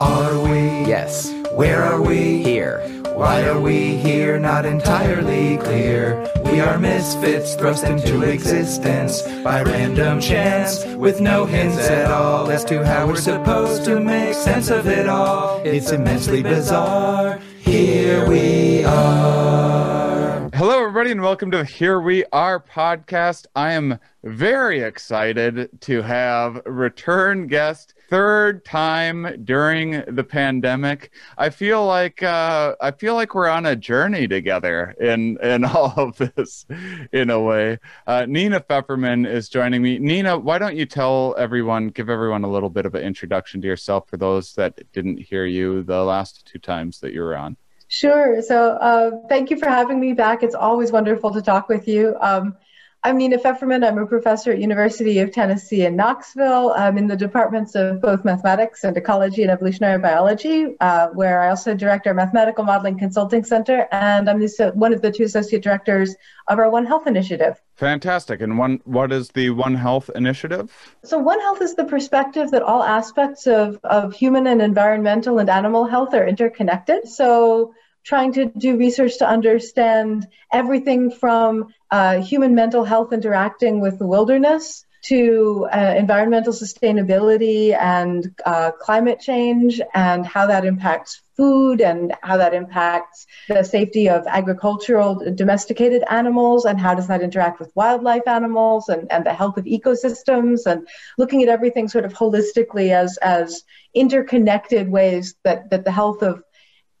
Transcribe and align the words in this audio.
Are 0.00 0.40
we? 0.40 0.86
Yes. 0.88 1.30
Where 1.52 1.82
are 1.82 2.00
we? 2.00 2.42
Here. 2.42 2.80
Why 3.14 3.46
are 3.46 3.60
we 3.60 3.96
here? 3.98 4.38
Not 4.38 4.64
entirely 4.64 5.58
clear. 5.58 6.26
We 6.46 6.60
are 6.60 6.78
misfits 6.78 7.54
thrust 7.54 7.84
into 7.84 8.22
existence 8.22 9.20
by 9.44 9.62
random 9.62 10.18
chance 10.18 10.86
with 10.96 11.20
no 11.20 11.44
hints 11.44 11.76
at 11.76 12.10
all 12.10 12.50
as 12.50 12.64
to 12.64 12.82
how 12.82 13.08
we're 13.08 13.16
supposed 13.16 13.84
to 13.84 14.00
make 14.00 14.32
sense 14.32 14.70
of 14.70 14.86
it 14.86 15.06
all. 15.06 15.60
It's 15.66 15.92
immensely 15.92 16.42
bizarre. 16.42 17.38
Here 17.58 18.26
we 18.26 18.82
are. 18.84 20.48
Hello, 20.54 20.80
everybody, 20.80 21.10
and 21.10 21.20
welcome 21.20 21.50
to 21.50 21.62
Here 21.62 22.00
We 22.00 22.24
Are 22.32 22.58
podcast. 22.58 23.44
I 23.54 23.72
am 23.72 23.98
very 24.24 24.80
excited 24.80 25.68
to 25.82 26.00
have 26.00 26.62
return 26.64 27.48
guest 27.48 27.92
third 28.10 28.64
time 28.64 29.42
during 29.44 30.02
the 30.08 30.24
pandemic. 30.24 31.12
I 31.38 31.48
feel 31.48 31.86
like 31.86 32.22
uh, 32.22 32.74
I 32.80 32.90
feel 32.90 33.14
like 33.14 33.34
we're 33.34 33.48
on 33.48 33.64
a 33.64 33.76
journey 33.76 34.26
together 34.26 34.94
in 35.00 35.38
in 35.42 35.64
all 35.76 35.94
of 35.96 36.16
this, 36.18 36.66
in 37.12 37.30
a 37.30 37.40
way. 37.40 37.78
Uh, 38.06 38.26
Nina 38.28 38.60
Fefferman 38.60 39.26
is 39.26 39.48
joining 39.48 39.80
me. 39.80 39.98
Nina, 39.98 40.36
why 40.36 40.58
don't 40.58 40.76
you 40.76 40.84
tell 40.84 41.34
everyone, 41.38 41.88
give 41.88 42.10
everyone 42.10 42.44
a 42.44 42.50
little 42.50 42.70
bit 42.70 42.84
of 42.84 42.94
an 42.94 43.02
introduction 43.02 43.60
to 43.62 43.68
yourself 43.68 44.08
for 44.08 44.16
those 44.16 44.54
that 44.54 44.80
didn't 44.92 45.18
hear 45.18 45.46
you 45.46 45.82
the 45.84 46.02
last 46.02 46.44
two 46.44 46.58
times 46.58 47.00
that 47.00 47.12
you 47.12 47.20
were 47.20 47.36
on. 47.36 47.56
Sure. 47.88 48.40
So 48.42 48.72
uh, 48.72 49.26
thank 49.28 49.50
you 49.50 49.58
for 49.58 49.68
having 49.68 49.98
me 49.98 50.12
back. 50.12 50.42
It's 50.42 50.54
always 50.54 50.92
wonderful 50.92 51.32
to 51.32 51.42
talk 51.42 51.68
with 51.68 51.88
you. 51.88 52.16
Um, 52.20 52.56
I'm 53.02 53.16
Nina 53.16 53.38
Fefferman. 53.38 53.86
I'm 53.86 53.96
a 53.96 54.06
professor 54.06 54.52
at 54.52 54.58
University 54.58 55.20
of 55.20 55.32
Tennessee 55.32 55.86
in 55.86 55.96
Knoxville. 55.96 56.74
I'm 56.76 56.98
in 56.98 57.06
the 57.06 57.16
departments 57.16 57.74
of 57.74 58.02
both 58.02 58.26
mathematics 58.26 58.84
and 58.84 58.94
ecology 58.94 59.40
and 59.40 59.50
evolutionary 59.50 59.98
biology, 59.98 60.76
uh, 60.80 61.08
where 61.08 61.40
I 61.40 61.48
also 61.48 61.74
direct 61.74 62.06
our 62.06 62.12
mathematical 62.12 62.62
modeling 62.62 62.98
consulting 62.98 63.42
center, 63.42 63.88
and 63.90 64.28
I'm 64.28 64.38
the, 64.38 64.72
one 64.74 64.92
of 64.92 65.00
the 65.00 65.10
two 65.10 65.22
associate 65.22 65.62
directors 65.62 66.14
of 66.48 66.58
our 66.58 66.68
One 66.68 66.84
Health 66.84 67.06
initiative. 67.06 67.62
Fantastic. 67.76 68.42
And 68.42 68.58
one, 68.58 68.82
what 68.84 69.12
is 69.12 69.30
the 69.30 69.48
One 69.48 69.76
Health 69.76 70.10
initiative? 70.14 70.70
So, 71.02 71.18
One 71.18 71.40
Health 71.40 71.62
is 71.62 71.74
the 71.74 71.86
perspective 71.86 72.50
that 72.50 72.62
all 72.62 72.82
aspects 72.82 73.46
of, 73.46 73.80
of 73.82 74.12
human 74.12 74.46
and 74.46 74.60
environmental 74.60 75.38
and 75.38 75.48
animal 75.48 75.86
health 75.86 76.12
are 76.12 76.26
interconnected. 76.26 77.08
So, 77.08 77.72
trying 78.04 78.32
to 78.32 78.46
do 78.46 78.76
research 78.76 79.18
to 79.18 79.28
understand 79.28 80.26
everything 80.52 81.10
from 81.10 81.72
uh, 81.90 82.20
human 82.20 82.54
mental 82.54 82.84
health 82.84 83.12
interacting 83.12 83.80
with 83.80 83.98
the 83.98 84.06
wilderness 84.06 84.84
to 85.02 85.66
uh, 85.72 85.94
environmental 85.96 86.52
sustainability 86.52 87.74
and 87.74 88.34
uh, 88.44 88.70
climate 88.72 89.18
change 89.18 89.80
and 89.94 90.26
how 90.26 90.46
that 90.46 90.64
impacts 90.64 91.22
food 91.36 91.80
and 91.80 92.14
how 92.22 92.36
that 92.36 92.52
impacts 92.52 93.26
the 93.48 93.62
safety 93.62 94.10
of 94.10 94.26
agricultural 94.26 95.32
domesticated 95.34 96.04
animals 96.10 96.66
and 96.66 96.78
how 96.78 96.94
does 96.94 97.06
that 97.06 97.22
interact 97.22 97.58
with 97.58 97.72
wildlife 97.74 98.26
animals 98.28 98.90
and, 98.90 99.10
and 99.10 99.24
the 99.24 99.32
health 99.32 99.56
of 99.56 99.64
ecosystems 99.64 100.66
and 100.66 100.86
looking 101.16 101.42
at 101.42 101.48
everything 101.48 101.88
sort 101.88 102.04
of 102.04 102.12
holistically 102.12 102.90
as, 102.90 103.16
as 103.22 103.62
interconnected 103.94 104.90
ways 104.90 105.34
that, 105.44 105.70
that 105.70 105.84
the 105.84 105.90
health 105.90 106.22
of 106.22 106.42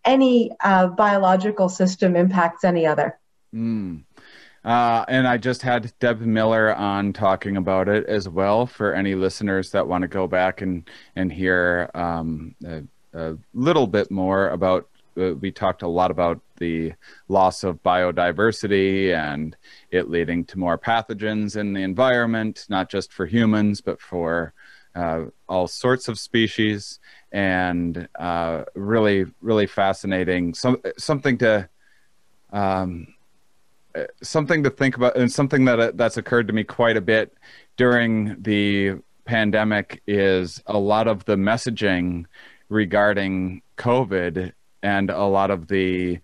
any 0.04 0.50
uh, 0.62 0.88
biological 0.88 1.68
system 1.68 2.16
impacts 2.16 2.64
any 2.64 2.86
other. 2.86 3.18
Mm. 3.54 4.04
Uh, 4.64 5.04
and 5.08 5.26
I 5.26 5.38
just 5.38 5.62
had 5.62 5.92
Deb 6.00 6.20
Miller 6.20 6.74
on 6.74 7.12
talking 7.12 7.56
about 7.56 7.88
it 7.88 8.06
as 8.06 8.28
well 8.28 8.66
for 8.66 8.94
any 8.94 9.14
listeners 9.14 9.70
that 9.70 9.86
want 9.86 10.02
to 10.02 10.08
go 10.08 10.26
back 10.26 10.60
and 10.60 10.88
and 11.16 11.32
hear 11.32 11.90
um, 11.94 12.54
a, 12.66 12.82
a, 13.14 13.38
little 13.54 13.86
bit 13.86 14.10
more 14.10 14.50
about. 14.50 14.86
Uh, 15.16 15.34
we 15.40 15.50
talked 15.50 15.82
a 15.82 15.88
lot 15.88 16.10
about 16.10 16.40
the 16.58 16.92
loss 17.28 17.64
of 17.64 17.82
biodiversity 17.82 19.12
and 19.12 19.56
it 19.90 20.08
leading 20.08 20.44
to 20.44 20.58
more 20.58 20.78
pathogens 20.78 21.56
in 21.56 21.72
the 21.72 21.82
environment, 21.82 22.66
not 22.68 22.88
just 22.88 23.12
for 23.12 23.26
humans 23.26 23.80
but 23.80 24.00
for 24.00 24.52
uh, 24.94 25.24
all 25.48 25.68
sorts 25.68 26.08
of 26.08 26.18
species, 26.18 26.98
and 27.32 28.08
uh, 28.18 28.64
really, 28.74 29.26
really 29.40 29.66
fascinating. 29.66 30.54
Some 30.54 30.82
something 30.98 31.38
to. 31.38 31.68
Um, 32.52 33.14
something 34.22 34.62
to 34.62 34.70
think 34.70 34.96
about 34.96 35.16
and 35.16 35.30
something 35.30 35.64
that 35.64 35.80
uh, 35.80 35.92
that's 35.94 36.16
occurred 36.16 36.46
to 36.46 36.52
me 36.52 36.64
quite 36.64 36.96
a 36.96 37.00
bit 37.00 37.34
during 37.76 38.40
the 38.42 38.94
pandemic 39.24 40.02
is 40.06 40.62
a 40.66 40.78
lot 40.78 41.08
of 41.08 41.24
the 41.24 41.36
messaging 41.36 42.24
regarding 42.68 43.62
covid 43.76 44.52
and 44.82 45.10
a 45.10 45.24
lot 45.24 45.50
of 45.50 45.66
the 45.68 46.18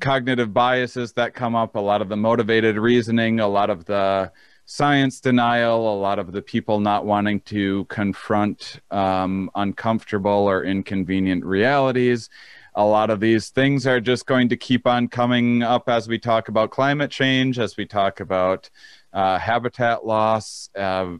cognitive 0.00 0.52
biases 0.52 1.12
that 1.12 1.34
come 1.34 1.54
up 1.54 1.76
a 1.76 1.80
lot 1.80 2.02
of 2.02 2.08
the 2.08 2.16
motivated 2.16 2.76
reasoning 2.76 3.38
a 3.40 3.48
lot 3.48 3.70
of 3.70 3.84
the 3.84 4.30
science 4.64 5.20
denial 5.20 5.92
a 5.92 5.96
lot 5.98 6.18
of 6.18 6.32
the 6.32 6.42
people 6.42 6.80
not 6.80 7.04
wanting 7.04 7.40
to 7.40 7.84
confront 7.86 8.80
um, 8.90 9.50
uncomfortable 9.54 10.30
or 10.30 10.64
inconvenient 10.64 11.44
realities 11.44 12.28
a 12.74 12.84
lot 12.84 13.10
of 13.10 13.20
these 13.20 13.50
things 13.50 13.86
are 13.86 14.00
just 14.00 14.26
going 14.26 14.48
to 14.48 14.56
keep 14.56 14.86
on 14.86 15.08
coming 15.08 15.62
up 15.62 15.88
as 15.88 16.08
we 16.08 16.18
talk 16.18 16.48
about 16.48 16.70
climate 16.70 17.10
change, 17.10 17.58
as 17.58 17.76
we 17.76 17.84
talk 17.84 18.20
about 18.20 18.70
uh, 19.12 19.38
habitat 19.38 20.06
loss. 20.06 20.70
Uh, 20.74 21.16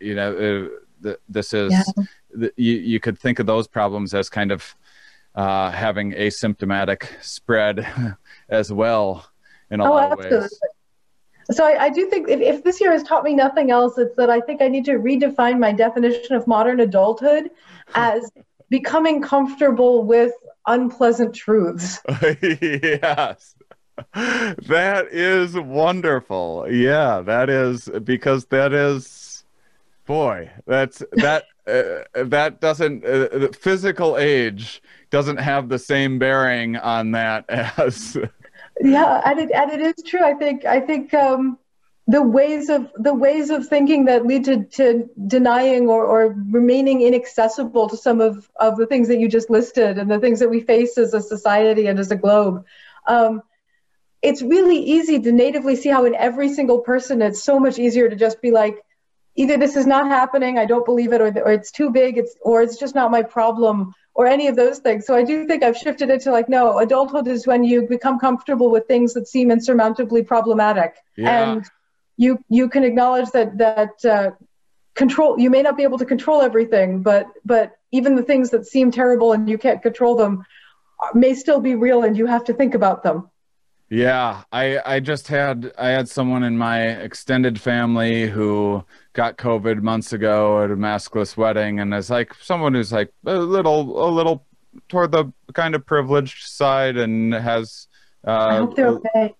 you 0.00 0.14
know, 0.14 0.70
uh, 1.04 1.14
this 1.28 1.52
is 1.52 1.72
yeah. 1.72 2.04
the, 2.30 2.52
you, 2.56 2.74
you 2.74 3.00
could 3.00 3.18
think 3.18 3.38
of 3.38 3.46
those 3.46 3.68
problems 3.68 4.14
as 4.14 4.28
kind 4.28 4.50
of 4.50 4.74
uh, 5.36 5.70
having 5.70 6.12
asymptomatic 6.12 7.06
spread 7.22 7.86
as 8.48 8.72
well 8.72 9.26
in 9.70 9.80
a 9.80 9.84
oh, 9.84 9.90
lot 9.90 10.12
of 10.12 10.18
absolutely. 10.18 10.38
ways. 10.40 10.60
So 11.50 11.64
I, 11.64 11.84
I 11.84 11.90
do 11.90 12.08
think 12.10 12.28
if, 12.28 12.40
if, 12.40 12.64
this 12.64 12.80
year 12.80 12.92
has 12.92 13.02
taught 13.02 13.22
me 13.22 13.34
nothing 13.34 13.70
else, 13.70 13.98
it's 13.98 14.16
that 14.16 14.30
I 14.30 14.40
think 14.40 14.60
I 14.62 14.68
need 14.68 14.84
to 14.86 14.92
redefine 14.92 15.58
my 15.58 15.72
definition 15.72 16.34
of 16.34 16.46
modern 16.46 16.80
adulthood 16.80 17.50
as 17.94 18.30
becoming 18.68 19.22
comfortable 19.22 20.02
with 20.02 20.32
unpleasant 20.66 21.34
truths. 21.34 22.00
yes. 22.42 23.54
That 24.12 25.06
is 25.10 25.54
wonderful. 25.54 26.66
Yeah, 26.68 27.22
that 27.22 27.48
is 27.48 27.88
because 28.04 28.46
that 28.46 28.72
is 28.72 29.44
boy, 30.06 30.50
that's 30.66 31.02
that 31.12 31.44
uh, 31.66 32.24
that 32.24 32.60
doesn't 32.60 33.04
uh, 33.04 33.48
physical 33.52 34.16
age 34.16 34.82
doesn't 35.10 35.38
have 35.38 35.68
the 35.68 35.78
same 35.78 36.18
bearing 36.18 36.76
on 36.76 37.12
that 37.12 37.44
as 37.48 38.16
Yeah, 38.80 39.22
and 39.24 39.38
it 39.40 39.50
and 39.52 39.70
it 39.70 39.80
is 39.80 40.04
true. 40.04 40.22
I 40.22 40.34
think 40.34 40.64
I 40.64 40.80
think 40.80 41.14
um 41.14 41.58
the 42.08 42.22
ways 42.22 42.68
of 42.68 42.90
the 42.94 43.14
ways 43.14 43.50
of 43.50 43.66
thinking 43.66 44.04
that 44.04 44.26
lead 44.26 44.44
to, 44.44 44.64
to 44.64 45.08
denying 45.26 45.88
or, 45.88 46.04
or 46.04 46.36
remaining 46.50 47.02
inaccessible 47.02 47.88
to 47.88 47.96
some 47.96 48.20
of, 48.20 48.48
of 48.60 48.76
the 48.76 48.86
things 48.86 49.08
that 49.08 49.18
you 49.18 49.28
just 49.28 49.50
listed 49.50 49.98
and 49.98 50.10
the 50.10 50.20
things 50.20 50.38
that 50.38 50.48
we 50.48 50.60
face 50.60 50.98
as 50.98 51.14
a 51.14 51.20
society 51.20 51.86
and 51.86 51.98
as 51.98 52.10
a 52.12 52.16
globe 52.16 52.64
um, 53.08 53.42
it's 54.22 54.40
really 54.40 54.78
easy 54.78 55.20
to 55.20 55.32
natively 55.32 55.74
see 55.74 55.88
how 55.88 56.04
in 56.04 56.14
every 56.14 56.52
single 56.52 56.78
person 56.78 57.22
it's 57.22 57.42
so 57.42 57.58
much 57.58 57.78
easier 57.78 58.08
to 58.08 58.16
just 58.16 58.40
be 58.40 58.52
like 58.52 58.76
either 59.34 59.56
this 59.56 59.74
is 59.76 59.86
not 59.86 60.06
happening 60.06 60.58
i 60.58 60.64
don't 60.64 60.86
believe 60.86 61.12
it 61.12 61.20
or, 61.20 61.26
or 61.26 61.52
it's 61.52 61.72
too 61.72 61.90
big 61.90 62.18
it's 62.18 62.36
or 62.40 62.62
it's 62.62 62.78
just 62.78 62.94
not 62.94 63.10
my 63.10 63.22
problem 63.22 63.92
or 64.16 64.26
any 64.26 64.48
of 64.48 64.56
those 64.56 64.78
things. 64.78 65.06
So 65.06 65.14
i 65.14 65.22
do 65.22 65.46
think 65.46 65.62
i've 65.62 65.76
shifted 65.76 66.10
it 66.10 66.20
to 66.22 66.32
like 66.32 66.48
no 66.48 66.78
adulthood 66.78 67.28
is 67.28 67.46
when 67.46 67.62
you 67.62 67.86
become 67.86 68.18
comfortable 68.18 68.70
with 68.70 68.86
things 68.86 69.14
that 69.14 69.28
seem 69.28 69.50
insurmountably 69.50 70.22
problematic. 70.22 70.96
Yeah. 71.16 71.52
and 71.52 71.64
you 72.16 72.38
you 72.48 72.68
can 72.68 72.82
acknowledge 72.82 73.30
that 73.30 73.58
that 73.58 74.04
uh, 74.04 74.30
control 74.94 75.38
you 75.38 75.50
may 75.50 75.62
not 75.62 75.76
be 75.76 75.82
able 75.82 75.98
to 75.98 76.08
control 76.14 76.40
everything 76.40 77.02
but 77.02 77.26
but 77.44 77.78
even 77.92 78.16
the 78.16 78.22
things 78.22 78.50
that 78.50 78.66
seem 78.66 78.90
terrible 78.90 79.32
and 79.32 79.48
you 79.48 79.58
can't 79.58 79.82
control 79.82 80.16
them 80.16 80.44
may 81.14 81.34
still 81.34 81.60
be 81.60 81.74
real 81.74 82.02
and 82.04 82.16
you 82.16 82.26
have 82.26 82.44
to 82.44 82.54
think 82.54 82.74
about 82.74 83.02
them. 83.02 83.30
Yeah. 83.90 84.42
I 84.50 84.80
i 84.94 85.00
just 85.00 85.28
had 85.28 85.72
i 85.78 85.88
had 85.88 86.08
someone 86.08 86.42
in 86.42 86.56
my 86.58 86.78
extended 87.08 87.60
family 87.60 88.28
who 88.28 88.84
got 89.16 89.36
covid 89.38 89.82
months 89.82 90.12
ago 90.12 90.62
at 90.62 90.70
a 90.70 90.76
maskless 90.76 91.36
wedding 91.36 91.80
and 91.80 91.92
it's 91.92 92.10
like 92.10 92.32
someone 92.34 92.74
who's 92.74 92.92
like 92.92 93.12
a 93.24 93.34
little 93.34 94.06
a 94.06 94.10
little 94.10 94.46
toward 94.88 95.10
the 95.10 95.32
kind 95.54 95.74
of 95.74 95.84
privileged 95.86 96.46
side 96.46 96.96
and 96.96 97.32
has 97.32 97.88
uh, 98.26 98.30
I 98.30 98.56
hope 98.58 98.76
they're 98.76 98.88
okay 98.88 99.34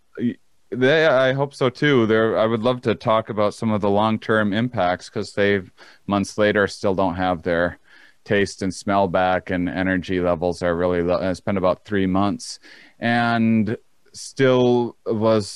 they, 0.71 1.07
I 1.07 1.33
hope 1.33 1.55
so 1.55 1.71
too. 1.71 2.07
There, 2.07 2.39
I 2.39 2.47
would 2.47 2.63
love 2.63 2.83
to 2.83 2.95
talk 2.95 3.29
about 3.29 3.55
some 3.55 3.71
of 3.71 3.81
the 3.81 3.91
long-term 3.91 4.53
impacts 4.53 5.09
because 5.09 5.33
they've 5.33 5.71
months 6.07 6.39
later 6.39 6.67
still 6.67 6.95
don't 6.95 7.15
have 7.15 7.43
their 7.43 7.79
taste 8.25 8.63
and 8.63 8.75
smell 8.75 9.07
back, 9.07 9.51
and 9.51 9.69
energy 9.69 10.21
levels 10.21 10.63
are 10.63 10.77
really 10.77 11.03
low. 11.03 11.19
It's 11.19 11.41
been 11.41 11.57
about 11.57 11.85
three 11.85 12.07
months, 12.07 12.59
and 12.99 13.77
still 14.13 14.97
was, 15.07 15.47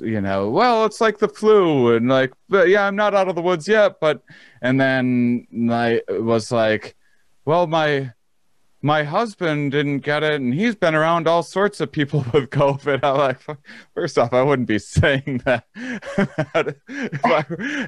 you 0.00 0.20
know, 0.20 0.50
well, 0.50 0.84
it's 0.84 1.00
like 1.00 1.18
the 1.18 1.28
flu, 1.28 1.94
and 1.94 2.08
like, 2.08 2.32
but 2.48 2.68
yeah, 2.68 2.86
I'm 2.86 2.96
not 2.96 3.14
out 3.14 3.28
of 3.28 3.34
the 3.34 3.42
woods 3.42 3.68
yet, 3.68 4.00
but, 4.00 4.22
and 4.60 4.80
then 4.80 5.46
I 5.70 6.02
was 6.08 6.52
like, 6.52 6.94
well, 7.44 7.66
my 7.66 8.12
my 8.84 9.04
husband 9.04 9.70
didn't 9.70 10.00
get 10.00 10.24
it 10.24 10.40
and 10.40 10.52
he's 10.52 10.74
been 10.74 10.94
around 10.94 11.28
all 11.28 11.44
sorts 11.44 11.80
of 11.80 11.90
people 11.90 12.26
with 12.34 12.50
covid. 12.50 13.00
I'm 13.04 13.16
like 13.16 13.40
first 13.94 14.18
off 14.18 14.32
i 14.32 14.42
wouldn't 14.42 14.66
be 14.66 14.78
saying 14.80 15.40
that 15.44 15.64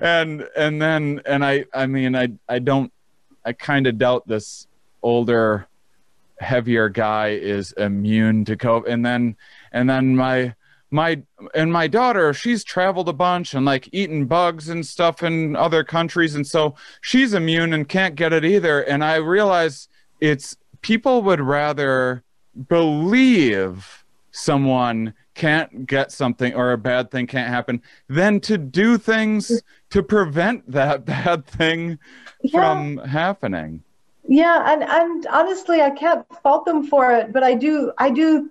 and 0.01 0.49
and 0.57 0.81
then 0.81 1.21
and 1.27 1.45
i 1.45 1.65
i 1.75 1.87
mean 1.87 2.15
i 2.15 2.29
i 2.49 2.61
don't 2.61 2.93
i 3.45 3.53
kind 3.53 3.89
of 3.89 3.99
doubt 3.99 4.27
this 4.29 4.69
older 5.03 5.67
heavier 6.41 6.89
guy 6.89 7.29
is 7.31 7.73
immune 7.73 8.45
to 8.45 8.57
covid. 8.57 8.89
And 8.89 9.05
then 9.05 9.37
and 9.73 9.91
then 9.91 10.17
my 10.17 10.55
my 10.91 11.21
and 11.55 11.73
my 11.73 11.87
daughter 11.87 12.33
she's 12.33 12.63
traveled 12.63 13.09
a 13.09 13.13
bunch 13.13 13.55
and 13.55 13.65
like 13.67 13.89
eaten 13.93 14.27
bugs 14.27 14.69
and 14.69 14.87
stuff 14.87 15.23
in 15.23 15.57
other 15.57 15.83
countries 15.83 16.35
and 16.35 16.47
so 16.47 16.75
she's 17.01 17.35
immune 17.35 17.73
and 17.73 17.89
can't 17.89 18.15
get 18.15 18.33
it 18.33 18.45
either 18.45 18.83
and 18.83 19.03
i 19.03 19.17
realize 19.17 19.89
it's 20.21 20.57
people 20.83 21.23
would 21.23 21.41
rather 21.41 22.23
believe 22.69 24.05
someone 24.31 25.13
can't 25.35 25.87
get 25.87 26.13
something 26.13 26.55
or 26.55 26.73
a 26.73 26.79
bad 26.79 27.11
thing 27.11 27.27
can't 27.27 27.49
happen 27.49 27.83
than 28.09 28.39
to 28.39 28.57
do 28.57 28.97
things 28.97 29.63
to 29.91 30.03
prevent 30.03 30.71
that 30.71 31.05
bad 31.07 31.47
thing 31.47 31.99
yeah. 32.43 32.61
from 32.61 32.99
happening 32.99 33.83
yeah 34.29 34.73
and 34.73 34.85
and 34.85 35.27
honestly 35.27 35.83
i 35.83 35.91
can't 35.91 36.25
fault 36.43 36.65
them 36.65 36.87
for 36.87 37.13
it 37.13 37.33
but 37.33 37.43
i 37.43 37.55
do 37.55 37.93
i 37.99 38.09
do 38.09 38.51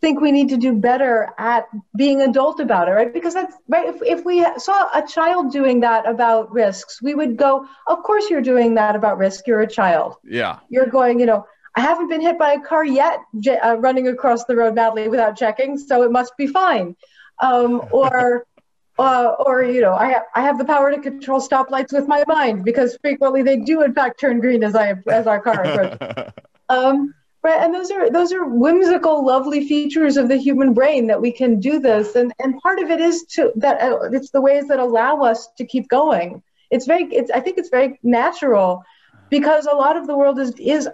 think 0.00 0.20
we 0.20 0.32
need 0.32 0.48
to 0.48 0.56
do 0.56 0.72
better 0.72 1.30
at 1.38 1.66
being 1.94 2.22
adult 2.22 2.58
about 2.60 2.88
it 2.88 2.92
right 2.92 3.12
because 3.12 3.34
that's 3.34 3.54
right 3.68 3.88
if, 3.88 4.02
if 4.02 4.24
we 4.24 4.46
saw 4.56 4.88
a 4.94 5.06
child 5.06 5.52
doing 5.52 5.80
that 5.80 6.08
about 6.08 6.50
risks 6.52 7.02
we 7.02 7.14
would 7.14 7.36
go 7.36 7.66
of 7.86 8.02
course 8.02 8.30
you're 8.30 8.40
doing 8.40 8.74
that 8.74 8.96
about 8.96 9.18
risk 9.18 9.46
you're 9.46 9.60
a 9.60 9.66
child 9.66 10.16
yeah 10.24 10.58
you're 10.70 10.86
going 10.86 11.20
you 11.20 11.26
know 11.26 11.46
I 11.76 11.82
haven't 11.82 12.08
been 12.08 12.20
hit 12.20 12.38
by 12.38 12.54
a 12.54 12.60
car 12.60 12.84
yet, 12.84 13.20
uh, 13.64 13.76
running 13.78 14.08
across 14.08 14.44
the 14.44 14.56
road 14.56 14.74
madly 14.74 15.08
without 15.08 15.36
checking, 15.36 15.78
so 15.78 16.02
it 16.02 16.10
must 16.10 16.36
be 16.36 16.46
fine. 16.46 16.96
Um, 17.40 17.86
or, 17.92 18.44
uh, 18.98 19.34
or 19.38 19.62
you 19.62 19.80
know, 19.80 19.94
I 19.94 20.10
have 20.10 20.22
I 20.34 20.42
have 20.42 20.58
the 20.58 20.64
power 20.64 20.90
to 20.90 21.00
control 21.00 21.40
stoplights 21.40 21.92
with 21.92 22.08
my 22.08 22.24
mind 22.26 22.64
because 22.64 22.98
frequently 23.00 23.42
they 23.42 23.56
do 23.56 23.82
in 23.82 23.94
fact 23.94 24.18
turn 24.20 24.40
green 24.40 24.64
as 24.64 24.74
I 24.74 24.94
as 25.08 25.26
our 25.26 25.40
car 25.40 25.62
approaches. 25.62 26.32
um, 26.68 27.14
right, 27.42 27.60
and 27.62 27.74
those 27.74 27.90
are 27.90 28.10
those 28.10 28.32
are 28.32 28.44
whimsical, 28.44 29.24
lovely 29.24 29.66
features 29.66 30.16
of 30.16 30.28
the 30.28 30.36
human 30.36 30.74
brain 30.74 31.06
that 31.08 31.20
we 31.20 31.32
can 31.32 31.60
do 31.60 31.78
this, 31.78 32.14
and 32.14 32.32
and 32.38 32.58
part 32.60 32.80
of 32.80 32.90
it 32.90 33.00
is 33.00 33.24
to 33.34 33.52
that 33.56 33.80
uh, 33.80 34.10
it's 34.12 34.30
the 34.30 34.40
ways 34.40 34.68
that 34.68 34.78
allow 34.78 35.22
us 35.22 35.48
to 35.58 35.64
keep 35.64 35.88
going. 35.88 36.42
It's 36.70 36.86
very, 36.86 37.04
it's 37.04 37.30
I 37.30 37.40
think 37.40 37.58
it's 37.58 37.70
very 37.70 37.98
natural 38.02 38.82
because 39.28 39.66
a 39.66 39.74
lot 39.74 39.96
of 39.96 40.06
the 40.06 40.16
world 40.16 40.38
is 40.38 40.54
is 40.58 40.88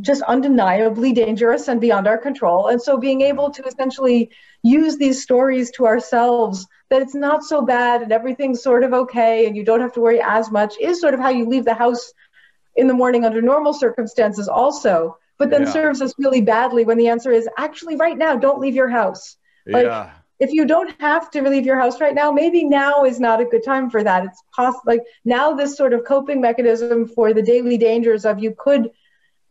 just 0.00 0.22
undeniably 0.22 1.12
dangerous 1.12 1.68
and 1.68 1.80
beyond 1.80 2.06
our 2.06 2.18
control. 2.18 2.68
And 2.68 2.82
so 2.82 2.98
being 2.98 3.20
able 3.20 3.50
to 3.50 3.62
essentially 3.62 4.30
use 4.62 4.96
these 4.96 5.22
stories 5.22 5.70
to 5.72 5.86
ourselves 5.86 6.66
that 6.90 7.02
it's 7.02 7.14
not 7.14 7.44
so 7.44 7.62
bad 7.62 8.02
and 8.02 8.12
everything's 8.12 8.62
sort 8.62 8.82
of 8.82 8.92
okay 8.92 9.46
and 9.46 9.56
you 9.56 9.64
don't 9.64 9.80
have 9.80 9.92
to 9.92 10.00
worry 10.00 10.20
as 10.22 10.50
much 10.50 10.74
is 10.80 11.00
sort 11.00 11.14
of 11.14 11.20
how 11.20 11.28
you 11.28 11.46
leave 11.46 11.64
the 11.64 11.74
house 11.74 12.12
in 12.76 12.88
the 12.88 12.94
morning 12.94 13.24
under 13.24 13.40
normal 13.40 13.72
circumstances 13.72 14.48
also 14.48 15.16
but 15.38 15.50
then 15.50 15.62
yeah. 15.62 15.72
serves 15.72 16.00
us 16.00 16.12
really 16.18 16.40
badly 16.40 16.84
when 16.84 16.98
the 16.98 17.08
answer 17.08 17.32
is 17.32 17.48
actually 17.58 17.96
right 17.96 18.18
now 18.18 18.36
don't 18.36 18.60
leave 18.60 18.74
your 18.74 18.88
house 18.88 19.36
like 19.66 19.86
yeah. 19.86 20.10
if 20.38 20.52
you 20.52 20.66
don't 20.66 20.94
have 21.00 21.30
to 21.30 21.42
leave 21.42 21.64
your 21.64 21.78
house 21.78 22.00
right 22.00 22.14
now 22.14 22.30
maybe 22.30 22.64
now 22.64 23.04
is 23.04 23.18
not 23.18 23.40
a 23.40 23.44
good 23.44 23.64
time 23.64 23.90
for 23.90 24.02
that 24.02 24.24
it's 24.24 24.42
possible 24.54 24.82
like 24.86 25.02
now 25.24 25.52
this 25.52 25.76
sort 25.76 25.92
of 25.92 26.04
coping 26.04 26.40
mechanism 26.40 27.06
for 27.06 27.32
the 27.32 27.42
daily 27.42 27.76
dangers 27.76 28.24
of 28.24 28.38
you 28.38 28.54
could 28.58 28.90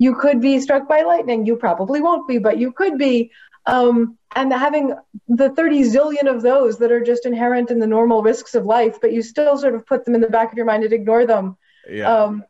you 0.03 0.15
could 0.15 0.41
be 0.41 0.59
struck 0.59 0.88
by 0.88 1.01
lightning. 1.01 1.45
You 1.45 1.56
probably 1.56 2.01
won't 2.01 2.27
be, 2.27 2.38
but 2.38 2.57
you 2.57 2.71
could 2.71 2.97
be. 2.97 3.31
Um, 3.65 4.18
and 4.35 4.51
having 4.51 4.94
the 5.27 5.50
30 5.51 5.83
zillion 5.83 6.27
of 6.27 6.41
those 6.41 6.77
that 6.80 6.91
are 6.91 7.01
just 7.03 7.25
inherent 7.25 7.71
in 7.71 7.80
the 7.80 7.88
normal 7.88 8.21
risks 8.21 8.56
of 8.56 8.65
life, 8.65 9.00
but 9.00 9.13
you 9.13 9.21
still 9.21 9.57
sort 9.57 9.75
of 9.75 9.85
put 9.85 10.03
them 10.03 10.15
in 10.15 10.21
the 10.21 10.27
back 10.27 10.51
of 10.51 10.57
your 10.57 10.65
mind 10.65 10.83
and 10.83 10.91
ignore 10.91 11.25
them. 11.25 11.56
Yeah. 11.89 12.12
Um, 12.12 12.44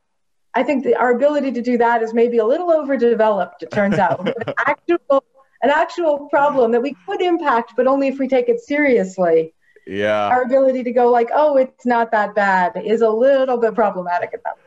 I 0.56 0.64
think 0.64 0.84
that 0.84 0.98
our 0.98 1.12
ability 1.12 1.52
to 1.54 1.62
do 1.62 1.78
that 1.78 2.04
is 2.04 2.14
maybe 2.14 2.38
a 2.38 2.46
little 2.46 2.72
overdeveloped, 2.72 3.64
it 3.64 3.72
turns 3.72 3.98
out. 3.98 4.28
an, 4.48 4.54
actual, 4.58 5.24
an 5.62 5.70
actual 5.70 6.28
problem 6.30 6.72
that 6.72 6.82
we 6.82 6.96
could 7.06 7.22
impact, 7.22 7.74
but 7.76 7.88
only 7.88 8.08
if 8.08 8.20
we 8.20 8.28
take 8.28 8.50
it 8.50 8.60
seriously. 8.60 9.54
Yeah. 9.88 10.28
Our 10.28 10.44
ability 10.44 10.84
to 10.84 10.92
go 10.92 11.12
like, 11.12 11.30
oh, 11.34 11.58
it's 11.58 11.86
not 11.86 12.12
that 12.12 12.36
bad 12.36 12.82
is 12.86 13.02
a 13.02 13.10
little 13.10 13.58
bit 13.58 13.76
problematic 13.76 14.32
at 14.34 14.44
that 14.44 14.58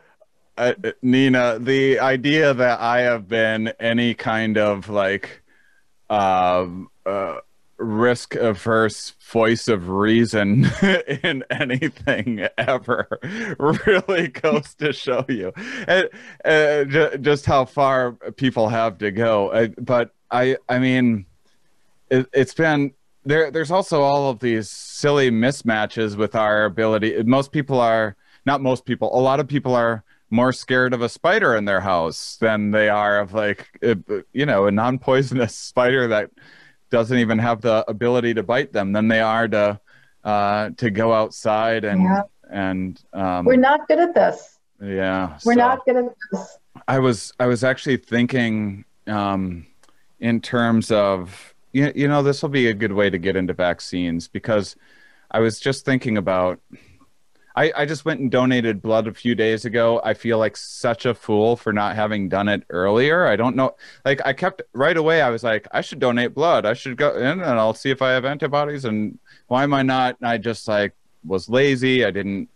uh, 0.59 0.73
Nina, 1.03 1.59
the 1.59 2.01
idea 2.01 2.55
that 2.55 2.81
I 2.81 3.01
have 3.01 3.29
been 3.29 3.69
any 3.79 4.15
kind 4.15 4.57
of 4.57 4.89
like 4.89 5.43
uh, 6.09 6.67
uh, 7.05 7.37
risk 7.79 8.35
averse 8.35 9.15
voice 9.31 9.69
of 9.69 9.89
reason 9.89 10.67
in 11.23 11.45
anything 11.51 12.47
ever 12.57 13.07
really 13.87 14.29
goes 14.29 14.75
to 14.75 14.93
show 14.93 15.25
you 15.29 15.53
and, 15.87 16.09
uh, 16.45 16.85
j- 16.85 17.19
just 17.21 17.45
how 17.45 17.65
far 17.65 18.13
people 18.37 18.69
have 18.69 18.99
to 18.99 19.11
go. 19.11 19.49
Uh, 19.49 19.69
but 19.79 20.15
I, 20.31 20.57
I 20.69 20.79
mean, 20.79 21.27
it, 22.11 22.27
it's 22.33 22.55
been 22.55 22.93
there. 23.25 23.51
There's 23.51 23.71
also 23.71 24.03
all 24.03 24.31
of 24.31 24.41
these 24.41 24.71
silly 24.71 25.31
mismatches 25.31 26.17
with 26.17 26.35
our 26.35 26.65
ability. 26.65 27.23
Most 27.25 27.53
people 27.53 27.81
are 27.81 28.17
not 28.45 28.63
most 28.63 28.85
people. 28.85 29.17
A 29.17 29.21
lot 29.21 29.41
of 29.41 29.49
people 29.49 29.75
are 29.75 30.05
more 30.31 30.53
scared 30.53 30.93
of 30.93 31.03
a 31.03 31.09
spider 31.09 31.55
in 31.55 31.65
their 31.65 31.81
house 31.81 32.37
than 32.41 32.71
they 32.71 32.89
are 32.89 33.21
of 33.21 33.33
like 33.33 33.69
you 34.33 34.47
know 34.47 34.67
a 34.67 34.71
non-poisonous 34.71 35.55
spider 35.71 36.09
that 36.09 36.31
doesn't 36.91 37.19
even 37.19 37.39
have 37.39 37.61
the 37.61 37.85
ability 37.89 38.35
to 38.35 38.43
bite 38.43 38.73
them 38.73 38.93
than 38.93 39.09
they 39.09 39.21
are 39.21 39.49
to 39.49 39.81
uh, 40.25 40.71
to 40.77 40.91
go 40.91 41.13
outside 41.13 41.85
and 41.85 42.03
yeah. 42.03 42.23
and 42.51 43.03
um, 43.13 43.45
we're 43.45 43.57
not 43.57 43.87
good 43.89 43.99
at 43.99 44.15
this. 44.15 44.59
Yeah, 44.81 45.39
we're 45.45 45.55
so 45.55 45.59
not 45.59 45.85
good 45.85 45.97
at 45.97 46.15
this. 46.33 46.59
I 46.89 46.99
was 46.99 47.33
I 47.39 47.47
was 47.47 47.65
actually 47.65 47.97
thinking 47.97 48.85
um, 49.07 49.67
in 50.21 50.41
terms 50.41 50.91
of 50.91 51.55
you, 51.73 51.93
you 51.95 52.09
know 52.09 52.23
this 52.23 52.43
will 52.43 52.49
be 52.49 52.69
a 52.69 52.75
good 52.75 52.93
way 52.93 53.11
to 53.11 53.19
get 53.19 53.37
into 53.37 53.55
vaccines 53.55 54.29
because 54.29 54.77
I 55.31 55.41
was 55.41 55.61
just 55.61 55.85
thinking 55.85 56.17
about 56.19 56.61
I, 57.57 57.73
I 57.75 57.87
just 57.87 58.05
went 58.05 58.21
and 58.21 58.31
donated 58.31 58.83
blood 58.83 59.07
a 59.07 59.15
few 59.15 59.35
days 59.35 59.65
ago. 59.65 60.01
I 60.05 60.13
feel 60.13 60.37
like 60.37 60.59
such 60.59 61.07
a 61.07 61.15
fool 61.15 61.57
for 61.57 61.73
not 61.73 61.97
having 61.97 62.29
done 62.29 62.49
it 62.49 62.65
earlier. 62.69 63.27
I 63.27 63.37
don't 63.37 63.57
know. 63.57 63.77
Like 64.05 64.21
I 64.27 64.35
kept 64.35 64.61
right 64.75 64.97
away. 64.97 65.23
I 65.23 65.31
was 65.31 65.43
like, 65.43 65.67
I 65.73 65.81
should 65.81 65.99
donate 65.99 66.35
blood. 66.35 66.67
I 66.67 66.75
should 66.75 66.99
go 66.99 67.17
in 67.17 67.41
and 67.41 67.43
I'll 67.43 67.73
see 67.73 67.91
if 67.91 68.03
I 68.03 68.11
have 68.11 68.27
antibodies. 68.27 68.85
And 68.85 69.19
why 69.47 69.63
am 69.63 69.73
I 69.73 69.83
not? 69.83 70.19
And 70.21 70.29
I 70.29 70.37
just 70.37 70.69
like 70.69 70.93
was 71.25 71.49
lazy. 71.49 72.05
I 72.05 72.11
didn't. 72.11 72.51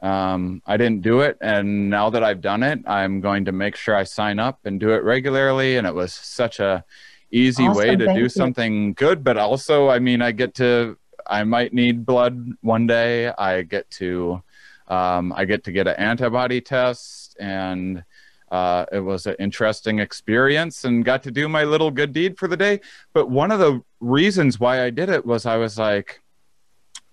Um, 0.00 0.60
I 0.66 0.76
didn't 0.76 1.00
do 1.00 1.20
it, 1.20 1.38
and 1.40 1.88
now 1.88 2.10
that 2.10 2.22
I've 2.22 2.42
done 2.42 2.62
it, 2.62 2.80
I'm 2.86 3.22
going 3.22 3.46
to 3.46 3.52
make 3.52 3.74
sure 3.74 3.96
I 3.96 4.04
sign 4.04 4.38
up 4.38 4.58
and 4.66 4.78
do 4.78 4.90
it 4.90 5.02
regularly. 5.02 5.78
And 5.78 5.86
it 5.86 5.94
was 5.94 6.12
such 6.12 6.60
a 6.60 6.84
easy 7.30 7.66
awesome, 7.66 7.78
way 7.78 7.96
to 7.96 8.12
do 8.12 8.20
you. 8.20 8.28
something 8.28 8.92
good, 8.92 9.24
but 9.24 9.38
also, 9.38 9.88
I 9.88 10.00
mean, 10.00 10.20
I 10.20 10.32
get 10.32 10.54
to 10.56 10.98
I 11.26 11.44
might 11.44 11.72
need 11.72 12.04
blood 12.04 12.52
one 12.60 12.86
day. 12.86 13.28
I 13.28 13.62
get 13.62 13.90
to 13.92 14.42
um, 14.88 15.32
I 15.34 15.44
get 15.44 15.64
to 15.64 15.72
get 15.72 15.86
an 15.86 15.96
antibody 15.96 16.60
test, 16.60 17.36
and 17.40 18.04
uh, 18.50 18.86
it 18.92 19.00
was 19.00 19.26
an 19.26 19.36
interesting 19.38 19.98
experience, 19.98 20.84
and 20.84 21.04
got 21.04 21.22
to 21.24 21.30
do 21.30 21.48
my 21.48 21.64
little 21.64 21.90
good 21.90 22.12
deed 22.12 22.38
for 22.38 22.48
the 22.48 22.56
day. 22.56 22.80
But 23.12 23.30
one 23.30 23.50
of 23.50 23.58
the 23.58 23.82
reasons 24.00 24.60
why 24.60 24.82
I 24.82 24.90
did 24.90 25.08
it 25.08 25.24
was 25.24 25.46
I 25.46 25.56
was 25.56 25.78
like, 25.78 26.20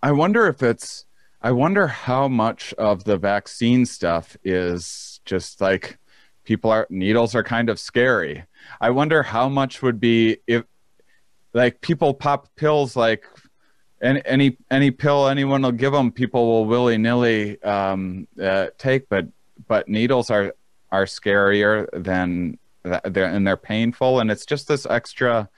I 0.04 0.12
wonder 0.12 0.48
if 0.48 0.64
it's 0.64 1.06
I 1.42 1.52
wonder 1.52 1.88
how 1.88 2.28
much 2.28 2.74
of 2.76 3.04
the 3.04 3.18
vaccine 3.18 3.86
stuff 3.86 4.38
is 4.44 5.22
just 5.26 5.60
like 5.60 5.98
people 6.44 6.70
are 6.70 6.88
needles 6.90 7.34
are 7.34 7.44
kind 7.44 7.70
of 7.70 7.80
scary. 7.80 8.44
I 8.80 8.92
wonder 8.92 9.24
how 9.24 9.50
much 9.50 9.82
would 9.82 10.00
be 10.00 10.38
if 10.46 10.64
like 11.54 11.82
people 11.82 12.14
pop 12.14 12.48
pills 12.56 12.96
like 12.96 13.26
any 14.02 14.22
any 14.26 14.58
any 14.70 14.92
pill 14.92 15.28
anyone 15.28 15.62
will 15.62 15.72
give 15.72 15.94
them, 15.94 16.12
people 16.12 16.48
will 16.48 16.66
willy 16.66 16.98
nilly 16.98 17.62
um, 17.64 18.28
uh, 18.42 18.68
take. 18.78 19.08
But 19.10 19.28
but 19.68 19.88
needles 19.88 20.30
are 20.30 20.54
are 20.92 21.06
scarier 21.06 21.88
than 21.94 22.58
they're 22.84 23.26
and 23.26 23.46
they're 23.46 23.58
painful, 23.58 24.20
and 24.20 24.32
it's 24.32 24.46
just 24.46 24.68
this 24.68 24.86
extra. 24.86 25.50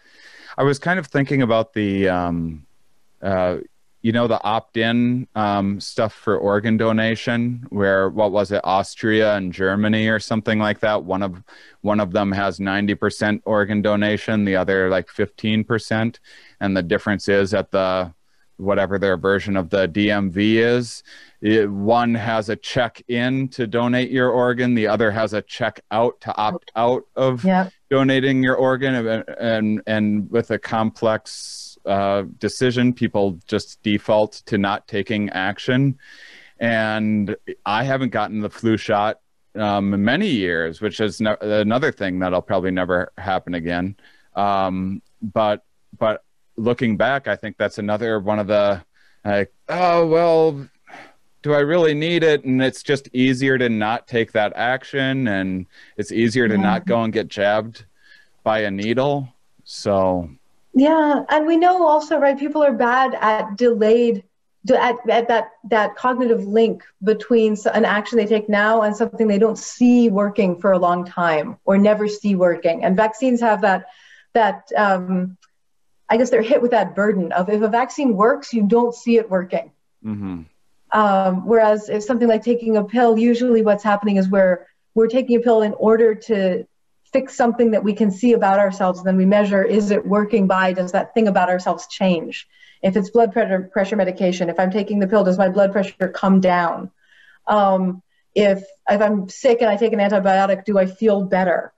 I 0.58 0.64
was 0.64 0.78
kind 0.78 1.00
of 1.00 1.08
thinking 1.08 1.42
about 1.42 1.74
the, 1.74 2.10
um, 2.10 2.68
uh, 3.24 3.58
you 4.04 4.12
know, 4.12 4.28
the 4.28 4.40
opt-in 4.44 5.28
um, 5.34 5.80
stuff 5.80 6.14
for 6.14 6.38
organ 6.38 6.78
donation, 6.78 7.66
where 7.70 8.08
what 8.10 8.32
was 8.32 8.52
it, 8.52 8.62
Austria 8.64 9.36
and 9.36 9.52
Germany 9.52 10.10
or 10.10 10.20
something 10.20 10.60
like 10.60 10.82
that. 10.82 11.06
One 11.06 11.24
of 11.24 11.42
one 11.82 12.00
of 12.00 12.12
them 12.12 12.32
has 12.34 12.60
ninety 12.60 12.94
percent 12.94 13.42
organ 13.46 13.82
donation, 13.82 14.46
the 14.46 14.58
other 14.58 14.90
like 14.90 15.10
fifteen 15.10 15.64
percent, 15.64 16.20
and 16.60 16.78
the 16.78 16.84
difference 16.84 17.28
is 17.30 17.54
at 17.54 17.72
the 17.72 18.14
whatever 18.58 18.98
their 19.00 19.18
version 19.18 19.58
of 19.58 19.70
the 19.70 19.88
DMV 19.88 20.56
is. 20.56 21.04
It, 21.42 21.70
one 21.70 22.14
has 22.16 22.50
a 22.50 22.56
check 22.56 23.02
in 23.08 23.50
to 23.50 23.68
donate 23.68 24.12
your 24.12 24.30
organ, 24.30 24.76
the 24.76 24.88
other 24.88 25.12
has 25.12 25.34
a 25.34 25.42
check 25.42 25.82
out 25.92 26.22
to 26.22 26.36
opt 26.38 26.72
out 26.76 27.04
of 27.16 27.44
Yeah. 27.44 27.70
donating 27.90 28.42
your 28.44 28.56
organ, 28.56 28.96
and 28.96 29.24
and, 29.40 29.82
and 29.88 30.30
with 30.32 30.52
a 30.52 30.60
complex 30.60 31.78
uh, 31.86 32.24
decision, 32.38 32.94
people 32.94 33.40
just 33.48 33.82
default 33.84 34.42
to 34.46 34.58
not 34.58 34.88
taking 34.88 35.30
action. 35.32 35.98
And 36.60 37.36
I 37.66 37.84
haven't 37.84 38.12
gotten 38.12 38.40
the 38.40 38.50
flu 38.50 38.78
shot 38.78 39.20
um, 39.56 39.94
in 39.94 40.04
many 40.04 40.30
years, 40.30 40.80
which 40.80 41.02
is 41.02 41.20
no- 41.20 41.36
another 41.42 41.92
thing 41.92 42.20
that'll 42.20 42.42
probably 42.42 42.72
never 42.72 43.12
happen 43.18 43.54
again. 43.54 43.98
Um, 44.36 45.02
but 45.22 45.64
looking 46.56 46.98
back, 46.98 47.28
I 47.28 47.36
think 47.36 47.58
that's 47.58 47.78
another 47.78 48.20
one 48.20 48.40
of 48.40 48.48
the 48.48 48.84
like, 49.26 49.54
oh 49.70 50.06
well, 50.08 50.68
do 51.42 51.54
I 51.54 51.60
really 51.60 51.94
need 51.94 52.24
it? 52.24 52.46
And 52.46 52.62
it's 52.62 52.84
just 52.84 53.10
easier 53.14 53.58
to 53.58 53.70
not 53.70 54.08
take 54.08 54.32
that 54.32 54.54
action, 54.56 55.28
and 55.28 55.66
it's 55.98 56.12
easier 56.12 56.48
to 56.48 56.58
not 56.58 56.86
go 56.86 57.04
and 57.04 57.14
get 57.14 57.28
jabbed 57.28 57.86
by 58.44 58.60
a 58.60 58.72
needle. 58.72 59.28
So 59.64 60.30
Yeah, 60.74 61.24
and 61.30 61.46
we 61.46 61.58
know 61.58 61.86
also, 61.86 62.18
right? 62.18 62.38
People 62.38 62.64
are 62.64 62.74
bad 62.74 63.16
at 63.16 63.58
delayed, 63.58 64.24
at, 64.70 64.96
at 65.10 65.28
that 65.28 65.52
that 65.66 65.96
cognitive 65.96 66.46
link 66.46 66.84
between 67.04 67.58
an 67.74 67.86
action 67.86 68.18
they 68.18 68.26
take 68.26 68.50
now 68.50 68.82
and 68.82 68.96
something 68.96 69.28
they 69.28 69.40
don't 69.40 69.58
see 69.58 70.10
working 70.10 70.60
for 70.60 70.72
a 70.72 70.80
long 70.80 71.06
time 71.06 71.58
or 71.66 71.78
never 71.78 72.08
see 72.08 72.36
working. 72.36 72.84
And 72.84 72.96
vaccines 72.96 73.42
have 73.42 73.62
that 73.62 73.86
that 74.34 74.70
um, 74.76 75.38
I 76.10 76.18
guess 76.18 76.30
they're 76.30 76.42
hit 76.42 76.62
with 76.62 76.72
that 76.72 76.96
burden 76.96 77.32
of 77.32 77.50
if 77.50 77.62
a 77.62 77.68
vaccine 77.68 78.16
works, 78.16 78.54
you 78.54 78.64
don't 78.68 78.94
see 78.94 79.18
it 79.18 79.30
working. 79.30 79.72
mhm. 80.04 80.46
Um, 80.92 81.48
whereas 81.48 81.90
if 81.90 82.04
something 82.04 82.28
like 82.28 82.44
taking 82.44 82.78
a 82.78 82.84
pill, 82.84 83.18
usually 83.18 83.64
what's 83.64 83.84
happening 83.84 84.18
is 84.18 84.30
we're 84.30 84.68
we're 84.94 85.08
taking 85.08 85.38
a 85.38 85.40
pill 85.40 85.64
in 85.64 85.74
order 85.74 86.14
to 86.14 86.68
fix 87.12 87.36
something 87.36 87.72
that 87.72 87.84
we 87.84 87.94
can 87.94 88.12
see 88.12 88.34
about 88.34 88.60
ourselves. 88.60 89.00
And 89.00 89.08
then 89.08 89.18
we 89.18 89.26
measure: 89.26 89.64
is 89.64 89.90
it 89.92 90.06
working? 90.06 90.46
By 90.46 90.74
does 90.74 90.92
that 90.92 91.14
thing 91.16 91.28
about 91.28 91.50
ourselves 91.50 91.88
change? 91.88 92.48
If 92.84 92.96
it's 92.96 93.10
blood 93.10 93.32
pressure 93.34 93.70
pressure 93.74 93.96
medication, 93.96 94.50
if 94.50 94.60
I'm 94.60 94.72
taking 94.72 95.00
the 95.00 95.08
pill, 95.08 95.24
does 95.24 95.38
my 95.38 95.50
blood 95.50 95.72
pressure 95.72 96.10
come 96.10 96.42
down? 96.42 96.92
Um, 97.48 98.04
if 98.36 98.64
if 98.90 99.02
I'm 99.02 99.30
sick 99.30 99.62
and 99.62 99.70
I 99.70 99.78
take 99.78 99.94
an 99.94 100.00
antibiotic, 100.00 100.66
do 100.66 100.78
I 100.78 100.86
feel 100.86 101.24
better? 101.24 101.74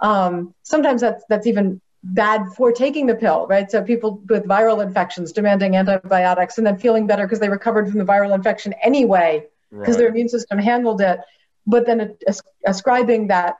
Um, 0.00 0.54
sometimes 0.62 1.00
that's 1.00 1.24
that's 1.28 1.46
even 1.46 1.80
bad 2.02 2.46
for 2.56 2.72
taking 2.72 3.06
the 3.06 3.14
pill, 3.14 3.46
right? 3.48 3.70
So 3.70 3.82
people 3.82 4.22
with 4.28 4.44
viral 4.44 4.82
infections 4.82 5.32
demanding 5.32 5.76
antibiotics 5.76 6.58
and 6.58 6.66
then 6.66 6.78
feeling 6.78 7.06
better 7.06 7.24
because 7.24 7.40
they 7.40 7.48
recovered 7.48 7.88
from 7.88 7.98
the 7.98 8.04
viral 8.04 8.34
infection 8.34 8.72
anyway 8.82 9.46
because 9.70 9.96
their 9.96 10.08
immune 10.08 10.28
system 10.28 10.58
handled 10.58 11.00
it, 11.00 11.20
but 11.66 11.86
then 11.86 12.16
as- 12.26 12.42
ascribing 12.66 13.28
that 13.28 13.56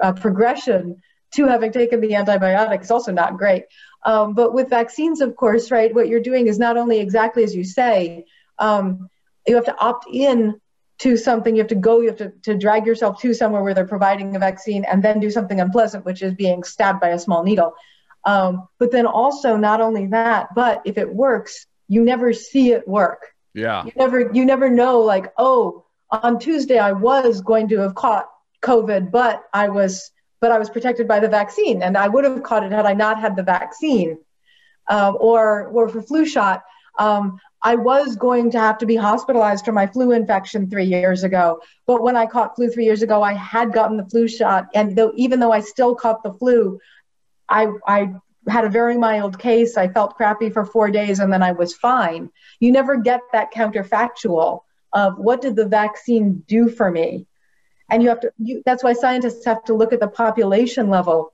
uh, 0.00 0.12
progression 0.12 1.00
to 1.34 1.46
having 1.46 1.72
taken 1.72 2.00
the 2.00 2.10
antibiotic 2.10 2.82
is 2.82 2.90
also 2.90 3.12
not 3.12 3.38
great. 3.38 3.64
Um, 4.04 4.34
but 4.34 4.52
with 4.52 4.68
vaccines, 4.68 5.20
of 5.20 5.36
course, 5.36 5.70
right, 5.70 5.94
what 5.94 6.08
you're 6.08 6.20
doing 6.20 6.48
is 6.48 6.58
not 6.58 6.76
only 6.76 6.98
exactly 6.98 7.44
as 7.44 7.54
you 7.54 7.64
say, 7.64 8.26
um, 8.58 9.08
you 9.46 9.54
have 9.54 9.64
to 9.66 9.78
opt 9.78 10.06
in 10.12 10.60
to 11.02 11.16
something, 11.16 11.54
you 11.54 11.60
have 11.60 11.68
to 11.68 11.74
go, 11.74 12.00
you 12.00 12.08
have 12.08 12.18
to, 12.18 12.30
to 12.42 12.56
drag 12.56 12.86
yourself 12.86 13.20
to 13.20 13.34
somewhere 13.34 13.62
where 13.62 13.74
they're 13.74 13.86
providing 13.86 14.34
a 14.36 14.38
vaccine 14.38 14.84
and 14.84 15.02
then 15.02 15.20
do 15.20 15.30
something 15.30 15.60
unpleasant, 15.60 16.04
which 16.04 16.22
is 16.22 16.34
being 16.34 16.62
stabbed 16.62 17.00
by 17.00 17.08
a 17.08 17.18
small 17.18 17.42
needle. 17.42 17.74
Um, 18.24 18.68
but 18.78 18.92
then 18.92 19.06
also, 19.06 19.56
not 19.56 19.80
only 19.80 20.06
that, 20.08 20.54
but 20.54 20.82
if 20.84 20.98
it 20.98 21.12
works, 21.12 21.66
you 21.88 22.04
never 22.04 22.32
see 22.32 22.72
it 22.72 22.86
work. 22.86 23.28
Yeah, 23.54 23.84
you 23.84 23.92
never 23.96 24.32
you 24.32 24.46
never 24.46 24.70
know 24.70 25.00
like 25.00 25.30
oh 25.36 25.84
on 26.10 26.38
tuesday 26.38 26.78
i 26.78 26.92
was 26.92 27.42
going 27.42 27.68
to 27.68 27.80
have 27.80 27.94
caught 27.94 28.30
covid 28.62 29.10
but 29.10 29.44
i 29.52 29.68
was 29.68 30.10
but 30.40 30.50
i 30.50 30.58
was 30.58 30.70
protected 30.70 31.06
by 31.06 31.20
the 31.20 31.28
vaccine 31.28 31.82
and 31.82 31.98
i 31.98 32.08
would 32.08 32.24
have 32.24 32.42
caught 32.42 32.64
it 32.64 32.72
had 32.72 32.86
i 32.86 32.94
not 32.94 33.20
had 33.20 33.36
the 33.36 33.42
vaccine. 33.42 34.16
Um, 34.88 35.16
or 35.20 35.68
or 35.68 35.88
for 35.88 36.02
flu 36.02 36.26
shot. 36.26 36.64
Um, 36.98 37.38
i 37.62 37.74
was 37.74 38.16
going 38.16 38.50
to 38.50 38.58
have 38.58 38.78
to 38.78 38.86
be 38.86 38.96
hospitalized 38.96 39.64
for 39.64 39.72
my 39.72 39.86
flu 39.86 40.12
infection 40.12 40.68
three 40.68 40.84
years 40.84 41.24
ago 41.24 41.60
but 41.86 42.02
when 42.02 42.16
i 42.16 42.26
caught 42.26 42.56
flu 42.56 42.68
three 42.68 42.84
years 42.84 43.02
ago 43.02 43.22
i 43.22 43.32
had 43.32 43.72
gotten 43.72 43.96
the 43.96 44.06
flu 44.06 44.28
shot 44.28 44.68
and 44.74 44.96
though 44.96 45.12
even 45.16 45.40
though 45.40 45.52
i 45.52 45.60
still 45.60 45.94
caught 45.94 46.22
the 46.22 46.32
flu 46.32 46.78
i 47.48 47.68
i 47.86 48.12
had 48.48 48.64
a 48.64 48.70
very 48.70 48.98
mild 48.98 49.38
case. 49.38 49.76
I 49.76 49.88
felt 49.88 50.16
crappy 50.16 50.50
for 50.50 50.64
four 50.64 50.90
days 50.90 51.20
and 51.20 51.32
then 51.32 51.42
i 51.42 51.52
was 51.52 51.74
fine. 51.74 52.30
You 52.60 52.72
never 52.72 52.96
get 52.96 53.20
that 53.32 53.52
counterfactual 53.52 54.60
of 54.92 55.18
what 55.18 55.40
did 55.40 55.56
the 55.56 55.66
vaccine 55.66 56.42
do 56.46 56.68
for 56.68 56.90
me? 56.90 57.26
And 57.90 58.02
you 58.02 58.08
have 58.08 58.20
to 58.20 58.32
you, 58.38 58.62
that's 58.64 58.82
why 58.82 58.94
scientists 58.94 59.44
have 59.44 59.64
to 59.64 59.74
look 59.74 59.92
at 59.92 60.00
the 60.00 60.08
population 60.08 60.88
level 60.88 61.31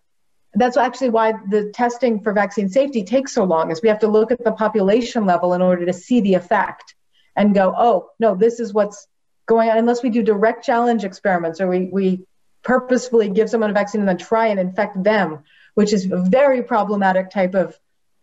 that's 0.54 0.76
actually 0.76 1.10
why 1.10 1.32
the 1.50 1.70
testing 1.72 2.20
for 2.20 2.32
vaccine 2.32 2.68
safety 2.68 3.04
takes 3.04 3.32
so 3.32 3.44
long 3.44 3.70
is 3.70 3.82
we 3.82 3.88
have 3.88 4.00
to 4.00 4.08
look 4.08 4.30
at 4.30 4.42
the 4.42 4.52
population 4.52 5.26
level 5.26 5.54
in 5.54 5.62
order 5.62 5.84
to 5.86 5.92
see 5.92 6.20
the 6.20 6.34
effect 6.34 6.94
and 7.36 7.54
go 7.54 7.74
oh 7.76 8.10
no 8.18 8.34
this 8.34 8.58
is 8.60 8.72
what's 8.72 9.06
going 9.46 9.68
on 9.68 9.78
unless 9.78 10.02
we 10.02 10.10
do 10.10 10.22
direct 10.22 10.64
challenge 10.64 11.04
experiments 11.04 11.60
or 11.60 11.68
we, 11.68 11.88
we 11.92 12.26
purposefully 12.62 13.28
give 13.28 13.48
someone 13.48 13.70
a 13.70 13.74
vaccine 13.74 14.00
and 14.00 14.08
then 14.08 14.18
try 14.18 14.48
and 14.48 14.58
infect 14.58 15.02
them 15.02 15.44
which 15.74 15.92
is 15.92 16.10
a 16.10 16.16
very 16.16 16.62
problematic 16.62 17.30
type 17.30 17.54
of 17.54 17.78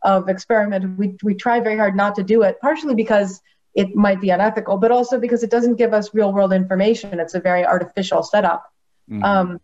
of 0.05 0.29
experiment. 0.29 0.98
We 0.98 1.17
we 1.24 1.34
try 1.34 1.60
very 1.60 1.77
hard 1.77 1.96
not 1.96 2.15
to 2.15 2.24
do 2.24 2.44
it, 2.44 2.62
partially 2.62 2.96
because 2.96 3.41
it 3.74 3.96
might 3.96 4.22
be 4.22 4.29
unethical, 4.29 4.77
but 4.77 4.91
also 4.91 5.20
because 5.20 5.44
it 5.44 5.50
doesn't 5.50 5.75
give 5.75 5.94
us 5.94 6.13
real 6.13 6.32
world 6.32 6.53
information. 6.53 7.20
It's 7.20 7.34
a 7.34 7.41
very 7.41 7.65
artificial 7.65 8.24
setup. 8.24 8.72
Mhm. 9.10 9.24
Um, 9.24 9.62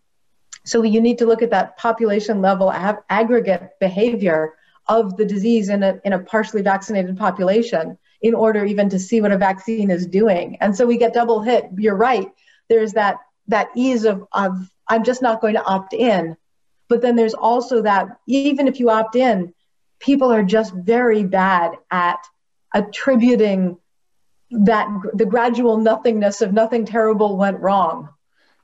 so 0.63 0.83
you 0.83 1.01
need 1.01 1.17
to 1.17 1.25
look 1.25 1.41
at 1.41 1.49
that 1.49 1.77
population 1.77 2.41
level 2.41 2.71
ag- 2.71 3.03
aggregate 3.09 3.71
behavior 3.79 4.53
of 4.87 5.17
the 5.17 5.25
disease 5.25 5.69
in 5.69 5.83
a 5.83 5.99
in 6.03 6.13
a 6.13 6.19
partially 6.19 6.61
vaccinated 6.61 7.17
population 7.17 7.97
in 8.21 8.33
order 8.33 8.65
even 8.65 8.89
to 8.89 8.99
see 8.99 9.21
what 9.21 9.31
a 9.31 9.37
vaccine 9.37 9.89
is 9.89 10.05
doing. 10.05 10.57
And 10.61 10.75
so 10.75 10.85
we 10.85 10.97
get 10.97 11.13
double 11.13 11.41
hit. 11.41 11.65
You're 11.77 11.95
right. 11.95 12.27
There's 12.69 12.93
that 12.93 13.17
that 13.47 13.69
ease 13.75 14.05
of 14.05 14.27
of 14.33 14.69
I'm 14.87 15.03
just 15.03 15.21
not 15.21 15.41
going 15.41 15.55
to 15.55 15.63
opt 15.63 15.93
in. 15.93 16.37
But 16.87 17.01
then 17.01 17.15
there's 17.15 17.33
also 17.33 17.81
that 17.83 18.07
even 18.27 18.67
if 18.67 18.79
you 18.79 18.89
opt 18.89 19.15
in, 19.15 19.53
people 19.99 20.31
are 20.31 20.43
just 20.43 20.73
very 20.73 21.23
bad 21.23 21.71
at 21.89 22.19
attributing 22.73 23.77
that 24.51 24.87
the 25.13 25.25
gradual 25.25 25.77
nothingness 25.77 26.41
of 26.41 26.51
nothing 26.51 26.85
terrible 26.85 27.37
went 27.37 27.59
wrong 27.59 28.09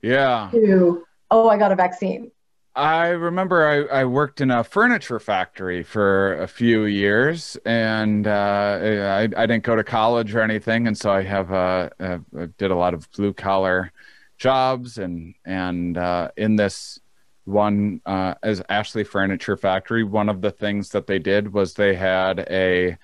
yeah. 0.02 0.50
to 0.52 1.07
oh 1.32 1.50
I 1.50 1.58
got 1.58 1.72
a 1.72 1.76
vaccine. 1.76 2.32
I 2.76 3.08
remember 3.08 3.90
I, 3.92 4.02
I 4.02 4.06
worked 4.06 4.40
in 4.40 4.52
a 4.52 4.64
furniture 4.64 5.20
factory 5.20 5.82
for 5.82 6.36
a 6.36 6.48
few 6.48 6.86
years, 6.86 7.58
and 7.66 8.28
uh, 8.28 8.80
I, 8.84 9.22
I 9.24 9.46
didn't 9.48 9.64
go 9.64 9.76
to 9.76 9.84
college 9.84 10.36
or 10.36 10.42
anything, 10.42 10.86
and 10.86 10.96
so 10.96 11.10
I 11.12 11.24
have 11.24 11.52
uh, 11.52 11.90
uh, 12.00 12.20
did 12.60 12.70
a 12.70 12.76
lot 12.76 12.94
of 12.94 13.10
blue 13.12 13.34
collar 13.34 13.92
jobs, 14.38 15.00
and 15.00 15.34
and 15.44 15.98
uh, 15.98 16.30
in 16.38 16.56
this 16.56 17.00
one 17.46 18.00
uh, 18.06 18.36
as 18.44 18.62
Ashley 18.70 19.04
Furniture 19.04 19.58
Factory, 19.58 20.04
one 20.04 20.30
of 20.30 20.42
the 20.42 20.52
things 20.52 20.90
that 20.90 21.08
they 21.08 21.18
did 21.18 21.54
was 21.54 21.74
they 21.74 21.96
had 21.96 22.42
a 22.42 22.98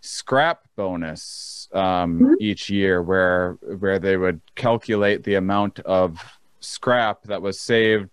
scrap 0.00 0.62
bonus 0.76 1.68
um, 1.72 2.18
Mhm. 2.20 2.34
each 2.40 2.68
year, 2.68 3.00
where 3.00 3.52
where 3.78 4.00
they 4.00 4.16
would 4.16 4.40
calculate 4.56 5.22
the 5.22 5.36
amount 5.36 5.78
of 5.80 6.18
scrap 6.60 7.22
that 7.24 7.42
was 7.42 7.58
saved 7.60 8.08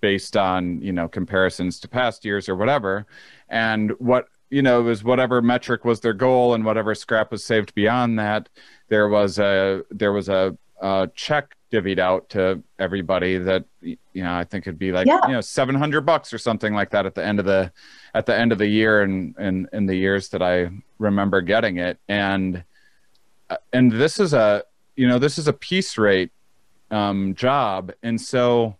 based 0.00 0.36
on 0.36 0.80
you 0.82 0.92
know 0.92 1.08
comparisons 1.08 1.80
to 1.80 1.88
past 1.88 2.24
years 2.24 2.48
or 2.48 2.54
whatever 2.54 3.06
and 3.48 3.92
what 3.98 4.26
you 4.50 4.60
know 4.62 4.82
was 4.82 5.02
whatever 5.02 5.40
metric 5.40 5.84
was 5.84 6.00
their 6.00 6.12
goal 6.12 6.54
and 6.54 6.64
whatever 6.64 6.94
scrap 6.94 7.30
was 7.32 7.42
saved 7.44 7.74
beyond 7.74 8.18
that 8.18 8.48
there 8.88 9.08
was 9.08 9.38
a 9.38 9.82
there 9.90 10.12
was 10.12 10.28
a, 10.28 10.56
a 10.82 11.08
check 11.14 11.56
divvied 11.72 11.98
out 11.98 12.28
to 12.28 12.62
everybody 12.78 13.38
that 13.38 13.64
you 13.80 13.96
know 14.14 14.34
i 14.34 14.44
think 14.44 14.66
it'd 14.66 14.78
be 14.78 14.92
like 14.92 15.06
Yeah. 15.06 15.20
you 15.26 15.32
know 15.32 15.40
700 15.40 16.02
bucks 16.02 16.32
or 16.32 16.38
something 16.38 16.74
like 16.74 16.90
that 16.90 17.06
at 17.06 17.14
the 17.14 17.24
end 17.24 17.40
of 17.40 17.46
the 17.46 17.72
at 18.14 18.26
the 18.26 18.36
end 18.38 18.52
of 18.52 18.58
the 18.58 18.68
year 18.68 19.02
and 19.02 19.34
in, 19.38 19.68
in 19.72 19.86
the 19.86 19.96
years 19.96 20.28
that 20.28 20.42
i 20.42 20.70
remember 20.98 21.40
getting 21.40 21.78
it 21.78 21.98
and 22.08 22.62
uh, 23.50 23.56
and 23.72 23.90
this 23.92 24.20
is 24.20 24.32
a 24.34 24.62
you 24.94 25.08
know 25.08 25.18
this 25.18 25.38
is 25.38 25.48
a 25.48 25.52
piece 25.52 25.98
rate 25.98 26.30
um, 26.90 27.34
job. 27.34 27.92
And 28.02 28.20
so 28.20 28.76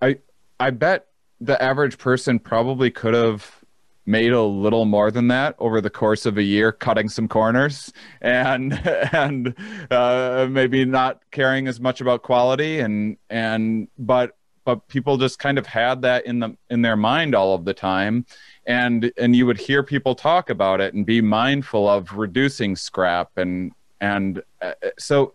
I 0.00 0.18
I 0.58 0.70
bet 0.70 1.06
the 1.40 1.60
average 1.62 1.98
person 1.98 2.38
probably 2.38 2.90
could 2.90 3.14
have 3.14 3.58
made 4.06 4.32
a 4.32 4.42
little 4.42 4.86
more 4.86 5.10
than 5.10 5.28
that 5.28 5.54
over 5.58 5.82
the 5.82 5.90
course 5.90 6.24
of 6.24 6.38
a 6.38 6.42
year 6.42 6.72
cutting 6.72 7.10
some 7.10 7.28
corners 7.28 7.92
and 8.22 8.72
and 9.12 9.54
uh, 9.90 10.46
maybe 10.50 10.84
not 10.84 11.20
caring 11.30 11.68
as 11.68 11.78
much 11.78 12.00
about 12.00 12.22
quality. 12.22 12.80
And 12.80 13.16
and 13.30 13.88
but 13.98 14.34
but 14.64 14.86
people 14.88 15.16
just 15.16 15.38
kind 15.38 15.58
of 15.58 15.66
had 15.66 16.02
that 16.02 16.26
in 16.26 16.40
the 16.40 16.56
in 16.70 16.82
their 16.82 16.96
mind 16.96 17.34
all 17.34 17.54
of 17.54 17.64
the 17.64 17.74
time. 17.74 18.26
And 18.66 19.12
and 19.16 19.34
you 19.36 19.46
would 19.46 19.58
hear 19.58 19.82
people 19.82 20.14
talk 20.14 20.50
about 20.50 20.80
it 20.80 20.94
and 20.94 21.06
be 21.06 21.20
mindful 21.20 21.88
of 21.88 22.12
reducing 22.12 22.76
scrap 22.76 23.36
and 23.36 23.72
and 24.00 24.42
uh, 24.62 24.72
so 24.98 25.34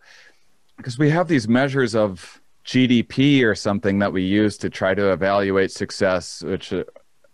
because 0.77 0.97
we 0.97 1.09
have 1.09 1.27
these 1.27 1.47
measures 1.47 1.95
of 1.95 2.41
GDP 2.65 3.43
or 3.43 3.55
something 3.55 3.99
that 3.99 4.13
we 4.13 4.23
use 4.23 4.57
to 4.57 4.69
try 4.69 4.93
to 4.93 5.11
evaluate 5.11 5.71
success 5.71 6.41
which 6.43 6.71
uh, 6.71 6.83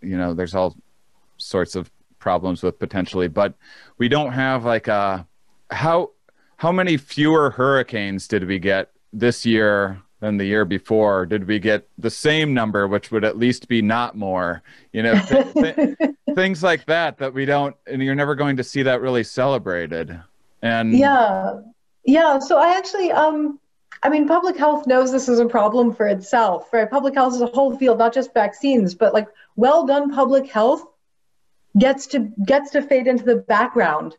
you 0.00 0.16
know 0.16 0.34
there's 0.34 0.54
all 0.54 0.76
sorts 1.36 1.74
of 1.74 1.90
problems 2.18 2.62
with 2.62 2.78
potentially 2.78 3.28
but 3.28 3.54
we 3.98 4.08
don't 4.08 4.32
have 4.32 4.64
like 4.64 4.88
a 4.88 5.26
how 5.70 6.10
how 6.56 6.70
many 6.70 6.96
fewer 6.96 7.50
hurricanes 7.50 8.28
did 8.28 8.46
we 8.46 8.58
get 8.58 8.90
this 9.12 9.46
year 9.46 10.02
than 10.20 10.36
the 10.36 10.44
year 10.44 10.64
before? 10.64 11.26
Did 11.26 11.46
we 11.46 11.58
get 11.58 11.88
the 11.98 12.10
same 12.10 12.54
number, 12.54 12.86
which 12.86 13.10
would 13.10 13.24
at 13.24 13.38
least 13.38 13.66
be 13.66 13.82
not 13.82 14.16
more? 14.16 14.62
You 14.92 15.02
know, 15.02 15.18
th- 15.18 15.52
th- 15.54 15.96
things 16.34 16.62
like 16.62 16.84
that 16.86 17.18
that 17.18 17.32
we 17.32 17.46
don't, 17.46 17.74
and 17.86 18.02
you're 18.02 18.14
never 18.14 18.34
going 18.34 18.58
to 18.58 18.64
see 18.64 18.82
that 18.82 19.00
really 19.00 19.24
celebrated. 19.24 20.20
And 20.62 20.92
yeah, 20.92 21.60
yeah. 22.10 22.38
So 22.40 22.58
I 22.58 22.76
actually, 22.76 23.12
um, 23.12 23.60
I 24.02 24.08
mean, 24.08 24.26
public 24.26 24.56
health 24.56 24.86
knows 24.86 25.12
this 25.12 25.28
is 25.28 25.38
a 25.38 25.46
problem 25.46 25.94
for 25.94 26.06
itself, 26.06 26.72
right? 26.72 26.90
Public 26.90 27.14
health 27.14 27.34
is 27.34 27.40
a 27.40 27.46
whole 27.46 27.76
field, 27.76 27.98
not 27.98 28.12
just 28.12 28.34
vaccines, 28.34 28.94
but 28.94 29.14
like 29.14 29.28
well 29.56 29.86
done 29.86 30.12
public 30.12 30.50
health 30.50 30.84
gets 31.78 32.08
to 32.08 32.30
gets 32.44 32.70
to 32.72 32.82
fade 32.82 33.06
into 33.06 33.24
the 33.24 33.36
background, 33.36 34.16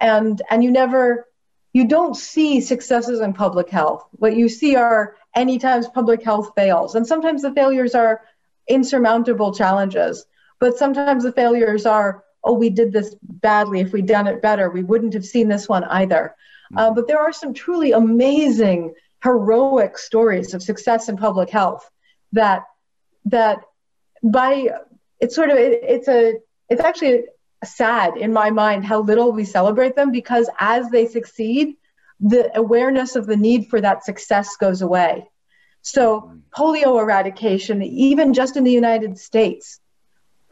and 0.00 0.42
and 0.50 0.64
you 0.64 0.70
never 0.70 1.28
you 1.72 1.86
don't 1.86 2.16
see 2.16 2.60
successes 2.60 3.20
in 3.20 3.32
public 3.34 3.70
health. 3.70 4.04
What 4.12 4.34
you 4.34 4.48
see 4.48 4.74
are 4.74 5.14
any 5.34 5.58
times 5.58 5.86
public 5.88 6.24
health 6.24 6.52
fails. 6.56 6.94
And 6.94 7.06
sometimes 7.06 7.42
the 7.42 7.52
failures 7.52 7.94
are 7.94 8.22
insurmountable 8.66 9.54
challenges, 9.54 10.26
but 10.58 10.76
sometimes 10.76 11.22
the 11.22 11.32
failures 11.32 11.86
are, 11.86 12.24
oh, 12.42 12.54
we 12.54 12.70
did 12.70 12.92
this 12.92 13.14
badly. 13.20 13.80
If 13.80 13.92
we'd 13.92 14.06
done 14.06 14.26
it 14.26 14.42
better, 14.42 14.70
we 14.70 14.82
wouldn't 14.82 15.14
have 15.14 15.26
seen 15.26 15.48
this 15.48 15.68
one 15.68 15.84
either. 15.84 16.34
Uh, 16.76 16.92
but 16.92 17.06
there 17.06 17.18
are 17.18 17.32
some 17.32 17.54
truly 17.54 17.92
amazing, 17.92 18.94
heroic 19.22 19.98
stories 19.98 20.54
of 20.54 20.62
success 20.62 21.08
in 21.08 21.16
public 21.16 21.50
health 21.50 21.88
that 22.32 22.64
that 23.24 23.60
by 24.22 24.68
it's 25.20 25.34
sort 25.34 25.50
of 25.50 25.56
it, 25.56 25.80
it's 25.82 26.08
a 26.08 26.34
it's 26.68 26.82
actually 26.82 27.24
sad 27.64 28.16
in 28.16 28.32
my 28.32 28.50
mind 28.50 28.84
how 28.84 29.00
little 29.00 29.32
we 29.32 29.44
celebrate 29.44 29.96
them 29.96 30.12
because 30.12 30.48
as 30.60 30.88
they 30.90 31.06
succeed, 31.06 31.76
the 32.20 32.56
awareness 32.56 33.16
of 33.16 33.26
the 33.26 33.36
need 33.36 33.68
for 33.68 33.80
that 33.80 34.04
success 34.04 34.56
goes 34.56 34.82
away. 34.82 35.28
So, 35.82 36.32
polio 36.56 37.00
eradication, 37.00 37.82
even 37.82 38.34
just 38.34 38.56
in 38.56 38.64
the 38.64 38.72
United 38.72 39.18
States, 39.18 39.80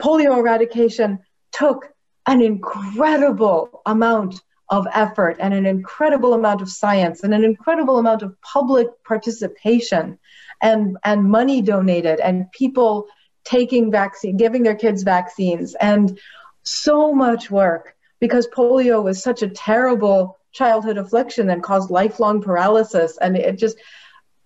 polio 0.01 0.39
eradication 0.39 1.21
took 1.53 1.93
an 2.27 2.41
incredible 2.41 3.83
amount 3.85 4.41
of 4.69 4.87
effort 4.93 5.37
and 5.39 5.55
an 5.55 5.67
incredible 5.67 6.35
amount 6.35 6.61
of 6.61 6.69
science 6.69 7.23
and 7.23 7.33
an 7.33 7.45
incredible 7.45 7.99
amount 7.99 8.23
of 8.23 8.41
public 8.41 8.89
participation 9.05 10.19
and, 10.61 10.97
and 11.05 11.25
money 11.25 11.63
donated 11.63 12.19
and 12.21 12.51
people 12.53 13.07
taking 13.45 13.91
vaccine, 13.91 14.37
giving 14.37 14.63
their 14.63 14.75
kids 14.75 15.05
vaccines 15.05 15.77
and 15.81 16.19
so 16.65 17.15
much 17.15 17.51
work 17.51 17.95
because 18.19 18.49
polio 18.49 19.03
was 19.03 19.23
such 19.23 19.43
a 19.43 19.49
terrible 19.49 20.39
childhood 20.53 20.99
affliction 20.99 21.51
and 21.51 21.63
caused 21.63 21.91
lifelong 21.91 22.43
paralysis. 22.43 23.19
And 23.21 23.37
it 23.37 23.59
just, 23.59 23.77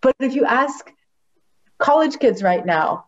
but 0.03 0.15
if 0.21 0.35
you 0.35 0.45
ask 0.45 0.93
college 1.79 2.19
kids 2.19 2.43
right 2.43 2.65
now, 2.65 3.07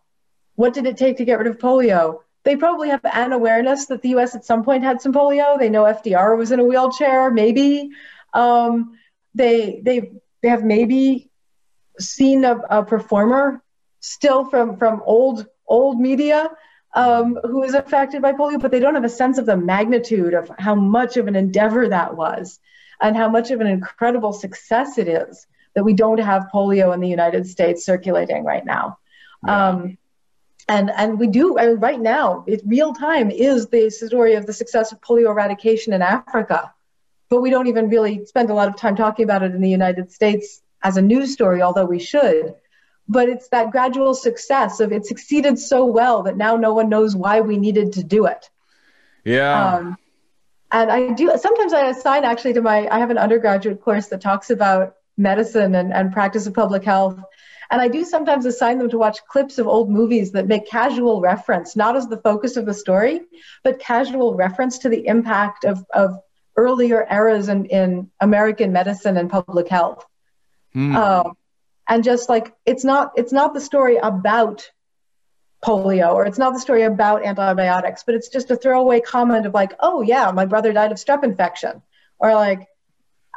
what 0.54 0.72
did 0.72 0.86
it 0.86 0.96
take 0.96 1.18
to 1.18 1.24
get 1.24 1.38
rid 1.38 1.46
of 1.46 1.58
polio? 1.58 2.20
They 2.44 2.56
probably 2.56 2.88
have 2.88 3.04
an 3.04 3.32
awareness 3.32 3.86
that 3.86 4.02
the 4.02 4.10
US 4.10 4.34
at 4.34 4.44
some 4.44 4.64
point 4.64 4.82
had 4.82 5.00
some 5.00 5.12
polio. 5.12 5.58
They 5.58 5.68
know 5.68 5.84
FDR 5.84 6.36
was 6.36 6.52
in 6.52 6.60
a 6.60 6.64
wheelchair, 6.64 7.30
maybe. 7.30 7.90
Um, 8.34 8.98
they, 9.34 9.80
they, 9.84 10.10
they 10.42 10.48
have 10.48 10.64
maybe 10.64 11.30
seen 11.98 12.44
a, 12.44 12.56
a 12.70 12.84
performer 12.84 13.62
still 14.00 14.44
from, 14.44 14.76
from 14.76 15.02
old, 15.04 15.46
old 15.66 16.00
media 16.00 16.50
um, 16.94 17.38
who 17.44 17.62
is 17.62 17.74
affected 17.74 18.20
by 18.20 18.32
polio, 18.32 18.60
but 18.60 18.70
they 18.70 18.80
don't 18.80 18.94
have 18.94 19.04
a 19.04 19.08
sense 19.08 19.38
of 19.38 19.46
the 19.46 19.56
magnitude 19.56 20.34
of 20.34 20.50
how 20.58 20.74
much 20.74 21.16
of 21.16 21.26
an 21.28 21.36
endeavor 21.36 21.88
that 21.88 22.16
was 22.16 22.60
and 23.00 23.16
how 23.16 23.28
much 23.28 23.50
of 23.50 23.60
an 23.60 23.66
incredible 23.66 24.32
success 24.32 24.98
it 24.98 25.08
is 25.08 25.46
that 25.74 25.84
we 25.84 25.94
don't 25.94 26.18
have 26.18 26.48
polio 26.52 26.92
in 26.92 27.00
the 27.00 27.08
United 27.08 27.46
States 27.46 27.84
circulating 27.84 28.44
right 28.44 28.64
now. 28.64 28.98
Yeah. 29.46 29.68
Um, 29.68 29.98
and 30.68 30.90
and 30.90 31.18
we 31.18 31.26
do 31.26 31.58
I 31.58 31.68
mean, 31.68 31.76
right 31.76 32.00
now, 32.00 32.44
it 32.46 32.62
real 32.64 32.92
time 32.92 33.30
is 33.30 33.68
the 33.68 33.90
story 33.90 34.34
of 34.34 34.46
the 34.46 34.52
success 34.52 34.92
of 34.92 35.00
polio 35.00 35.30
eradication 35.30 35.92
in 35.92 36.02
Africa, 36.02 36.72
but 37.28 37.40
we 37.40 37.50
don't 37.50 37.66
even 37.66 37.88
really 37.88 38.24
spend 38.26 38.50
a 38.50 38.54
lot 38.54 38.68
of 38.68 38.76
time 38.76 38.96
talking 38.96 39.24
about 39.24 39.42
it 39.42 39.54
in 39.54 39.60
the 39.60 39.70
United 39.70 40.12
States 40.12 40.62
as 40.82 40.96
a 40.96 41.02
news 41.02 41.32
story, 41.32 41.62
although 41.62 41.86
we 41.86 41.98
should 41.98 42.54
but 43.08 43.28
it's 43.28 43.48
that 43.48 43.70
gradual 43.70 44.14
success 44.14 44.80
of 44.80 44.92
it 44.92 45.04
succeeded 45.06 45.58
so 45.58 45.84
well 45.84 46.22
that 46.22 46.36
now 46.36 46.56
no 46.56 46.72
one 46.72 46.88
knows 46.88 47.14
why 47.14 47.40
we 47.40 47.56
needed 47.56 47.92
to 47.92 48.04
do 48.04 48.26
it. 48.26 48.48
Yeah. 49.24 49.74
Um, 49.74 49.98
and 50.70 50.90
I 50.90 51.12
do 51.12 51.30
sometimes 51.38 51.72
I 51.72 51.88
assign 51.88 52.24
actually 52.24 52.54
to 52.54 52.62
my 52.62 52.88
I 52.88 52.98
have 52.98 53.10
an 53.10 53.18
undergraduate 53.18 53.82
course 53.82 54.08
that 54.08 54.20
talks 54.20 54.50
about 54.50 54.96
medicine 55.16 55.74
and, 55.74 55.92
and 55.92 56.12
practice 56.12 56.46
of 56.46 56.54
public 56.54 56.84
health. 56.84 57.20
And 57.72 57.80
I 57.80 57.88
do 57.88 58.04
sometimes 58.04 58.44
assign 58.44 58.76
them 58.76 58.90
to 58.90 58.98
watch 58.98 59.24
clips 59.26 59.58
of 59.58 59.66
old 59.66 59.90
movies 59.90 60.32
that 60.32 60.46
make 60.46 60.68
casual 60.68 61.22
reference, 61.22 61.74
not 61.74 61.96
as 61.96 62.06
the 62.06 62.18
focus 62.18 62.58
of 62.58 62.66
the 62.66 62.74
story, 62.74 63.22
but 63.64 63.80
casual 63.80 64.34
reference 64.34 64.78
to 64.80 64.90
the 64.90 65.06
impact 65.06 65.64
of, 65.64 65.82
of 65.94 66.20
earlier 66.54 67.06
eras 67.10 67.48
in, 67.48 67.64
in 67.64 68.10
American 68.20 68.72
medicine 68.72 69.16
and 69.16 69.30
public 69.30 69.68
health. 69.68 70.04
Hmm. 70.74 70.94
Um, 70.94 71.36
and 71.88 72.04
just 72.04 72.28
like 72.28 72.54
it's 72.66 72.84
not 72.84 73.12
it's 73.16 73.32
not 73.32 73.54
the 73.54 73.60
story 73.60 73.96
about 73.96 74.70
polio 75.64 76.14
or 76.14 76.26
it's 76.26 76.38
not 76.38 76.52
the 76.52 76.60
story 76.60 76.82
about 76.82 77.24
antibiotics 77.24 78.02
but 78.04 78.14
it's 78.14 78.28
just 78.28 78.50
a 78.50 78.56
throwaway 78.56 79.00
comment 79.00 79.46
of 79.46 79.54
like 79.54 79.74
oh 79.80 80.00
yeah 80.02 80.30
my 80.30 80.44
brother 80.44 80.72
died 80.72 80.92
of 80.92 80.98
strep 80.98 81.24
infection 81.24 81.82
or 82.18 82.34
like 82.34 82.66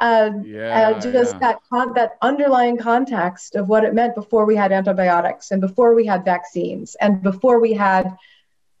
uh, 0.00 0.30
yeah, 0.44 0.90
uh, 0.90 1.00
just 1.00 1.34
yeah. 1.34 1.38
that 1.38 1.58
con- 1.70 1.94
that 1.94 2.18
underlying 2.22 2.76
context 2.76 3.54
of 3.54 3.68
what 3.68 3.84
it 3.84 3.94
meant 3.94 4.14
before 4.14 4.44
we 4.44 4.54
had 4.54 4.72
antibiotics 4.72 5.50
and 5.50 5.60
before 5.60 5.94
we 5.94 6.04
had 6.04 6.24
vaccines 6.24 6.96
and 7.00 7.22
before 7.22 7.60
we 7.60 7.72
had 7.72 8.16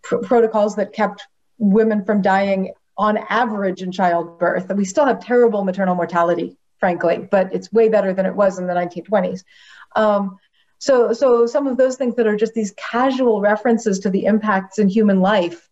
pr- 0.02 0.18
protocols 0.18 0.76
that 0.76 0.92
kept 0.92 1.26
women 1.58 2.04
from 2.04 2.20
dying 2.20 2.72
on 2.98 3.18
average 3.28 3.82
in 3.82 3.92
childbirth. 3.92 4.68
And 4.68 4.78
we 4.78 4.84
still 4.84 5.06
have 5.06 5.24
terrible 5.24 5.64
maternal 5.64 5.94
mortality 5.94 6.56
frankly, 6.78 7.26
but 7.30 7.52
it's 7.54 7.72
way 7.72 7.88
better 7.88 8.12
than 8.12 8.26
it 8.26 8.34
was 8.34 8.58
in 8.58 8.66
the 8.66 8.74
1920s. 8.74 9.44
Um, 9.94 10.38
so, 10.78 11.12
so 11.12 11.46
some 11.46 11.66
of 11.66 11.76
those 11.76 11.96
things 11.96 12.16
that 12.16 12.26
are 12.26 12.36
just 12.36 12.54
these 12.54 12.74
casual 12.76 13.40
references 13.40 13.98
to 14.00 14.10
the 14.10 14.26
impacts 14.26 14.78
in 14.78 14.88
human 14.88 15.20
life 15.20 15.68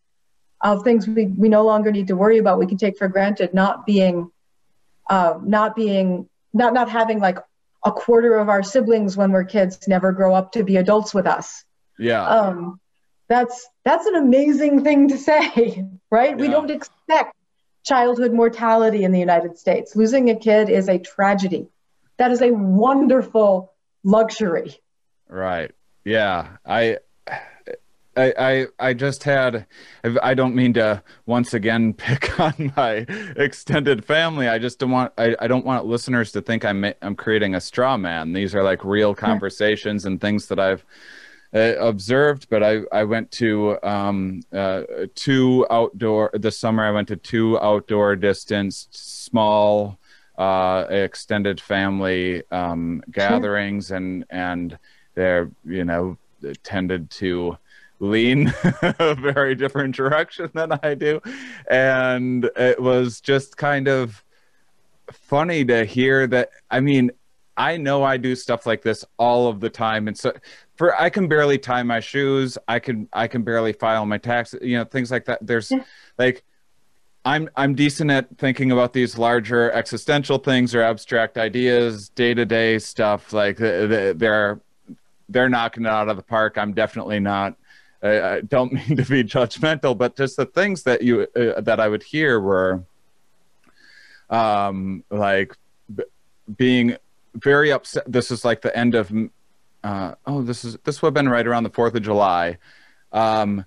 of 0.62 0.82
things 0.82 1.06
we, 1.06 1.26
we 1.26 1.48
no 1.48 1.62
longer 1.64 1.92
need 1.92 2.06
to 2.08 2.16
worry 2.16 2.38
about, 2.38 2.58
we 2.58 2.66
can 2.66 2.78
take 2.78 2.96
for 2.96 3.08
granted, 3.08 3.52
not 3.52 3.84
being, 3.84 4.30
uh, 5.08 5.38
not 5.42 5.76
being, 5.76 6.28
not 6.52 6.74
not 6.74 6.88
having 6.90 7.20
like 7.20 7.38
a 7.84 7.92
quarter 7.92 8.36
of 8.36 8.48
our 8.48 8.62
siblings 8.62 9.16
when 9.16 9.32
we're 9.32 9.44
kids 9.44 9.86
never 9.86 10.12
grow 10.12 10.34
up 10.34 10.52
to 10.52 10.64
be 10.64 10.76
adults 10.76 11.12
with 11.12 11.26
us. 11.26 11.64
Yeah. 11.98 12.24
Um, 12.24 12.80
that's 13.28 13.68
that's 13.84 14.06
an 14.06 14.16
amazing 14.16 14.84
thing 14.84 15.08
to 15.08 15.18
say, 15.18 15.84
right? 16.10 16.30
Yeah. 16.30 16.36
We 16.36 16.48
don't 16.48 16.70
expect 16.70 17.34
childhood 17.84 18.32
mortality 18.32 19.04
in 19.04 19.12
the 19.12 19.20
United 19.20 19.58
States. 19.58 19.94
Losing 19.94 20.30
a 20.30 20.36
kid 20.36 20.70
is 20.70 20.88
a 20.88 20.98
tragedy. 20.98 21.68
That 22.16 22.30
is 22.30 22.40
a 22.40 22.50
wonderful 22.50 23.72
luxury. 24.02 24.76
Right. 25.28 25.72
Yeah. 26.04 26.56
I 26.64 26.98
I, 28.16 28.34
I, 28.38 28.66
I 28.78 28.94
just 28.94 29.24
had 29.24 29.66
I 30.22 30.34
don't 30.34 30.54
mean 30.54 30.74
to 30.74 31.02
once 31.26 31.54
again 31.54 31.92
pick 31.94 32.38
on 32.38 32.72
my 32.76 33.06
extended 33.36 34.04
family. 34.04 34.48
I 34.48 34.58
just 34.58 34.78
don't 34.78 34.90
want 34.90 35.12
I, 35.18 35.36
I 35.38 35.46
don't 35.46 35.64
want 35.64 35.86
listeners 35.86 36.32
to 36.32 36.40
think 36.40 36.64
I'm 36.64 36.84
I'm 37.02 37.16
creating 37.16 37.54
a 37.54 37.60
straw 37.60 37.96
man. 37.96 38.32
These 38.32 38.54
are 38.54 38.62
like 38.62 38.84
real 38.84 39.14
conversations 39.14 40.04
and 40.04 40.20
things 40.20 40.46
that 40.48 40.58
I've 40.58 40.84
uh, 41.54 41.76
observed, 41.78 42.48
but 42.50 42.64
I, 42.64 42.80
I 42.90 43.04
went 43.04 43.30
to 43.32 43.78
um, 43.84 44.42
uh, 44.52 44.82
two 45.14 45.64
outdoor 45.70 46.30
this 46.34 46.58
summer. 46.58 46.84
I 46.84 46.90
went 46.90 47.06
to 47.08 47.16
two 47.16 47.60
outdoor 47.60 48.16
distance, 48.16 48.88
small, 48.90 49.98
uh, 50.36 50.86
extended 50.90 51.60
family 51.60 52.42
um, 52.50 53.04
gatherings, 53.10 53.88
sure. 53.88 53.98
and 53.98 54.24
and 54.30 54.78
they're 55.14 55.50
you 55.64 55.84
know 55.84 56.18
tended 56.64 57.10
to 57.10 57.56
lean 58.00 58.52
a 58.82 59.14
very 59.14 59.54
different 59.54 59.94
direction 59.94 60.50
than 60.54 60.72
I 60.82 60.94
do, 60.94 61.20
and 61.70 62.50
it 62.56 62.80
was 62.80 63.20
just 63.20 63.56
kind 63.56 63.88
of 63.88 64.24
funny 65.10 65.64
to 65.66 65.84
hear 65.84 66.26
that. 66.28 66.50
I 66.70 66.80
mean, 66.80 67.10
I 67.56 67.76
know 67.76 68.02
I 68.02 68.16
do 68.16 68.34
stuff 68.34 68.66
like 68.66 68.82
this 68.82 69.04
all 69.18 69.48
of 69.48 69.60
the 69.60 69.70
time, 69.70 70.08
and 70.08 70.18
so 70.18 70.32
for 70.76 71.00
I 71.00 71.10
can 71.10 71.28
barely 71.28 71.58
tie 71.58 71.82
my 71.82 72.00
shoes. 72.00 72.58
I 72.66 72.78
can 72.78 73.08
I 73.12 73.28
can 73.28 73.42
barely 73.42 73.72
file 73.72 74.06
my 74.06 74.18
taxes. 74.18 74.60
You 74.62 74.78
know, 74.78 74.84
things 74.84 75.10
like 75.10 75.24
that. 75.26 75.46
There's 75.46 75.70
yeah. 75.70 75.84
like 76.18 76.44
I'm 77.24 77.48
I'm 77.56 77.74
decent 77.74 78.10
at 78.10 78.36
thinking 78.38 78.72
about 78.72 78.92
these 78.92 79.16
larger 79.16 79.70
existential 79.72 80.38
things 80.38 80.74
or 80.74 80.82
abstract 80.82 81.38
ideas, 81.38 82.08
day 82.10 82.34
to 82.34 82.44
day 82.44 82.78
stuff. 82.78 83.32
Like 83.32 83.56
they're 83.56 84.60
they're 85.28 85.48
knocking 85.48 85.84
it 85.84 85.88
out 85.88 86.08
of 86.08 86.16
the 86.16 86.22
park. 86.22 86.58
I'm 86.58 86.74
definitely 86.74 87.20
not. 87.20 87.56
I 88.04 88.40
don't 88.42 88.72
mean 88.72 88.96
to 88.96 89.04
be 89.04 89.24
judgmental, 89.24 89.96
but 89.96 90.16
just 90.16 90.36
the 90.36 90.46
things 90.46 90.82
that 90.84 91.02
you 91.02 91.26
uh, 91.36 91.60
that 91.60 91.80
I 91.80 91.88
would 91.88 92.02
hear 92.02 92.38
were, 92.38 92.84
um, 94.30 95.04
like 95.10 95.56
b- 95.94 96.04
being 96.56 96.96
very 97.34 97.72
upset. 97.72 98.04
This 98.06 98.30
is 98.30 98.44
like 98.44 98.62
the 98.62 98.76
end 98.76 98.94
of. 98.94 99.12
Uh, 99.82 100.14
oh, 100.26 100.42
this 100.42 100.64
is 100.64 100.78
this 100.84 101.02
would 101.02 101.08
have 101.08 101.14
been 101.14 101.28
right 101.28 101.46
around 101.46 101.64
the 101.64 101.70
Fourth 101.70 101.94
of 101.94 102.02
July. 102.02 102.58
Um, 103.12 103.64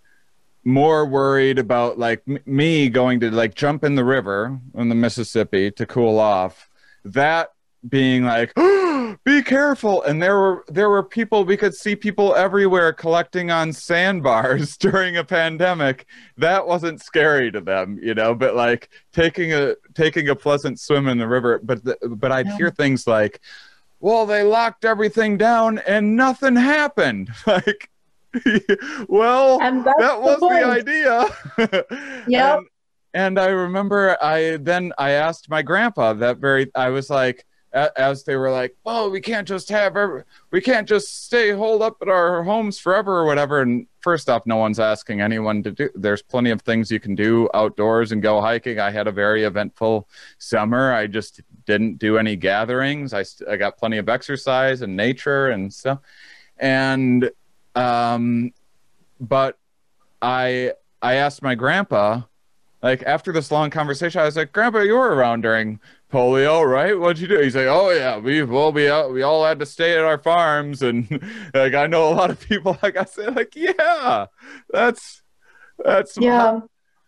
more 0.64 1.06
worried 1.06 1.60
about 1.60 1.98
like 1.98 2.22
m- 2.28 2.40
me 2.46 2.90
going 2.90 3.20
to 3.22 3.32
like 3.32 3.56
jump 3.56 3.84
in 3.84 3.96
the 3.96 4.04
river 4.04 4.60
in 4.76 4.90
the 4.90 4.96
Mississippi 4.96 5.72
to 5.72 5.86
cool 5.86 6.20
off. 6.20 6.70
That 7.06 7.52
being 7.88 8.26
like, 8.26 8.52
oh, 8.58 8.97
be 9.24 9.42
careful. 9.42 10.04
And 10.04 10.22
there 10.22 10.38
were 10.38 10.66
there 10.68 10.90
were 10.90 11.04
people 11.04 11.44
we 11.44 11.58
could 11.58 11.74
see 11.74 11.96
people 11.96 12.36
everywhere 12.36 12.94
collecting 12.94 13.52
on 13.52 13.74
sandbars 13.74 14.78
during 14.80 15.18
a 15.18 15.24
pandemic. 15.24 16.06
That 16.38 16.66
wasn't 16.66 17.02
scary 17.02 17.52
to 17.52 17.62
them, 17.62 18.00
you 18.02 18.14
know. 18.14 18.36
But 18.36 18.56
like 18.56 18.90
taking 19.14 19.54
a 19.54 19.76
taking 19.94 20.30
a 20.30 20.36
pleasant 20.36 20.80
swim 20.80 21.08
in 21.08 21.18
the 21.18 21.28
river. 21.28 21.60
But 21.64 21.84
the, 21.84 21.98
but 22.08 22.32
I'd 22.32 22.48
hear 22.50 22.72
things 22.72 23.08
like, 23.08 23.42
well, 24.00 24.26
they 24.26 24.44
locked 24.44 24.86
everything 24.86 25.38
down 25.38 25.80
and 25.80 26.16
nothing 26.16 26.56
happened. 26.56 27.30
Like 27.48 27.90
well, 29.08 29.60
that 29.60 30.22
was 30.22 30.40
the, 30.40 30.50
the 30.50 30.66
idea. 30.66 32.26
yeah. 32.28 32.58
And, 32.58 32.68
and, 33.14 33.40
I 33.40 33.48
remember 33.48 34.18
I 34.22 34.58
then 34.58 34.94
I 34.98 35.12
asked 35.12 35.50
my 35.50 35.62
grandpa 35.62 36.14
that 36.14 36.38
very 36.38 36.70
I 36.76 36.90
was 36.90 37.10
like 37.10 37.46
as 37.74 38.24
they 38.24 38.36
were 38.36 38.52
like, 38.52 38.76
"Well, 38.84 39.10
we 39.10 39.22
can't 39.22 39.48
just 39.48 39.70
have 39.70 39.96
every, 39.98 40.24
we 40.52 40.62
can't 40.62 40.88
just 40.88 41.26
stay 41.26 41.52
holed 41.52 41.82
up 41.82 41.98
at 42.02 42.10
our 42.10 42.44
homes 42.44 42.80
forever 42.80 43.18
or 43.18 43.26
whatever." 43.26 43.62
And 43.62 43.88
first 44.00 44.30
off, 44.30 44.46
no 44.46 44.56
one's 44.56 44.80
asking 44.80 45.22
anyone 45.22 45.64
to 45.64 45.72
do. 45.72 45.90
There's 45.96 46.22
plenty 46.22 46.50
of 46.50 46.62
things 46.62 46.92
you 46.92 47.00
can 47.00 47.16
do 47.16 47.50
outdoors 47.54 48.12
and 48.12 48.22
go 48.22 48.42
hiking. 48.42 48.80
I 48.80 48.92
had 48.92 49.08
a 49.08 49.12
very 49.12 49.44
eventful 49.44 50.08
summer. 50.38 50.94
I 50.94 51.08
just 51.08 51.42
didn't 51.66 51.98
do 51.98 52.18
any 52.18 52.36
gatherings. 52.36 53.14
I 53.14 53.26
I 53.50 53.58
got 53.58 53.78
plenty 53.78 53.98
of 53.98 54.10
exercise 54.10 54.82
and 54.82 54.96
nature 54.96 55.50
and 55.50 55.74
stuff. 55.74 56.00
And 56.58 57.30
um, 57.76 58.54
but 59.20 59.58
I 60.22 60.74
I 61.02 61.16
asked 61.16 61.42
my 61.42 61.56
grandpa, 61.56 62.22
like 62.82 63.04
after 63.04 63.32
this 63.32 63.52
long 63.52 63.70
conversation, 63.70 64.22
I 64.22 64.26
was 64.26 64.36
like, 64.36 64.52
Grandpa, 64.52 64.80
you 64.80 64.94
were 64.94 65.14
around 65.14 65.42
during 65.42 65.80
polio, 66.12 66.66
right? 66.66 66.98
What'd 66.98 67.20
you 67.20 67.28
do? 67.28 67.40
He's 67.40 67.56
like, 67.56 67.68
Oh 67.68 67.90
yeah, 67.90 68.18
we 68.18 68.44
well 68.44 68.72
we 68.72 68.90
out, 68.90 69.12
we 69.12 69.24
all 69.24 69.46
had 69.46 69.60
to 69.60 69.66
stay 69.66 69.98
at 69.98 70.04
our 70.04 70.18
farms, 70.18 70.82
and 70.82 71.10
like 71.54 71.74
I 71.74 71.88
know 71.88 72.12
a 72.12 72.14
lot 72.14 72.30
of 72.30 72.40
people. 72.40 72.78
Like 72.82 72.98
I 72.98 73.06
said, 73.06 73.36
like 73.36 73.56
yeah, 73.56 74.28
that's 74.70 75.22
that's 75.84 76.18
yeah. 76.18 76.62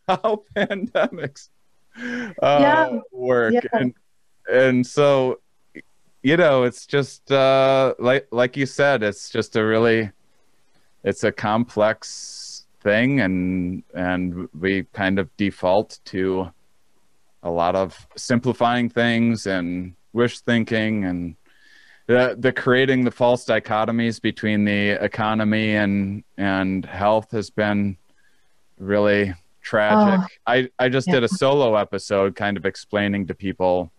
how, 0.07 0.15
how 0.23 0.43
pandemics 0.55 1.49
uh, 1.97 2.31
yeah. 2.41 2.99
work, 3.11 3.53
yeah. 3.53 3.61
and 3.73 3.93
and 4.51 4.85
so 4.85 5.39
you 6.21 6.35
know, 6.35 6.63
it's 6.63 6.85
just 6.85 7.31
uh, 7.31 7.93
like 7.99 8.27
like 8.31 8.57
you 8.57 8.65
said, 8.65 9.03
it's 9.03 9.29
just 9.29 9.55
a 9.55 9.63
really 9.63 10.11
it's 11.03 11.23
a 11.23 11.31
complex 11.31 12.65
thing 12.81 13.19
and 13.19 13.83
and 13.93 14.47
we 14.57 14.83
kind 14.93 15.19
of 15.19 15.35
default 15.37 15.99
to 16.05 16.49
a 17.43 17.49
lot 17.49 17.75
of 17.75 18.07
simplifying 18.15 18.89
things 18.89 19.47
and 19.47 19.95
wish 20.13 20.39
thinking 20.39 21.05
and 21.05 21.35
the, 22.07 22.35
the 22.39 22.51
creating 22.51 23.03
the 23.03 23.11
false 23.11 23.45
dichotomies 23.45 24.19
between 24.21 24.65
the 24.65 25.03
economy 25.03 25.75
and 25.75 26.23
and 26.37 26.85
health 26.85 27.31
has 27.31 27.51
been 27.51 27.97
really 28.79 29.33
tragic. 29.61 30.19
Oh, 30.19 30.51
I 30.51 30.69
I 30.79 30.89
just 30.89 31.07
yeah. 31.07 31.15
did 31.15 31.23
a 31.23 31.29
solo 31.29 31.75
episode 31.75 32.35
kind 32.35 32.57
of 32.57 32.65
explaining 32.65 33.27
to 33.27 33.35
people 33.35 33.91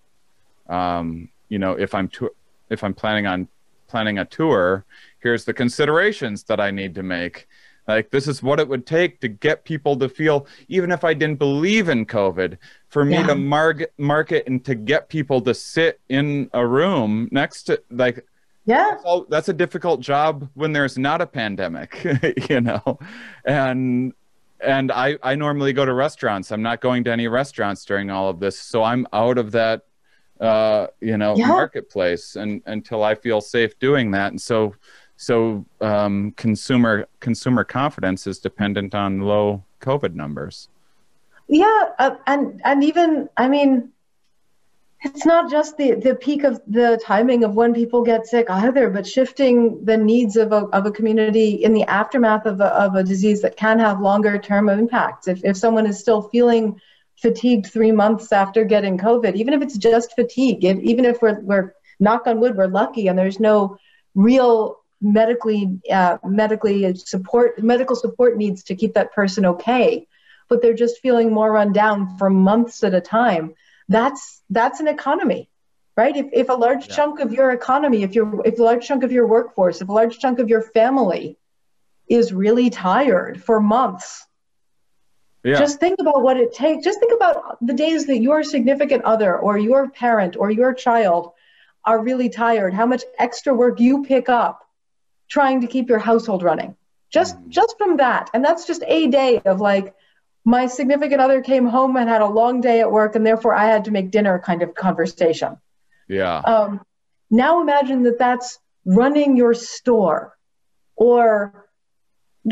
um 0.69 1.29
you 1.49 1.59
know 1.59 1.73
if 1.73 1.95
I'm 1.95 2.09
to, 2.09 2.31
if 2.69 2.83
I'm 2.83 2.95
planning 2.95 3.27
on 3.27 3.47
planning 3.87 4.19
a 4.19 4.25
tour 4.25 4.85
here's 5.21 5.45
the 5.45 5.55
considerations 5.55 6.43
that 6.45 6.61
I 6.61 6.71
need 6.71 6.95
to 6.97 7.03
make. 7.03 7.47
Like, 7.87 8.11
this 8.11 8.29
is 8.29 8.43
what 8.43 8.61
it 8.61 8.69
would 8.69 8.87
take 8.87 9.21
to 9.21 9.29
get 9.29 9.65
people 9.65 9.97
to 9.97 10.09
feel, 10.09 10.47
even 10.69 10.91
if 10.91 11.05
I 11.05 11.15
didn't 11.15 11.39
believe 11.39 11.89
in 11.89 12.07
COVID, 12.07 12.59
for 12.91 13.05
me 13.05 13.15
yeah. 13.15 13.27
to 13.29 13.35
market, 13.35 13.93
market 13.99 14.47
and 14.47 14.65
to 14.65 14.75
get 14.75 15.09
people 15.09 15.41
to 15.43 15.55
sit 15.55 16.01
in 16.09 16.51
a 16.53 16.67
room 16.67 17.29
next 17.31 17.65
to, 17.65 17.83
like, 17.91 18.27
yeah, 18.67 18.91
that's, 18.91 19.05
all, 19.05 19.27
that's 19.29 19.49
a 19.49 19.53
difficult 19.53 20.01
job 20.01 20.49
when 20.55 20.73
there's 20.73 20.99
not 20.99 21.21
a 21.21 21.27
pandemic, 21.27 22.05
you 22.51 22.61
know? 22.61 22.99
And, 23.45 24.13
and 24.61 24.93
I, 24.93 25.19
I 25.23 25.35
normally 25.35 25.73
go 25.73 25.85
to 25.85 25.93
restaurants. 25.93 26.53
I'm 26.53 26.63
not 26.63 26.81
going 26.81 27.05
to 27.05 27.13
any 27.13 27.29
restaurants 27.29 27.85
during 27.85 28.11
all 28.11 28.29
of 28.29 28.41
this. 28.41 28.59
So 28.59 28.83
I'm 28.83 29.07
out 29.13 29.39
of 29.39 29.53
that, 29.53 29.87
uh, 30.41 30.89
you 31.01 31.17
know, 31.17 31.37
yeah. 31.37 31.47
marketplace 31.47 32.37
and 32.37 32.63
until 32.67 33.03
I 33.03 33.15
feel 33.15 33.41
safe 33.41 33.79
doing 33.79 34.11
that. 34.13 34.33
And 34.33 34.41
so, 34.41 34.75
so 35.17 35.65
um, 35.81 36.33
consumer 36.33 37.07
consumer 37.21 37.63
confidence 37.63 38.27
is 38.27 38.39
dependent 38.39 38.95
on 38.95 39.21
low 39.21 39.65
COVID 39.81 40.15
numbers. 40.15 40.69
Yeah, 41.53 41.87
uh, 41.99 42.15
and 42.29 42.61
and 42.65 42.85
even 42.85 43.29
I 43.37 43.49
mean, 43.49 43.91
it's 45.03 45.27
not 45.27 45.51
just 45.51 45.77
the 45.77 45.95
the 45.97 46.15
peak 46.15 46.45
of 46.45 46.61
the 46.69 47.01
timing 47.05 47.43
of 47.43 47.57
when 47.57 47.75
people 47.75 48.03
get 48.03 48.25
sick 48.25 48.49
either, 48.49 48.89
but 48.89 49.05
shifting 49.05 49.85
the 49.85 49.97
needs 49.97 50.37
of 50.37 50.53
a 50.53 50.67
of 50.67 50.87
a 50.87 50.93
community 50.93 51.65
in 51.65 51.73
the 51.73 51.83
aftermath 51.83 52.47
of 52.47 52.61
a 52.61 52.67
of 52.67 52.95
a 52.95 53.03
disease 53.03 53.43
that 53.43 53.57
can 53.57 53.81
have 53.81 54.01
longer 54.01 54.39
term 54.39 54.69
impacts. 54.69 55.27
If 55.27 55.45
if 55.45 55.57
someone 55.57 55.87
is 55.89 55.99
still 55.99 56.23
feeling 56.23 56.81
fatigued 57.17 57.67
three 57.67 57.91
months 57.91 58.31
after 58.31 58.65
getting 58.65 58.97
COVID, 58.97 59.35
even 59.35 59.53
if 59.53 59.61
it's 59.61 59.77
just 59.77 60.15
fatigue, 60.15 60.65
even 60.65 61.05
if 61.05 61.21
we're 61.21 61.41
we're 61.41 61.75
knock 61.99 62.29
on 62.29 62.39
wood, 62.39 62.57
we're 62.57 62.69
lucky 62.69 63.09
and 63.09 63.19
there's 63.19 63.41
no 63.41 63.77
real 64.15 64.79
medically 65.01 65.81
uh, 65.91 66.19
medically 66.25 66.95
support 66.95 67.61
medical 67.61 67.97
support 67.97 68.37
needs 68.37 68.63
to 68.63 68.77
keep 68.77 68.95
that 68.95 69.13
person 69.13 69.45
okay 69.45 70.07
but 70.51 70.61
they're 70.61 70.75
just 70.75 71.01
feeling 71.01 71.33
more 71.33 71.51
run 71.51 71.73
down 71.73 72.19
for 72.19 72.29
months 72.29 72.85
at 72.85 72.93
a 72.93 73.01
time 73.01 73.55
that's 73.89 74.43
that's 74.51 74.81
an 74.81 74.89
economy 74.89 75.49
right 75.97 76.17
if, 76.17 76.27
if 76.33 76.49
a 76.49 76.53
large 76.53 76.89
yeah. 76.89 76.97
chunk 76.97 77.21
of 77.21 77.33
your 77.33 77.51
economy 77.53 78.03
if 78.03 78.15
you're 78.15 78.43
if 78.45 78.59
a 78.59 78.63
large 78.63 78.87
chunk 78.87 79.03
of 79.03 79.13
your 79.13 79.27
workforce 79.27 79.81
if 79.81 79.89
a 79.89 79.93
large 79.93 80.19
chunk 80.19 80.39
of 80.39 80.49
your 80.49 80.63
family 80.63 81.39
is 82.09 82.33
really 82.33 82.71
tired 82.71 83.43
for 83.43 83.61
months 83.61 84.27
yeah. 85.45 85.59
just 85.59 85.81
think 85.81 85.99
about 86.01 86.23
what 86.23 86.37
it 86.37 86.53
takes 86.53 86.85
just 86.85 87.01
think 87.01 87.13
about 87.13 87.65
the 87.65 87.75
days 87.75 88.07
that 88.07 88.19
your 88.19 88.43
significant 88.43 89.05
other 89.05 89.39
or 89.39 89.59
your 89.59 89.89
parent 89.91 90.37
or 90.37 90.51
your 90.51 90.75
child 90.75 91.33
are 91.85 92.03
really 92.03 92.29
tired 92.29 92.75
how 92.75 92.87
much 92.87 93.05
extra 93.19 93.55
work 93.55 93.81
you 93.81 94.05
pick 94.05 94.29
up 94.29 94.67
trying 95.29 95.61
to 95.61 95.67
keep 95.67 95.89
your 95.89 95.99
household 95.99 96.43
running 96.43 96.77
just 97.11 97.37
mm. 97.37 97.49
just 97.49 97.77
from 97.79 97.97
that 97.97 98.31
and 98.35 98.45
that's 98.45 98.67
just 98.67 98.83
a 98.87 99.09
day 99.09 99.41
of 99.45 99.61
like 99.61 99.95
my 100.45 100.67
significant 100.67 101.21
other 101.21 101.43
came 101.43 101.67
home 101.67 101.97
and 101.97 102.09
had 102.09 102.23
a 102.23 102.27
long 102.27 102.61
day 102.61 102.81
at 102.81 102.91
work 102.91 103.15
and 103.15 103.27
therefore 103.27 103.55
i 103.55 103.67
had 103.67 103.85
to 103.85 103.91
make 103.91 104.11
dinner 104.11 104.39
kind 104.39 104.63
of 104.63 104.75
conversation. 104.75 105.57
Yeah. 106.09 106.39
Um, 106.39 106.81
now 107.31 107.61
imagine 107.63 108.03
that 108.03 108.19
that's 108.19 108.59
running 108.85 109.37
your 109.37 109.55
store 109.55 110.37
or 110.97 111.69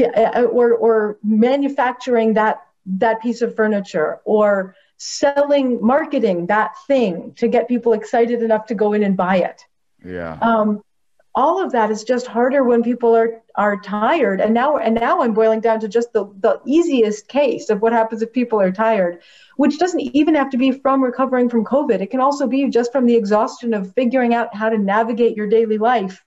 uh, 0.00 0.42
or 0.42 0.74
or 0.74 1.18
manufacturing 1.24 2.34
that 2.34 2.62
that 2.86 3.20
piece 3.20 3.42
of 3.42 3.56
furniture 3.56 4.20
or 4.24 4.74
selling 4.98 5.84
marketing 5.84 6.46
that 6.46 6.74
thing 6.86 7.32
to 7.36 7.48
get 7.48 7.68
people 7.68 7.92
excited 7.92 8.42
enough 8.42 8.66
to 8.66 8.74
go 8.74 8.92
in 8.92 9.02
and 9.02 9.16
buy 9.16 9.36
it. 9.38 9.62
Yeah. 10.04 10.38
Um, 10.40 10.82
all 11.38 11.62
of 11.64 11.70
that 11.70 11.88
is 11.88 12.02
just 12.02 12.26
harder 12.26 12.64
when 12.64 12.82
people 12.82 13.14
are 13.14 13.40
are 13.54 13.80
tired. 13.80 14.40
And 14.40 14.52
now 14.52 14.76
and 14.76 14.96
now 14.96 15.22
i'm 15.22 15.34
boiling 15.34 15.60
down 15.60 15.78
to 15.80 15.88
just 15.88 16.12
the 16.12 16.24
the 16.40 16.60
easiest 16.66 17.28
case 17.28 17.70
of 17.70 17.80
what 17.80 17.92
happens 17.92 18.22
if 18.22 18.32
people 18.32 18.60
are 18.60 18.72
tired 18.72 19.22
which 19.56 19.78
doesn't 19.78 20.00
even 20.00 20.34
have 20.36 20.50
to 20.50 20.56
be 20.56 20.70
from 20.72 21.02
recovering 21.02 21.48
from 21.48 21.64
covid. 21.64 22.00
It 22.00 22.10
can 22.10 22.20
also 22.20 22.46
be 22.46 22.68
just 22.68 22.90
from 22.92 23.06
the 23.06 23.14
exhaustion 23.14 23.72
of 23.72 23.94
figuring 23.94 24.34
out 24.34 24.54
how 24.54 24.68
to 24.68 24.78
navigate 24.78 25.36
your 25.36 25.48
daily 25.48 25.78
life 25.78 26.24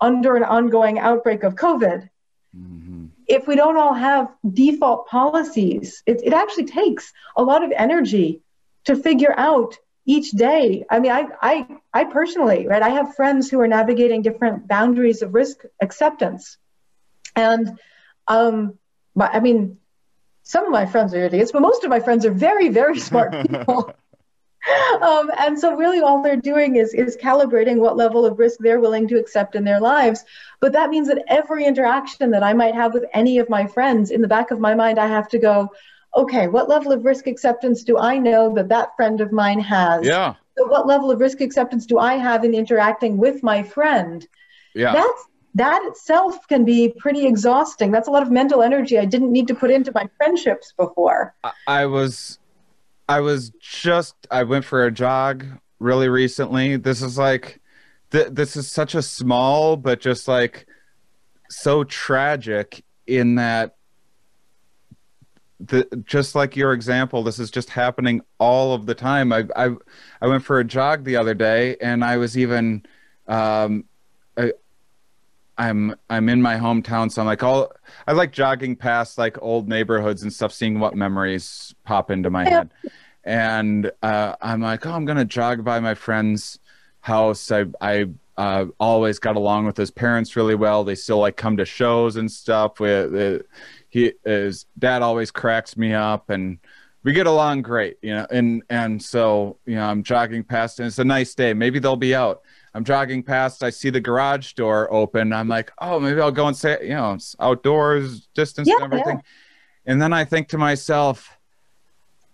under 0.00 0.36
an 0.36 0.44
ongoing 0.44 0.98
outbreak 0.98 1.42
of 1.44 1.54
covid. 1.54 2.08
Mm-hmm. 2.56 3.06
if 3.26 3.46
we 3.46 3.54
don't 3.56 3.76
all 3.76 3.92
have 3.92 4.32
default 4.54 5.06
policies 5.06 6.02
it, 6.06 6.22
it 6.24 6.32
actually 6.32 6.64
takes 6.64 7.12
a 7.36 7.42
lot 7.42 7.62
of 7.62 7.70
energy 7.76 8.40
to 8.86 8.96
figure 8.96 9.34
out 9.36 9.76
each 10.08 10.30
day. 10.30 10.86
I 10.90 11.00
mean, 11.00 11.12
I, 11.12 11.26
I, 11.42 11.66
I 11.92 12.04
personally, 12.04 12.66
right, 12.66 12.82
I 12.82 12.88
have 12.88 13.14
friends 13.14 13.50
who 13.50 13.60
are 13.60 13.68
navigating 13.68 14.22
different 14.22 14.66
boundaries 14.66 15.20
of 15.20 15.34
risk 15.34 15.58
acceptance. 15.82 16.56
And, 17.36 17.78
um, 18.26 18.78
but, 19.14 19.34
I 19.34 19.40
mean, 19.40 19.76
some 20.44 20.64
of 20.64 20.72
my 20.72 20.86
friends 20.86 21.12
are 21.12 21.22
idiots, 21.22 21.52
but 21.52 21.60
most 21.60 21.84
of 21.84 21.90
my 21.90 22.00
friends 22.00 22.24
are 22.24 22.32
very, 22.32 22.70
very 22.70 22.98
smart 23.08 23.32
people. 23.46 23.92
um, 25.02 25.30
and 25.38 25.58
so 25.58 25.76
really 25.76 26.00
all 26.00 26.22
they're 26.22 26.36
doing 26.36 26.76
is 26.76 26.92
is 26.94 27.16
calibrating 27.16 27.76
what 27.76 27.96
level 27.96 28.24
of 28.26 28.38
risk 28.38 28.58
they're 28.60 28.80
willing 28.80 29.06
to 29.08 29.18
accept 29.18 29.54
in 29.54 29.62
their 29.64 29.80
lives 29.80 30.24
but 30.60 30.72
that 30.72 30.90
means 30.90 31.06
that 31.06 31.22
every 31.28 31.64
interaction 31.64 32.32
that 32.32 32.42
i 32.42 32.52
might 32.52 32.74
have 32.74 32.92
with 32.92 33.04
any 33.14 33.38
of 33.38 33.48
my 33.48 33.66
friends 33.66 34.10
in 34.10 34.20
the 34.20 34.26
back 34.26 34.50
of 34.50 34.58
my 34.58 34.74
mind 34.74 34.98
i 34.98 35.06
have 35.06 35.28
to 35.28 35.38
go 35.38 35.70
okay 36.16 36.48
what 36.48 36.68
level 36.68 36.92
of 36.92 37.04
risk 37.04 37.26
acceptance 37.26 37.82
do 37.82 37.98
i 37.98 38.18
know 38.18 38.54
that 38.54 38.68
that 38.68 38.94
friend 38.96 39.20
of 39.20 39.32
mine 39.32 39.60
has? 39.60 40.06
Yeah. 40.06 40.34
So 40.56 40.66
what 40.66 40.86
level 40.86 41.10
of 41.10 41.20
risk 41.20 41.40
acceptance 41.40 41.86
do 41.86 41.98
i 41.98 42.14
have 42.14 42.44
in 42.44 42.54
interacting 42.54 43.16
with 43.16 43.42
my 43.42 43.62
friend? 43.62 44.26
Yeah. 44.74 44.92
That's 44.92 45.24
that 45.54 45.82
itself 45.86 46.46
can 46.46 46.64
be 46.64 46.94
pretty 46.98 47.26
exhausting. 47.26 47.90
That's 47.90 48.06
a 48.06 48.10
lot 48.10 48.22
of 48.22 48.30
mental 48.30 48.62
energy 48.62 48.98
i 48.98 49.04
didn't 49.04 49.32
need 49.32 49.48
to 49.48 49.54
put 49.54 49.70
into 49.70 49.92
my 49.94 50.08
friendships 50.16 50.72
before. 50.76 51.34
I, 51.44 51.52
I 51.66 51.86
was 51.86 52.38
I 53.08 53.20
was 53.20 53.50
just 53.60 54.14
I 54.30 54.42
went 54.42 54.64
for 54.64 54.84
a 54.84 54.92
jog 54.92 55.44
really 55.78 56.08
recently. 56.08 56.76
This 56.76 57.02
is 57.02 57.16
like 57.16 57.60
th- 58.10 58.28
this 58.30 58.56
is 58.56 58.70
such 58.70 58.94
a 58.94 59.02
small 59.02 59.76
but 59.76 60.00
just 60.00 60.28
like 60.28 60.66
so 61.50 61.84
tragic 61.84 62.84
in 63.06 63.36
that 63.36 63.77
the 65.60 65.86
just 66.04 66.34
like 66.34 66.56
your 66.56 66.72
example 66.72 67.22
this 67.22 67.38
is 67.38 67.50
just 67.50 67.70
happening 67.70 68.20
all 68.38 68.74
of 68.74 68.86
the 68.86 68.94
time. 68.94 69.32
I 69.32 69.44
i 69.56 69.70
i 70.20 70.26
went 70.26 70.44
for 70.44 70.60
a 70.60 70.64
jog 70.64 71.04
the 71.04 71.16
other 71.16 71.34
day 71.34 71.76
and 71.80 72.04
i 72.04 72.16
was 72.16 72.38
even 72.38 72.84
um 73.26 73.84
I, 74.36 74.52
i'm 75.56 75.96
i'm 76.08 76.28
in 76.28 76.40
my 76.40 76.56
hometown 76.56 77.10
so 77.10 77.22
i'm 77.22 77.26
like 77.26 77.42
all 77.42 77.72
i 78.06 78.12
like 78.12 78.32
jogging 78.32 78.76
past 78.76 79.18
like 79.18 79.36
old 79.42 79.68
neighborhoods 79.68 80.22
and 80.22 80.32
stuff 80.32 80.52
seeing 80.52 80.78
what 80.78 80.94
memories 80.94 81.74
pop 81.84 82.10
into 82.10 82.30
my 82.30 82.48
head. 82.48 82.70
And 83.24 83.90
uh, 84.02 84.36
i'm 84.40 84.60
like 84.60 84.86
oh 84.86 84.92
i'm 84.92 85.04
gonna 85.04 85.24
jog 85.24 85.64
by 85.64 85.80
my 85.80 85.94
friend's 85.94 86.60
house. 87.00 87.50
I 87.50 87.66
i 87.80 88.06
uh, 88.36 88.66
always 88.78 89.18
got 89.18 89.34
along 89.34 89.66
with 89.66 89.76
his 89.76 89.90
parents 89.90 90.36
really 90.36 90.54
well. 90.54 90.84
They 90.84 90.94
still 90.94 91.18
like 91.18 91.36
come 91.36 91.56
to 91.56 91.64
shows 91.64 92.14
and 92.16 92.30
stuff 92.30 92.78
with 92.78 93.12
uh, 93.12 93.42
he 93.88 94.12
his 94.24 94.66
dad 94.78 95.02
always 95.02 95.30
cracks 95.30 95.76
me 95.76 95.94
up 95.94 96.30
and 96.30 96.58
we 97.04 97.12
get 97.12 97.26
along 97.26 97.62
great 97.62 97.96
you 98.02 98.12
know 98.14 98.26
and 98.30 98.62
and 98.68 99.02
so 99.02 99.56
you 99.66 99.76
know 99.76 99.84
i'm 99.86 100.02
jogging 100.02 100.42
past 100.44 100.78
and 100.80 100.86
it's 100.86 100.98
a 100.98 101.04
nice 101.04 101.34
day. 101.34 101.54
Maybe 101.54 101.78
they'll 101.78 101.96
be 101.96 102.14
out. 102.14 102.42
I'm 102.74 102.84
jogging 102.84 103.22
past. 103.22 103.62
I 103.62 103.70
see 103.70 103.88
the 103.90 104.00
garage 104.00 104.52
door 104.52 104.92
open. 104.92 105.32
I'm 105.32 105.48
like 105.48 105.72
oh 105.80 105.98
maybe 105.98 106.20
i'll 106.20 106.30
go 106.30 106.46
and 106.48 106.56
say 106.56 106.78
you 106.82 106.94
know 106.94 107.14
it's 107.14 107.34
outdoors 107.40 108.28
distance 108.34 108.68
Yeah, 108.68 108.74
and 108.80 108.84
everything. 108.92 109.22
And 109.86 110.02
then 110.02 110.12
i 110.12 110.24
think 110.24 110.48
to 110.48 110.58
myself 110.58 111.38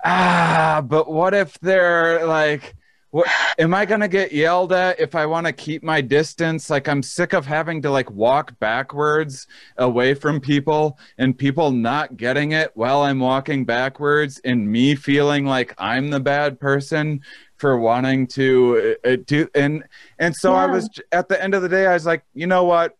ah 0.05 0.83
but 0.87 1.11
what 1.11 1.35
if 1.35 1.59
they're 1.61 2.27
like 2.27 2.75
what 3.15 3.29
am 3.61 3.73
i 3.73 3.85
going 3.85 4.01
to 4.01 4.09
get 4.09 4.33
yelled 4.33 4.73
at 4.73 4.99
if 4.99 5.15
i 5.15 5.25
want 5.25 5.47
to 5.47 5.53
keep 5.53 5.85
my 5.85 6.01
distance? 6.01 6.69
Like 6.69 6.89
i'm 6.89 7.01
sick 7.01 7.33
of 7.33 7.47
having 7.47 7.81
to 7.83 7.91
like 7.91 8.11
walk 8.11 8.59
backwards 8.59 9.47
away 9.77 10.15
from 10.15 10.41
people 10.41 10.99
and 11.17 11.39
people 11.39 11.71
not 11.71 12.17
getting 12.17 12.51
it 12.51 12.73
while 12.75 13.03
i'm 13.03 13.21
walking 13.21 13.65
backwards 13.65 14.41
and 14.45 14.69
me 14.69 14.97
feeling 14.97 15.47
like 15.47 15.77
i'm 15.79 16.11
the 16.11 16.19
bad 16.19 16.59
person 16.59 17.21
for 17.57 17.79
wanting 17.79 18.27
to 18.27 18.97
uh, 19.05 19.11
uh, 19.11 19.17
do 19.27 19.49
and 19.55 19.85
and 20.19 20.35
so 20.35 20.53
i 20.53 20.67
was 20.67 20.91
at 21.13 21.29
the 21.29 21.41
end 21.41 21.55
of 21.55 21.63
the 21.63 21.69
day 21.69 21.87
i 21.87 21.95
was 21.95 22.05
like 22.05 22.25
you 22.35 22.49
know 22.49 22.65
what? 22.65 22.97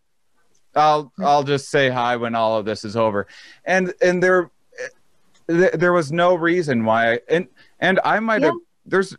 I'll 0.75 1.11
i'll 1.19 1.43
just 1.43 1.69
say 1.69 1.89
hi 1.89 2.15
when 2.15 2.35
all 2.35 2.57
of 2.57 2.63
this 2.63 2.85
is 2.85 2.95
over. 2.95 3.27
And 3.65 3.93
and 4.01 4.23
there 4.23 4.49
th- 5.49 5.73
there 5.73 5.91
was 5.91 6.13
no 6.13 6.35
reason 6.35 6.85
why 6.85 7.19
and 7.27 7.47
and 7.81 7.99
i 8.05 8.21
might 8.21 8.43
have 8.43 8.53
there's 8.85 9.15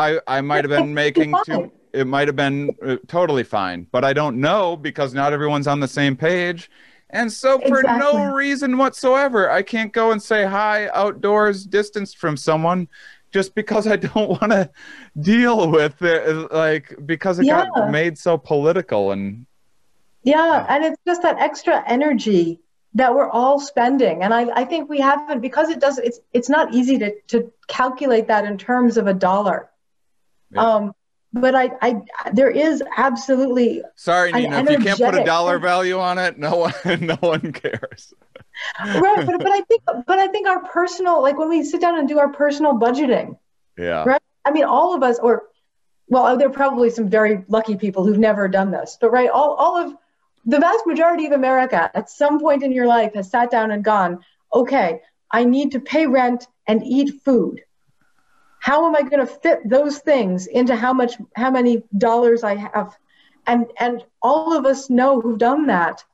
i 0.00 0.20
i 0.26 0.40
might 0.40 0.64
have 0.64 0.70
been 0.70 0.94
making 1.04 1.34
too 1.44 1.70
it 1.92 2.06
might 2.06 2.28
have 2.28 2.36
been 2.36 2.76
uh, 2.86 2.96
totally 3.06 3.42
fine 3.44 3.86
but 3.92 4.04
i 4.04 4.12
don't 4.12 4.36
know 4.40 4.76
because 4.76 5.14
not 5.14 5.32
everyone's 5.32 5.66
on 5.66 5.80
the 5.80 5.88
same 5.88 6.16
page 6.16 6.70
and 7.10 7.32
so 7.32 7.58
for 7.58 7.82
no 7.82 8.32
reason 8.34 8.76
whatsoever 8.78 9.50
i 9.50 9.62
can't 9.62 9.92
go 9.92 10.12
and 10.12 10.22
say 10.22 10.44
hi 10.44 10.88
outdoors 10.94 11.64
distanced 11.64 12.18
from 12.18 12.36
someone 12.36 12.88
just 13.32 13.54
because 13.54 13.86
i 13.86 13.96
don't 13.96 14.30
want 14.40 14.52
to 14.52 14.70
deal 15.20 15.70
with 15.70 16.00
it 16.02 16.52
like 16.52 16.94
because 17.06 17.38
it 17.38 17.46
Yeah. 17.46 17.64
got 17.64 17.90
made 17.90 18.16
so 18.18 18.38
political 18.38 19.12
and 19.12 19.46
Yeah, 20.22 20.66
and 20.68 20.84
it's 20.84 21.00
just 21.06 21.22
that 21.22 21.38
extra 21.38 21.82
energy 21.86 22.60
that 22.94 23.14
we're 23.14 23.30
all 23.30 23.58
spending. 23.60 24.22
And 24.22 24.34
I, 24.34 24.50
I 24.54 24.64
think 24.64 24.88
we 24.90 24.98
haven't 25.00 25.40
because 25.40 25.68
it 25.70 25.80
does 25.80 25.98
it's 25.98 26.20
it's 26.32 26.48
not 26.48 26.74
easy 26.74 26.98
to 26.98 27.14
to 27.28 27.52
calculate 27.68 28.26
that 28.28 28.44
in 28.44 28.58
terms 28.58 28.96
of 28.96 29.06
a 29.06 29.14
dollar. 29.14 29.70
Yeah. 30.52 30.62
Um 30.62 30.92
but 31.32 31.54
I, 31.54 31.70
I 31.80 32.02
there 32.32 32.50
is 32.50 32.82
absolutely 32.96 33.82
sorry 33.94 34.32
nina 34.32 34.62
if 34.62 34.70
you 34.70 34.78
can't 34.78 34.98
put 34.98 35.14
a 35.14 35.24
dollar 35.24 35.58
value 35.58 35.98
on 35.98 36.18
it 36.18 36.38
no 36.38 36.56
one 36.56 36.74
no 37.00 37.14
one 37.16 37.52
cares 37.52 38.12
right, 38.80 39.26
but 39.26 39.38
but 39.38 39.52
I 39.52 39.60
think 39.62 39.82
but 40.06 40.18
I 40.18 40.26
think 40.28 40.48
our 40.48 40.64
personal 40.68 41.22
like 41.22 41.38
when 41.38 41.48
we 41.48 41.62
sit 41.62 41.80
down 41.80 41.98
and 41.98 42.08
do 42.08 42.18
our 42.18 42.32
personal 42.32 42.74
budgeting, 42.74 43.38
yeah 43.78 44.04
Right. 44.04 44.22
I 44.44 44.50
mean 44.50 44.64
all 44.64 44.94
of 44.94 45.02
us 45.02 45.18
or 45.18 45.44
well 46.08 46.36
there 46.36 46.48
are 46.48 46.52
probably 46.52 46.90
some 46.90 47.08
very 47.08 47.44
lucky 47.48 47.76
people 47.76 48.04
who've 48.04 48.18
never 48.18 48.48
done 48.48 48.70
this, 48.70 48.98
but 49.00 49.10
right, 49.10 49.30
all 49.30 49.54
all 49.54 49.76
of 49.76 49.96
the 50.44 50.58
vast 50.58 50.86
majority 50.86 51.26
of 51.26 51.32
America 51.32 51.90
at 51.94 52.10
some 52.10 52.40
point 52.40 52.62
in 52.62 52.72
your 52.72 52.86
life 52.86 53.14
has 53.14 53.30
sat 53.30 53.50
down 53.50 53.70
and 53.70 53.84
gone, 53.84 54.24
okay, 54.52 55.00
I 55.30 55.44
need 55.44 55.72
to 55.72 55.80
pay 55.80 56.06
rent 56.06 56.46
and 56.66 56.82
eat 56.84 57.22
food. 57.24 57.62
How 58.60 58.86
am 58.86 58.94
I 58.94 59.02
going 59.02 59.26
to 59.26 59.26
fit 59.26 59.68
those 59.68 59.98
things 59.98 60.46
into 60.46 60.76
how 60.76 60.92
much 60.92 61.14
how 61.34 61.50
many 61.50 61.82
dollars 61.98 62.44
I 62.44 62.54
have? 62.56 62.96
And 63.46 63.66
and 63.78 64.04
all 64.22 64.56
of 64.56 64.64
us 64.64 64.88
know 64.88 65.20
who've 65.20 65.38
done 65.38 65.66
that 65.66 66.04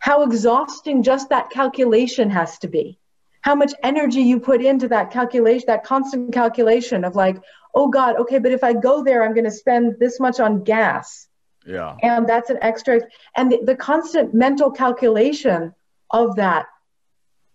how 0.00 0.22
exhausting 0.22 1.02
just 1.02 1.28
that 1.30 1.50
calculation 1.50 2.30
has 2.30 2.58
to 2.58 2.68
be. 2.68 2.98
How 3.40 3.56
much 3.56 3.72
energy 3.82 4.20
you 4.20 4.38
put 4.38 4.62
into 4.62 4.86
that 4.88 5.10
calculation, 5.10 5.64
that 5.66 5.82
constant 5.82 6.32
calculation 6.32 7.04
of 7.04 7.16
like, 7.16 7.40
oh 7.74 7.88
God, 7.88 8.14
okay, 8.20 8.38
but 8.38 8.52
if 8.52 8.62
I 8.62 8.74
go 8.74 9.02
there, 9.02 9.24
I'm 9.24 9.34
going 9.34 9.44
to 9.44 9.50
spend 9.50 9.96
this 9.98 10.20
much 10.20 10.38
on 10.38 10.62
gas 10.62 11.28
yeah 11.68 11.96
and 12.02 12.26
that's 12.28 12.50
an 12.50 12.58
extra 12.62 13.00
and 13.36 13.52
the, 13.52 13.60
the 13.62 13.76
constant 13.76 14.32
mental 14.32 14.70
calculation 14.70 15.74
of 16.10 16.36
that 16.36 16.66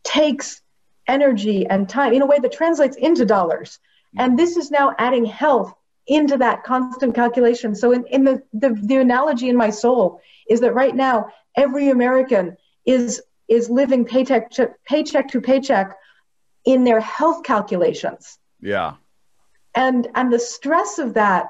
takes 0.04 0.62
energy 1.08 1.66
and 1.66 1.90
time 1.90 2.14
in 2.14 2.22
a 2.22 2.26
way 2.26 2.38
that 2.40 2.52
translates 2.52 2.96
into 2.96 3.26
dollars 3.26 3.80
and 4.18 4.38
this 4.38 4.58
is 4.58 4.72
now 4.72 4.94
adding 4.98 5.26
health 5.26 5.74
into 6.08 6.38
that 6.38 6.64
constant 6.64 7.16
calculation. 7.16 7.76
So 7.76 7.92
in, 7.92 8.06
in 8.08 8.24
the, 8.24 8.44
the 8.54 8.70
the 8.70 8.98
analogy 8.98 9.50
in 9.50 9.56
my 9.56 9.70
soul 9.70 10.22
is 10.50 10.60
that 10.60 10.74
right 10.74 10.96
now 10.96 11.28
every 11.56 11.90
american 11.90 12.58
is 12.86 13.22
is 13.48 13.70
living 13.70 14.06
paycheck 14.06 14.50
to 14.52 14.72
paycheck 14.86 15.30
to 15.30 15.42
paycheck 15.42 15.96
in 16.66 16.84
their 16.84 17.00
health 17.00 17.44
calculations. 17.44 18.38
Yeah. 18.62 18.96
And 19.76 20.08
and 20.16 20.32
the 20.32 20.40
stress 20.40 21.00
of 21.00 21.14
that 21.16 21.48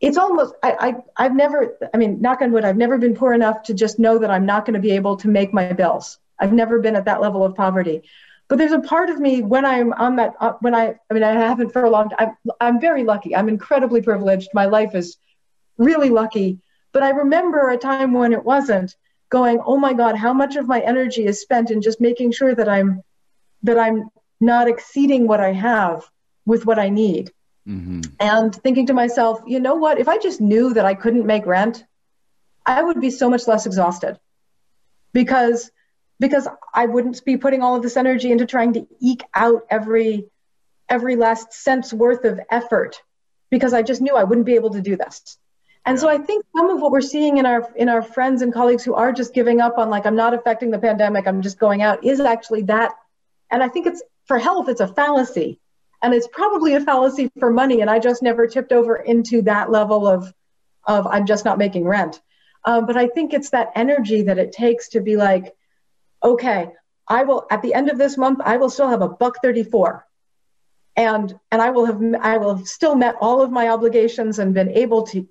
it's 0.00 0.16
almost 0.16 0.54
I, 0.62 0.76
I 0.80 1.24
i've 1.24 1.34
never 1.34 1.76
i 1.92 1.96
mean 1.98 2.22
knock 2.22 2.40
on 2.40 2.52
wood 2.52 2.64
i've 2.64 2.76
never 2.76 2.96
been 2.96 3.14
poor 3.14 3.34
enough 3.34 3.64
to 3.64 3.74
just 3.74 3.98
know 3.98 4.16
that 4.18 4.30
i'm 4.30 4.46
not 4.46 4.64
going 4.64 4.72
to 4.72 4.80
be 4.80 4.92
able 4.92 5.16
to 5.18 5.28
make 5.28 5.52
my 5.52 5.74
bills. 5.74 6.18
I've 6.38 6.54
never 6.54 6.78
been 6.78 6.96
at 6.96 7.04
that 7.04 7.20
level 7.20 7.44
of 7.44 7.54
poverty 7.54 8.02
but 8.50 8.58
there's 8.58 8.72
a 8.72 8.80
part 8.80 9.08
of 9.08 9.18
me 9.18 9.40
when 9.40 9.64
i'm 9.64 9.94
on 9.94 10.16
that 10.16 10.34
uh, 10.40 10.52
when 10.60 10.74
i 10.74 10.94
i 11.08 11.14
mean 11.14 11.22
i 11.22 11.32
haven't 11.32 11.72
for 11.72 11.84
a 11.84 11.90
long 11.90 12.10
time 12.10 12.18
I'm, 12.20 12.52
I'm 12.60 12.80
very 12.80 13.04
lucky. 13.04 13.34
I'm 13.34 13.48
incredibly 13.48 14.02
privileged. 14.02 14.50
My 14.52 14.66
life 14.66 14.94
is 14.94 15.16
really 15.78 16.10
lucky. 16.10 16.58
But 16.92 17.02
i 17.02 17.10
remember 17.10 17.70
a 17.70 17.78
time 17.78 18.12
when 18.12 18.32
it 18.34 18.44
wasn't 18.44 18.96
going 19.30 19.60
oh 19.64 19.78
my 19.78 19.92
god 19.94 20.16
how 20.16 20.32
much 20.34 20.56
of 20.56 20.66
my 20.66 20.80
energy 20.80 21.24
is 21.24 21.40
spent 21.40 21.70
in 21.70 21.80
just 21.80 22.00
making 22.00 22.32
sure 22.32 22.54
that 22.54 22.68
i'm 22.68 23.02
that 23.62 23.78
i'm 23.78 24.10
not 24.40 24.68
exceeding 24.68 25.28
what 25.28 25.40
i 25.40 25.52
have 25.52 26.04
with 26.44 26.66
what 26.66 26.78
i 26.78 26.88
need. 26.88 27.32
Hmm 27.64 28.00
and 28.20 28.54
thinking 28.54 28.86
to 28.86 28.92
myself, 28.92 29.40
you 29.46 29.58
know 29.58 29.76
what? 29.76 29.98
If 29.98 30.08
I 30.08 30.18
just 30.18 30.40
knew 30.40 30.74
that 30.74 30.84
I 30.84 30.94
couldn't 30.94 31.26
make 31.26 31.46
rent, 31.46 31.84
I 32.66 32.82
would 32.82 33.00
be 33.00 33.10
so 33.10 33.30
much 33.30 33.48
less 33.48 33.64
exhausted. 33.64 34.18
Because 35.12 35.70
because 36.20 36.46
I 36.72 36.86
wouldn't 36.86 37.24
be 37.24 37.38
putting 37.38 37.62
all 37.62 37.74
of 37.74 37.82
this 37.82 37.96
energy 37.96 38.30
into 38.30 38.46
trying 38.46 38.74
to 38.74 38.86
eke 39.00 39.24
out 39.34 39.66
every 39.70 40.26
every 40.88 41.16
last 41.16 41.52
cent's 41.52 41.92
worth 41.92 42.24
of 42.24 42.40
effort 42.50 43.00
because 43.48 43.72
I 43.72 43.82
just 43.82 44.00
knew 44.00 44.14
I 44.14 44.24
wouldn't 44.24 44.46
be 44.46 44.54
able 44.54 44.70
to 44.70 44.80
do 44.80 44.96
this. 44.96 45.38
And 45.86 45.98
so 45.98 46.08
I 46.08 46.18
think 46.18 46.44
some 46.54 46.68
of 46.68 46.80
what 46.80 46.92
we're 46.92 47.00
seeing 47.00 47.38
in 47.38 47.46
our 47.46 47.72
in 47.74 47.88
our 47.88 48.02
friends 48.02 48.42
and 48.42 48.52
colleagues 48.52 48.84
who 48.84 48.94
are 48.94 49.12
just 49.12 49.32
giving 49.32 49.60
up 49.60 49.78
on 49.78 49.88
like 49.88 50.04
I'm 50.04 50.14
not 50.14 50.34
affecting 50.34 50.70
the 50.70 50.78
pandemic, 50.78 51.26
I'm 51.26 51.42
just 51.42 51.58
going 51.58 51.80
out 51.82 52.04
is 52.04 52.20
actually 52.20 52.62
that. 52.64 52.92
And 53.50 53.62
I 53.62 53.68
think 53.68 53.86
it's 53.86 54.02
for 54.26 54.38
health 54.38 54.68
it's 54.68 54.82
a 54.82 54.88
fallacy. 54.88 55.58
And 56.02 56.14
it's 56.14 56.28
probably 56.28 56.74
a 56.74 56.80
fallacy 56.80 57.30
for 57.38 57.50
money 57.50 57.80
and 57.80 57.90
i 57.90 57.98
just 57.98 58.22
never 58.22 58.46
tipped 58.46 58.72
over 58.72 58.96
into 58.96 59.42
that 59.42 59.70
level 59.70 60.06
of 60.06 60.32
of 60.84 61.06
i'm 61.06 61.26
just 61.26 61.44
not 61.44 61.58
making 61.58 61.84
rent. 61.84 62.20
Um, 62.64 62.84
but 62.86 62.96
i 62.98 63.06
think 63.06 63.32
it's 63.32 63.50
that 63.50 63.72
energy 63.74 64.22
that 64.22 64.38
it 64.38 64.52
takes 64.52 64.90
to 64.90 65.00
be 65.00 65.16
like 65.16 65.54
okay 66.22 66.68
i 67.08 67.22
will 67.22 67.46
at 67.50 67.62
the 67.62 67.74
end 67.74 67.90
of 67.90 67.98
this 67.98 68.16
month 68.16 68.40
i 68.44 68.56
will 68.56 68.70
still 68.70 68.88
have 68.88 69.02
a 69.02 69.08
buck 69.08 69.36
34 69.42 70.06
and 70.96 71.38
and 71.50 71.62
i 71.62 71.70
will 71.70 71.86
have 71.86 72.00
i 72.20 72.36
will 72.36 72.56
have 72.56 72.66
still 72.66 72.94
met 72.94 73.14
all 73.20 73.42
of 73.42 73.50
my 73.50 73.68
obligations 73.68 74.38
and 74.38 74.54
been 74.54 74.70
able 74.70 75.02
to 75.02 75.28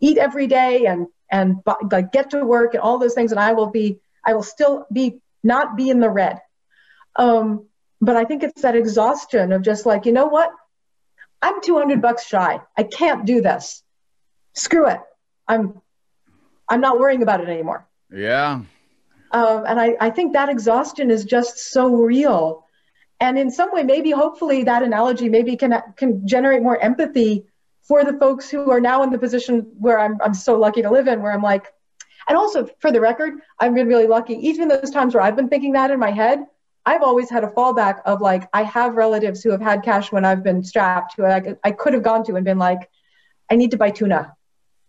eat 0.00 0.18
every 0.18 0.46
day 0.46 0.86
and 0.86 1.06
and 1.30 1.56
like 1.90 2.12
get 2.12 2.30
to 2.30 2.44
work 2.44 2.74
and 2.74 2.82
all 2.82 2.98
those 2.98 3.14
things 3.14 3.32
and 3.32 3.40
i 3.40 3.52
will 3.52 3.70
be 3.70 3.98
i 4.24 4.34
will 4.34 4.42
still 4.42 4.86
be 4.92 5.20
not 5.42 5.76
be 5.76 5.90
in 5.90 6.00
the 6.00 6.10
red 6.10 6.40
um, 7.16 7.66
but 8.00 8.16
I 8.16 8.24
think 8.24 8.42
it's 8.42 8.62
that 8.62 8.76
exhaustion 8.76 9.52
of 9.52 9.62
just 9.62 9.86
like, 9.86 10.06
you 10.06 10.12
know 10.12 10.26
what? 10.26 10.50
I'm 11.40 11.60
200 11.60 12.00
bucks 12.00 12.26
shy. 12.26 12.60
I 12.76 12.82
can't 12.82 13.24
do 13.24 13.40
this. 13.40 13.82
Screw 14.54 14.88
it. 14.88 15.00
I'm 15.48 15.80
I'm 16.68 16.80
not 16.80 16.98
worrying 16.98 17.22
about 17.22 17.40
it 17.40 17.48
anymore. 17.48 17.86
Yeah. 18.12 18.62
Um, 19.36 19.64
and 19.68 19.78
I, 19.78 19.88
I 20.00 20.10
think 20.16 20.32
that 20.32 20.48
exhaustion 20.48 21.10
is 21.10 21.24
just 21.24 21.54
so 21.58 21.94
real. 21.94 22.64
And 23.20 23.38
in 23.38 23.50
some 23.50 23.70
way, 23.74 23.82
maybe 23.82 24.10
hopefully 24.10 24.64
that 24.64 24.82
analogy 24.82 25.28
maybe 25.28 25.56
can 25.56 25.72
can 26.00 26.26
generate 26.26 26.62
more 26.62 26.78
empathy 26.90 27.32
for 27.88 28.04
the 28.08 28.14
folks 28.22 28.50
who 28.50 28.70
are 28.70 28.80
now 28.80 29.02
in 29.04 29.10
the 29.10 29.18
position 29.18 29.54
where 29.78 29.98
I'm 29.98 30.14
I'm 30.24 30.34
so 30.34 30.58
lucky 30.58 30.82
to 30.82 30.90
live 30.90 31.06
in, 31.12 31.22
where 31.22 31.32
I'm 31.32 31.42
like, 31.42 31.66
and 32.28 32.36
also 32.36 32.68
for 32.82 32.90
the 32.90 33.00
record, 33.00 33.34
I've 33.60 33.74
been 33.74 33.88
really 33.88 34.06
lucky. 34.06 34.34
Even 34.48 34.68
those 34.68 34.90
times 34.90 35.14
where 35.14 35.22
I've 35.22 35.36
been 35.36 35.50
thinking 35.50 35.72
that 35.72 35.90
in 35.90 36.00
my 36.00 36.12
head, 36.22 36.38
I've 36.84 37.02
always 37.02 37.28
had 37.28 37.44
a 37.44 37.48
fallback 37.48 38.00
of 38.04 38.20
like, 38.20 38.48
I 38.52 38.62
have 38.62 38.94
relatives 38.94 39.42
who 39.42 39.50
have 39.50 39.60
had 39.60 39.82
cash 39.82 40.12
when 40.12 40.24
I've 40.24 40.42
been 40.42 40.62
strapped, 40.62 41.14
who 41.16 41.24
I, 41.24 41.56
I 41.62 41.72
could 41.72 41.94
have 41.94 42.02
gone 42.02 42.24
to 42.24 42.36
and 42.36 42.44
been 42.44 42.58
like, 42.58 42.88
I 43.50 43.56
need 43.56 43.72
to 43.72 43.76
buy 43.76 43.90
tuna. 43.90 44.34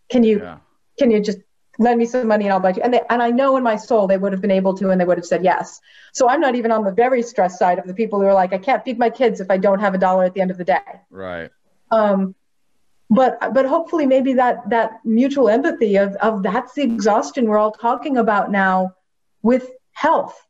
Can 0.10 0.24
you, 0.24 0.40
yeah. 0.40 0.58
can 1.00 1.12
you 1.12 1.20
just 1.22 1.40
lend 1.78 2.00
me 2.00 2.06
some 2.06 2.28
money 2.28 2.46
and 2.46 2.54
I'll 2.54 2.60
buy 2.60 2.74
you? 2.74 2.82
And 2.82 2.94
they, 2.94 3.02
and 3.10 3.22
I 3.22 3.32
know 3.32 3.58
in 3.58 3.64
my 3.64 3.76
soul 3.76 4.08
they 4.08 4.18
would 4.18 4.32
have 4.32 4.42
been 4.42 4.52
able 4.52 4.76
to 4.78 4.90
and 4.90 5.00
they 5.00 5.06
would 5.06 5.18
have 5.18 5.26
said 5.26 5.44
yes. 5.44 5.82
So 6.14 6.28
I'm 6.28 6.40
not 6.40 6.56
even 6.56 6.72
on 6.72 6.84
the 6.84 6.92
very 6.92 7.22
stressed 7.22 7.60
side 7.60 7.80
of 7.80 7.88
the 7.88 7.94
people 7.94 8.20
who 8.20 8.26
are 8.26 8.34
like, 8.34 8.54
I 8.54 8.58
can't 8.58 8.84
feed 8.84 8.98
my 8.98 9.10
kids 9.10 9.40
if 9.40 9.50
I 9.52 9.58
don't 9.58 9.80
have 9.80 9.94
a 9.94 9.98
dollar 9.98 10.24
at 10.24 10.34
the 10.34 10.42
end 10.42 10.52
of 10.52 10.58
the 10.58 10.66
day. 10.66 10.80
Right. 11.10 11.52
Um, 11.92 12.36
but 13.10 13.54
but 13.54 13.66
hopefully 13.66 14.06
maybe 14.06 14.34
that 14.34 14.70
that 14.70 15.00
mutual 15.06 15.50
empathy 15.50 15.96
of 15.96 16.14
of 16.16 16.44
that's 16.44 16.74
the 16.74 16.84
exhaustion 16.84 17.46
we're 17.46 17.58
all 17.58 17.72
talking 17.72 18.18
about 18.18 18.52
now 18.52 18.94
with 19.42 19.70
health 19.94 20.47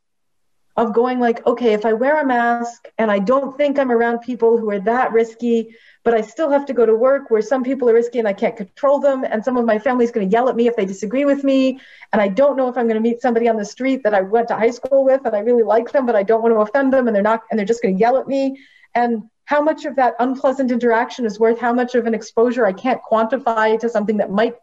of 0.78 0.94
going 0.94 1.20
like, 1.20 1.46
okay, 1.48 1.74
if 1.74 1.86
I 1.86 1.94
wear 1.94 2.22
a 2.22 2.26
mask 2.26 2.88
and 3.00 3.10
I 3.10 3.18
don't 3.18 3.58
think 3.58 3.80
I'm 3.80 3.92
around 3.92 4.20
people 4.20 4.60
who 4.60 4.70
are 4.70 4.80
that 4.82 5.12
risky, 5.12 5.76
but 6.04 6.13
I 6.13 6.22
still 6.22 6.52
have 6.52 6.68
to 6.68 6.74
go 6.74 6.86
to 6.86 6.96
work 6.96 7.32
where 7.32 7.42
some 7.42 7.63
people 7.63 7.90
are 7.90 7.96
risky 7.96 8.20
and 8.20 8.28
I 8.28 8.34
can't 8.34 8.56
control 8.56 9.00
them, 9.00 9.24
and 9.24 9.44
some 9.44 9.58
of 9.58 9.66
my 9.66 9.80
family's 9.80 10.12
going 10.12 10.30
to 10.30 10.32
yell 10.32 10.50
at 10.50 10.56
me 10.56 10.68
if 10.68 10.76
they 10.76 10.86
disagree 10.86 11.26
with 11.26 11.44
me, 11.44 11.80
and 12.13 12.22
I 12.22 12.28
don't 12.28 12.56
know 12.56 12.70
if 12.70 12.78
I'm 12.78 12.88
going 12.88 13.02
to 13.02 13.10
meet 13.10 13.22
somebody 13.22 13.50
on 13.50 13.58
the 13.58 13.66
street 13.66 14.04
that 14.04 14.13
I 14.13 14.22
went 14.22 14.48
to 14.50 14.56
high 14.56 14.70
school 14.70 15.04
with 15.04 15.26
and 15.26 15.36
I 15.36 15.40
really 15.40 15.63
like 15.63 15.92
them, 15.92 16.06
but 16.06 16.16
I 16.16 16.24
don't 16.24 16.44
want 16.44 16.54
to 16.54 16.60
offend 16.60 16.94
them, 16.94 17.08
and 17.08 17.16
they're 17.16 17.24
not, 17.24 17.42
and 17.50 17.58
they're 17.58 17.66
just 17.66 17.82
going 17.82 17.96
to 17.96 18.00
yell 18.00 18.18
at 18.18 18.28
me, 18.28 18.62
and 18.94 19.24
how 19.46 19.62
much 19.62 19.86
of 19.86 19.96
that 19.96 20.13
unpleasant 20.20 20.72
interaction 20.72 21.26
is 21.26 21.40
worth 21.40 21.58
how 21.58 21.74
much 21.74 21.96
of 21.96 22.06
an 22.06 22.13
exposure 22.13 22.66
I 22.66 22.74
can't 22.74 23.02
quantify 23.10 23.80
to 23.80 23.90
something 23.90 24.18
that 24.18 24.30
might 24.30 24.56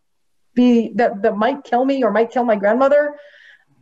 be 0.55 0.93
that 0.95 1.23
that 1.23 1.37
might 1.37 1.65
kill 1.65 1.85
me 1.85 2.05
or 2.05 2.11
might 2.11 2.31
kill 2.31 2.45
my 2.45 2.55
grandmother. 2.55 3.17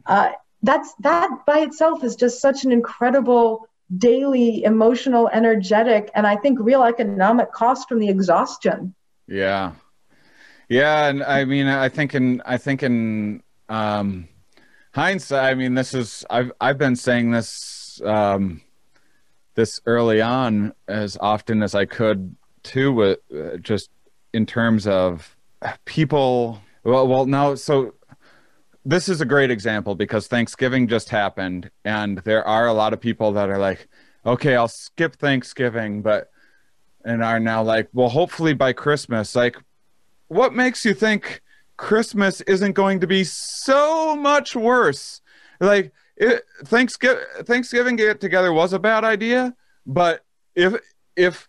Uh, 0.07 0.31
that's 0.62 0.94
that 1.01 1.44
by 1.46 1.61
itself 1.61 2.05
is 2.05 2.16
just 2.16 2.40
such 2.40 2.64
an 2.64 2.72
incredible 2.72 3.68
daily 3.98 4.64
emotional 4.64 5.29
energetic 5.33 6.11
and 6.14 6.27
i 6.27 6.37
think 6.37 6.59
real 6.61 6.83
economic 6.83 7.53
cost 7.53 7.88
from 7.88 7.98
the 7.98 8.09
exhaustion. 8.09 8.94
Yeah. 9.27 9.72
Yeah 10.68 11.09
and 11.09 11.22
i 11.22 11.44
mean 11.44 11.66
i 11.66 11.88
think 11.88 12.14
in 12.14 12.42
i 12.46 12.57
think 12.57 12.83
in 12.83 13.42
um 13.68 14.29
hindsight 14.94 15.44
i 15.44 15.55
mean 15.55 15.75
this 15.75 15.94
is 15.94 16.25
i've 16.31 16.53
i've 16.61 16.79
been 16.79 16.96
saying 16.96 17.31
this 17.31 18.01
um 18.05 18.62
this 19.55 19.81
early 19.85 20.22
on 20.22 20.72
as 20.88 21.18
often 21.20 21.62
as 21.62 21.75
i 21.75 21.85
could 21.85 22.35
too 22.62 22.92
with 22.92 23.18
uh, 23.35 23.57
just 23.59 23.90
in 24.33 24.46
terms 24.46 24.87
of 24.87 25.37
people 25.85 26.61
well 26.85 27.07
well 27.07 27.27
now 27.27 27.55
so 27.55 27.94
this 28.85 29.09
is 29.09 29.21
a 29.21 29.25
great 29.25 29.51
example 29.51 29.95
because 29.95 30.27
Thanksgiving 30.27 30.88
just 30.88 31.09
happened, 31.09 31.71
and 31.85 32.18
there 32.18 32.47
are 32.47 32.66
a 32.66 32.73
lot 32.73 32.92
of 32.92 33.01
people 33.01 33.33
that 33.33 33.49
are 33.49 33.59
like, 33.59 33.88
okay, 34.27 34.57
I'll 34.57 34.68
skip 34.68 35.16
Thanksgiving, 35.16 36.03
but 36.03 36.31
and 37.05 37.23
are 37.23 37.40
now 37.40 37.62
like, 37.62 37.88
well, 37.92 38.09
hopefully 38.09 38.55
by 38.55 38.73
Christmas. 38.73 39.35
Like, 39.35 39.57
what 40.29 40.55
makes 40.55 40.85
you 40.85 40.95
think 40.95 41.42
Christmas 41.77 42.40
isn't 42.42 42.73
going 42.73 43.01
to 43.01 43.07
be 43.07 43.25
so 43.25 44.14
much 44.14 44.55
worse? 44.55 45.21
Like, 45.61 45.92
it, 46.16 46.45
Thanksgiving 46.64 47.25
Thanksgiving 47.45 47.97
get 47.97 48.21
together 48.21 48.53
was 48.53 48.73
a 48.73 48.79
bad 48.79 49.05
idea, 49.05 49.55
but 49.87 50.25
if 50.55 50.75
if 51.16 51.47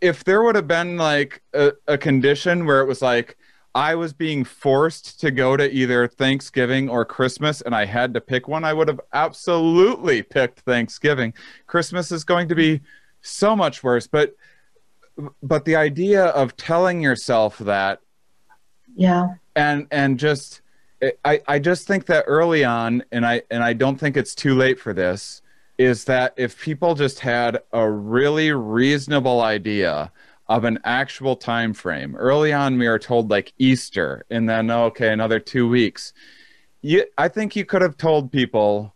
if 0.00 0.24
there 0.24 0.42
would 0.42 0.54
have 0.54 0.68
been 0.68 0.96
like 0.96 1.42
a, 1.54 1.72
a 1.86 1.98
condition 1.98 2.66
where 2.66 2.80
it 2.80 2.86
was 2.86 3.02
like 3.02 3.36
I 3.78 3.94
was 3.94 4.12
being 4.12 4.42
forced 4.42 5.20
to 5.20 5.30
go 5.30 5.56
to 5.56 5.72
either 5.72 6.08
Thanksgiving 6.08 6.88
or 6.88 7.04
Christmas 7.04 7.60
and 7.60 7.76
I 7.76 7.84
had 7.84 8.12
to 8.14 8.20
pick 8.20 8.48
one, 8.48 8.64
I 8.64 8.72
would 8.72 8.88
have 8.88 9.00
absolutely 9.12 10.20
picked 10.20 10.58
Thanksgiving. 10.62 11.32
Christmas 11.68 12.10
is 12.10 12.24
going 12.24 12.48
to 12.48 12.56
be 12.56 12.80
so 13.20 13.54
much 13.54 13.84
worse, 13.84 14.08
but 14.08 14.34
but 15.44 15.64
the 15.64 15.76
idea 15.76 16.24
of 16.24 16.56
telling 16.56 17.00
yourself 17.00 17.56
that 17.58 18.00
yeah. 18.96 19.34
And 19.54 19.86
and 19.92 20.18
just 20.18 20.60
I 21.24 21.40
I 21.46 21.60
just 21.60 21.86
think 21.86 22.06
that 22.06 22.24
early 22.26 22.64
on 22.64 23.04
and 23.12 23.24
I 23.24 23.42
and 23.48 23.62
I 23.62 23.74
don't 23.74 23.96
think 23.96 24.16
it's 24.16 24.34
too 24.34 24.56
late 24.56 24.80
for 24.80 24.92
this 24.92 25.40
is 25.78 26.04
that 26.06 26.34
if 26.36 26.60
people 26.60 26.96
just 26.96 27.20
had 27.20 27.62
a 27.72 27.88
really 27.88 28.50
reasonable 28.50 29.40
idea 29.40 30.10
of 30.48 30.64
an 30.64 30.78
actual 30.84 31.36
time 31.36 31.74
frame. 31.74 32.16
Early 32.16 32.52
on, 32.52 32.78
we 32.78 32.86
are 32.86 32.98
told 32.98 33.30
like 33.30 33.52
Easter, 33.58 34.24
and 34.30 34.48
then 34.48 34.70
oh, 34.70 34.84
okay, 34.84 35.12
another 35.12 35.38
two 35.38 35.68
weeks. 35.68 36.12
You, 36.80 37.04
I 37.18 37.28
think 37.28 37.56
you 37.56 37.64
could 37.64 37.82
have 37.82 37.96
told 37.96 38.32
people 38.32 38.94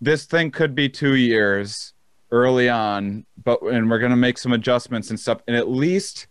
this 0.00 0.24
thing 0.24 0.50
could 0.50 0.74
be 0.74 0.88
two 0.88 1.14
years 1.14 1.92
early 2.30 2.68
on, 2.68 3.26
but 3.42 3.60
and 3.62 3.90
we're 3.90 3.98
going 3.98 4.10
to 4.10 4.16
make 4.16 4.38
some 4.38 4.52
adjustments 4.52 5.10
and 5.10 5.20
stuff, 5.20 5.42
and 5.46 5.56
at 5.56 5.68
least 5.68 6.26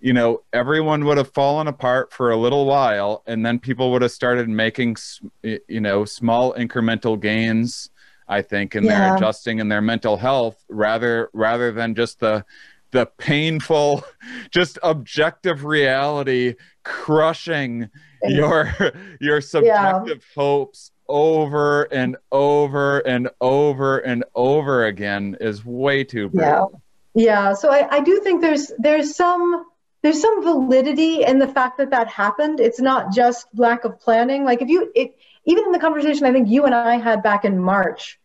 you 0.00 0.14
know 0.14 0.42
everyone 0.54 1.04
would 1.04 1.18
have 1.18 1.32
fallen 1.34 1.66
apart 1.66 2.12
for 2.12 2.30
a 2.30 2.36
little 2.36 2.64
while, 2.64 3.22
and 3.26 3.44
then 3.44 3.58
people 3.58 3.92
would 3.92 4.02
have 4.02 4.12
started 4.12 4.48
making 4.48 4.96
you 5.42 5.80
know 5.80 6.04
small 6.06 6.54
incremental 6.54 7.20
gains. 7.20 7.90
I 8.26 8.42
think, 8.42 8.76
and 8.76 8.86
yeah. 8.86 9.08
they're 9.08 9.16
adjusting 9.16 9.58
in 9.58 9.68
their 9.68 9.82
mental 9.82 10.16
health 10.16 10.64
rather 10.68 11.30
rather 11.32 11.72
than 11.72 11.96
just 11.96 12.20
the 12.20 12.44
the 12.92 13.06
painful, 13.18 14.04
just 14.50 14.78
objective 14.82 15.64
reality 15.64 16.54
crushing 16.84 17.90
your 18.24 18.74
your 19.20 19.40
subjective 19.40 20.18
yeah. 20.18 20.42
hopes 20.42 20.90
over 21.08 21.82
and 21.84 22.16
over 22.30 23.00
and 23.00 23.28
over 23.40 23.98
and 23.98 24.24
over 24.34 24.86
again 24.86 25.36
is 25.40 25.64
way 25.64 26.04
too 26.04 26.28
brutal. 26.28 26.70
Yeah. 26.72 26.78
Yeah. 27.12 27.54
So 27.54 27.70
I, 27.70 27.96
I 27.96 28.00
do 28.00 28.20
think 28.20 28.40
there's 28.40 28.72
there's 28.78 29.16
some 29.16 29.66
there's 30.02 30.20
some 30.20 30.42
validity 30.42 31.24
in 31.24 31.38
the 31.38 31.48
fact 31.48 31.78
that 31.78 31.90
that 31.90 32.08
happened. 32.08 32.60
It's 32.60 32.80
not 32.80 33.12
just 33.12 33.46
lack 33.54 33.84
of 33.84 34.00
planning. 34.00 34.44
Like 34.44 34.62
if 34.62 34.68
you 34.68 34.90
it, 34.94 35.16
even 35.44 35.64
in 35.66 35.72
the 35.72 35.78
conversation 35.78 36.24
I 36.24 36.32
think 36.32 36.48
you 36.48 36.64
and 36.64 36.74
I 36.74 36.96
had 36.96 37.22
back 37.22 37.44
in 37.44 37.58
March, 37.58 38.18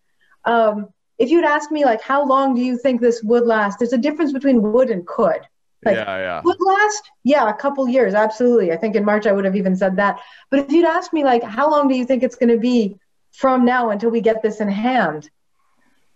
um, 0.45 0.89
if 1.17 1.30
you'd 1.30 1.45
ask 1.45 1.71
me 1.71 1.86
like 1.86 2.01
how 2.01 2.25
long 2.25 2.56
do 2.56 2.62
you 2.62 2.78
think 2.78 3.01
this 3.01 3.23
would 3.23 3.45
last? 3.45 3.80
There's 3.80 3.93
a 3.93 3.97
difference 3.97 4.34
between 4.34 4.62
would 4.62 4.89
and 4.89 5.06
could. 5.06 5.41
Like, 5.84 5.97
yeah 5.97 6.17
yeah. 6.17 6.41
would 6.43 6.58
last? 6.60 7.12
Yeah 7.23 7.49
a 7.49 7.54
couple 7.54 7.88
years 7.88 8.13
absolutely. 8.13 8.71
I 8.71 8.78
think 8.78 8.95
in 8.95 9.06
march 9.06 9.28
i 9.28 9.32
would 9.32 9.45
have 9.45 9.56
even 9.56 9.75
said 9.75 9.95
that. 9.97 10.19
But 10.49 10.60
if 10.60 10.71
you'd 10.71 10.86
asked 10.86 11.13
me 11.13 11.23
like 11.23 11.43
how 11.43 11.69
long 11.69 11.88
do 11.88 11.95
you 11.95 12.06
think 12.06 12.23
it's 12.23 12.36
going 12.36 12.49
to 12.49 12.58
be 12.58 12.97
from 13.32 13.65
now 13.65 13.89
until 13.89 14.10
we 14.10 14.21
get 14.21 14.41
this 14.41 14.60
in 14.60 14.69
hand? 14.69 15.30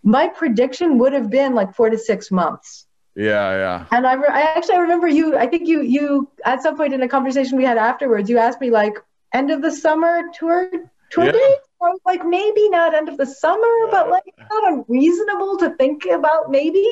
My 0.04 0.28
prediction 0.28 0.98
would 1.00 1.14
have 1.14 1.30
been 1.30 1.54
like 1.56 1.76
four 1.76 1.90
to 1.90 1.98
six 1.98 2.32
months. 2.32 2.86
Yeah 3.16 3.52
yeah. 3.52 3.86
And 3.92 4.08
i, 4.08 4.14
re- 4.14 4.28
I 4.32 4.42
actually 4.42 4.76
I 4.76 4.80
remember 4.80 5.08
you 5.08 5.38
i 5.38 5.46
think 5.46 5.68
you 5.68 5.82
you 5.82 6.30
at 6.46 6.62
some 6.64 6.76
point 6.76 6.94
in 6.94 7.02
a 7.02 7.08
conversation 7.08 7.58
we 7.58 7.66
had 7.66 7.78
afterwards 7.78 8.30
you 8.30 8.38
asked 8.38 8.62
me 8.62 8.70
like 8.70 8.96
end 9.34 9.52
of 9.52 9.62
the 9.62 9.72
summer 9.72 10.24
tour 10.34 10.70
tour 11.12 11.26
yeah. 11.26 11.32
date 11.32 11.60
like 12.06 12.26
maybe 12.26 12.70
not 12.70 12.94
end 12.94 13.10
of 13.10 13.18
the 13.18 13.26
summer, 13.26 13.88
but 13.90 14.10
like 14.10 14.24
not 14.50 14.74
unreasonable 14.74 15.58
to 15.58 15.76
think 15.76 16.06
about 16.06 16.52
maybe. 16.52 16.88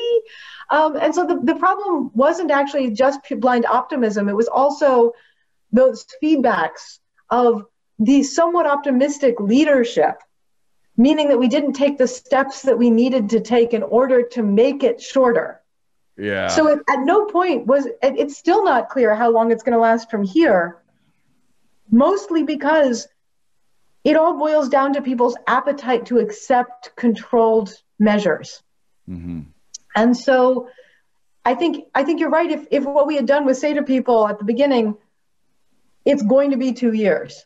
Um, 0.70 0.96
and 0.96 1.14
so 1.14 1.26
the, 1.26 1.40
the 1.42 1.54
problem 1.56 2.10
wasn't 2.14 2.50
actually 2.50 2.90
just 2.90 3.20
blind 3.38 3.66
optimism. 3.66 4.28
It 4.28 4.36
was 4.36 4.48
also 4.48 5.12
those 5.72 6.06
feedbacks 6.22 6.98
of 7.30 7.66
the 7.98 8.22
somewhat 8.22 8.66
optimistic 8.66 9.40
leadership, 9.40 10.20
meaning 10.96 11.28
that 11.28 11.38
we 11.38 11.48
didn't 11.48 11.74
take 11.74 11.98
the 11.98 12.08
steps 12.08 12.62
that 12.62 12.78
we 12.78 12.90
needed 12.90 13.30
to 13.30 13.40
take 13.40 13.74
in 13.74 13.82
order 13.82 14.22
to 14.22 14.42
make 14.42 14.82
it 14.84 15.00
shorter. 15.00 15.60
Yeah. 16.16 16.48
So 16.48 16.66
it, 16.68 16.80
at 16.88 17.00
no 17.00 17.26
point 17.26 17.66
was 17.66 17.86
it, 17.86 17.96
it's 18.02 18.36
still 18.36 18.64
not 18.64 18.88
clear 18.88 19.14
how 19.14 19.30
long 19.30 19.52
it's 19.52 19.62
going 19.62 19.74
to 19.74 19.80
last 19.80 20.10
from 20.10 20.24
here. 20.24 20.78
Mostly 21.90 22.42
because 22.42 23.08
it 24.08 24.16
all 24.16 24.38
boils 24.38 24.70
down 24.70 24.94
to 24.94 25.02
people's 25.02 25.36
appetite 25.46 26.06
to 26.06 26.18
accept 26.18 26.96
controlled 26.96 27.74
measures. 27.98 28.62
Mm-hmm. 29.06 29.40
And 29.94 30.16
so 30.16 30.70
I 31.44 31.54
think 31.54 31.84
I 31.94 32.04
think 32.04 32.18
you're 32.18 32.30
right. 32.30 32.50
If 32.50 32.66
if 32.70 32.84
what 32.84 33.06
we 33.06 33.16
had 33.16 33.26
done 33.26 33.44
was 33.44 33.60
say 33.60 33.74
to 33.74 33.82
people 33.82 34.26
at 34.26 34.38
the 34.38 34.46
beginning, 34.46 34.96
it's 36.06 36.22
going 36.22 36.52
to 36.52 36.56
be 36.56 36.72
two 36.72 36.94
years, 36.94 37.44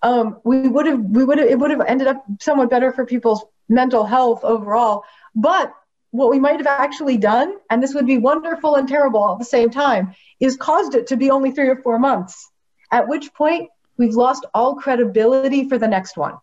um, 0.00 0.38
we 0.44 0.66
would 0.66 0.86
have 0.86 0.98
we 0.98 1.24
would 1.24 1.36
have 1.36 1.48
it 1.48 1.58
would 1.58 1.72
have 1.72 1.82
ended 1.82 2.08
up 2.08 2.24
somewhat 2.40 2.70
better 2.70 2.90
for 2.90 3.04
people's 3.04 3.44
mental 3.68 4.06
health 4.06 4.44
overall. 4.44 5.04
But 5.34 5.74
what 6.10 6.30
we 6.30 6.40
might 6.40 6.56
have 6.56 6.66
actually 6.66 7.18
done, 7.18 7.54
and 7.68 7.82
this 7.82 7.92
would 7.92 8.06
be 8.06 8.16
wonderful 8.16 8.76
and 8.76 8.88
terrible 8.88 9.30
at 9.32 9.38
the 9.38 9.44
same 9.44 9.68
time, 9.68 10.14
is 10.40 10.56
caused 10.56 10.94
it 10.94 11.08
to 11.08 11.18
be 11.18 11.30
only 11.30 11.50
three 11.50 11.68
or 11.68 11.76
four 11.76 11.98
months. 11.98 12.50
At 12.90 13.08
which 13.08 13.34
point 13.34 13.68
we've 14.00 14.14
lost 14.14 14.46
all 14.54 14.74
credibility 14.76 15.68
for 15.68 15.76
the 15.78 15.86
next 15.86 16.16
one. 16.16 16.36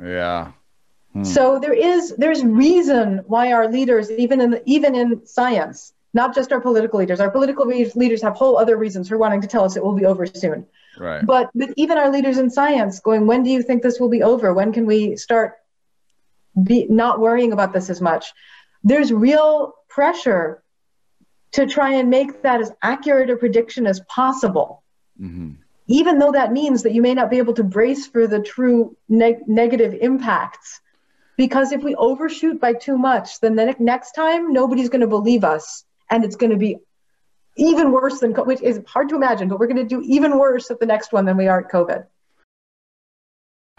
Yeah. 0.00 0.52
Hmm. 1.12 1.24
So 1.24 1.58
there 1.58 1.74
is 1.74 2.14
there's 2.16 2.42
reason 2.44 3.22
why 3.26 3.52
our 3.52 3.68
leaders, 3.68 4.10
even 4.10 4.40
in 4.40 4.50
the, 4.52 4.62
even 4.64 4.94
in 4.94 5.26
science, 5.26 5.92
not 6.14 6.34
just 6.34 6.52
our 6.52 6.60
political 6.60 7.00
leaders, 7.00 7.18
our 7.20 7.30
political 7.30 7.66
leaders 7.66 8.22
have 8.22 8.34
whole 8.34 8.56
other 8.56 8.76
reasons 8.76 9.08
for 9.08 9.18
wanting 9.18 9.40
to 9.40 9.48
tell 9.48 9.64
us 9.64 9.76
it 9.76 9.84
will 9.84 9.96
be 9.96 10.06
over 10.06 10.26
soon. 10.26 10.64
Right. 10.98 11.26
But 11.26 11.50
with 11.54 11.74
even 11.76 11.98
our 11.98 12.10
leaders 12.10 12.38
in 12.38 12.48
science 12.48 13.00
going, 13.00 13.26
when 13.26 13.42
do 13.42 13.50
you 13.50 13.62
think 13.62 13.82
this 13.82 13.98
will 14.00 14.08
be 14.08 14.22
over? 14.22 14.54
When 14.54 14.72
can 14.72 14.86
we 14.86 15.16
start 15.16 15.54
be 16.62 16.86
not 16.88 17.20
worrying 17.20 17.52
about 17.52 17.72
this 17.72 17.90
as 17.90 18.00
much? 18.00 18.32
There's 18.84 19.12
real 19.12 19.74
pressure 19.88 20.62
to 21.52 21.66
try 21.66 21.94
and 21.94 22.08
make 22.10 22.42
that 22.42 22.60
as 22.60 22.70
accurate 22.80 23.28
a 23.30 23.36
prediction 23.36 23.86
as 23.86 24.00
possible. 24.08 24.84
Mm-hmm 25.20 25.65
even 25.86 26.18
though 26.18 26.32
that 26.32 26.52
means 26.52 26.82
that 26.82 26.92
you 26.92 27.02
may 27.02 27.14
not 27.14 27.30
be 27.30 27.38
able 27.38 27.54
to 27.54 27.64
brace 27.64 28.06
for 28.06 28.26
the 28.26 28.40
true 28.40 28.96
neg- 29.08 29.46
negative 29.46 29.94
impacts. 30.00 30.80
Because 31.36 31.72
if 31.72 31.82
we 31.82 31.94
overshoot 31.94 32.60
by 32.60 32.72
too 32.72 32.96
much, 32.96 33.40
then 33.40 33.56
the 33.56 33.66
ne- 33.66 33.76
next 33.78 34.12
time 34.12 34.52
nobody's 34.52 34.88
going 34.88 35.02
to 35.02 35.06
believe 35.06 35.44
us, 35.44 35.84
and 36.10 36.24
it's 36.24 36.36
going 36.36 36.50
to 36.50 36.56
be 36.56 36.78
even 37.56 37.92
worse 37.92 38.20
than 38.20 38.32
which 38.32 38.62
is 38.62 38.80
hard 38.86 39.08
to 39.10 39.16
imagine, 39.16 39.48
but 39.48 39.58
we're 39.58 39.66
going 39.66 39.76
to 39.76 39.84
do 39.84 40.02
even 40.02 40.38
worse 40.38 40.70
at 40.70 40.80
the 40.80 40.86
next 40.86 41.12
one 41.12 41.24
than 41.24 41.36
we 41.36 41.48
are 41.48 41.60
at 41.60 41.70
COVID. 41.70 42.06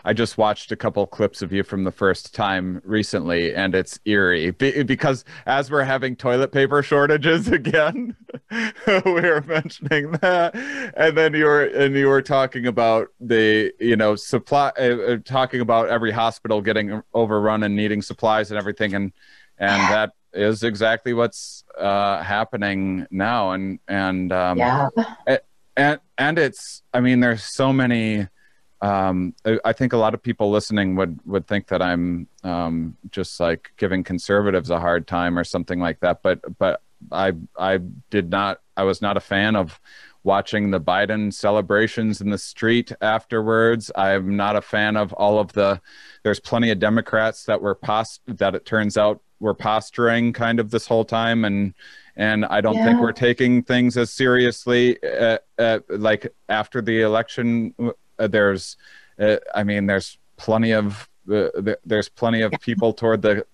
I 0.08 0.14
just 0.14 0.38
watched 0.38 0.72
a 0.72 0.78
couple 0.78 1.06
clips 1.06 1.42
of 1.42 1.52
you 1.52 1.64
from 1.64 1.84
the 1.84 1.92
first 1.92 2.34
time 2.34 2.82
recently, 2.86 3.54
and 3.54 3.76
it's 3.76 4.00
eerie. 4.06 4.52
Be- 4.52 4.84
because 4.84 5.26
as 5.46 5.70
we're 5.70 5.84
having 5.84 6.16
toilet 6.16 6.54
paper 6.54 6.82
shortages 6.82 7.48
again, 7.52 8.16
we 8.50 9.02
were 9.04 9.44
mentioning 9.46 10.12
that, 10.22 10.56
and 10.96 11.18
then 11.18 11.34
you 11.34 11.44
were 11.44 11.66
and 11.66 11.94
you 11.94 12.08
were 12.08 12.22
talking 12.22 12.68
about 12.68 13.10
the 13.20 13.74
you 13.82 13.98
know 13.98 14.16
supply, 14.16 14.72
uh, 14.80 14.82
uh, 14.82 15.18
talking 15.26 15.60
about 15.60 15.90
every 15.90 16.12
hospital 16.12 16.62
getting 16.62 17.04
overrun 17.14 17.64
and 17.64 17.76
needing 17.76 18.02
supplies 18.02 18.50
and 18.50 18.58
everything, 18.58 18.94
and 18.94 19.12
and 19.58 19.82
that 19.94 20.14
is 20.32 20.64
exactly 20.64 21.14
what's 21.14 21.66
uh, 21.78 22.24
happening 22.24 23.06
now, 23.12 23.52
and 23.52 23.80
and 23.90 24.32
um, 24.32 24.58
yeah, 24.58 24.88
and 25.76 26.00
and 26.18 26.40
it's 26.40 26.82
I 26.94 27.02
mean 27.02 27.20
there's 27.20 27.44
so 27.44 27.74
many 27.74 28.30
um, 28.82 29.34
I 29.66 29.74
think 29.74 29.94
a 29.94 29.98
lot 29.98 30.14
of 30.14 30.22
people 30.22 30.52
listening 30.52 30.96
would 30.96 31.20
would 31.26 31.48
think 31.48 31.68
that 31.68 31.82
I'm 31.82 32.28
um, 32.44 32.96
just 33.10 33.40
like 33.40 33.72
giving 33.78 34.04
conservatives 34.04 34.70
a 34.70 34.80
hard 34.80 35.08
time 35.08 35.38
or 35.38 35.44
something 35.44 35.80
like 35.80 36.00
that. 36.02 36.22
But 36.22 36.42
but 36.58 36.82
I 37.12 37.34
I 37.58 37.80
did 38.10 38.30
not 38.30 38.62
I 38.76 38.84
was 38.84 39.02
not 39.02 39.18
a 39.18 39.22
fan 39.22 39.56
of 39.56 39.80
watching 40.24 40.72
the 40.72 40.80
Biden 40.80 41.34
celebrations 41.34 42.22
in 42.22 42.30
the 42.30 42.38
street 42.38 42.92
afterwards. 43.02 43.90
I'm 43.96 44.36
not 44.36 44.56
a 44.56 44.62
fan 44.62 44.96
of 44.96 45.12
all 45.14 45.40
of 45.40 45.54
the. 45.54 45.82
There's 46.24 46.40
plenty 46.40 46.70
of 46.70 46.80
Democrats 46.80 47.46
that 47.46 47.62
were 47.62 47.76
post 47.76 48.22
that 48.28 48.54
it 48.54 48.66
turns 48.66 48.98
out 48.98 49.22
were 49.40 49.54
posturing 49.54 50.34
kind 50.34 50.60
of 50.60 50.72
this 50.72 50.88
whole 50.88 51.06
time 51.06 51.46
and 51.46 51.74
and 52.16 52.46
I 52.46 52.62
don't 52.62 52.76
yeah. 52.76 52.86
think 52.86 53.00
we're 53.00 53.12
taking 53.12 53.62
things 53.62 53.96
as 53.96 54.12
seriously 54.12 54.98
uh, 55.04 55.38
uh, 55.60 55.80
like 55.90 56.34
after 56.50 56.82
the 56.82 57.02
election 57.02 57.76
there's, 58.18 58.78
uh, 59.20 59.38
I 59.54 59.64
mean, 59.64 59.86
there's 59.86 60.18
plenty 60.38 60.72
of 60.72 61.10
uh, 61.32 61.50
there's 61.86 62.10
plenty 62.10 62.42
of 62.42 62.54
people 62.62 62.94
toward 62.94 63.22
the 63.22 63.46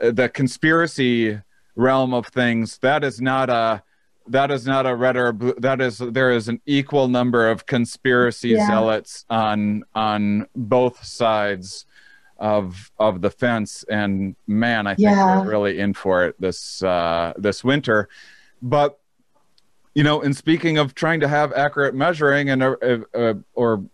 the 0.00 0.28
conspiracy 0.28 1.40
realm 1.76 2.14
of 2.14 2.26
things. 2.28 2.78
That 2.78 3.04
is 3.04 3.20
not 3.20 3.50
a 3.50 3.82
that 4.28 4.50
is 4.50 4.66
not 4.66 4.86
a 4.86 4.94
red 4.94 5.16
or 5.16 5.32
blue. 5.32 5.54
That 5.58 5.80
is 5.80 5.98
there 5.98 6.30
is 6.30 6.48
an 6.48 6.60
equal 6.66 7.08
number 7.08 7.50
of 7.50 7.66
conspiracy 7.66 8.50
yeah. 8.50 8.66
zealots 8.66 9.24
on 9.28 9.84
on 9.94 10.46
both 10.54 11.04
sides 11.04 11.86
of 12.38 12.90
of 12.98 13.22
the 13.22 13.30
fence. 13.30 13.84
And 13.90 14.36
man, 14.46 14.86
I 14.86 14.94
think 14.94 15.10
yeah. 15.10 15.40
we're 15.40 15.48
really 15.48 15.78
in 15.80 15.94
for 15.94 16.24
it 16.26 16.40
this 16.40 16.82
uh, 16.82 17.32
this 17.36 17.64
winter. 17.64 18.08
But 18.62 18.99
you 19.94 20.04
know, 20.04 20.20
in 20.20 20.34
speaking 20.34 20.78
of 20.78 20.94
trying 20.94 21.20
to 21.20 21.28
have 21.28 21.52
accurate 21.52 21.94
measuring 21.94 22.50
and 22.50 22.62
uh, 22.62 22.76
uh, 23.14 23.34
or 23.54 23.84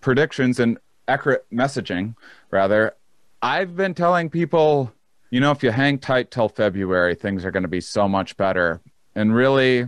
predictions 0.00 0.60
and 0.60 0.78
accurate 1.08 1.46
messaging, 1.52 2.14
rather, 2.50 2.94
I've 3.40 3.74
been 3.74 3.94
telling 3.94 4.30
people, 4.30 4.92
you 5.30 5.40
know, 5.40 5.50
if 5.50 5.62
you 5.62 5.70
hang 5.70 5.98
tight 5.98 6.30
till 6.30 6.48
February, 6.48 7.14
things 7.14 7.44
are 7.44 7.50
going 7.50 7.62
to 7.62 7.68
be 7.68 7.80
so 7.80 8.06
much 8.06 8.36
better. 8.36 8.80
And 9.14 9.34
really, 9.34 9.86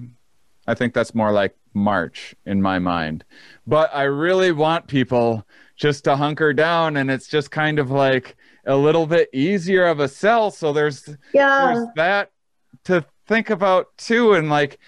I 0.66 0.74
think 0.74 0.94
that's 0.94 1.14
more 1.14 1.32
like 1.32 1.54
March 1.74 2.34
in 2.46 2.62
my 2.62 2.78
mind. 2.78 3.24
But 3.66 3.94
I 3.94 4.04
really 4.04 4.52
want 4.52 4.86
people 4.86 5.46
just 5.76 6.04
to 6.04 6.16
hunker 6.16 6.52
down, 6.52 6.96
and 6.96 7.10
it's 7.10 7.28
just 7.28 7.50
kind 7.50 7.78
of 7.78 7.90
like 7.90 8.36
a 8.66 8.76
little 8.76 9.06
bit 9.06 9.28
easier 9.32 9.86
of 9.86 10.00
a 10.00 10.08
sell. 10.08 10.50
So 10.50 10.72
there's 10.72 11.08
yeah. 11.32 11.74
there's 11.74 11.88
that 11.96 12.30
to 12.84 13.04
think 13.26 13.50
about 13.50 13.96
too 13.96 14.34
and 14.34 14.50
like 14.50 14.78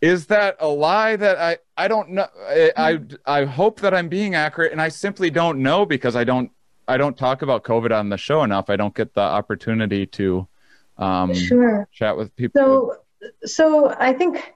is 0.00 0.26
that 0.26 0.56
a 0.60 0.68
lie 0.68 1.16
that 1.16 1.38
i 1.38 1.58
i 1.76 1.88
don't 1.88 2.10
know 2.10 2.26
I, 2.48 2.72
I 2.76 3.00
i 3.26 3.44
hope 3.44 3.80
that 3.80 3.94
i'm 3.94 4.08
being 4.08 4.34
accurate 4.34 4.72
and 4.72 4.80
i 4.80 4.88
simply 4.88 5.30
don't 5.30 5.62
know 5.62 5.86
because 5.86 6.16
i 6.16 6.24
don't 6.24 6.50
i 6.88 6.96
don't 6.96 7.16
talk 7.16 7.42
about 7.42 7.64
covid 7.64 7.96
on 7.96 8.08
the 8.08 8.16
show 8.18 8.42
enough. 8.42 8.70
I 8.70 8.76
don't 8.76 8.94
get 8.94 9.14
the 9.14 9.20
opportunity 9.20 10.06
to 10.06 10.46
um 10.98 11.34
sure. 11.34 11.88
chat 11.92 12.16
with 12.16 12.34
people 12.36 12.60
so 12.60 12.96
so 13.44 13.94
i 13.98 14.12
think 14.12 14.54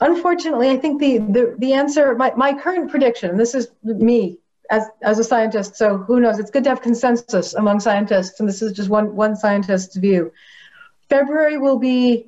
unfortunately 0.00 0.70
i 0.70 0.76
think 0.76 1.00
the 1.00 1.18
the, 1.18 1.54
the 1.58 1.72
answer 1.72 2.14
my, 2.14 2.32
my 2.36 2.52
current 2.52 2.90
prediction 2.90 3.36
this 3.36 3.54
is 3.54 3.68
me 3.84 4.38
as 4.70 4.84
as 5.02 5.18
a 5.18 5.24
scientist 5.24 5.76
so 5.76 5.98
who 5.98 6.20
knows? 6.20 6.38
It's 6.38 6.50
good 6.50 6.64
to 6.64 6.70
have 6.70 6.80
consensus 6.80 7.54
among 7.54 7.80
scientists 7.80 8.40
and 8.40 8.48
this 8.48 8.62
is 8.62 8.72
just 8.72 8.88
one 8.88 9.14
one 9.14 9.36
scientist's 9.36 9.96
view. 9.96 10.32
February 11.08 11.58
will 11.58 11.78
be 11.78 12.26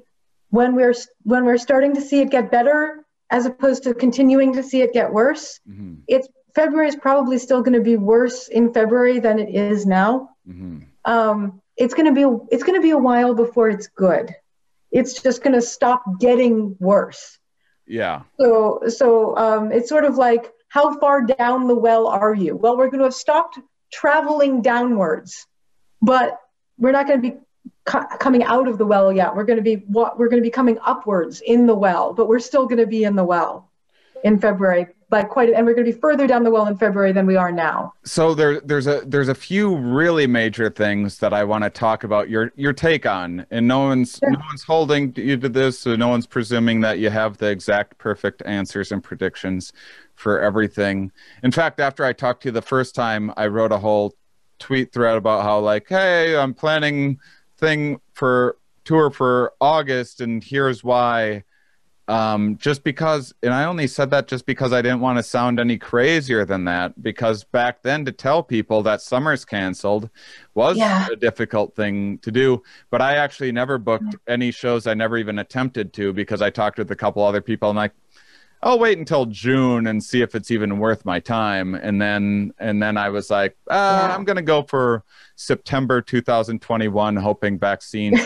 when 0.57 0.75
we're 0.75 0.95
when 1.23 1.45
we're 1.45 1.59
starting 1.59 1.95
to 1.95 2.01
see 2.01 2.21
it 2.21 2.31
get 2.31 2.51
better 2.51 3.05
as 3.31 3.45
opposed 3.45 3.83
to 3.83 3.93
continuing 3.93 4.55
to 4.55 4.63
see 4.63 4.81
it 4.81 4.93
get 4.93 5.13
worse 5.13 5.61
mm-hmm. 5.69 5.95
it's 6.09 6.29
february 6.55 6.89
is 6.89 6.97
probably 6.97 7.39
still 7.39 7.61
going 7.61 7.79
to 7.81 7.87
be 7.93 7.97
worse 7.97 8.49
in 8.49 8.73
february 8.73 9.19
than 9.21 9.39
it 9.39 9.55
is 9.55 9.87
now. 9.87 10.31
Mm-hmm. 10.49 10.79
um, 11.05 11.61
it's 11.77 11.93
going 11.93 12.13
to 12.13 12.17
be 12.21 12.25
it's 12.51 12.65
going 12.65 12.79
to 12.81 12.83
be 12.83 12.91
a 12.91 12.99
while 13.09 13.35
before 13.35 13.69
it's 13.69 13.89
good. 13.89 14.35
It's 14.91 15.21
just 15.23 15.43
going 15.43 15.53
to 15.53 15.61
stop 15.61 16.03
getting 16.19 16.77
worse. 16.79 17.39
Yeah. 17.87 18.23
So 18.41 18.81
so 18.89 19.37
um, 19.37 19.73
it's 19.73 19.89
sort 19.89 20.05
of 20.05 20.17
like 20.17 20.53
how 20.69 20.99
far 20.99 21.23
down 21.23 21.69
the 21.69 21.75
well 21.75 22.07
are 22.07 22.35
you? 22.35 22.57
Well 22.57 22.77
we're 22.79 22.91
going 22.93 23.01
to 23.01 23.05
have 23.05 23.15
stopped 23.15 23.59
traveling 23.93 24.63
downwards 24.63 25.47
but 26.03 26.39
we're 26.79 26.93
not 26.93 27.07
going 27.07 27.23
to 27.23 27.31
be 27.31 27.37
coming 27.87 28.43
out 28.43 28.69
of 28.69 28.79
the 28.79 28.87
well 28.87 29.13
yet. 29.13 29.35
We're 29.35 29.45
going 29.45 29.59
to 29.59 29.63
be 29.63 29.77
what 29.87 30.19
we're 30.19 30.29
going 30.29 30.43
to 30.43 30.47
be 30.47 30.51
coming 30.51 30.79
upwards 30.85 31.41
in 31.41 31.67
the 31.67 31.75
well, 31.75 32.13
but 32.13 32.29
we're 32.29 32.41
still 32.41 32.67
going 32.67 32.79
to 32.79 32.87
be 32.87 33.05
in 33.05 33.17
the 33.17 33.25
well 33.25 33.71
in 34.25 34.39
February. 34.39 34.89
But 35.09 35.29
quite, 35.29 35.51
and 35.51 35.65
we're 35.65 35.75
going 35.75 35.87
to 35.87 35.93
be 35.93 35.99
further 35.99 36.27
down 36.27 36.43
the 36.43 36.51
well 36.51 36.67
in 36.67 36.77
February 36.77 37.13
than 37.13 37.27
we 37.27 37.37
are 37.37 37.53
now. 37.53 37.93
So 38.05 38.35
there, 38.35 38.61
there's 38.61 38.89
a 38.89 39.03
there's 39.07 39.29
a 39.29 39.37
few 39.37 39.77
really 39.77 40.27
major 40.27 40.69
things 40.69 41.19
that 41.19 41.33
I 41.33 41.45
want 41.45 41.63
to 41.63 41.71
talk 41.71 42.03
about 42.03 42.29
your 42.29 42.53
your 42.57 42.73
take 42.73 43.07
on, 43.07 43.47
and 43.53 43.69
no 43.69 43.85
one's 43.85 44.21
no 44.21 44.39
one's 44.49 44.65
holding 44.65 45.13
you 45.15 45.37
to 45.37 45.49
this, 45.49 45.79
so 45.79 45.95
no 45.95 46.09
one's 46.09 46.27
presuming 46.27 46.81
that 46.81 46.99
you 46.99 47.09
have 47.11 47.39
the 47.39 47.47
exact 47.47 47.99
perfect 47.99 48.43
answers 48.47 48.91
and 48.91 49.03
predictions 49.03 49.73
for 50.17 50.41
everything. 50.41 51.13
In 51.45 51.53
fact, 51.53 51.79
after 51.79 52.05
I 52.05 52.13
talked 52.13 52.43
to 52.43 52.49
you 52.49 52.53
the 52.53 52.63
first 52.63 52.97
time, 52.97 53.33
I 53.37 53.47
wrote 53.47 53.71
a 53.71 53.79
whole 53.79 54.13
tweet 54.59 54.93
thread 54.93 55.17
about 55.17 55.45
how 55.45 55.61
like, 55.61 55.87
hey, 55.89 56.37
I'm 56.37 56.53
planning 56.53 57.21
thing 57.59 58.01
for 58.13 58.57
tour 58.85 59.11
for 59.11 59.53
August, 59.61 60.21
and 60.21 60.43
here's 60.45 60.85
why. 60.85 61.45
um, 62.09 62.57
just 62.59 62.85
because, 62.85 63.35
and 63.43 63.53
I 63.53 63.65
only 63.65 63.89
said 63.89 64.11
that 64.11 64.29
just 64.29 64.47
because 64.47 64.73
I 64.73 64.81
didn't 64.81 65.01
want 65.01 65.19
to 65.19 65.25
sound 65.25 65.59
any 65.59 65.77
crazier 65.77 66.45
than 66.45 66.65
that. 66.67 67.03
Because 67.03 67.43
back 67.43 67.83
then, 67.83 68.05
to 68.05 68.13
tell 68.13 68.43
people 68.43 68.83
that 68.83 69.01
summer's 69.01 69.45
canceled 69.45 70.09
was 70.55 70.77
yeah. 70.77 71.09
a 71.11 71.17
difficult 71.17 71.75
thing 71.75 72.19
to 72.19 72.31
do. 72.31 72.63
But 72.91 73.03
I 73.03 73.17
actually 73.17 73.51
never 73.51 73.77
booked 73.79 74.15
any 74.29 74.53
shows. 74.53 74.87
I 74.87 74.95
never 74.95 75.19
even 75.19 75.41
attempted 75.41 75.93
to 75.95 76.13
because 76.13 76.43
I 76.43 76.51
talked 76.51 76.79
with 76.79 76.91
a 76.93 76.97
couple 76.97 77.25
other 77.25 77.41
people 77.41 77.71
and 77.71 77.77
like, 77.77 77.93
I'll 78.63 78.79
wait 78.79 78.99
until 78.99 79.27
June 79.27 79.87
and 79.87 80.03
see 80.03 80.23
if 80.23 80.35
it's 80.35 80.51
even 80.51 80.79
worth 80.79 81.05
my 81.05 81.21
time. 81.21 81.75
And 81.75 82.01
then 82.01 82.53
and 82.59 82.83
then 82.83 82.97
I 82.97 83.11
was 83.11 83.31
like, 83.31 83.57
uh, 83.71 84.09
yeah. 84.09 84.15
I'm 84.15 84.25
gonna 84.25 84.43
go 84.43 84.63
for 84.63 85.05
September 85.37 86.01
2021, 86.01 87.17
hoping 87.17 87.59
vaccine. 87.59 88.19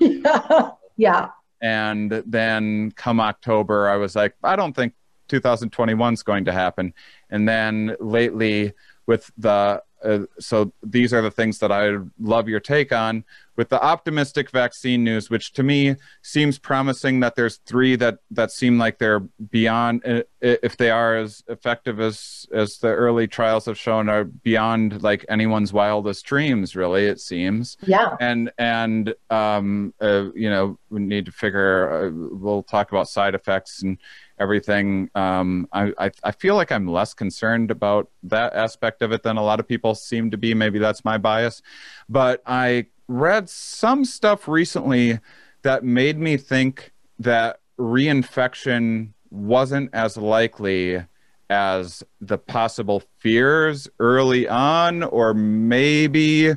yeah. 0.00 0.70
yeah. 0.96 1.28
And 1.60 2.10
then 2.26 2.92
come 2.92 3.20
October, 3.20 3.88
I 3.88 3.96
was 3.96 4.14
like, 4.14 4.34
I 4.42 4.56
don't 4.56 4.74
think 4.74 4.94
2021 5.28 6.14
is 6.14 6.22
going 6.22 6.44
to 6.44 6.52
happen. 6.52 6.92
And 7.30 7.48
then 7.48 7.96
lately, 8.00 8.72
with 9.06 9.30
the 9.38 9.82
uh, 10.04 10.18
so 10.38 10.72
these 10.82 11.14
are 11.14 11.22
the 11.22 11.30
things 11.30 11.58
that 11.60 11.72
I 11.72 11.96
love 12.20 12.48
your 12.48 12.60
take 12.60 12.92
on 12.92 13.24
with 13.56 13.68
the 13.68 13.82
optimistic 13.82 14.50
vaccine 14.50 15.04
news, 15.04 15.30
which 15.30 15.52
to 15.52 15.62
me 15.62 15.96
seems 16.22 16.58
promising 16.58 17.20
that 17.20 17.36
there's 17.36 17.58
three 17.58 17.96
that 17.96 18.18
that 18.30 18.50
seem 18.50 18.78
like 18.78 18.98
they're 18.98 19.20
beyond 19.20 20.04
uh, 20.06 20.22
if 20.40 20.76
they 20.76 20.90
are 20.90 21.16
as 21.16 21.42
effective 21.48 22.00
as 22.00 22.46
as 22.52 22.78
the 22.78 22.88
early 22.88 23.26
trials 23.26 23.66
have 23.66 23.78
shown 23.78 24.08
are 24.08 24.24
beyond 24.24 25.02
like 25.02 25.24
anyone's 25.28 25.72
wildest 25.72 26.24
dreams. 26.24 26.74
Really, 26.76 27.06
it 27.06 27.20
seems. 27.20 27.76
Yeah. 27.86 28.16
And 28.20 28.50
and 28.58 29.14
um 29.30 29.94
uh, 30.00 30.30
you 30.34 30.50
know 30.50 30.78
we 30.90 31.00
need 31.00 31.26
to 31.26 31.32
figure. 31.32 32.06
Uh, 32.06 32.36
we'll 32.36 32.62
talk 32.62 32.90
about 32.90 33.08
side 33.08 33.34
effects 33.34 33.82
and 33.82 33.98
everything. 34.38 35.10
Um, 35.14 35.68
I, 35.72 35.92
I, 35.98 36.10
I 36.22 36.30
feel 36.32 36.54
like 36.56 36.72
I'm 36.72 36.86
less 36.86 37.14
concerned 37.14 37.70
about 37.70 38.10
that 38.24 38.54
aspect 38.54 39.02
of 39.02 39.12
it 39.12 39.22
than 39.22 39.36
a 39.36 39.42
lot 39.42 39.60
of 39.60 39.68
people 39.68 39.94
seem 39.94 40.30
to 40.30 40.36
be. 40.36 40.54
Maybe 40.54 40.78
that's 40.78 41.04
my 41.04 41.18
bias, 41.18 41.62
but 42.08 42.42
I 42.46 42.86
read 43.08 43.48
some 43.48 44.04
stuff 44.04 44.48
recently 44.48 45.18
that 45.62 45.84
made 45.84 46.18
me 46.18 46.36
think 46.36 46.92
that 47.18 47.60
reinfection 47.78 49.10
wasn't 49.30 49.90
as 49.92 50.16
likely 50.16 51.02
as 51.50 52.02
the 52.20 52.38
possible 52.38 53.02
fears 53.18 53.88
early 53.98 54.48
on, 54.48 55.02
or 55.02 55.34
maybe 55.34 56.52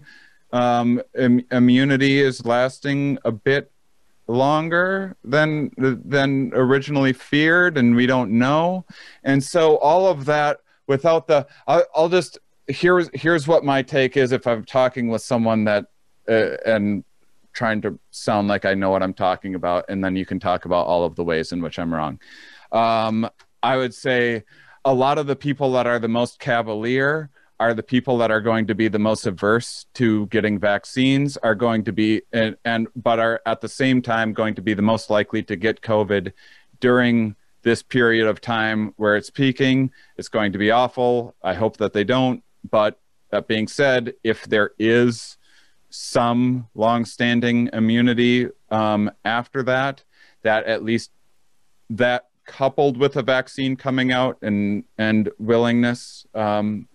um, 0.53 1.01
Im- 1.17 1.45
immunity 1.51 2.19
is 2.19 2.45
lasting 2.45 3.17
a 3.25 3.31
bit 3.31 3.71
longer 4.29 5.15
than 5.23 5.71
than 5.77 6.51
originally 6.53 7.13
feared 7.13 7.77
and 7.77 7.95
we 7.95 8.05
don't 8.05 8.31
know. 8.31 8.85
And 9.23 9.41
so 9.41 9.77
all 9.77 10.07
of 10.07 10.25
that 10.25 10.59
without 10.85 11.27
the 11.27 11.47
I'll, 11.65 11.85
I'll 11.95 12.09
just 12.09 12.37
here's 12.67 13.09
here's 13.13 13.47
what 13.47 13.63
my 13.63 13.81
take 13.81 14.17
is 14.17 14.31
if 14.31 14.45
i'm 14.45 14.63
talking 14.65 15.07
with 15.07 15.21
someone 15.21 15.63
that 15.63 15.85
and 16.27 17.03
trying 17.53 17.81
to 17.81 17.97
sound 18.11 18.47
like 18.47 18.65
i 18.65 18.73
know 18.73 18.89
what 18.89 19.01
i'm 19.01 19.13
talking 19.13 19.55
about 19.55 19.85
and 19.89 20.03
then 20.03 20.15
you 20.15 20.25
can 20.25 20.39
talk 20.39 20.65
about 20.65 20.85
all 20.85 21.03
of 21.03 21.15
the 21.15 21.23
ways 21.23 21.51
in 21.51 21.61
which 21.61 21.79
i'm 21.79 21.93
wrong. 21.93 22.19
Um, 22.71 23.29
i 23.63 23.77
would 23.77 23.93
say 23.93 24.43
a 24.85 24.93
lot 24.93 25.17
of 25.17 25.27
the 25.27 25.35
people 25.35 25.71
that 25.73 25.87
are 25.87 25.99
the 25.99 26.07
most 26.07 26.39
cavalier 26.39 27.29
are 27.59 27.73
the 27.73 27.83
people 27.83 28.19
that 28.19 28.29
are 28.29 28.41
going 28.41 28.67
to 28.67 28.75
be 28.75 28.87
the 28.87 28.99
most 28.99 29.25
averse 29.25 29.87
to 29.95 30.27
getting 30.27 30.59
vaccines 30.59 31.37
are 31.37 31.55
going 31.55 31.83
to 31.83 31.91
be 31.91 32.21
and, 32.31 32.55
and 32.65 32.87
but 32.95 33.19
are 33.19 33.41
at 33.45 33.61
the 33.61 33.69
same 33.69 34.01
time 34.01 34.33
going 34.33 34.53
to 34.53 34.61
be 34.61 34.73
the 34.73 34.81
most 34.81 35.09
likely 35.09 35.41
to 35.41 35.55
get 35.55 35.81
covid 35.81 36.31
during 36.79 37.35
this 37.67 37.83
period 37.83 38.27
of 38.27 38.39
time 38.39 38.93
where 38.97 39.17
it's 39.17 39.29
peaking. 39.29 39.91
It's 40.15 40.29
going 40.29 40.53
to 40.53 40.57
be 40.57 40.71
awful. 40.71 41.35
I 41.43 41.53
hope 41.53 41.77
that 41.77 41.93
they 41.93 42.05
don't. 42.05 42.41
But 42.69 42.99
that 43.29 43.47
being 43.47 43.67
said 43.67 44.13
if 44.23 44.45
there 44.45 44.71
is 44.79 45.36
some 45.89 46.67
long-standing 46.75 47.69
immunity 47.73 48.47
um, 48.69 49.09
after 49.23 49.63
that 49.63 50.03
that 50.43 50.65
at 50.65 50.83
least 50.83 51.11
that 51.89 52.27
coupled 52.45 52.97
with 52.97 53.15
a 53.17 53.21
vaccine 53.21 53.75
coming 53.75 54.11
out 54.11 54.37
and 54.41 54.83
and 54.97 55.29
willingness 55.37 56.25
um, 56.33 56.87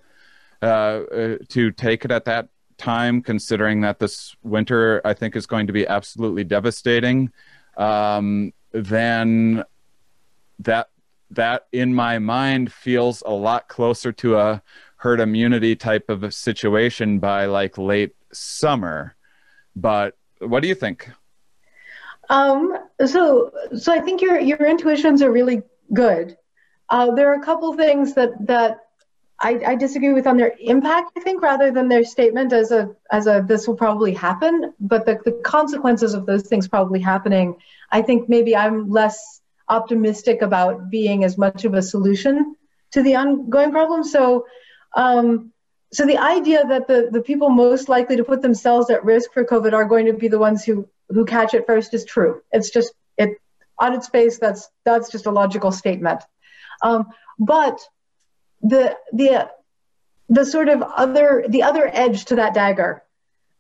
uh, 0.63 0.67
uh, 0.67 1.37
to 1.49 1.71
take 1.71 2.05
it 2.05 2.11
at 2.11 2.25
that 2.25 2.49
time, 2.79 3.23
considering 3.23 3.81
that 3.83 3.99
this 3.99 4.35
winter 4.43 5.01
I 5.05 5.15
think 5.15 5.37
is 5.37 5.47
going 5.47 5.67
to 5.67 5.73
be 5.73 5.87
absolutely 5.87 6.45
devastating, 6.45 7.31
um, 7.77 8.53
then 8.73 9.65
that 10.59 10.89
that 11.31 11.67
in 11.73 11.95
my 11.95 12.19
mind 12.19 12.73
feels 12.73 13.23
a 13.25 13.33
lot 13.33 13.69
closer 13.69 14.13
to 14.13 14.39
a 14.39 14.63
herd 14.97 15.21
immunity 15.21 15.75
type 15.75 16.09
of 16.09 16.33
situation 16.33 17.19
by 17.19 17.47
like 17.47 17.77
late 17.79 18.15
summer. 18.33 19.17
But 19.75 20.17
what 20.39 20.61
do 20.61 20.69
you 20.69 20.75
think? 20.75 21.11
Um, 22.29 22.77
so, 23.05 23.53
so 23.77 23.93
I 23.93 24.01
think 24.01 24.23
your 24.23 24.39
your 24.41 24.65
intuitions 24.65 25.23
are 25.23 25.31
really 25.31 25.63
good. 25.93 26.37
Uh, 26.89 27.15
there 27.15 27.31
are 27.31 27.41
a 27.41 27.45
couple 27.45 27.75
things 27.75 28.15
that 28.15 28.47
that 28.47 28.79
I, 29.41 29.61
I, 29.67 29.75
disagree 29.75 30.13
with 30.13 30.27
on 30.27 30.37
their 30.37 30.55
impact, 30.61 31.13
I 31.17 31.21
think, 31.21 31.43
rather 31.43 31.73
than 31.73 31.89
their 31.89 32.05
statement 32.05 32.53
as 32.53 32.71
a 32.71 32.95
as 33.11 33.27
a 33.27 33.45
this 33.47 33.67
will 33.67 33.75
probably 33.75 34.15
happen. 34.15 34.73
But 34.79 35.05
the, 35.05 35.19
the 35.25 35.33
consequences 35.45 36.15
of 36.15 36.27
those 36.27 36.43
things 36.43 36.69
probably 36.69 37.01
happening, 37.01 37.57
I 37.91 38.03
think 38.03 38.29
maybe 38.29 38.57
I'm 38.57 38.89
less 38.89 39.41
optimistic 39.69 40.43
about 40.43 40.91
being 40.91 41.25
as 41.25 41.37
much 41.37 41.65
of 41.65 41.75
a 41.75 41.83
solution 41.83 42.57
to 42.93 43.03
the 43.03 43.17
ongoing 43.17 43.73
problem. 43.73 44.05
So 44.05 44.47
um, 44.95 45.53
so 45.93 46.07
the 46.07 46.19
idea 46.19 46.65
that 46.67 46.87
the, 46.89 47.09
the 47.13 47.21
people 47.21 47.51
most 47.51 47.89
likely 47.89 48.17
to 48.17 48.25
put 48.25 48.41
themselves 48.41 48.89
at 48.91 49.05
risk 49.05 49.33
for 49.33 49.45
COVID 49.45 49.73
are 49.75 49.85
going 49.85 50.07
to 50.07 50.15
be 50.15 50.29
the 50.29 50.39
ones 50.39 50.65
who 50.65 50.89
who 51.09 51.27
catch 51.27 51.53
it 51.53 51.67
first 51.67 51.93
is 51.93 52.05
true. 52.05 52.43
It's 52.51 52.71
just 52.71 52.95
it 53.19 53.39
on 53.79 53.95
its 53.95 54.09
face 54.09 54.39
that's 54.39 54.71
that's 54.85 55.11
just 55.11 55.27
a 55.27 55.31
logical 55.31 55.71
statement. 55.71 56.23
Um, 56.83 57.09
but 57.39 57.79
the 58.63 58.97
the 59.13 59.51
the 60.29 60.47
sort 60.47 60.69
of 60.69 60.83
other 60.83 61.45
the 61.47 61.63
other 61.63 61.89
edge 61.93 62.25
to 62.27 62.37
that 62.37 62.55
dagger 62.55 63.03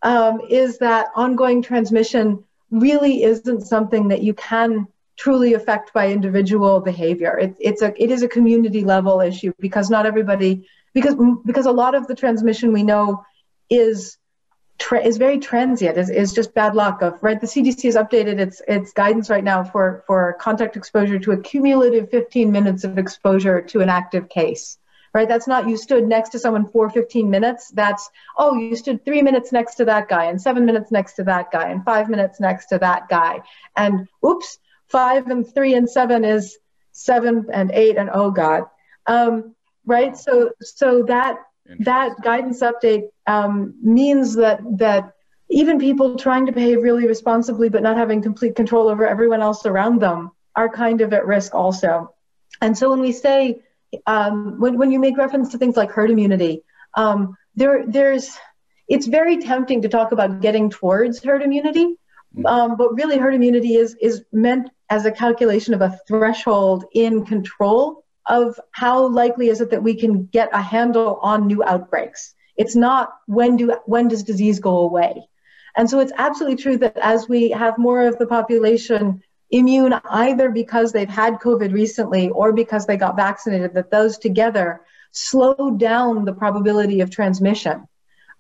um, 0.03 0.41
is 0.49 0.78
that 0.78 1.09
ongoing 1.14 1.62
transmission 1.62 2.45
really 2.70 3.22
isn't 3.22 3.61
something 3.66 4.09
that 4.09 4.22
you 4.22 4.33
can 4.33 4.87
truly 5.18 5.53
affect 5.53 5.93
by 5.93 6.09
individual 6.09 6.80
behavior. 6.80 7.37
It, 7.39 7.57
it's 7.61 7.83
a 7.83 7.93
it 8.03 8.11
is 8.11 8.22
a 8.22 8.28
community 8.28 8.85
level 8.85 9.20
issue 9.20 9.53
because 9.61 9.91
not 9.91 10.07
everybody 10.07 10.66
because 10.95 11.16
because 11.45 11.66
a 11.66 11.72
lot 11.72 11.95
of 11.95 12.07
the 12.07 12.14
transmission 12.14 12.72
we 12.72 12.82
know 12.82 13.24
is 13.70 14.18
is 15.05 15.16
very 15.16 15.38
transient 15.38 15.97
is, 15.97 16.11
is 16.11 16.32
just 16.32 16.55
bad 16.55 16.74
luck 16.74 17.03
of 17.03 17.22
right 17.22 17.40
the 17.40 17.47
cdc 17.47 17.82
has 17.84 17.95
updated 17.95 18.40
its 18.40 18.61
its 18.66 18.93
guidance 18.93 19.30
right 19.30 19.45
now 19.45 19.62
for 19.62 20.03
for 20.09 20.36
contact 20.40 20.76
exposure 20.76 21.20
to 21.20 21.30
a 21.30 21.40
cumulative 21.40 22.11
15 22.11 22.51
minutes 22.51 22.82
of 22.82 22.99
exposure 22.99 23.62
to 23.62 23.80
an 23.80 23.88
active 23.88 24.28
case 24.28 24.78
right? 25.14 25.28
That's 25.28 25.47
not 25.47 25.68
you 25.68 25.76
stood 25.76 26.07
next 26.07 26.30
to 26.30 26.38
someone 26.38 26.68
for 26.68 26.88
15 26.88 27.28
minutes. 27.28 27.70
That's, 27.70 28.09
oh, 28.36 28.55
you 28.57 28.76
stood 28.76 29.05
three 29.05 29.22
minutes 29.22 29.53
next 29.53 29.76
to 29.76 29.84
that 29.84 30.09
guy 30.09 30.26
and 30.26 30.40
seven 30.40 30.64
minutes 30.64 30.90
next 30.90 31.14
to 31.14 31.24
that 31.24 31.51
guy 31.51 31.68
and 31.68 31.84
five 31.84 32.09
minutes 32.09 32.40
next 32.40 32.66
to 32.68 32.78
that 32.78 33.09
guy. 33.09 33.40
And 33.76 34.09
oops, 34.24 34.59
five 34.88 35.26
and 35.26 35.47
three 35.53 35.74
and 35.74 35.88
seven 35.88 36.24
is 36.24 36.59
seven 36.93 37.47
and 37.53 37.70
eight 37.72 37.97
and 37.97 38.11
oh 38.12 38.30
God. 38.30 38.64
Um, 39.07 39.55
right? 39.87 40.16
So, 40.16 40.51
so 40.61 41.03
that, 41.05 41.39
that 41.80 42.20
guidance 42.22 42.62
update 42.62 43.09
um, 43.26 43.74
means 43.83 44.35
that, 44.37 44.61
that 44.78 45.12
even 45.51 45.78
people 45.78 46.16
trying 46.16 46.47
to 46.47 46.53
behave 46.53 46.83
really 46.83 47.07
responsibly 47.07 47.68
but 47.68 47.83
not 47.83 47.97
having 47.97 48.22
complete 48.22 48.57
control 48.57 48.89
over 48.89 49.07
everyone 49.07 49.43
else 49.43 49.66
around 49.66 50.01
them 50.01 50.30
are 50.57 50.68
kind 50.68 51.01
of 51.01 51.12
at 51.12 51.26
risk 51.26 51.55
also. 51.55 52.14
And 52.61 52.76
so 52.76 52.91
when 52.91 53.01
we 53.01 53.12
say 53.12 53.61
um, 54.07 54.59
when, 54.59 54.78
when 54.78 54.91
you 54.91 54.99
make 54.99 55.16
reference 55.16 55.51
to 55.51 55.59
things 55.59 55.76
like 55.76 55.91
herd 55.91 56.11
immunity, 56.11 56.62
um, 56.95 57.37
there, 57.55 57.85
there's, 57.87 58.37
it's 58.89 59.07
very 59.07 59.39
tempting 59.39 59.83
to 59.83 59.89
talk 59.89 60.12
about 60.12 60.41
getting 60.41 60.70
towards 60.70 61.22
herd 61.22 61.43
immunity, 61.43 61.97
mm. 62.37 62.47
um, 62.47 62.76
but 62.76 62.95
really 62.95 63.18
herd 63.18 63.35
immunity 63.35 63.76
is, 63.76 63.97
is 64.01 64.24
meant 64.33 64.70
as 64.91 65.07
a 65.07 65.12
calculation 65.12 65.74
of 65.74 65.80
a 65.80 65.99
threshold 66.07 66.85
in 66.95 67.24
control 67.24 68.01
of 68.26 68.58
how 68.70 69.06
likely 69.06 69.48
is 69.48 69.60
it 69.60 69.70
that 69.70 69.82
we 69.82 69.94
can 69.94 70.26
get 70.26 70.48
a 70.52 70.62
handle 70.62 71.18
on 71.22 71.46
new 71.46 71.62
outbreaks. 71.64 72.34
It's 72.56 72.76
not 72.76 73.12
when 73.26 73.56
do 73.56 73.76
when 73.86 74.08
does 74.08 74.22
disease 74.22 74.60
go 74.60 74.78
away. 74.78 75.28
And 75.76 75.88
so 75.88 76.00
it's 76.00 76.12
absolutely 76.16 76.62
true 76.62 76.76
that 76.78 76.98
as 76.98 77.28
we 77.28 77.50
have 77.50 77.78
more 77.78 78.06
of 78.06 78.18
the 78.18 78.26
population 78.26 79.22
immune 79.50 79.94
either 80.04 80.50
because 80.50 80.92
they've 80.92 81.08
had 81.08 81.34
COVID 81.34 81.72
recently 81.72 82.30
or 82.30 82.52
because 82.52 82.86
they 82.86 82.96
got 82.96 83.16
vaccinated, 83.16 83.74
that 83.74 83.90
those 83.90 84.18
together 84.18 84.82
slow 85.12 85.76
down 85.76 86.24
the 86.24 86.32
probability 86.32 87.00
of 87.00 87.10
transmission. 87.10 87.86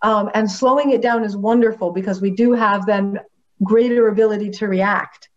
Um, 0.00 0.30
and 0.34 0.50
slowing 0.50 0.90
it 0.90 1.00
down 1.00 1.22
is 1.22 1.36
wonderful 1.36 1.92
because 1.92 2.20
we 2.20 2.30
do 2.30 2.52
have 2.52 2.86
then 2.86 3.20
greater 3.62 4.08
ability 4.08 4.50
to 4.50 4.66
react. 4.66 5.28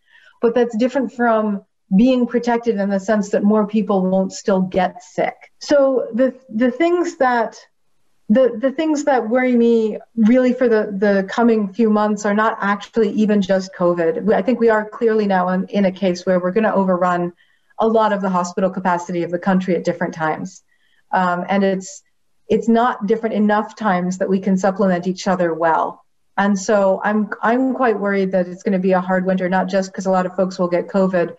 But 0.42 0.56
that's 0.56 0.76
different 0.78 1.14
from 1.14 1.64
being 1.96 2.28
protected 2.28 2.80
in 2.80 2.90
the 2.90 3.00
sense 3.00 3.30
that 3.30 3.44
more 3.44 3.68
people 3.68 4.02
won't 4.06 4.34
still 4.34 4.62
get 4.62 5.04
sick. 5.04 5.36
So 5.60 6.08
the 6.14 6.36
the 6.50 6.72
things 6.72 7.18
that 7.18 7.58
the 8.30 8.58
the 8.58 8.72
things 8.72 9.04
that 9.04 9.30
worry 9.30 9.56
me 9.56 10.00
really 10.16 10.54
for 10.54 10.68
the 10.68 10.92
the 10.98 11.28
coming 11.30 11.72
few 11.72 11.90
months 11.90 12.26
are 12.26 12.34
not 12.34 12.58
actually 12.62 13.12
even 13.12 13.42
just 13.42 13.74
COVID. 13.74 14.34
I 14.34 14.42
think 14.42 14.60
we 14.60 14.70
are 14.70 14.90
clearly 14.90 15.28
now 15.28 15.50
in, 15.50 15.68
in 15.68 15.86
a 15.86 15.92
case 15.92 16.26
where 16.26 16.40
we're 16.40 16.52
going 16.52 16.64
to 16.64 16.74
overrun 16.74 17.34
a 17.78 17.88
lot 17.88 18.14
of 18.14 18.22
the 18.22 18.30
hospital 18.30 18.70
capacity 18.70 19.24
of 19.24 19.32
the 19.32 19.40
country 19.40 19.76
at 19.76 19.84
different 19.84 20.16
times, 20.16 20.64
um, 21.12 21.46
and 21.48 21.64
it's 21.64 22.02
it's 22.48 22.68
not 22.68 23.06
different 23.06 23.36
enough 23.36 23.76
times 23.76 24.20
that 24.20 24.30
we 24.30 24.40
can 24.40 24.58
supplement 24.58 25.08
each 25.08 25.28
other 25.28 25.54
well. 25.54 26.04
And 26.38 26.58
so 26.58 27.00
I'm 27.04 27.30
I'm 27.42 27.76
quite 27.76 28.00
worried 28.00 28.32
that 28.32 28.48
it's 28.48 28.64
going 28.64 28.74
to 28.74 28.80
be 28.80 28.94
a 28.94 29.02
hard 29.02 29.26
winter, 29.26 29.50
not 29.50 29.68
just 29.68 29.92
because 29.92 30.08
a 30.08 30.12
lot 30.12 30.26
of 30.26 30.36
folks 30.36 30.58
will 30.58 30.68
get 30.68 30.88
COVID, 30.88 31.36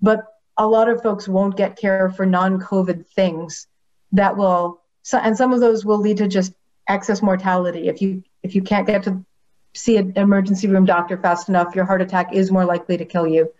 but 0.00 0.24
a 0.56 0.66
lot 0.66 0.88
of 0.88 1.02
folks 1.02 1.28
won't 1.28 1.56
get 1.56 1.76
care 1.76 2.10
for 2.10 2.26
non-COVID 2.26 3.06
things 3.06 3.66
that 4.12 4.36
will 4.36 4.80
so, 5.02 5.16
and 5.16 5.36
some 5.36 5.54
of 5.54 5.60
those 5.60 5.86
will 5.86 5.98
lead 5.98 6.18
to 6.18 6.28
just 6.28 6.52
excess 6.86 7.22
mortality. 7.22 7.88
If 7.88 8.02
you 8.02 8.24
if 8.42 8.54
you 8.54 8.62
can't 8.62 8.86
get 8.86 9.04
to 9.04 9.24
see 9.74 9.96
an 9.96 10.12
emergency 10.16 10.68
room 10.68 10.84
doctor 10.84 11.16
fast 11.16 11.48
enough, 11.48 11.74
your 11.74 11.84
heart 11.84 12.02
attack 12.02 12.34
is 12.34 12.50
more 12.50 12.64
likely 12.64 12.98
to 12.98 13.04
kill 13.04 13.26
you. 13.26 13.52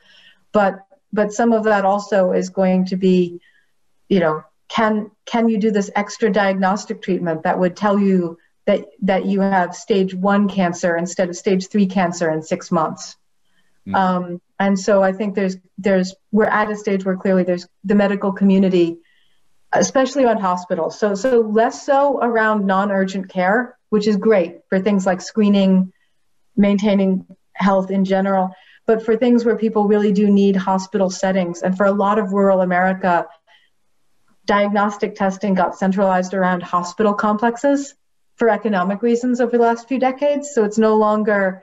But 0.52 0.80
but 1.12 1.32
some 1.32 1.52
of 1.52 1.64
that 1.64 1.84
also 1.84 2.32
is 2.32 2.50
going 2.50 2.86
to 2.86 2.96
be, 2.96 3.40
you 4.08 4.20
know, 4.20 4.42
can 4.68 5.10
can 5.24 5.48
you 5.48 5.58
do 5.58 5.70
this 5.70 5.90
extra 5.94 6.30
diagnostic 6.30 7.00
treatment 7.00 7.44
that 7.44 7.58
would 7.58 7.76
tell 7.76 7.98
you 7.98 8.38
that 8.66 8.86
that 9.02 9.24
you 9.24 9.40
have 9.40 9.74
stage 9.74 10.14
one 10.14 10.48
cancer 10.48 10.96
instead 10.96 11.28
of 11.28 11.36
stage 11.36 11.68
three 11.68 11.86
cancer 11.86 12.30
in 12.30 12.42
six 12.42 12.70
months? 12.70 13.16
Mm-hmm. 13.86 13.94
Um, 13.94 14.40
and 14.58 14.78
so 14.78 15.02
I 15.02 15.12
think 15.12 15.34
there's 15.34 15.56
there's 15.76 16.14
we're 16.32 16.44
at 16.46 16.70
a 16.70 16.76
stage 16.76 17.04
where 17.04 17.16
clearly 17.16 17.44
there's 17.44 17.66
the 17.84 17.94
medical 17.94 18.32
community 18.32 18.98
especially 19.72 20.24
on 20.24 20.38
hospitals. 20.38 20.98
So, 20.98 21.14
so 21.14 21.40
less 21.40 21.84
so 21.84 22.18
around 22.20 22.66
non-urgent 22.66 23.28
care, 23.28 23.76
which 23.90 24.06
is 24.06 24.16
great 24.16 24.60
for 24.68 24.80
things 24.80 25.04
like 25.06 25.20
screening, 25.20 25.92
maintaining 26.56 27.26
health 27.52 27.90
in 27.90 28.04
general, 28.04 28.50
but 28.86 29.04
for 29.04 29.16
things 29.16 29.44
where 29.44 29.56
people 29.56 29.86
really 29.86 30.12
do 30.12 30.30
need 30.30 30.56
hospital 30.56 31.10
settings. 31.10 31.62
And 31.62 31.76
for 31.76 31.86
a 31.86 31.92
lot 31.92 32.18
of 32.18 32.32
rural 32.32 32.62
America, 32.62 33.26
diagnostic 34.46 35.14
testing 35.14 35.54
got 35.54 35.76
centralized 35.76 36.32
around 36.32 36.62
hospital 36.62 37.12
complexes 37.12 37.94
for 38.36 38.48
economic 38.48 39.02
reasons 39.02 39.40
over 39.40 39.58
the 39.58 39.64
last 39.64 39.88
few 39.88 39.98
decades. 39.98 40.52
So 40.54 40.64
it's 40.64 40.78
no 40.78 40.96
longer, 40.96 41.62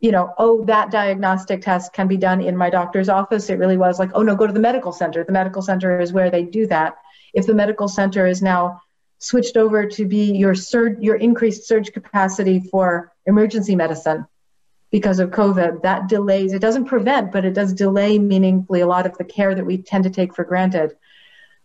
you 0.00 0.12
know, 0.12 0.32
oh, 0.38 0.64
that 0.64 0.90
diagnostic 0.90 1.62
test 1.62 1.92
can 1.92 2.06
be 2.06 2.16
done 2.16 2.40
in 2.40 2.56
my 2.56 2.70
doctor's 2.70 3.08
office. 3.08 3.50
It 3.50 3.58
really 3.58 3.76
was 3.76 3.98
like, 3.98 4.10
oh, 4.14 4.22
no, 4.22 4.36
go 4.36 4.46
to 4.46 4.52
the 4.52 4.60
medical 4.60 4.92
center. 4.92 5.24
The 5.24 5.32
medical 5.32 5.62
center 5.62 6.00
is 6.00 6.12
where 6.12 6.30
they 6.30 6.44
do 6.44 6.66
that 6.68 6.96
if 7.34 7.46
the 7.46 7.54
medical 7.54 7.88
center 7.88 8.26
is 8.26 8.42
now 8.42 8.80
switched 9.18 9.56
over 9.56 9.86
to 9.86 10.04
be 10.04 10.36
your 10.36 10.54
surge, 10.54 10.98
your 11.00 11.16
increased 11.16 11.66
surge 11.66 11.92
capacity 11.92 12.60
for 12.60 13.12
emergency 13.26 13.74
medicine 13.74 14.26
because 14.90 15.18
of 15.18 15.30
COVID, 15.30 15.82
that 15.82 16.08
delays, 16.08 16.52
it 16.52 16.60
doesn't 16.60 16.86
prevent, 16.86 17.32
but 17.32 17.44
it 17.44 17.52
does 17.52 17.72
delay 17.72 18.18
meaningfully 18.18 18.80
a 18.80 18.86
lot 18.86 19.06
of 19.06 19.18
the 19.18 19.24
care 19.24 19.54
that 19.54 19.66
we 19.66 19.78
tend 19.78 20.04
to 20.04 20.10
take 20.10 20.34
for 20.34 20.44
granted. 20.44 20.96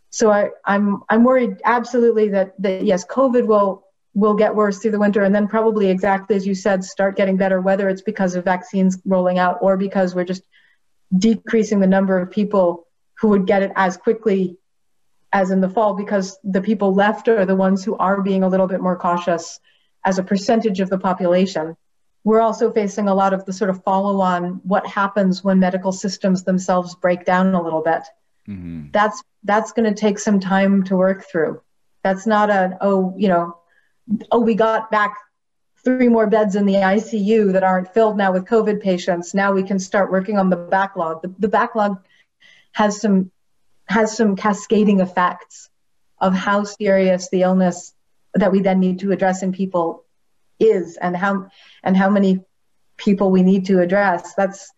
So 0.10 0.30
I, 0.32 0.50
I'm 0.66 1.02
I'm 1.10 1.24
worried 1.24 1.62
absolutely 1.64 2.30
that 2.30 2.54
that 2.62 2.84
yes, 2.84 3.06
COVID 3.06 3.48
will 3.48 3.83
will 4.14 4.36
get 4.36 4.56
worse 4.56 4.80
through 4.80 4.92
the 4.92 5.00
winter 5.00 5.24
and 5.24 5.34
then 5.34 5.48
probably 5.48 5.90
exactly 5.90 6.36
as 6.36 6.46
you 6.46 6.54
said, 6.54 6.84
start 6.84 7.16
getting 7.16 7.38
better, 7.38 7.60
whether 7.60 7.90
it's 7.90 8.02
because 8.02 8.36
of 8.36 8.44
vaccines 8.44 9.00
rolling 9.06 9.40
out 9.40 9.58
or 9.62 9.76
because 9.76 10.14
we're 10.14 10.24
just 10.24 10.44
decreasing 11.18 11.80
the 11.80 11.88
number 11.88 12.18
of 12.18 12.32
people 12.32 12.88
who 13.20 13.30
would 13.30 13.48
get 13.48 13.64
it 13.64 13.72
as 13.76 13.98
quickly 13.98 14.58
as 15.32 15.50
in 15.50 15.62
the 15.62 15.70
fall 15.70 15.96
because 15.96 16.38
the 16.44 16.62
people 16.62 16.94
left 16.94 17.28
are 17.28 17.46
the 17.46 17.56
ones 17.56 17.84
who 17.84 17.96
are 17.98 18.22
being 18.22 18.44
a 18.44 18.48
little 18.48 18.68
bit 18.68 18.82
more 18.82 18.96
cautious 18.96 19.60
as 20.06 20.20
a 20.20 20.24
percentage 20.24 20.80
of 20.80 20.90
the 20.90 20.98
population. 20.98 21.76
We're 22.24 22.42
also 22.42 22.72
facing 22.72 23.08
a 23.08 23.16
lot 23.16 23.34
of 23.34 23.44
the 23.46 23.52
sort 23.52 23.70
of 23.70 23.84
follow 23.84 24.22
on 24.22 24.62
what 24.64 24.86
happens 24.88 25.44
when 25.44 25.60
medical 25.60 25.92
systems 25.92 26.44
themselves 26.44 26.96
break 26.96 27.26
down 27.26 27.54
a 27.54 27.62
little 27.62 27.82
bit. 27.82 28.04
Mm-hmm. 28.48 28.92
That's 28.92 29.24
that's 29.44 29.72
going 29.74 29.94
to 29.94 30.00
take 30.00 30.20
some 30.20 30.40
time 30.40 30.84
to 30.84 30.96
work 30.96 31.26
through. 31.30 31.62
That's 32.04 32.28
not 32.28 32.50
a 32.50 32.78
oh, 32.82 33.14
you 33.18 33.28
know, 33.28 33.58
oh 34.32 34.40
we 34.40 34.56
got 34.56 34.92
back 34.92 35.16
three 35.84 36.08
more 36.08 36.28
beds 36.28 36.56
in 36.56 36.66
the 36.66 36.76
ICU 36.76 37.52
that 37.54 37.64
aren't 37.64 37.94
filled 37.94 38.18
now 38.18 38.32
with 38.32 38.46
COVID 38.46 38.82
patients. 38.82 39.34
Now 39.34 39.52
we 39.52 39.64
can 39.64 39.80
start 39.80 40.12
working 40.12 40.38
on 40.38 40.50
the 40.50 40.56
backlog. 40.56 41.22
The, 41.22 41.34
the 41.40 41.50
backlog 41.50 41.98
has 42.72 43.02
some 43.02 43.32
has 43.88 44.16
some 44.16 44.36
cascading 44.36 45.02
effects 45.02 45.70
of 46.20 46.34
how 46.34 46.64
serious 46.64 47.30
the 47.30 47.42
illness 47.42 47.94
that 48.34 48.52
we 48.52 48.62
then 48.62 48.80
need 48.80 49.00
to 49.00 49.12
address 49.12 49.44
in 49.44 49.52
people 49.52 50.06
is 50.60 50.98
and 50.98 51.16
how 51.18 51.48
and 51.84 51.98
how 51.98 52.10
many 52.10 52.40
people 52.98 53.30
we 53.30 53.44
need 53.44 53.66
to 53.66 53.82
address 53.82 54.34
that's 54.36 54.72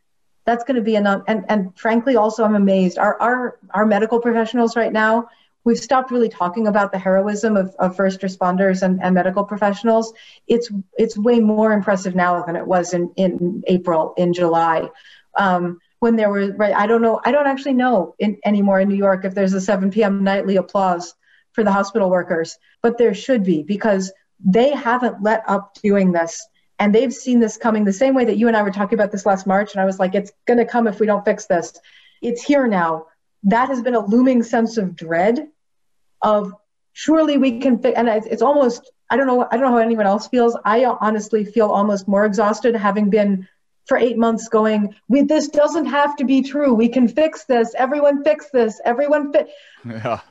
that's 0.45 0.63
going 0.63 0.75
to 0.75 0.81
be 0.81 0.95
enough 0.95 1.21
and 1.27 1.45
and 1.49 1.77
frankly 1.77 2.15
also 2.15 2.43
i'm 2.43 2.55
amazed 2.55 2.97
our 2.97 3.21
our 3.21 3.59
our 3.71 3.85
medical 3.85 4.19
professionals 4.19 4.75
right 4.75 4.93
now 4.93 5.27
we've 5.65 5.77
stopped 5.77 6.11
really 6.11 6.29
talking 6.29 6.67
about 6.67 6.91
the 6.91 6.97
heroism 6.97 7.57
of, 7.57 7.75
of 7.79 7.95
first 7.95 8.21
responders 8.21 8.81
and, 8.81 9.03
and 9.03 9.13
medical 9.13 9.43
professionals. 9.43 10.13
It's 10.47 10.71
it's 10.97 11.17
way 11.17 11.39
more 11.39 11.73
impressive 11.73 12.15
now 12.15 12.43
than 12.43 12.55
it 12.55 12.65
was 12.65 12.93
in 12.93 13.11
in 13.17 13.63
april 13.67 14.13
in 14.17 14.33
july. 14.33 14.89
Um, 15.37 15.79
when 15.99 16.15
there 16.15 16.29
were 16.29 16.53
right 16.53 16.75
i 16.75 16.87
don't 16.87 17.01
know 17.01 17.19
i 17.25 17.31
don't 17.31 17.47
actually 17.47 17.73
know 17.73 18.15
in, 18.19 18.37
anymore 18.45 18.79
in 18.79 18.87
new 18.87 18.95
york 18.95 19.25
if 19.25 19.33
there's 19.33 19.53
a 19.53 19.61
7 19.61 19.91
p.m 19.91 20.23
nightly 20.23 20.57
applause 20.57 21.15
for 21.53 21.63
the 21.63 21.71
hospital 21.71 22.09
workers 22.09 22.57
but 22.81 22.97
there 22.97 23.13
should 23.13 23.43
be 23.43 23.63
because 23.63 24.11
they 24.43 24.71
haven't 24.71 25.23
let 25.23 25.43
up 25.47 25.73
doing 25.81 26.11
this. 26.11 26.47
And 26.77 26.93
they've 26.93 27.13
seen 27.13 27.39
this 27.39 27.57
coming 27.57 27.85
the 27.85 27.93
same 27.93 28.13
way 28.13 28.25
that 28.25 28.37
you 28.37 28.47
and 28.47 28.57
i 28.57 28.61
were 28.63 28.71
talking 28.71 28.97
about 28.97 29.11
this 29.11 29.25
last 29.25 29.47
march. 29.47 29.73
And 29.73 29.81
i 29.81 29.85
was 29.85 29.99
like 29.99 30.15
it's 30.15 30.31
going 30.45 30.57
to 30.57 30.65
come 30.65 30.87
if 30.87 30.99
we 30.99 31.05
don't 31.05 31.25
fix 31.25 31.45
this. 31.45 31.73
It's 32.21 32.43
here 32.43 32.67
now. 32.67 33.07
That 33.43 33.69
has 33.69 33.81
been 33.81 33.95
a 33.95 34.05
looming 34.05 34.43
sense 34.43 34.77
of 34.77 34.95
dread 34.95 35.47
of 36.25 36.51
surely 36.93 37.37
we 37.37 37.59
can 37.59 37.79
fix 37.79 37.97
and 37.97 38.09
it's, 38.09 38.27
it's 38.27 38.41
almost 38.41 38.91
i 39.09 39.15
don't 39.15 39.27
know 39.27 39.47
i 39.49 39.55
don't 39.55 39.65
know 39.65 39.71
how 39.77 39.77
anyone 39.77 40.05
else 40.05 40.27
feels 40.27 40.57
i 40.65 40.83
honestly 40.85 41.45
feel 41.45 41.67
almost 41.67 42.07
more 42.07 42.25
exhausted 42.25 42.75
having 42.75 43.09
been 43.09 43.47
for 43.85 43.97
eight 43.97 44.17
months 44.17 44.49
going, 44.49 44.95
we, 45.07 45.21
this 45.21 45.47
doesn't 45.47 45.85
have 45.85 46.15
to 46.17 46.25
be 46.25 46.41
true. 46.41 46.73
We 46.73 46.89
can 46.89 47.07
fix 47.07 47.45
this. 47.45 47.73
Everyone 47.77 48.23
fix 48.23 48.49
this. 48.51 48.81
Everyone 48.83 49.31
fit. 49.31 49.49
Yeah. 49.85 50.21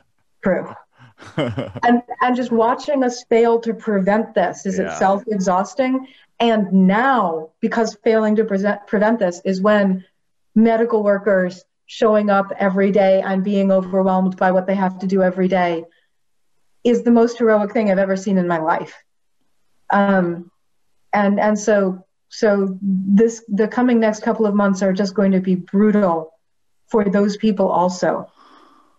True. 0.43 0.73
and 1.37 2.03
and 2.21 2.35
just 2.35 2.51
watching 2.51 3.03
us 3.03 3.23
fail 3.29 3.59
to 3.61 3.73
prevent 3.73 4.35
this 4.35 4.65
is 4.65 4.77
yeah. 4.77 4.91
itself 4.91 5.23
exhausting. 5.27 6.07
And 6.39 6.71
now, 6.87 7.51
because 7.61 7.97
failing 8.03 8.35
to 8.35 8.43
present, 8.43 8.85
prevent 8.87 9.19
this 9.19 9.41
is 9.45 9.61
when 9.61 10.03
medical 10.53 11.01
workers 11.03 11.63
showing 11.85 12.29
up 12.29 12.51
every 12.57 12.91
day 12.91 13.21
and 13.21 13.43
being 13.43 13.71
overwhelmed 13.71 14.37
by 14.37 14.51
what 14.51 14.67
they 14.67 14.75
have 14.75 14.99
to 14.99 15.07
do 15.07 15.21
every 15.21 15.47
day 15.47 15.83
is 16.83 17.03
the 17.03 17.11
most 17.11 17.37
heroic 17.37 17.71
thing 17.73 17.91
I've 17.91 17.97
ever 17.97 18.15
seen 18.15 18.37
in 18.37 18.47
my 18.47 18.59
life. 18.59 18.93
Um, 19.91 20.51
and 21.13 21.39
and 21.39 21.57
so 21.57 22.05
so 22.29 22.77
this 22.81 23.43
the 23.47 23.67
coming 23.67 23.99
next 23.99 24.23
couple 24.23 24.45
of 24.45 24.55
months 24.55 24.81
are 24.81 24.93
just 24.93 25.13
going 25.13 25.31
to 25.31 25.39
be 25.39 25.55
brutal 25.55 26.31
for 26.87 27.05
those 27.05 27.37
people 27.37 27.69
also. 27.69 28.31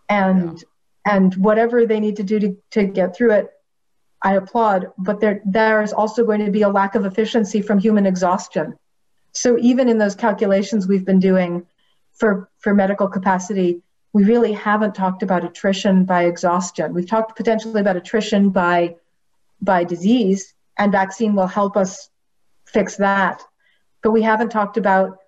And 0.09 0.59
yeah. 0.59 1.15
and 1.15 1.35
whatever 1.37 1.87
they 1.87 2.01
need 2.01 2.17
to 2.17 2.23
do 2.23 2.41
to, 2.41 2.57
to 2.73 2.85
get 2.85 3.17
through 3.17 3.33
it, 3.33 3.51
I 4.23 4.35
applaud, 4.35 4.93
but 4.97 5.21
there 5.21 5.43
there 5.45 5.83
is 5.83 5.93
also 5.93 6.25
going 6.25 6.45
to 6.45 6.51
be 6.51 6.63
a 6.63 6.69
lack 6.69 6.95
of 6.95 7.05
efficiency 7.05 7.63
from 7.63 7.79
human 7.79 8.07
exhaustion. 8.07 8.77
So 9.33 9.59
even 9.59 9.89
in 9.89 9.99
those 9.99 10.15
calculations 10.15 10.89
we've 10.89 11.05
been 11.05 11.21
doing 11.21 11.67
for 12.17 12.51
for 12.59 12.75
medical 12.75 13.09
capacity, 13.09 13.83
we 14.13 14.25
really 14.25 14.53
haven't 14.53 14.95
talked 14.95 15.23
about 15.23 15.45
attrition 15.45 16.05
by 16.05 16.25
exhaustion. 16.25 16.95
We've 16.95 17.09
talked 17.09 17.37
potentially 17.37 17.81
about 17.81 17.97
attrition 17.97 18.51
by 18.51 18.97
by 19.61 19.85
disease, 19.85 20.55
and 20.77 20.93
vaccine 20.93 21.35
will 21.35 21.47
help 21.47 21.77
us 21.77 22.11
fix 22.65 22.97
that. 22.97 23.43
But 24.03 24.13
we 24.13 24.23
haven't 24.23 24.51
talked 24.51 24.77
about 24.77 25.19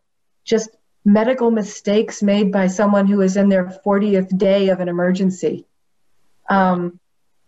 just 0.45 0.71
medical 1.05 1.51
mistakes 1.51 2.23
made 2.23 2.53
by 2.53 2.67
someone 2.67 3.07
who 3.07 3.21
is 3.21 3.37
in 3.37 3.49
their 3.49 3.67
40th 3.85 4.37
day 4.37 4.69
of 4.69 4.81
an 4.81 4.89
emergency 4.89 5.67
um, 6.49 6.99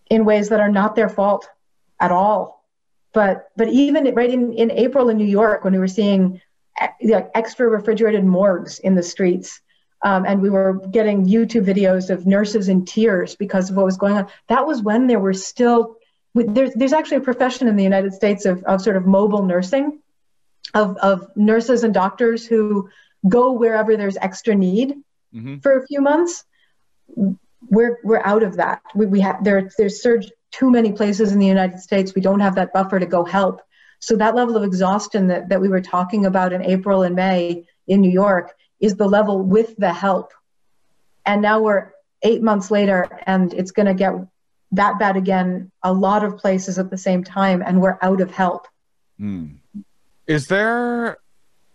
in 0.09 0.25
ways 0.25 0.49
that 0.49 0.61
are 0.61 0.71
not 0.71 0.95
their 0.95 1.09
fault 1.09 1.49
at 1.99 2.11
all. 2.11 2.65
But 3.13 3.51
but 3.57 3.69
even 3.69 4.15
right 4.15 4.31
in, 4.31 4.53
in 4.53 4.71
April 4.71 5.09
in 5.09 5.17
New 5.17 5.25
York, 5.25 5.65
when 5.65 5.73
we 5.73 5.79
were 5.79 5.89
seeing 5.89 6.41
extra 6.81 7.69
refrigerated 7.69 8.25
morgues 8.25 8.79
in 8.79 8.95
the 8.95 9.03
streets, 9.03 9.61
um, 10.03 10.25
and 10.25 10.41
we 10.41 10.51
were 10.51 10.81
getting 10.91 11.27
YouTube 11.27 11.65
videos 11.65 12.11
of 12.11 12.27
nurses 12.27 12.69
in 12.69 12.85
tears 12.85 13.37
because 13.37 13.71
of 13.71 13.77
what 13.77 13.85
was 13.85 13.97
going 13.97 14.15
on. 14.15 14.29
That 14.49 14.67
was 14.67 14.83
when 14.83 15.07
there 15.07 15.21
were 15.21 15.35
still 15.35 15.97
there's 16.35 16.73
there's 16.75 16.93
actually 16.93 17.19
a 17.19 17.23
profession 17.23 17.69
in 17.69 17.77
the 17.77 17.83
United 17.83 18.15
States 18.15 18.45
of, 18.45 18.63
of 18.65 18.81
sort 18.81 18.97
of 18.97 19.07
mobile 19.07 19.45
nursing, 19.45 19.99
of 20.75 20.97
of 20.99 21.29
nurses 21.37 21.85
and 21.85 21.93
doctors 21.93 22.47
who 22.47 22.89
go 23.29 23.53
wherever 23.53 23.97
there's 23.97 24.17
extra 24.17 24.55
need 24.55 24.95
mm-hmm. 25.35 25.59
for 25.59 25.79
a 25.79 25.87
few 25.87 26.01
months, 26.01 26.45
we're 27.69 27.99
we're 28.05 28.23
out 28.25 28.43
of 28.43 28.57
that. 28.57 28.83
We, 28.95 29.07
we 29.07 29.21
have 29.21 29.43
there 29.45 29.71
there's 29.77 30.03
surged 30.03 30.33
too 30.51 30.71
many 30.71 30.93
places 30.93 31.33
in 31.33 31.39
the 31.39 31.47
United 31.47 31.81
States. 31.81 32.15
We 32.15 32.23
don't 32.23 32.41
have 32.41 32.55
that 32.55 32.73
buffer 32.73 32.99
to 32.99 33.07
go 33.07 33.25
help. 33.25 33.61
So 34.01 34.17
that 34.17 34.35
level 34.35 34.57
of 34.57 34.65
exhaustion 34.65 35.29
that, 35.29 35.49
that 35.51 35.61
we 35.61 35.69
were 35.69 35.81
talking 35.81 36.27
about 36.27 36.53
in 36.53 36.63
April 36.63 37.03
and 37.03 37.15
May 37.15 37.67
in 37.87 38.01
New 38.01 38.11
York 38.11 38.55
is 38.81 38.97
the 38.97 39.07
level 39.07 39.41
with 39.43 39.77
the 39.77 39.93
help. 39.93 40.33
And 41.27 41.43
now 41.43 41.61
we're 41.61 41.93
eight 42.23 42.43
months 42.43 42.71
later 42.71 43.07
and 43.27 43.53
it's 43.55 43.71
going 43.71 43.87
to 43.87 43.95
get 43.95 44.15
that 44.73 44.99
bad 44.99 45.17
again 45.17 45.71
a 45.83 45.93
lot 45.93 46.25
of 46.25 46.39
places 46.39 46.79
at 46.79 46.91
the 46.91 46.97
same 46.97 47.25
time 47.25 47.63
and 47.65 47.81
we're 47.81 47.99
out 48.03 48.21
of 48.21 48.31
help. 48.31 48.67
Mm. 49.21 49.57
Is 50.27 50.47
there 50.47 51.19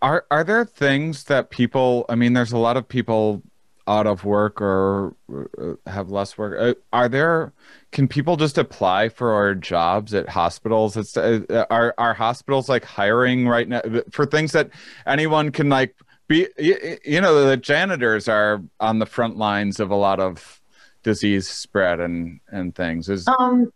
are 0.02 0.26
are 0.30 0.44
there 0.44 0.64
things 0.64 1.24
that 1.24 1.50
people 1.50 2.04
i 2.08 2.14
mean 2.14 2.32
there's 2.32 2.52
a 2.52 2.58
lot 2.58 2.76
of 2.76 2.86
people 2.86 3.42
out 3.88 4.06
of 4.06 4.24
work 4.24 4.60
or 4.60 5.14
uh, 5.32 5.74
have 5.90 6.10
less 6.10 6.36
work? 6.36 6.56
Uh, 6.58 6.74
are 6.92 7.08
there 7.08 7.52
can 7.92 8.08
people 8.08 8.36
just 8.36 8.58
apply 8.58 9.08
for 9.08 9.32
our 9.32 9.54
jobs 9.54 10.14
at 10.14 10.28
hospitals? 10.28 10.96
It's 10.96 11.16
uh, 11.16 11.64
are 11.70 11.94
are 11.98 12.14
hospitals 12.14 12.68
like 12.68 12.84
hiring 12.84 13.48
right 13.48 13.68
now 13.68 13.82
for 14.10 14.26
things 14.26 14.52
that 14.52 14.70
anyone 15.06 15.50
can 15.50 15.68
like 15.68 15.94
be 16.28 16.48
you 16.58 17.20
know 17.20 17.46
the 17.46 17.56
janitors 17.56 18.28
are 18.28 18.62
on 18.80 18.98
the 18.98 19.06
front 19.06 19.36
lines 19.36 19.80
of 19.80 19.90
a 19.90 19.96
lot 19.96 20.20
of 20.20 20.60
disease 21.02 21.48
spread 21.48 22.00
and 22.00 22.40
and 22.48 22.74
things. 22.74 23.08
Is 23.08 23.28
um 23.28 23.72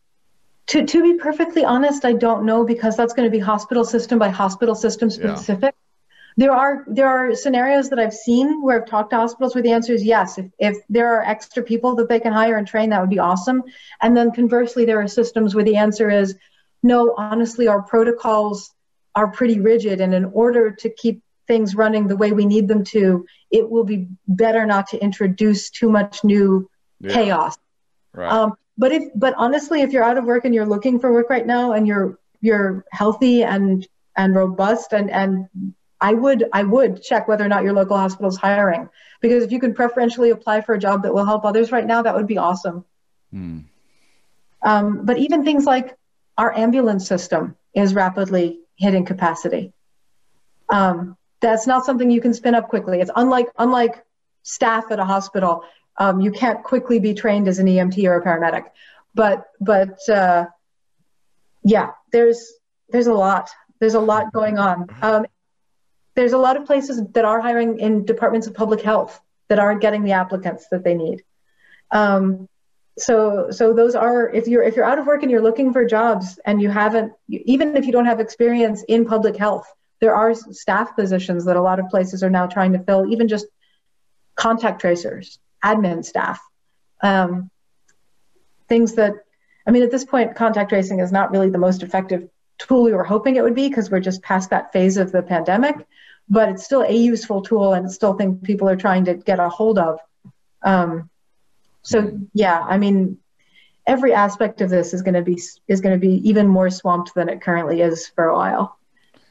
to 0.66 0.84
to 0.84 1.02
be 1.02 1.14
perfectly 1.18 1.64
honest 1.64 2.04
i 2.04 2.12
don't 2.12 2.44
know 2.44 2.64
because 2.64 2.96
that's 2.96 3.12
going 3.12 3.26
to 3.26 3.30
be 3.30 3.40
hospital 3.40 3.84
system 3.84 4.18
by 4.18 4.28
hospital 4.28 4.74
system 4.74 5.11
specific. 5.11 5.74
yeah 5.74 5.89
there 6.36 6.52
are 6.52 6.84
there 6.86 7.08
are 7.08 7.34
scenarios 7.34 7.90
that 7.90 7.98
I've 7.98 8.14
seen 8.14 8.62
where 8.62 8.80
I've 8.80 8.88
talked 8.88 9.10
to 9.10 9.16
hospitals 9.16 9.54
where 9.54 9.62
the 9.62 9.72
answer 9.72 9.92
is 9.92 10.04
yes. 10.04 10.38
If, 10.38 10.46
if 10.58 10.76
there 10.88 11.14
are 11.14 11.22
extra 11.22 11.62
people 11.62 11.94
that 11.96 12.08
they 12.08 12.20
can 12.20 12.32
hire 12.32 12.56
and 12.56 12.66
train, 12.66 12.90
that 12.90 13.00
would 13.00 13.10
be 13.10 13.18
awesome. 13.18 13.62
And 14.00 14.16
then 14.16 14.30
conversely, 14.32 14.84
there 14.84 15.00
are 15.00 15.08
systems 15.08 15.54
where 15.54 15.64
the 15.64 15.76
answer 15.76 16.10
is 16.10 16.36
no. 16.82 17.14
Honestly, 17.16 17.68
our 17.68 17.82
protocols 17.82 18.72
are 19.14 19.28
pretty 19.28 19.60
rigid, 19.60 20.00
and 20.00 20.14
in 20.14 20.26
order 20.26 20.70
to 20.70 20.90
keep 20.90 21.22
things 21.46 21.74
running 21.74 22.06
the 22.06 22.16
way 22.16 22.30
we 22.32 22.46
need 22.46 22.68
them 22.68 22.84
to, 22.84 23.26
it 23.50 23.68
will 23.68 23.84
be 23.84 24.06
better 24.28 24.64
not 24.66 24.86
to 24.88 25.02
introduce 25.02 25.70
too 25.70 25.90
much 25.90 26.22
new 26.22 26.70
yeah. 27.00 27.12
chaos. 27.12 27.58
Right. 28.14 28.30
Um, 28.30 28.54
but 28.78 28.92
if 28.92 29.04
but 29.14 29.34
honestly, 29.36 29.82
if 29.82 29.92
you're 29.92 30.04
out 30.04 30.16
of 30.16 30.24
work 30.24 30.44
and 30.44 30.54
you're 30.54 30.66
looking 30.66 31.00
for 31.00 31.12
work 31.12 31.28
right 31.28 31.46
now, 31.46 31.72
and 31.72 31.86
you're 31.86 32.18
you're 32.40 32.84
healthy 32.92 33.42
and 33.42 33.86
and 34.16 34.34
robust 34.34 34.92
and 34.92 35.10
and 35.10 35.48
I 36.01 36.14
would 36.14 36.44
I 36.53 36.62
would 36.62 37.03
check 37.03 37.28
whether 37.28 37.44
or 37.44 37.48
not 37.48 37.62
your 37.62 37.72
local 37.72 37.96
hospital 37.96 38.28
is 38.28 38.36
hiring 38.36 38.88
because 39.20 39.44
if 39.44 39.53
you 39.53 39.61
can 39.61 39.74
preferentially 39.74 40.30
apply 40.30 40.62
for 40.62 40.74
a 40.74 40.78
job 40.78 41.03
that 41.03 41.12
will 41.12 41.24
help 41.24 41.44
others 41.44 41.70
right 41.70 41.86
now, 41.86 42.03
that 42.03 42.14
would 42.14 42.26
be 42.26 42.38
awesome. 42.38 42.84
Hmm. 43.30 43.59
Um, 44.62 45.05
but 45.05 45.18
even 45.18 45.44
things 45.44 45.64
like 45.64 45.96
our 46.38 46.57
ambulance 46.57 47.07
system 47.07 47.57
is 47.74 47.94
rapidly 47.94 48.61
hitting 48.76 49.05
capacity. 49.05 49.72
Um, 50.68 51.16
that's 51.40 51.66
not 51.66 51.84
something 51.84 52.11
you 52.11 52.20
can 52.20 52.34
spin 52.34 52.55
up 52.55 52.68
quickly. 52.68 53.01
It's 53.01 53.11
unlike 53.14 53.48
unlike 53.59 54.05
staff 54.42 54.90
at 54.90 54.98
a 54.98 55.05
hospital. 55.05 55.64
Um, 55.96 56.20
you 56.20 56.32
can't 56.32 56.62
quickly 56.62 56.98
be 56.98 57.12
trained 57.14 57.46
as 57.48 57.59
an 57.59 57.66
EMT 57.66 58.03
or 58.05 58.16
a 58.16 58.24
paramedic. 58.24 58.64
But 59.14 59.44
but 59.61 59.98
uh, 60.09 60.46
yeah, 61.62 61.90
there's 62.12 62.55
there's 62.88 63.07
a 63.07 63.14
lot. 63.14 63.51
There's 63.80 63.94
a 63.94 64.01
lot 64.01 64.32
going 64.32 64.59
on. 64.59 64.86
Um, 65.03 65.26
there's 66.20 66.34
a 66.34 66.38
lot 66.38 66.58
of 66.58 66.66
places 66.66 67.00
that 67.12 67.24
are 67.24 67.40
hiring 67.40 67.78
in 67.78 68.04
departments 68.04 68.46
of 68.46 68.52
public 68.52 68.82
health 68.82 69.18
that 69.48 69.58
aren't 69.58 69.80
getting 69.80 70.04
the 70.04 70.12
applicants 70.12 70.66
that 70.70 70.84
they 70.84 70.94
need. 70.94 71.22
Um, 71.90 72.46
so 72.98 73.50
so 73.50 73.72
those 73.72 73.94
are 73.94 74.28
if 74.28 74.46
you're 74.46 74.62
if 74.62 74.76
you're 74.76 74.84
out 74.84 74.98
of 74.98 75.06
work 75.06 75.22
and 75.22 75.30
you're 75.30 75.40
looking 75.40 75.72
for 75.72 75.86
jobs 75.86 76.38
and 76.44 76.60
you 76.60 76.68
haven't 76.68 77.12
even 77.28 77.74
if 77.74 77.86
you 77.86 77.92
don't 77.92 78.04
have 78.04 78.20
experience 78.20 78.84
in 78.88 79.06
public 79.06 79.36
health 79.36 79.66
there 80.00 80.14
are 80.14 80.34
staff 80.34 80.94
positions 80.94 81.46
that 81.46 81.56
a 81.56 81.62
lot 81.62 81.78
of 81.78 81.88
places 81.88 82.22
are 82.22 82.28
now 82.28 82.46
trying 82.46 82.72
to 82.72 82.78
fill 82.80 83.10
even 83.10 83.26
just 83.26 83.46
contact 84.34 84.80
tracers 84.80 85.38
admin 85.64 86.04
staff 86.04 86.40
um, 87.02 87.50
things 88.68 88.94
that 88.96 89.14
i 89.66 89.70
mean 89.70 89.82
at 89.82 89.90
this 89.90 90.04
point 90.04 90.36
contact 90.36 90.68
tracing 90.68 91.00
is 91.00 91.12
not 91.12 91.30
really 91.30 91.48
the 91.48 91.58
most 91.58 91.82
effective 91.82 92.28
tool 92.58 92.82
we 92.82 92.92
were 92.92 93.04
hoping 93.04 93.36
it 93.36 93.42
would 93.42 93.54
be 93.54 93.68
because 93.68 93.90
we're 93.90 94.00
just 94.00 94.22
past 94.22 94.50
that 94.50 94.72
phase 94.72 94.98
of 94.98 95.10
the 95.10 95.22
pandemic 95.22 95.86
but 96.30 96.48
it's 96.48 96.64
still 96.64 96.82
a 96.82 96.92
useful 96.92 97.42
tool 97.42 97.74
and 97.74 97.84
it's 97.84 97.96
still 97.96 98.14
thing 98.14 98.36
people 98.38 98.68
are 98.68 98.76
trying 98.76 99.04
to 99.04 99.14
get 99.14 99.40
a 99.40 99.48
hold 99.48 99.78
of. 99.78 99.98
Um, 100.62 101.10
so 101.82 102.18
yeah, 102.32 102.60
I 102.60 102.78
mean, 102.78 103.18
every 103.86 104.14
aspect 104.14 104.60
of 104.60 104.70
this 104.70 104.94
is 104.94 105.02
going 105.02 105.14
to 105.14 105.22
be 105.22 105.42
is 105.66 105.80
going 105.80 105.98
to 106.00 106.06
be 106.06 106.28
even 106.28 106.46
more 106.46 106.70
swamped 106.70 107.14
than 107.14 107.28
it 107.28 107.42
currently 107.42 107.80
is 107.80 108.06
for 108.06 108.28
a 108.28 108.34
while. 108.34 108.78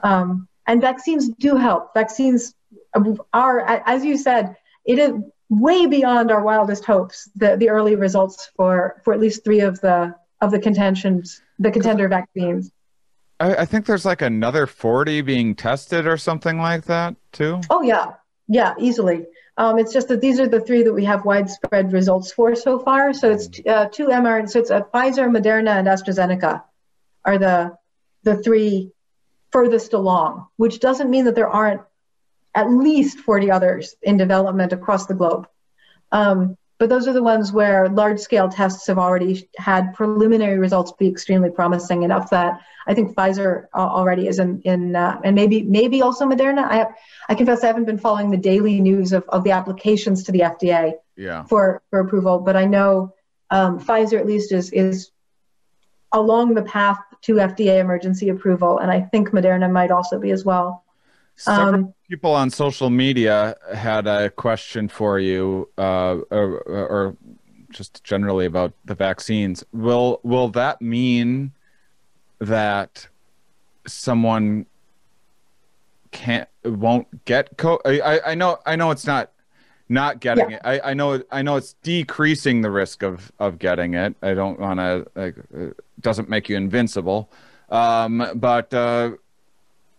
Um, 0.01 0.47
and 0.67 0.81
vaccines 0.81 1.29
do 1.29 1.55
help. 1.55 1.93
Vaccines 1.93 2.53
are, 3.33 3.61
as 3.61 4.03
you 4.03 4.17
said, 4.17 4.55
it 4.85 4.99
is 4.99 5.13
way 5.49 5.85
beyond 5.85 6.31
our 6.31 6.43
wildest 6.43 6.83
hopes. 6.85 7.29
The 7.35 7.55
the 7.55 7.69
early 7.69 7.95
results 7.95 8.51
for 8.55 9.01
for 9.05 9.13
at 9.13 9.19
least 9.19 9.45
three 9.45 9.61
of 9.61 9.79
the 9.79 10.15
of 10.41 10.51
the 10.51 10.59
contentions, 10.59 11.41
the 11.59 11.71
contender 11.71 12.07
vaccines. 12.07 12.71
I, 13.39 13.55
I 13.57 13.65
think 13.65 13.85
there's 13.85 14.05
like 14.05 14.21
another 14.21 14.67
40 14.67 15.21
being 15.21 15.55
tested 15.55 16.07
or 16.07 16.17
something 16.17 16.57
like 16.59 16.85
that 16.85 17.15
too. 17.31 17.61
Oh 17.69 17.81
yeah, 17.81 18.13
yeah, 18.47 18.73
easily. 18.79 19.25
Um, 19.57 19.77
it's 19.77 19.91
just 19.91 20.07
that 20.07 20.21
these 20.21 20.39
are 20.39 20.47
the 20.47 20.61
three 20.61 20.83
that 20.83 20.93
we 20.93 21.05
have 21.05 21.25
widespread 21.25 21.91
results 21.91 22.31
for 22.31 22.55
so 22.55 22.79
far. 22.79 23.13
So 23.13 23.31
it's 23.31 23.49
uh, 23.67 23.87
two 23.91 24.07
mRNA. 24.07 24.49
So 24.49 24.59
it's 24.59 24.71
uh, 24.71 24.81
Pfizer, 24.93 25.29
Moderna, 25.29 25.77
and 25.77 25.87
AstraZeneca 25.87 26.63
are 27.25 27.37
the 27.37 27.77
the 28.23 28.37
three 28.37 28.91
furthest 29.51 29.93
along. 29.93 30.47
Which 30.55 30.79
doesn't 30.79 31.09
mean 31.09 31.25
that 31.25 31.35
there 31.35 31.49
aren't 31.49 31.81
at 32.55 32.69
least 32.71 33.19
40 33.19 33.51
others 33.51 33.95
in 34.01 34.17
development 34.17 34.73
across 34.73 35.05
the 35.05 35.13
globe. 35.13 35.47
Um, 36.11 36.57
but 36.79 36.87
those 36.87 37.07
are 37.09 37.13
the 37.13 37.21
ones 37.21 37.51
where 37.51 37.89
large 37.89 38.19
scale 38.19 38.47
tests 38.47 38.87
have 38.87 38.97
already 38.97 39.49
had 39.57 39.93
preliminary 39.93 40.57
results 40.57 40.93
be 40.93 41.09
extremely 41.09 41.49
promising 41.49 42.03
enough 42.03 42.29
that 42.29 42.61
I 42.87 42.93
think 42.93 43.15
Pfizer 43.15 43.65
already 43.75 44.27
is 44.27 44.39
in, 44.39 44.61
in 44.63 44.95
uh, 44.95 45.19
and 45.23 45.35
maybe 45.35 45.61
maybe 45.61 46.01
also 46.01 46.25
Moderna. 46.25 46.63
I 46.63 46.87
I 47.27 47.35
confess 47.35 47.63
I 47.63 47.67
haven't 47.67 47.85
been 47.85 47.99
following 47.99 48.31
the 48.31 48.37
daily 48.37 48.79
news 48.79 49.11
of, 49.11 49.25
of 49.27 49.43
the 49.43 49.51
applications 49.51 50.23
to 50.23 50.31
the 50.31 50.39
FDA 50.39 50.93
yeah. 51.17 51.43
for, 51.43 51.83
for 51.89 51.99
approval, 51.99 52.39
but 52.39 52.55
I 52.55 52.65
know 52.65 53.13
um, 53.51 53.79
Pfizer 53.79 54.17
at 54.17 54.25
least 54.25 54.53
is 54.53 54.71
is 54.71 55.11
along 56.13 56.53
the 56.53 56.63
path 56.63 56.99
to 57.23 57.33
FDA 57.35 57.79
emergency 57.79 58.29
approval, 58.29 58.79
and 58.79 58.89
I 58.89 59.01
think 59.01 59.29
Moderna 59.31 59.69
might 59.69 59.91
also 59.91 60.17
be 60.17 60.31
as 60.31 60.45
well. 60.45 60.85
Several 61.39 61.75
um, 61.75 61.93
people 62.09 62.35
on 62.35 62.49
social 62.49 62.89
media 62.89 63.55
had 63.73 64.07
a 64.07 64.29
question 64.29 64.89
for 64.89 65.19
you, 65.19 65.69
uh, 65.77 66.17
or, 66.31 66.57
or, 66.67 67.17
just 67.71 68.03
generally 68.03 68.45
about 68.45 68.73
the 68.83 68.93
vaccines. 68.93 69.63
Will 69.71 70.19
will 70.23 70.49
that 70.49 70.81
mean 70.81 71.53
that 72.39 73.07
someone 73.87 74.65
can't 76.11 76.49
won't 76.65 77.23
get 77.23 77.55
co? 77.57 77.79
I, 77.85 78.19
I 78.25 78.35
know 78.35 78.59
I 78.65 78.75
know 78.75 78.91
it's 78.91 79.07
not 79.07 79.31
not 79.87 80.19
getting 80.19 80.49
yeah. 80.49 80.57
it. 80.57 80.81
I, 80.83 80.89
I 80.89 80.93
know 80.93 81.23
I 81.31 81.41
know 81.41 81.55
it's 81.55 81.71
decreasing 81.83 82.63
the 82.63 82.71
risk 82.71 83.01
of 83.01 83.31
of 83.39 83.59
getting 83.59 83.93
it. 83.93 84.13
I 84.21 84.33
don't 84.33 84.59
want 84.59 84.81
to 84.81 85.07
like 85.15 85.37
it 85.53 85.77
doesn't 86.01 86.27
make 86.27 86.49
you 86.49 86.57
invincible, 86.57 87.31
um, 87.69 88.29
but. 88.35 88.73
Uh, 88.73 89.11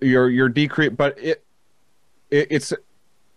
you're 0.00 0.28
you're 0.28 0.48
decrease 0.48 0.90
but 0.96 1.18
it, 1.18 1.44
it, 2.30 2.46
it's 2.50 2.72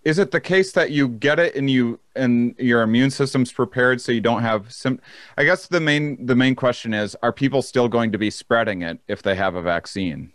is 0.04 0.20
it 0.20 0.32
the 0.32 0.42
case 0.42 0.74
that 0.74 0.92
you 0.92 1.08
get 1.08 1.40
it 1.40 1.56
and 1.56 1.70
you 1.70 2.00
and 2.16 2.56
your 2.58 2.82
immune 2.82 3.10
system's 3.10 3.52
prepared 3.52 4.02
so 4.02 4.12
you 4.12 4.22
don't 4.22 4.42
have 4.42 4.72
sim 4.72 5.00
i 5.38 5.44
guess 5.44 5.68
the 5.68 5.80
main 5.80 6.26
the 6.26 6.36
main 6.36 6.56
question 6.56 6.94
is 6.94 7.16
are 7.24 7.32
people 7.32 7.62
still 7.62 7.88
going 7.88 8.12
to 8.12 8.18
be 8.18 8.30
spreading 8.30 8.82
it 8.82 9.00
if 9.08 9.22
they 9.24 9.36
have 9.36 9.56
a 9.56 9.62
vaccine? 9.62 10.32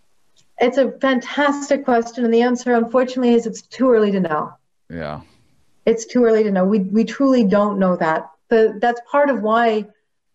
It's 0.60 0.76
a 0.76 0.90
fantastic 0.98 1.84
question 1.84 2.24
and 2.24 2.34
the 2.34 2.42
answer 2.42 2.74
unfortunately 2.74 3.34
is 3.34 3.46
it's 3.46 3.62
too 3.62 3.90
early 3.92 4.10
to 4.10 4.20
know. 4.20 4.52
Yeah. 4.90 5.20
It's 5.86 6.04
too 6.04 6.24
early 6.24 6.42
to 6.42 6.50
know. 6.50 6.64
We 6.64 6.80
we 6.80 7.04
truly 7.04 7.44
don't 7.44 7.78
know 7.78 7.96
that. 7.96 8.30
The, 8.48 8.78
that's 8.80 9.00
part 9.10 9.30
of 9.30 9.42
why 9.42 9.86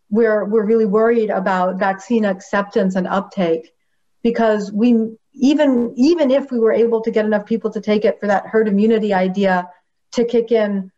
we're 0.09 0.45
we're 0.45 0.65
really 0.65 0.85
worried 0.85 1.29
about 1.29 1.77
vaccine 1.77 2.23
acceptance 2.23 2.95
and 2.95 3.07
uptake 3.07 3.73
because 4.21 4.71
we 4.71 5.17
even 5.33 5.93
even 5.95 6.31
if 6.31 6.51
we 6.51 6.59
were 6.59 6.73
able 6.73 7.01
to 7.01 7.11
get 7.11 7.25
enough 7.25 7.45
people 7.45 7.71
to 7.71 7.81
take 7.81 8.05
it 8.05 8.19
for 8.19 8.27
that 8.27 8.45
herd 8.47 8.67
immunity 8.67 9.13
idea 9.13 9.69
to 10.11 10.25
kick 10.25 10.51
in 10.51 10.91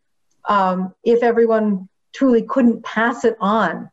um, 0.48 0.94
if 1.04 1.24
everyone 1.24 1.88
truly 2.14 2.44
couldn't 2.44 2.84
pass 2.84 3.26
it 3.26 3.36
on 3.40 3.90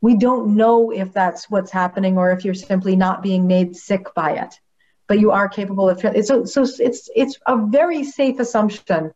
we 0.00 0.16
don't 0.16 0.54
know 0.54 0.90
if 0.90 1.12
that's 1.12 1.50
what's 1.50 1.70
happening 1.70 2.16
or 2.16 2.30
if 2.30 2.44
you're 2.44 2.54
simply 2.54 2.94
not 2.94 3.22
being 3.22 3.46
made 3.46 3.74
sick 3.76 4.14
by 4.14 4.32
it 4.32 4.60
but 5.06 5.18
you 5.18 5.30
are 5.30 5.48
capable 5.48 5.88
of 5.88 6.00
so, 6.24 6.44
so 6.44 6.62
it's 6.78 7.10
it's 7.14 7.38
a 7.46 7.56
very 7.66 8.04
safe 8.04 8.38
assumption 8.38 9.12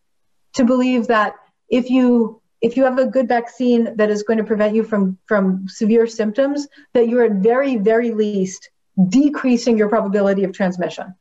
to 0.54 0.64
believe 0.64 1.06
that 1.06 1.34
if 1.68 1.90
you 1.90 2.40
if 2.60 2.76
you 2.76 2.84
have 2.84 2.98
a 2.98 3.06
good 3.06 3.28
vaccine 3.28 3.96
that 3.96 4.08
is 4.08 4.22
going 4.22 4.38
to 4.38 4.44
prevent 4.44 4.74
you 4.74 4.84
from 4.84 5.18
from 5.26 5.68
severe 5.68 6.06
symptoms, 6.06 6.68
that 6.94 7.08
you're 7.08 7.24
at 7.24 7.42
very 7.42 7.76
very 7.76 8.12
least 8.12 8.70
decreasing 9.08 9.78
your 9.78 9.88
probability 9.88 10.44
of 10.44 10.52
transmission. 10.52 11.14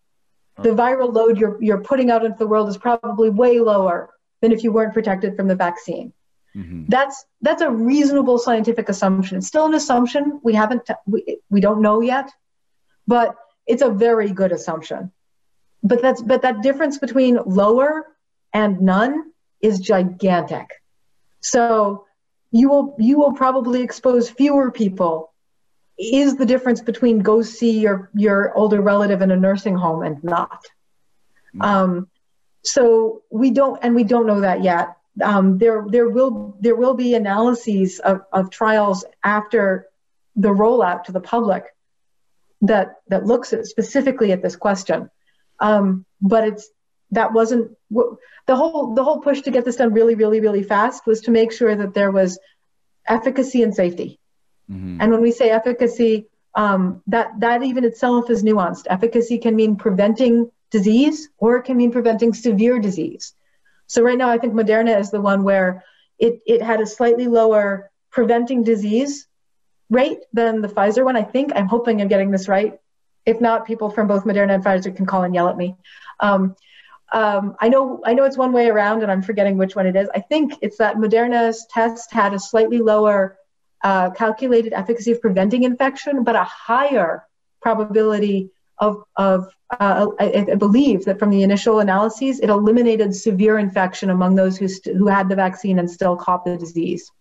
The 0.62 0.70
viral 0.70 1.12
load 1.12 1.40
you're 1.40 1.58
you're 1.62 1.82
putting 1.82 2.12
out 2.12 2.24
into 2.24 2.38
the 2.38 2.46
world 2.46 2.70
is 2.70 2.78
probably 2.78 3.30
way 3.30 3.60
lower 3.60 4.12
than 4.42 4.52
if 4.52 4.64
you 4.64 4.72
weren't 4.72 4.94
protected 4.94 5.36
from 5.36 5.48
the 5.48 5.56
vaccine. 5.56 6.14
Mm-hmm. 6.56 6.86
That's 6.88 7.26
that's 7.42 7.62
a 7.62 7.72
reasonable 7.72 8.38
scientific 8.38 8.90
assumption. 8.90 9.38
It's 9.38 9.48
still 9.48 9.66
an 9.66 9.74
assumption. 9.74 10.40
We 10.44 10.54
haven't 10.54 10.88
we, 11.08 11.40
we 11.50 11.62
don't 11.62 11.82
know 11.82 12.02
yet, 12.02 12.30
but 13.08 13.36
it's 13.66 13.82
a 13.82 13.90
very 13.90 14.32
good 14.32 14.52
assumption. 14.52 15.12
But 15.82 16.02
that's 16.02 16.22
but 16.22 16.42
that 16.44 16.62
difference 16.62 16.98
between 16.98 17.40
lower 17.46 18.06
and 18.54 18.82
none 18.82 19.32
is 19.62 19.80
gigantic. 19.80 20.70
So 21.40 22.06
you 22.52 22.70
will 22.70 22.96
you 23.00 23.18
will 23.18 23.34
probably 23.34 23.82
expose 23.82 24.30
fewer 24.30 24.72
people 24.72 25.31
is 26.02 26.36
the 26.36 26.46
difference 26.46 26.82
between 26.82 27.20
go 27.20 27.42
see 27.42 27.80
your 27.80 28.10
your 28.14 28.54
older 28.56 28.82
relative 28.82 29.22
in 29.22 29.32
a 29.32 29.38
nursing 29.38 29.76
home 29.76 30.04
and 30.04 30.24
not. 30.24 30.66
Mm-hmm. 31.56 31.62
Um, 31.62 32.10
so 32.64 33.24
we 33.30 33.52
don't 33.52 33.80
and 33.84 33.96
we 33.96 34.04
don't 34.04 34.28
know 34.28 34.42
that 34.42 34.64
yet. 34.64 34.96
Um, 35.22 35.58
there 35.58 35.86
there 35.90 36.10
will 36.10 36.56
there 36.60 36.76
will 36.76 36.94
be 36.94 37.16
analyses 37.16 38.00
of, 38.00 38.22
of 38.32 38.50
trials 38.50 39.06
after 39.24 39.88
the 40.36 40.50
rollout 40.50 41.06
to 41.06 41.12
the 41.12 41.20
public 41.20 41.66
that 42.62 42.96
that 43.08 43.26
looks 43.26 43.54
at 43.54 43.66
specifically 43.66 44.32
at 44.32 44.42
this 44.42 44.56
question. 44.56 45.10
Um, 45.60 46.06
but 46.22 46.48
it's 46.48 46.70
that 47.12 47.34
wasn't 47.34 47.72
the 47.90 48.56
whole 48.56 48.96
the 48.96 49.04
whole 49.04 49.20
push 49.20 49.42
to 49.42 49.52
get 49.52 49.66
this 49.66 49.76
done 49.76 49.94
really 49.94 50.16
really 50.16 50.40
really 50.40 50.64
fast 50.64 51.06
was 51.06 51.22
to 51.22 51.32
make 51.32 51.52
sure 51.52 51.76
that 51.76 51.94
there 51.94 52.12
was 52.12 52.40
efficacy 53.08 53.64
and 53.64 53.76
safety. 53.76 54.21
Mm-hmm. 54.72 55.02
And 55.02 55.12
when 55.12 55.22
we 55.22 55.32
say 55.32 55.50
efficacy, 55.50 56.28
um, 56.56 57.02
that 57.08 57.40
that 57.40 57.64
even 57.64 57.84
itself 57.84 58.30
is 58.30 58.44
nuanced. 58.44 58.86
Efficacy 58.90 59.38
can 59.38 59.56
mean 59.56 59.76
preventing 59.76 60.52
disease, 60.70 61.30
or 61.38 61.58
it 61.58 61.64
can 61.64 61.78
mean 61.78 61.92
preventing 61.92 62.34
severe 62.34 62.80
disease. 62.80 63.34
So 63.88 64.02
right 64.02 64.18
now, 64.18 64.30
I 64.30 64.38
think 64.38 64.54
Moderna 64.54 65.00
is 65.00 65.12
the 65.12 65.22
one 65.22 65.44
where 65.44 65.84
it 66.20 66.42
it 66.46 66.62
had 66.62 66.82
a 66.82 66.86
slightly 66.86 67.28
lower 67.28 67.92
preventing 68.10 68.64
disease 68.64 69.28
rate 69.90 70.20
than 70.34 70.62
the 70.62 70.68
Pfizer 70.68 71.04
one. 71.04 71.18
I 71.18 71.24
think 71.24 71.52
I'm 71.56 71.68
hoping 71.68 72.02
I'm 72.02 72.08
getting 72.08 72.32
this 72.32 72.48
right. 72.48 72.80
If 73.26 73.42
not, 73.42 73.66
people 73.66 73.90
from 73.90 74.08
both 74.08 74.24
Moderna 74.24 74.56
and 74.56 74.64
Pfizer 74.64 74.96
can 74.96 75.06
call 75.06 75.24
and 75.24 75.36
yell 75.36 75.50
at 75.50 75.58
me. 75.58 75.76
Um, 76.20 76.56
um, 77.14 77.58
I 77.60 77.68
know 77.68 78.02
I 78.06 78.14
know 78.14 78.24
it's 78.24 78.38
one 78.38 78.54
way 78.54 78.68
around, 78.68 79.04
and 79.04 79.12
I'm 79.12 79.22
forgetting 79.22 79.58
which 79.58 79.76
one 79.76 79.86
it 79.86 79.96
is. 79.96 80.10
I 80.16 80.22
think 80.22 80.54
it's 80.62 80.78
that 80.78 80.96
Moderna's 80.96 81.68
test 81.70 82.12
had 82.12 82.34
a 82.34 82.40
slightly 82.40 82.80
lower 82.80 83.38
uh, 83.84 84.12
calculated 84.12 84.74
efficacy 84.74 85.12
of 85.12 85.22
preventing 85.22 85.64
infection, 85.64 86.24
but 86.24 86.36
a 86.36 86.44
higher 86.44 87.26
probability 87.62 88.50
of, 88.78 89.04
of 89.16 89.48
uh, 89.80 90.08
I, 90.20 90.46
I, 90.52 90.56
believe 90.56 91.06
that 91.06 91.20
from 91.20 91.30
the 91.30 91.44
initial 91.44 91.80
analyses, 91.80 92.40
it 92.40 92.50
eliminated 92.50 93.16
severe 93.16 93.60
infection 93.60 94.10
among 94.10 94.36
those 94.36 94.58
who, 94.58 94.68
st- 94.68 94.98
who 94.98 95.08
had 95.08 95.30
the 95.30 95.36
vaccine 95.36 95.80
and 95.80 95.90
still 95.90 96.16
caught 96.16 96.44
the 96.44 96.58
disease. 96.58 97.12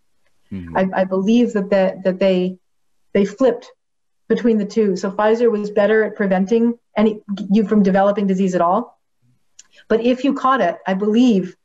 Mm-hmm. 0.50 0.76
I, 0.76 0.88
I, 0.94 1.04
believe 1.04 1.52
that, 1.52 1.70
the, 1.70 2.00
that 2.02 2.18
they, 2.18 2.58
they 3.12 3.24
flipped 3.24 3.70
between 4.28 4.58
the 4.58 4.64
two. 4.64 4.96
So 4.96 5.10
Pfizer 5.10 5.50
was 5.50 5.70
better 5.70 6.02
at 6.02 6.16
preventing 6.16 6.78
any, 6.96 7.20
you 7.50 7.66
from 7.66 7.82
developing 7.82 8.26
disease 8.26 8.54
at 8.54 8.60
all. 8.60 8.98
But 9.88 10.00
if 10.00 10.24
you 10.24 10.34
caught 10.34 10.60
it, 10.60 10.78
I 10.86 10.94
believe 10.94 11.56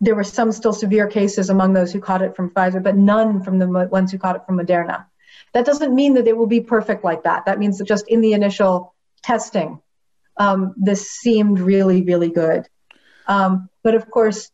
there 0.00 0.14
were 0.14 0.24
some 0.24 0.50
still 0.52 0.72
severe 0.72 1.06
cases 1.06 1.50
among 1.50 1.72
those 1.72 1.92
who 1.92 2.00
caught 2.00 2.22
it 2.22 2.34
from 2.34 2.50
Pfizer, 2.50 2.82
but 2.82 2.96
none 2.96 3.42
from 3.42 3.58
the 3.58 3.68
ones 3.68 4.10
who 4.10 4.18
caught 4.18 4.36
it 4.36 4.42
from 4.46 4.58
Moderna. 4.58 5.04
That 5.52 5.66
doesn't 5.66 5.94
mean 5.94 6.14
that 6.14 6.24
they 6.24 6.32
will 6.32 6.46
be 6.46 6.60
perfect 6.60 7.04
like 7.04 7.24
that. 7.24 7.46
That 7.46 7.58
means 7.58 7.78
that 7.78 7.88
just 7.88 8.08
in 8.08 8.20
the 8.20 8.32
initial 8.32 8.94
testing, 9.22 9.80
um, 10.36 10.74
this 10.76 11.10
seemed 11.10 11.60
really, 11.60 12.02
really 12.02 12.30
good. 12.30 12.66
Um, 13.26 13.68
but 13.82 13.94
of 13.94 14.10
course, 14.10 14.50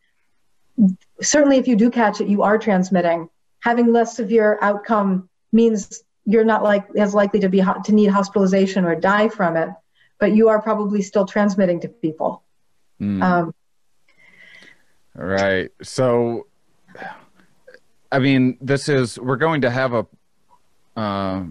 certainly 1.20 1.58
if 1.58 1.68
you 1.68 1.76
do 1.76 1.90
catch 1.90 2.20
it, 2.20 2.28
you 2.28 2.42
are 2.42 2.58
transmitting. 2.58 3.28
Having 3.60 3.92
less 3.92 4.16
severe 4.16 4.58
outcome 4.60 5.28
means 5.52 6.02
you're 6.24 6.44
not 6.44 6.62
like 6.62 6.86
as 6.96 7.14
likely 7.14 7.40
to 7.40 7.48
be 7.48 7.62
to 7.84 7.92
need 7.92 8.06
hospitalization 8.06 8.84
or 8.84 8.96
die 8.96 9.28
from 9.28 9.56
it, 9.56 9.68
but 10.18 10.34
you 10.34 10.48
are 10.48 10.60
probably 10.60 11.02
still 11.02 11.24
transmitting 11.24 11.80
to 11.80 11.88
people. 11.88 12.42
Mm. 13.00 13.22
Um, 13.22 13.54
Right. 15.16 15.70
So, 15.82 16.46
I 18.12 18.18
mean, 18.18 18.58
this 18.60 18.88
is 18.88 19.18
we're 19.18 19.36
going 19.36 19.62
to 19.62 19.70
have 19.70 19.94
a 19.94 20.06
uh, 20.94 21.44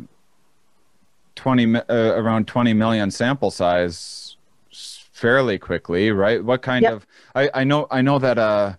twenty 1.35 1.75
uh, 1.75 1.83
around 1.89 2.47
twenty 2.47 2.73
million 2.73 3.09
sample 3.09 3.49
size 3.49 4.37
fairly 4.71 5.57
quickly, 5.57 6.11
right? 6.11 6.43
What 6.43 6.61
kind 6.61 6.83
yep. 6.83 6.93
of? 6.93 7.07
I, 7.33 7.49
I 7.53 7.63
know 7.63 7.87
I 7.89 8.01
know 8.03 8.19
that 8.19 8.37
uh, 8.37 8.73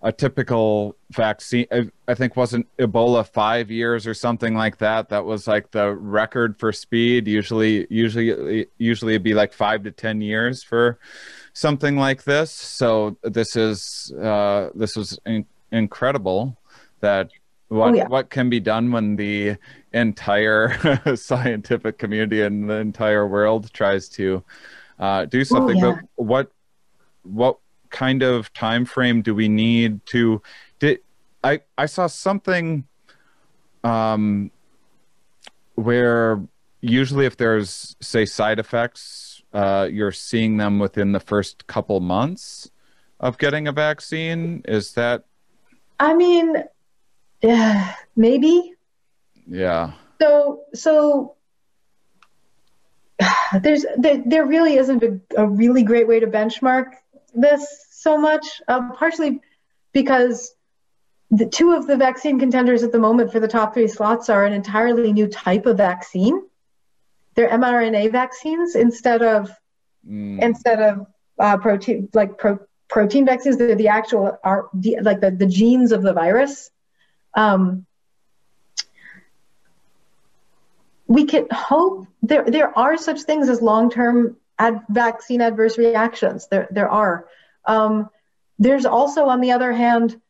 a 0.00 0.12
typical 0.12 0.96
vaccine 1.10 1.66
I, 1.70 1.90
I 2.08 2.14
think 2.14 2.34
wasn't 2.34 2.66
Ebola 2.78 3.28
five 3.28 3.70
years 3.70 4.06
or 4.06 4.14
something 4.14 4.54
like 4.54 4.78
that. 4.78 5.10
That 5.10 5.26
was 5.26 5.46
like 5.46 5.72
the 5.72 5.94
record 5.94 6.58
for 6.58 6.72
speed. 6.72 7.28
Usually, 7.28 7.86
usually, 7.90 8.66
usually 8.78 9.12
it'd 9.12 9.22
be 9.22 9.34
like 9.34 9.52
five 9.52 9.82
to 9.84 9.90
ten 9.90 10.22
years 10.22 10.62
for 10.62 10.98
something 11.52 11.96
like 11.96 12.24
this. 12.24 12.50
So 12.50 13.16
this 13.22 13.56
is 13.56 14.12
uh, 14.20 14.70
this 14.74 14.96
was 14.96 15.18
in- 15.26 15.46
incredible 15.70 16.56
that 17.00 17.30
what 17.68 17.92
oh, 17.92 17.94
yeah. 17.94 18.06
what 18.06 18.30
can 18.30 18.50
be 18.50 18.60
done 18.60 18.92
when 18.92 19.16
the 19.16 19.56
entire 19.92 21.16
scientific 21.16 21.98
community 21.98 22.42
and 22.42 22.68
the 22.68 22.76
entire 22.76 23.26
world 23.26 23.72
tries 23.72 24.08
to 24.10 24.44
uh, 24.98 25.24
do 25.24 25.40
oh, 25.40 25.44
something. 25.44 25.82
Oh, 25.82 25.88
yeah. 25.88 25.94
But 25.94 26.24
what 26.24 26.52
what 27.22 27.58
kind 27.90 28.22
of 28.22 28.52
time 28.52 28.84
frame 28.84 29.22
do 29.22 29.34
we 29.34 29.48
need 29.48 30.04
to? 30.06 30.42
Did 30.78 31.00
I 31.42 31.60
I 31.78 31.86
saw 31.86 32.06
something 32.08 32.84
um, 33.84 34.50
where 35.76 36.40
usually 36.82 37.26
if 37.26 37.36
there's 37.36 37.96
say 38.00 38.26
side 38.26 38.58
effects 38.58 39.31
uh, 39.52 39.88
you're 39.90 40.12
seeing 40.12 40.56
them 40.56 40.78
within 40.78 41.12
the 41.12 41.20
first 41.20 41.66
couple 41.66 42.00
months 42.00 42.70
of 43.20 43.38
getting 43.38 43.68
a 43.68 43.72
vaccine. 43.72 44.62
Is 44.66 44.92
that? 44.94 45.24
I 46.00 46.14
mean, 46.14 46.56
yeah, 47.42 47.94
maybe. 48.16 48.74
Yeah. 49.46 49.92
So 50.20 50.62
so 50.74 51.36
there's 53.60 53.84
there, 53.96 54.22
there 54.24 54.46
really 54.46 54.76
isn't 54.76 55.02
a, 55.02 55.20
a 55.36 55.48
really 55.48 55.82
great 55.82 56.08
way 56.08 56.20
to 56.20 56.26
benchmark 56.26 56.94
this 57.34 57.86
so 57.90 58.18
much. 58.18 58.60
Um, 58.68 58.92
partially 58.92 59.40
because 59.92 60.54
the 61.30 61.46
two 61.46 61.72
of 61.72 61.86
the 61.86 61.96
vaccine 61.96 62.38
contenders 62.38 62.82
at 62.82 62.92
the 62.92 62.98
moment 62.98 63.32
for 63.32 63.40
the 63.40 63.48
top 63.48 63.74
three 63.74 63.88
slots 63.88 64.28
are 64.28 64.44
an 64.44 64.52
entirely 64.52 65.12
new 65.12 65.26
type 65.26 65.66
of 65.66 65.76
vaccine 65.76 66.42
they're 67.34 67.48
mRNA 67.48 68.12
vaccines 68.12 68.74
instead 68.74 69.22
of 69.22 69.50
mm. 70.08 70.40
instead 70.40 70.80
of 70.80 71.06
uh, 71.38 71.56
protein 71.56 72.08
like 72.12 72.38
pro, 72.38 72.58
protein 72.88 73.24
vaccines. 73.26 73.56
They're 73.56 73.74
the 73.74 73.88
actual 73.88 74.38
are 74.42 74.68
the, 74.74 74.98
like 75.02 75.20
the, 75.20 75.30
the 75.30 75.46
genes 75.46 75.92
of 75.92 76.02
the 76.02 76.12
virus. 76.12 76.70
Um, 77.34 77.86
we 81.06 81.24
can 81.24 81.46
hope 81.50 82.06
there 82.22 82.44
there 82.44 82.76
are 82.78 82.96
such 82.96 83.22
things 83.22 83.48
as 83.48 83.60
long 83.60 83.90
term 83.90 84.36
ad, 84.58 84.82
vaccine 84.88 85.40
adverse 85.40 85.78
reactions. 85.78 86.48
There 86.48 86.68
there 86.70 86.88
are. 86.88 87.26
Um, 87.64 88.10
there's 88.58 88.86
also, 88.86 89.26
on 89.26 89.40
the 89.40 89.52
other 89.52 89.72
hand, 89.72 90.20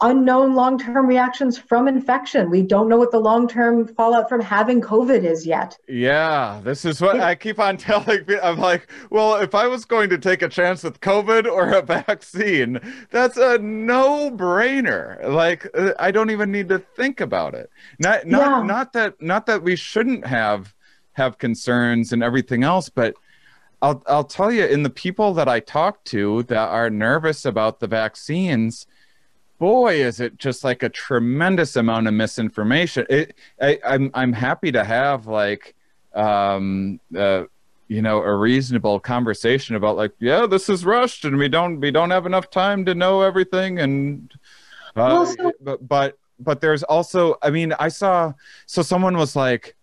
unknown 0.00 0.54
long 0.54 0.78
term 0.78 1.06
reactions 1.06 1.58
from 1.58 1.88
infection. 1.88 2.50
We 2.50 2.62
don't 2.62 2.88
know 2.88 2.96
what 2.96 3.10
the 3.10 3.18
long 3.18 3.48
term 3.48 3.86
fallout 3.86 4.28
from 4.28 4.40
having 4.40 4.80
COVID 4.80 5.24
is 5.24 5.46
yet. 5.46 5.76
Yeah, 5.88 6.60
this 6.62 6.84
is 6.84 7.00
what 7.00 7.20
I 7.20 7.34
keep 7.34 7.58
on 7.58 7.76
telling 7.78 8.24
people. 8.24 8.40
I'm 8.42 8.58
like, 8.58 8.90
well, 9.10 9.36
if 9.36 9.54
I 9.54 9.66
was 9.66 9.84
going 9.84 10.10
to 10.10 10.18
take 10.18 10.42
a 10.42 10.48
chance 10.48 10.84
with 10.84 11.00
COVID 11.00 11.46
or 11.46 11.72
a 11.72 11.82
vaccine, 12.06 12.80
that's 13.10 13.36
a 13.36 13.58
no 13.58 14.30
brainer. 14.30 15.28
Like, 15.28 15.68
uh, 15.74 15.94
I 15.98 16.10
don't 16.10 16.30
even 16.30 16.52
need 16.52 16.68
to 16.68 16.78
think 16.78 17.20
about 17.20 17.54
it. 17.54 17.70
Not, 17.98 18.26
not, 18.26 18.60
yeah. 18.60 18.62
not 18.66 18.92
that, 18.92 19.20
not 19.20 19.46
that 19.46 19.62
we 19.62 19.76
shouldn't 19.76 20.26
have 20.26 20.74
have 21.12 21.38
concerns 21.38 22.12
and 22.12 22.22
everything 22.22 22.64
else, 22.64 22.88
but. 22.88 23.14
I'll 23.80 24.02
I'll 24.08 24.24
tell 24.24 24.50
you, 24.50 24.64
in 24.64 24.82
the 24.82 24.90
people 24.90 25.34
that 25.34 25.46
I 25.46 25.60
talk 25.60 26.02
to 26.06 26.42
that 26.42 26.68
are 26.68 26.90
nervous 26.90 27.44
about 27.44 27.78
the 27.78 27.86
vaccines, 27.86 28.88
boy, 29.58 30.00
is 30.02 30.20
it 30.20 30.38
just 30.38 30.64
like 30.64 30.82
a 30.82 30.88
tremendous 30.88 31.76
amount 31.76 32.06
of 32.08 32.14
misinformation. 32.14 33.06
It, 33.10 33.34
I, 33.60 33.78
I'm 33.84 34.10
I'm 34.14 34.32
happy 34.32 34.72
to 34.72 34.84
have 34.84 35.26
like 35.26 35.74
um, 36.14 37.00
uh, 37.16 37.44
you 37.88 38.02
know 38.02 38.22
a 38.22 38.34
reasonable 38.36 39.00
conversation 39.00 39.74
about 39.74 39.96
like 39.96 40.12
yeah 40.18 40.46
this 40.46 40.68
is 40.68 40.84
rushed 40.84 41.24
and 41.24 41.36
we 41.36 41.48
don't 41.48 41.80
we 41.80 41.90
don't 41.90 42.10
have 42.10 42.26
enough 42.26 42.50
time 42.50 42.84
to 42.84 42.94
know 42.94 43.22
everything 43.22 43.80
and 43.80 44.34
uh, 44.94 45.26
but 45.60 45.88
but 45.88 46.18
but 46.38 46.60
there's 46.60 46.82
also 46.82 47.36
i 47.42 47.50
mean 47.50 47.72
i 47.78 47.88
saw 47.88 48.32
so 48.66 48.82
someone 48.82 49.16
was 49.16 49.34
like 49.34 49.74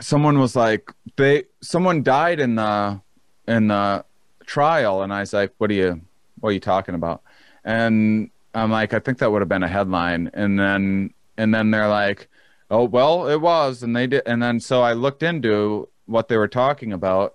someone 0.00 0.38
was 0.38 0.56
like 0.56 0.90
they 1.16 1.44
someone 1.60 2.02
died 2.02 2.40
in 2.40 2.54
the 2.54 3.00
in 3.46 3.68
the 3.68 4.04
trial 4.46 5.02
and 5.02 5.12
i 5.12 5.20
was 5.20 5.32
like 5.34 5.52
what 5.58 5.70
are 5.70 5.74
you 5.74 6.00
what 6.40 6.50
are 6.50 6.52
you 6.52 6.60
talking 6.60 6.94
about 6.94 7.22
and 7.64 8.30
i'm 8.54 8.70
like 8.70 8.92
i 8.94 8.98
think 8.98 9.18
that 9.18 9.30
would 9.30 9.42
have 9.42 9.48
been 9.48 9.62
a 9.62 9.68
headline. 9.68 10.30
And 10.34 10.58
then 10.58 11.14
and 11.36 11.54
then 11.54 11.70
they're 11.70 11.88
like 11.88 12.28
oh 12.70 12.84
well 12.84 13.28
it 13.28 13.40
was. 13.40 13.82
And 13.82 13.94
they 13.94 14.06
did 14.06 14.22
and 14.26 14.42
then 14.42 14.60
so 14.60 14.82
i 14.82 14.92
looked 14.92 15.22
into 15.22 15.88
what 16.06 16.28
they 16.28 16.36
were 16.36 16.48
talking 16.48 16.92
about. 16.92 17.34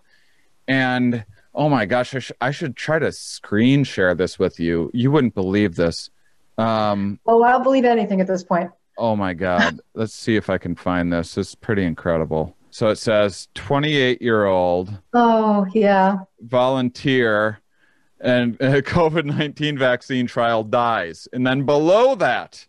And 0.67 1.25
oh 1.53 1.69
my 1.69 1.85
gosh 1.85 2.15
I, 2.15 2.19
sh- 2.19 2.31
I 2.41 2.51
should 2.51 2.75
try 2.75 2.99
to 2.99 3.11
screen 3.11 3.83
share 3.83 4.15
this 4.15 4.37
with 4.37 4.59
you. 4.59 4.91
You 4.93 5.11
wouldn't 5.11 5.35
believe 5.35 5.75
this. 5.75 6.09
Um 6.57 7.19
oh 7.25 7.43
i'll 7.43 7.63
believe 7.63 7.85
anything 7.85 8.21
at 8.21 8.27
this 8.27 8.43
point. 8.43 8.71
Oh 8.97 9.15
my 9.15 9.33
god. 9.33 9.79
Let's 9.93 10.13
see 10.13 10.35
if 10.35 10.49
i 10.49 10.57
can 10.57 10.75
find 10.75 11.11
this. 11.11 11.37
It's 11.37 11.55
pretty 11.55 11.83
incredible. 11.83 12.55
So 12.71 12.89
it 12.89 12.97
says 12.97 13.47
28 13.55 14.21
year 14.21 14.45
old 14.45 14.91
oh 15.13 15.65
yeah. 15.73 16.17
volunteer 16.41 17.61
and 18.19 18.55
a 18.61 18.81
COVID 18.81 19.25
19 19.25 19.77
vaccine 19.77 20.27
trial 20.27 20.63
dies. 20.63 21.27
And 21.33 21.45
then 21.45 21.65
below 21.65 22.15
that, 22.15 22.65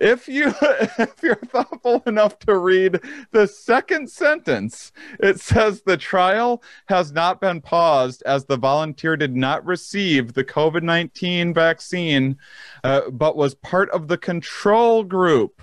if 0.00 0.28
you 0.28 0.52
if 0.62 1.22
you're 1.22 1.36
thoughtful 1.36 2.02
enough 2.06 2.38
to 2.38 2.56
read 2.56 3.00
the 3.30 3.46
second 3.46 4.10
sentence 4.10 4.92
it 5.20 5.40
says 5.40 5.82
the 5.82 5.96
trial 5.96 6.62
has 6.86 7.12
not 7.12 7.40
been 7.40 7.60
paused 7.60 8.22
as 8.26 8.44
the 8.44 8.56
volunteer 8.56 9.16
did 9.16 9.36
not 9.36 9.64
receive 9.64 10.34
the 10.34 10.44
covid-19 10.44 11.54
vaccine 11.54 12.36
uh, 12.84 13.02
but 13.10 13.36
was 13.36 13.54
part 13.54 13.90
of 13.90 14.08
the 14.08 14.18
control 14.18 15.02
group 15.04 15.62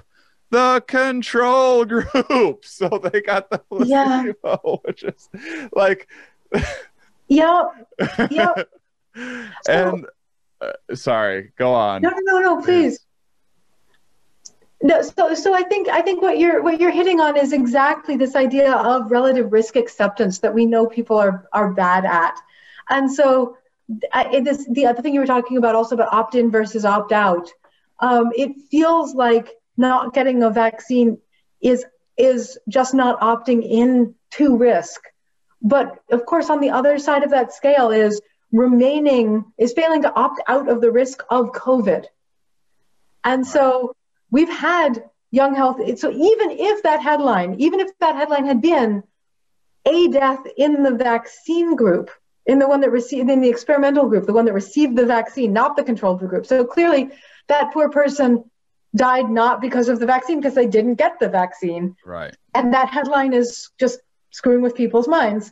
the 0.51 0.83
control 0.87 1.85
group 1.85 2.65
so 2.65 2.89
they 3.11 3.21
got 3.21 3.49
the 3.49 3.59
placebo 3.59 4.35
yeah. 4.43 4.57
which 4.83 5.03
is 5.03 5.29
like 5.73 6.07
yep 8.29 8.69
and 9.67 10.05
uh, 10.61 10.71
sorry 10.93 11.51
go 11.57 11.73
on. 11.73 12.01
No 12.01 12.11
no 12.15 12.39
no 12.39 12.61
please. 12.61 12.99
No, 14.83 15.01
so 15.01 15.33
so 15.33 15.53
I 15.53 15.63
think 15.63 15.87
I 15.87 16.01
think 16.01 16.21
what 16.21 16.37
you're 16.37 16.61
what 16.61 16.79
you're 16.79 16.91
hitting 16.91 17.19
on 17.19 17.37
is 17.37 17.53
exactly 17.53 18.17
this 18.17 18.35
idea 18.35 18.71
of 18.71 19.09
relative 19.09 19.51
risk 19.51 19.75
acceptance 19.75 20.39
that 20.39 20.53
we 20.53 20.65
know 20.65 20.85
people 20.85 21.17
are 21.17 21.47
are 21.53 21.73
bad 21.73 22.05
at, 22.05 22.39
and 22.89 23.11
so 23.11 23.57
I, 24.11 24.41
this 24.41 24.67
the 24.69 24.85
other 24.85 25.01
thing 25.01 25.13
you 25.13 25.21
were 25.21 25.25
talking 25.25 25.57
about 25.57 25.75
also 25.75 25.95
about 25.95 26.13
opt 26.13 26.35
in 26.35 26.51
versus 26.51 26.85
opt 26.85 27.11
out. 27.11 27.49
Um, 27.99 28.31
it 28.35 28.61
feels 28.69 29.15
like 29.15 29.49
not 29.77 30.13
getting 30.13 30.43
a 30.43 30.49
vaccine 30.49 31.17
is 31.61 31.85
is 32.17 32.59
just 32.67 32.93
not 32.93 33.19
opting 33.21 33.67
in 33.67 34.13
to 34.31 34.57
risk, 34.57 35.01
but 35.61 35.99
of 36.11 36.25
course 36.25 36.49
on 36.49 36.59
the 36.59 36.69
other 36.69 36.99
side 36.99 37.23
of 37.23 37.31
that 37.31 37.53
scale 37.53 37.91
is 37.91 38.21
remaining 38.51 39.45
is 39.57 39.73
failing 39.73 40.03
to 40.03 40.13
opt 40.13 40.41
out 40.47 40.69
of 40.69 40.81
the 40.81 40.91
risk 40.91 41.23
of 41.29 41.51
COVID, 41.51 42.05
and 43.23 43.45
so 43.45 43.95
we've 44.31 44.49
had 44.49 45.09
young 45.31 45.55
health. 45.55 45.77
So 45.99 46.11
even 46.11 46.51
if 46.51 46.83
that 46.83 47.01
headline, 47.01 47.55
even 47.59 47.79
if 47.79 47.89
that 47.99 48.15
headline 48.15 48.45
had 48.45 48.61
been 48.61 49.03
a 49.85 50.07
death 50.07 50.45
in 50.57 50.83
the 50.83 50.91
vaccine 50.91 51.75
group, 51.75 52.09
in 52.45 52.59
the 52.59 52.67
one 52.67 52.81
that 52.81 52.91
received 52.91 53.29
in 53.29 53.41
the 53.41 53.49
experimental 53.49 54.07
group, 54.07 54.25
the 54.25 54.33
one 54.33 54.45
that 54.45 54.53
received 54.53 54.95
the 54.95 55.05
vaccine, 55.05 55.51
not 55.51 55.75
the 55.75 55.83
control 55.83 56.15
group. 56.15 56.45
So 56.45 56.63
clearly, 56.63 57.11
that 57.47 57.73
poor 57.73 57.89
person 57.89 58.49
died 58.95 59.29
not 59.29 59.61
because 59.61 59.89
of 59.89 59.99
the 59.99 60.05
vaccine, 60.05 60.39
because 60.39 60.55
they 60.55 60.67
didn't 60.67 60.95
get 60.95 61.19
the 61.19 61.27
vaccine. 61.27 61.95
Right. 62.05 62.35
And 62.53 62.73
that 62.73 62.89
headline 62.89 63.33
is 63.33 63.69
just 63.79 63.99
screwing 64.31 64.61
with 64.61 64.75
people's 64.75 65.07
minds 65.07 65.51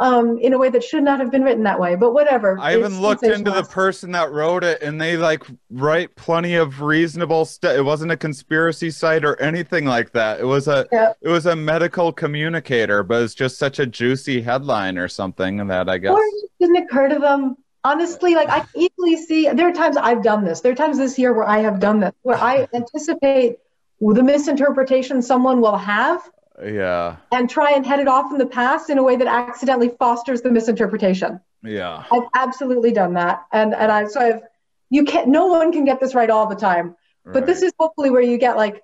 um, 0.00 0.38
in 0.38 0.54
a 0.54 0.58
way 0.58 0.70
that 0.70 0.82
should 0.82 1.04
not 1.04 1.20
have 1.20 1.30
been 1.30 1.42
written 1.44 1.62
that 1.64 1.78
way. 1.78 1.94
But 1.94 2.14
whatever. 2.14 2.58
I 2.58 2.76
even 2.76 3.00
looked 3.00 3.22
into 3.22 3.50
the 3.50 3.62
person 3.62 4.12
that 4.12 4.32
wrote 4.32 4.64
it, 4.64 4.82
and 4.82 5.00
they 5.00 5.16
like 5.16 5.44
write 5.70 6.16
plenty 6.16 6.54
of 6.54 6.80
reasonable 6.80 7.44
stuff. 7.44 7.76
It 7.76 7.82
wasn't 7.82 8.10
a 8.10 8.16
conspiracy 8.16 8.90
site 8.90 9.24
or 9.24 9.40
anything 9.40 9.84
like 9.84 10.12
that. 10.12 10.40
It 10.40 10.44
was 10.44 10.66
a 10.68 10.88
yeah. 10.90 11.12
it 11.20 11.28
was 11.28 11.46
a 11.46 11.54
medical 11.54 12.12
communicator, 12.12 13.02
but 13.02 13.22
it's 13.22 13.34
just 13.34 13.58
such 13.58 13.78
a 13.78 13.86
juicy 13.86 14.40
headline 14.40 14.96
or 14.96 15.06
something 15.06 15.66
that 15.68 15.88
I 15.88 15.98
guess. 15.98 16.12
Or 16.12 16.20
it 16.20 16.50
didn't 16.58 16.76
occur 16.76 17.08
to 17.10 17.18
them. 17.18 17.56
Honestly, 17.84 18.34
like 18.34 18.48
I 18.48 18.64
easily 18.74 19.16
see 19.16 19.48
there 19.50 19.68
are 19.68 19.72
times 19.72 19.98
I've 19.98 20.22
done 20.22 20.44
this. 20.44 20.62
There 20.62 20.72
are 20.72 20.76
times 20.76 20.96
this 20.96 21.18
year 21.18 21.34
where 21.34 21.48
I 21.48 21.58
have 21.58 21.78
done 21.78 22.00
this, 22.00 22.12
where 22.22 22.38
I 22.38 22.66
anticipate 22.72 23.58
the 24.00 24.22
misinterpretation 24.22 25.20
someone 25.20 25.60
will 25.60 25.76
have 25.76 26.22
yeah. 26.62 27.16
And 27.32 27.48
try 27.48 27.72
and 27.72 27.84
head 27.84 28.00
it 28.00 28.08
off 28.08 28.32
in 28.32 28.38
the 28.38 28.46
past 28.46 28.90
in 28.90 28.98
a 28.98 29.02
way 29.02 29.16
that 29.16 29.26
accidentally 29.26 29.90
fosters 29.98 30.42
the 30.42 30.50
misinterpretation. 30.50 31.40
Yeah. 31.62 32.04
I've 32.10 32.28
absolutely 32.34 32.92
done 32.92 33.14
that. 33.14 33.44
And 33.52 33.74
and 33.74 33.90
I 33.90 34.06
so 34.06 34.20
I've 34.20 34.42
you 34.88 35.04
can't 35.04 35.28
no 35.28 35.46
one 35.46 35.72
can 35.72 35.84
get 35.84 36.00
this 36.00 36.14
right 36.14 36.30
all 36.30 36.46
the 36.46 36.56
time. 36.56 36.96
Right. 37.24 37.34
But 37.34 37.46
this 37.46 37.62
is 37.62 37.72
hopefully 37.78 38.10
where 38.10 38.22
you 38.22 38.38
get 38.38 38.56
like 38.56 38.82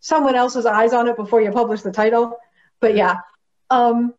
someone 0.00 0.34
else's 0.34 0.66
eyes 0.66 0.92
on 0.92 1.08
it 1.08 1.16
before 1.16 1.40
you 1.40 1.50
publish 1.50 1.82
the 1.82 1.92
title. 1.92 2.38
But 2.80 2.96
yeah. 2.96 3.16
Um 3.70 4.14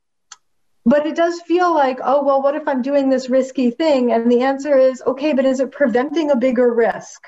but 0.88 1.08
it 1.08 1.16
does 1.16 1.42
feel 1.42 1.74
like, 1.74 2.00
oh 2.04 2.24
well, 2.24 2.42
what 2.44 2.56
if 2.56 2.68
I'm 2.68 2.82
doing 2.82 3.10
this 3.10 3.30
risky 3.30 3.72
thing? 3.72 4.12
And 4.12 4.32
the 4.32 4.42
answer 4.42 4.78
is, 4.78 5.02
okay, 5.06 5.34
but 5.34 5.46
is 5.46 5.60
it 5.60 5.72
preventing 5.72 6.30
a 6.32 6.36
bigger 6.36 6.72
risk? 6.72 7.24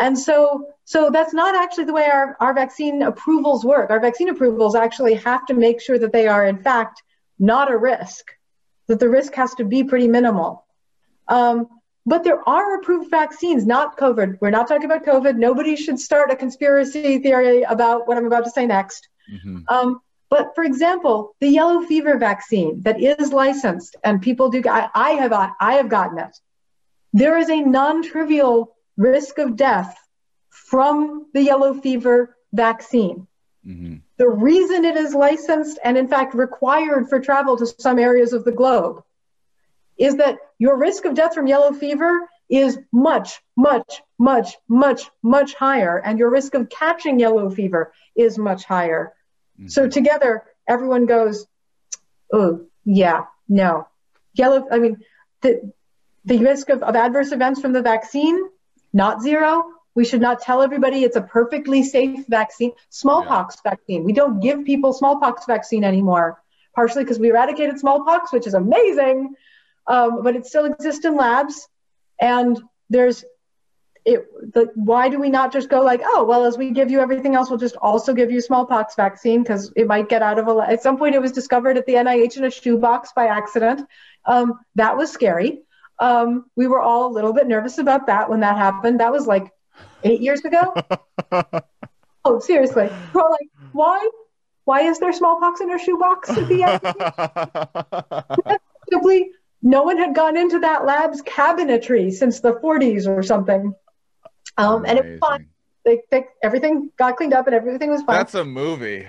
And 0.00 0.18
so, 0.18 0.66
so 0.86 1.10
that's 1.10 1.34
not 1.34 1.54
actually 1.54 1.84
the 1.84 1.92
way 1.92 2.06
our, 2.06 2.36
our 2.40 2.54
vaccine 2.54 3.02
approvals 3.02 3.64
work. 3.64 3.90
Our 3.90 4.00
vaccine 4.00 4.30
approvals 4.30 4.74
actually 4.74 5.14
have 5.14 5.44
to 5.46 5.54
make 5.54 5.80
sure 5.80 5.98
that 5.98 6.12
they 6.12 6.26
are, 6.26 6.46
in 6.46 6.58
fact, 6.58 7.02
not 7.38 7.70
a 7.70 7.76
risk, 7.76 8.32
that 8.88 8.98
the 8.98 9.08
risk 9.08 9.34
has 9.34 9.54
to 9.56 9.64
be 9.64 9.84
pretty 9.84 10.08
minimal. 10.08 10.64
Um, 11.28 11.68
but 12.06 12.24
there 12.24 12.40
are 12.48 12.76
approved 12.76 13.10
vaccines, 13.10 13.66
not 13.66 13.98
COVID. 13.98 14.38
We're 14.40 14.50
not 14.50 14.68
talking 14.68 14.86
about 14.86 15.04
COVID. 15.04 15.36
Nobody 15.36 15.76
should 15.76 16.00
start 16.00 16.30
a 16.30 16.36
conspiracy 16.36 17.18
theory 17.18 17.62
about 17.62 18.08
what 18.08 18.16
I'm 18.16 18.26
about 18.26 18.44
to 18.44 18.50
say 18.50 18.66
next. 18.66 19.06
Mm-hmm. 19.32 19.58
Um, 19.68 20.00
but 20.30 20.54
for 20.54 20.64
example, 20.64 21.36
the 21.40 21.48
yellow 21.48 21.82
fever 21.82 22.16
vaccine 22.16 22.80
that 22.82 23.00
is 23.00 23.32
licensed 23.32 23.96
and 24.02 24.22
people 24.22 24.48
do, 24.48 24.62
I, 24.66 24.88
I 24.94 25.10
have, 25.10 25.32
I 25.32 25.74
have 25.74 25.90
gotten 25.90 26.18
it. 26.18 26.34
There 27.12 27.36
is 27.36 27.50
a 27.50 27.60
non-trivial 27.60 28.74
risk 29.00 29.38
of 29.38 29.56
death 29.56 29.96
from 30.50 31.26
the 31.32 31.42
yellow 31.42 31.74
fever 31.74 32.36
vaccine. 32.52 33.26
Mm-hmm. 33.66 33.96
The 34.18 34.28
reason 34.28 34.84
it 34.84 34.96
is 34.96 35.14
licensed 35.14 35.78
and, 35.82 35.96
in 35.96 36.06
fact, 36.06 36.34
required 36.34 37.08
for 37.08 37.20
travel 37.20 37.56
to 37.56 37.66
some 37.66 37.98
areas 37.98 38.32
of 38.32 38.44
the 38.44 38.52
globe 38.52 39.02
is 39.98 40.16
that 40.16 40.38
your 40.58 40.78
risk 40.78 41.04
of 41.04 41.14
death 41.14 41.34
from 41.34 41.46
yellow 41.46 41.72
fever 41.72 42.28
is 42.48 42.78
much, 42.92 43.40
much, 43.56 44.02
much, 44.18 44.56
much, 44.68 45.10
much 45.22 45.54
higher, 45.54 45.98
and 45.98 46.18
your 46.18 46.30
risk 46.30 46.54
of 46.54 46.68
catching 46.68 47.18
yellow 47.18 47.48
fever 47.50 47.92
is 48.16 48.36
much 48.38 48.64
higher. 48.64 49.14
Mm-hmm. 49.58 49.68
So, 49.68 49.88
together, 49.88 50.44
everyone 50.68 51.06
goes, 51.06 51.46
Oh, 52.32 52.66
yeah, 52.84 53.24
no. 53.48 53.88
Yellow, 54.34 54.66
I 54.70 54.78
mean, 54.78 54.98
the, 55.40 55.72
the 56.24 56.38
risk 56.38 56.68
of, 56.68 56.82
of 56.82 56.96
adverse 56.96 57.32
events 57.32 57.60
from 57.60 57.72
the 57.72 57.82
vaccine 57.82 58.49
not 58.92 59.22
zero. 59.22 59.64
We 59.94 60.04
should 60.04 60.20
not 60.20 60.40
tell 60.40 60.62
everybody 60.62 61.02
it's 61.02 61.16
a 61.16 61.20
perfectly 61.20 61.82
safe 61.82 62.24
vaccine. 62.28 62.72
Smallpox 62.90 63.58
yeah. 63.64 63.72
vaccine. 63.72 64.04
We 64.04 64.12
don't 64.12 64.40
give 64.40 64.64
people 64.64 64.92
smallpox 64.92 65.46
vaccine 65.46 65.84
anymore, 65.84 66.42
partially 66.74 67.04
because 67.04 67.18
we 67.18 67.30
eradicated 67.30 67.78
smallpox, 67.78 68.32
which 68.32 68.46
is 68.46 68.54
amazing, 68.54 69.34
um, 69.86 70.22
but 70.22 70.36
it 70.36 70.46
still 70.46 70.64
exists 70.64 71.04
in 71.04 71.16
labs. 71.16 71.68
And 72.20 72.60
there's 72.88 73.24
it. 74.04 74.26
The, 74.54 74.70
why 74.74 75.08
do 75.08 75.18
we 75.18 75.28
not 75.28 75.52
just 75.52 75.68
go 75.68 75.82
like, 75.82 76.00
oh, 76.04 76.24
well, 76.24 76.44
as 76.44 76.56
we 76.56 76.70
give 76.70 76.90
you 76.90 77.00
everything 77.00 77.34
else, 77.34 77.50
we'll 77.50 77.58
just 77.58 77.76
also 77.76 78.14
give 78.14 78.30
you 78.30 78.40
smallpox 78.40 78.94
vaccine 78.94 79.42
because 79.42 79.72
it 79.76 79.86
might 79.86 80.08
get 80.08 80.22
out 80.22 80.38
of 80.38 80.48
a. 80.48 80.70
At 80.70 80.82
some 80.82 80.98
point, 80.98 81.14
it 81.14 81.20
was 81.20 81.32
discovered 81.32 81.76
at 81.76 81.86
the 81.86 81.94
NIH 81.94 82.36
in 82.36 82.44
a 82.44 82.50
shoebox 82.50 83.12
by 83.12 83.26
accident. 83.26 83.86
Um, 84.24 84.60
that 84.76 84.96
was 84.96 85.10
scary. 85.10 85.62
Um, 86.00 86.46
we 86.56 86.66
were 86.66 86.80
all 86.80 87.06
a 87.06 87.12
little 87.12 87.32
bit 87.32 87.46
nervous 87.46 87.78
about 87.78 88.06
that 88.06 88.28
when 88.28 88.40
that 88.40 88.56
happened. 88.56 89.00
That 89.00 89.12
was 89.12 89.26
like 89.26 89.52
eight 90.02 90.20
years 90.20 90.40
ago. 90.44 90.74
oh, 92.24 92.40
seriously. 92.40 92.90
We're 93.12 93.30
like, 93.30 93.48
why? 93.72 94.08
Why 94.64 94.82
is 94.82 94.98
there 94.98 95.12
smallpox 95.12 95.60
in 95.60 95.70
our 95.70 95.78
shoebox 95.78 96.30
at 96.30 96.48
the 96.48 96.62
end? 96.62 96.80
No 99.62 99.82
one 99.82 99.98
had 99.98 100.14
gone 100.14 100.36
into 100.36 100.58
that 100.60 100.86
lab's 100.86 101.22
cabinetry 101.22 102.12
since 102.12 102.40
the 102.40 102.54
40s 102.54 103.06
or 103.06 103.22
something. 103.22 103.74
Um, 104.56 104.84
and 104.86 104.98
it 104.98 105.04
was 105.04 105.18
fine. 105.18 105.48
They, 105.84 106.00
they, 106.10 106.26
everything 106.42 106.90
got 106.96 107.16
cleaned 107.16 107.34
up 107.34 107.46
and 107.46 107.54
everything 107.54 107.90
was 107.90 108.02
fine. 108.02 108.16
That's 108.16 108.34
a 108.34 108.44
movie. 108.44 109.06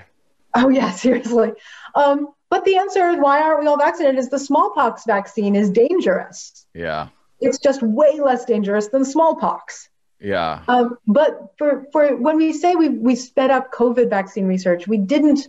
Oh 0.53 0.69
yeah, 0.69 0.91
seriously. 1.05 1.53
Um, 1.95 2.29
But 2.51 2.65
the 2.65 2.75
answer 2.75 3.15
why 3.15 3.41
aren't 3.41 3.61
we 3.61 3.67
all 3.67 3.77
vaccinated? 3.77 4.19
Is 4.19 4.29
the 4.29 4.37
smallpox 4.37 5.05
vaccine 5.05 5.55
is 5.55 5.69
dangerous. 5.69 6.67
Yeah. 6.75 7.07
It's 7.39 7.57
just 7.57 7.81
way 7.81 8.19
less 8.19 8.43
dangerous 8.43 8.89
than 8.89 9.05
smallpox. 9.05 9.89
Yeah. 10.19 10.61
Um, 10.67 10.97
but 11.07 11.53
for, 11.57 11.85
for 11.93 12.15
when 12.17 12.35
we 12.35 12.51
say 12.51 12.75
we, 12.75 12.89
we 12.89 13.15
sped 13.15 13.51
up 13.51 13.71
COVID 13.71 14.09
vaccine 14.09 14.47
research, 14.47 14.85
we 14.85 14.97
didn't, 14.97 15.47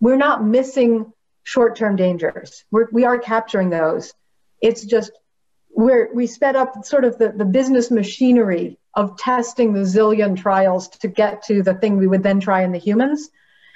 we're 0.00 0.16
not 0.16 0.44
missing 0.44 1.12
short 1.44 1.76
term 1.76 1.94
dangers. 1.94 2.64
We're, 2.72 2.88
we 2.90 3.04
are 3.04 3.18
capturing 3.18 3.70
those. 3.70 4.12
It's 4.60 4.84
just 4.84 5.12
we're, 5.70 6.12
we 6.12 6.26
sped 6.26 6.56
up 6.56 6.84
sort 6.84 7.04
of 7.04 7.18
the, 7.18 7.30
the 7.30 7.44
business 7.44 7.88
machinery 7.88 8.78
of 8.94 9.16
testing 9.16 9.74
the 9.74 9.80
zillion 9.80 10.36
trials 10.36 10.88
to 10.88 11.08
get 11.08 11.44
to 11.44 11.62
the 11.62 11.74
thing 11.74 11.98
we 11.98 12.08
would 12.08 12.24
then 12.24 12.40
try 12.40 12.64
in 12.64 12.72
the 12.72 12.78
humans. 12.78 13.30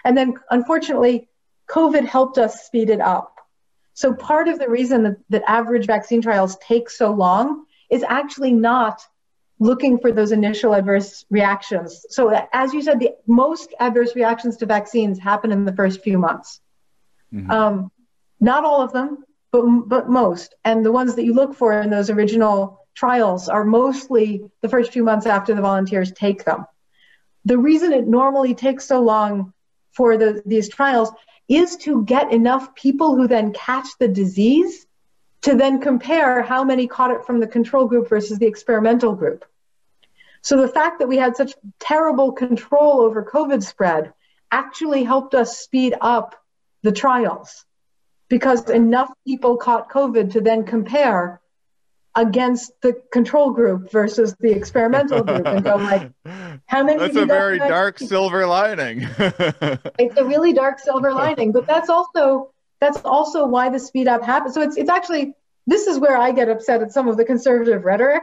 And 0.05 0.17
then 0.17 0.35
unfortunately, 0.51 1.29
COVID 1.69 2.07
helped 2.07 2.39
us 2.39 2.65
speed 2.65 2.91
it 2.91 3.01
up. 3.01 3.35
So 3.95 4.13
part 4.13 4.49
of 4.49 4.59
the 4.59 4.69
reason 4.69 5.03
that, 5.05 5.17
that 5.31 5.43
average 5.49 5.87
vaccine 5.87 6.21
trials 6.23 6.57
take 6.59 6.91
so 6.91 7.13
long 7.13 7.65
is 7.91 8.03
actually 8.03 8.53
not 8.53 9.01
looking 9.59 9.99
for 9.99 10.13
those 10.13 10.33
initial 10.33 10.75
adverse 10.75 11.25
reactions. 11.31 12.05
So 12.11 12.47
as 12.53 12.75
you 12.75 12.83
said, 12.83 13.01
the 13.01 13.13
most 13.27 13.75
adverse 13.81 14.15
reactions 14.15 14.59
to 14.59 14.67
vaccines 14.67 15.19
happen 15.19 15.51
in 15.51 15.65
the 15.65 15.75
first 15.75 16.03
few 16.03 16.19
months. 16.19 16.61
Mm-hmm. 17.33 17.51
Um, 17.51 17.91
not 18.39 18.65
all 18.65 18.83
of 18.83 18.93
them, 18.93 19.25
but 19.51 19.65
but 19.87 20.09
most. 20.11 20.55
And 20.65 20.85
the 20.85 20.93
ones 20.93 21.15
that 21.15 21.25
you 21.25 21.33
look 21.33 21.55
for 21.55 21.73
in 21.81 21.91
those 21.91 22.11
original 22.11 22.87
trials 22.95 23.49
are 23.49 23.65
mostly 23.65 24.43
the 24.61 24.69
first 24.69 24.93
few 24.93 25.05
months 25.05 25.27
after 25.27 25.55
the 25.55 25.63
volunteers 25.63 26.13
take 26.13 26.45
them. 26.45 26.67
The 27.45 27.59
reason 27.59 27.93
it 27.93 28.07
normally 28.07 28.55
takes 28.55 28.85
so 28.85 29.01
long 29.01 29.55
for 29.97 30.17
the, 30.17 30.43
these 30.45 30.69
trials 30.69 31.11
is 31.49 31.77
to 31.77 32.05
get 32.05 32.33
enough 32.33 32.75
people 32.75 33.17
who 33.17 33.27
then 33.27 33.53
catch 33.53 33.87
the 33.99 34.09
disease 34.09 34.87
to 35.43 35.55
then 35.55 35.81
compare 35.81 36.43
how 36.43 36.65
many 36.65 36.87
caught 36.87 37.13
it 37.13 37.25
from 37.25 37.41
the 37.41 37.47
control 37.47 37.87
group 37.87 38.09
versus 38.09 38.39
the 38.39 38.47
experimental 38.47 39.15
group. 39.15 39.45
So 40.43 40.61
the 40.61 40.69
fact 40.69 40.99
that 40.99 41.09
we 41.09 41.17
had 41.17 41.37
such 41.37 41.55
terrible 41.79 42.33
control 42.33 43.01
over 43.01 43.25
COVID 43.25 43.63
spread 43.63 44.13
actually 44.51 45.05
helped 45.05 45.35
us 45.35 45.59
speed 45.59 45.95
up 46.01 46.37
the 46.83 46.93
trials 46.93 47.65
because 48.29 48.69
enough 48.71 49.11
people 49.27 49.57
caught 49.57 49.91
COVID 49.91 50.33
to 50.33 50.41
then 50.41 50.65
compare 50.65 51.41
against 52.17 52.73
the 52.81 53.01
control 53.13 53.51
group 53.51 53.93
versus 53.93 54.35
the 54.41 54.51
experimental 54.51 55.23
group. 55.23 55.47
And 55.47 55.63
go 55.63 55.77
like 55.77 56.11
how 56.67 56.83
many 56.83 56.99
that's 56.99 57.17
a 57.17 57.27
very 57.27 57.59
dark 57.59 57.99
silver 57.99 58.47
lining. 58.47 59.07
It's 59.99 60.17
a 60.17 60.25
really 60.25 60.53
dark 60.53 60.81
silver 60.81 61.13
lining 61.13 61.53
but 61.53 61.67
that's 61.67 61.91
also 61.91 62.53
that's 62.81 63.01
also 63.05 63.47
why 63.47 63.69
the 63.69 63.79
speed 63.79 64.09
up 64.09 64.25
happens. 64.25 64.55
So 64.55 64.63
it's 64.63 64.77
it's 64.77 64.91
actually 64.91 65.35
this 65.67 65.87
is 65.87 65.99
where 65.99 66.17
i 66.17 66.31
get 66.33 66.49
upset 66.49 66.81
at 66.83 66.93
some 66.93 67.09
of 67.09 67.17
the 67.17 67.25
conservative 67.25 67.85
rhetoric 67.85 68.23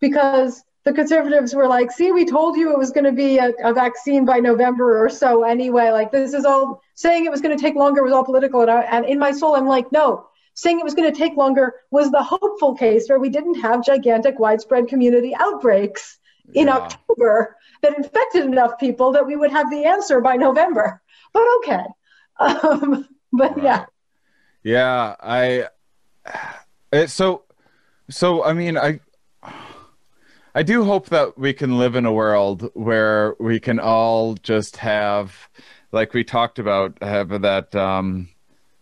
because 0.00 0.62
the 0.84 0.92
conservatives 0.92 1.54
were 1.54 1.68
like 1.68 1.90
see 1.90 2.12
we 2.12 2.24
told 2.24 2.56
you 2.56 2.72
it 2.72 2.78
was 2.78 2.90
going 2.90 3.04
to 3.04 3.12
be 3.12 3.38
a, 3.38 3.52
a 3.64 3.72
vaccine 3.72 4.24
by 4.24 4.40
november 4.40 5.02
or 5.02 5.08
so 5.08 5.44
anyway. 5.44 5.90
Like 5.90 6.12
this 6.12 6.34
is 6.34 6.44
all 6.44 6.82
saying 6.94 7.24
it 7.24 7.30
was 7.30 7.40
going 7.40 7.56
to 7.56 7.62
take 7.62 7.76
longer 7.76 8.02
was 8.02 8.12
all 8.12 8.24
political 8.24 8.60
and, 8.60 8.70
I, 8.70 8.82
and 8.82 9.06
in 9.06 9.18
my 9.18 9.32
soul 9.32 9.56
i'm 9.56 9.66
like 9.66 9.90
no 9.90 10.26
saying 10.54 10.78
it 10.78 10.84
was 10.84 10.94
going 10.94 11.10
to 11.10 11.18
take 11.18 11.36
longer 11.36 11.74
was 11.90 12.10
the 12.10 12.22
hopeful 12.22 12.74
case 12.74 13.08
where 13.08 13.18
we 13.18 13.28
didn't 13.28 13.60
have 13.60 13.84
gigantic 13.84 14.38
widespread 14.38 14.88
community 14.88 15.34
outbreaks 15.34 16.18
in 16.54 16.66
yeah. 16.66 16.76
October 16.76 17.56
that 17.82 17.96
infected 17.96 18.44
enough 18.44 18.78
people 18.78 19.12
that 19.12 19.26
we 19.26 19.36
would 19.36 19.50
have 19.50 19.70
the 19.70 19.84
answer 19.84 20.20
by 20.20 20.36
November. 20.36 21.00
But 21.32 21.44
okay. 21.58 21.84
Um, 22.40 23.06
but 23.32 23.54
right. 23.56 23.62
yeah. 23.62 23.84
Yeah, 24.64 25.16
I 25.20 25.68
it, 26.92 27.10
so 27.10 27.44
so 28.10 28.42
I 28.42 28.52
mean 28.52 28.76
I 28.76 29.00
I 30.54 30.62
do 30.62 30.84
hope 30.84 31.08
that 31.10 31.38
we 31.38 31.52
can 31.52 31.78
live 31.78 31.94
in 31.94 32.06
a 32.06 32.12
world 32.12 32.70
where 32.74 33.36
we 33.38 33.60
can 33.60 33.78
all 33.78 34.34
just 34.34 34.78
have 34.78 35.48
like 35.92 36.14
we 36.14 36.24
talked 36.24 36.58
about 36.58 37.00
have 37.02 37.42
that 37.42 37.74
um 37.76 38.28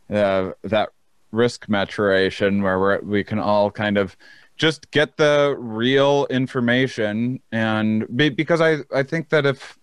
uh, 0.09 0.53
that 0.63 0.91
risk 1.33 1.69
maturation 1.69 2.63
where 2.63 3.01
we 3.03 3.09
we 3.09 3.25
can 3.25 3.39
all 3.39 3.71
kind 3.71 3.97
of 3.99 4.17
just 4.57 4.91
get 4.91 5.17
the 5.17 5.57
real 5.59 6.27
information 6.29 7.41
and 7.51 8.07
be, 8.15 8.29
because 8.29 8.61
I, 8.61 8.79
I 8.95 9.03
think 9.03 9.31
that 9.31 9.47
if 9.47 9.79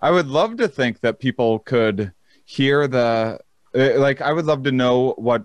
I 0.00 0.10
would 0.10 0.26
love 0.26 0.56
to 0.56 0.68
think 0.68 1.00
that 1.00 1.18
people 1.18 1.58
could 1.60 2.12
hear 2.44 2.86
the 2.88 3.40
uh, 3.74 3.98
like 3.98 4.20
I 4.20 4.32
would 4.32 4.46
love 4.46 4.62
to 4.64 4.72
know 4.72 5.12
what 5.18 5.44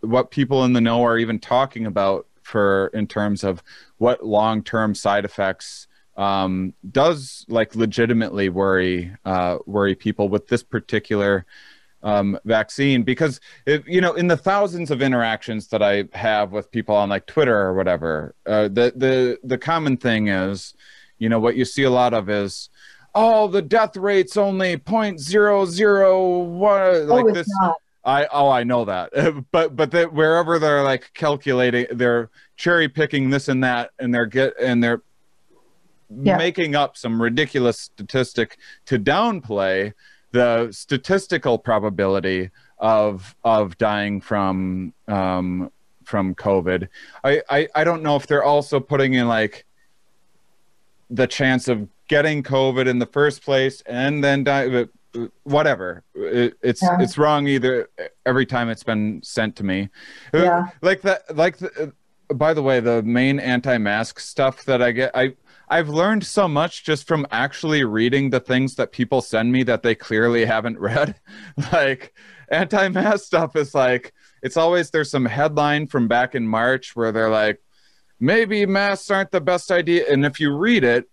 what 0.00 0.30
people 0.30 0.64
in 0.64 0.72
the 0.72 0.80
know 0.80 1.02
are 1.04 1.18
even 1.18 1.38
talking 1.38 1.86
about 1.86 2.26
for 2.42 2.90
in 2.92 3.06
terms 3.06 3.44
of 3.44 3.62
what 3.98 4.26
long-term 4.26 4.94
side 4.94 5.24
effects 5.24 5.86
um, 6.16 6.74
does 6.90 7.46
like 7.48 7.76
legitimately 7.76 8.48
worry 8.48 9.12
uh, 9.24 9.58
worry 9.66 9.94
people 9.94 10.28
with 10.28 10.48
this 10.48 10.62
particular 10.62 11.46
um, 12.02 12.38
vaccine 12.44 13.02
because 13.02 13.40
it, 13.66 13.84
you 13.86 14.00
know 14.00 14.14
in 14.14 14.26
the 14.26 14.36
thousands 14.36 14.90
of 14.90 15.02
interactions 15.02 15.68
that 15.68 15.82
I 15.82 16.04
have 16.12 16.52
with 16.52 16.70
people 16.70 16.94
on 16.94 17.08
like 17.08 17.26
Twitter 17.26 17.56
or 17.56 17.74
whatever, 17.74 18.34
uh, 18.46 18.64
the 18.64 18.92
the 18.96 19.38
the 19.42 19.58
common 19.58 19.96
thing 19.96 20.28
is, 20.28 20.74
you 21.18 21.28
know, 21.28 21.38
what 21.38 21.56
you 21.56 21.64
see 21.64 21.82
a 21.82 21.90
lot 21.90 22.14
of 22.14 22.28
is, 22.30 22.70
oh, 23.14 23.48
the 23.48 23.62
death 23.62 23.96
rate's 23.96 24.36
only 24.36 24.76
point 24.76 25.20
zero 25.20 25.64
zero 25.66 26.38
one 26.38 27.08
like 27.08 27.26
oh, 27.26 27.32
this. 27.32 27.48
Not. 27.60 27.76
I 28.02 28.26
oh 28.32 28.48
I 28.48 28.64
know 28.64 28.86
that, 28.86 29.12
but 29.52 29.76
but 29.76 29.90
that 29.90 30.12
wherever 30.12 30.58
they're 30.58 30.82
like 30.82 31.10
calculating, 31.14 31.86
they're 31.92 32.30
cherry 32.56 32.88
picking 32.88 33.30
this 33.30 33.48
and 33.48 33.62
that, 33.62 33.90
and 33.98 34.14
they're 34.14 34.26
get 34.26 34.54
and 34.58 34.82
they're 34.82 35.02
yeah. 36.10 36.36
making 36.36 36.74
up 36.74 36.96
some 36.96 37.20
ridiculous 37.20 37.78
statistic 37.78 38.58
to 38.86 38.98
downplay 38.98 39.92
the 40.32 40.68
statistical 40.72 41.58
probability 41.58 42.50
of 42.78 43.34
of 43.44 43.76
dying 43.78 44.20
from 44.20 44.92
um, 45.08 45.70
from 46.04 46.34
COVID. 46.34 46.88
I, 47.24 47.42
I 47.50 47.68
I 47.74 47.84
don't 47.84 48.02
know 48.02 48.16
if 48.16 48.26
they're 48.26 48.44
also 48.44 48.80
putting 48.80 49.14
in 49.14 49.28
like 49.28 49.64
the 51.10 51.26
chance 51.26 51.68
of 51.68 51.88
getting 52.08 52.42
COVID 52.42 52.86
in 52.86 52.98
the 52.98 53.06
first 53.06 53.42
place 53.42 53.82
and 53.86 54.22
then 54.22 54.44
die. 54.44 54.68
But 54.68 54.88
uh, 55.14 55.26
whatever, 55.42 56.02
it, 56.14 56.54
it's 56.62 56.82
yeah. 56.82 56.98
it's 57.00 57.18
wrong 57.18 57.46
either 57.46 57.88
every 58.24 58.46
time 58.46 58.68
it's 58.70 58.84
been 58.84 59.22
sent 59.22 59.56
to 59.56 59.64
me. 59.64 59.88
Uh, 60.32 60.42
yeah. 60.42 60.66
Like 60.82 61.02
that. 61.02 61.36
Like 61.36 61.58
the, 61.58 61.92
uh, 62.30 62.34
by 62.34 62.54
the 62.54 62.62
way, 62.62 62.78
the 62.78 63.02
main 63.02 63.40
anti-mask 63.40 64.20
stuff 64.20 64.64
that 64.64 64.80
I 64.80 64.92
get, 64.92 65.10
I 65.14 65.34
I've 65.70 65.88
learned 65.88 66.26
so 66.26 66.48
much 66.48 66.84
just 66.84 67.06
from 67.06 67.26
actually 67.30 67.84
reading 67.84 68.30
the 68.30 68.40
things 68.40 68.74
that 68.74 68.90
people 68.90 69.22
send 69.22 69.52
me 69.52 69.62
that 69.62 69.84
they 69.84 69.94
clearly 69.94 70.44
haven't 70.44 70.78
read. 70.80 71.14
like 71.72 72.12
anti-mask 72.50 73.24
stuff 73.24 73.54
is 73.54 73.74
like 73.74 74.12
it's 74.42 74.56
always 74.56 74.90
there's 74.90 75.10
some 75.10 75.26
headline 75.26 75.86
from 75.86 76.08
back 76.08 76.34
in 76.34 76.46
March 76.46 76.96
where 76.96 77.12
they're 77.12 77.30
like 77.30 77.62
maybe 78.18 78.66
masks 78.66 79.08
aren't 79.08 79.30
the 79.30 79.40
best 79.40 79.70
idea 79.70 80.04
and 80.10 80.26
if 80.26 80.40
you 80.40 80.52
read 80.52 80.82
it 80.82 81.08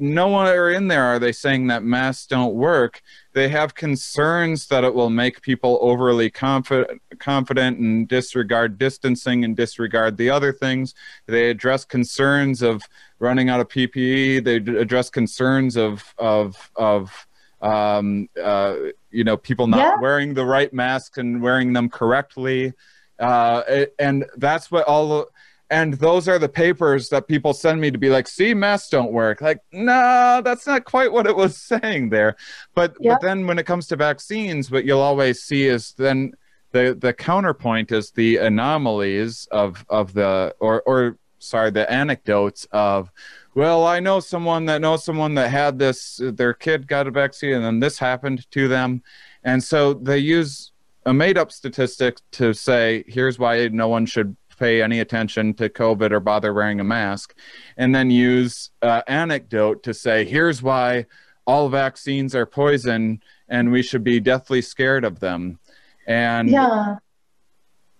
no 0.00 0.28
nowhere 0.28 0.70
in 0.70 0.88
there 0.88 1.04
are 1.04 1.18
they 1.18 1.32
saying 1.32 1.68
that 1.68 1.84
masks 1.84 2.26
don't 2.26 2.54
work. 2.54 3.02
They 3.32 3.48
have 3.48 3.74
concerns 3.74 4.66
that 4.68 4.82
it 4.82 4.92
will 4.92 5.10
make 5.10 5.40
people 5.42 5.78
overly 5.80 6.30
confident, 6.30 7.00
confident 7.18 7.78
and 7.78 8.08
disregard 8.08 8.78
distancing 8.78 9.44
and 9.44 9.56
disregard 9.56 10.16
the 10.16 10.30
other 10.30 10.52
things. 10.52 10.94
They 11.26 11.50
address 11.50 11.84
concerns 11.84 12.60
of 12.62 12.82
running 13.18 13.48
out 13.48 13.60
of 13.60 13.68
PPE. 13.68 14.44
They 14.44 14.56
address 14.56 15.10
concerns 15.10 15.76
of 15.76 16.14
of 16.18 16.70
of 16.74 17.26
um, 17.62 18.28
uh, 18.42 18.76
you 19.10 19.24
know 19.24 19.36
people 19.36 19.66
not 19.66 19.78
yeah. 19.78 20.00
wearing 20.00 20.34
the 20.34 20.44
right 20.44 20.72
masks 20.72 21.18
and 21.18 21.40
wearing 21.40 21.72
them 21.72 21.88
correctly. 21.88 22.72
Uh, 23.18 23.84
and 23.98 24.24
that's 24.38 24.70
what 24.70 24.84
all 24.86 25.26
and 25.70 25.94
those 25.94 26.28
are 26.28 26.38
the 26.38 26.48
papers 26.48 27.08
that 27.10 27.28
people 27.28 27.54
send 27.54 27.80
me 27.80 27.90
to 27.90 27.98
be 27.98 28.10
like 28.10 28.26
see 28.26 28.54
masks 28.54 28.90
don't 28.90 29.12
work. 29.12 29.40
Like 29.40 29.58
no 29.72 30.42
that's 30.44 30.66
not 30.66 30.84
quite 30.84 31.12
what 31.12 31.26
it 31.26 31.36
was 31.36 31.56
saying 31.72 32.10
there. 32.10 32.36
But 32.74 32.96
yep. 33.00 33.20
but 33.20 33.26
then 33.26 33.46
when 33.46 33.58
it 33.58 33.66
comes 33.66 33.86
to 33.88 33.96
vaccines 33.96 34.70
what 34.70 34.84
you'll 34.84 35.00
always 35.00 35.42
see 35.42 35.66
is 35.66 35.92
then 35.92 36.32
the 36.72 36.96
the 37.00 37.12
counterpoint 37.12 37.92
is 37.92 38.10
the 38.10 38.36
anomalies 38.38 39.48
of 39.50 39.84
of 39.88 40.12
the 40.12 40.54
or 40.60 40.82
or 40.82 41.18
sorry 41.38 41.70
the 41.70 41.90
anecdotes 41.90 42.66
of 42.70 43.10
well 43.54 43.86
i 43.86 43.98
know 43.98 44.20
someone 44.20 44.66
that 44.66 44.82
knows 44.82 45.02
someone 45.02 45.34
that 45.34 45.50
had 45.50 45.78
this 45.78 46.20
their 46.22 46.52
kid 46.52 46.86
got 46.86 47.06
a 47.06 47.10
vaccine 47.10 47.54
and 47.54 47.64
then 47.64 47.80
this 47.80 47.98
happened 47.98 48.50
to 48.50 48.68
them. 48.68 49.02
And 49.42 49.62
so 49.62 49.94
they 49.94 50.18
use 50.18 50.72
a 51.06 51.14
made 51.14 51.38
up 51.38 51.50
statistic 51.50 52.18
to 52.32 52.52
say 52.52 53.04
here's 53.06 53.38
why 53.38 53.68
no 53.68 53.88
one 53.88 54.04
should 54.06 54.36
pay 54.60 54.82
any 54.82 55.00
attention 55.00 55.54
to 55.54 55.68
COVID 55.68 56.12
or 56.12 56.20
bother 56.20 56.54
wearing 56.54 56.78
a 56.78 56.84
mask, 56.84 57.34
and 57.76 57.94
then 57.94 58.10
use 58.10 58.70
uh, 58.82 59.02
anecdote 59.08 59.82
to 59.82 59.92
say, 59.94 60.24
here's 60.24 60.62
why 60.62 61.06
all 61.46 61.68
vaccines 61.68 62.34
are 62.34 62.46
poison 62.46 63.20
and 63.48 63.72
we 63.72 63.82
should 63.82 64.04
be 64.04 64.20
deathly 64.20 64.62
scared 64.62 65.04
of 65.04 65.18
them. 65.18 65.58
and 66.06 66.48
yeah 66.48 66.96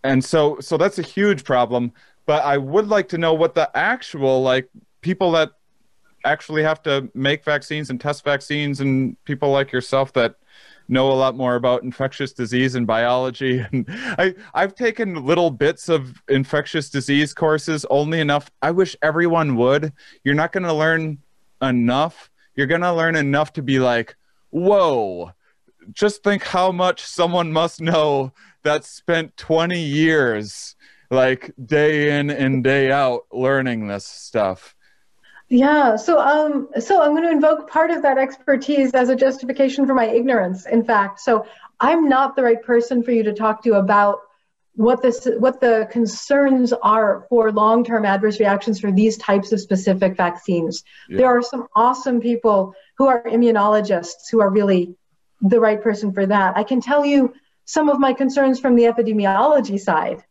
and 0.03 0.25
so 0.25 0.59
so 0.61 0.77
that's 0.77 0.99
a 0.99 1.03
huge 1.03 1.45
problem 1.45 1.93
but 2.27 2.45
i 2.45 2.57
would 2.57 2.89
like 2.89 3.09
to 3.09 3.19
know 3.19 3.35
what 3.35 3.55
the 3.55 3.71
actual 3.77 4.43
like 4.43 4.69
people 5.01 5.33
that 5.33 5.51
actually 6.25 6.63
have 6.63 6.83
to 6.83 7.11
make 7.15 7.45
vaccines 7.45 7.91
and 7.91 8.01
test 8.01 8.25
vaccines 8.25 8.81
and 8.81 9.17
people 9.25 9.51
like 9.51 9.73
yourself 9.73 10.13
that 10.13 10.37
know 10.91 11.11
a 11.11 11.15
lot 11.15 11.37
more 11.37 11.55
about 11.55 11.83
infectious 11.83 12.33
disease 12.33 12.75
and 12.75 12.87
biology. 12.87 13.65
And 13.73 13.87
i 14.19 14.35
i've 14.55 14.75
taken 14.75 15.25
little 15.25 15.51
bits 15.51 15.89
of 15.89 16.23
infectious 16.29 16.91
disease 16.91 17.33
courses 17.33 17.87
only 17.91 18.21
enough. 18.21 18.51
I 18.63 18.71
wish 18.71 18.97
everyone 19.03 19.57
would. 19.57 19.93
You're 20.25 20.35
not 20.35 20.53
going 20.53 20.65
to 20.65 20.73
learn 20.73 21.19
enough. 21.63 22.31
You're 22.55 22.67
going 22.67 22.81
to 22.81 22.93
learn 22.93 23.17
enough 23.17 23.53
to 23.55 23.63
be 23.63 23.79
like 23.79 24.17
whoa 24.51 25.33
just 25.93 26.23
think 26.23 26.43
how 26.43 26.71
much 26.71 27.03
someone 27.03 27.53
must 27.53 27.81
know 27.81 28.33
that 28.63 28.85
spent 28.85 29.37
20 29.37 29.81
years 29.81 30.77
like 31.11 31.53
day 31.65 32.19
in 32.19 32.31
and 32.31 32.63
day 32.63 32.93
out 32.93 33.23
learning 33.33 33.89
this 33.89 34.05
stuff 34.05 34.75
yeah 35.51 35.97
so 35.97 36.19
um 36.19 36.69
so 36.79 37.03
i'm 37.03 37.11
going 37.11 37.23
to 37.23 37.31
invoke 37.31 37.69
part 37.69 37.91
of 37.91 38.03
that 38.03 38.17
expertise 38.17 38.93
as 38.93 39.09
a 39.09 39.17
justification 39.17 39.87
for 39.87 39.95
my 39.95 40.07
ignorance 40.07 40.67
in 40.67 40.83
fact 40.83 41.21
so 41.21 41.45
i'm 41.81 42.09
not 42.09 42.37
the 42.37 42.43
right 42.43 42.63
person 42.63 43.03
for 43.03 43.11
you 43.11 43.23
to 43.23 43.33
talk 43.33 43.63
to 43.63 43.75
about 43.75 44.21
what 44.77 45.03
this 45.03 45.29
what 45.39 45.61
the 45.61 45.87
concerns 45.91 46.73
are 46.73 47.27
for 47.29 47.51
long-term 47.53 48.07
adverse 48.07 48.39
reactions 48.39 48.81
for 48.81 48.93
these 48.93 49.19
types 49.19 49.53
of 49.53 49.61
specific 49.61 50.17
vaccines 50.17 50.85
yeah. 51.09 51.19
there 51.19 51.27
are 51.27 51.43
some 51.43 51.67
awesome 51.75 52.21
people 52.21 52.73
who 52.97 53.07
are 53.07 53.23
immunologists 53.25 54.31
who 54.31 54.41
are 54.41 54.51
really 54.51 54.95
the 55.43 55.59
right 55.59 55.83
person 55.83 56.13
for 56.13 56.25
that 56.25 56.57
i 56.57 56.63
can 56.63 56.81
tell 56.81 57.05
you 57.05 57.35
some 57.71 57.89
of 57.89 58.01
my 58.01 58.13
concerns 58.13 58.59
from 58.59 58.75
the 58.75 58.83
epidemiology 58.83 59.79
side 59.79 60.25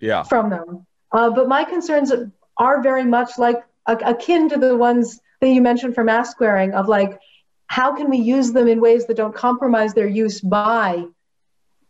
yeah. 0.00 0.24
from 0.24 0.50
them. 0.50 0.86
Uh, 1.12 1.30
but 1.30 1.48
my 1.48 1.62
concerns 1.62 2.12
are 2.56 2.82
very 2.82 3.04
much 3.04 3.38
like 3.38 3.62
akin 3.92 4.48
to 4.50 4.58
the 4.58 4.76
ones 4.76 5.20
that 5.40 5.48
you 5.48 5.62
mentioned 5.62 5.94
for 5.94 6.04
mask 6.04 6.40
wearing 6.40 6.72
of 6.74 6.88
like, 6.88 7.18
how 7.66 7.94
can 7.94 8.10
we 8.10 8.18
use 8.18 8.52
them 8.52 8.68
in 8.68 8.80
ways 8.80 9.06
that 9.06 9.16
don't 9.16 9.34
compromise 9.34 9.94
their 9.94 10.08
use 10.08 10.40
by, 10.40 11.04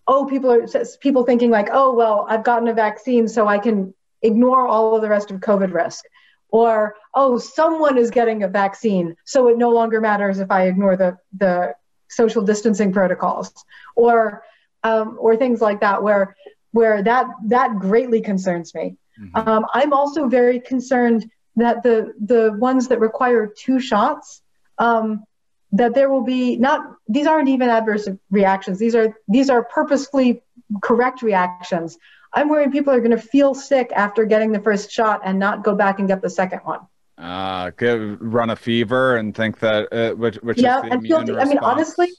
oh, 0.07 0.27
people 0.27 0.53
are 0.53 0.67
people 1.01 1.25
thinking 1.25 1.51
like, 1.51 1.69
oh, 1.73 1.95
well, 1.95 2.27
I've 2.29 2.45
gotten 2.45 2.69
a 2.69 2.75
vaccine, 2.75 3.29
so 3.29 3.47
I 3.47 3.59
can 3.59 3.95
ignore 4.23 4.67
all 4.67 4.95
of 4.97 5.03
the 5.03 5.09
rest 5.09 5.31
of 5.31 5.41
COVID 5.41 5.73
risk. 5.73 6.05
Or, 6.51 6.97
oh, 7.15 7.39
someone 7.39 7.97
is 7.97 8.11
getting 8.11 8.43
a 8.43 8.49
vaccine, 8.49 9.17
so 9.25 9.49
it 9.49 9.57
no 9.57 9.71
longer 9.71 10.01
matters 10.01 10.39
if 10.39 10.51
I 10.51 10.67
ignore 10.67 10.97
the, 10.97 11.17
the 11.39 11.75
social 12.09 12.43
distancing 12.43 12.93
protocols. 12.93 13.53
Or, 13.95 14.43
um, 14.83 15.17
or 15.19 15.37
things 15.37 15.61
like 15.61 15.81
that, 15.81 16.03
where 16.03 16.37
where 16.73 17.03
that 17.03 17.27
that 17.47 17.79
greatly 17.79 18.21
concerns 18.21 18.75
me. 18.75 18.97
Mm-hmm. 19.21 19.49
Um, 19.49 19.67
I'm 19.75 19.93
also 19.93 20.29
very 20.29 20.61
concerned 20.61 21.31
that 21.63 21.83
the 21.83 22.13
the 22.21 22.53
ones 22.53 22.89
that 22.89 23.01
require 23.01 23.47
two 23.47 23.81
shots, 23.81 24.43
um, 24.79 25.25
that 25.73 25.95
there 25.95 26.11
will 26.11 26.25
be 26.25 26.57
not 26.57 26.97
these 27.09 27.27
aren't 27.27 27.49
even 27.49 27.69
adverse 27.69 28.09
reactions. 28.31 28.79
These 28.79 28.95
are 28.95 29.17
these 29.29 29.51
are 29.51 29.65
purposefully 29.65 30.43
correct 30.83 31.23
reactions. 31.23 31.99
I'm 32.33 32.49
worried 32.49 32.71
people 32.71 32.93
are 32.93 33.01
going 33.01 33.11
to 33.11 33.19
feel 33.19 33.55
sick 33.55 33.91
after 33.95 34.25
getting 34.25 34.53
the 34.53 34.61
first 34.61 34.91
shot 34.91 35.23
and 35.25 35.39
not 35.39 35.65
go 35.65 35.75
back 35.75 35.99
and 35.99 36.07
get 36.07 36.23
the 36.23 36.31
second 36.31 36.61
one. 36.61 36.81
Uh, 37.19 37.71
get, 37.71 37.99
run 38.21 38.51
a 38.51 38.57
fever 38.57 39.17
and 39.17 39.35
think 39.35 39.59
that 39.59 39.93
uh, 39.93 40.15
which 40.15 40.37
which 40.37 40.59
yeah, 40.59 40.81
and 40.83 41.03
feel. 41.03 41.39
I 41.39 41.45
mean, 41.45 41.59
honestly, 41.59 42.11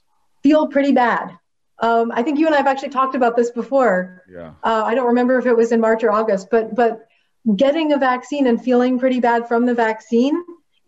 feel 0.44 0.68
pretty 0.68 0.92
bad. 0.92 1.38
Um, 1.80 2.12
I 2.14 2.22
think 2.22 2.38
you 2.38 2.46
and 2.46 2.54
I 2.54 2.60
have 2.60 2.68
actually 2.68 2.90
talked 2.90 3.16
about 3.16 3.36
this 3.36 3.50
before. 3.50 4.24
Yeah. 4.32 4.54
Uh, 4.64 4.84
I 4.86 4.94
don't 4.94 5.08
remember 5.08 5.40
if 5.40 5.48
it 5.48 5.58
was 5.58 5.72
in 5.72 5.82
March 5.82 6.04
or 6.04 6.12
August, 6.12 6.50
but 6.52 6.76
but 6.76 7.08
getting 7.56 7.94
a 7.94 7.98
vaccine 7.98 8.48
and 8.48 8.62
feeling 8.62 9.00
pretty 9.00 9.20
bad 9.20 9.48
from 9.48 9.66
the 9.66 9.74
vaccine 9.74 10.42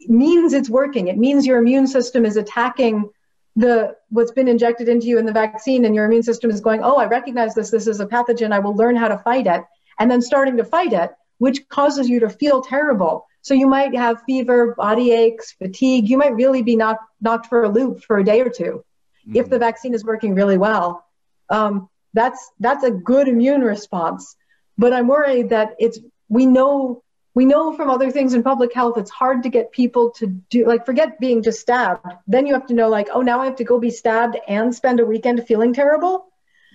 means 0.08 0.54
it's 0.54 0.70
working. 0.70 1.08
It 1.08 1.18
means 1.18 1.46
your 1.46 1.58
immune 1.58 1.88
system 1.88 2.26
is 2.26 2.38
attacking 2.38 3.10
the 3.56 3.96
what's 4.10 4.32
been 4.32 4.48
injected 4.48 4.90
into 4.90 5.08
you 5.08 5.20
in 5.20 5.26
the 5.26 5.32
vaccine, 5.32 5.86
and 5.86 5.94
your 5.94 6.06
immune 6.06 6.24
system 6.24 6.50
is 6.50 6.60
going, 6.60 6.84
"Oh, 6.84 6.96
I 6.96 7.06
recognize 7.06 7.54
this. 7.54 7.70
This 7.70 7.88
is 7.88 8.00
a 8.00 8.06
pathogen. 8.06 8.52
I 8.52 8.60
will 8.60 8.76
learn 8.76 8.96
how 8.96 9.08
to 9.08 9.18
fight 9.18 9.48
it." 9.48 9.64
And 10.00 10.10
then 10.10 10.22
starting 10.22 10.58
to 10.58 10.66
fight 10.66 10.94
it, 10.94 11.12
which 11.38 11.68
causes 11.70 12.10
you 12.10 12.20
to 12.22 12.30
feel 12.30 12.62
terrible. 12.62 13.28
So 13.42 13.54
you 13.54 13.68
might 13.68 13.96
have 13.96 14.24
fever, 14.24 14.74
body 14.76 15.12
aches, 15.12 15.52
fatigue. 15.52 16.10
You 16.10 16.18
might 16.18 16.36
really 16.36 16.64
be 16.64 16.76
knocked 16.76 17.04
knocked 17.22 17.48
for 17.48 17.64
a 17.64 17.70
loop 17.70 18.04
for 18.04 18.18
a 18.18 18.24
day 18.24 18.42
or 18.42 18.50
two 18.50 18.84
mm-hmm. 19.28 19.36
if 19.36 19.50
the 19.50 19.60
vaccine 19.60 19.94
is 19.94 20.04
working 20.04 20.34
really 20.34 20.58
well. 20.58 21.06
Um, 21.50 21.90
that's 22.14 22.52
that's 22.60 22.84
a 22.84 22.92
good 22.92 23.28
immune 23.28 23.62
response. 23.62 24.36
But 24.78 24.94
I'm 24.94 25.08
worried 25.08 25.50
that 25.50 25.76
it's 25.78 26.00
we 26.34 26.48
know 26.48 27.04
we 27.36 27.46
know 27.46 27.74
from 27.74 27.90
other 27.90 28.12
things 28.12 28.34
in 28.34 28.44
public 28.44 28.74
health 28.74 28.98
it's 28.98 29.12
hard 29.12 29.44
to 29.44 29.50
get 29.50 29.72
people 29.72 30.12
to 30.12 30.28
do 30.28 30.66
like 30.66 30.86
forget 30.86 31.20
being 31.20 31.44
just 31.44 31.62
stabbed. 31.62 32.06
Then 32.28 32.48
you 32.48 32.54
have 32.54 32.68
to 32.68 32.74
know 32.74 32.90
like 32.90 33.10
oh 33.14 33.22
now 33.22 33.40
I 33.40 33.46
have 33.46 33.58
to 33.58 33.64
go 33.64 33.80
be 33.80 33.92
stabbed 33.92 34.38
and 34.48 34.74
spend 34.74 35.00
a 35.00 35.06
weekend 35.06 35.46
feeling 35.48 35.74
terrible. 35.74 36.28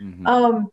Mm-hmm. 0.03 0.27
Um, 0.27 0.71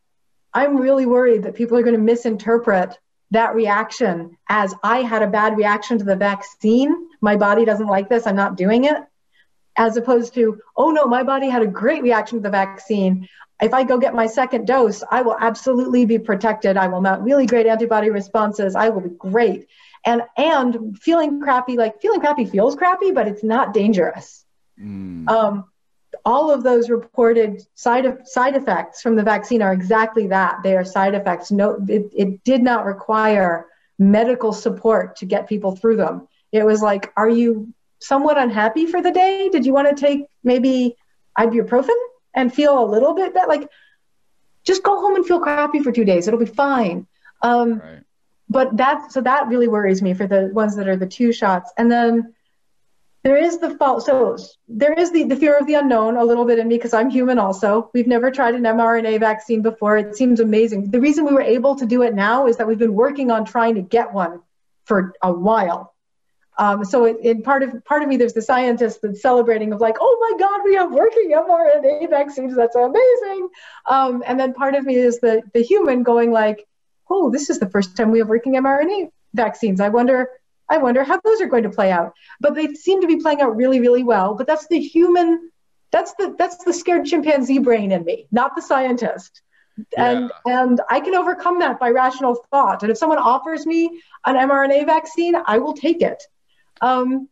I'm 0.54 0.78
really 0.78 1.06
worried 1.06 1.44
that 1.44 1.56
people 1.56 1.78
are 1.78 1.84
going 1.84 1.96
to 1.96 2.02
misinterpret 2.02 2.98
that 3.32 3.56
reaction 3.56 4.38
as 4.48 4.74
I 4.84 5.02
had 5.02 5.24
a 5.24 5.28
bad 5.28 5.58
reaction 5.58 5.98
to 5.98 6.06
the 6.06 6.16
vaccine. 6.16 7.10
My 7.22 7.36
body 7.36 7.66
doesn't 7.66 7.88
like 7.88 8.08
this. 8.08 8.28
I'm 8.28 8.36
not 8.36 8.56
doing 8.56 8.86
it 8.86 8.98
as 9.78 9.98
opposed 9.98 10.34
to, 10.34 10.60
oh 10.78 10.92
no, 10.92 11.06
my 11.06 11.24
body 11.24 11.50
had 11.50 11.62
a 11.62 11.68
great 11.68 12.04
reaction 12.04 12.40
to 12.40 12.44
the 12.44 12.50
vaccine. 12.50 13.28
If 13.62 13.74
I 13.74 13.84
go 13.84 13.98
get 13.98 14.14
my 14.14 14.28
second 14.28 14.68
dose, 14.68 15.04
I 15.10 15.22
will 15.22 15.38
absolutely 15.40 16.06
be 16.06 16.20
protected. 16.20 16.78
I 16.78 16.88
will 16.88 17.02
mount 17.02 17.24
really 17.24 17.46
great 17.46 17.68
antibody 17.68 18.10
responses. 18.10 18.76
I 18.76 18.90
will 18.90 19.02
be 19.02 19.16
great. 19.18 19.68
And 20.06 20.22
and 20.38 20.98
feeling 21.00 21.42
crappy, 21.42 21.78
like 21.78 22.02
feeling 22.02 22.20
crappy 22.20 22.46
feels 22.46 22.76
crappy, 22.76 23.12
but 23.12 23.28
it's 23.28 23.44
not 23.44 23.74
dangerous. 23.74 24.46
Mm. 24.80 25.28
Um, 25.30 25.66
all 26.24 26.52
of 26.52 26.64
those 26.64 26.90
reported 26.90 27.62
side 27.76 28.06
of, 28.06 28.20
side 28.26 28.56
effects 28.56 29.02
from 29.02 29.16
the 29.16 29.24
vaccine 29.24 29.62
are 29.62 29.74
exactly 29.74 30.28
that. 30.28 30.62
They 30.64 30.76
are 30.76 30.86
side 30.86 31.14
effects. 31.14 31.52
No, 31.52 31.84
it, 31.88 32.12
it 32.16 32.44
did 32.44 32.62
not 32.62 32.86
require 32.86 33.68
medical 34.00 34.54
support 34.54 35.18
to 35.18 35.26
get 35.26 35.48
people 35.48 35.76
through 35.76 35.98
them. 35.98 36.28
It 36.52 36.66
was 36.66 36.82
like, 36.82 37.12
are 37.16 37.30
you 37.30 37.74
somewhat 38.08 38.38
unhappy 38.38 38.86
for 38.86 39.02
the 39.02 39.12
day? 39.12 39.50
Did 39.50 39.66
you 39.66 39.74
want 39.74 39.90
to 39.90 39.96
take 39.96 40.26
maybe 40.44 40.96
ibuprofen 41.38 41.96
and 42.34 42.54
feel 42.54 42.84
a 42.84 42.86
little 42.86 43.14
bit 43.14 43.34
better? 43.34 43.48
Like, 43.48 43.70
just 44.64 44.84
go 44.84 45.00
home 45.00 45.16
and 45.16 45.26
feel 45.26 45.40
crappy 45.40 45.82
for 45.82 45.92
two 45.92 46.06
days. 46.06 46.28
It'll 46.28 46.40
be 46.40 46.46
fine. 46.46 47.08
Um, 47.42 47.80
right. 47.80 48.02
But 48.48 48.78
that 48.78 49.12
so 49.12 49.22
that 49.22 49.48
really 49.48 49.68
worries 49.68 50.02
me 50.02 50.14
for 50.14 50.28
the 50.28 50.50
ones 50.54 50.76
that 50.76 50.88
are 50.88 50.96
the 50.96 51.08
two 51.08 51.34
shots. 51.34 51.74
And 51.78 51.92
then 51.92 52.36
there 53.24 53.38
is 53.38 53.58
the 53.58 53.72
fault. 53.72 54.06
So 54.06 54.38
there 54.68 54.94
is 54.94 55.12
the, 55.12 55.24
the 55.24 55.36
fear 55.36 55.58
of 55.58 55.66
the 55.66 55.74
unknown 55.74 56.16
a 56.16 56.24
little 56.24 56.46
bit 56.46 56.60
in 56.60 56.68
me 56.68 56.76
because 56.76 56.94
I'm 56.94 57.10
human 57.10 57.40
also. 57.40 57.90
We've 57.92 58.06
never 58.06 58.30
tried 58.30 58.54
an 58.54 58.62
mRNA 58.62 59.20
vaccine 59.20 59.64
before. 59.64 59.98
It 59.98 60.16
seems 60.16 60.40
amazing. 60.40 60.92
The 60.92 61.02
reason 61.02 61.26
we 61.26 61.34
were 61.34 61.42
able 61.42 61.76
to 61.78 61.88
do 61.88 62.04
it 62.04 62.14
now 62.14 62.46
is 62.46 62.58
that 62.58 62.68
we've 62.68 62.78
been 62.78 62.94
working 62.94 63.32
on 63.32 63.44
trying 63.44 63.76
to 63.76 63.82
get 63.82 64.14
one 64.14 64.42
for 64.84 65.14
a 65.24 65.32
while. 65.34 65.95
Um, 66.58 66.86
so 66.86 67.06
in 67.06 67.42
part 67.42 67.64
of 67.64 67.84
part 67.86 68.02
of 68.02 68.08
me, 68.08 68.18
there's 68.18 68.34
the 68.34 68.42
scientist 68.42 69.02
that's 69.02 69.22
celebrating 69.22 69.74
of 69.74 69.82
like, 69.82 69.98
oh 70.00 70.18
my 70.32 70.40
God, 70.40 70.62
we 70.64 70.76
have 70.76 70.92
working 70.92 71.32
mRNA 71.32 72.10
vaccines. 72.10 72.56
That's 72.56 72.76
amazing. 72.76 73.50
Um, 73.88 74.24
and 74.26 74.40
then 74.40 74.54
part 74.54 74.76
of 74.76 74.86
me 74.86 74.96
is 74.96 75.20
the 75.20 75.42
the 75.54 75.62
human 75.62 76.04
going 76.04 76.32
like, 76.32 76.66
oh, 77.10 77.30
this 77.30 77.50
is 77.50 77.60
the 77.60 77.70
first 77.70 77.98
time 77.98 78.12
we 78.12 78.20
have 78.20 78.30
working 78.30 78.54
mRNA 78.54 79.12
vaccines. 79.34 79.82
I 79.82 79.90
wonder, 79.90 80.30
I 80.70 80.78
wonder 80.78 81.04
how 81.04 81.20
those 81.24 81.42
are 81.42 81.48
going 81.48 81.64
to 81.64 81.70
play 81.70 81.92
out. 81.92 82.14
But 82.40 82.56
they 82.56 82.74
seem 82.74 83.02
to 83.02 83.08
be 83.08 83.18
playing 83.18 83.42
out 83.42 83.56
really, 83.56 83.80
really 83.80 84.04
well. 84.04 84.34
But 84.34 84.48
that's 84.48 84.68
the 84.68 84.80
human, 84.80 85.52
that's 85.92 86.14
the 86.16 86.36
that's 86.38 86.64
the 86.64 86.74
scared 86.74 87.06
chimpanzee 87.06 87.60
brain 87.60 87.92
in 87.92 88.04
me, 88.06 88.28
not 88.32 88.56
the 88.56 88.62
scientist. 88.62 89.42
Yeah. 89.92 90.10
And 90.10 90.32
and 90.46 90.82
I 90.90 91.02
can 91.02 91.16
overcome 91.16 91.60
that 91.60 91.80
by 91.80 91.90
rational 91.90 92.36
thought. 92.50 92.82
And 92.82 92.92
if 92.92 92.98
someone 92.98 93.18
offers 93.18 93.66
me 93.66 94.02
an 94.26 94.36
mRNA 94.36 94.86
vaccine, 94.86 95.36
I 95.46 95.58
will 95.58 95.74
take 95.74 96.02
it. 96.02 96.24
Um, 96.82 97.30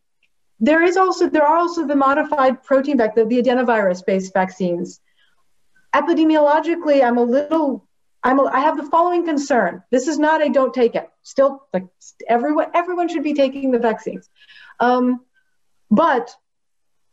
there 0.60 0.82
is 0.82 0.96
also 0.96 1.28
there 1.28 1.46
are 1.46 1.58
also 1.58 1.86
the 1.86 1.96
modified 1.96 2.62
protein 2.62 2.96
vac 2.98 3.14
the, 3.14 3.24
the 3.24 3.42
adenovirus-based 3.42 4.32
vaccines. 4.32 5.00
Epidemiologically, 5.94 7.04
I'm 7.04 7.18
a 7.18 7.22
little 7.22 7.86
I'm 8.22 8.38
a, 8.38 8.44
I 8.44 8.60
have 8.60 8.76
the 8.76 8.84
following 8.84 9.26
concern. 9.26 9.82
This 9.90 10.08
is 10.08 10.18
not 10.18 10.44
a 10.44 10.48
don't 10.48 10.72
take 10.72 10.94
it. 10.94 11.08
Still, 11.22 11.66
like 11.72 11.86
everyone 12.28 12.68
everyone 12.74 13.08
should 13.08 13.22
be 13.22 13.34
taking 13.34 13.70
the 13.70 13.78
vaccines, 13.78 14.28
um, 14.80 15.20
but 15.90 16.34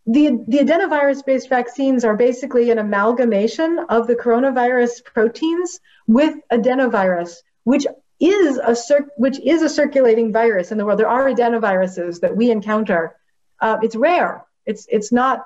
the 0.06 0.44
the 0.48 0.60
adenovirus-based 0.60 1.50
vaccines 1.50 2.06
are 2.06 2.16
basically 2.16 2.72
an 2.72 2.80
amalgamation 2.80 3.86
of 3.90 4.08
the 4.08 4.16
coronavirus 4.16 5.04
proteins 5.04 5.80
with 6.08 6.36
adenovirus, 6.52 7.36
which 7.64 7.86
is 8.22 8.58
a 8.58 8.76
which 9.18 9.40
is 9.40 9.62
a 9.62 9.70
circulating 9.70 10.32
virus 10.32 10.72
in 10.72 10.78
the 10.78 10.86
world. 10.86 11.00
There 11.00 11.10
are 11.10 11.30
adenoviruses 11.30 12.22
that 12.22 12.36
we 12.36 12.52
encounter. 12.52 13.16
Uh, 13.60 13.78
it's 13.82 13.96
rare. 13.96 14.46
It's 14.66 14.88
it's 14.90 15.12
not. 15.12 15.46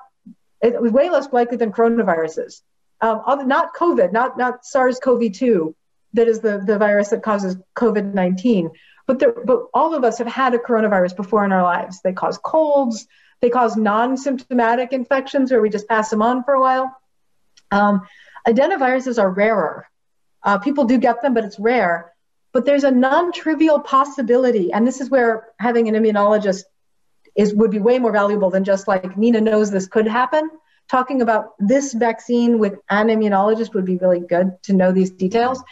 It's 0.60 0.78
way 0.78 1.10
less 1.10 1.32
likely 1.32 1.56
than 1.56 1.72
coronaviruses. 1.72 2.62
um, 3.00 3.48
not 3.48 3.74
COVID, 3.74 4.12
not 4.12 4.38
not 4.38 4.64
SARS-CoV-2, 4.64 5.74
that 6.14 6.28
is 6.28 6.40
the 6.40 6.58
the 6.58 6.78
virus 6.78 7.10
that 7.10 7.22
causes 7.22 7.56
COVID-19. 7.74 8.70
But 9.06 9.20
there, 9.20 9.32
but 9.32 9.66
all 9.72 9.94
of 9.94 10.02
us 10.02 10.18
have 10.18 10.26
had 10.26 10.54
a 10.54 10.58
coronavirus 10.58 11.16
before 11.16 11.44
in 11.44 11.52
our 11.52 11.62
lives. 11.62 12.00
They 12.02 12.12
cause 12.12 12.38
colds. 12.38 13.06
They 13.40 13.50
cause 13.50 13.76
non-symptomatic 13.76 14.92
infections 14.92 15.50
where 15.50 15.60
we 15.60 15.70
just 15.70 15.86
pass 15.88 16.10
them 16.10 16.22
on 16.22 16.42
for 16.42 16.54
a 16.54 16.60
while. 16.60 16.96
Um, 17.70 18.06
adenoviruses 18.48 19.20
are 19.20 19.30
rarer. 19.30 19.86
Uh, 20.42 20.58
people 20.58 20.84
do 20.84 20.98
get 20.98 21.22
them, 21.22 21.34
but 21.34 21.44
it's 21.44 21.58
rare. 21.58 22.12
But 22.56 22.64
there's 22.64 22.84
a 22.84 22.90
non-trivial 22.90 23.80
possibility, 23.80 24.72
and 24.72 24.86
this 24.88 25.02
is 25.02 25.10
where 25.10 25.48
having 25.58 25.88
an 25.88 25.94
immunologist 25.94 26.62
is 27.34 27.52
would 27.52 27.70
be 27.70 27.78
way 27.78 27.98
more 27.98 28.12
valuable 28.12 28.48
than 28.48 28.64
just 28.64 28.88
like 28.88 29.14
Nina 29.14 29.42
knows 29.42 29.70
this 29.70 29.86
could 29.86 30.08
happen. 30.08 30.48
Talking 30.88 31.20
about 31.20 31.52
this 31.58 31.92
vaccine 31.92 32.58
with 32.58 32.78
an 32.88 33.08
immunologist 33.08 33.74
would 33.74 33.84
be 33.84 33.98
really 33.98 34.20
good 34.20 34.56
to 34.62 34.72
know 34.72 34.90
these 34.90 35.10
details. 35.10 35.62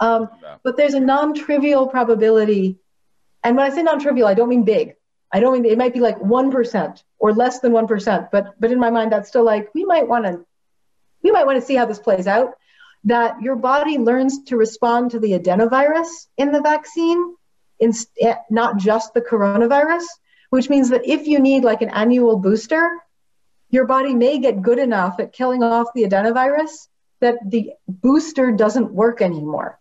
Um, 0.00 0.28
but 0.62 0.76
there's 0.76 0.92
a 0.92 1.00
non-trivial 1.00 1.86
probability, 1.86 2.76
and 3.42 3.56
when 3.56 3.64
I 3.64 3.74
say 3.74 3.82
non-trivial, 3.82 4.28
I 4.28 4.34
don't 4.34 4.50
mean 4.50 4.64
big. 4.64 4.96
I 5.32 5.40
don't 5.40 5.54
mean 5.54 5.64
it 5.64 5.78
might 5.78 5.94
be 5.94 6.00
like 6.00 6.20
one 6.20 6.50
percent 6.50 7.04
or 7.18 7.32
less 7.32 7.60
than 7.60 7.72
one 7.72 7.86
percent, 7.86 8.30
but 8.30 8.60
but 8.60 8.70
in 8.70 8.78
my 8.78 8.90
mind, 8.90 9.12
that's 9.12 9.30
still 9.30 9.44
like 9.44 9.74
we 9.74 9.86
might 9.86 10.06
want 10.06 10.26
to 10.26 10.44
we 11.22 11.30
might 11.30 11.46
want 11.46 11.58
to 11.58 11.64
see 11.64 11.74
how 11.74 11.86
this 11.86 11.98
plays 11.98 12.26
out. 12.26 12.50
That 13.04 13.42
your 13.42 13.56
body 13.56 13.98
learns 13.98 14.44
to 14.44 14.56
respond 14.56 15.10
to 15.10 15.20
the 15.20 15.32
adenovirus 15.32 16.08
in 16.38 16.52
the 16.52 16.62
vaccine, 16.62 17.34
in, 17.78 17.92
eh, 18.20 18.36
not 18.50 18.78
just 18.78 19.12
the 19.12 19.20
coronavirus, 19.20 20.04
which 20.50 20.70
means 20.70 20.88
that 20.90 21.06
if 21.06 21.26
you 21.26 21.38
need 21.38 21.64
like 21.64 21.82
an 21.82 21.90
annual 21.90 22.38
booster, 22.38 22.98
your 23.70 23.86
body 23.86 24.14
may 24.14 24.38
get 24.38 24.62
good 24.62 24.78
enough 24.78 25.18
at 25.18 25.32
killing 25.32 25.62
off 25.62 25.88
the 25.94 26.04
adenovirus 26.04 26.88
that 27.20 27.38
the 27.44 27.72
booster 27.88 28.52
doesn't 28.52 28.92
work 28.92 29.20
anymore 29.20 29.80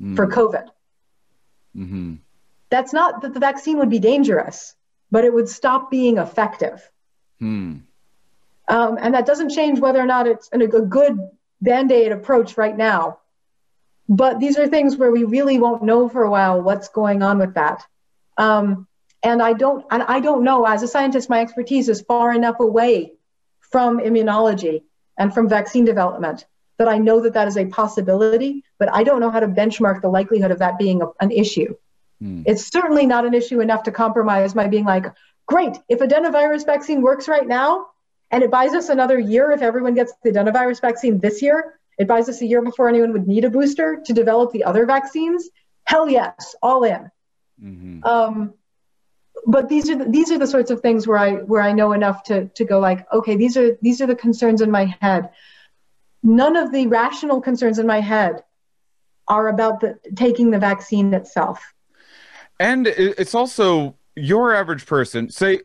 mm. 0.00 0.14
for 0.16 0.26
COVID. 0.26 0.66
Mm-hmm. 1.76 2.14
That's 2.70 2.92
not 2.92 3.22
that 3.22 3.34
the 3.34 3.40
vaccine 3.40 3.78
would 3.78 3.90
be 3.90 3.98
dangerous, 3.98 4.74
but 5.10 5.24
it 5.24 5.32
would 5.32 5.48
stop 5.48 5.90
being 5.90 6.18
effective. 6.18 6.88
Mm. 7.40 7.82
Um, 8.68 8.98
and 9.00 9.14
that 9.14 9.26
doesn't 9.26 9.50
change 9.50 9.80
whether 9.80 10.00
or 10.00 10.06
not 10.06 10.26
it's 10.26 10.48
an, 10.50 10.62
a 10.62 10.66
good 10.66 11.18
band 11.64 11.90
aid 11.90 12.12
approach 12.12 12.56
right 12.56 12.76
now. 12.76 13.18
But 14.08 14.38
these 14.38 14.58
are 14.58 14.68
things 14.68 14.96
where 14.96 15.10
we 15.10 15.24
really 15.24 15.58
won't 15.58 15.82
know 15.82 16.08
for 16.08 16.22
a 16.22 16.30
while 16.30 16.60
what's 16.60 16.88
going 16.88 17.22
on 17.22 17.38
with 17.38 17.54
that. 17.54 17.84
Um, 18.36 18.86
and 19.22 19.42
I 19.42 19.54
don't, 19.54 19.84
and 19.90 20.02
I 20.02 20.20
don't 20.20 20.44
know. 20.44 20.66
As 20.66 20.82
a 20.82 20.88
scientist, 20.88 21.30
my 21.30 21.40
expertise 21.40 21.88
is 21.88 22.02
far 22.02 22.32
enough 22.32 22.60
away 22.60 23.14
from 23.72 23.98
immunology 23.98 24.82
and 25.16 25.32
from 25.32 25.48
vaccine 25.48 25.86
development 25.86 26.44
that 26.76 26.88
I 26.88 26.98
know 26.98 27.20
that 27.22 27.32
that 27.32 27.48
is 27.48 27.56
a 27.56 27.64
possibility. 27.64 28.62
But 28.78 28.92
I 28.92 29.02
don't 29.02 29.20
know 29.20 29.30
how 29.30 29.40
to 29.40 29.48
benchmark 29.48 30.02
the 30.02 30.08
likelihood 30.08 30.50
of 30.50 30.58
that 30.58 30.78
being 30.78 31.00
a, 31.00 31.06
an 31.20 31.30
issue. 31.30 31.74
Hmm. 32.20 32.42
It's 32.44 32.70
certainly 32.70 33.06
not 33.06 33.24
an 33.24 33.32
issue 33.32 33.60
enough 33.60 33.84
to 33.84 33.90
compromise 33.90 34.54
my 34.54 34.68
being 34.68 34.84
like, 34.84 35.06
great, 35.46 35.78
if 35.88 36.00
adenovirus 36.00 36.66
vaccine 36.66 37.00
works 37.00 37.26
right 37.26 37.46
now, 37.46 37.86
and 38.34 38.42
it 38.42 38.50
buys 38.50 38.74
us 38.74 38.88
another 38.88 39.16
year 39.16 39.52
if 39.52 39.62
everyone 39.62 39.94
gets 39.94 40.12
the 40.24 40.32
adenovirus 40.32 40.80
vaccine 40.80 41.20
this 41.20 41.40
year. 41.40 41.78
It 41.98 42.08
buys 42.08 42.28
us 42.28 42.40
a 42.40 42.46
year 42.46 42.62
before 42.62 42.88
anyone 42.88 43.12
would 43.12 43.28
need 43.28 43.44
a 43.44 43.48
booster 43.48 44.02
to 44.04 44.12
develop 44.12 44.50
the 44.50 44.64
other 44.64 44.86
vaccines. 44.86 45.48
Hell 45.84 46.08
yes, 46.08 46.56
all 46.60 46.82
in. 46.82 47.08
Mm-hmm. 47.62 48.04
Um, 48.04 48.54
but 49.46 49.68
these 49.68 49.88
are 49.88 49.94
the, 49.94 50.06
these 50.06 50.32
are 50.32 50.38
the 50.38 50.48
sorts 50.48 50.72
of 50.72 50.80
things 50.80 51.06
where 51.06 51.16
I 51.16 51.34
where 51.34 51.62
I 51.62 51.70
know 51.70 51.92
enough 51.92 52.24
to 52.24 52.46
to 52.48 52.64
go 52.64 52.80
like, 52.80 53.06
okay, 53.12 53.36
these 53.36 53.56
are 53.56 53.78
these 53.80 54.00
are 54.00 54.06
the 54.08 54.16
concerns 54.16 54.60
in 54.60 54.70
my 54.72 54.96
head. 55.00 55.30
None 56.24 56.56
of 56.56 56.72
the 56.72 56.88
rational 56.88 57.40
concerns 57.40 57.78
in 57.78 57.86
my 57.86 58.00
head 58.00 58.42
are 59.28 59.46
about 59.46 59.78
the 59.78 59.96
taking 60.16 60.50
the 60.50 60.58
vaccine 60.58 61.14
itself. 61.14 61.72
And 62.58 62.88
it's 62.88 63.36
also 63.36 63.94
your 64.16 64.52
average 64.52 64.86
person. 64.86 65.30
Say 65.30 65.60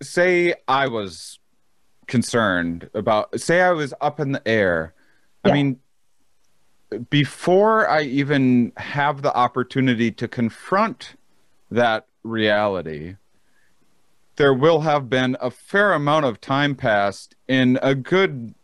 say 0.00 0.54
I 0.66 0.88
was 0.88 1.38
concerned 2.06 2.90
about 2.94 3.40
say 3.40 3.60
I 3.60 3.72
was 3.72 3.94
up 4.00 4.20
in 4.20 4.32
the 4.32 4.46
air. 4.46 4.94
Yeah. 5.44 5.50
I 5.50 5.54
mean 5.54 5.80
before 7.10 7.88
I 7.88 8.02
even 8.02 8.72
have 8.76 9.22
the 9.22 9.34
opportunity 9.34 10.10
to 10.12 10.28
confront 10.28 11.16
that 11.70 12.06
reality, 12.22 13.16
there 14.36 14.54
will 14.54 14.80
have 14.80 15.08
been 15.08 15.36
a 15.40 15.50
fair 15.50 15.92
amount 15.92 16.26
of 16.26 16.40
time 16.40 16.74
passed 16.74 17.34
in 17.48 17.78
a 17.82 17.94
good 17.94 18.54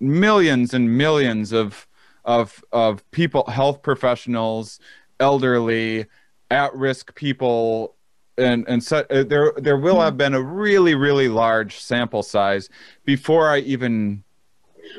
millions 0.00 0.74
and 0.74 0.96
millions 0.96 1.52
of 1.52 1.86
of 2.24 2.64
of 2.72 3.08
people 3.10 3.44
health 3.46 3.82
professionals 3.82 4.78
elderly 5.20 6.06
at 6.50 6.74
risk 6.74 7.14
people 7.14 7.94
and 8.38 8.64
and 8.68 8.82
so 8.82 9.04
uh, 9.10 9.24
there 9.24 9.52
there 9.56 9.76
will 9.76 10.00
have 10.00 10.16
been 10.16 10.34
a 10.34 10.42
really 10.42 10.94
really 10.94 11.28
large 11.28 11.78
sample 11.78 12.22
size 12.22 12.68
before 13.04 13.50
I 13.50 13.58
even 13.58 14.22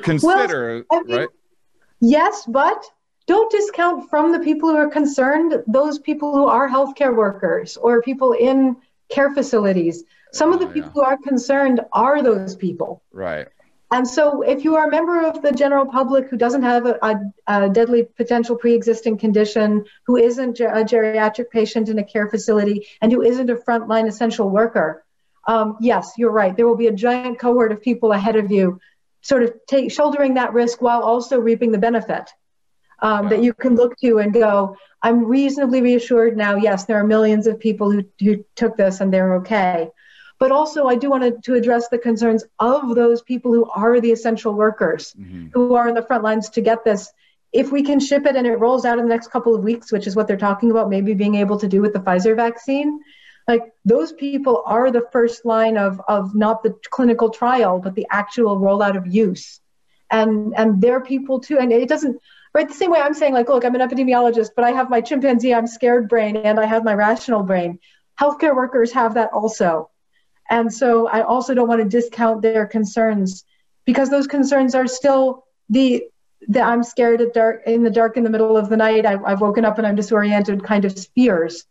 consider 0.02 0.84
well, 0.90 1.00
I 1.00 1.02
mean, 1.04 1.16
right. 1.18 1.28
Yes, 2.00 2.44
but 2.46 2.84
don't 3.26 3.50
discount 3.50 4.10
from 4.10 4.32
the 4.32 4.38
people 4.38 4.68
who 4.68 4.76
are 4.76 4.88
concerned 4.88 5.62
those 5.66 5.98
people 5.98 6.34
who 6.34 6.46
are 6.46 6.68
healthcare 6.68 7.14
workers 7.14 7.76
or 7.76 8.02
people 8.02 8.32
in 8.32 8.76
care 9.08 9.32
facilities. 9.32 10.04
Some 10.32 10.50
oh, 10.50 10.54
of 10.54 10.60
the 10.60 10.66
people 10.66 10.90
yeah. 10.90 10.92
who 10.94 11.02
are 11.02 11.16
concerned 11.18 11.80
are 11.92 12.22
those 12.22 12.56
people. 12.56 13.02
Right. 13.12 13.48
And 13.92 14.08
so, 14.08 14.42
if 14.42 14.64
you 14.64 14.76
are 14.76 14.88
a 14.88 14.90
member 14.90 15.26
of 15.26 15.42
the 15.42 15.52
general 15.52 15.86
public 15.86 16.28
who 16.28 16.36
doesn't 16.36 16.62
have 16.62 16.86
a, 16.86 16.98
a, 17.02 17.20
a 17.46 17.70
deadly 17.70 18.04
potential 18.04 18.56
pre 18.56 18.74
existing 18.74 19.18
condition, 19.18 19.84
who 20.06 20.16
isn't 20.16 20.58
a 20.60 20.84
geriatric 20.84 21.50
patient 21.50 21.88
in 21.88 21.98
a 21.98 22.04
care 22.04 22.28
facility, 22.28 22.86
and 23.00 23.12
who 23.12 23.22
isn't 23.22 23.50
a 23.50 23.56
frontline 23.56 24.08
essential 24.08 24.48
worker, 24.48 25.04
um, 25.46 25.76
yes, 25.80 26.12
you're 26.16 26.30
right. 26.30 26.56
There 26.56 26.66
will 26.66 26.76
be 26.76 26.86
a 26.86 26.92
giant 26.92 27.38
cohort 27.38 27.72
of 27.72 27.82
people 27.82 28.12
ahead 28.12 28.36
of 28.36 28.50
you, 28.50 28.80
sort 29.20 29.42
of 29.42 29.92
shouldering 29.92 30.34
that 30.34 30.52
risk 30.52 30.80
while 30.80 31.02
also 31.02 31.38
reaping 31.38 31.70
the 31.70 31.78
benefit 31.78 32.30
um, 33.00 33.28
that 33.28 33.42
you 33.42 33.52
can 33.52 33.74
look 33.74 33.96
to 33.98 34.18
and 34.18 34.32
go, 34.32 34.76
I'm 35.02 35.26
reasonably 35.26 35.82
reassured 35.82 36.36
now. 36.36 36.56
Yes, 36.56 36.86
there 36.86 36.98
are 36.98 37.06
millions 37.06 37.46
of 37.46 37.60
people 37.60 37.90
who, 37.90 38.04
who 38.18 38.44
took 38.56 38.76
this 38.76 39.00
and 39.00 39.12
they're 39.12 39.36
okay. 39.36 39.90
But 40.38 40.50
also, 40.52 40.86
I 40.86 40.96
do 40.96 41.10
want 41.10 41.42
to, 41.44 41.54
address 41.54 41.88
the 41.88 41.98
concerns 41.98 42.44
of 42.58 42.94
those 42.94 43.22
people 43.22 43.52
who 43.52 43.70
are 43.70 44.00
the 44.00 44.12
essential 44.12 44.54
workers, 44.54 45.14
mm-hmm. 45.18 45.48
who 45.52 45.74
are 45.74 45.88
in 45.88 45.94
the 45.94 46.02
front 46.02 46.24
lines 46.24 46.50
to 46.50 46.60
get 46.60 46.84
this. 46.84 47.12
If 47.52 47.70
we 47.70 47.84
can 47.84 48.00
ship 48.00 48.26
it 48.26 48.34
and 48.34 48.46
it 48.46 48.56
rolls 48.56 48.84
out 48.84 48.98
in 48.98 49.04
the 49.04 49.14
next 49.14 49.30
couple 49.30 49.54
of 49.54 49.62
weeks, 49.62 49.92
which 49.92 50.08
is 50.08 50.16
what 50.16 50.26
they're 50.26 50.36
talking 50.36 50.72
about, 50.72 50.90
maybe 50.90 51.14
being 51.14 51.36
able 51.36 51.58
to 51.60 51.68
do 51.68 51.80
with 51.80 51.92
the 51.92 52.00
Pfizer 52.00 52.34
vaccine, 52.34 53.00
like 53.46 53.72
those 53.84 54.12
people 54.12 54.62
are 54.66 54.90
the 54.90 55.06
first 55.12 55.44
line 55.44 55.76
of, 55.76 56.00
of 56.08 56.34
not 56.34 56.62
the 56.62 56.74
clinical 56.90 57.30
trial, 57.30 57.78
but 57.78 57.94
the 57.94 58.06
actual 58.10 58.58
rollout 58.58 58.96
of 58.96 59.06
use. 59.06 59.60
And, 60.10 60.54
and 60.56 60.80
they're 60.80 61.00
people 61.00 61.40
too. 61.40 61.58
And 61.58 61.72
it 61.72 61.88
doesn't, 61.88 62.20
right, 62.54 62.66
the 62.66 62.74
same 62.74 62.90
way 62.90 63.00
I'm 63.00 63.14
saying, 63.14 63.34
like, 63.34 63.48
look, 63.48 63.64
I'm 63.64 63.74
an 63.74 63.88
epidemiologist, 63.88 64.50
but 64.56 64.64
I 64.64 64.72
have 64.72 64.90
my 64.90 65.00
chimpanzee, 65.00 65.54
I'm 65.54 65.66
scared 65.66 66.08
brain, 66.08 66.36
and 66.36 66.58
I 66.58 66.66
have 66.66 66.84
my 66.84 66.94
rational 66.94 67.42
brain. 67.42 67.78
Healthcare 68.20 68.54
workers 68.54 68.92
have 68.92 69.14
that 69.14 69.30
also. 69.32 69.90
And 70.50 70.72
so 70.72 71.08
I 71.08 71.22
also 71.22 71.54
don't 71.54 71.68
want 71.68 71.82
to 71.82 71.88
discount 71.88 72.42
their 72.42 72.66
concerns 72.66 73.44
because 73.84 74.10
those 74.10 74.26
concerns 74.26 74.74
are 74.74 74.86
still 74.86 75.44
the 75.68 76.04
the 76.46 76.60
I'm 76.60 76.82
scared 76.82 77.22
at 77.22 77.32
dark 77.32 77.62
in 77.66 77.82
the 77.82 77.90
dark 77.90 78.16
in 78.16 78.24
the 78.24 78.30
middle 78.30 78.56
of 78.56 78.68
the 78.68 78.76
night. 78.76 79.06
I, 79.06 79.30
have 79.30 79.40
woken 79.40 79.64
up 79.64 79.78
and 79.78 79.86
I'm 79.86 79.96
disoriented 79.96 80.62
kind 80.62 80.84
of 80.84 80.94
fears. 81.14 81.64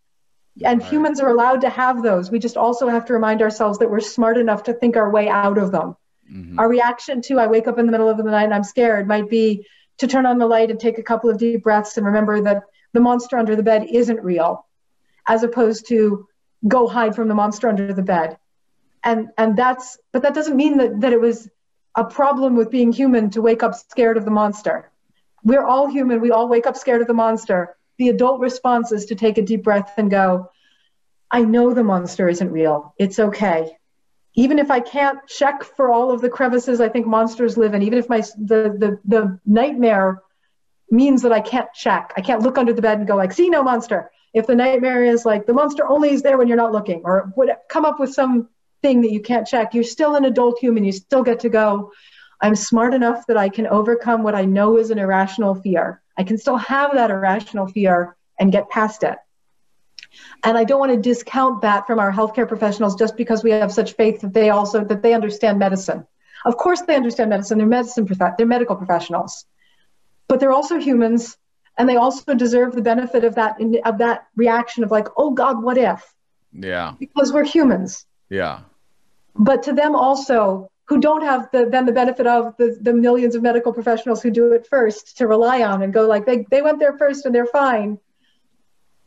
And 0.64 0.82
right. 0.82 0.92
humans 0.92 1.20
are 1.20 1.30
allowed 1.30 1.62
to 1.62 1.70
have 1.70 2.02
those. 2.02 2.32
We 2.32 2.40
just 2.40 2.58
also 2.58 2.88
have 2.88 3.06
to 3.06 3.14
remind 3.14 3.42
ourselves 3.42 3.80
that 3.80 3.90
we're 3.90 4.00
smart 4.00 4.38
enough 4.38 4.64
to 4.64 4.74
think 4.74 4.96
our 4.96 5.12
way 5.12 5.30
out 5.30 5.58
of 5.58 5.72
them. 5.72 5.96
Mm-hmm. 6.32 6.60
Our 6.60 6.68
reaction 6.68 7.22
to 7.24 7.40
I 7.40 7.48
wake 7.48 7.68
up 7.68 7.78
in 7.78 7.86
the 7.86 7.92
middle 7.92 8.10
of 8.10 8.18
the 8.18 8.24
night 8.24 8.46
and 8.46 8.54
I'm 8.54 8.64
scared 8.64 9.08
might 9.08 9.30
be 9.30 9.68
to 10.00 10.08
turn 10.08 10.26
on 10.26 10.40
the 10.40 10.48
light 10.48 10.72
and 10.72 10.80
take 10.80 10.98
a 10.98 11.04
couple 11.04 11.30
of 11.30 11.38
deep 11.38 11.64
breaths 11.64 11.98
and 11.98 12.06
remember 12.06 12.42
that 12.42 12.64
the 12.94 13.00
monster 13.00 13.38
under 13.38 13.56
the 13.56 13.64
bed 13.64 13.88
isn't 13.92 14.24
real, 14.24 14.66
as 15.28 15.44
opposed 15.44 15.88
to 15.90 16.28
go 16.68 16.88
hide 16.88 17.16
from 17.16 17.28
the 17.28 17.36
monster 17.36 17.68
under 17.68 17.94
the 17.94 18.02
bed 18.02 18.38
and 19.04 19.30
and 19.38 19.58
that's 19.58 19.98
but 20.12 20.22
that 20.22 20.34
doesn't 20.34 20.56
mean 20.56 20.78
that 20.78 21.02
that 21.02 21.14
it 21.14 21.20
was 21.20 21.50
a 21.96 22.04
problem 22.04 22.56
with 22.56 22.72
being 22.72 22.92
human 22.92 23.30
to 23.32 23.42
wake 23.42 23.64
up 23.64 23.76
scared 23.76 24.18
of 24.18 24.26
the 24.26 24.32
monster. 24.32 24.90
We're 25.44 25.66
all 25.66 25.88
human. 25.88 26.22
We 26.22 26.32
all 26.32 26.48
wake 26.48 26.66
up 26.66 26.78
scared 26.78 27.02
of 27.02 27.08
the 27.08 27.14
monster. 27.14 27.76
The 27.98 28.10
adult 28.10 28.40
response 28.40 28.92
is 28.92 29.06
to 29.06 29.16
take 29.16 29.38
a 29.38 29.42
deep 29.42 29.64
breath 29.64 29.94
and 29.98 30.10
go 30.10 30.50
i 31.32 31.42
know 31.42 31.74
the 31.74 31.84
monster 31.84 32.30
isn't 32.30 32.52
real. 32.52 32.94
It's 32.98 33.20
okay. 33.20 33.78
Even 34.36 34.58
if 34.58 34.72
i 34.72 34.80
can't 34.80 35.20
check 35.28 35.64
for 35.64 35.92
all 35.92 36.12
of 36.12 36.22
the 36.22 36.30
crevices 36.30 36.82
i 36.82 36.90
think 36.90 37.06
monsters 37.06 37.58
live 37.58 37.74
in 37.74 37.84
even 37.84 38.00
if 38.00 38.10
my 38.10 38.22
the 38.38 38.76
the, 38.82 39.00
the 39.06 39.40
nightmare 39.46 40.22
means 40.90 41.22
that 41.24 41.32
i 41.32 41.42
can't 41.42 41.72
check. 41.74 42.14
I 42.18 42.22
can't 42.22 42.42
look 42.42 42.58
under 42.58 42.74
the 42.74 42.82
bed 42.82 43.00
and 43.00 43.08
go 43.08 43.16
like 43.16 43.34
see 43.34 43.50
no 43.50 43.64
monster. 43.64 44.12
If 44.34 44.48
the 44.48 44.56
nightmare 44.56 45.04
is 45.04 45.26
like 45.26 45.46
the 45.46 45.54
monster 45.54 45.88
only 45.88 46.12
is 46.12 46.24
there 46.24 46.38
when 46.40 46.48
you're 46.48 46.58
not 46.58 46.72
looking 46.72 47.02
or 47.04 47.32
would 47.36 47.50
come 47.70 47.86
up 47.86 48.00
with 48.00 48.14
some 48.14 48.50
thing 48.84 49.02
that 49.02 49.12
you 49.12 49.22
can't 49.22 49.48
check, 49.48 49.74
you're 49.74 49.84
still 49.84 50.16
an 50.16 50.26
adult 50.26 50.60
human. 50.60 50.84
You 50.84 50.92
still 50.92 51.24
get 51.24 51.40
to 51.40 51.50
go, 51.50 51.92
I'm 52.40 52.56
smart 52.56 52.94
enough 52.94 53.26
that 53.28 53.38
I 53.38 53.50
can 53.50 53.66
overcome 53.66 54.22
what 54.22 54.36
I 54.36 54.46
know 54.46 54.78
is 54.78 54.92
an 54.92 55.00
irrational 55.00 55.56
fear. 55.56 56.02
I 56.18 56.24
can 56.24 56.38
still 56.38 56.58
have 56.58 56.94
that 56.94 57.10
irrational 57.10 57.68
fear 57.68 58.16
and 58.38 58.52
get 58.52 58.70
past 58.70 59.02
it. 59.04 59.18
And 60.44 60.58
I 60.58 60.64
don't 60.64 60.80
want 60.80 60.92
to 60.92 61.10
discount 61.10 61.62
that 61.62 61.88
from 61.88 62.00
our 62.00 62.12
healthcare 62.12 62.48
professionals 62.48 62.96
just 62.96 63.18
because 63.18 63.44
we 63.44 63.52
have 63.52 63.72
such 63.72 63.94
faith 63.94 64.22
that 64.22 64.34
they 64.34 64.50
also 64.52 64.84
that 64.84 65.02
they 65.02 65.14
understand 65.14 65.58
medicine. 65.58 66.06
Of 66.46 66.58
course, 66.58 66.82
they 66.82 66.96
understand 66.96 67.30
medicine. 67.30 67.58
They're 67.58 67.66
medicine. 67.66 68.06
They're 68.38 68.46
medical 68.46 68.76
professionals, 68.76 69.46
but 70.28 70.40
they're 70.40 70.52
also 70.52 70.78
humans, 70.78 71.38
and 71.78 71.90
they 71.90 71.96
also 71.96 72.36
deserve 72.36 72.76
the 72.76 72.82
benefit 72.82 73.24
of 73.24 73.36
that 73.36 73.56
of 73.86 73.98
that 74.00 74.28
reaction 74.36 74.84
of 74.84 74.92
like, 74.92 75.08
oh 75.18 75.32
God, 75.32 75.64
what 75.64 75.78
if? 75.78 76.14
Yeah. 76.52 76.94
Because 77.00 77.34
we're 77.34 77.46
humans. 77.46 78.06
Yeah. 78.30 78.60
But 79.36 79.64
to 79.64 79.74
them 79.74 79.96
also, 79.96 80.70
who 80.86 81.00
don't 81.00 81.24
have 81.24 81.50
the 81.52 81.66
then 81.70 81.86
the 81.86 81.92
benefit 81.92 82.28
of 82.28 82.56
the, 82.58 82.78
the 82.82 82.94
millions 82.94 83.36
of 83.36 83.42
medical 83.42 83.74
professionals 83.74 84.22
who 84.22 84.32
do 84.32 84.52
it 84.52 84.68
first 84.68 85.18
to 85.18 85.28
rely 85.28 85.64
on 85.64 85.82
and 85.82 85.94
go 85.94 86.08
like 86.08 86.26
they, 86.26 86.46
they 86.52 86.62
went 86.62 86.80
there 86.80 86.98
first 86.98 87.26
and 87.26 87.34
they're 87.34 87.46
fine. 87.46 87.98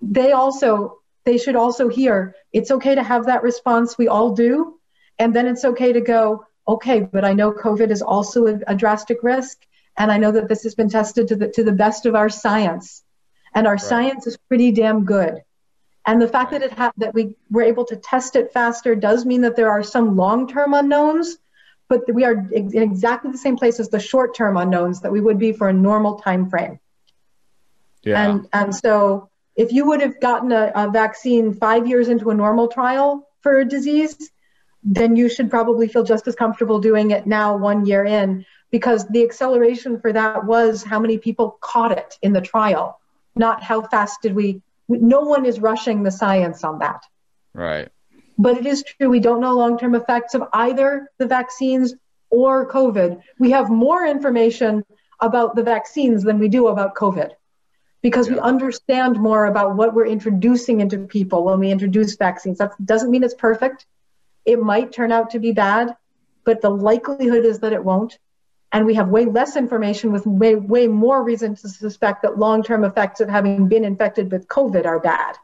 They 0.00 0.32
also 0.32 1.00
they 1.24 1.38
should 1.38 1.56
also 1.56 1.88
hear 1.88 2.34
it's 2.52 2.70
okay 2.70 2.94
to 2.94 3.02
have 3.02 3.26
that 3.26 3.42
response 3.42 3.98
we 3.98 4.08
all 4.08 4.34
do. 4.34 4.80
And 5.18 5.34
then 5.34 5.46
it's 5.46 5.64
okay 5.64 5.92
to 5.92 6.00
go 6.00 6.46
okay 6.68 7.00
but 7.00 7.24
i 7.24 7.32
know 7.32 7.52
covid 7.52 7.90
is 7.90 8.02
also 8.02 8.46
a, 8.46 8.58
a 8.66 8.74
drastic 8.74 9.18
risk 9.22 9.58
and 9.96 10.10
i 10.10 10.18
know 10.18 10.32
that 10.32 10.48
this 10.48 10.64
has 10.64 10.74
been 10.74 10.88
tested 10.88 11.28
to 11.28 11.36
the 11.36 11.48
to 11.48 11.62
the 11.62 11.72
best 11.72 12.06
of 12.06 12.14
our 12.14 12.28
science. 12.28 13.02
And 13.54 13.66
our 13.66 13.74
right. 13.74 13.80
science 13.80 14.26
is 14.26 14.36
pretty 14.36 14.72
damn 14.72 15.04
good 15.04 15.42
and 16.06 16.22
the 16.22 16.28
fact 16.28 16.52
that 16.52 16.62
it 16.62 16.72
ha- 16.72 16.92
that 16.96 17.14
we 17.14 17.34
were 17.50 17.62
able 17.62 17.84
to 17.84 17.96
test 17.96 18.36
it 18.36 18.52
faster 18.52 18.94
does 18.94 19.24
mean 19.26 19.40
that 19.40 19.56
there 19.56 19.70
are 19.70 19.82
some 19.82 20.16
long-term 20.16 20.74
unknowns 20.74 21.38
but 21.88 22.02
we 22.12 22.24
are 22.24 22.44
in 22.52 22.76
exactly 22.76 23.30
the 23.30 23.38
same 23.38 23.56
place 23.56 23.78
as 23.78 23.88
the 23.88 24.00
short-term 24.00 24.56
unknowns 24.56 25.00
that 25.00 25.12
we 25.12 25.20
would 25.20 25.38
be 25.38 25.52
for 25.52 25.68
a 25.68 25.72
normal 25.72 26.18
time 26.18 26.48
frame 26.48 26.78
yeah. 28.02 28.28
and 28.28 28.48
and 28.52 28.74
so 28.74 29.28
if 29.56 29.72
you 29.72 29.86
would 29.86 30.02
have 30.02 30.20
gotten 30.20 30.52
a, 30.52 30.70
a 30.74 30.90
vaccine 30.90 31.54
five 31.54 31.86
years 31.86 32.08
into 32.08 32.30
a 32.30 32.34
normal 32.34 32.68
trial 32.68 33.28
for 33.40 33.58
a 33.58 33.64
disease, 33.64 34.30
then 34.84 35.16
you 35.16 35.28
should 35.28 35.50
probably 35.50 35.88
feel 35.88 36.04
just 36.04 36.28
as 36.28 36.34
comfortable 36.34 36.78
doing 36.78 37.10
it 37.10 37.26
now, 37.26 37.56
one 37.56 37.86
year 37.86 38.04
in, 38.04 38.44
because 38.70 39.06
the 39.08 39.24
acceleration 39.24 39.98
for 40.00 40.12
that 40.12 40.44
was 40.44 40.84
how 40.84 41.00
many 41.00 41.16
people 41.16 41.56
caught 41.60 41.90
it 41.90 42.18
in 42.22 42.32
the 42.32 42.40
trial, 42.40 43.00
not 43.34 43.62
how 43.62 43.80
fast 43.82 44.20
did 44.22 44.34
we. 44.34 44.60
No 44.88 45.20
one 45.20 45.46
is 45.46 45.60
rushing 45.60 46.02
the 46.02 46.10
science 46.10 46.64
on 46.64 46.78
that. 46.78 47.02
Right. 47.52 47.88
But 48.38 48.58
it 48.58 48.66
is 48.66 48.82
true, 48.82 49.08
we 49.08 49.20
don't 49.20 49.40
know 49.40 49.54
long 49.54 49.78
term 49.78 49.94
effects 49.94 50.34
of 50.34 50.44
either 50.52 51.08
the 51.18 51.26
vaccines 51.26 51.94
or 52.30 52.70
COVID. 52.70 53.20
We 53.38 53.50
have 53.50 53.70
more 53.70 54.04
information 54.04 54.84
about 55.20 55.56
the 55.56 55.62
vaccines 55.62 56.22
than 56.22 56.38
we 56.38 56.48
do 56.48 56.68
about 56.68 56.94
COVID 56.94 57.30
because 58.02 58.28
yeah. 58.28 58.34
we 58.34 58.40
understand 58.40 59.18
more 59.18 59.46
about 59.46 59.76
what 59.76 59.94
we're 59.94 60.06
introducing 60.06 60.80
into 60.80 60.98
people 61.06 61.44
when 61.44 61.58
we 61.58 61.70
introduce 61.70 62.16
vaccines. 62.16 62.58
That 62.58 62.72
doesn't 62.84 63.10
mean 63.10 63.24
it's 63.24 63.34
perfect. 63.34 63.86
It 64.44 64.60
might 64.60 64.92
turn 64.92 65.10
out 65.12 65.30
to 65.30 65.38
be 65.38 65.52
bad, 65.52 65.96
but 66.44 66.60
the 66.60 66.70
likelihood 66.70 67.44
is 67.44 67.60
that 67.60 67.72
it 67.72 67.82
won't. 67.82 68.18
And 68.72 68.84
we 68.84 68.94
have 68.94 69.08
way 69.08 69.24
less 69.24 69.56
information 69.56 70.12
with 70.12 70.26
way, 70.26 70.54
way 70.56 70.86
more 70.86 71.22
reason 71.22 71.54
to 71.56 71.68
suspect 71.68 72.22
that 72.22 72.38
long 72.38 72.62
term 72.62 72.84
effects 72.84 73.20
of 73.20 73.28
having 73.28 73.68
been 73.68 73.84
infected 73.84 74.30
with 74.32 74.48
COVID 74.48 74.84
are 74.84 74.98
bad. 74.98 75.36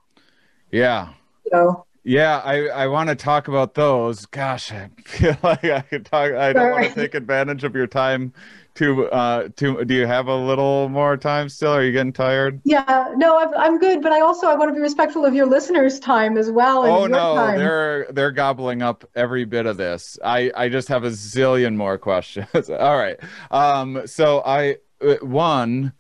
Yeah. 0.71 1.11
So, 1.51 1.87
yeah, 2.05 2.39
I, 2.39 2.67
I 2.67 2.87
want 2.89 3.11
to 3.11 3.15
talk 3.15 3.47
about 3.49 3.75
those. 3.75 4.27
Gosh, 4.27 4.73
I 4.73 4.91
feel 5.05 5.37
like 5.43 5.65
I 5.65 5.81
could 5.83 6.05
talk. 6.05 6.33
I 6.33 6.53
don't 6.53 6.73
want 6.73 6.89
to 6.89 6.95
take 6.95 7.15
advantage 7.15 7.65
of 7.65 7.77
your 7.77 7.87
time 7.87 8.33
too 8.75 9.07
uh 9.11 9.49
too 9.57 9.85
do 9.85 9.95
you 9.95 10.07
have 10.07 10.29
a 10.29 10.37
little 10.37 10.89
more 10.89 11.17
time 11.17 11.49
still 11.49 11.73
are 11.73 11.83
you 11.83 11.93
getting 11.93 12.13
tired 12.13 12.61
yeah 12.65 13.13
no 13.17 13.39
i'm, 13.39 13.55
I'm 13.55 13.79
good 13.79 14.03
but 14.03 14.13
i 14.13 14.21
also 14.21 14.47
i 14.47 14.55
want 14.55 14.71
to 14.71 14.75
be 14.75 14.81
respectful 14.81 15.25
of 15.25 15.35
your 15.35 15.47
listeners 15.47 16.01
time 16.01 16.39
as 16.39 16.51
well 16.51 16.85
oh 16.85 17.07
no 17.07 17.35
time. 17.35 17.59
they're 17.59 18.07
they're 18.11 18.31
gobbling 18.31 18.83
up 18.83 19.05
every 19.15 19.45
bit 19.45 19.67
of 19.67 19.77
this 19.77 20.19
i 20.25 20.51
i 20.57 20.69
just 20.69 20.89
have 20.89 21.05
a 21.05 21.11
zillion 21.11 21.77
more 21.77 21.99
questions 21.99 22.71
all 22.71 22.97
right 22.97 23.19
um 23.51 24.07
so 24.07 24.43
i 24.47 24.77
uh, 25.03 25.17
one 25.21 25.93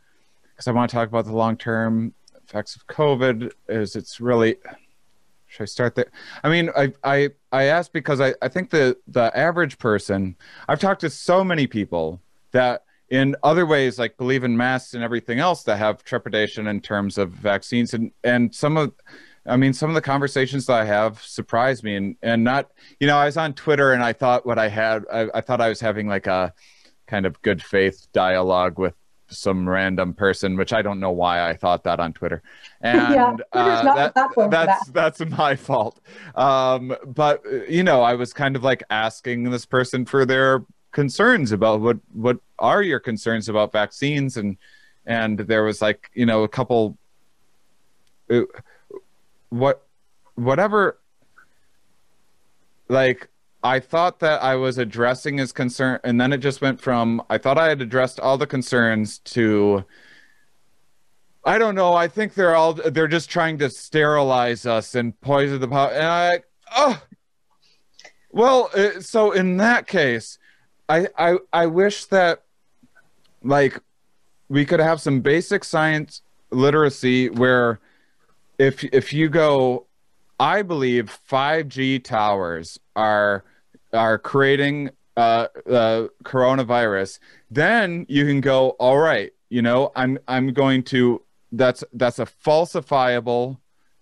because 0.52 0.66
i 0.66 0.72
want 0.72 0.90
to 0.90 0.96
talk 0.96 1.08
about 1.08 1.26
the 1.26 1.36
long-term 1.36 2.14
effects 2.44 2.74
of 2.74 2.86
covid 2.86 3.50
is 3.68 3.96
it's 3.96 4.20
really 4.20 4.56
should 5.46 5.64
I 5.64 5.66
start 5.66 5.94
there? 5.96 6.10
I 6.42 6.48
mean, 6.48 6.70
I 6.74 6.94
I 7.04 7.28
I 7.52 7.64
asked 7.64 7.92
because 7.92 8.22
I 8.22 8.32
I 8.40 8.48
think 8.48 8.70
the 8.70 8.96
the 9.06 9.30
average 9.36 9.78
person 9.78 10.34
I've 10.66 10.80
talked 10.80 11.02
to 11.02 11.10
so 11.10 11.44
many 11.44 11.66
people 11.66 12.22
that 12.52 12.84
in 13.10 13.36
other 13.42 13.66
ways 13.66 13.98
like 13.98 14.16
believe 14.16 14.44
in 14.44 14.56
masks 14.56 14.94
and 14.94 15.04
everything 15.04 15.38
else 15.38 15.64
that 15.64 15.76
have 15.76 16.02
trepidation 16.04 16.66
in 16.66 16.80
terms 16.80 17.18
of 17.18 17.30
vaccines 17.30 17.92
and 17.92 18.10
and 18.24 18.54
some 18.54 18.76
of 18.76 18.92
I 19.46 19.56
mean, 19.56 19.72
some 19.72 19.90
of 19.90 19.94
the 19.94 20.00
conversations 20.00 20.66
that 20.66 20.80
I 20.80 20.84
have 20.84 21.20
surprised 21.22 21.82
me, 21.82 21.96
and 21.96 22.16
and 22.22 22.44
not, 22.44 22.70
you 23.00 23.06
know, 23.06 23.16
I 23.16 23.26
was 23.26 23.36
on 23.36 23.54
Twitter 23.54 23.92
and 23.92 24.02
I 24.02 24.12
thought 24.12 24.46
what 24.46 24.58
I 24.58 24.68
had, 24.68 25.04
I, 25.12 25.28
I 25.34 25.40
thought 25.40 25.60
I 25.60 25.68
was 25.68 25.80
having 25.80 26.06
like 26.06 26.26
a 26.26 26.54
kind 27.06 27.26
of 27.26 27.40
good 27.42 27.62
faith 27.62 28.06
dialogue 28.12 28.78
with 28.78 28.94
some 29.28 29.68
random 29.68 30.14
person, 30.14 30.56
which 30.56 30.72
I 30.72 30.82
don't 30.82 31.00
know 31.00 31.10
why 31.10 31.48
I 31.48 31.56
thought 31.56 31.84
that 31.84 31.98
on 31.98 32.12
Twitter. 32.12 32.42
And 32.84 33.14
yeah, 33.14 33.36
uh, 33.52 33.94
that, 33.94 34.14
that's 34.14 34.34
that. 34.50 34.78
that's 34.92 35.30
my 35.38 35.54
fault. 35.54 36.00
Um, 36.34 36.96
but 37.06 37.42
you 37.68 37.84
know, 37.84 38.02
I 38.02 38.14
was 38.14 38.32
kind 38.32 38.56
of 38.56 38.64
like 38.64 38.82
asking 38.90 39.44
this 39.50 39.66
person 39.66 40.04
for 40.04 40.26
their 40.26 40.64
concerns 40.92 41.52
about 41.52 41.80
what 41.80 41.98
what 42.12 42.38
are 42.58 42.82
your 42.82 43.00
concerns 43.00 43.48
about 43.48 43.72
vaccines 43.72 44.36
and 44.36 44.56
and 45.06 45.38
there 45.38 45.64
was 45.64 45.82
like 45.82 46.10
you 46.14 46.26
know 46.26 46.44
a 46.44 46.48
couple 46.48 46.96
uh, 48.30 48.42
what 49.48 49.86
whatever 50.36 50.98
like 52.88 53.28
I 53.64 53.78
thought 53.78 54.18
that 54.20 54.42
I 54.42 54.56
was 54.56 54.76
addressing 54.78 55.38
his 55.38 55.52
concern, 55.52 56.00
and 56.02 56.20
then 56.20 56.32
it 56.32 56.38
just 56.38 56.60
went 56.60 56.80
from 56.80 57.22
I 57.30 57.38
thought 57.38 57.58
I 57.58 57.68
had 57.68 57.80
addressed 57.80 58.20
all 58.20 58.36
the 58.36 58.46
concerns 58.46 59.18
to 59.20 59.84
I 61.44 61.58
don't 61.58 61.74
know. 61.74 61.94
I 61.94 62.06
think 62.06 62.34
they're 62.34 62.54
all 62.54 62.74
they're 62.74 63.08
just 63.08 63.30
trying 63.30 63.58
to 63.58 63.70
sterilize 63.70 64.66
us 64.66 64.94
and 64.94 65.18
poison 65.20 65.60
the 65.60 65.68
power. 65.68 65.90
And 65.90 66.06
I 66.06 66.42
oh 66.76 67.02
well, 68.30 68.70
uh, 68.74 69.00
so 69.00 69.32
in 69.32 69.58
that 69.58 69.86
case, 69.86 70.38
I, 70.92 71.08
I 71.16 71.38
I 71.52 71.66
wish 71.66 72.04
that 72.06 72.42
like 73.42 73.80
we 74.48 74.66
could 74.66 74.80
have 74.80 75.00
some 75.00 75.20
basic 75.20 75.64
science 75.64 76.20
literacy 76.50 77.30
where 77.30 77.80
if 78.58 78.84
if 78.84 79.12
you 79.12 79.28
go 79.28 79.86
I 80.38 80.62
believe 80.62 81.18
5G 81.30 82.04
towers 82.04 82.78
are 82.94 83.44
are 83.92 84.18
creating 84.18 84.90
uh, 85.16 85.46
uh, 85.70 86.08
coronavirus, 86.24 87.18
then 87.50 88.06
you 88.08 88.26
can 88.26 88.40
go, 88.40 88.70
all 88.70 88.98
right, 88.98 89.32
you 89.50 89.62
know, 89.62 89.92
I'm 89.96 90.18
I'm 90.28 90.52
going 90.52 90.82
to 90.84 91.22
that's 91.52 91.84
that's 91.92 92.18
a 92.18 92.26
falsifiable 92.26 93.58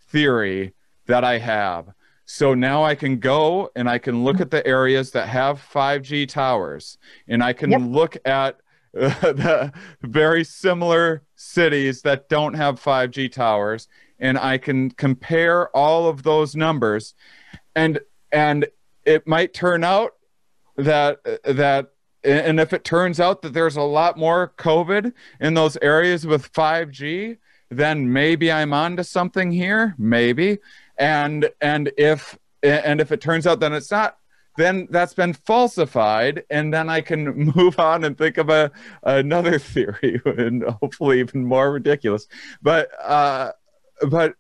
theory 0.09 0.73
that 1.07 1.25
I 1.25 1.39
have. 1.39 1.93
So 2.33 2.55
now 2.55 2.85
I 2.85 2.95
can 2.95 3.19
go 3.19 3.73
and 3.75 3.91
I 3.91 3.99
can 3.99 4.23
look 4.23 4.41
at 4.41 4.53
the 4.53 4.65
areas 4.65 5.11
that 5.11 5.29
have 5.29 5.61
5G 5.61 6.29
towers 6.29 6.97
and 7.27 7.43
I 7.43 7.53
can 7.53 7.73
yep. 7.73 7.81
look 7.85 8.17
at 8.25 8.61
uh, 8.97 9.09
the 9.33 9.73
very 10.03 10.45
similar 10.45 11.25
cities 11.35 12.03
that 12.03 12.29
don't 12.29 12.55
have 12.55 12.81
5G 12.81 13.33
towers 13.33 13.89
and 14.21 14.39
I 14.39 14.59
can 14.59 14.93
compare 14.93 15.77
all 15.77 16.09
of 16.09 16.23
those 16.23 16.55
numbers. 16.55 17.15
And 17.75 17.99
and 18.31 18.69
it 19.05 19.27
might 19.27 19.53
turn 19.53 19.83
out 19.83 20.13
that 20.77 21.19
that 21.43 21.89
and 22.23 22.61
if 22.61 22.73
it 22.73 22.85
turns 22.85 23.19
out 23.19 23.43
that 23.43 23.55
there's 23.55 23.77
a 23.77 23.83
lot 23.83 24.17
more 24.17 24.53
covid 24.57 25.13
in 25.41 25.55
those 25.55 25.77
areas 25.83 26.29
with 26.29 26.53
5G 26.53 27.39
then 27.71 28.13
maybe 28.13 28.53
I'm 28.53 28.73
onto 28.73 29.03
something 29.03 29.51
here 29.51 29.95
maybe 29.99 30.59
and 31.01 31.51
and 31.61 31.91
if 31.97 32.39
and 32.63 33.01
if 33.01 33.11
it 33.11 33.21
turns 33.21 33.47
out 33.47 33.59
that 33.61 33.73
it's 33.73 33.91
not 33.91 34.19
then 34.57 34.89
that's 34.91 35.15
been 35.15 35.33
falsified. 35.33 36.45
And 36.51 36.73
then 36.73 36.89
i 36.89 37.01
can 37.01 37.53
move 37.57 37.81
on 37.81 38.05
and 38.05 38.17
think 38.17 38.37
of 38.39 38.51
a 38.51 38.71
another 39.03 39.59
theory 39.75 40.21
and 40.25 40.63
hopefully 40.63 41.19
even 41.19 41.45
more 41.45 41.73
ridiculous. 41.73 42.29
But 42.63 42.91
uh 43.03 43.53
but 44.09 44.35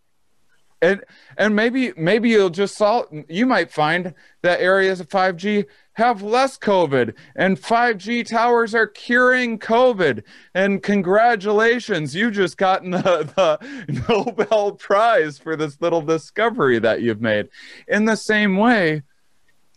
and 0.82 1.02
and 1.36 1.56
maybe 1.56 1.92
maybe 1.96 2.30
you'll 2.30 2.50
just 2.50 2.76
solve 2.76 3.06
you 3.28 3.46
might 3.46 3.72
find 3.72 4.14
that 4.42 4.60
areas 4.60 5.00
of 5.00 5.08
5g 5.08 5.66
have 6.00 6.22
less 6.22 6.58
COVID, 6.58 7.14
and 7.36 7.60
5G 7.60 8.26
towers 8.26 8.74
are 8.74 8.86
curing 8.86 9.58
COVID. 9.58 10.24
And 10.54 10.82
congratulations, 10.82 12.14
you 12.14 12.30
just 12.30 12.56
gotten 12.56 12.90
the, 12.90 13.00
the 13.36 14.04
Nobel 14.08 14.72
Prize 14.72 15.38
for 15.38 15.56
this 15.56 15.80
little 15.80 16.02
discovery 16.02 16.78
that 16.80 17.02
you've 17.02 17.20
made. 17.20 17.48
In 17.86 18.04
the 18.04 18.16
same 18.16 18.56
way, 18.56 19.02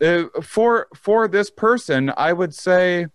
uh, 0.02 0.24
for 0.42 0.88
for 0.96 1.28
this 1.28 1.50
person, 1.50 2.12
I 2.18 2.34
would 2.34 2.54
say, 2.54 3.08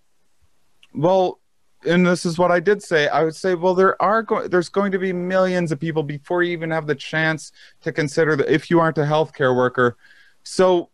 well, 0.94 1.40
and 1.84 2.06
this 2.06 2.24
is 2.24 2.38
what 2.38 2.50
I 2.50 2.60
did 2.60 2.82
say. 2.82 3.08
I 3.08 3.24
would 3.24 3.34
say, 3.34 3.54
well, 3.54 3.74
there 3.74 4.00
are 4.02 4.22
go- 4.22 4.48
there's 4.48 4.68
going 4.68 4.92
to 4.92 4.98
be 4.98 5.12
millions 5.12 5.72
of 5.72 5.80
people 5.80 6.02
before 6.02 6.42
you 6.42 6.52
even 6.52 6.70
have 6.70 6.86
the 6.86 6.94
chance 6.94 7.52
to 7.82 7.92
consider 7.92 8.36
that 8.36 8.52
if 8.52 8.70
you 8.70 8.80
aren't 8.80 8.98
a 8.98 9.02
healthcare 9.02 9.54
worker. 9.56 9.96
So, 10.42 10.90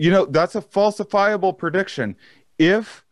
you 0.00 0.10
know, 0.10 0.24
that's 0.24 0.54
a 0.54 0.62
falsifiable 0.62 1.56
prediction. 1.56 2.16
If 2.58 3.04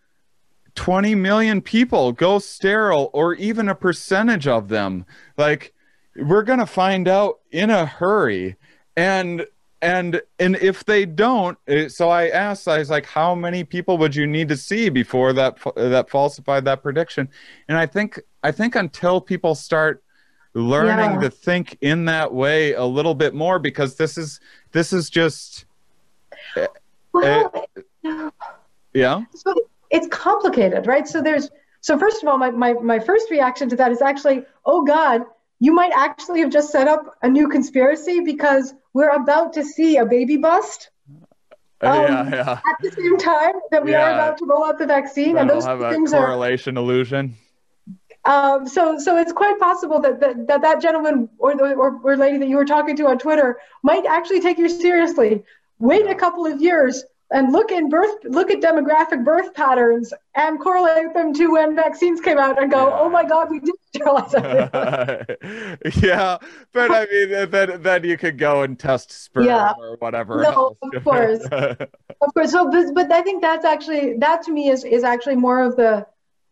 20 0.75 1.15
million 1.17 1.61
people 1.61 2.13
go 2.13 2.39
sterile, 2.39 3.11
or 3.13 3.35
even 3.35 3.69
a 3.69 3.75
percentage 3.75 4.47
of 4.47 4.69
them, 4.69 5.05
like 5.37 5.75
we're 6.17 6.45
gonna 6.45 6.65
find 6.65 7.07
out 7.07 7.41
in 7.51 7.69
a 7.69 7.85
hurry, 7.85 8.57
and 8.97 9.47
and 9.83 10.23
and 10.39 10.57
if 10.57 10.85
they 10.87 11.05
don't 11.05 11.57
eh, 11.69 11.87
so 11.87 12.09
i 12.09 12.29
asked 12.31 12.67
i 12.67 12.79
was 12.79 12.91
like 12.91 13.07
how 13.07 13.33
many 13.33 13.63
people 13.63 13.97
would 13.97 14.13
you 14.13 14.27
need 14.27 14.49
to 14.49 14.57
see 14.57 14.89
before 14.89 15.33
that 15.33 15.57
that 15.77 16.11
falsified 16.11 16.65
that 16.65 16.83
prediction 16.83 17.29
and 17.69 17.79
i 17.79 17.87
think 17.87 18.19
i 18.43 18.51
think 18.51 18.75
until 18.75 19.21
people 19.21 19.55
start 19.55 20.03
learning 20.55 21.13
yeah. 21.13 21.21
to 21.21 21.31
think 21.31 21.79
in 21.81 22.07
that 22.07 22.35
way 22.35 22.73
a 22.73 22.85
little 22.85 23.15
bit 23.15 23.35
more 23.35 23.61
because 23.61 23.95
this 23.95 24.19
is 24.19 24.41
this 24.73 24.93
is 24.93 25.09
just 25.09 25.65
well, 27.23 27.69
uh, 28.05 28.31
yeah 28.95 29.23
so 29.35 29.55
it's 29.91 30.07
complicated 30.09 30.87
right 30.87 31.07
so 31.07 31.21
there's 31.21 31.51
so 31.81 31.99
first 31.99 32.23
of 32.23 32.29
all 32.29 32.39
my, 32.39 32.51
my 32.51 32.73
my 32.75 32.99
first 32.99 33.31
reaction 33.31 33.69
to 33.69 33.77
that 33.77 33.93
is 33.93 34.03
actually 34.03 34.45
oh 34.65 34.85
god 34.85 35.25
you 35.61 35.73
might 35.73 35.93
actually 35.95 36.41
have 36.41 36.51
just 36.51 36.71
set 36.71 36.87
up 36.87 37.17
a 37.23 37.29
new 37.29 37.49
conspiracy 37.49 38.21
because 38.21 38.75
we're 38.93 39.11
about 39.11 39.55
to 39.55 39.65
see 39.65 39.97
a 39.97 40.07
baby 40.07 40.37
bust. 40.37 40.91
Um, 41.81 42.03
yeah, 42.03 42.31
yeah. 42.31 42.51
At 42.51 42.77
the 42.81 42.91
same 42.91 43.19
time 43.19 43.55
that 43.71 43.85
we 43.85 43.93
yeah. 43.93 44.03
are 44.03 44.13
about 44.15 44.39
to 44.39 44.47
roll 44.47 44.65
out 44.65 44.79
the 44.79 44.87
vaccine, 44.87 45.35
That'll 45.35 45.41
and 45.41 45.51
those 45.51 45.65
have 45.65 45.81
things 45.93 46.13
a 46.13 46.19
correlation 46.19 46.77
are, 46.77 46.81
illusion. 46.81 47.37
Um, 48.25 48.67
so, 48.67 48.99
so 48.99 49.17
it's 49.17 49.33
quite 49.33 49.59
possible 49.61 50.01
that 50.01 50.21
that, 50.21 50.47
that, 50.49 50.63
that 50.63 50.83
gentleman 50.83 51.29
or, 51.39 51.57
the, 51.57 51.75
or 51.75 52.01
or 52.03 52.17
lady 52.17 52.39
that 52.39 52.49
you 52.49 52.57
were 52.57 52.65
talking 52.65 52.97
to 52.97 53.07
on 53.07 53.19
Twitter 53.19 53.59
might 53.83 54.05
actually 54.07 54.41
take 54.41 54.59
you 54.59 54.69
seriously. 54.69 55.45
Wait 55.79 56.07
a 56.07 56.15
couple 56.15 56.47
of 56.47 56.61
years, 56.61 57.05
and 57.31 57.53
look 57.53 57.71
in 57.71 57.89
birth 57.89 58.17
look 58.25 58.51
at 58.51 58.61
demographic 58.61 59.25
birth 59.25 59.53
patterns 59.55 60.13
and 60.35 60.59
correlate 60.61 61.13
them 61.15 61.35
to 61.35 61.53
when 61.53 61.75
vaccines 61.77 62.21
came 62.21 62.39
out 62.39 62.61
and 62.61 62.71
go 62.71 62.89
yeah. 62.89 62.99
oh 62.99 63.09
my 63.09 63.25
god 63.25 63.51
we 63.51 63.61
did 63.61 63.75
sterilize 63.89 64.33
yeah 66.03 66.39
but 66.73 66.91
i 66.91 67.07
mean 67.11 67.51
then 67.51 67.83
then 67.83 68.05
you 68.05 68.17
could 68.17 68.39
go 68.39 68.63
and 68.63 68.79
test 68.79 69.11
sperm 69.11 69.45
yeah. 69.45 69.73
or 69.79 69.97
whatever 69.97 70.43
no 70.43 70.51
else. 70.51 70.79
of 70.95 71.05
course 71.05 71.45
of 71.51 72.35
course 72.35 72.51
so 72.51 72.71
but, 72.71 72.95
but 72.95 73.13
i 73.13 73.23
think 73.23 73.43
that's 73.43 73.65
actually 73.65 74.17
that 74.19 74.43
to 74.43 74.53
me 74.53 74.71
is 74.71 74.85
is 74.85 75.05
actually 75.05 75.37
more 75.37 75.63
of 75.63 75.77
the 75.77 76.07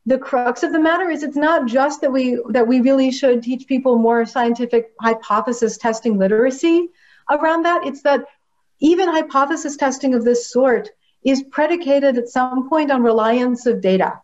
the 0.04 0.18
crux 0.18 0.62
of 0.62 0.72
the 0.72 0.78
matter 0.78 1.10
is 1.10 1.22
it's 1.22 1.36
not 1.36 1.66
just 1.66 2.00
that 2.00 2.12
we 2.12 2.40
that 2.50 2.66
we 2.66 2.80
really 2.80 3.10
should 3.10 3.42
teach 3.42 3.66
people 3.66 3.98
more 3.98 4.24
scientific 4.24 4.92
hypothesis 5.00 5.78
testing 5.78 6.18
literacy 6.18 6.88
around 7.30 7.64
that 7.64 7.84
it's 7.84 8.02
that 8.02 8.24
even 8.80 9.08
hypothesis 9.08 9.76
testing 9.76 10.14
of 10.14 10.24
this 10.24 10.50
sort 10.50 10.90
is 11.24 11.42
predicated 11.50 12.18
at 12.18 12.28
some 12.28 12.68
point 12.68 12.90
on 12.90 13.02
reliance 13.02 13.66
of 13.66 13.80
data. 13.80 14.20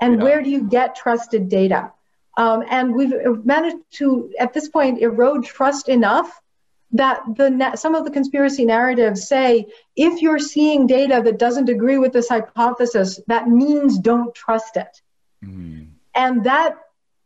And 0.00 0.16
yeah. 0.16 0.24
where 0.24 0.42
do 0.42 0.50
you 0.50 0.62
get 0.62 0.96
trusted 0.96 1.48
data? 1.48 1.92
Um, 2.36 2.64
and 2.68 2.94
we've 2.94 3.12
managed 3.44 3.84
to, 3.98 4.32
at 4.38 4.52
this 4.52 4.68
point, 4.68 5.00
erode 5.00 5.44
trust 5.44 5.88
enough 5.88 6.40
that 6.92 7.22
the 7.36 7.76
some 7.76 7.94
of 7.94 8.04
the 8.04 8.10
conspiracy 8.10 8.64
narratives 8.64 9.28
say 9.28 9.66
if 9.94 10.22
you're 10.22 10.40
seeing 10.40 10.86
data 10.86 11.20
that 11.24 11.38
doesn't 11.38 11.68
agree 11.68 11.98
with 11.98 12.12
this 12.12 12.28
hypothesis, 12.28 13.20
that 13.28 13.48
means 13.48 13.98
don't 13.98 14.34
trust 14.34 14.76
it. 14.76 15.00
Mm. 15.44 15.90
And 16.14 16.44
that 16.44 16.76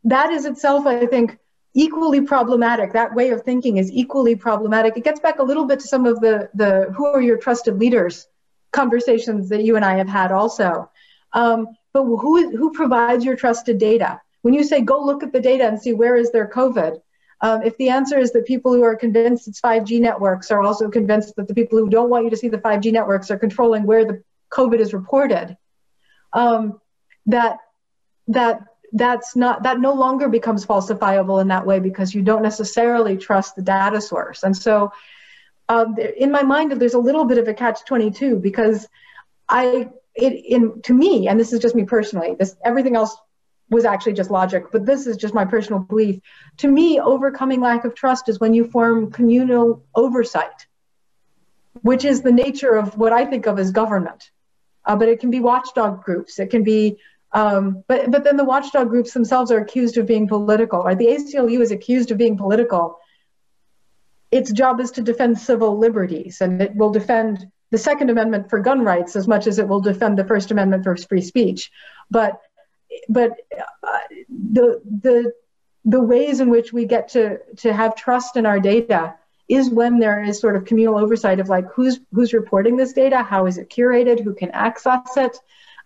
that 0.04 0.30
is 0.30 0.44
itself, 0.44 0.86
I 0.86 1.06
think, 1.06 1.38
equally 1.74 2.20
problematic. 2.20 2.92
That 2.92 3.14
way 3.14 3.30
of 3.30 3.42
thinking 3.42 3.76
is 3.76 3.90
equally 3.92 4.36
problematic. 4.36 4.96
It 4.96 5.04
gets 5.04 5.20
back 5.20 5.40
a 5.40 5.42
little 5.42 5.66
bit 5.66 5.80
to 5.80 5.88
some 5.88 6.06
of 6.06 6.20
the, 6.20 6.48
the 6.54 6.92
who 6.96 7.06
are 7.06 7.20
your 7.20 7.36
trusted 7.36 7.78
leaders 7.78 8.28
conversations 8.72 9.48
that 9.48 9.64
you 9.64 9.76
and 9.76 9.84
I 9.84 9.96
have 9.96 10.08
had 10.08 10.32
also. 10.32 10.90
Um, 11.32 11.68
but 11.92 12.04
who, 12.04 12.56
who 12.56 12.72
provides 12.72 13.24
your 13.24 13.36
trusted 13.36 13.78
data? 13.78 14.20
When 14.42 14.54
you 14.54 14.64
say 14.64 14.80
go 14.80 15.04
look 15.04 15.22
at 15.22 15.32
the 15.32 15.40
data 15.40 15.66
and 15.66 15.80
see 15.80 15.92
where 15.92 16.16
is 16.16 16.30
there 16.32 16.48
COVID, 16.48 17.00
um, 17.40 17.62
if 17.62 17.76
the 17.76 17.90
answer 17.90 18.18
is 18.18 18.32
that 18.32 18.46
people 18.46 18.72
who 18.72 18.82
are 18.82 18.96
convinced 18.96 19.48
it's 19.48 19.60
5G 19.60 20.00
networks 20.00 20.50
are 20.50 20.62
also 20.62 20.88
convinced 20.88 21.36
that 21.36 21.48
the 21.48 21.54
people 21.54 21.78
who 21.78 21.88
don't 21.88 22.10
want 22.10 22.24
you 22.24 22.30
to 22.30 22.36
see 22.36 22.48
the 22.48 22.58
5G 22.58 22.92
networks 22.92 23.30
are 23.30 23.38
controlling 23.38 23.84
where 23.84 24.04
the 24.04 24.22
COVID 24.50 24.78
is 24.78 24.94
reported, 24.94 25.56
um, 26.32 26.80
that 27.26 27.58
that 28.28 28.60
that's 28.94 29.34
not 29.34 29.64
that 29.64 29.80
no 29.80 29.92
longer 29.92 30.28
becomes 30.28 30.64
falsifiable 30.64 31.42
in 31.42 31.48
that 31.48 31.66
way 31.66 31.80
because 31.80 32.14
you 32.14 32.22
don't 32.22 32.42
necessarily 32.42 33.16
trust 33.16 33.56
the 33.56 33.62
data 33.62 34.00
source. 34.00 34.44
And 34.44 34.56
so 34.56 34.92
um, 35.68 35.96
in 36.16 36.30
my 36.30 36.42
mind 36.42 36.72
there's 36.72 36.94
a 36.94 36.98
little 36.98 37.24
bit 37.24 37.38
of 37.38 37.48
a 37.48 37.54
catch 37.54 37.84
22 37.84 38.36
because 38.36 38.86
i 39.48 39.88
it 40.14 40.32
in 40.32 40.80
to 40.82 40.94
me 40.94 41.26
and 41.28 41.38
this 41.40 41.52
is 41.52 41.60
just 41.60 41.74
me 41.74 41.84
personally 41.84 42.36
this 42.38 42.56
everything 42.64 42.96
else 42.96 43.16
was 43.70 43.84
actually 43.84 44.12
just 44.12 44.30
logic 44.30 44.66
but 44.70 44.86
this 44.86 45.06
is 45.06 45.16
just 45.16 45.34
my 45.34 45.44
personal 45.44 45.80
belief. 45.80 46.20
To 46.58 46.68
me 46.68 47.00
overcoming 47.00 47.60
lack 47.60 47.84
of 47.84 47.94
trust 47.94 48.28
is 48.28 48.38
when 48.38 48.54
you 48.54 48.70
form 48.70 49.10
communal 49.10 49.84
oversight 49.94 50.66
which 51.82 52.04
is 52.04 52.22
the 52.22 52.32
nature 52.32 52.74
of 52.74 52.96
what 52.96 53.12
i 53.12 53.24
think 53.24 53.46
of 53.46 53.58
as 53.58 53.72
government. 53.72 54.30
Uh, 54.86 54.96
but 54.96 55.08
it 55.08 55.18
can 55.18 55.30
be 55.30 55.40
watchdog 55.40 56.04
groups. 56.04 56.38
It 56.38 56.50
can 56.50 56.62
be 56.62 56.98
um, 57.34 57.82
but 57.88 58.10
but 58.10 58.22
then 58.22 58.36
the 58.36 58.44
watchdog 58.44 58.88
groups 58.88 59.12
themselves 59.12 59.50
are 59.50 59.58
accused 59.58 59.98
of 59.98 60.06
being 60.06 60.28
political. 60.28 60.82
Right? 60.82 60.96
The 60.96 61.08
ACLU 61.08 61.60
is 61.60 61.72
accused 61.72 62.12
of 62.12 62.16
being 62.16 62.38
political. 62.38 62.98
Its 64.30 64.52
job 64.52 64.80
is 64.80 64.92
to 64.92 65.02
defend 65.02 65.38
civil 65.38 65.76
liberties, 65.76 66.40
and 66.40 66.62
it 66.62 66.74
will 66.76 66.90
defend 66.90 67.46
the 67.70 67.78
Second 67.78 68.08
Amendment 68.08 68.48
for 68.48 68.60
gun 68.60 68.84
rights 68.84 69.16
as 69.16 69.26
much 69.26 69.48
as 69.48 69.58
it 69.58 69.66
will 69.66 69.80
defend 69.80 70.16
the 70.16 70.24
First 70.24 70.52
Amendment 70.52 70.84
for 70.84 70.96
free 70.96 71.20
speech. 71.20 71.72
But 72.08 72.40
but 73.08 73.32
uh, 73.82 73.98
the 74.28 74.80
the 75.02 75.32
the 75.84 76.00
ways 76.00 76.38
in 76.38 76.50
which 76.50 76.72
we 76.72 76.86
get 76.86 77.08
to 77.08 77.38
to 77.56 77.72
have 77.72 77.96
trust 77.96 78.36
in 78.36 78.46
our 78.46 78.60
data 78.60 79.14
is 79.48 79.70
when 79.70 79.98
there 79.98 80.22
is 80.22 80.40
sort 80.40 80.54
of 80.54 80.64
communal 80.64 80.98
oversight 80.98 81.40
of 81.40 81.48
like 81.48 81.66
who's 81.74 81.98
who's 82.12 82.32
reporting 82.32 82.76
this 82.76 82.92
data, 82.92 83.24
how 83.24 83.46
is 83.46 83.58
it 83.58 83.70
curated, 83.70 84.22
who 84.22 84.34
can 84.34 84.52
access 84.52 85.16
it. 85.16 85.36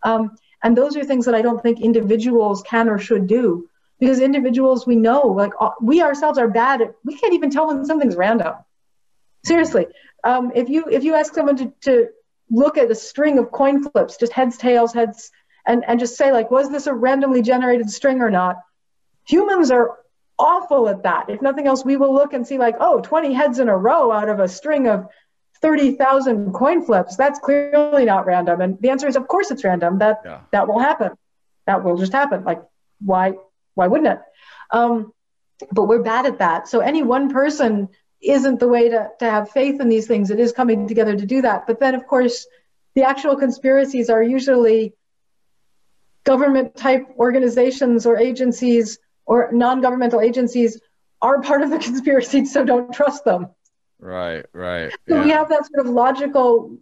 Um, 0.03 0.37
and 0.63 0.77
those 0.77 0.97
are 0.97 1.05
things 1.05 1.27
that 1.27 1.35
I 1.35 1.43
don't 1.43 1.63
think 1.63 1.81
individuals 1.81 2.63
can 2.63 2.89
or 2.89 2.99
should 2.99 3.27
do 3.27 3.69
because 3.99 4.21
individuals 4.21 4.87
we 4.87 4.97
know, 4.97 5.23
like 5.29 5.53
uh, 5.61 5.71
we 5.81 6.03
ourselves 6.03 6.39
are 6.39 6.49
bad 6.49 6.81
at, 6.83 6.95
we 7.05 7.17
can't 7.17 7.35
even 7.35 7.51
tell 7.51 7.69
when 7.69 7.85
something's 7.85 8.17
random. 8.17 8.55
Seriously. 9.45 9.87
Um, 10.25 10.53
if 10.55 10.69
you 10.69 10.87
if 10.91 11.05
you 11.05 11.15
ask 11.15 11.35
someone 11.35 11.57
to, 11.57 11.73
to 11.83 12.09
look 12.51 12.79
at 12.79 12.91
a 12.91 12.95
string 12.95 13.39
of 13.39 13.51
coin 13.51 13.83
flips, 13.83 14.17
just 14.17 14.33
heads, 14.33 14.57
tails, 14.57 14.93
heads, 14.93 15.31
and, 15.67 15.85
and 15.87 16.01
just 16.01 16.17
say 16.17 16.33
like, 16.33 16.51
was 16.51 16.71
this 16.71 16.87
a 16.87 16.95
randomly 16.95 17.43
generated 17.43 17.91
string 17.91 18.21
or 18.21 18.31
not? 18.31 18.57
Humans 19.27 19.71
are 19.71 19.99
awful 20.39 20.89
at 20.89 21.03
that. 21.03 21.29
If 21.29 21.43
nothing 21.43 21.67
else, 21.67 21.85
we 21.85 21.97
will 21.97 22.15
look 22.15 22.33
and 22.33 22.47
see 22.47 22.59
like, 22.59 22.77
oh, 22.81 23.01
20 23.01 23.33
heads 23.33 23.59
in 23.59 23.69
a 23.69 23.77
row 23.77 24.11
out 24.11 24.29
of 24.29 24.41
a 24.41 24.49
string 24.49 24.89
of 24.89 25.09
30,000 25.61 26.53
coin 26.53 26.85
flips, 26.85 27.17
that's 27.17 27.39
clearly 27.39 28.05
not 28.05 28.27
random. 28.27 28.61
And 28.61 28.81
the 28.81 28.91
answer 28.91 29.09
is, 29.09 29.17
of 29.17 29.29
course, 29.29 29.51
it's 29.51 29.65
random. 29.65 29.99
That 29.99 30.21
yeah. 30.25 30.41
that 30.53 30.69
will 30.69 30.79
happen. 30.79 31.13
That 31.67 31.85
will 31.85 31.97
just 31.97 32.13
happen. 32.13 32.45
Like, 32.45 32.63
why 33.01 33.35
why 33.75 33.87
wouldn't 33.87 34.09
it? 34.09 34.21
Um, 34.71 35.13
but 35.73 35.85
we're 35.85 36.03
bad 36.03 36.27
at 36.27 36.39
that. 36.39 36.69
So 36.69 36.81
any 36.81 37.03
one 37.03 37.31
person 37.31 37.89
isn't 38.21 38.61
the 38.61 38.69
way 38.69 38.89
to, 38.89 39.09
to 39.21 39.31
have 39.31 39.51
faith 39.51 39.81
in 39.81 39.89
these 39.89 40.07
things. 40.07 40.31
It 40.31 40.41
is 40.41 40.53
coming 40.53 40.89
together 40.89 41.17
to 41.17 41.27
do 41.27 41.43
that. 41.43 41.67
But 41.67 41.81
then, 41.81 41.95
of 41.95 42.07
course, 42.07 42.47
the 42.95 43.05
actual 43.05 43.37
conspiracies 43.37 44.11
are 44.11 44.23
usually 44.23 44.95
government 46.25 46.77
type 46.77 47.07
organizations 47.19 48.07
or 48.07 48.19
agencies 48.19 48.99
or 49.25 49.51
non 49.53 49.81
governmental 49.81 50.21
agencies 50.21 50.81
are 51.23 51.41
part 51.43 51.63
of 51.63 51.71
the 51.71 51.79
conspiracy, 51.89 52.45
so 52.45 52.65
don't 52.65 52.93
trust 52.93 53.25
them. 53.25 53.49
Right, 54.01 54.47
right. 54.53 54.93
So 55.09 55.17
yeah. 55.17 55.25
we 55.25 55.31
have 55.31 55.49
that 55.49 55.67
sort 55.67 55.87
of 55.87 55.93
logical 55.93 56.77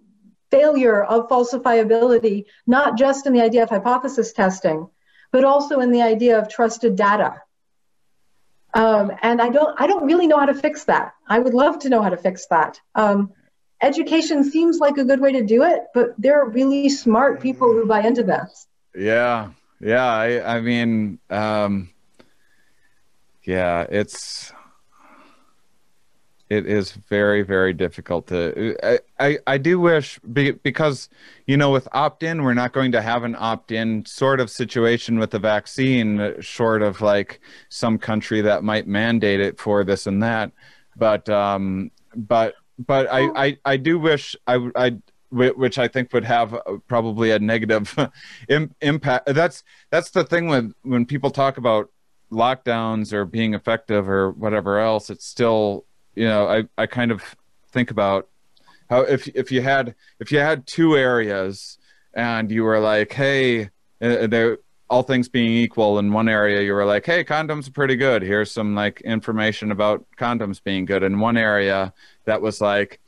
failure 0.51 1.03
of 1.03 1.29
falsifiability, 1.29 2.45
not 2.67 2.97
just 2.97 3.27
in 3.27 3.33
the 3.33 3.41
idea 3.41 3.63
of 3.63 3.71
hypothesis 3.71 4.33
testing, 4.33 4.89
but 5.33 5.45
also 5.45 5.81
in 5.81 5.91
the 5.91 6.03
idea 6.03 6.39
of 6.39 6.49
trusted 6.49 6.97
data. 6.97 7.43
Um, 8.75 9.13
and 9.23 9.41
I 9.41 9.49
don't, 9.49 9.81
I 9.81 9.87
don't 9.87 10.05
really 10.05 10.27
know 10.27 10.39
how 10.39 10.47
to 10.47 10.55
fix 10.55 10.85
that. 10.85 11.15
I 11.27 11.39
would 11.39 11.55
love 11.55 11.79
to 11.81 11.89
know 11.89 12.03
how 12.03 12.11
to 12.11 12.17
fix 12.17 12.47
that. 12.49 12.79
Um, 12.95 13.33
education 13.83 14.45
seems 14.45 14.79
like 14.79 14.99
a 14.99 15.05
good 15.05 15.21
way 15.21 15.33
to 15.33 15.43
do 15.43 15.63
it, 15.63 15.85
but 15.95 16.15
there 16.19 16.41
are 16.41 16.49
really 16.51 16.89
smart 16.91 17.41
people 17.41 17.73
who 17.73 17.87
buy 17.87 18.03
into 18.03 18.23
this. 18.23 18.69
Yeah, 18.95 19.51
yeah. 19.81 20.07
I, 20.07 20.57
I 20.57 20.61
mean, 20.61 21.19
um, 21.31 21.91
yeah, 23.45 23.87
it's 23.89 24.53
it 26.49 26.67
is 26.67 26.93
very 26.93 27.43
very 27.43 27.73
difficult 27.73 28.27
to 28.29 28.77
i 28.83 28.99
i, 29.19 29.39
I 29.47 29.59
do 29.59 29.81
wish 29.81 30.19
be, 30.33 30.53
because 30.53 31.09
you 31.47 31.57
know 31.57 31.71
with 31.71 31.89
opt-in 31.93 32.43
we're 32.43 32.55
not 32.55 32.73
going 32.73 32.93
to 32.93 33.03
have 33.03 33.25
an 33.25 33.37
opt-in 33.39 34.05
sort 34.07 34.41
of 34.41 34.51
situation 34.51 35.19
with 35.19 35.31
the 35.31 35.39
vaccine 35.39 36.41
short 36.41 36.83
of 36.83 37.01
like 37.01 37.41
some 37.69 37.99
country 37.99 38.41
that 38.43 38.63
might 38.63 38.87
mandate 38.87 39.41
it 39.41 39.59
for 39.59 39.85
this 39.85 40.07
and 40.07 40.23
that 40.23 40.53
but 40.97 41.29
um 41.29 41.91
but 42.15 42.55
but 42.79 43.09
i 43.11 43.47
i, 43.47 43.59
I 43.65 43.77
do 43.77 43.99
wish 43.99 44.37
i 44.47 44.71
i 44.77 44.97
which 45.31 45.79
I 45.79 45.89
think 45.89 46.13
would 46.13 46.25
have 46.25 46.57
probably 46.87 47.31
a 47.31 47.39
negative 47.39 47.97
impact. 48.81 49.35
That's 49.35 49.65
that's 49.91 50.11
the 50.11 50.25
thing 50.25 50.47
when 50.47 50.75
when 50.83 51.05
people 51.05 51.31
talk 51.31 51.59
about 51.59 51.91
lockdowns 52.31 53.13
or 53.13 53.25
being 53.25 53.55
effective 53.55 54.09
or 54.09 54.31
whatever 54.33 54.79
else. 54.79 55.11
It's 55.11 55.27
still 55.27 55.85
you 56.17 56.27
know 56.27 56.49
I 56.49 56.65
I 56.77 56.87
kind 56.87 57.13
of 57.13 57.23
think 57.71 57.93
about 57.93 58.29
how 58.91 59.03
if 59.03 59.29
if 59.29 59.53
you 59.53 59.63
had 59.63 59.95
if 60.19 60.33
you 60.33 60.39
had 60.39 60.67
two 60.67 60.97
areas 60.97 61.79
and 62.15 62.51
you 62.51 62.65
were 62.65 62.81
like 62.81 63.13
hey 63.13 63.71
uh, 64.01 64.27
they 64.27 64.57
all 64.89 65.03
things 65.03 65.29
being 65.29 65.51
equal 65.51 65.99
in 65.99 66.13
one 66.13 66.29
area 66.29 66.63
you 66.63 66.73
were 66.73 66.85
like 66.85 67.07
hey 67.07 67.23
condoms 67.23 67.69
are 67.69 67.73
pretty 67.73 67.97
good. 67.97 68.23
Here's 68.23 68.51
some 68.51 68.75
like 68.75 69.01
information 69.03 69.71
about 69.71 70.05
condoms 70.17 70.63
being 70.63 70.85
good. 70.85 71.03
In 71.03 71.21
one 71.21 71.37
area 71.37 71.93
that 72.25 72.41
was 72.43 72.61
like 72.61 73.01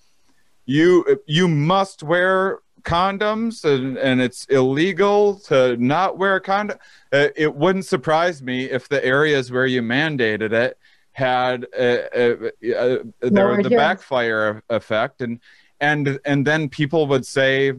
you 0.66 1.20
you 1.26 1.48
must 1.48 2.02
wear 2.02 2.60
condoms 2.82 3.64
and, 3.64 3.96
and 3.98 4.20
it's 4.20 4.44
illegal 4.46 5.34
to 5.40 5.76
not 5.76 6.16
wear 6.16 6.36
a 6.36 6.40
condom 6.40 6.78
uh, 7.12 7.28
it 7.36 7.54
wouldn't 7.54 7.84
surprise 7.84 8.40
me 8.40 8.64
if 8.64 8.88
the 8.88 9.04
areas 9.04 9.50
where 9.50 9.66
you 9.66 9.82
mandated 9.82 10.52
it 10.52 10.78
had 11.18 11.66
a, 11.76 12.18
a, 12.18 12.52
a, 12.72 13.30
there 13.30 13.62
the 13.62 13.70
backfire 13.70 14.62
effect 14.70 15.20
and 15.20 15.40
and 15.80 16.18
and 16.24 16.46
then 16.46 16.68
people 16.68 17.06
would 17.06 17.26
say 17.26 17.72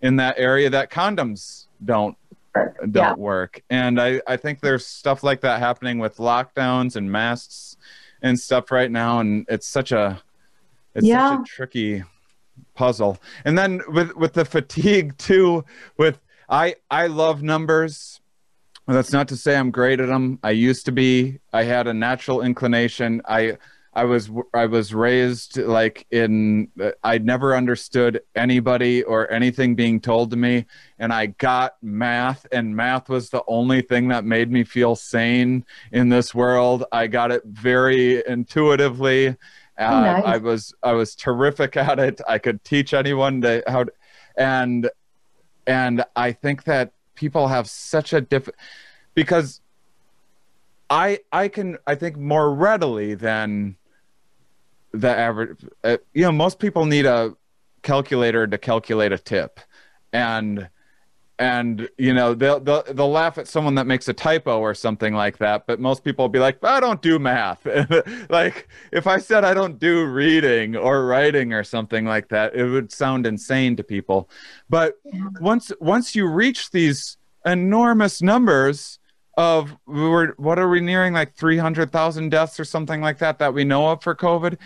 in 0.00 0.16
that 0.16 0.34
area 0.38 0.70
that 0.70 0.90
condoms 0.90 1.66
don't 1.84 2.16
don't 2.90 2.94
yeah. 2.94 3.14
work 3.14 3.62
and 3.68 4.00
i 4.00 4.20
i 4.26 4.36
think 4.36 4.60
there's 4.60 4.86
stuff 4.86 5.22
like 5.22 5.42
that 5.42 5.58
happening 5.58 5.98
with 5.98 6.16
lockdowns 6.16 6.96
and 6.96 7.10
masks 7.12 7.76
and 8.22 8.40
stuff 8.40 8.70
right 8.70 8.90
now 8.90 9.20
and 9.20 9.44
it's 9.48 9.66
such 9.66 9.92
a 9.92 10.22
it's 10.94 11.06
yeah. 11.06 11.36
such 11.36 11.40
a 11.40 11.44
tricky 11.44 12.02
puzzle. 12.74 13.18
And 13.44 13.58
then 13.58 13.82
with 13.88 14.14
with 14.14 14.34
the 14.34 14.44
fatigue 14.44 15.16
too. 15.18 15.64
With 15.96 16.20
I 16.48 16.76
I 16.90 17.08
love 17.08 17.42
numbers. 17.42 18.20
That's 18.86 19.12
not 19.12 19.28
to 19.28 19.36
say 19.36 19.56
I'm 19.56 19.70
great 19.70 20.00
at 20.00 20.06
them. 20.06 20.38
I 20.42 20.50
used 20.50 20.86
to 20.86 20.92
be. 20.92 21.40
I 21.52 21.64
had 21.64 21.86
a 21.86 21.94
natural 21.94 22.42
inclination. 22.42 23.20
I 23.24 23.58
I 23.92 24.04
was 24.04 24.30
I 24.52 24.66
was 24.66 24.92
raised 24.92 25.56
like 25.56 26.06
in 26.10 26.68
I 27.02 27.16
never 27.18 27.56
understood 27.56 28.20
anybody 28.34 29.02
or 29.02 29.30
anything 29.32 29.74
being 29.74 30.00
told 30.00 30.30
to 30.32 30.36
me 30.36 30.66
and 30.98 31.14
I 31.14 31.26
got 31.26 31.76
math 31.80 32.46
and 32.52 32.76
math 32.76 33.08
was 33.08 33.30
the 33.30 33.42
only 33.48 33.80
thing 33.80 34.08
that 34.08 34.26
made 34.26 34.52
me 34.52 34.64
feel 34.64 34.96
sane 34.96 35.64
in 35.92 36.10
this 36.10 36.34
world. 36.34 36.84
I 36.92 37.06
got 37.06 37.32
it 37.32 37.42
very 37.46 38.22
intuitively 38.26 39.36
uh, 39.78 40.00
nice. 40.00 40.24
I 40.24 40.36
was 40.38 40.74
I 40.82 40.92
was 40.92 41.14
terrific 41.14 41.76
at 41.76 41.98
it. 41.98 42.20
I 42.28 42.38
could 42.38 42.64
teach 42.64 42.94
anyone 42.94 43.40
to 43.42 43.62
how, 43.66 43.84
to, 43.84 43.92
and 44.36 44.90
and 45.66 46.04
I 46.14 46.32
think 46.32 46.64
that 46.64 46.92
people 47.16 47.48
have 47.48 47.68
such 47.68 48.12
a 48.12 48.20
diff 48.20 48.48
because 49.14 49.60
I 50.88 51.20
I 51.32 51.48
can 51.48 51.78
I 51.86 51.96
think 51.96 52.16
more 52.16 52.54
readily 52.54 53.14
than 53.14 53.76
the 54.92 55.08
average. 55.08 55.58
Uh, 55.82 55.96
you 56.14 56.22
know, 56.22 56.32
most 56.32 56.58
people 56.58 56.86
need 56.86 57.06
a 57.06 57.34
calculator 57.82 58.46
to 58.46 58.58
calculate 58.58 59.12
a 59.12 59.18
tip, 59.18 59.60
and 60.12 60.68
and 61.38 61.88
you 61.98 62.14
know 62.14 62.32
they'll, 62.34 62.60
they'll 62.60 62.82
they'll 62.84 63.10
laugh 63.10 63.36
at 63.36 63.46
someone 63.46 63.74
that 63.74 63.86
makes 63.86 64.08
a 64.08 64.12
typo 64.12 64.58
or 64.58 64.74
something 64.74 65.12
like 65.12 65.36
that 65.36 65.66
but 65.66 65.78
most 65.78 66.02
people 66.02 66.24
will 66.24 66.30
be 66.30 66.38
like 66.38 66.62
i 66.64 66.80
don't 66.80 67.02
do 67.02 67.18
math. 67.18 67.66
Like 68.30 68.68
if 68.92 69.06
i 69.06 69.18
said 69.18 69.44
i 69.44 69.52
don't 69.54 69.78
do 69.78 70.06
reading 70.06 70.76
or 70.76 71.06
writing 71.06 71.52
or 71.52 71.62
something 71.62 72.04
like 72.04 72.28
that 72.28 72.54
it 72.54 72.64
would 72.64 72.90
sound 72.90 73.26
insane 73.26 73.76
to 73.76 73.84
people. 73.84 74.28
But 74.68 74.94
once 75.40 75.72
once 75.80 76.14
you 76.14 76.26
reach 76.26 76.70
these 76.70 77.18
enormous 77.44 78.22
numbers 78.22 78.98
of 79.36 79.76
we're 79.86 80.32
what 80.36 80.58
are 80.58 80.68
we 80.68 80.80
nearing 80.80 81.12
like 81.12 81.34
300,000 81.34 82.30
deaths 82.30 82.58
or 82.58 82.64
something 82.64 83.00
like 83.00 83.18
that 83.18 83.38
that 83.38 83.52
we 83.52 83.64
know 83.64 83.88
of 83.88 84.02
for 84.02 84.14
covid 84.14 84.56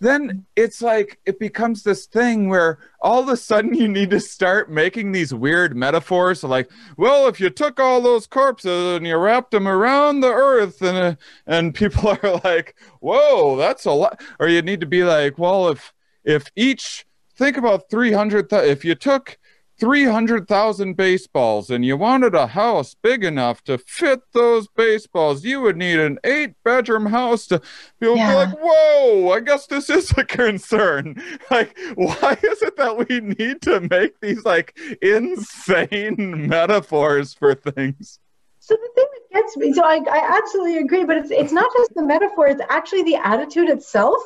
then 0.00 0.46
it's 0.56 0.80
like 0.80 1.20
it 1.26 1.38
becomes 1.38 1.82
this 1.82 2.06
thing 2.06 2.48
where 2.48 2.78
all 3.00 3.20
of 3.20 3.28
a 3.28 3.36
sudden 3.36 3.74
you 3.74 3.86
need 3.86 4.10
to 4.10 4.18
start 4.18 4.70
making 4.70 5.12
these 5.12 5.32
weird 5.32 5.76
metaphors 5.76 6.42
like 6.42 6.70
well 6.96 7.28
if 7.28 7.38
you 7.38 7.50
took 7.50 7.78
all 7.78 8.00
those 8.00 8.26
corpses 8.26 8.96
and 8.96 9.06
you 9.06 9.16
wrapped 9.16 9.50
them 9.50 9.68
around 9.68 10.20
the 10.20 10.32
earth 10.32 10.80
and 10.82 10.96
uh, 10.96 11.14
and 11.46 11.74
people 11.74 12.08
are 12.22 12.40
like 12.42 12.74
whoa 13.00 13.56
that's 13.56 13.84
a 13.84 13.92
lot. 13.92 14.20
Or 14.38 14.48
you 14.48 14.62
need 14.62 14.80
to 14.80 14.86
be 14.86 15.04
like 15.04 15.38
well 15.38 15.68
if 15.68 15.92
if 16.24 16.50
each 16.56 17.06
think 17.36 17.56
about 17.56 17.90
300 17.90 18.52
if 18.52 18.84
you 18.84 18.94
took 18.94 19.38
300,000 19.80 20.94
baseballs 20.94 21.70
and 21.70 21.84
you 21.84 21.96
wanted 21.96 22.34
a 22.34 22.48
house 22.48 22.94
big 23.02 23.24
enough 23.24 23.64
to 23.64 23.78
fit 23.78 24.20
those 24.34 24.68
baseballs, 24.68 25.44
you 25.44 25.60
would 25.62 25.76
need 25.76 25.98
an 25.98 26.18
eight 26.22 26.52
bedroom 26.64 27.06
house 27.06 27.46
to 27.46 27.60
people 27.98 28.16
yeah. 28.16 28.30
be 28.30 28.34
like, 28.36 28.58
whoa, 28.60 29.30
I 29.32 29.40
guess 29.40 29.66
this 29.66 29.88
is 29.88 30.12
a 30.16 30.24
concern. 30.24 31.20
Like, 31.50 31.76
why 31.96 32.36
is 32.42 32.62
it 32.62 32.76
that 32.76 33.08
we 33.08 33.20
need 33.20 33.62
to 33.62 33.80
make 33.80 34.20
these 34.20 34.44
like 34.44 34.78
insane 35.02 36.16
metaphors 36.48 37.34
for 37.34 37.54
things? 37.54 38.20
So 38.60 38.74
the 38.74 38.90
thing 38.94 39.06
that 39.12 39.40
gets 39.40 39.56
me, 39.56 39.72
so 39.72 39.82
I, 39.82 40.00
I 40.10 40.38
absolutely 40.38 40.78
agree, 40.78 41.04
but 41.04 41.16
it's 41.16 41.30
it's 41.30 41.52
not 41.52 41.72
just 41.76 41.94
the 41.94 42.04
metaphor, 42.04 42.46
it's 42.46 42.62
actually 42.68 43.02
the 43.02 43.16
attitude 43.16 43.68
itself 43.68 44.22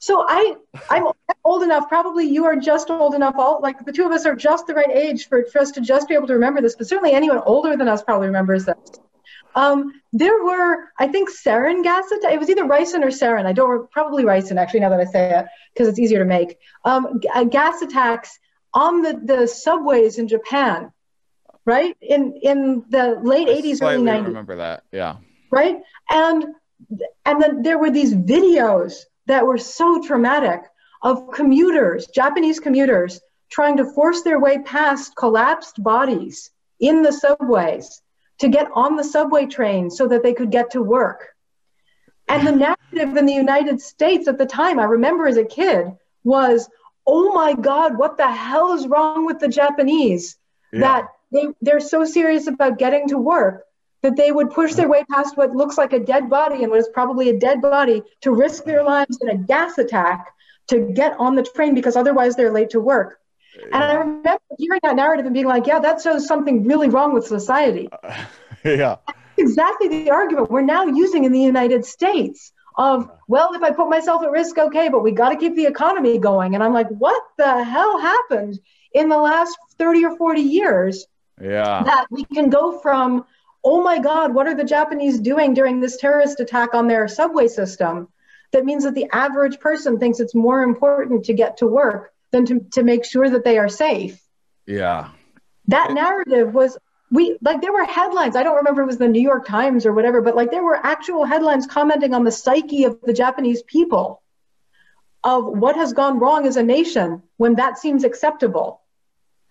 so 0.00 0.24
I, 0.26 0.56
I'm 0.88 1.08
old 1.50 1.62
enough. 1.64 1.88
Probably 1.88 2.26
you 2.26 2.44
are 2.44 2.56
just 2.56 2.90
old 2.90 3.14
enough. 3.14 3.34
All 3.36 3.60
like 3.60 3.84
the 3.84 3.92
two 3.92 4.06
of 4.06 4.12
us 4.12 4.24
are 4.24 4.36
just 4.36 4.66
the 4.66 4.74
right 4.74 4.90
age 4.90 5.28
for, 5.28 5.44
for 5.46 5.60
us 5.60 5.72
to 5.72 5.80
just 5.80 6.08
be 6.08 6.14
able 6.14 6.28
to 6.28 6.34
remember 6.34 6.60
this. 6.60 6.76
But 6.76 6.88
certainly 6.88 7.12
anyone 7.12 7.38
older 7.38 7.76
than 7.76 7.88
us 7.88 8.02
probably 8.02 8.28
remembers 8.28 8.64
this. 8.66 8.76
Um, 9.56 10.00
there 10.12 10.44
were, 10.44 10.90
I 10.96 11.08
think, 11.08 11.28
sarin 11.28 11.82
gas 11.82 12.06
attacks. 12.12 12.34
It 12.34 12.38
was 12.38 12.50
either 12.50 12.64
ricin 12.64 13.02
or 13.02 13.08
sarin. 13.08 13.46
I 13.46 13.52
don't 13.52 13.90
probably 13.90 14.22
ricin 14.22 14.58
actually. 14.58 14.80
Now 14.80 14.90
that 14.90 15.00
I 15.00 15.04
say 15.04 15.38
it, 15.38 15.46
because 15.74 15.88
it's 15.88 15.98
easier 15.98 16.20
to 16.20 16.24
make. 16.24 16.56
Um, 16.84 17.20
uh, 17.34 17.44
gas 17.44 17.82
attacks 17.82 18.38
on 18.72 19.02
the 19.02 19.20
the 19.24 19.48
subways 19.48 20.18
in 20.18 20.28
Japan, 20.28 20.92
right? 21.64 21.96
In 22.00 22.38
in 22.40 22.84
the 22.88 23.18
late 23.22 23.48
80s, 23.48 23.82
early 23.82 24.04
90s. 24.04 24.26
Remember 24.26 24.56
that? 24.56 24.84
Yeah. 24.92 25.16
Right, 25.50 25.78
and 26.08 26.44
and 27.24 27.42
then 27.42 27.62
there 27.62 27.78
were 27.78 27.90
these 27.90 28.14
videos 28.14 29.02
that 29.26 29.46
were 29.46 29.58
so 29.58 30.00
traumatic 30.00 30.62
of 31.02 31.30
commuters, 31.32 32.06
Japanese 32.08 32.60
commuters, 32.60 33.20
trying 33.50 33.76
to 33.78 33.84
force 33.84 34.22
their 34.22 34.38
way 34.38 34.58
past 34.58 35.16
collapsed 35.16 35.82
bodies 35.82 36.50
in 36.78 37.02
the 37.02 37.12
subways 37.12 38.00
to 38.38 38.48
get 38.48 38.70
on 38.74 38.96
the 38.96 39.04
subway 39.04 39.46
train 39.46 39.90
so 39.90 40.08
that 40.08 40.22
they 40.22 40.32
could 40.32 40.50
get 40.50 40.70
to 40.70 40.82
work. 40.82 41.28
And 42.28 42.46
the 42.46 42.52
narrative 42.52 43.16
in 43.16 43.26
the 43.26 43.34
United 43.34 43.80
States 43.80 44.28
at 44.28 44.38
the 44.38 44.46
time, 44.46 44.78
I 44.78 44.84
remember 44.84 45.26
as 45.26 45.36
a 45.36 45.44
kid, 45.44 45.92
was, 46.22 46.68
oh 47.06 47.32
my 47.32 47.54
God, 47.54 47.98
what 47.98 48.16
the 48.16 48.30
hell 48.30 48.72
is 48.72 48.86
wrong 48.86 49.26
with 49.26 49.40
the 49.40 49.48
Japanese? 49.48 50.36
Yeah. 50.72 50.80
That 50.80 51.08
they, 51.32 51.48
they're 51.60 51.80
so 51.80 52.04
serious 52.04 52.46
about 52.46 52.78
getting 52.78 53.08
to 53.08 53.18
work 53.18 53.64
that 54.02 54.16
they 54.16 54.32
would 54.32 54.50
push 54.50 54.74
their 54.74 54.88
way 54.88 55.04
past 55.10 55.36
what 55.36 55.54
looks 55.54 55.76
like 55.76 55.92
a 55.92 55.98
dead 55.98 56.30
body 56.30 56.62
and 56.62 56.70
what 56.70 56.80
is 56.80 56.88
probably 56.92 57.28
a 57.28 57.38
dead 57.38 57.60
body 57.60 58.02
to 58.22 58.32
risk 58.32 58.64
their 58.64 58.82
lives 58.82 59.18
in 59.20 59.28
a 59.28 59.36
gas 59.36 59.76
attack 59.78 60.32
to 60.70 60.80
get 60.92 61.14
on 61.18 61.34
the 61.34 61.42
train 61.42 61.74
because 61.74 61.96
otherwise 61.96 62.36
they're 62.36 62.52
late 62.52 62.70
to 62.70 62.80
work. 62.80 63.20
And 63.72 63.82
I 63.82 63.94
remember 63.94 64.38
hearing 64.58 64.80
that 64.82 64.96
narrative 64.96 65.26
and 65.26 65.34
being 65.34 65.46
like, 65.46 65.66
yeah, 65.66 65.80
that 65.80 66.00
shows 66.00 66.26
something 66.26 66.64
really 66.64 66.88
wrong 66.88 67.12
with 67.12 67.26
society. 67.26 67.88
Uh, 68.02 68.24
yeah. 68.64 68.96
That's 69.06 69.38
exactly 69.38 69.88
the 69.88 70.10
argument 70.10 70.50
we're 70.50 70.62
now 70.62 70.86
using 70.86 71.24
in 71.24 71.32
the 71.32 71.40
United 71.40 71.84
States 71.84 72.52
of, 72.76 73.10
well, 73.28 73.52
if 73.54 73.62
I 73.62 73.70
put 73.72 73.90
myself 73.90 74.22
at 74.22 74.30
risk, 74.30 74.56
okay, 74.56 74.88
but 74.88 75.02
we 75.02 75.12
got 75.12 75.30
to 75.30 75.36
keep 75.36 75.56
the 75.56 75.66
economy 75.66 76.18
going. 76.18 76.54
And 76.54 76.62
I'm 76.62 76.72
like, 76.72 76.88
what 76.88 77.22
the 77.36 77.64
hell 77.64 77.98
happened 77.98 78.58
in 78.94 79.08
the 79.08 79.18
last 79.18 79.56
30 79.78 80.04
or 80.04 80.16
40 80.16 80.40
years? 80.40 81.06
Yeah. 81.40 81.82
That 81.82 82.06
we 82.10 82.24
can 82.24 82.50
go 82.50 82.78
from 82.78 83.24
oh 83.62 83.82
my 83.82 83.98
God, 83.98 84.34
what 84.34 84.46
are 84.46 84.54
the 84.54 84.64
Japanese 84.64 85.18
doing 85.18 85.54
during 85.54 85.80
this 85.80 85.98
terrorist 85.98 86.40
attack 86.40 86.74
on 86.74 86.86
their 86.86 87.06
subway 87.08 87.48
system? 87.48 88.08
That 88.52 88.64
means 88.64 88.84
that 88.84 88.94
the 88.94 89.06
average 89.12 89.60
person 89.60 89.98
thinks 89.98 90.20
it's 90.20 90.34
more 90.34 90.62
important 90.62 91.26
to 91.26 91.34
get 91.34 91.58
to 91.58 91.66
work 91.66 92.12
than 92.32 92.46
to, 92.46 92.60
to 92.72 92.82
make 92.82 93.04
sure 93.04 93.28
that 93.28 93.44
they 93.44 93.58
are 93.58 93.68
safe. 93.68 94.20
Yeah. 94.66 95.10
That 95.68 95.92
narrative 95.92 96.52
was 96.52 96.76
we 97.10 97.36
like 97.42 97.60
there 97.60 97.72
were 97.72 97.84
headlines. 97.84 98.36
I 98.36 98.42
don't 98.42 98.56
remember 98.56 98.82
it 98.82 98.86
was 98.86 98.98
the 98.98 99.08
New 99.08 99.22
York 99.22 99.46
Times 99.46 99.84
or 99.84 99.92
whatever, 99.92 100.20
but 100.22 100.36
like 100.36 100.50
there 100.50 100.62
were 100.62 100.76
actual 100.76 101.24
headlines 101.24 101.66
commenting 101.66 102.14
on 102.14 102.24
the 102.24 102.30
psyche 102.30 102.84
of 102.84 103.00
the 103.02 103.12
Japanese 103.12 103.62
people 103.62 104.22
of 105.22 105.44
what 105.44 105.76
has 105.76 105.92
gone 105.92 106.18
wrong 106.18 106.46
as 106.46 106.56
a 106.56 106.62
nation 106.62 107.22
when 107.36 107.56
that 107.56 107.78
seems 107.78 108.04
acceptable. 108.04 108.80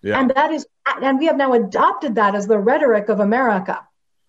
Yeah. 0.02 0.18
And 0.18 0.30
that 0.30 0.50
is, 0.52 0.66
and 0.86 1.18
we 1.18 1.26
have 1.26 1.36
now 1.36 1.52
adopted 1.52 2.14
that 2.14 2.34
as 2.34 2.46
the 2.46 2.58
rhetoric 2.58 3.08
of 3.08 3.20
America 3.20 3.86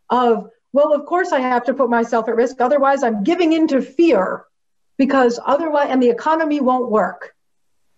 of, 0.09 0.49
well, 0.73 0.93
of 0.93 1.05
course 1.05 1.31
I 1.31 1.39
have 1.39 1.65
to 1.65 1.73
put 1.73 1.89
myself 1.89 2.27
at 2.27 2.35
risk. 2.35 2.59
Otherwise, 2.59 3.03
I'm 3.03 3.23
giving 3.23 3.53
into 3.53 3.81
fear 3.81 4.45
because 5.01 5.39
otherwise, 5.43 5.87
and 5.89 5.99
the 5.99 6.11
economy 6.11 6.59
won't 6.61 6.91
work. 6.91 7.33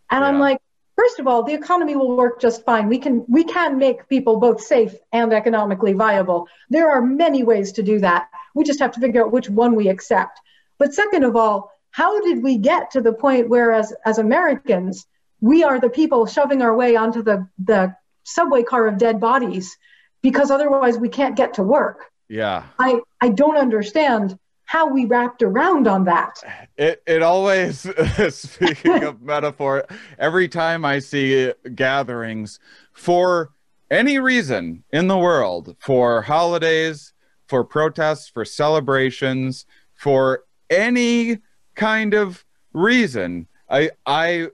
And 0.09 0.21
yeah. 0.21 0.27
I'm 0.29 0.39
like, 0.39 0.59
first 0.95 1.19
of 1.19 1.27
all, 1.27 1.43
the 1.43 1.53
economy 1.53 1.97
will 1.97 2.15
work 2.15 2.39
just 2.39 2.63
fine. 2.63 2.87
We 2.87 2.97
can 2.97 3.25
we 3.27 3.43
can 3.43 3.77
make 3.77 4.07
people 4.07 4.37
both 4.37 4.61
safe 4.61 4.95
and 5.11 5.33
economically 5.33 5.91
viable. 5.91 6.47
There 6.69 6.89
are 6.89 7.01
many 7.01 7.43
ways 7.43 7.73
to 7.73 7.83
do 7.83 7.99
that. 7.99 8.29
We 8.55 8.63
just 8.63 8.79
have 8.79 8.93
to 8.93 9.01
figure 9.01 9.21
out 9.21 9.33
which 9.33 9.49
one 9.49 9.75
we 9.75 9.89
accept. 9.89 10.39
But 10.77 10.93
second 10.93 11.25
of 11.25 11.35
all, 11.35 11.73
how 11.91 12.21
did 12.21 12.41
we 12.41 12.57
get 12.57 12.91
to 12.91 13.01
the 13.01 13.11
point 13.11 13.49
where 13.49 13.73
as, 13.73 13.93
as 14.05 14.17
Americans, 14.17 15.05
we 15.41 15.61
are 15.65 15.81
the 15.81 15.89
people 15.89 16.25
shoving 16.25 16.61
our 16.61 16.73
way 16.73 16.95
onto 16.95 17.21
the, 17.21 17.49
the 17.65 17.97
subway 18.23 18.63
car 18.63 18.87
of 18.87 18.97
dead 18.97 19.19
bodies 19.19 19.77
because 20.21 20.51
otherwise 20.51 20.97
we 20.97 21.09
can't 21.09 21.35
get 21.35 21.55
to 21.55 21.63
work. 21.63 22.05
Yeah. 22.29 22.63
I, 22.79 23.01
I 23.19 23.27
don't 23.27 23.57
understand 23.57 24.39
how 24.65 24.87
we 24.87 25.05
wrapped 25.05 25.43
around 25.43 25.87
on 25.87 26.05
that. 26.05 26.41
It 26.77 27.03
it 27.05 27.21
always 27.21 27.87
speaking 28.29 29.03
of 29.03 29.21
metaphor, 29.33 29.85
every 30.17 30.47
time 30.47 30.85
I 30.85 30.99
see 30.99 31.51
gatherings 31.75 32.59
for 32.91 33.51
any 33.91 34.19
reason 34.19 34.83
in 34.91 35.07
the 35.07 35.17
world, 35.17 35.75
for 35.79 36.23
holidays, 36.23 37.13
for 37.47 37.63
protests, 37.63 38.27
for 38.29 38.45
celebrations, 38.45 39.65
for 39.93 40.43
any 40.69 41.39
kind 41.75 42.13
of 42.13 42.43
reason, 42.73 43.47
I 43.69 43.91
I 44.05 44.47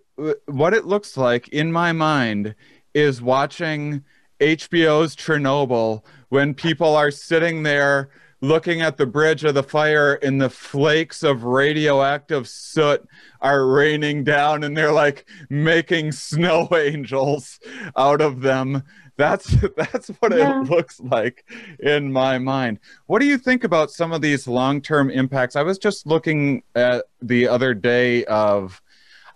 what 0.45 0.73
it 0.73 0.85
looks 0.85 1.15
like 1.15 1.47
in 1.49 1.71
my 1.71 1.93
mind 1.93 2.55
is 2.93 3.21
watching 3.21 4.03
HBO's 4.39 5.15
Chernobyl 5.15 6.03
when 6.29 6.53
people 6.53 6.95
are 6.95 7.11
sitting 7.11 7.63
there 7.63 8.09
looking 8.41 8.81
at 8.81 8.97
the 8.97 9.05
bridge 9.05 9.43
of 9.43 9.53
the 9.53 9.63
fire 9.63 10.15
and 10.15 10.41
the 10.41 10.49
flakes 10.49 11.23
of 11.23 11.43
radioactive 11.43 12.47
soot 12.47 13.07
are 13.41 13.67
raining 13.67 14.23
down 14.23 14.63
and 14.63 14.75
they're 14.75 14.91
like 14.91 15.25
making 15.49 16.11
snow 16.11 16.67
angels 16.73 17.59
out 17.97 18.21
of 18.21 18.41
them. 18.41 18.83
That's 19.17 19.53
that's 19.75 20.07
what 20.19 20.35
yeah. 20.35 20.61
it 20.61 20.69
looks 20.69 20.99
like 20.99 21.45
in 21.79 22.11
my 22.11 22.37
mind. 22.37 22.79
What 23.07 23.19
do 23.19 23.25
you 23.25 23.37
think 23.37 23.63
about 23.63 23.91
some 23.91 24.13
of 24.13 24.21
these 24.21 24.47
long-term 24.47 25.09
impacts? 25.09 25.55
I 25.55 25.63
was 25.63 25.77
just 25.77 26.07
looking 26.07 26.63
at 26.75 27.05
the 27.21 27.47
other 27.47 27.73
day 27.73 28.23
of 28.25 28.81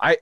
i 0.04 0.18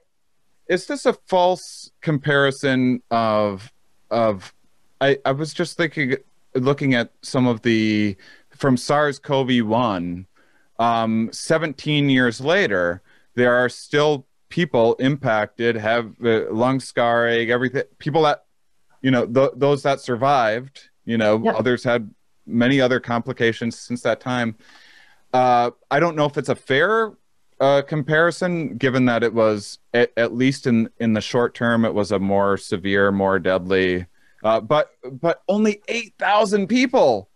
is 0.68 0.86
this 0.86 1.04
a 1.04 1.12
false 1.26 1.90
comparison 2.00 3.02
of 3.10 3.70
of 4.10 4.54
i 5.00 5.18
i 5.24 5.32
was 5.32 5.52
just 5.52 5.76
thinking 5.76 6.16
looking 6.54 6.94
at 6.94 7.10
some 7.22 7.46
of 7.46 7.62
the 7.62 8.16
from 8.62 8.76
SARS-CoV-1, 8.76 10.24
um, 10.78 11.28
17 11.32 12.08
years 12.08 12.40
later, 12.40 13.02
there 13.34 13.56
are 13.56 13.68
still 13.68 14.24
people 14.50 14.94
impacted, 15.00 15.74
have 15.74 16.14
uh, 16.24 16.48
lung 16.52 16.78
scarring, 16.78 17.50
everything. 17.50 17.82
People 17.98 18.22
that, 18.22 18.44
you 19.00 19.10
know, 19.10 19.26
th- 19.26 19.50
those 19.56 19.82
that 19.82 19.98
survived, 19.98 20.90
you 21.04 21.18
know, 21.18 21.44
others 21.48 21.82
had 21.82 22.08
many 22.46 22.80
other 22.80 23.00
complications 23.00 23.76
since 23.76 24.00
that 24.02 24.20
time. 24.20 24.56
Uh, 25.32 25.72
I 25.90 25.98
don't 25.98 26.14
know 26.14 26.26
if 26.26 26.38
it's 26.38 26.48
a 26.48 26.54
fair 26.54 27.14
uh, 27.58 27.82
comparison, 27.82 28.76
given 28.76 29.06
that 29.06 29.24
it 29.24 29.34
was 29.34 29.80
at, 29.92 30.12
at, 30.16 30.34
least 30.34 30.68
in 30.68 30.88
in 31.00 31.14
the 31.14 31.20
short 31.20 31.56
term, 31.56 31.84
it 31.84 31.94
was 31.94 32.12
a 32.12 32.18
more 32.20 32.56
severe, 32.56 33.10
more 33.10 33.40
deadly. 33.40 34.06
Uh, 34.44 34.60
but 34.60 34.92
but 35.20 35.42
only 35.48 35.82
eight 35.88 36.14
thousand 36.16 36.68
people 36.68 37.28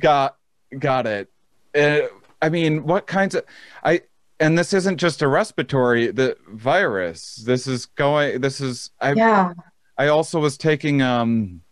got 0.00 0.37
Got 0.76 1.06
it. 1.06 1.30
Uh, 1.74 2.08
I 2.42 2.48
mean, 2.48 2.84
what 2.84 3.06
kinds 3.06 3.34
of 3.34 3.44
I 3.82 4.02
and 4.40 4.56
this 4.56 4.72
isn't 4.72 4.98
just 4.98 5.22
a 5.22 5.28
respiratory 5.28 6.10
the 6.10 6.36
virus. 6.48 7.36
This 7.36 7.66
is 7.66 7.86
going. 7.86 8.40
This 8.40 8.60
is 8.60 8.90
I. 9.00 9.12
Yeah. 9.12 9.52
I 9.96 10.08
also 10.08 10.40
was 10.40 10.56
taking 10.56 11.02
um. 11.02 11.62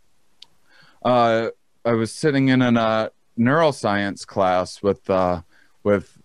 Uh, 1.05 1.48
I 1.85 1.93
was 1.93 2.12
sitting 2.12 2.48
in 2.48 2.62
a 2.62 2.70
uh, 2.70 3.09
neuroscience 3.39 4.27
class 4.27 4.82
with 4.82 5.09
uh 5.09 5.43
with 5.85 6.18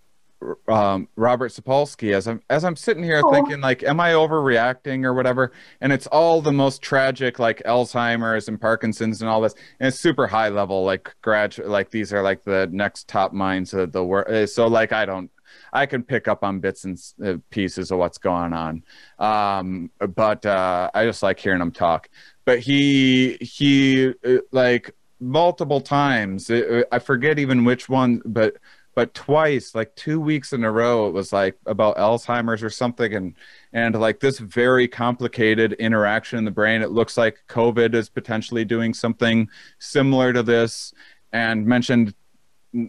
um, 0.68 1.08
Robert 1.16 1.52
Sapolsky 1.52 2.14
as 2.14 2.28
I'm 2.28 2.42
as 2.50 2.64
I'm 2.64 2.76
sitting 2.76 3.04
here 3.04 3.22
oh. 3.24 3.32
thinking 3.32 3.62
like, 3.62 3.84
am 3.84 4.00
I 4.00 4.12
overreacting 4.12 5.06
or 5.06 5.14
whatever? 5.14 5.52
And 5.80 5.92
it's 5.92 6.08
all 6.08 6.42
the 6.42 6.52
most 6.52 6.82
tragic 6.82 7.40
like 7.40 7.62
Alzheimer's 7.64 8.48
and 8.48 8.60
Parkinson's 8.60 9.22
and 9.22 9.30
all 9.30 9.42
this, 9.42 9.54
and 9.80 9.88
it's 9.88 10.00
super 10.00 10.28
high 10.28 10.50
level 10.50 10.84
like 10.84 11.16
graduate 11.22 11.70
like 11.70 11.92
these 11.92 12.14
are 12.14 12.22
like 12.22 12.44
the 12.44 12.68
next 12.72 13.08
top 13.08 13.34
minds 13.34 13.74
of 13.74 13.92
the 13.92 14.04
world. 14.04 14.28
Uh, 14.28 14.48
so 14.48 14.68
like 14.68 14.92
I 14.92 15.06
don't. 15.06 15.30
I 15.74 15.86
can 15.86 16.04
pick 16.04 16.30
up 16.30 16.44
on 16.46 16.60
bits 16.60 16.86
and 16.86 16.98
uh, 17.24 17.38
pieces 17.50 17.92
of 17.92 17.98
what's 17.98 18.18
going 18.18 18.54
on, 18.54 18.84
um, 19.20 19.92
but 20.16 20.46
uh, 20.46 20.90
I 20.94 21.06
just 21.06 21.24
like 21.24 21.40
hearing 21.40 21.62
him 21.62 21.72
talk. 21.72 22.10
But 22.46 22.60
he 22.60 23.38
he 23.42 24.14
uh, 24.26 24.38
like 24.52 24.96
multiple 25.20 25.82
times. 25.82 26.50
I 26.50 27.00
forget 27.00 27.38
even 27.38 27.64
which 27.64 27.88
one, 27.88 28.22
but 28.26 28.56
but 28.96 29.14
twice 29.14 29.74
like 29.74 29.96
two 29.96 30.20
weeks 30.20 30.54
in 30.54 30.64
a 30.64 30.72
row 30.72 31.08
it 31.08 31.12
was 31.12 31.32
like 31.32 31.58
about 31.66 31.98
alzheimer's 31.98 32.64
or 32.64 32.70
something 32.70 33.14
and 33.14 33.36
and 33.74 34.00
like 34.00 34.20
this 34.20 34.40
very 34.40 34.88
complicated 34.88 35.74
interaction 35.74 36.38
in 36.38 36.46
the 36.46 36.52
brain. 36.52 36.82
It 36.82 36.92
looks 36.92 37.18
like 37.18 37.40
covid 37.48 37.94
is 37.94 38.10
potentially 38.10 38.66
doing 38.66 38.94
something 38.94 39.50
similar 39.80 40.34
to 40.34 40.44
this 40.44 40.94
and 41.32 41.66
mentioned 41.66 42.14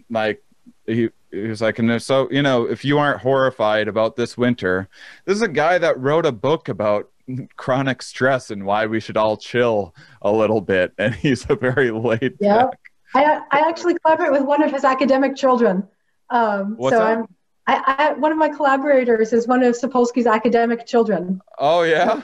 like 0.09 0.43
he, 0.85 1.09
he 1.31 1.47
was 1.47 1.61
like 1.61 1.79
and 1.79 2.01
so 2.01 2.29
you 2.31 2.41
know 2.41 2.65
if 2.65 2.83
you 2.83 2.97
aren't 2.97 3.21
horrified 3.21 3.87
about 3.87 4.15
this 4.15 4.37
winter 4.37 4.87
this 5.25 5.35
is 5.35 5.41
a 5.41 5.47
guy 5.47 5.77
that 5.77 5.99
wrote 5.99 6.25
a 6.25 6.31
book 6.31 6.69
about 6.69 7.09
chronic 7.55 8.01
stress 8.01 8.51
and 8.51 8.65
why 8.65 8.85
we 8.85 8.99
should 8.99 9.17
all 9.17 9.37
chill 9.37 9.93
a 10.21 10.31
little 10.31 10.61
bit. 10.61 10.93
And 11.03 11.15
he's 11.15 11.45
a 11.49 11.55
very 11.55 11.91
late 11.91 12.35
yeah 12.39 12.67
I, 13.15 13.41
I 13.51 13.69
actually 13.69 13.95
collaborate 13.99 14.31
with 14.31 14.43
one 14.43 14.63
of 14.63 14.71
his 14.71 14.83
academic 14.83 15.35
children 15.35 15.87
um, 16.33 16.77
What's 16.77 16.95
so 16.95 16.99
that? 16.99 17.17
I'm, 17.17 17.27
I, 17.65 17.95
I, 17.97 18.13
one 18.13 18.31
of 18.31 18.37
my 18.37 18.49
collaborators 18.49 19.31
is 19.31 19.47
one 19.47 19.63
of 19.63 19.75
Sapolsky's 19.75 20.27
academic 20.27 20.85
children. 20.85 21.41
Oh 21.57 21.83
yeah, 21.83 22.23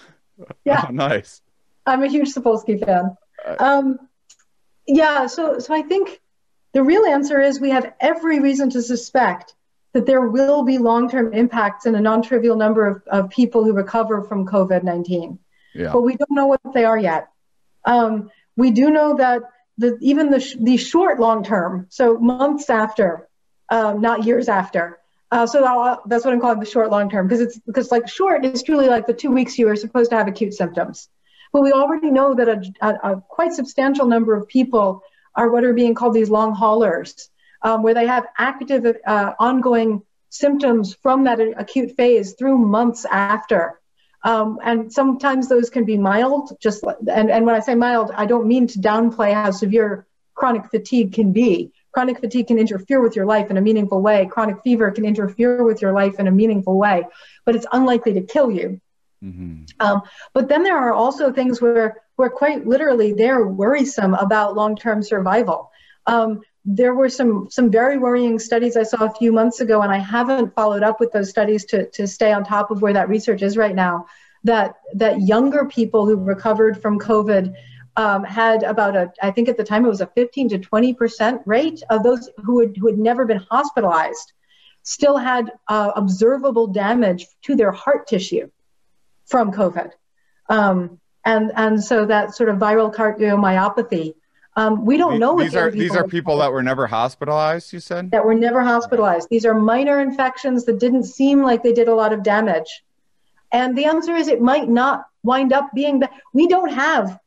yeah, 0.66 0.86
oh, 0.88 0.91
nice. 0.91 1.41
I'm 1.86 2.03
a 2.03 2.07
huge 2.07 2.34
Sapolsky 2.34 2.84
fan. 2.84 3.16
Um, 3.60 3.99
yeah, 4.88 5.28
so 5.28 5.60
so 5.60 5.74
I 5.74 5.84
think 5.84 6.20
the 6.74 6.84
real 6.84 7.06
answer 7.06 7.40
is 7.40 7.61
we 7.61 7.70
have 7.70 7.94
every 7.99 8.40
reason 8.40 8.70
to 8.72 8.82
suspect 8.82 9.56
that 9.94 10.06
there 10.06 10.22
will 10.22 10.64
be 10.64 10.78
long-term 10.78 11.34
impacts 11.34 11.86
in 11.86 11.95
a 11.95 12.02
non-trivial 12.02 12.56
number 12.56 12.86
of, 12.86 13.02
of 13.07 13.30
people 13.30 13.64
who 13.64 13.74
recover 13.74 14.24
from 14.24 14.45
COVID-19. 14.45 15.40
Yeah. 15.74 15.91
But 15.91 16.02
we 16.02 16.16
don't 16.16 16.32
know 16.32 16.45
what 16.45 16.61
they 16.76 16.86
are 16.86 16.98
yet. 16.98 17.30
Um, 17.86 18.30
we 18.56 18.70
do 18.70 18.91
know 18.91 19.16
that 19.18 19.41
the, 19.80 19.97
even 20.01 20.30
the, 20.30 20.56
the 20.60 20.77
short 20.77 21.19
long-term, 21.19 21.88
so 21.89 22.18
months 22.19 22.69
after 22.69 23.27
um, 23.69 24.01
not 24.01 24.26
years 24.26 24.49
after. 24.49 24.99
Uh, 25.31 25.45
so 25.45 25.61
that, 25.61 25.99
that's 26.07 26.26
what 26.26 26.34
I'm 26.34 26.41
calling 26.41 26.60
the 26.60 26.65
short 26.65 26.89
long 26.89 27.10
term 27.10 27.27
because 27.27 27.41
it's 27.41 27.60
because 27.60 27.91
like 27.91 28.07
short 28.07 28.43
is 28.43 28.64
truly 28.64 28.88
like 28.88 29.06
the 29.06 29.14
two 29.14 29.31
weeks 29.31 29.60
you 29.60 29.69
are 29.69 29.76
supposed 29.76 30.10
to 30.10 30.18
have 30.18 30.27
acute 30.27 30.53
symptoms. 30.53 31.07
But 31.53 31.61
we 31.61 31.72
already 31.72 32.10
know 32.10 32.34
that 32.34 32.49
a, 32.49 32.61
a, 32.81 33.14
a 33.14 33.22
quite 33.22 33.53
substantial 33.53 34.07
number 34.07 34.35
of 34.35 34.47
people 34.47 35.03
are 35.35 35.49
what 35.51 35.64
are 35.64 35.73
being 35.73 35.93
called 35.93 36.15
these 36.15 36.30
long 36.30 36.56
haulers, 36.56 37.30
um, 37.61 37.84
where 37.84 37.93
they 37.93 38.07
have 38.07 38.26
active 38.38 38.85
uh, 39.06 39.34
ongoing 39.39 40.01
symptoms 40.30 40.95
from 41.01 41.26
that 41.26 41.39
acute 41.39 41.95
phase 41.95 42.34
through 42.34 42.57
months 42.57 43.06
after. 43.06 43.78
Um, 44.23 44.59
and 44.63 44.91
sometimes 44.91 45.47
those 45.47 45.69
can 45.69 45.85
be 45.85 45.97
mild, 45.97 46.57
just 46.59 46.83
and, 46.83 47.31
and 47.31 47.45
when 47.45 47.55
I 47.55 47.61
say 47.61 47.75
mild, 47.75 48.11
I 48.13 48.25
don't 48.25 48.47
mean 48.47 48.67
to 48.67 48.79
downplay 48.79 49.33
how 49.33 49.51
severe 49.51 50.05
chronic 50.35 50.69
fatigue 50.69 51.13
can 51.13 51.31
be. 51.31 51.71
Chronic 51.91 52.19
fatigue 52.19 52.47
can 52.47 52.59
interfere 52.59 53.01
with 53.01 53.15
your 53.15 53.25
life 53.25 53.49
in 53.49 53.57
a 53.57 53.61
meaningful 53.61 54.01
way. 54.01 54.25
Chronic 54.25 54.61
fever 54.61 54.91
can 54.91 55.05
interfere 55.05 55.63
with 55.63 55.81
your 55.81 55.93
life 55.93 56.19
in 56.19 56.27
a 56.27 56.31
meaningful 56.31 56.77
way, 56.77 57.05
but 57.45 57.55
it's 57.55 57.65
unlikely 57.71 58.13
to 58.13 58.21
kill 58.21 58.51
you. 58.51 58.79
Mm-hmm. 59.23 59.63
Um, 59.79 60.01
but 60.33 60.47
then 60.47 60.63
there 60.63 60.77
are 60.77 60.93
also 60.93 61.31
things 61.31 61.61
where, 61.61 62.03
where 62.15 62.29
quite 62.29 62.67
literally 62.67 63.13
they're 63.13 63.47
worrisome 63.47 64.13
about 64.13 64.55
long-term 64.55 65.03
survival. 65.03 65.71
Um, 66.05 66.41
there 66.71 66.93
were 66.93 67.09
some 67.09 67.49
some 67.49 67.71
very 67.71 67.97
worrying 67.97 68.37
studies 68.37 68.77
I 68.77 68.83
saw 68.83 69.05
a 69.05 69.15
few 69.15 69.31
months 69.31 69.59
ago, 69.59 69.81
and 69.81 69.91
I 69.91 69.97
haven't 69.97 70.53
followed 70.53 70.83
up 70.83 70.99
with 70.99 71.11
those 71.11 71.29
studies 71.29 71.65
to, 71.65 71.89
to 71.91 72.05
stay 72.05 72.31
on 72.31 72.43
top 72.43 72.69
of 72.69 72.83
where 72.83 72.93
that 72.93 73.09
research 73.09 73.41
is 73.41 73.57
right 73.57 73.73
now. 73.73 74.05
That 74.43 74.75
that 74.93 75.21
younger 75.21 75.65
people 75.65 76.05
who 76.05 76.15
recovered 76.15 76.79
from 76.79 76.99
COVID 76.99 77.55
um, 77.95 78.23
had 78.23 78.61
about 78.61 78.95
a, 78.95 79.11
I 79.21 79.31
think 79.31 79.49
at 79.49 79.57
the 79.57 79.63
time 79.63 79.83
it 79.83 79.89
was 79.89 80.01
a 80.01 80.07
15 80.07 80.49
to 80.49 80.59
20 80.59 80.93
percent 80.93 81.41
rate 81.45 81.81
of 81.89 82.03
those 82.03 82.29
who 82.43 82.59
had, 82.59 82.77
who 82.77 82.85
had 82.85 82.99
never 82.99 83.25
been 83.25 83.43
hospitalized. 83.49 84.33
still 84.83 85.17
had 85.17 85.51
uh, 85.67 85.91
observable 85.95 86.67
damage 86.67 87.25
to 87.43 87.55
their 87.55 87.71
heart 87.71 88.07
tissue 88.07 88.47
from 89.25 89.51
COVID. 89.51 89.91
Um, 90.49 90.99
and, 91.25 91.51
and 91.55 91.83
so 91.83 92.05
that 92.05 92.35
sort 92.35 92.49
of 92.49 92.57
viral 92.57 92.93
cardiomyopathy 92.93 94.13
um, 94.60 94.84
we 94.84 94.98
don't 94.98 95.19
know. 95.19 95.40
These 95.40 95.56
are 95.56 95.72
these 95.72 95.95
are 95.95 96.06
people 96.06 96.38
that 96.40 96.52
were 96.52 96.61
never 96.61 96.86
hospitalized. 96.86 97.72
You 97.72 97.80
said 97.80 98.11
that 98.11 98.26
were 98.26 98.36
never 98.36 98.61
hospitalized. 98.61 99.30
These 99.30 99.45
are 99.45 99.53
minor 99.53 100.02
infections 100.02 100.65
that 100.65 100.80
didn't 100.80 101.06
seem 101.06 101.41
like 101.41 101.64
they 101.64 101.72
did 101.72 101.88
a 101.88 101.95
lot 101.95 102.11
of 102.11 102.23
damage, 102.23 102.84
and 103.53 103.77
the 103.77 103.86
answer 103.86 104.14
is 104.15 104.27
it 104.27 104.41
might 104.41 104.68
not 104.68 105.06
wind 105.23 105.53
up 105.53 105.69
being 105.73 105.99
that. 106.02 106.11
We 106.34 106.48
don't 106.48 106.73
have. 106.73 107.18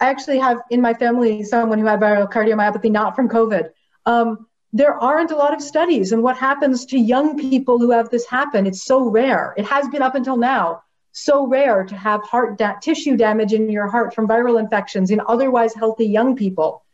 I 0.00 0.08
actually 0.08 0.38
have 0.38 0.62
in 0.70 0.80
my 0.80 0.94
family 0.94 1.44
someone 1.44 1.78
who 1.78 1.84
had 1.84 2.00
viral 2.00 2.30
cardiomyopathy, 2.32 2.90
not 2.90 3.14
from 3.14 3.28
COVID. 3.28 3.68
Um, 4.06 4.46
there 4.72 4.94
aren't 4.94 5.30
a 5.30 5.36
lot 5.36 5.52
of 5.52 5.60
studies 5.60 6.12
and 6.12 6.22
what 6.22 6.38
happens 6.38 6.86
to 6.86 6.98
young 6.98 7.36
people 7.38 7.78
who 7.78 7.90
have 7.90 8.08
this 8.08 8.26
happen. 8.26 8.66
It's 8.66 8.84
so 8.84 9.08
rare. 9.08 9.54
It 9.58 9.66
has 9.66 9.88
been 9.88 10.02
up 10.02 10.14
until 10.14 10.36
now 10.36 10.82
so 11.18 11.46
rare 11.46 11.84
to 11.84 11.96
have 11.96 12.22
heart 12.22 12.58
da- 12.58 12.78
tissue 12.80 13.16
damage 13.16 13.52
in 13.52 13.70
your 13.70 13.88
heart 13.88 14.14
from 14.14 14.28
viral 14.28 14.58
infections 14.58 15.10
in 15.10 15.20
otherwise 15.26 15.74
healthy 15.74 16.06
young 16.06 16.36
people 16.36 16.84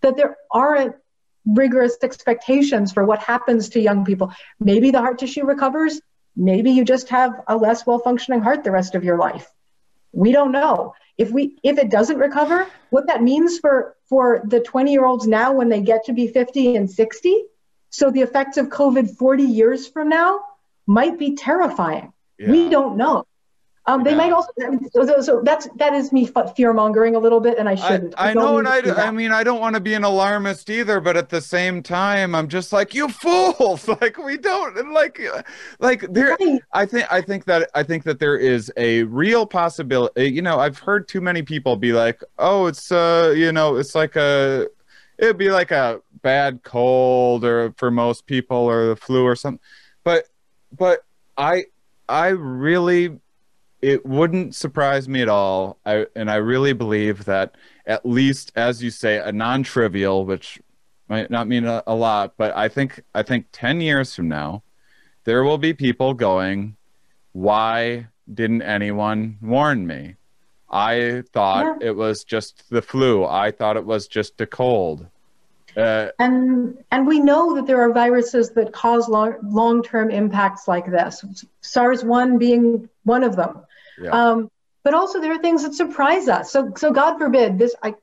that 0.00 0.16
there 0.16 0.36
aren't 0.50 0.94
rigorous 1.46 1.96
expectations 2.02 2.92
for 2.92 3.04
what 3.04 3.20
happens 3.20 3.70
to 3.70 3.80
young 3.80 4.04
people. 4.04 4.32
Maybe 4.60 4.90
the 4.90 5.00
heart 5.00 5.18
tissue 5.18 5.44
recovers, 5.44 6.00
maybe 6.36 6.70
you 6.70 6.84
just 6.84 7.08
have 7.08 7.42
a 7.48 7.56
less 7.56 7.86
well 7.86 7.98
functioning 7.98 8.40
heart 8.40 8.64
the 8.64 8.70
rest 8.70 8.94
of 8.94 9.04
your 9.04 9.18
life. 9.18 9.50
We 10.12 10.32
don't 10.32 10.52
know. 10.52 10.94
If 11.18 11.30
we 11.30 11.58
if 11.62 11.78
it 11.78 11.90
doesn't 11.90 12.18
recover, 12.18 12.66
what 12.90 13.08
that 13.08 13.22
means 13.22 13.58
for 13.58 13.96
for 14.08 14.42
the 14.44 14.60
20 14.60 14.92
year 14.92 15.04
olds 15.04 15.26
now 15.26 15.52
when 15.52 15.68
they 15.68 15.80
get 15.80 16.04
to 16.04 16.12
be 16.12 16.28
50 16.28 16.76
and 16.76 16.90
60, 16.90 17.44
so 17.90 18.10
the 18.10 18.20
effects 18.20 18.56
of 18.56 18.68
COVID 18.68 19.16
40 19.16 19.42
years 19.44 19.88
from 19.88 20.08
now 20.08 20.40
might 20.86 21.18
be 21.18 21.34
terrifying. 21.34 22.12
Yeah. 22.38 22.50
We 22.50 22.68
don't 22.68 22.96
know. 22.96 23.24
Um, 23.86 24.02
they 24.02 24.12
yeah. 24.12 24.16
might 24.16 24.32
also. 24.32 24.50
So, 24.94 25.20
so, 25.20 25.42
that's 25.42 25.68
that 25.76 25.92
is 25.92 26.10
me 26.10 26.30
fear 26.56 26.72
mongering 26.72 27.16
a 27.16 27.18
little 27.18 27.40
bit, 27.40 27.58
and 27.58 27.68
I 27.68 27.74
shouldn't. 27.74 28.14
I, 28.16 28.30
I 28.30 28.34
know, 28.34 28.56
and 28.58 28.66
I, 28.66 28.80
I 28.80 29.10
mean, 29.10 29.30
I 29.30 29.44
don't 29.44 29.60
want 29.60 29.74
to 29.74 29.80
be 29.80 29.92
an 29.92 30.04
alarmist 30.04 30.70
either, 30.70 31.00
but 31.00 31.18
at 31.18 31.28
the 31.28 31.40
same 31.40 31.82
time, 31.82 32.34
I'm 32.34 32.48
just 32.48 32.72
like 32.72 32.94
you 32.94 33.08
fools. 33.08 33.88
Like 34.00 34.18
we 34.18 34.36
don't 34.36 34.92
like, 34.92 35.20
like 35.78 36.00
there. 36.12 36.36
Right. 36.40 36.60
I 36.72 36.84
think 36.86 37.06
I 37.12 37.20
think 37.20 37.44
that 37.44 37.70
I 37.74 37.82
think 37.82 38.04
that 38.04 38.18
there 38.18 38.36
is 38.36 38.72
a 38.76 39.04
real 39.04 39.46
possibility. 39.46 40.30
You 40.30 40.42
know, 40.42 40.58
I've 40.58 40.78
heard 40.78 41.06
too 41.06 41.20
many 41.20 41.42
people 41.42 41.76
be 41.76 41.92
like, 41.92 42.22
"Oh, 42.38 42.66
it's 42.66 42.90
uh, 42.90 43.34
you 43.36 43.52
know, 43.52 43.76
it's 43.76 43.94
like 43.94 44.16
a." 44.16 44.68
It'd 45.16 45.38
be 45.38 45.50
like 45.52 45.70
a 45.70 46.00
bad 46.22 46.64
cold, 46.64 47.44
or 47.44 47.72
for 47.76 47.92
most 47.92 48.26
people, 48.26 48.56
or 48.56 48.86
the 48.86 48.96
flu, 48.96 49.22
or 49.22 49.36
something. 49.36 49.60
But, 50.02 50.24
but 50.76 51.04
I, 51.36 51.66
I 52.08 52.28
really 52.28 53.20
it 53.84 54.06
wouldn't 54.06 54.54
surprise 54.54 55.10
me 55.10 55.20
at 55.20 55.28
all. 55.28 55.76
I, 55.84 56.06
and 56.16 56.30
I 56.30 56.36
really 56.36 56.72
believe 56.72 57.26
that 57.26 57.54
at 57.84 58.06
least, 58.06 58.50
as 58.56 58.82
you 58.82 58.90
say, 58.90 59.18
a 59.18 59.30
non-trivial, 59.30 60.24
which 60.24 60.58
might 61.06 61.30
not 61.30 61.48
mean 61.48 61.66
a, 61.66 61.82
a, 61.86 61.94
lot, 61.94 62.32
but 62.38 62.56
I 62.56 62.68
think 62.68 63.02
I 63.14 63.22
think 63.22 63.46
ten 63.52 63.82
years 63.82 64.14
from 64.14 64.28
now, 64.28 64.62
there 65.24 65.44
will 65.44 65.58
be 65.58 65.74
people 65.74 66.14
going, 66.14 66.76
"Why 67.32 68.06
didn't 68.32 68.62
anyone 68.62 69.36
warn 69.42 69.86
me? 69.86 70.14
I 70.70 71.22
thought 71.34 71.82
yeah. 71.82 71.88
it 71.88 71.96
was 71.96 72.24
just 72.24 72.70
the 72.70 72.80
flu. 72.80 73.26
I 73.26 73.50
thought 73.50 73.76
it 73.76 73.84
was 73.84 74.08
just 74.08 74.40
a 74.40 74.46
cold." 74.46 75.06
Uh, 75.76 76.08
and 76.18 76.82
and 76.90 77.06
we 77.06 77.20
know 77.20 77.54
that 77.56 77.66
there 77.66 77.82
are 77.82 77.92
viruses 77.92 78.50
that 78.52 78.72
cause 78.72 79.10
long 79.10 79.34
long 79.42 79.82
term 79.82 80.10
impacts 80.10 80.66
like 80.66 80.90
this. 80.90 81.22
SARS 81.60 82.02
one 82.02 82.38
being 82.38 82.88
one 83.02 83.24
of 83.24 83.36
them. 83.36 83.60
Yeah. 83.98 84.10
Um, 84.10 84.50
but 84.82 84.94
also 84.94 85.20
there 85.20 85.32
are 85.32 85.38
things 85.38 85.62
that 85.62 85.74
surprise 85.74 86.28
us. 86.28 86.52
So, 86.52 86.72
so 86.76 86.92
God 86.92 87.18
forbid 87.18 87.58
this. 87.58 87.74
I, 87.82 87.94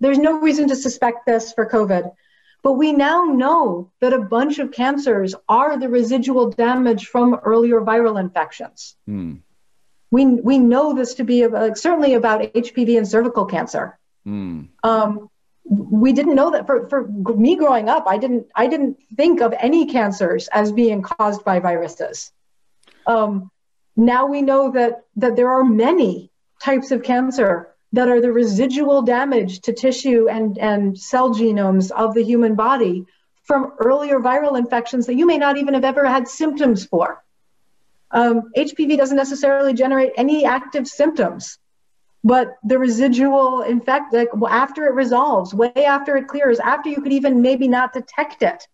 there's 0.00 0.18
no 0.18 0.40
reason 0.40 0.68
to 0.68 0.76
suspect 0.76 1.26
this 1.26 1.52
for 1.52 1.68
COVID, 1.68 2.12
but 2.62 2.72
we 2.74 2.92
now 2.92 3.24
know 3.24 3.90
that 4.00 4.12
a 4.12 4.20
bunch 4.20 4.60
of 4.60 4.72
cancers 4.72 5.34
are 5.48 5.78
the 5.78 5.88
residual 5.88 6.50
damage 6.50 7.06
from 7.06 7.34
earlier 7.34 7.80
viral 7.80 8.20
infections. 8.20 8.96
Hmm. 9.06 9.36
We 10.10 10.24
we 10.24 10.58
know 10.58 10.94
this 10.94 11.14
to 11.14 11.24
be 11.24 11.42
about, 11.42 11.76
certainly 11.76 12.14
about 12.14 12.40
HPV 12.40 12.96
and 12.96 13.06
cervical 13.06 13.44
cancer. 13.44 13.98
Hmm. 14.24 14.62
Um, 14.82 15.28
we 15.68 16.12
didn't 16.12 16.34
know 16.34 16.50
that 16.50 16.66
for, 16.66 16.88
for 16.88 17.06
me 17.06 17.56
growing 17.56 17.88
up. 17.88 18.04
I 18.06 18.16
didn't 18.16 18.46
I 18.54 18.68
didn't 18.68 18.96
think 19.16 19.42
of 19.42 19.52
any 19.58 19.86
cancers 19.86 20.48
as 20.48 20.72
being 20.72 21.02
caused 21.02 21.44
by 21.44 21.58
viruses. 21.60 22.32
Um, 23.06 23.50
now 23.98 24.26
we 24.26 24.42
know 24.42 24.70
that, 24.70 25.04
that 25.16 25.34
there 25.34 25.50
are 25.50 25.64
many 25.64 26.30
types 26.62 26.92
of 26.92 27.02
cancer 27.02 27.74
that 27.92 28.08
are 28.08 28.20
the 28.20 28.32
residual 28.32 29.02
damage 29.02 29.60
to 29.62 29.72
tissue 29.72 30.28
and, 30.28 30.56
and 30.58 30.96
cell 30.96 31.34
genomes 31.34 31.90
of 31.90 32.14
the 32.14 32.22
human 32.22 32.54
body 32.54 33.04
from 33.42 33.72
earlier 33.78 34.20
viral 34.20 34.56
infections 34.56 35.06
that 35.06 35.14
you 35.14 35.26
may 35.26 35.36
not 35.36 35.56
even 35.56 35.74
have 35.74 35.84
ever 35.84 36.06
had 36.06 36.28
symptoms 36.28 36.84
for. 36.84 37.24
Um, 38.12 38.52
HPV 38.56 38.96
doesn't 38.96 39.16
necessarily 39.16 39.74
generate 39.74 40.12
any 40.16 40.44
active 40.44 40.86
symptoms, 40.86 41.58
but 42.22 42.56
the 42.62 42.78
residual 42.78 43.62
infect, 43.62 44.12
like 44.12 44.28
after 44.48 44.86
it 44.86 44.94
resolves, 44.94 45.52
way 45.52 45.72
after 45.74 46.16
it 46.16 46.28
clears, 46.28 46.60
after 46.60 46.88
you 46.88 47.02
could 47.02 47.12
even 47.12 47.42
maybe 47.42 47.66
not 47.66 47.92
detect 47.92 48.42
it 48.42 48.68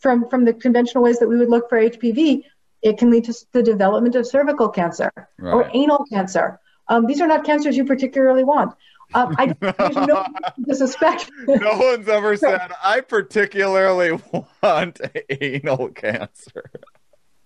from, 0.00 0.28
from 0.28 0.44
the 0.44 0.52
conventional 0.52 1.02
ways 1.02 1.18
that 1.20 1.28
we 1.28 1.38
would 1.38 1.48
look 1.48 1.68
for 1.70 1.80
HPV, 1.80 2.42
it 2.82 2.98
can 2.98 3.10
lead 3.10 3.24
to 3.24 3.34
the 3.52 3.62
development 3.62 4.14
of 4.14 4.26
cervical 4.26 4.68
cancer 4.68 5.10
right. 5.38 5.52
or 5.52 5.70
anal 5.74 6.04
cancer. 6.10 6.60
Um, 6.88 7.06
these 7.06 7.20
are 7.20 7.26
not 7.26 7.44
cancers 7.44 7.76
you 7.76 7.84
particularly 7.84 8.44
want. 8.44 8.74
Um, 9.14 9.34
I, 9.38 9.54
there's 9.60 9.94
no 9.94 10.26
to 10.68 10.74
suspect. 10.74 11.30
no 11.46 11.78
one's 11.78 12.08
ever 12.08 12.36
said, 12.36 12.72
I 12.82 13.00
particularly 13.00 14.20
want 14.62 15.00
anal 15.30 15.88
cancer. 15.88 16.70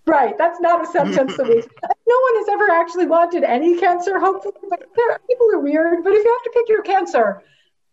Right. 0.05 0.35
That's 0.37 0.59
not 0.59 0.83
a 0.83 0.91
sentence 0.91 1.37
that 1.37 1.47
we. 1.47 1.63
No 2.07 2.17
one 2.19 2.43
has 2.43 2.49
ever 2.49 2.71
actually 2.71 3.05
wanted 3.05 3.45
any 3.45 3.79
cancer, 3.79 4.19
hopefully, 4.19 4.53
but 4.69 4.83
there, 4.97 5.19
people 5.29 5.47
are 5.53 5.59
weird. 5.59 6.03
But 6.03 6.11
if 6.11 6.25
you 6.25 6.31
have 6.31 6.43
to 6.43 6.59
pick 6.59 6.67
your 6.67 6.81
cancer, 6.81 7.41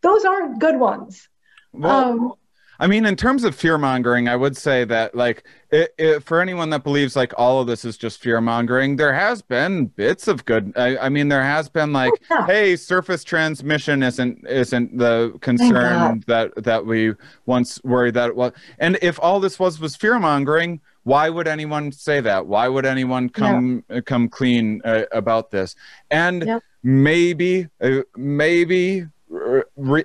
those 0.01 0.25
aren't 0.25 0.59
good 0.59 0.77
ones. 0.77 1.29
Well, 1.73 1.93
um, 1.93 2.33
I 2.81 2.87
mean, 2.87 3.07
in 3.07 3.17
terms 3.17 3.43
of 3.43 3.57
fear 3.57 3.77
mongering, 3.77 4.29
I 4.29 4.37
would 4.37 4.57
say 4.57 4.85
that, 4.85 5.15
like, 5.15 5.43
it, 5.71 5.93
it, 5.99 6.23
for 6.23 6.41
anyone 6.41 6.71
that 6.71 6.85
believes 6.85 7.17
like 7.17 7.33
all 7.37 7.61
of 7.61 7.67
this 7.67 7.85
is 7.85 7.97
just 7.97 8.23
fear 8.23 8.41
mongering, 8.41 8.97
there 8.97 9.13
has 9.13 9.43
been 9.43 9.87
bits 9.87 10.29
of 10.29 10.45
good. 10.45 10.73
I, 10.77 10.97
I 10.99 11.09
mean, 11.09 11.29
there 11.29 11.43
has 11.43 11.69
been 11.69 11.93
like, 11.93 12.13
oh, 12.31 12.37
yeah. 12.39 12.47
hey, 12.47 12.77
surface 12.77 13.25
transmission 13.25 14.03
isn't 14.03 14.47
isn't 14.49 14.97
the 14.97 15.37
concern 15.41 16.23
that 16.29 16.53
that 16.63 16.87
we 16.87 17.15
once 17.47 17.83
worried 17.83 18.15
that 18.15 18.29
it 18.29 18.37
was. 18.37 18.53
And 18.79 18.97
if 19.03 19.19
all 19.21 19.41
this 19.41 19.59
was 19.59 19.81
was 19.81 19.97
fear 19.97 20.19
mongering, 20.21 20.81
why 21.03 21.31
would 21.31 21.49
anyone 21.49 21.91
say 21.91 22.21
that? 22.21 22.47
Why 22.47 22.69
would 22.69 22.87
anyone 22.87 23.29
come 23.29 23.85
yeah. 23.91 24.01
come 24.03 24.29
clean 24.29 24.83
uh, 24.85 25.03
about 25.11 25.51
this? 25.51 25.75
And 26.11 26.45
yeah. 26.47 26.59
maybe, 26.83 27.69
uh, 27.81 28.03
maybe, 28.17 29.07
re- 29.29 30.05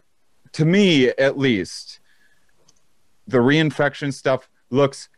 to 0.54 0.66
me 0.66 1.10
at 1.10 1.38
least 1.38 2.00
the 3.28 3.38
reinfection 3.38 4.14
stuff 4.14 4.50
looks 4.70 5.10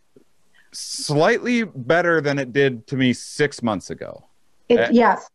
slightly 0.71 1.63
better 1.63 2.21
than 2.21 2.37
it 2.37 2.51
did 2.53 2.85
to 2.87 2.97
me 2.97 3.13
six 3.13 3.63
months 3.63 3.89
ago. 3.89 4.25
It, 4.69 4.79
at, 4.79 4.93
yes, 4.93 5.29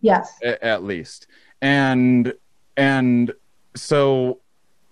yes, 0.00 0.32
at, 0.42 0.62
at, 0.62 0.84
least, 0.84 1.26
and 1.60 2.32
and 2.76 3.32
so 3.74 4.40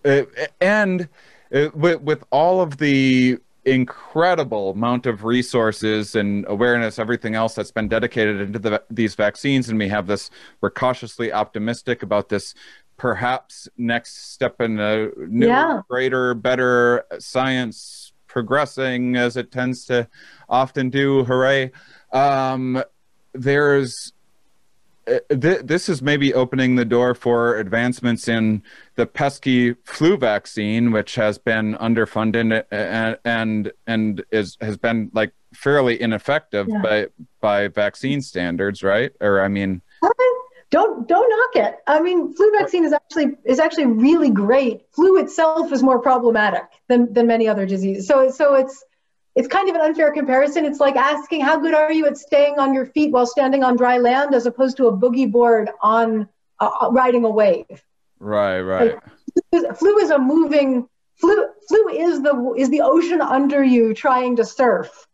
uh, 0.05 0.23
and 0.61 1.09
uh, 1.55 1.69
with 1.75 2.01
with 2.01 2.25
all 2.31 2.61
of 2.61 2.79
the 2.79 3.39
incredible 3.65 4.71
amount 4.71 5.07
of 5.07 5.25
resources 5.25 6.17
and 6.17 6.45
awareness, 6.49 6.99
everything 6.99 7.35
else 7.35 7.55
that's 7.55 7.71
been 7.71 7.89
dedicated 7.89 8.41
into 8.41 8.59
the, 8.59 8.83
these 8.91 9.15
vaccines, 9.15 9.69
and 9.69 9.79
we 9.79 9.89
have 9.89 10.07
this. 10.07 10.31
We're 10.61 10.71
cautiously 10.71 11.33
optimistic 11.33 12.03
about 12.03 12.29
this 12.29 12.55
perhaps 12.97 13.69
next 13.77 14.33
step 14.33 14.61
in 14.61 14.79
a 14.79 15.09
new, 15.17 15.47
yeah. 15.47 15.81
greater, 15.89 16.35
better 16.35 17.05
science 17.19 18.13
progressing 18.27 19.17
as 19.17 19.37
it 19.37 19.53
tends 19.53 19.85
to 19.87 20.09
often 20.49 20.91
do. 20.91 21.25
Hooray! 21.25 21.71
Um, 22.13 22.83
there's 23.33 24.13
uh, 25.07 25.19
th- 25.29 25.61
this 25.63 25.89
is 25.89 26.01
maybe 26.01 26.33
opening 26.33 26.77
the 26.77 26.85
door 26.85 27.15
for 27.15 27.57
advancements 27.59 28.27
in 28.27 28.63
the 28.95 29.07
pesky 29.07 29.75
flu 29.85 30.17
vaccine, 30.17 30.93
which 30.93 31.15
has 31.15 31.37
been 31.37 31.75
underfunded 31.75 32.65
and 32.71 33.19
and, 33.25 33.73
and 33.87 34.25
is 34.33 34.57
has 34.61 34.77
been 34.77 35.11
like 35.13 35.33
fairly 35.53 36.01
ineffective 36.01 36.67
yeah. 36.69 36.83
by 36.83 37.07
by 37.41 37.69
vaccine 37.69 38.23
standards, 38.23 38.83
right? 38.83 39.13
Or 39.21 39.43
I 39.43 39.49
mean, 39.49 39.83
don't 40.75 41.07
don't 41.07 41.31
knock 41.31 41.67
it. 41.67 41.79
I 41.87 42.01
mean, 42.01 42.35
flu 42.35 42.51
vaccine 42.51 42.85
is 42.85 42.93
actually 42.93 43.37
is 43.45 43.61
actually 43.61 43.87
really 43.87 44.31
great. 44.31 44.83
Flu 44.91 45.19
itself 45.19 45.71
is 45.71 45.85
more 45.85 46.01
problematic 46.01 46.65
than 46.89 47.13
than 47.13 47.29
many 47.29 47.47
other 47.47 47.65
diseases. 47.65 48.09
So 48.09 48.29
so 48.31 48.55
it's 48.55 48.85
it's 49.37 49.47
kind 49.47 49.69
of 49.69 49.77
an 49.77 49.83
unfair 49.83 50.11
comparison. 50.13 50.65
It's 50.65 50.81
like 50.81 50.97
asking 50.97 51.43
how 51.43 51.59
good 51.61 51.75
are 51.75 51.93
you 51.93 52.07
at 52.07 52.17
staying 52.19 52.59
on 52.59 52.75
your 52.75 52.87
feet 52.87 53.13
while 53.13 53.27
standing 53.27 53.63
on 53.63 53.77
dry 53.77 53.99
land, 53.99 54.35
as 54.35 54.47
opposed 54.47 54.77
to 54.79 54.89
a 54.89 54.93
boogie 54.93 55.31
board 55.31 55.71
on 55.81 56.29
uh, 56.59 56.71
uh 56.81 56.91
riding 56.91 57.25
a 57.25 57.31
wave. 57.31 57.85
Right, 58.19 58.61
right. 58.61 58.97
Like, 59.53 59.79
flu 59.79 59.99
is 59.99 60.11
a 60.11 60.19
moving 60.19 60.89
flu. 61.21 61.47
Flu 61.69 61.89
is 61.89 62.21
the 62.21 62.55
is 62.57 62.69
the 62.69 62.81
ocean 62.81 63.21
under 63.21 63.63
you 63.63 63.95
trying 63.95 64.35
to 64.37 64.45
surf. 64.45 65.07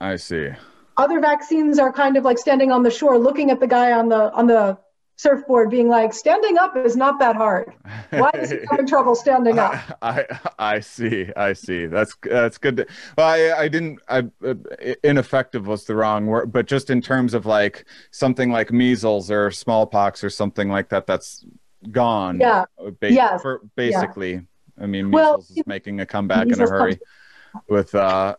I 0.00 0.16
see. 0.16 0.48
Other 0.96 1.20
vaccines 1.20 1.78
are 1.78 1.92
kind 1.92 2.16
of 2.16 2.24
like 2.24 2.38
standing 2.38 2.72
on 2.72 2.82
the 2.82 2.90
shore, 2.90 3.16
looking 3.16 3.52
at 3.52 3.60
the 3.60 3.68
guy 3.68 3.92
on 3.92 4.08
the 4.08 4.32
on 4.32 4.48
the 4.48 4.76
surfboard 5.18 5.68
being 5.68 5.88
like 5.88 6.14
standing 6.14 6.56
up 6.58 6.76
is 6.76 6.96
not 6.96 7.18
that 7.18 7.34
hard. 7.34 7.74
Why 8.10 8.30
is 8.34 8.52
he 8.52 8.58
having 8.70 8.86
trouble 8.86 9.16
standing 9.16 9.58
up? 9.58 9.74
I, 10.00 10.20
I, 10.20 10.76
I 10.76 10.80
see 10.80 11.28
i 11.36 11.52
see. 11.52 11.86
That's 11.86 12.16
that's 12.22 12.56
good 12.56 12.78
to, 12.78 12.86
well 13.16 13.26
i 13.28 13.64
i 13.64 13.68
didn't 13.68 13.98
i 14.08 14.22
uh, 14.46 14.54
ineffective 15.02 15.66
was 15.66 15.84
the 15.84 15.96
wrong 15.96 16.26
word 16.26 16.52
but 16.52 16.66
just 16.66 16.88
in 16.88 17.02
terms 17.02 17.34
of 17.34 17.46
like 17.46 17.84
something 18.12 18.52
like 18.52 18.70
measles 18.70 19.30
or 19.30 19.50
smallpox 19.50 20.22
or 20.22 20.30
something 20.30 20.68
like 20.68 20.88
that 20.90 21.06
that's 21.06 21.44
gone. 21.90 22.38
Yeah. 22.40 22.64
Ba- 23.00 23.12
yes. 23.12 23.42
For 23.42 23.60
basically 23.74 24.34
yeah. 24.34 24.40
i 24.80 24.86
mean 24.86 25.10
measles 25.10 25.50
well, 25.50 25.58
is 25.58 25.66
making 25.66 26.00
a 26.00 26.06
comeback 26.06 26.46
in 26.46 26.60
a 26.60 26.68
hurry 26.68 26.96
comes- 27.52 27.64
with 27.68 27.94
uh 27.96 28.36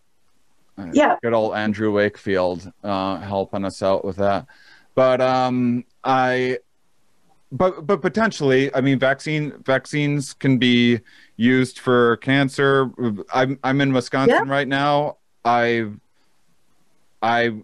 yeah. 0.94 1.18
good 1.22 1.34
old 1.34 1.56
andrew 1.56 1.92
wakefield 1.92 2.72
uh 2.86 3.18
helping 3.18 3.66
us 3.66 3.84
out 3.84 4.06
with 4.06 4.16
that. 4.16 4.48
But 4.96 5.20
um 5.20 5.84
i 6.06 6.58
but 7.52 7.88
but 7.88 8.02
potentially 8.02 8.74
i 8.76 8.82
mean 8.82 9.00
vaccine 9.00 9.54
vaccines 9.64 10.34
can 10.34 10.58
be 10.58 11.00
used 11.40 11.80
for 11.80 12.18
cancer. 12.18 12.92
I'm 13.34 13.58
i'm 13.64 13.82
in 13.82 13.94
wisconsin 13.94 14.46
yeah. 14.46 14.52
right 14.52 14.68
now. 14.68 15.18
I 15.46 15.88
i 17.22 17.62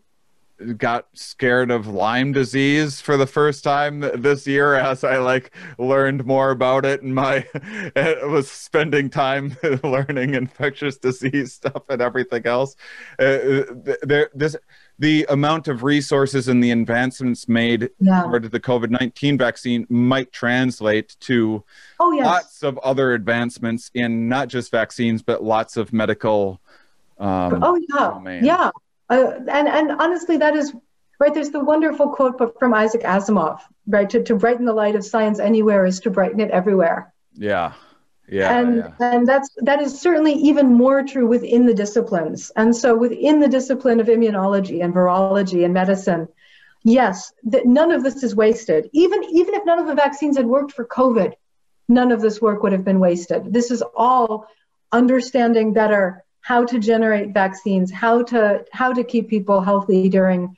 got 0.77 1.07
scared 1.13 1.69
of 1.69 1.85
lyme 1.85 2.31
disease 2.31 3.01
for 3.01 3.17
the 3.17 3.27
first 3.27 3.61
time 3.61 3.99
this 3.99 4.47
year 4.47 4.75
as 4.75 5.03
i 5.03 5.17
like 5.17 5.51
learned 5.77 6.25
more 6.25 6.51
about 6.51 6.85
it 6.85 7.01
and 7.01 7.13
my 7.13 7.45
was 8.23 8.49
spending 8.49 9.09
time 9.09 9.57
learning 9.83 10.33
infectious 10.33 10.97
disease 10.97 11.51
stuff 11.51 11.83
and 11.89 12.01
everything 12.01 12.45
else. 12.47 12.77
Uh, 13.19 13.63
there 14.01 14.29
this 14.33 14.55
the 14.99 15.25
amount 15.29 15.67
of 15.67 15.83
resources 15.83 16.47
and 16.47 16.63
the 16.63 16.71
advancements 16.71 17.47
made 17.47 17.89
yeah. 17.99 18.23
toward 18.23 18.49
the 18.49 18.59
COVID 18.59 18.89
19 18.89 19.37
vaccine 19.37 19.85
might 19.89 20.31
translate 20.31 21.15
to 21.21 21.63
oh, 21.99 22.11
yes. 22.13 22.25
lots 22.25 22.63
of 22.63 22.77
other 22.79 23.13
advancements 23.13 23.91
in 23.93 24.29
not 24.29 24.47
just 24.47 24.71
vaccines, 24.71 25.21
but 25.21 25.43
lots 25.43 25.77
of 25.77 25.91
medical. 25.91 26.61
Um, 27.19 27.63
oh, 27.63 27.75
yeah. 27.75 28.09
Domain. 28.09 28.43
Yeah. 28.43 28.71
Uh, 29.09 29.31
and, 29.47 29.67
and 29.67 29.91
honestly, 30.01 30.37
that 30.37 30.55
is 30.55 30.73
right. 31.19 31.33
There's 31.33 31.51
the 31.51 31.63
wonderful 31.63 32.09
quote 32.09 32.57
from 32.57 32.73
Isaac 32.73 33.01
Asimov, 33.01 33.61
right? 33.87 34.09
To, 34.09 34.23
to 34.23 34.35
brighten 34.35 34.65
the 34.65 34.73
light 34.73 34.95
of 34.95 35.05
science 35.05 35.39
anywhere 35.39 35.85
is 35.85 35.99
to 36.01 36.09
brighten 36.09 36.39
it 36.39 36.51
everywhere. 36.51 37.13
Yeah. 37.33 37.73
Yeah, 38.27 38.57
and 38.57 38.77
yeah. 38.77 38.91
and 38.99 39.27
that's 39.27 39.49
that 39.57 39.81
is 39.81 39.99
certainly 39.99 40.33
even 40.33 40.73
more 40.73 41.03
true 41.03 41.27
within 41.27 41.65
the 41.65 41.73
disciplines. 41.73 42.51
And 42.55 42.75
so 42.75 42.95
within 42.95 43.39
the 43.39 43.47
discipline 43.47 43.99
of 43.99 44.07
immunology 44.07 44.83
and 44.83 44.93
virology 44.93 45.63
and 45.63 45.73
medicine, 45.73 46.27
yes, 46.83 47.31
that 47.43 47.65
none 47.65 47.91
of 47.91 48.03
this 48.03 48.23
is 48.23 48.35
wasted. 48.35 48.89
Even 48.93 49.23
even 49.25 49.53
if 49.53 49.65
none 49.65 49.79
of 49.79 49.87
the 49.87 49.95
vaccines 49.95 50.37
had 50.37 50.47
worked 50.47 50.71
for 50.71 50.85
COVID, 50.85 51.33
none 51.87 52.11
of 52.11 52.21
this 52.21 52.41
work 52.41 52.63
would 52.63 52.71
have 52.71 52.83
been 52.83 52.99
wasted. 52.99 53.53
This 53.53 53.69
is 53.69 53.83
all 53.95 54.47
understanding 54.91 55.73
better 55.73 56.23
how 56.41 56.63
to 56.63 56.79
generate 56.79 57.33
vaccines, 57.33 57.91
how 57.91 58.23
to 58.23 58.65
how 58.71 58.93
to 58.93 59.03
keep 59.03 59.29
people 59.29 59.61
healthy 59.61 60.09
during 60.09 60.57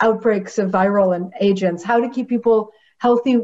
outbreaks 0.00 0.58
of 0.58 0.70
viral 0.70 1.14
and 1.14 1.32
agents, 1.40 1.82
how 1.82 2.00
to 2.00 2.08
keep 2.08 2.28
people 2.28 2.70
healthy 2.98 3.38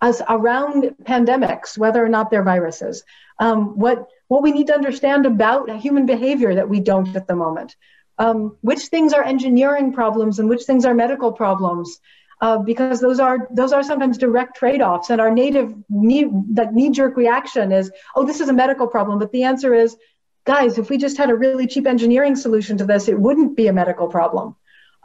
us 0.00 0.20
around 0.28 0.94
pandemics, 1.04 1.78
whether 1.78 2.04
or 2.04 2.08
not 2.08 2.30
they're 2.30 2.42
viruses. 2.42 3.04
Um, 3.38 3.78
what 3.78 4.08
what 4.28 4.42
we 4.42 4.52
need 4.52 4.66
to 4.68 4.74
understand 4.74 5.24
about 5.26 5.70
human 5.80 6.06
behavior 6.06 6.54
that 6.56 6.68
we 6.68 6.80
don't 6.80 7.14
at 7.14 7.26
the 7.26 7.36
moment. 7.36 7.76
Um, 8.18 8.56
which 8.62 8.84
things 8.86 9.12
are 9.12 9.22
engineering 9.22 9.92
problems 9.92 10.38
and 10.38 10.48
which 10.48 10.64
things 10.64 10.86
are 10.86 10.94
medical 10.94 11.32
problems, 11.32 12.00
uh, 12.40 12.58
because 12.58 12.98
those 12.98 13.20
are 13.20 13.46
those 13.50 13.72
are 13.74 13.82
sometimes 13.82 14.16
direct 14.16 14.56
trade-offs. 14.56 15.10
And 15.10 15.20
our 15.20 15.30
native 15.30 15.74
knee 15.90 16.26
that 16.52 16.72
knee-jerk 16.72 17.16
reaction 17.16 17.72
is, 17.72 17.90
oh, 18.14 18.24
this 18.24 18.40
is 18.40 18.48
a 18.48 18.54
medical 18.54 18.86
problem. 18.86 19.18
But 19.18 19.32
the 19.32 19.44
answer 19.44 19.74
is, 19.74 19.96
guys, 20.44 20.78
if 20.78 20.88
we 20.88 20.96
just 20.96 21.18
had 21.18 21.28
a 21.28 21.34
really 21.34 21.66
cheap 21.66 21.86
engineering 21.86 22.36
solution 22.36 22.78
to 22.78 22.86
this, 22.86 23.08
it 23.08 23.20
wouldn't 23.20 23.54
be 23.54 23.66
a 23.68 23.72
medical 23.72 24.08
problem. 24.08 24.56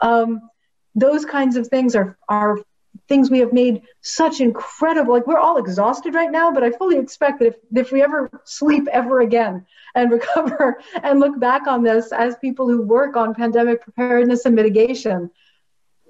Um, 0.01 0.49
those 0.95 1.25
kinds 1.25 1.57
of 1.57 1.67
things 1.67 1.95
are 1.95 2.17
are 2.29 2.59
things 3.07 3.29
we 3.29 3.39
have 3.39 3.53
made 3.53 3.81
such 4.01 4.41
incredible 4.41 5.13
like 5.13 5.27
we're 5.27 5.37
all 5.37 5.57
exhausted 5.57 6.13
right 6.13 6.31
now 6.31 6.51
but 6.51 6.63
i 6.63 6.71
fully 6.71 6.97
expect 6.97 7.39
that 7.39 7.47
if, 7.47 7.55
if 7.73 7.91
we 7.91 8.01
ever 8.01 8.29
sleep 8.43 8.87
ever 8.91 9.21
again 9.21 9.65
and 9.95 10.11
recover 10.17 10.81
and 11.03 11.19
look 11.19 11.39
back 11.39 11.67
on 11.67 11.83
this 11.83 12.11
as 12.11 12.35
people 12.37 12.67
who 12.67 12.81
work 12.81 13.15
on 13.15 13.33
pandemic 13.33 13.81
preparedness 13.81 14.45
and 14.45 14.55
mitigation 14.55 15.29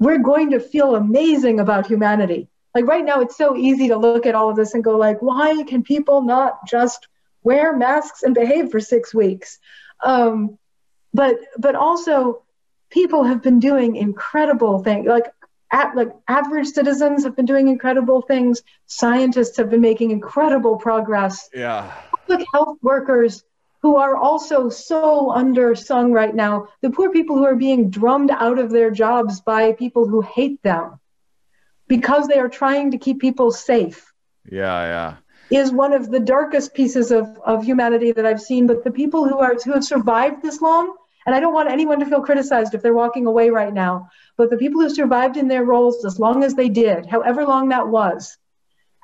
we're 0.02 0.18
going 0.18 0.50
to 0.50 0.60
feel 0.60 0.96
amazing 0.96 1.60
about 1.60 1.86
humanity. 1.86 2.50
Like 2.74 2.88
right 2.88 3.06
now 3.06 3.22
it's 3.22 3.38
so 3.38 3.56
easy 3.56 3.90
to 3.90 3.98
look 3.98 4.26
at 4.26 4.34
all 4.34 4.50
of 4.50 4.56
this 4.56 4.74
and 4.74 4.84
go 4.84 4.98
like 4.98 5.22
why 5.22 5.64
can 5.64 5.84
people 5.84 6.24
not 6.24 6.68
just 6.68 7.08
wear 7.44 7.78
masks 7.78 8.24
and 8.24 8.34
behave 8.34 8.72
for 8.72 8.80
six 8.80 9.14
weeks? 9.14 9.60
Um, 10.04 10.58
but 11.14 11.38
but 11.60 11.76
also 11.76 12.42
people 12.90 13.24
have 13.24 13.44
been 13.44 13.60
doing 13.60 13.96
incredible 13.96 14.80
things 14.80 15.06
like 15.06 15.32
at, 15.72 15.96
like 15.96 16.10
average 16.28 16.68
citizens 16.68 17.24
have 17.24 17.36
been 17.36 17.46
doing 17.46 17.68
incredible 17.68 18.22
things. 18.22 18.62
Scientists 18.88 19.58
have 19.58 19.70
been 19.70 19.82
making 19.82 20.12
incredible 20.12 20.78
progress. 20.78 21.50
Yeah. 21.54 21.92
Public 22.28 22.48
health 22.54 22.78
workers 22.82 23.44
who 23.82 23.96
are 23.96 24.16
also 24.16 24.70
so 24.70 25.32
undersung 25.36 26.14
right 26.14 26.36
now. 26.36 26.68
The 26.82 26.92
poor 26.92 27.12
people 27.12 27.38
who 27.38 27.46
are 27.46 27.56
being 27.56 27.90
drummed 27.90 28.32
out 28.32 28.60
of 28.60 28.70
their 28.70 28.92
jobs 28.92 29.42
by 29.42 29.74
people 29.74 30.08
who 30.08 30.22
hate 30.22 30.62
them 30.62 31.00
because 31.88 32.28
they 32.28 32.38
are 32.38 32.50
trying 32.50 32.92
to 32.92 32.98
keep 32.98 33.20
people 33.20 33.52
safe. 33.52 34.14
Yeah, 34.50 34.84
yeah. 34.84 35.16
Is 35.50 35.72
one 35.72 35.94
of 35.94 36.10
the 36.10 36.20
darkest 36.20 36.74
pieces 36.74 37.12
of, 37.12 37.38
of 37.44 37.66
humanity 37.66 38.12
that 38.14 38.26
I've 38.26 38.42
seen. 38.42 38.68
But 38.68 38.84
the 38.84 38.92
people 38.92 39.28
who 39.28 39.40
are 39.40 39.56
who 39.56 39.74
have 39.74 39.84
survived 39.84 40.42
this 40.42 40.62
long 40.62 40.96
and 41.26 41.36
I 41.36 41.40
don't 41.40 41.54
want 41.54 41.70
anyone 41.70 42.00
to 42.00 42.06
feel 42.06 42.22
criticized 42.22 42.74
if 42.74 42.82
they're 42.82 42.94
walking 42.94 43.28
away 43.28 43.50
right 43.50 43.74
now. 43.74 44.10
But 44.38 44.50
the 44.50 44.58
people 44.58 44.82
who 44.82 44.90
survived 44.90 45.38
in 45.38 45.48
their 45.48 45.64
roles 45.64 46.04
as 46.06 46.20
long 46.20 46.44
as 46.44 46.56
they 46.56 46.70
did, 46.70 47.06
however 47.06 47.46
long 47.46 47.70
that 47.70 47.88
was, 47.88 48.38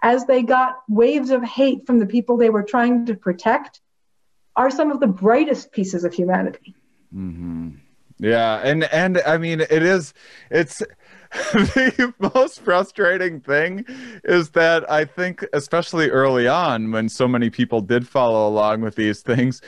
as 0.02 0.26
they 0.26 0.44
got 0.44 0.78
waves 0.88 1.30
of 1.30 1.44
hate 1.44 1.86
from 1.86 2.00
the 2.00 2.06
people 2.06 2.38
they 2.38 2.50
were 2.50 2.64
trying 2.64 3.06
to 3.08 3.16
protect, 3.16 3.82
are 4.56 4.72
some 4.72 4.92
of 4.92 5.00
the 5.00 5.08
brightest 5.08 5.72
pieces 5.72 6.04
of 6.04 6.14
humanity. 6.14 6.76
Mm-hmm. 7.14 7.70
Yeah, 8.20 8.62
and 8.64 8.84
and 8.86 9.22
I 9.26 9.38
mean 9.38 9.62
it 9.62 9.84
is 9.84 10.14
it's 10.50 10.82
the 11.54 12.14
most 12.34 12.62
frustrating 12.62 13.42
thing 13.42 13.86
is 14.24 14.50
that 14.52 14.90
I 14.90 15.06
think 15.06 15.46
especially 15.54 16.10
early 16.10 16.48
on 16.48 16.92
when 16.92 17.10
so 17.10 17.28
many 17.28 17.52
people 17.52 17.82
did 17.82 18.08
follow 18.08 18.48
along 18.48 18.82
with 18.82 18.96
these 18.96 19.22
things 19.22 19.62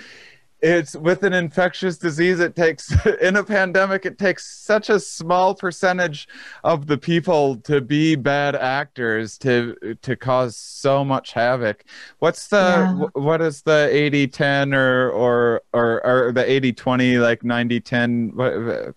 it's 0.61 0.95
with 0.95 1.23
an 1.23 1.33
infectious 1.33 1.97
disease 1.97 2.39
it 2.39 2.55
takes 2.55 2.93
in 3.21 3.35
a 3.35 3.43
pandemic 3.43 4.05
it 4.05 4.17
takes 4.17 4.47
such 4.47 4.89
a 4.89 4.99
small 4.99 5.55
percentage 5.55 6.27
of 6.63 6.87
the 6.87 6.97
people 6.97 7.55
to 7.57 7.81
be 7.81 8.15
bad 8.15 8.55
actors 8.55 9.37
to 9.37 9.97
to 10.01 10.15
cause 10.15 10.55
so 10.57 11.03
much 11.05 11.31
havoc 11.31 11.85
what's 12.19 12.47
the 12.47 12.57
yeah. 12.57 13.21
what 13.21 13.41
is 13.41 13.61
the 13.61 13.89
80 13.91 14.27
10 14.27 14.73
or 14.73 15.09
or 15.11 15.61
or, 15.73 16.05
or 16.05 16.31
the 16.31 16.49
80 16.49 16.73
20 16.73 17.17
like 17.17 17.43
90 17.43 17.79
10 17.79 18.31
what, 18.35 18.95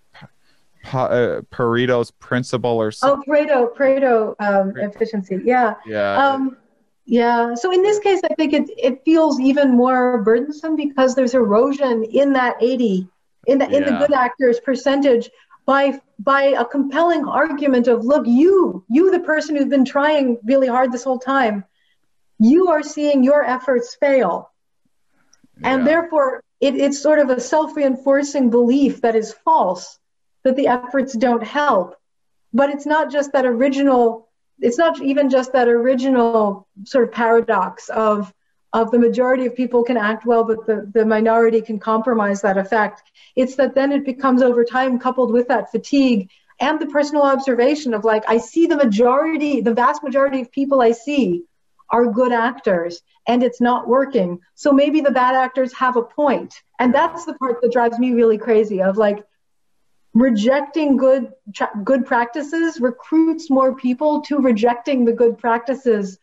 uh, 0.93 1.41
Pareto's 1.53 2.11
principle 2.11 2.73
or 2.73 2.91
something. 2.91 3.23
Oh, 3.29 3.33
Pareto, 3.33 3.77
Pareto 3.77 4.35
um, 4.41 4.77
efficiency. 4.77 5.41
Yeah. 5.45 5.75
Yeah. 5.87 6.15
Um, 6.15 6.57
yeah. 7.05 7.55
So 7.55 7.73
in 7.73 7.83
this 7.83 7.99
case, 7.99 8.21
I 8.25 8.35
think 8.35 8.53
it, 8.53 8.71
it 8.77 9.05
feels 9.05 9.41
even 9.41 9.73
more 9.73 10.23
burdensome 10.23 10.77
because 10.77 11.15
there's 11.15 11.35
erosion 11.35 12.05
in 12.05 12.33
that 12.35 12.57
80, 12.61 13.09
in 13.47 13.59
the, 13.59 13.69
yeah. 13.69 13.77
in 13.77 13.85
the 13.85 13.99
good 13.99 14.13
actors 14.13 14.61
percentage 14.61 15.31
by 15.65 16.01
by 16.19 16.43
a 16.43 16.65
compelling 16.65 17.25
argument 17.25 17.89
of 17.89 18.05
look, 18.05 18.27
you, 18.27 18.85
you 18.89 19.11
the 19.11 19.21
person 19.21 19.57
who's 19.57 19.69
been 19.69 19.85
trying 19.85 20.39
really 20.45 20.69
hard 20.69 20.93
this 20.93 21.05
whole 21.05 21.19
time, 21.19 21.65
you 22.39 22.69
are 22.69 22.83
seeing 22.83 23.25
your 23.25 23.45
efforts 23.45 23.97
fail. 23.97 24.51
Yeah. 25.61 25.75
And 25.75 25.87
therefore 25.87 26.43
it, 26.61 26.77
it's 26.77 27.01
sort 27.01 27.19
of 27.19 27.31
a 27.31 27.41
self-reinforcing 27.41 28.51
belief 28.51 29.01
that 29.01 29.17
is 29.17 29.33
false, 29.45 29.99
that 30.45 30.55
the 30.55 30.69
efforts 30.69 31.17
don't 31.17 31.43
help. 31.43 31.97
But 32.53 32.71
it's 32.71 32.87
not 32.87 33.11
just 33.11 33.33
that 33.33 33.47
original 33.47 34.29
it's 34.63 34.79
not 34.79 35.03
even 35.03 35.29
just 35.29 35.53
that 35.53 35.69
original 35.69 36.67
sort 36.85 37.05
of 37.05 37.13
paradox 37.13 37.89
of 37.89 38.33
of 38.73 38.91
the 38.91 38.99
majority 38.99 39.45
of 39.45 39.55
people 39.55 39.85
can 39.85 39.99
act 39.99 40.25
well, 40.25 40.45
but 40.45 40.65
the, 40.67 40.91
the 40.95 41.05
minority 41.05 41.61
can 41.61 41.79
compromise 41.79 42.41
that 42.41 42.57
effect. 42.57 43.03
It's 43.37 43.57
that 43.57 43.75
then 43.75 43.93
it 43.93 44.05
becomes 44.05 44.41
over 44.41 44.65
time 44.65 44.99
coupled 44.99 45.31
with 45.31 45.49
that 45.49 45.71
fatigue 45.71 46.31
and 46.59 46.81
the 46.81 46.87
personal 46.87 47.25
observation 47.25 47.93
of 47.93 48.05
like, 48.05 48.25
I 48.29 48.39
see 48.39 48.67
the 48.67 48.77
majority, 48.77 49.61
the 49.61 49.75
vast 49.75 50.03
majority 50.03 50.41
of 50.41 50.51
people 50.51 50.81
I 50.81 50.93
see 50.93 51.43
are 51.91 52.07
good 52.07 52.33
actors 52.33 53.03
and 53.27 53.43
it's 53.43 53.61
not 53.61 53.89
working. 53.89 54.41
So 54.55 54.73
maybe 54.73 55.01
the 55.01 55.11
bad 55.11 55.35
actors 55.35 55.73
have 55.75 55.97
a 55.97 56.03
point. 56.03 56.55
And 56.79 56.95
that's 56.95 57.27
the 57.27 57.35
part 57.35 57.61
that 57.61 57.73
drives 57.73 57.99
me 57.99 58.13
really 58.13 58.39
crazy 58.39 58.81
of 58.81 58.97
like 58.97 59.25
rejecting 60.15 60.97
good 60.97 61.33
good 61.85 62.05
practices 62.05 62.81
recruits 62.81 63.49
more 63.49 63.75
people 63.75 64.21
to 64.21 64.39
rejecting 64.39 65.05
the 65.07 65.13
good 65.13 65.39
practices 65.39 66.19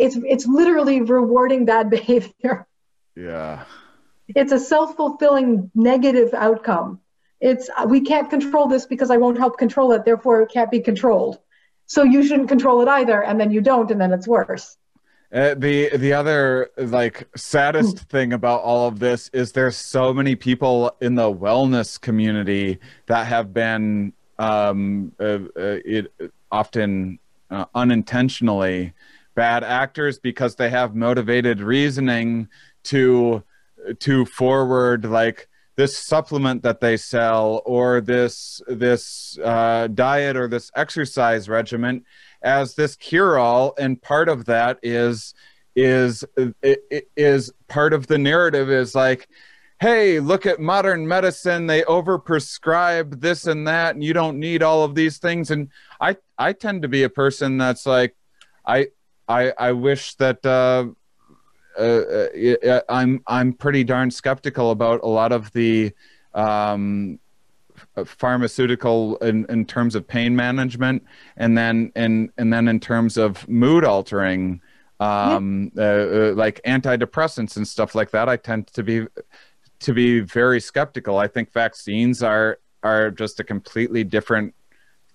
it's 0.00 0.16
it's 0.24 0.46
literally 0.46 1.02
rewarding 1.02 1.64
bad 1.64 1.90
behavior. 1.98 2.66
Yeah. 3.14 3.64
It's 4.28 4.52
a 4.52 4.58
self-fulfilling 4.58 5.70
negative 5.74 6.34
outcome. 6.34 7.00
It's 7.40 7.68
we 7.86 8.00
can't 8.02 8.30
control 8.30 8.68
this 8.68 8.86
because 8.86 9.10
I 9.10 9.16
won't 9.16 9.38
help 9.38 9.58
control 9.58 9.92
it, 9.92 10.04
therefore 10.04 10.42
it 10.42 10.50
can't 10.52 10.70
be 10.70 10.80
controlled. 10.80 11.38
So 11.86 12.04
you 12.04 12.22
shouldn't 12.22 12.48
control 12.48 12.80
it 12.82 12.88
either, 12.88 13.22
and 13.22 13.40
then 13.40 13.50
you 13.50 13.60
don't, 13.60 13.90
and 13.90 14.00
then 14.00 14.12
it's 14.12 14.28
worse. 14.28 14.76
Uh, 15.32 15.54
the 15.54 15.96
the 15.96 16.12
other 16.12 16.70
like 16.76 17.28
saddest 17.36 17.96
mm. 17.96 18.08
thing 18.08 18.32
about 18.32 18.62
all 18.62 18.88
of 18.88 18.98
this 18.98 19.30
is 19.32 19.52
there's 19.52 19.76
so 19.76 20.12
many 20.12 20.34
people 20.34 20.90
in 21.00 21.14
the 21.14 21.32
wellness 21.32 22.00
community 22.00 22.78
that 23.06 23.26
have 23.28 23.54
been 23.54 24.12
um, 24.40 25.12
uh, 25.20 25.38
uh, 25.56 25.78
it, 25.84 26.12
often 26.50 27.20
uh, 27.48 27.64
unintentionally 27.76 28.92
bad 29.36 29.62
actors 29.62 30.18
because 30.18 30.56
they 30.56 30.68
have 30.68 30.96
motivated 30.96 31.60
reasoning 31.60 32.48
to 32.82 33.44
to 34.00 34.24
forward 34.26 35.04
like 35.04 35.48
this 35.76 35.96
supplement 35.96 36.62
that 36.62 36.80
they 36.80 36.96
sell 36.96 37.62
or 37.64 38.00
this 38.00 38.60
this 38.66 39.38
uh, 39.44 39.86
diet 39.86 40.36
or 40.36 40.48
this 40.48 40.70
exercise 40.74 41.48
regimen 41.48 42.04
as 42.42 42.74
this 42.74 42.96
cure 42.96 43.38
all 43.38 43.74
and 43.78 44.00
part 44.00 44.28
of 44.28 44.46
that 44.46 44.78
is 44.82 45.34
is 45.76 46.24
is 47.16 47.52
part 47.68 47.92
of 47.92 48.06
the 48.06 48.18
narrative 48.18 48.70
is 48.70 48.94
like 48.94 49.28
hey 49.80 50.20
look 50.20 50.44
at 50.44 50.60
modern 50.60 51.08
medicine. 51.08 51.66
They 51.66 51.82
overprescribe 51.82 53.20
this 53.20 53.46
and 53.46 53.66
that 53.66 53.94
and 53.94 54.04
you 54.04 54.12
don't 54.12 54.38
need 54.38 54.62
all 54.62 54.84
of 54.84 54.94
these 54.94 55.18
things. 55.18 55.50
And 55.50 55.68
i 56.00 56.16
i 56.38 56.52
tend 56.52 56.82
to 56.82 56.88
be 56.88 57.02
a 57.04 57.10
person 57.10 57.58
that's 57.58 57.86
like 57.86 58.14
i 58.66 58.88
I 59.30 59.52
I 59.56 59.72
wish 59.72 60.16
that 60.16 60.44
uh, 60.44 60.86
uh, 61.78 62.68
uh, 62.68 62.80
I'm 62.88 63.22
I'm 63.28 63.52
pretty 63.52 63.84
darn 63.84 64.10
skeptical 64.10 64.72
about 64.72 65.04
a 65.04 65.06
lot 65.06 65.30
of 65.30 65.52
the 65.52 65.92
um, 66.34 67.20
pharmaceutical 68.04 69.16
in, 69.18 69.46
in 69.48 69.64
terms 69.64 69.94
of 69.94 70.06
pain 70.06 70.34
management, 70.34 71.04
and 71.36 71.56
then 71.56 71.92
and 71.96 72.30
and 72.38 72.52
then 72.52 72.68
in 72.68 72.80
terms 72.80 73.16
of 73.16 73.48
mood 73.48 73.84
altering, 73.84 74.60
um, 75.00 75.72
yeah. 75.74 75.82
uh, 75.82 75.86
uh, 75.86 76.32
like 76.34 76.60
antidepressants 76.66 77.56
and 77.56 77.66
stuff 77.66 77.94
like 77.94 78.10
that. 78.10 78.28
I 78.28 78.36
tend 78.36 78.68
to 78.68 78.82
be 78.82 79.06
to 79.80 79.94
be 79.94 80.20
very 80.20 80.60
skeptical. 80.60 81.18
I 81.18 81.26
think 81.26 81.52
vaccines 81.52 82.22
are 82.22 82.58
are 82.82 83.10
just 83.10 83.40
a 83.40 83.44
completely 83.44 84.04
different 84.04 84.54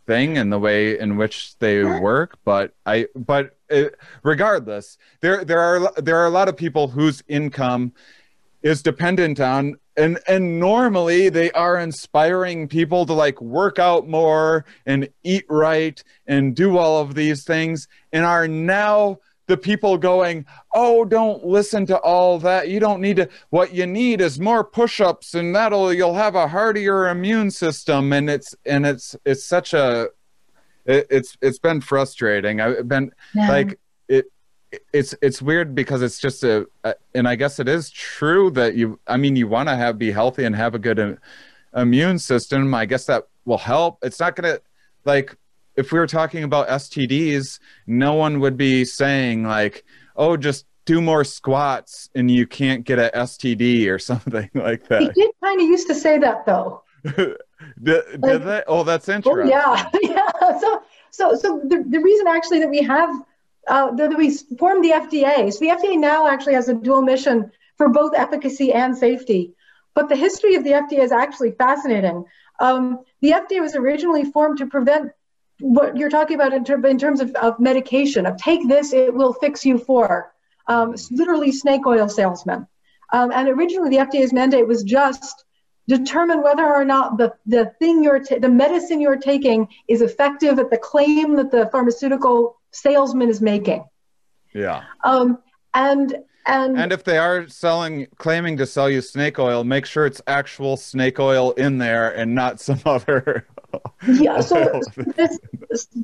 thing 0.05 0.37
and 0.37 0.51
the 0.51 0.59
way 0.59 0.99
in 0.99 1.17
which 1.17 1.57
they 1.57 1.83
work 1.83 2.37
but 2.45 2.75
i 2.85 3.07
but 3.15 3.57
it, 3.69 3.95
regardless 4.21 4.97
there 5.21 5.43
there 5.43 5.59
are 5.59 5.91
there 5.97 6.17
are 6.17 6.27
a 6.27 6.29
lot 6.29 6.47
of 6.47 6.55
people 6.55 6.87
whose 6.87 7.23
income 7.27 7.91
is 8.61 8.81
dependent 8.81 9.39
on 9.39 9.75
and 9.97 10.19
and 10.27 10.59
normally 10.59 11.29
they 11.29 11.51
are 11.51 11.77
inspiring 11.77 12.67
people 12.67 13.05
to 13.05 13.13
like 13.13 13.39
work 13.41 13.79
out 13.79 14.07
more 14.07 14.65
and 14.85 15.07
eat 15.23 15.45
right 15.49 16.03
and 16.27 16.55
do 16.55 16.77
all 16.77 17.01
of 17.01 17.15
these 17.15 17.43
things 17.43 17.87
and 18.11 18.25
are 18.25 18.47
now 18.47 19.17
the 19.47 19.57
people 19.57 19.97
going, 19.97 20.45
"Oh, 20.73 21.05
don't 21.05 21.45
listen 21.45 21.85
to 21.87 21.97
all 21.99 22.39
that. 22.39 22.69
You 22.69 22.79
don't 22.79 23.01
need 23.01 23.17
to. 23.17 23.29
What 23.49 23.73
you 23.73 23.85
need 23.85 24.21
is 24.21 24.39
more 24.39 24.63
push-ups, 24.63 25.35
and 25.35 25.55
that'll 25.55 25.93
you'll 25.93 26.15
have 26.15 26.35
a 26.35 26.47
heartier 26.47 27.07
immune 27.09 27.51
system." 27.51 28.11
And 28.11 28.29
it's 28.29 28.55
and 28.65 28.85
it's 28.85 29.15
it's 29.25 29.45
such 29.45 29.73
a 29.73 30.09
it, 30.85 31.07
it's 31.09 31.37
it's 31.41 31.59
been 31.59 31.81
frustrating. 31.81 32.59
I've 32.59 32.87
been 32.87 33.11
yeah. 33.33 33.49
like 33.49 33.79
it. 34.07 34.25
It's 34.93 35.15
it's 35.21 35.41
weird 35.41 35.75
because 35.75 36.01
it's 36.01 36.19
just 36.19 36.43
a, 36.43 36.67
a, 36.83 36.95
and 37.13 37.27
I 37.27 37.35
guess 37.35 37.59
it 37.59 37.67
is 37.67 37.89
true 37.89 38.51
that 38.51 38.75
you. 38.75 38.99
I 39.07 39.17
mean, 39.17 39.35
you 39.35 39.47
want 39.47 39.69
to 39.69 39.75
have 39.75 39.97
be 39.97 40.11
healthy 40.11 40.45
and 40.45 40.55
have 40.55 40.75
a 40.75 40.79
good 40.79 40.99
uh, 40.99 41.15
immune 41.75 42.19
system. 42.19 42.73
I 42.73 42.85
guess 42.85 43.05
that 43.05 43.27
will 43.45 43.57
help. 43.57 43.99
It's 44.03 44.19
not 44.19 44.35
gonna 44.35 44.59
like 45.05 45.35
if 45.75 45.91
we 45.91 45.99
were 45.99 46.07
talking 46.07 46.43
about 46.43 46.67
STDs, 46.67 47.59
no 47.87 48.13
one 48.13 48.39
would 48.39 48.57
be 48.57 48.85
saying 48.85 49.43
like, 49.43 49.85
"Oh, 50.15 50.37
just 50.37 50.65
do 50.85 51.01
more 51.01 51.23
squats 51.23 52.09
and 52.15 52.29
you 52.29 52.45
can't 52.45 52.83
get 52.83 52.99
a 52.99 53.11
STD 53.15 53.87
or 53.93 53.99
something 53.99 54.49
like 54.53 54.87
that." 54.87 55.01
He 55.01 55.09
did 55.09 55.31
kind 55.43 55.61
of 55.61 55.67
used 55.67 55.87
to 55.87 55.95
say 55.95 56.17
that 56.19 56.45
though. 56.45 56.83
did, 57.03 57.37
did 57.83 58.21
like, 58.21 58.43
they? 58.43 58.63
Oh, 58.67 58.83
that's 58.83 59.09
interesting. 59.09 59.47
Oh, 59.47 59.49
yeah, 59.49 59.89
yeah. 60.01 60.59
So, 60.59 60.83
so, 61.11 61.35
so 61.35 61.61
the, 61.63 61.83
the 61.87 61.99
reason 61.99 62.27
actually 62.27 62.59
that 62.59 62.69
we 62.69 62.81
have 62.81 63.09
uh, 63.67 63.91
that 63.91 64.17
we 64.17 64.31
formed 64.57 64.83
the 64.83 64.91
FDA. 64.91 65.51
So 65.51 65.59
the 65.59 65.71
FDA 65.71 65.97
now 65.97 66.27
actually 66.27 66.53
has 66.53 66.69
a 66.69 66.73
dual 66.73 67.01
mission 67.01 67.51
for 67.77 67.89
both 67.89 68.13
efficacy 68.15 68.73
and 68.73 68.97
safety. 68.97 69.53
But 69.93 70.09
the 70.09 70.15
history 70.15 70.55
of 70.55 70.63
the 70.63 70.71
FDA 70.71 70.99
is 70.99 71.11
actually 71.11 71.51
fascinating. 71.51 72.25
Um, 72.59 72.99
the 73.21 73.31
FDA 73.31 73.61
was 73.61 73.75
originally 73.75 74.25
formed 74.25 74.57
to 74.59 74.67
prevent 74.67 75.11
what 75.59 75.95
you're 75.95 76.09
talking 76.09 76.35
about 76.35 76.53
in, 76.53 76.65
ter- 76.65 76.85
in 76.85 76.97
terms 76.97 77.21
of, 77.21 77.31
of, 77.35 77.59
medication, 77.59 78.25
of 78.25 78.37
take 78.37 78.67
this, 78.67 78.91
it 78.91 79.13
will 79.13 79.33
fix 79.33 79.65
you 79.65 79.77
for. 79.77 80.33
Um, 80.67 80.95
literally 81.11 81.51
snake 81.51 81.85
oil 81.85 82.09
salesmen. 82.09 82.67
Um, 83.13 83.31
and 83.31 83.47
originally 83.47 83.89
the 83.89 84.03
FDA's 84.03 84.33
mandate 84.33 84.67
was 84.67 84.83
just 84.83 85.44
determine 85.87 86.41
whether 86.41 86.65
or 86.65 86.85
not 86.85 87.17
the, 87.17 87.33
the 87.45 87.73
thing 87.79 88.03
you're 88.03 88.23
ta- 88.23 88.39
the 88.39 88.49
medicine 88.49 88.99
you're 88.99 89.17
taking 89.17 89.67
is 89.87 90.01
effective 90.01 90.59
at 90.59 90.69
the 90.69 90.77
claim 90.77 91.35
that 91.35 91.51
the 91.51 91.67
pharmaceutical 91.71 92.59
salesman 92.71 93.29
is 93.29 93.41
making. 93.41 93.85
Yeah. 94.53 94.83
Um, 95.03 95.39
and 95.73 96.15
and 96.45 96.77
and 96.77 96.93
if 96.93 97.03
they 97.03 97.17
are 97.17 97.47
selling 97.47 98.07
claiming 98.17 98.57
to 98.57 98.65
sell 98.65 98.89
you 98.89 99.01
snake 99.01 99.39
oil 99.39 99.63
make 99.63 99.85
sure 99.85 100.05
it's 100.05 100.21
actual 100.27 100.77
snake 100.77 101.19
oil 101.19 101.51
in 101.53 101.77
there 101.77 102.11
and 102.11 102.33
not 102.33 102.59
some 102.59 102.79
other 102.85 103.47
yeah 104.07 104.39
so 104.39 104.81
this, 105.15 105.39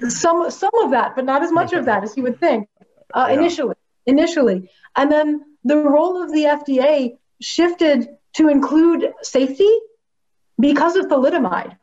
some 0.09 0.49
some 0.49 0.73
of 0.83 0.91
that 0.91 1.15
but 1.15 1.25
not 1.25 1.41
as 1.41 1.51
much 1.51 1.73
of 1.73 1.85
that 1.85 2.03
as 2.03 2.17
you 2.17 2.23
would 2.23 2.39
think 2.39 2.67
uh, 3.13 3.27
yeah. 3.29 3.35
initially 3.35 3.75
initially 4.05 4.69
and 4.95 5.11
then 5.11 5.41
the 5.63 5.77
role 5.77 6.21
of 6.21 6.31
the 6.31 6.43
fda 6.43 7.15
shifted 7.39 8.09
to 8.33 8.47
include 8.47 9.13
safety 9.21 9.69
because 10.59 10.95
of 10.95 11.05
thalidomide 11.07 11.77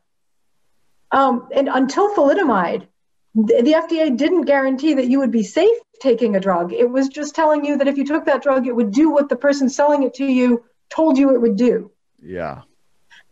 um, 1.11 1.47
and 1.53 1.67
until 1.67 2.13
thalidomide 2.15 2.87
the, 3.35 3.61
the 3.63 3.73
fda 3.73 4.15
didn't 4.17 4.45
guarantee 4.45 4.95
that 4.95 5.07
you 5.07 5.19
would 5.19 5.31
be 5.31 5.43
safe 5.43 5.77
taking 5.99 6.35
a 6.35 6.39
drug. 6.39 6.73
It 6.73 6.89
was 6.89 7.09
just 7.09 7.35
telling 7.35 7.65
you 7.65 7.77
that 7.77 7.87
if 7.87 7.97
you 7.97 8.05
took 8.05 8.25
that 8.25 8.41
drug, 8.41 8.67
it 8.67 8.75
would 8.75 8.91
do 8.91 9.09
what 9.11 9.29
the 9.29 9.35
person 9.35 9.69
selling 9.69 10.03
it 10.03 10.15
to 10.15 10.25
you 10.25 10.63
told 10.89 11.17
you 11.17 11.33
it 11.33 11.41
would 11.41 11.55
do. 11.55 11.91
Yeah. 12.21 12.61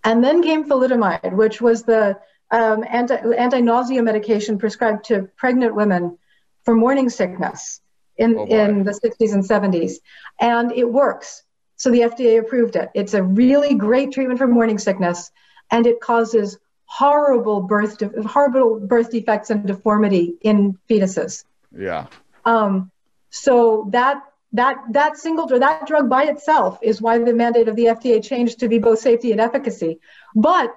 And 0.03 0.23
then 0.23 0.43
came 0.43 0.69
thalidomide, 0.69 1.33
which 1.33 1.59
was 1.59 1.83
the 1.83 2.19
um, 2.51 2.83
anti, 2.87 3.15
anti-nausea 3.15 4.01
medication 4.03 4.57
prescribed 4.57 5.05
to 5.05 5.29
pregnant 5.35 5.75
women 5.75 6.17
for 6.63 6.75
morning 6.75 7.09
sickness 7.09 7.81
in, 8.17 8.37
oh 8.37 8.45
in 8.45 8.83
the 8.83 8.91
60s 8.91 9.33
and 9.33 9.43
70s. 9.43 9.95
And 10.39 10.71
it 10.71 10.89
works. 10.89 11.43
So 11.77 11.91
the 11.91 12.01
FDA 12.01 12.39
approved 12.39 12.75
it. 12.75 12.89
It's 12.93 13.13
a 13.13 13.23
really 13.23 13.75
great 13.75 14.11
treatment 14.11 14.39
for 14.39 14.47
morning 14.47 14.79
sickness, 14.79 15.31
and 15.71 15.85
it 15.87 16.01
causes 16.01 16.57
horrible 16.85 17.61
birth, 17.61 17.99
de- 17.99 18.23
horrible 18.23 18.79
birth 18.79 19.11
defects 19.11 19.49
and 19.49 19.65
deformity 19.65 20.35
in 20.41 20.77
fetuses. 20.89 21.43
Yeah. 21.77 22.07
Um, 22.45 22.91
so 23.29 23.89
that 23.91 24.23
that 24.53 24.77
that 24.91 25.17
single 25.17 25.45
drug, 25.45 25.61
that 25.61 25.85
drug 25.85 26.09
by 26.09 26.23
itself 26.23 26.79
is 26.81 27.01
why 27.01 27.19
the 27.19 27.33
mandate 27.33 27.67
of 27.67 27.75
the 27.75 27.85
FDA 27.85 28.23
changed 28.23 28.59
to 28.61 28.69
be 28.69 28.79
both 28.79 28.99
safety 28.99 29.31
and 29.31 29.41
efficacy. 29.41 29.99
But 30.35 30.75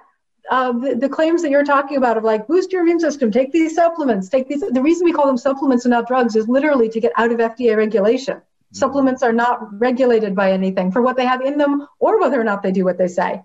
uh, 0.49 0.73
the, 0.73 0.95
the, 0.95 1.09
claims 1.09 1.41
that 1.43 1.49
you're 1.49 1.63
talking 1.63 1.97
about 1.97 2.17
of 2.17 2.23
like 2.23 2.47
boost 2.47 2.71
your 2.71 2.81
immune 2.81 2.99
system, 2.99 3.31
take 3.31 3.51
these 3.51 3.73
supplements, 3.73 4.27
take 4.27 4.47
these. 4.47 4.61
The 4.61 4.81
reason 4.81 5.05
we 5.05 5.13
call 5.13 5.27
them 5.27 5.37
supplements 5.37 5.85
and 5.85 5.91
not 5.91 6.07
drugs 6.07 6.35
is 6.35 6.47
literally 6.47 6.89
to 6.89 6.99
get 6.99 7.13
out 7.15 7.31
of 7.31 7.39
FDA 7.39 7.77
regulation. 7.77 8.41
Supplements 8.71 9.23
are 9.23 9.33
not 9.33 9.79
regulated 9.79 10.35
by 10.35 10.51
anything 10.51 10.91
for 10.91 11.01
what 11.01 11.17
they 11.17 11.25
have 11.25 11.41
in 11.41 11.57
them 11.57 11.87
or 11.99 12.19
whether 12.19 12.39
or 12.39 12.43
not 12.43 12.63
they 12.63 12.71
do 12.71 12.85
what 12.85 12.97
they 12.97 13.07
say. 13.07 13.41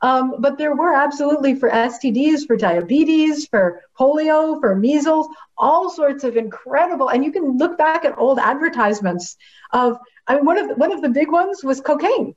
Um, 0.00 0.36
but 0.38 0.58
there 0.58 0.76
were 0.76 0.94
absolutely 0.94 1.56
for 1.56 1.68
STDs, 1.68 2.46
for 2.46 2.56
diabetes, 2.56 3.48
for 3.48 3.82
polio, 3.98 4.60
for 4.60 4.76
measles, 4.76 5.26
all 5.56 5.90
sorts 5.90 6.22
of 6.22 6.36
incredible. 6.36 7.08
And 7.08 7.24
you 7.24 7.32
can 7.32 7.58
look 7.58 7.76
back 7.76 8.04
at 8.04 8.16
old 8.16 8.38
advertisements 8.38 9.36
of. 9.72 9.98
I 10.28 10.36
mean, 10.36 10.44
one 10.44 10.58
of 10.58 10.68
the, 10.68 10.74
one 10.74 10.92
of 10.92 11.02
the 11.02 11.08
big 11.08 11.32
ones 11.32 11.64
was 11.64 11.80
cocaine. 11.80 12.36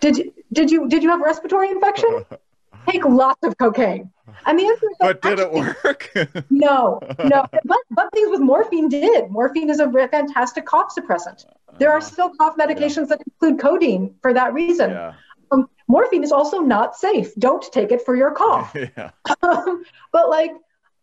Did 0.00 0.18
you 0.18 0.34
did 0.52 0.70
you 0.70 0.88
did 0.88 1.02
you 1.02 1.10
have 1.10 1.20
respiratory 1.20 1.70
infection? 1.70 2.24
Take 2.88 3.04
lots 3.04 3.42
of 3.44 3.58
cocaine. 3.58 4.11
And 4.46 4.58
the 4.58 4.66
answer 4.66 4.86
is 4.86 4.96
but 5.00 5.22
did 5.22 5.38
it 5.38 5.52
work? 5.52 6.10
no, 6.50 7.00
no. 7.24 7.46
But, 7.64 7.78
but 7.90 8.12
things 8.12 8.30
with 8.30 8.40
morphine 8.40 8.88
did. 8.88 9.30
Morphine 9.30 9.70
is 9.70 9.80
a 9.80 9.90
fantastic 9.90 10.64
cough 10.66 10.94
suppressant. 10.96 11.44
There 11.78 11.90
are 11.90 12.00
still 12.00 12.30
cough 12.38 12.56
medications 12.56 13.08
yeah. 13.08 13.16
that 13.16 13.22
include 13.26 13.60
codeine 13.60 14.14
for 14.22 14.32
that 14.34 14.52
reason. 14.52 14.90
Yeah. 14.90 15.14
Um, 15.50 15.68
morphine 15.88 16.22
is 16.22 16.32
also 16.32 16.60
not 16.60 16.96
safe. 16.96 17.34
Don't 17.36 17.64
take 17.72 17.90
it 17.92 18.02
for 18.02 18.14
your 18.14 18.32
cough. 18.32 18.74
yeah. 18.96 19.10
Um, 19.42 19.84
but 20.12 20.28
like, 20.28 20.52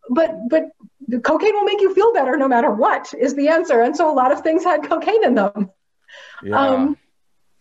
but 0.09 0.35
but 0.49 0.65
cocaine 1.23 1.53
will 1.53 1.65
make 1.65 1.81
you 1.81 1.93
feel 1.93 2.13
better 2.13 2.37
no 2.37 2.47
matter 2.47 2.71
what 2.71 3.13
is 3.13 3.35
the 3.35 3.49
answer. 3.49 3.81
And 3.81 3.95
so 3.95 4.11
a 4.11 4.13
lot 4.13 4.31
of 4.31 4.41
things 4.41 4.63
had 4.63 4.83
cocaine 4.83 5.23
in 5.23 5.35
them. 5.35 5.71
Yeah. 6.43 6.59
Um, 6.59 6.97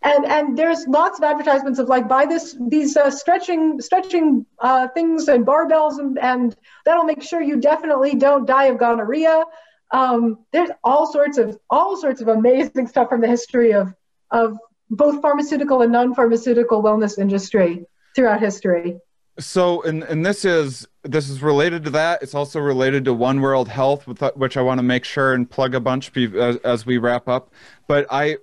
and 0.02 0.24
and 0.26 0.56
there's 0.56 0.86
lots 0.86 1.18
of 1.18 1.24
advertisements 1.24 1.78
of 1.78 1.88
like 1.88 2.08
buy 2.08 2.24
this 2.24 2.56
these 2.68 2.96
uh, 2.96 3.10
stretching 3.10 3.80
stretching 3.80 4.46
uh, 4.60 4.88
things 4.88 5.28
and 5.28 5.44
barbells 5.44 5.98
and, 5.98 6.18
and 6.18 6.56
that'll 6.84 7.04
make 7.04 7.22
sure 7.22 7.42
you 7.42 7.60
definitely 7.60 8.14
don't 8.14 8.46
die 8.46 8.66
of 8.66 8.78
gonorrhea. 8.78 9.42
Um, 9.90 10.44
there's 10.52 10.70
all 10.84 11.10
sorts 11.10 11.38
of 11.38 11.58
all 11.68 11.96
sorts 11.96 12.20
of 12.20 12.28
amazing 12.28 12.86
stuff 12.86 13.08
from 13.08 13.20
the 13.20 13.28
history 13.28 13.72
of 13.72 13.92
of 14.30 14.56
both 14.90 15.20
pharmaceutical 15.20 15.82
and 15.82 15.92
non-pharmaceutical 15.92 16.82
wellness 16.82 17.18
industry 17.18 17.84
throughout 18.14 18.40
history. 18.40 18.98
So 19.40 19.82
and 19.82 20.04
and 20.04 20.24
this 20.24 20.44
is 20.44 20.86
this 21.02 21.28
is 21.28 21.42
related 21.42 21.84
to 21.84 21.90
that. 21.90 22.22
It's 22.22 22.34
also 22.34 22.60
related 22.60 23.04
to 23.06 23.14
one 23.14 23.40
world 23.40 23.68
health 23.68 24.06
which 24.36 24.56
i 24.56 24.62
want 24.62 24.78
to 24.78 24.82
make 24.82 25.04
sure 25.04 25.34
and 25.34 25.48
plug 25.48 25.74
a 25.74 25.80
bunch 25.80 26.16
as, 26.16 26.56
as 26.58 26.86
we 26.86 26.98
wrap 26.98 27.26
up. 27.26 27.52
But 27.88 28.06
i 28.10 28.36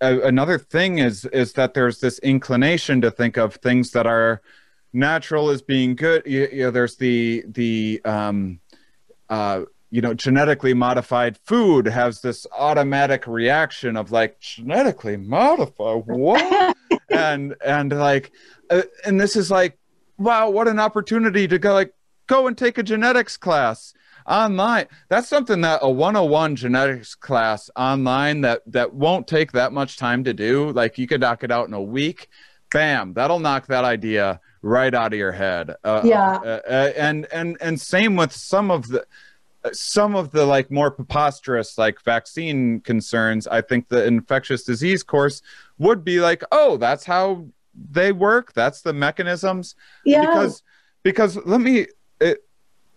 another 0.00 0.58
thing 0.58 0.98
is 0.98 1.24
is 1.26 1.52
that 1.54 1.74
there's 1.74 2.00
this 2.00 2.18
inclination 2.20 3.00
to 3.00 3.10
think 3.10 3.36
of 3.36 3.56
things 3.56 3.92
that 3.92 4.06
are 4.06 4.42
natural 4.92 5.50
as 5.50 5.62
being 5.62 5.94
good. 5.94 6.22
You, 6.26 6.48
you 6.52 6.62
know, 6.64 6.70
there's 6.70 6.96
the 6.96 7.44
the 7.46 8.00
um, 8.04 8.60
uh, 9.28 9.62
you 9.90 10.00
know 10.00 10.14
genetically 10.14 10.74
modified 10.74 11.38
food 11.44 11.86
has 11.86 12.20
this 12.20 12.46
automatic 12.56 13.26
reaction 13.26 13.96
of 13.96 14.10
like 14.10 14.40
genetically 14.40 15.16
modified 15.16 16.04
what 16.06 16.76
and 17.10 17.54
and 17.64 17.92
like 17.92 18.32
uh, 18.70 18.82
and 19.04 19.20
this 19.20 19.36
is 19.36 19.50
like 19.50 19.78
wow 20.18 20.48
what 20.48 20.66
an 20.66 20.80
opportunity 20.80 21.46
to 21.46 21.58
go 21.58 21.74
like 21.74 21.92
go 22.26 22.46
and 22.46 22.56
take 22.56 22.78
a 22.78 22.82
genetics 22.82 23.36
class 23.36 23.92
online 24.26 24.86
that's 25.08 25.28
something 25.28 25.60
that 25.62 25.80
a 25.82 25.90
101 25.90 26.56
genetics 26.56 27.14
class 27.14 27.70
online 27.76 28.40
that 28.42 28.62
that 28.66 28.94
won't 28.94 29.26
take 29.26 29.52
that 29.52 29.72
much 29.72 29.96
time 29.96 30.24
to 30.24 30.32
do. 30.32 30.70
Like 30.72 30.98
you 30.98 31.06
could 31.06 31.20
knock 31.20 31.44
it 31.44 31.50
out 31.50 31.68
in 31.68 31.74
a 31.74 31.82
week. 31.82 32.28
Bam 32.70 33.12
that'll 33.14 33.40
knock 33.40 33.66
that 33.66 33.84
idea 33.84 34.40
right 34.62 34.94
out 34.94 35.12
of 35.12 35.18
your 35.18 35.32
head. 35.32 35.74
Uh, 35.84 36.00
yeah. 36.04 36.36
uh, 36.36 36.60
uh, 36.66 36.92
and 36.96 37.26
and 37.32 37.58
and 37.60 37.80
same 37.80 38.16
with 38.16 38.32
some 38.32 38.70
of 38.70 38.88
the 38.88 39.04
some 39.72 40.16
of 40.16 40.30
the 40.30 40.44
like 40.46 40.70
more 40.70 40.90
preposterous 40.90 41.76
like 41.76 42.00
vaccine 42.02 42.80
concerns. 42.80 43.46
I 43.46 43.60
think 43.60 43.88
the 43.88 44.04
infectious 44.06 44.64
disease 44.64 45.02
course 45.02 45.42
would 45.78 46.04
be 46.04 46.20
like 46.20 46.42
oh 46.50 46.76
that's 46.76 47.04
how 47.04 47.46
they 47.74 48.12
work. 48.12 48.52
That's 48.52 48.82
the 48.82 48.92
mechanisms. 48.92 49.74
Yeah. 50.04 50.20
Because 50.20 50.62
because 51.02 51.36
let 51.44 51.60
me 51.60 51.86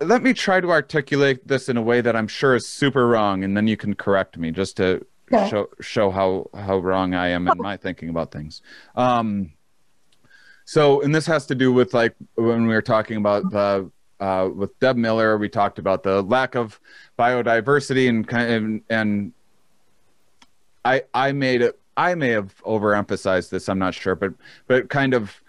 let 0.01 0.21
me 0.21 0.33
try 0.33 0.59
to 0.59 0.69
articulate 0.71 1.47
this 1.47 1.69
in 1.69 1.77
a 1.77 1.81
way 1.81 2.01
that 2.01 2.15
I'm 2.15 2.27
sure 2.27 2.55
is 2.55 2.67
super 2.67 3.07
wrong, 3.07 3.43
and 3.43 3.55
then 3.55 3.67
you 3.67 3.77
can 3.77 3.93
correct 3.93 4.37
me 4.37 4.51
just 4.51 4.77
to 4.77 5.05
okay. 5.31 5.49
show 5.49 5.69
show 5.79 6.11
how 6.11 6.49
how 6.53 6.77
wrong 6.77 7.13
I 7.13 7.29
am 7.29 7.47
in 7.47 7.57
my 7.57 7.77
thinking 7.77 8.09
about 8.09 8.31
things. 8.31 8.61
Um, 8.95 9.53
so, 10.65 11.01
and 11.01 11.13
this 11.13 11.27
has 11.27 11.45
to 11.47 11.55
do 11.55 11.71
with 11.71 11.93
like 11.93 12.15
when 12.35 12.67
we 12.67 12.73
were 12.73 12.81
talking 12.81 13.17
about 13.17 13.49
the 13.51 13.89
uh, 14.19 14.49
with 14.53 14.77
Deb 14.79 14.97
Miller, 14.97 15.37
we 15.37 15.49
talked 15.49 15.79
about 15.79 16.03
the 16.03 16.21
lack 16.21 16.55
of 16.55 16.79
biodiversity 17.17 18.09
and 18.09 18.27
kind 18.27 18.51
of, 18.51 18.81
and 18.89 19.33
I 20.83 21.03
I 21.13 21.31
made 21.31 21.61
it. 21.61 21.79
I 21.97 22.15
may 22.15 22.29
have 22.29 22.61
overemphasized 22.63 23.49
this. 23.49 23.69
I'm 23.69 23.79
not 23.79 23.93
sure, 23.93 24.15
but 24.15 24.33
but 24.67 24.89
kind 24.89 25.13
of 25.13 25.41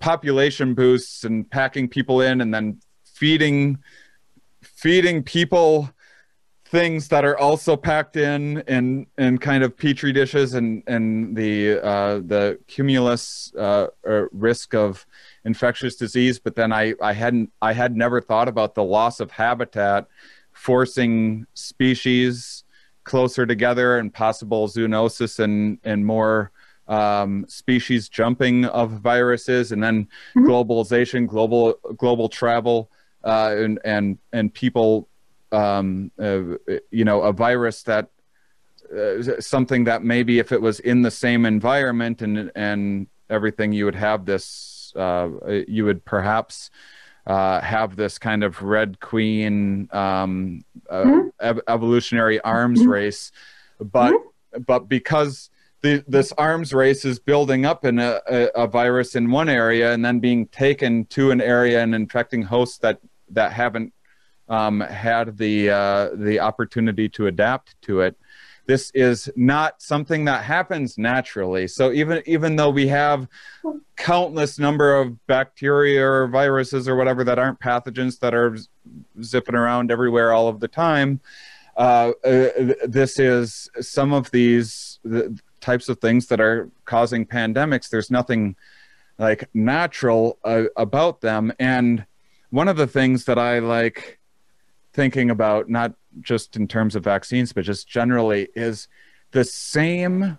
population 0.00 0.74
boosts 0.74 1.24
and 1.24 1.48
packing 1.50 1.88
people 1.88 2.20
in 2.20 2.40
and 2.40 2.54
then 2.54 2.80
feeding 3.22 3.78
feeding 4.62 5.22
people 5.22 5.88
things 6.64 7.06
that 7.06 7.24
are 7.24 7.38
also 7.38 7.76
packed 7.76 8.16
in 8.16 8.58
in 8.66 9.06
in 9.16 9.38
kind 9.38 9.62
of 9.62 9.76
petri 9.76 10.12
dishes 10.12 10.54
and 10.54 10.82
and 10.88 11.36
the 11.36 11.78
uh, 11.80 12.14
the 12.16 12.58
cumulus 12.66 13.54
uh, 13.56 13.86
risk 14.32 14.74
of 14.74 15.06
infectious 15.44 15.94
disease. 15.94 16.40
But 16.40 16.56
then 16.56 16.72
I 16.72 16.94
I 17.00 17.12
hadn't 17.12 17.52
I 17.62 17.74
had 17.74 17.94
never 17.94 18.20
thought 18.20 18.48
about 18.48 18.74
the 18.74 18.82
loss 18.82 19.20
of 19.20 19.30
habitat 19.30 20.08
forcing 20.50 21.46
species 21.54 22.64
closer 23.04 23.46
together 23.46 23.98
and 23.98 24.12
possible 24.12 24.66
zoonosis 24.66 25.38
and 25.38 25.78
and 25.84 26.04
more 26.04 26.50
um, 26.88 27.44
species 27.46 28.08
jumping 28.08 28.64
of 28.64 28.90
viruses 28.90 29.70
and 29.70 29.80
then 29.80 30.08
mm-hmm. 30.34 30.44
globalization 30.44 31.28
global 31.28 31.74
global 31.96 32.28
travel 32.28 32.90
uh, 33.24 33.54
and 33.56 33.78
and 33.84 34.18
and 34.32 34.52
people, 34.52 35.08
um, 35.50 36.10
uh, 36.18 36.42
you 36.90 37.04
know, 37.04 37.22
a 37.22 37.32
virus 37.32 37.82
that 37.84 38.10
uh, 38.96 39.40
something 39.40 39.84
that 39.84 40.02
maybe 40.02 40.38
if 40.38 40.52
it 40.52 40.60
was 40.60 40.80
in 40.80 41.02
the 41.02 41.10
same 41.10 41.46
environment 41.46 42.22
and 42.22 42.50
and 42.54 43.06
everything, 43.30 43.72
you 43.72 43.84
would 43.84 43.94
have 43.94 44.24
this. 44.24 44.92
Uh, 44.96 45.28
you 45.66 45.84
would 45.84 46.04
perhaps. 46.04 46.70
Uh, 47.24 47.60
have 47.60 47.94
this 47.94 48.18
kind 48.18 48.42
of 48.42 48.60
red 48.62 48.98
queen 48.98 49.88
um, 49.92 50.64
uh, 50.90 51.04
mm-hmm. 51.04 51.28
ev- 51.38 51.60
evolutionary 51.68 52.40
arms 52.40 52.80
mm-hmm. 52.80 52.90
race, 52.90 53.30
but 53.78 54.12
mm-hmm. 54.12 54.62
but 54.62 54.88
because 54.88 55.48
the, 55.82 56.04
this 56.06 56.32
arms 56.38 56.72
race 56.72 57.04
is 57.04 57.18
building 57.18 57.66
up 57.66 57.84
in 57.84 57.98
a, 57.98 58.20
a, 58.28 58.46
a, 58.54 58.66
virus 58.66 59.14
in 59.14 59.30
one 59.30 59.48
area 59.48 59.92
and 59.92 60.04
then 60.04 60.20
being 60.20 60.46
taken 60.46 61.04
to 61.06 61.30
an 61.32 61.40
area 61.40 61.82
and 61.82 61.94
infecting 61.94 62.42
hosts 62.42 62.78
that 62.78 63.00
that 63.32 63.52
haven't 63.52 63.92
um, 64.48 64.80
had 64.80 65.38
the 65.38 65.70
uh, 65.70 66.10
the 66.14 66.40
opportunity 66.40 67.08
to 67.10 67.26
adapt 67.26 67.80
to 67.82 68.00
it. 68.00 68.16
This 68.66 68.92
is 68.94 69.28
not 69.34 69.82
something 69.82 70.24
that 70.26 70.44
happens 70.44 70.96
naturally. 70.96 71.66
So 71.66 71.92
even 71.92 72.22
even 72.26 72.56
though 72.56 72.70
we 72.70 72.86
have 72.88 73.26
countless 73.96 74.58
number 74.58 74.94
of 74.94 75.26
bacteria 75.26 76.06
or 76.06 76.28
viruses 76.28 76.88
or 76.88 76.96
whatever 76.96 77.24
that 77.24 77.38
aren't 77.38 77.60
pathogens 77.60 78.18
that 78.20 78.34
are 78.34 78.56
zipping 79.22 79.54
around 79.54 79.90
everywhere 79.90 80.32
all 80.32 80.48
of 80.48 80.60
the 80.60 80.68
time, 80.68 81.20
uh, 81.76 82.12
uh, 82.24 82.48
this 82.86 83.18
is 83.18 83.68
some 83.80 84.12
of 84.12 84.30
these 84.30 85.00
the 85.02 85.36
types 85.60 85.88
of 85.88 85.98
things 85.98 86.26
that 86.26 86.40
are 86.40 86.70
causing 86.84 87.24
pandemics. 87.26 87.88
There's 87.88 88.10
nothing 88.10 88.56
like 89.18 89.48
natural 89.54 90.38
uh, 90.44 90.64
about 90.76 91.20
them, 91.20 91.52
and 91.58 92.06
one 92.52 92.68
of 92.68 92.76
the 92.76 92.86
things 92.86 93.24
that 93.24 93.38
I 93.38 93.60
like 93.60 94.18
thinking 94.92 95.30
about, 95.30 95.70
not 95.70 95.94
just 96.20 96.54
in 96.54 96.68
terms 96.68 96.94
of 96.94 97.02
vaccines, 97.02 97.50
but 97.54 97.64
just 97.64 97.88
generally, 97.88 98.48
is 98.54 98.88
the 99.30 99.42
same 99.42 100.36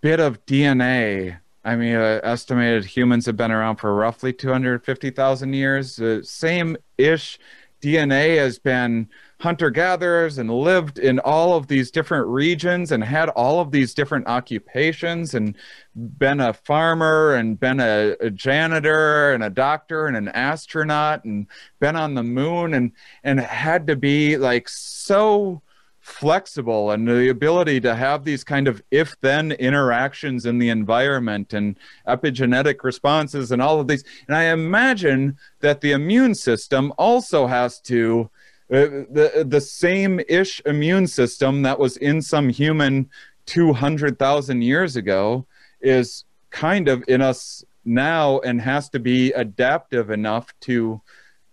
bit 0.00 0.18
of 0.18 0.44
DNA. 0.44 1.38
I 1.64 1.76
mean, 1.76 1.94
uh, 1.94 2.20
estimated 2.24 2.84
humans 2.84 3.26
have 3.26 3.36
been 3.36 3.52
around 3.52 3.76
for 3.76 3.94
roughly 3.94 4.32
250,000 4.32 5.52
years. 5.52 5.94
The 5.94 6.24
same 6.24 6.76
ish 6.98 7.38
DNA 7.80 8.36
has 8.38 8.58
been 8.58 9.08
hunter 9.38 9.70
gatherers 9.70 10.38
and 10.38 10.50
lived 10.50 10.98
in 10.98 11.18
all 11.18 11.56
of 11.56 11.66
these 11.66 11.90
different 11.90 12.26
regions 12.26 12.90
and 12.90 13.04
had 13.04 13.28
all 13.30 13.60
of 13.60 13.70
these 13.70 13.92
different 13.92 14.26
occupations 14.26 15.34
and 15.34 15.54
been 15.94 16.40
a 16.40 16.52
farmer 16.52 17.34
and 17.34 17.60
been 17.60 17.78
a, 17.80 18.16
a, 18.20 18.30
janitor 18.30 19.32
and 19.32 19.44
a 19.44 19.50
doctor 19.50 20.06
and 20.06 20.16
an 20.16 20.28
astronaut 20.28 21.24
and 21.24 21.46
been 21.80 21.96
on 21.96 22.14
the 22.14 22.22
moon 22.22 22.72
and 22.72 22.92
and 23.24 23.38
had 23.38 23.86
to 23.86 23.96
be 23.96 24.38
like 24.38 24.68
so 24.68 25.60
flexible 26.00 26.92
and 26.92 27.08
the 27.08 27.28
ability 27.28 27.80
to 27.80 27.92
have 27.94 28.24
these 28.24 28.44
kind 28.44 28.68
of 28.68 28.80
if 28.92 29.16
then 29.22 29.50
interactions 29.52 30.46
in 30.46 30.58
the 30.58 30.68
environment 30.68 31.52
and 31.52 31.76
epigenetic 32.06 32.84
responses 32.84 33.50
and 33.50 33.60
all 33.60 33.80
of 33.80 33.88
these. 33.88 34.04
And 34.28 34.36
i 34.36 34.44
imagine 34.44 35.36
that 35.60 35.80
the 35.80 35.90
immune 35.92 36.36
system 36.36 36.92
also 36.96 37.48
has 37.48 37.80
to 37.80 38.30
the 38.68 39.44
the 39.46 39.60
same 39.60 40.20
ish 40.28 40.60
immune 40.66 41.06
system 41.06 41.62
that 41.62 41.78
was 41.78 41.96
in 41.96 42.20
some 42.20 42.48
human 42.48 43.08
200,000 43.46 44.62
years 44.62 44.96
ago 44.96 45.46
is 45.80 46.24
kind 46.50 46.88
of 46.88 47.04
in 47.06 47.22
us 47.22 47.64
now 47.84 48.40
and 48.40 48.60
has 48.60 48.88
to 48.90 48.98
be 48.98 49.32
adaptive 49.32 50.10
enough 50.10 50.52
to 50.60 51.00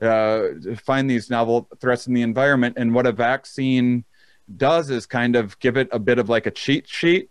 uh, 0.01 0.47
find 0.83 1.09
these 1.09 1.29
novel 1.29 1.67
threats 1.79 2.07
in 2.07 2.13
the 2.13 2.21
environment. 2.21 2.75
And 2.77 2.93
what 2.93 3.05
a 3.05 3.11
vaccine 3.11 4.03
does 4.57 4.89
is 4.89 5.05
kind 5.05 5.35
of 5.35 5.57
give 5.59 5.77
it 5.77 5.87
a 5.91 5.99
bit 5.99 6.19
of 6.19 6.29
like 6.29 6.45
a 6.45 6.51
cheat 6.51 6.89
sheet 6.89 7.29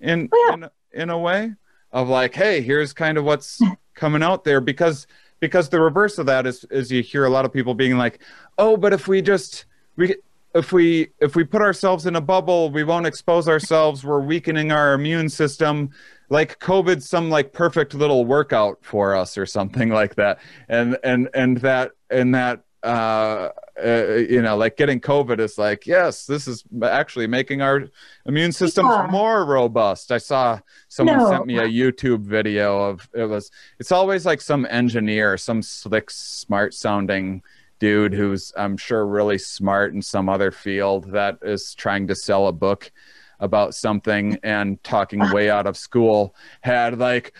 in 0.00 0.28
oh, 0.32 0.46
yeah. 0.48 0.68
in, 0.92 1.02
in 1.02 1.10
a 1.10 1.18
way 1.18 1.52
of 1.92 2.08
like, 2.08 2.34
hey, 2.34 2.60
here's 2.60 2.92
kind 2.92 3.18
of 3.18 3.24
what's 3.24 3.60
coming 3.94 4.22
out 4.22 4.44
there 4.44 4.60
because 4.60 5.06
because 5.40 5.68
the 5.68 5.80
reverse 5.80 6.18
of 6.18 6.26
that 6.26 6.46
is 6.46 6.64
is 6.70 6.90
you 6.90 7.02
hear 7.02 7.24
a 7.24 7.30
lot 7.30 7.44
of 7.44 7.52
people 7.52 7.74
being 7.74 7.98
like, 7.98 8.22
oh, 8.58 8.76
but 8.76 8.92
if 8.92 9.08
we 9.08 9.22
just 9.22 9.66
we 9.96 10.16
if 10.54 10.72
we 10.72 11.08
if 11.20 11.36
we 11.36 11.44
put 11.44 11.62
ourselves 11.62 12.06
in 12.06 12.16
a 12.16 12.20
bubble, 12.20 12.70
we 12.70 12.84
won't 12.84 13.06
expose 13.06 13.48
ourselves. 13.48 14.04
We're 14.04 14.20
weakening 14.20 14.72
our 14.72 14.94
immune 14.94 15.28
system. 15.28 15.90
Like 16.28 16.58
COVID's 16.58 17.08
some 17.08 17.30
like 17.30 17.52
perfect 17.52 17.94
little 17.94 18.24
workout 18.24 18.78
for 18.82 19.14
us 19.14 19.38
or 19.38 19.46
something 19.46 19.90
like 19.90 20.16
that. 20.16 20.38
And 20.68 20.98
and 21.04 21.28
and 21.34 21.58
that 21.58 21.92
and 22.10 22.34
that 22.34 22.62
uh, 22.86 23.50
uh, 23.84 24.14
you 24.14 24.40
know, 24.40 24.56
like 24.56 24.76
getting 24.76 25.00
COVID 25.00 25.40
is 25.40 25.58
like, 25.58 25.86
yes, 25.86 26.24
this 26.24 26.46
is 26.46 26.64
actually 26.82 27.26
making 27.26 27.60
our 27.60 27.88
immune 28.24 28.52
systems 28.52 28.88
yeah. 28.90 29.08
more 29.10 29.44
robust. 29.44 30.12
I 30.12 30.18
saw 30.18 30.60
someone 30.88 31.18
no. 31.18 31.28
sent 31.28 31.46
me 31.46 31.58
a 31.58 31.66
YouTube 31.66 32.22
video 32.22 32.80
of 32.80 33.08
it 33.12 33.24
was, 33.24 33.50
it's 33.80 33.92
always 33.92 34.24
like 34.24 34.40
some 34.40 34.66
engineer, 34.70 35.36
some 35.36 35.62
slick, 35.62 36.10
smart 36.10 36.74
sounding 36.74 37.42
dude 37.80 38.14
who's, 38.14 38.52
I'm 38.56 38.76
sure, 38.76 39.04
really 39.04 39.38
smart 39.38 39.92
in 39.92 40.00
some 40.00 40.28
other 40.28 40.52
field 40.52 41.10
that 41.10 41.38
is 41.42 41.74
trying 41.74 42.06
to 42.06 42.14
sell 42.14 42.46
a 42.46 42.52
book 42.52 42.92
about 43.40 43.74
something 43.74 44.38
and 44.42 44.82
talking 44.82 45.20
way 45.32 45.50
out 45.50 45.66
of 45.66 45.76
school 45.76 46.34
had 46.62 46.98
like 46.98 47.34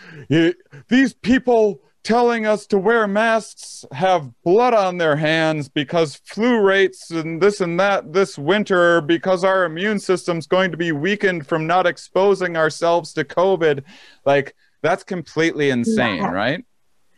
these 0.89 1.14
people 1.14 1.81
telling 2.06 2.46
us 2.46 2.68
to 2.68 2.78
wear 2.78 3.08
masks 3.08 3.84
have 3.90 4.30
blood 4.44 4.72
on 4.72 4.96
their 4.96 5.16
hands 5.16 5.68
because 5.68 6.14
flu 6.24 6.60
rates 6.60 7.10
and 7.10 7.42
this 7.42 7.60
and 7.60 7.80
that 7.80 8.12
this 8.12 8.38
winter 8.38 9.00
because 9.00 9.42
our 9.42 9.64
immune 9.64 9.98
system's 9.98 10.46
going 10.46 10.70
to 10.70 10.76
be 10.76 10.92
weakened 10.92 11.48
from 11.48 11.66
not 11.66 11.84
exposing 11.84 12.56
ourselves 12.56 13.12
to 13.12 13.24
covid. 13.24 13.82
Like 14.24 14.54
that's 14.82 15.02
completely 15.02 15.70
insane 15.70 16.18
yeah. 16.18 16.30
right? 16.30 16.64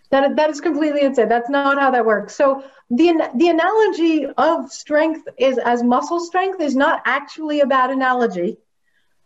That, 0.08 0.36
that 0.36 0.48
is 0.48 0.62
completely 0.62 1.02
insane. 1.02 1.28
That's 1.28 1.50
not 1.50 1.78
how 1.78 1.90
that 1.90 2.06
works. 2.06 2.34
So 2.34 2.64
the 2.88 3.30
the 3.34 3.48
analogy 3.48 4.24
of 4.38 4.72
strength 4.72 5.28
is 5.36 5.58
as 5.58 5.82
muscle 5.82 6.20
strength 6.20 6.62
is 6.62 6.74
not 6.74 7.02
actually 7.04 7.60
a 7.60 7.66
bad 7.66 7.90
analogy 7.90 8.56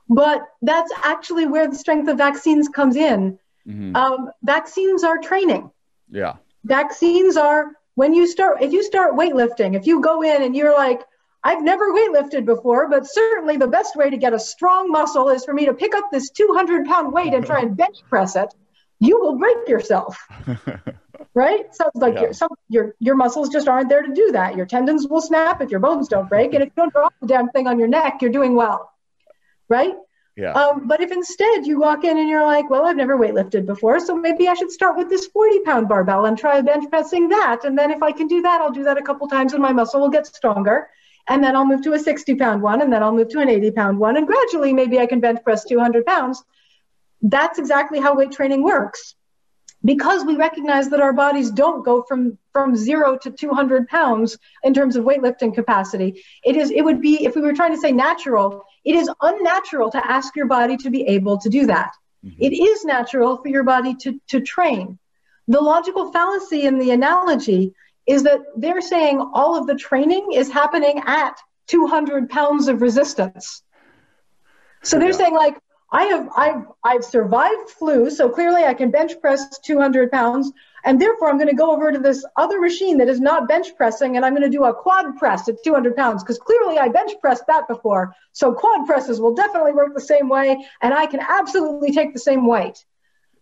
but 0.09 0.43
that's 0.61 0.93
actually 1.05 1.47
where 1.47 1.69
the 1.69 1.77
strength 1.77 2.09
of 2.09 2.19
vaccines 2.19 2.69
comes 2.69 2.97
in 2.97 3.39
Mm-hmm. 3.67 3.97
Um, 3.97 4.31
vaccines 4.43 5.05
are 5.05 5.19
training. 5.19 5.71
Yeah. 6.11 6.37
Vaccines 6.65 7.37
are 7.37 7.73
when 7.95 8.15
you 8.15 8.27
start, 8.27 8.63
if 8.63 8.73
you 8.73 8.83
start 8.83 9.15
weightlifting, 9.15 9.77
if 9.77 9.87
you 9.87 10.01
go 10.01 10.23
in 10.23 10.43
and 10.43 10.57
you're 10.57 10.73
like, 10.73 11.03
I've 11.45 11.63
never 11.63 11.93
weightlifted 11.93 12.45
before, 12.45 12.89
but 12.89 13.07
certainly 13.07 13.57
the 13.57 13.67
best 13.67 13.97
way 13.97 14.11
to 14.11 14.17
get 14.17 14.33
a 14.33 14.39
strong 14.39 14.91
muscle 14.91 15.29
is 15.29 15.45
for 15.45 15.53
me 15.53 15.67
to 15.67 15.75
pick 15.75 15.95
up 15.95 16.11
this 16.13 16.31
200 16.31 16.87
pound 16.87 17.13
weight 17.13 17.35
and 17.35 17.45
try 17.45 17.61
and 17.61 17.77
bench 17.77 17.99
press 18.09 18.37
it. 18.37 18.55
You 19.01 19.21
will 19.21 19.37
break 19.37 19.69
yourself. 19.69 20.17
right? 21.35 21.75
Sounds 21.75 21.91
like 21.95 22.15
yeah. 22.15 22.21
your, 22.21 22.33
some, 22.33 22.51
your 22.69 22.95
your 23.01 23.17
muscles 23.17 23.49
just 23.49 23.69
aren't 23.69 23.89
there 23.89 24.03
to 24.03 24.15
do 24.15 24.33
that. 24.33 24.57
Your 24.57 24.67
tendons 24.67 25.09
will 25.09 25.21
snap 25.21 25.61
if 25.61 25.71
your 25.71 25.81
bones 25.81 26.09
don't 26.09 26.29
break, 26.29 26.55
and 26.55 26.63
if 26.63 26.69
you 26.69 26.75
don't 26.77 26.93
drop 26.93 27.15
the 27.21 27.27
damn 27.27 27.49
thing 27.49 27.67
on 27.67 27.79
your 27.79 27.89
neck, 27.89 28.23
you're 28.23 28.31
doing 28.31 28.55
well, 28.55 28.93
right? 29.69 29.95
Yeah. 30.37 30.53
Um, 30.53 30.87
but 30.87 31.01
if 31.01 31.13
instead 31.13 31.67
you 31.67 31.79
walk 31.79 32.05
in 32.05 32.17
and 32.17 32.29
you're 32.29 32.47
like, 32.47 32.71
well, 32.71 32.87
I've 32.87 32.97
never 32.97 33.19
weightlifted 33.19 33.67
before, 33.67 34.01
so 34.01 34.17
maybe 34.17 34.49
I 34.49 34.55
should 34.55 34.71
start 34.71 34.97
with 34.97 35.11
this 35.11 35.27
40 35.27 35.61
pound 35.61 35.89
barbell 35.89 36.25
and 36.25 36.39
try 36.39 36.61
bench 36.63 36.89
pressing 36.89 37.29
that. 37.29 37.65
And 37.65 37.79
then 37.79 37.91
if 37.91 38.03
I 38.03 38.13
can 38.13 38.29
do 38.29 38.41
that, 38.43 38.61
I'll 38.61 38.73
do 38.73 38.85
that 38.85 38.97
a 38.97 39.03
couple 39.03 39.29
times 39.29 39.53
and 39.53 39.63
my 39.63 39.73
muscle 39.73 40.01
will 40.01 40.09
get 40.09 40.27
stronger. 40.27 40.89
And 41.29 41.45
then 41.45 41.55
I'll 41.55 41.67
move 41.67 41.83
to 41.83 41.93
a 41.93 41.99
60 41.99 42.35
pound 42.37 42.63
one 42.63 42.81
and 42.81 42.93
then 42.93 43.03
I'll 43.03 43.15
move 43.15 43.29
to 43.31 43.41
an 43.41 43.49
80 43.49 43.71
pound 43.73 43.99
one. 43.99 44.17
And 44.17 44.27
gradually, 44.27 44.73
maybe 44.73 44.99
I 44.99 45.07
can 45.07 45.21
bench 45.21 45.43
press 45.45 45.65
200 45.65 46.07
pounds. 46.07 46.43
That's 47.21 47.59
exactly 47.59 48.01
how 48.01 48.17
weight 48.17 48.33
training 48.33 48.63
works. 48.63 49.15
Because 49.85 50.25
we 50.25 50.37
recognize 50.37 50.91
that 50.91 51.01
our 51.01 51.13
bodies 51.13 51.51
don't 51.51 51.85
go 51.85 52.03
from, 52.03 52.39
from 52.53 52.77
zero 52.77 53.19
to 53.19 53.31
200 53.31 53.89
pounds 53.89 54.39
in 54.63 54.75
terms 54.75 54.95
of 54.95 55.05
weightlifting 55.05 55.55
capacity. 55.55 56.23
It 56.45 56.57
is, 56.57 56.71
it 56.71 56.83
would 56.83 57.01
be, 57.01 57.25
if 57.25 57.35
we 57.35 57.43
were 57.43 57.53
trying 57.53 57.73
to 57.73 57.81
say 57.81 57.91
natural, 57.91 58.65
it 58.85 58.95
is 58.95 59.11
unnatural 59.21 59.91
to 59.91 60.07
ask 60.07 60.37
your 60.37 60.47
body 60.47 60.77
to 60.79 60.91
be 60.91 61.03
able 61.09 61.39
to 61.39 61.49
do 61.49 61.67
that. 61.67 61.93
Mm-hmm. 62.25 62.43
It 62.43 62.53
is 62.53 62.85
natural 62.85 63.39
for 63.39 63.49
your 63.49 63.65
body 63.65 63.95
to, 64.03 64.21
to 64.29 64.41
train. 64.41 64.99
The 65.49 65.61
logical 65.61 66.13
fallacy 66.13 66.63
in 66.63 66.79
the 66.79 66.93
analogy 66.93 67.75
is 68.07 68.23
that 68.25 68.41
they're 68.57 68.81
saying 68.81 69.21
all 69.35 69.57
of 69.57 69.67
the 69.67 69.75
training 69.75 70.33
is 70.33 70.51
happening 70.51 71.03
at 71.07 71.37
200 71.69 72.29
pounds 72.31 72.69
of 72.69 72.83
resistance. 72.83 73.63
So 74.83 74.99
they're 74.99 75.11
yeah. 75.11 75.17
saying 75.17 75.35
like, 75.35 75.57
I 75.93 76.05
have 76.05 76.29
I've 76.35 76.65
I've 76.83 77.05
survived 77.05 77.69
flu, 77.69 78.09
so 78.11 78.31
clearly 78.31 78.65
I 78.65 78.73
can 78.73 78.91
bench 78.91 79.21
press 79.21 79.59
200 79.59 80.11
pounds, 80.11 80.51
and 80.85 80.99
therefore 80.99 81.29
I'm 81.29 81.37
going 81.37 81.51
to 81.51 81.55
go 81.55 81.71
over 81.71 81.93
to 81.93 81.99
this 81.99 82.25
other 82.35 82.61
machine 82.61 82.97
that 82.99 83.09
is 83.09 83.21
not 83.21 83.47
bench 83.47 83.77
pressing, 83.77 84.17
and 84.17 84.25
I'm 84.25 84.33
going 84.33 84.51
to 84.51 84.57
do 84.57 84.65
a 84.65 84.75
quad 84.75 85.19
press 85.19 85.51
at 85.51 85.63
200 85.63 85.95
pounds 85.95 86.23
because 86.23 86.39
clearly 86.39 86.79
I 86.79 86.89
bench 86.89 87.13
pressed 87.21 87.47
that 87.49 87.69
before. 87.69 88.15
So 88.33 88.55
quad 88.55 88.87
presses 88.87 89.21
will 89.21 89.35
definitely 89.35 89.73
work 89.73 89.95
the 89.95 90.01
same 90.01 90.31
way, 90.31 90.67
and 90.81 90.95
I 90.95 91.05
can 91.05 91.21
absolutely 91.21 91.93
take 91.93 92.15
the 92.15 92.19
same 92.19 92.47
weight. 92.47 92.83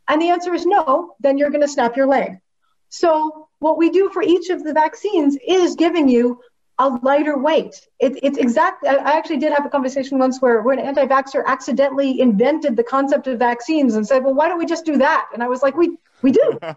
And 0.08 0.20
the 0.20 0.30
answer 0.30 0.52
is 0.52 0.66
no. 0.66 1.14
Then 1.20 1.38
you're 1.38 1.50
going 1.50 1.60
to 1.60 1.68
snap 1.68 1.96
your 1.96 2.08
leg. 2.08 2.40
So 2.88 3.48
what 3.60 3.78
we 3.78 3.90
do 3.90 4.10
for 4.10 4.22
each 4.22 4.50
of 4.50 4.64
the 4.64 4.72
vaccines 4.72 5.38
is 5.46 5.76
giving 5.76 6.08
you 6.08 6.40
a 6.80 6.88
lighter 7.02 7.36
weight. 7.38 7.86
It, 7.98 8.18
it's 8.22 8.38
exactly, 8.38 8.88
I 8.88 9.12
actually 9.12 9.36
did 9.36 9.52
have 9.52 9.66
a 9.66 9.68
conversation 9.68 10.18
once 10.18 10.40
where, 10.40 10.62
where 10.62 10.76
an 10.76 10.84
anti 10.84 11.04
vaxxer 11.06 11.44
accidentally 11.46 12.20
invented 12.20 12.74
the 12.74 12.82
concept 12.82 13.26
of 13.26 13.38
vaccines 13.38 13.94
and 13.96 14.06
said, 14.06 14.24
well, 14.24 14.34
why 14.34 14.48
don't 14.48 14.58
we 14.58 14.64
just 14.64 14.86
do 14.86 14.96
that? 14.96 15.28
And 15.34 15.42
I 15.42 15.48
was 15.48 15.62
like, 15.62 15.76
we, 15.76 15.96
we 16.22 16.32
do. 16.32 16.58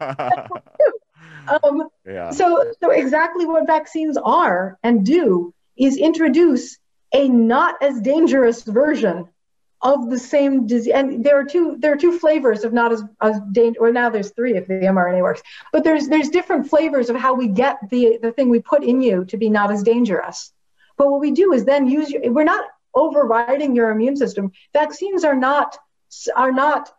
Um, 1.46 1.90
yeah. 2.06 2.32
So, 2.32 2.72
so 2.80 2.92
exactly 2.92 3.46
what 3.46 3.68
vaccines 3.68 4.16
are 4.16 4.80
and 4.82 5.06
do 5.06 5.54
is 5.76 5.98
introduce 5.98 6.78
a 7.14 7.28
not 7.28 7.84
as 7.84 8.00
dangerous 8.00 8.64
version 8.64 9.28
of 9.84 10.10
the 10.10 10.18
same 10.18 10.66
disease. 10.66 10.94
And 10.94 11.24
there 11.24 11.38
are 11.38 11.44
two 11.44 11.76
there 11.78 11.94
are 11.94 11.98
two 11.98 12.18
flavors 12.18 12.64
of 12.64 12.74
not 12.74 12.92
as 12.94 13.04
as 13.22 13.40
dangerous. 13.52 13.82
Or 13.82 13.92
now 13.92 14.10
there's 14.10 14.32
three 14.32 14.56
if 14.56 14.66
the 14.68 14.76
mRNA 14.76 15.22
works. 15.22 15.44
But 15.72 15.84
there's 15.84 16.08
there's 16.08 16.30
different 16.30 16.70
flavors 16.70 17.10
of 17.10 17.18
how 17.18 17.34
we 17.34 17.50
get 17.50 17.78
the 17.90 18.18
the 18.22 18.32
thing 18.32 18.50
we 18.50 18.60
put 18.60 18.84
in 18.84 19.02
you 19.02 19.26
to 19.26 19.38
be 19.38 19.50
not 19.50 19.72
as 19.72 19.84
dangerous. 19.84 20.52
But 20.98 21.12
what 21.12 21.20
we 21.20 21.32
do 21.32 21.54
is 21.54 21.66
then 21.66 21.88
use 21.88 22.10
your, 22.10 22.32
we're 22.32 22.44
not 22.46 22.66
overriding 22.96 23.76
your 23.76 23.90
immune 23.90 24.16
system. 24.16 24.54
Vaccines 24.72 25.24
are 25.26 25.36
not 25.36 25.78
are 26.36 26.52
not 26.52 26.90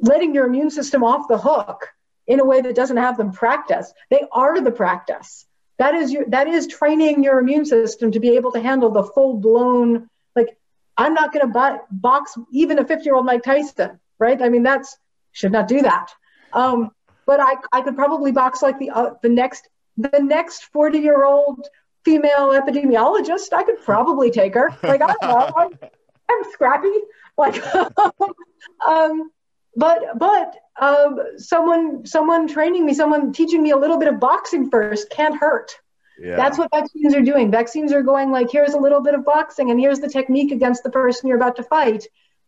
letting 0.00 0.34
your 0.34 0.46
immune 0.46 0.70
system 0.70 1.04
off 1.04 1.28
the 1.28 1.38
hook 1.38 1.88
in 2.26 2.40
a 2.40 2.44
way 2.44 2.60
that 2.60 2.74
doesn't 2.74 2.96
have 2.96 3.16
them 3.16 3.32
practice. 3.32 3.92
They 4.10 4.22
are 4.32 4.60
the 4.60 4.72
practice. 4.72 5.46
That 5.78 5.94
is 5.94 6.12
your 6.12 6.24
that 6.26 6.48
is 6.48 6.66
training 6.66 7.22
your 7.22 7.38
immune 7.38 7.64
system 7.64 8.10
to 8.12 8.20
be 8.20 8.30
able 8.36 8.52
to 8.52 8.60
handle 8.60 8.90
the 8.90 9.04
full 9.04 9.34
blown 9.34 10.08
I'm 10.96 11.14
not 11.14 11.32
going 11.32 11.50
to 11.50 11.80
box 11.90 12.36
even 12.52 12.78
a 12.78 12.84
50 12.84 13.04
year 13.04 13.14
old 13.14 13.26
Mike 13.26 13.42
Tyson, 13.42 13.98
right? 14.18 14.40
I 14.40 14.48
mean, 14.48 14.62
that's 14.62 14.96
should 15.32 15.52
not 15.52 15.68
do 15.68 15.82
that. 15.82 16.10
Um, 16.52 16.90
but 17.26 17.40
I, 17.40 17.56
I 17.72 17.80
could 17.82 17.96
probably 17.96 18.32
box 18.32 18.62
like 18.62 18.78
the 18.78 18.90
uh, 18.90 19.14
the 19.22 19.28
next 19.28 19.68
the 19.96 20.20
next 20.20 20.64
40 20.66 20.98
year 20.98 21.24
old 21.24 21.66
female 22.04 22.50
epidemiologist. 22.50 23.52
I 23.52 23.64
could 23.64 23.82
probably 23.82 24.30
take 24.30 24.54
her. 24.54 24.70
Like 24.82 25.02
I 25.02 25.06
don't 25.06 25.22
know, 25.22 25.52
I'm, 25.56 25.78
I'm 26.30 26.52
scrappy. 26.52 26.92
Like, 27.36 27.62
um, 28.86 29.30
but 29.76 30.18
but 30.18 30.56
um, 30.80 31.18
someone 31.36 32.06
someone 32.06 32.46
training 32.46 32.84
me, 32.84 32.94
someone 32.94 33.32
teaching 33.32 33.62
me 33.62 33.70
a 33.70 33.76
little 33.76 33.98
bit 33.98 34.08
of 34.08 34.20
boxing 34.20 34.70
first 34.70 35.10
can't 35.10 35.36
hurt. 35.36 35.76
Yeah. 36.18 36.36
That's 36.36 36.58
what 36.58 36.70
vaccines 36.72 37.14
are 37.14 37.22
doing. 37.22 37.50
Vaccines 37.50 37.92
are 37.92 38.02
going 38.02 38.30
like, 38.30 38.50
here's 38.50 38.74
a 38.74 38.78
little 38.78 39.00
bit 39.00 39.14
of 39.14 39.24
boxing, 39.24 39.70
and 39.70 39.80
here's 39.80 40.00
the 40.00 40.08
technique 40.08 40.52
against 40.52 40.84
the 40.84 40.90
person 40.90 41.28
you're 41.28 41.36
about 41.36 41.56
to 41.56 41.64
fight. 41.64 42.06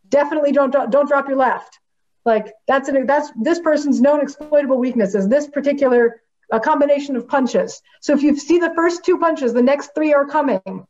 Definitely 0.08 0.52
don't 0.52 0.70
don't 0.70 1.08
drop 1.08 1.28
your 1.28 1.36
left. 1.36 1.80
Like 2.24 2.52
that's 2.66 2.88
an 2.88 3.06
that's 3.06 3.30
this 3.40 3.58
person's 3.60 4.00
known 4.00 4.20
exploitable 4.20 4.78
weakness 4.78 5.14
is 5.14 5.28
This 5.28 5.48
particular 5.48 6.22
a 6.52 6.60
combination 6.60 7.16
of 7.16 7.26
punches. 7.26 7.82
So 8.00 8.12
if 8.12 8.22
you 8.22 8.36
see 8.36 8.58
the 8.58 8.72
first 8.74 9.04
two 9.04 9.18
punches, 9.18 9.52
the 9.52 9.62
next 9.62 9.94
three 9.94 10.14
are 10.14 10.26
coming. 10.26 10.86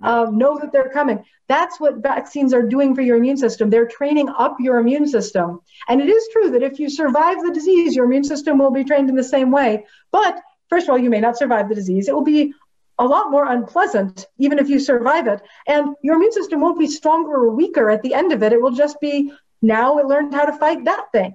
Um, 0.00 0.36
know 0.36 0.58
that 0.58 0.72
they're 0.72 0.90
coming. 0.90 1.24
That's 1.46 1.78
what 1.78 1.98
vaccines 1.98 2.52
are 2.52 2.62
doing 2.62 2.94
for 2.94 3.02
your 3.02 3.16
immune 3.16 3.36
system. 3.36 3.70
They're 3.70 3.86
training 3.86 4.28
up 4.28 4.56
your 4.58 4.78
immune 4.78 5.06
system. 5.06 5.60
And 5.88 6.00
it 6.00 6.08
is 6.08 6.28
true 6.32 6.50
that 6.50 6.62
if 6.62 6.80
you 6.80 6.88
survive 6.88 7.40
the 7.40 7.52
disease, 7.52 7.94
your 7.94 8.06
immune 8.06 8.24
system 8.24 8.58
will 8.58 8.72
be 8.72 8.84
trained 8.84 9.10
in 9.10 9.14
the 9.16 9.22
same 9.22 9.52
way. 9.52 9.86
But 10.10 10.40
first 10.72 10.84
of 10.86 10.90
all, 10.90 10.98
you 10.98 11.10
may 11.10 11.20
not 11.20 11.36
survive 11.36 11.68
the 11.68 11.74
disease. 11.74 12.08
It 12.08 12.14
will 12.14 12.30
be 12.38 12.54
a 12.98 13.06
lot 13.14 13.30
more 13.30 13.46
unpleasant, 13.56 14.26
even 14.38 14.58
if 14.58 14.68
you 14.72 14.78
survive 14.78 15.26
it. 15.26 15.40
And 15.66 15.94
your 16.02 16.14
immune 16.16 16.32
system 16.32 16.60
won't 16.62 16.78
be 16.78 16.86
stronger 16.86 17.34
or 17.42 17.50
weaker 17.50 17.90
at 17.90 18.02
the 18.02 18.14
end 18.14 18.32
of 18.32 18.42
it. 18.42 18.54
It 18.54 18.60
will 18.62 18.76
just 18.84 18.96
be 19.00 19.32
now 19.60 19.98
it 19.98 20.06
learned 20.06 20.32
how 20.32 20.46
to 20.46 20.56
fight 20.64 20.84
that 20.84 21.04
thing. 21.12 21.34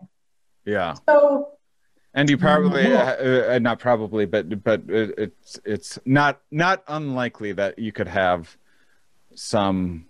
Yeah. 0.65 0.95
So 1.07 1.49
And 2.15 2.27
you 2.31 2.37
probably, 2.37 2.85
uh, 2.95 3.55
uh, 3.55 3.59
not 3.61 3.77
probably, 3.79 4.25
but 4.25 4.63
but 4.63 4.81
it's 4.87 5.59
it's 5.63 5.99
not 6.03 6.41
not 6.49 6.83
unlikely 6.87 7.51
that 7.53 7.77
you 7.77 7.91
could 7.91 8.07
have 8.07 8.57
some 9.35 10.07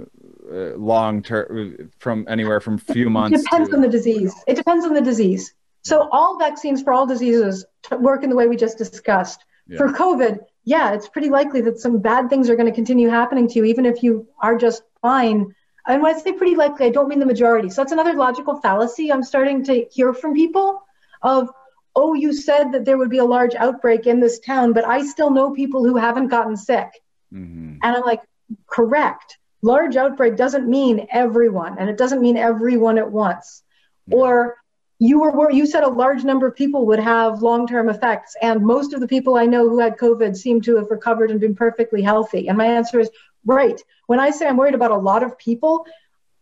uh, 0.00 0.74
long 0.76 1.22
term 1.22 1.90
from 1.98 2.26
anywhere 2.28 2.60
from 2.60 2.78
few 2.78 3.08
months. 3.08 3.38
It 3.38 3.44
depends 3.44 3.68
to... 3.70 3.76
on 3.76 3.82
the 3.82 3.92
disease. 3.98 4.34
It 4.46 4.56
depends 4.56 4.84
on 4.84 4.94
the 4.94 5.06
disease. 5.12 5.54
So 5.82 6.08
all 6.10 6.38
vaccines 6.38 6.82
for 6.82 6.92
all 6.92 7.06
diseases 7.06 7.64
work 7.90 8.22
in 8.22 8.30
the 8.30 8.36
way 8.36 8.46
we 8.46 8.56
just 8.56 8.78
discussed. 8.78 9.44
Yeah. 9.66 9.78
For 9.78 9.88
COVID, 9.88 10.38
yeah, 10.64 10.92
it's 10.92 11.08
pretty 11.08 11.30
likely 11.30 11.60
that 11.62 11.78
some 11.78 11.98
bad 11.98 12.28
things 12.28 12.50
are 12.50 12.56
going 12.56 12.68
to 12.68 12.74
continue 12.74 13.08
happening 13.08 13.48
to 13.48 13.54
you, 13.54 13.64
even 13.64 13.86
if 13.86 14.02
you 14.02 14.26
are 14.40 14.56
just 14.56 14.82
fine. 15.00 15.54
And 15.86 16.02
when 16.02 16.14
I 16.14 16.18
say 16.18 16.32
pretty 16.32 16.56
likely, 16.56 16.86
I 16.86 16.90
don't 16.90 17.08
mean 17.08 17.18
the 17.18 17.26
majority. 17.26 17.70
So 17.70 17.80
that's 17.80 17.92
another 17.92 18.14
logical 18.14 18.60
fallacy 18.60 19.10
I'm 19.10 19.22
starting 19.22 19.64
to 19.64 19.86
hear 19.90 20.12
from 20.12 20.34
people 20.34 20.82
of, 21.22 21.48
oh, 21.96 22.14
you 22.14 22.32
said 22.32 22.72
that 22.72 22.84
there 22.84 22.98
would 22.98 23.10
be 23.10 23.18
a 23.18 23.24
large 23.24 23.54
outbreak 23.54 24.06
in 24.06 24.20
this 24.20 24.38
town, 24.40 24.72
but 24.72 24.84
I 24.84 25.04
still 25.06 25.30
know 25.30 25.52
people 25.52 25.84
who 25.84 25.96
haven't 25.96 26.28
gotten 26.28 26.56
sick. 26.56 26.88
Mm-hmm. 27.32 27.78
And 27.82 27.96
I'm 27.96 28.02
like, 28.02 28.20
correct. 28.66 29.38
Large 29.62 29.96
outbreak 29.96 30.36
doesn't 30.36 30.68
mean 30.68 31.08
everyone, 31.10 31.78
and 31.78 31.90
it 31.90 31.96
doesn't 31.96 32.20
mean 32.20 32.36
everyone 32.36 32.98
at 32.98 33.10
once. 33.10 33.62
Or 34.10 34.56
you 34.98 35.20
were 35.20 35.50
you 35.50 35.66
said 35.66 35.84
a 35.84 35.88
large 35.88 36.24
number 36.24 36.46
of 36.46 36.56
people 36.56 36.86
would 36.86 36.98
have 36.98 37.42
long-term 37.42 37.88
effects 37.88 38.34
and 38.42 38.64
most 38.64 38.92
of 38.92 39.00
the 39.00 39.06
people 39.06 39.36
i 39.36 39.46
know 39.46 39.68
who 39.68 39.78
had 39.78 39.96
covid 39.96 40.36
seem 40.36 40.60
to 40.60 40.76
have 40.76 40.90
recovered 40.90 41.30
and 41.30 41.40
been 41.40 41.54
perfectly 41.54 42.02
healthy 42.02 42.48
and 42.48 42.58
my 42.58 42.66
answer 42.66 42.98
is 42.98 43.10
right 43.46 43.80
when 44.06 44.18
i 44.18 44.30
say 44.30 44.46
i'm 44.46 44.56
worried 44.56 44.74
about 44.74 44.90
a 44.90 44.96
lot 44.96 45.22
of 45.22 45.38
people 45.38 45.86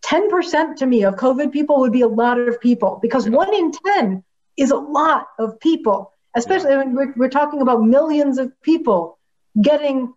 10% 0.05 0.77
to 0.77 0.87
me 0.87 1.05
of 1.05 1.17
covid 1.17 1.53
people 1.53 1.81
would 1.81 1.93
be 1.93 2.03
a 2.03 2.09
lot 2.09 2.39
of 2.39 2.61
people 2.61 2.99
because 3.03 3.27
yeah. 3.27 3.33
1 3.33 3.55
in 3.55 3.73
10 3.73 4.25
is 4.57 4.71
a 4.71 4.77
lot 4.77 5.27
of 5.39 5.61
people 5.61 6.13
especially 6.35 6.71
yeah. 6.71 6.79
when 6.79 6.95
we're, 6.95 7.13
we're 7.17 7.29
talking 7.29 7.61
about 7.61 7.83
millions 7.83 8.39
of 8.39 8.51
people 8.63 9.19
getting 9.61 10.15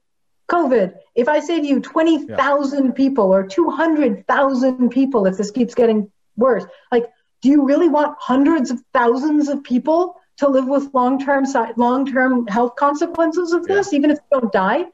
covid 0.49 0.95
if 1.13 1.27
i 1.27 1.39
say 1.39 1.59
to 1.59 1.67
you 1.67 1.81
20,000 1.81 2.85
yeah. 2.85 2.91
people 2.91 3.25
or 3.25 3.45
200,000 3.45 4.89
people 4.89 5.25
if 5.25 5.35
this 5.35 5.51
keeps 5.51 5.75
getting 5.75 6.09
worse 6.37 6.63
like 6.91 7.09
do 7.41 7.49
you 7.49 7.65
really 7.65 7.89
want 7.89 8.17
hundreds 8.19 8.71
of 8.71 8.81
thousands 8.93 9.47
of 9.47 9.63
people 9.63 10.15
to 10.37 10.47
live 10.47 10.67
with 10.67 10.93
long-term 10.93 11.45
long-term 11.77 12.47
health 12.47 12.75
consequences 12.75 13.53
of 13.53 13.65
this, 13.65 13.91
yeah. 13.91 13.97
even 13.97 14.11
if 14.11 14.17
they 14.17 14.39
don't 14.39 14.51
die? 14.51 14.85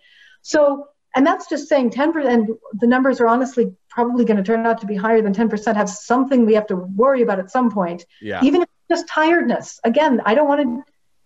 So, 0.42 0.90
and 1.16 1.26
that's 1.26 1.48
just 1.48 1.68
saying 1.68 1.92
10%. 1.92 2.28
And 2.28 2.50
the 2.74 2.88
numbers 2.88 3.20
are 3.20 3.28
honestly 3.28 3.74
probably 3.90 4.26
going 4.26 4.38
to 4.38 4.44
turn 4.44 4.66
out 4.66 4.82
to 4.82 4.86
be 4.86 4.96
higher 4.96 5.22
than 5.22 5.34
10%. 5.34 5.76
Have 5.76 5.90
something 5.90 6.46
we 6.46 6.54
have 6.54 6.68
to 6.68 6.76
worry 6.76 7.22
about 7.22 7.40
at 7.40 7.52
some 7.52 7.72
point. 7.72 8.06
Yeah. 8.22 8.44
Even 8.44 8.62
if 8.62 8.68
it's 8.68 9.02
just 9.02 9.08
tiredness. 9.08 9.80
Again, 9.84 10.22
I 10.26 10.36
don't 10.36 10.48
want 10.48 10.62
to. 10.62 10.84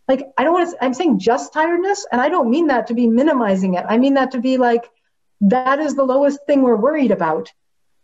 Like, 0.07 0.25
I 0.39 0.43
don't 0.43 0.53
want 0.53 0.71
to, 0.71 0.83
I'm 0.83 0.95
saying 0.95 1.19
just 1.19 1.53
tiredness, 1.53 2.07
and 2.11 2.19
I 2.19 2.29
don't 2.29 2.49
mean 2.49 2.65
that 2.67 2.87
to 2.87 2.95
be 2.95 3.05
minimizing 3.05 3.75
it. 3.75 3.85
I 3.87 3.99
mean 3.99 4.15
that 4.15 4.31
to 4.31 4.39
be 4.39 4.57
like, 4.57 4.89
that 5.41 5.79
is 5.79 5.95
the 5.95 6.03
lowest 6.03 6.39
thing 6.47 6.63
we're 6.63 6.75
worried 6.75 7.11
about. 7.11 7.51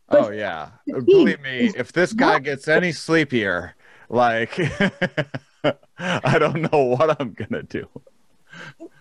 But 0.08 0.26
oh 0.26 0.30
yeah, 0.30 0.70
believe 0.86 1.42
me, 1.42 1.72
if 1.76 1.92
this 1.92 2.14
guy 2.14 2.40
gets 2.40 2.68
any 2.68 2.92
sleepier, 2.92 3.76
like 4.08 4.60
I 5.98 6.38
don't 6.38 6.72
know 6.72 6.84
what 6.84 7.20
I'm 7.20 7.34
gonna 7.34 7.64
do. 7.64 7.90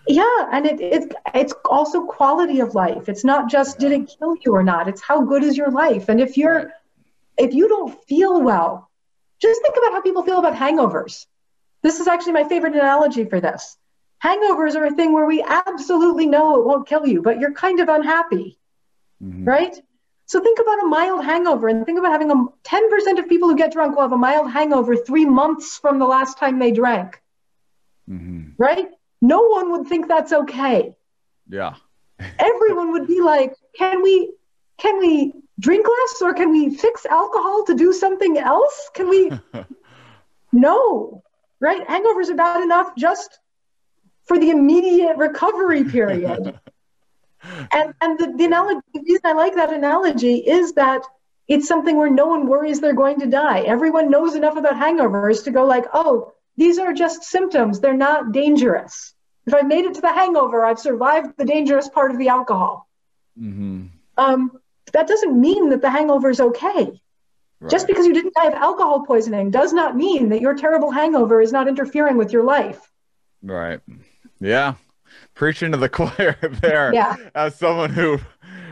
Yeah, 0.07 0.49
and 0.51 0.65
it, 0.65 0.81
it's 0.81 1.07
it's 1.33 1.53
also 1.69 2.05
quality 2.05 2.59
of 2.59 2.75
life. 2.75 3.09
It's 3.09 3.23
not 3.23 3.49
just 3.49 3.79
did 3.79 3.91
it 3.91 4.15
kill 4.17 4.35
you 4.43 4.55
or 4.55 4.63
not. 4.63 4.87
It's 4.87 5.01
how 5.01 5.21
good 5.21 5.43
is 5.43 5.57
your 5.57 5.71
life. 5.71 6.09
And 6.09 6.19
if 6.19 6.37
you're 6.37 6.55
right. 6.55 6.67
if 7.37 7.53
you 7.53 7.67
don't 7.67 8.03
feel 8.05 8.41
well, 8.41 8.89
just 9.39 9.61
think 9.61 9.75
about 9.77 9.93
how 9.93 10.01
people 10.01 10.23
feel 10.23 10.39
about 10.39 10.55
hangovers. 10.55 11.25
This 11.81 11.99
is 11.99 12.07
actually 12.07 12.33
my 12.33 12.45
favorite 12.45 12.73
analogy 12.73 13.25
for 13.25 13.39
this. 13.39 13.77
Hangovers 14.23 14.75
are 14.75 14.85
a 14.85 14.91
thing 14.91 15.13
where 15.13 15.25
we 15.25 15.43
absolutely 15.43 16.25
know 16.25 16.59
it 16.59 16.65
won't 16.65 16.87
kill 16.87 17.05
you, 17.05 17.21
but 17.21 17.39
you're 17.39 17.53
kind 17.53 17.79
of 17.79 17.89
unhappy, 17.89 18.57
mm-hmm. 19.23 19.45
right? 19.45 19.75
So 20.27 20.41
think 20.41 20.59
about 20.59 20.83
a 20.83 20.87
mild 20.87 21.23
hangover 21.23 21.67
and 21.67 21.85
think 21.85 21.99
about 21.99 22.11
having 22.11 22.31
a 22.31 22.35
10% 22.35 23.19
of 23.19 23.29
people 23.29 23.49
who 23.49 23.55
get 23.55 23.71
drunk 23.71 23.95
will 23.95 24.03
have 24.03 24.11
a 24.11 24.17
mild 24.17 24.51
hangover 24.51 24.95
three 24.95 25.25
months 25.25 25.77
from 25.77 25.99
the 25.99 26.05
last 26.05 26.37
time 26.37 26.57
they 26.57 26.71
drank. 26.71 27.21
Mm-hmm. 28.09 28.51
Right? 28.57 28.89
No 29.21 29.41
one 29.41 29.71
would 29.71 29.87
think 29.87 30.07
that's 30.07 30.33
okay. 30.33 30.95
Yeah. 31.47 31.75
Everyone 32.39 32.91
would 32.93 33.07
be 33.07 33.21
like, 33.21 33.55
can 33.77 34.01
we 34.01 34.33
can 34.77 34.99
we 34.99 35.33
drink 35.59 35.87
less 35.87 36.21
or 36.21 36.33
can 36.33 36.51
we 36.51 36.75
fix 36.75 37.05
alcohol 37.05 37.63
to 37.65 37.75
do 37.75 37.93
something 37.93 38.37
else? 38.37 38.89
Can 38.93 39.09
we 39.09 39.31
No. 40.55 41.23
Right? 41.59 41.85
Hangovers 41.87 42.29
are 42.29 42.35
bad 42.35 42.61
enough 42.61 42.95
just 42.97 43.39
for 44.25 44.39
the 44.39 44.49
immediate 44.49 45.17
recovery 45.17 45.83
period. 45.83 46.59
and 47.71 47.93
and 48.01 48.19
the, 48.19 48.33
the 48.37 48.45
analogy 48.45 48.81
the 48.93 49.01
reason 49.01 49.21
I 49.25 49.33
like 49.33 49.55
that 49.55 49.73
analogy 49.73 50.35
is 50.35 50.73
that 50.73 51.03
it's 51.47 51.67
something 51.67 51.97
where 51.97 52.09
no 52.09 52.27
one 52.27 52.47
worries 52.47 52.79
they're 52.79 52.93
going 52.93 53.19
to 53.19 53.27
die. 53.27 53.61
Everyone 53.61 54.09
knows 54.09 54.35
enough 54.35 54.57
about 54.57 54.75
hangovers 54.75 55.43
to 55.43 55.51
go 55.51 55.65
like, 55.65 55.85
oh, 55.93 56.33
these 56.57 56.79
are 56.79 56.93
just 56.93 57.23
symptoms. 57.23 57.79
They're 57.79 57.93
not 57.93 58.31
dangerous. 58.31 59.13
If 59.45 59.53
I've 59.53 59.67
made 59.67 59.85
it 59.85 59.93
to 59.95 60.01
the 60.01 60.11
hangover, 60.11 60.65
I've 60.65 60.79
survived 60.79 61.37
the 61.37 61.45
dangerous 61.45 61.87
part 61.87 62.09
of 62.09 62.17
the 62.17 62.29
alcohol. 62.29 62.89
Mm-hmm. 63.39 63.85
Um, 64.17 64.59
that 64.93 65.07
doesn't 65.07 65.39
mean 65.39 65.69
that 65.69 65.81
the 65.81 65.89
hangover 65.89 66.31
is 66.31 66.41
okay. 66.41 66.99
Right. 67.59 67.71
Just 67.71 67.85
because 67.85 68.07
you 68.07 68.13
didn't 68.13 68.33
die 68.33 68.47
of 68.47 68.53
alcohol 68.53 69.05
poisoning 69.05 69.51
does 69.51 69.71
not 69.71 69.95
mean 69.95 70.29
that 70.29 70.41
your 70.41 70.55
terrible 70.55 70.89
hangover 70.89 71.41
is 71.41 71.51
not 71.51 71.67
interfering 71.67 72.17
with 72.17 72.33
your 72.33 72.43
life. 72.43 72.91
Right. 73.43 73.81
Yeah 74.39 74.75
preaching 75.33 75.71
to 75.71 75.77
the 75.77 75.89
choir 75.99 76.37
there. 76.61 76.93
Yeah. 76.93 77.15
As 77.33 77.55
someone 77.55 77.91
who 77.91 78.19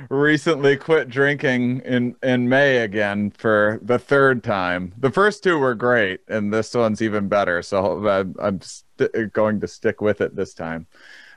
recently 0.10 0.78
quit 0.78 1.10
drinking 1.10 1.82
in 1.82 2.16
in 2.22 2.50
May 2.50 2.78
again 2.78 3.32
for 3.32 3.80
the 3.82 4.00
third 4.00 4.44
time. 4.44 4.94
The 4.98 5.12
first 5.12 5.44
two 5.44 5.58
were 5.58 5.76
great, 5.76 6.22
and 6.28 6.54
this 6.54 6.74
one's 6.74 7.02
even 7.02 7.28
better. 7.28 7.62
So 7.62 8.08
I'm, 8.08 8.36
I'm 8.40 8.62
st- 8.62 9.34
going 9.34 9.60
to 9.62 9.68
stick 9.68 10.02
with 10.02 10.22
it 10.22 10.36
this 10.36 10.54
time. 10.54 10.88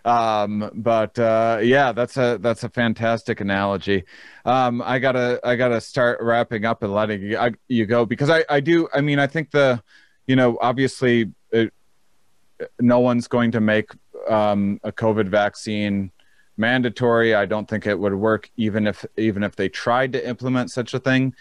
Um, 0.05 0.71
but 0.73 1.19
uh, 1.19 1.59
yeah, 1.63 1.93
that's 1.93 2.17
a 2.17 2.39
that's 2.41 2.63
a 2.63 2.69
fantastic 2.69 3.41
analogy. 3.41 4.05
Um, 4.45 4.81
I 4.83 4.99
gotta 5.01 5.41
I 5.43 5.57
gotta 5.57 5.81
start 5.81 6.21
wrapping 6.23 6.65
up 6.65 6.83
and 6.83 6.93
letting 6.93 7.23
you, 7.23 7.39
I, 7.39 7.53
you 7.67 7.87
go 7.87 8.07
because 8.07 8.31
I 8.31 8.45
I 8.49 8.61
do 8.61 8.89
I 8.95 9.01
mean 9.01 9.19
I 9.19 9.27
think 9.27 9.51
the 9.51 9.83
you 10.29 10.37
know 10.37 10.59
obviously 10.61 11.33
it, 11.51 11.73
no 12.81 13.01
one's 13.01 13.27
going 13.27 13.51
to 13.51 13.61
make 13.61 13.91
um, 14.29 14.81
a 14.85 14.93
COVID 14.93 15.29
vaccine 15.29 16.11
mandatory. 16.57 17.35
I 17.35 17.47
don't 17.47 17.69
think 17.69 17.87
it 17.87 17.99
would 17.99 18.15
work 18.15 18.51
even 18.57 18.87
if 18.87 19.05
even 19.17 19.43
if 19.43 19.57
they 19.57 19.69
tried 19.69 20.13
to 20.15 20.29
implement 20.29 20.71
such 20.71 20.95
a 20.95 20.99
thing. 20.99 21.35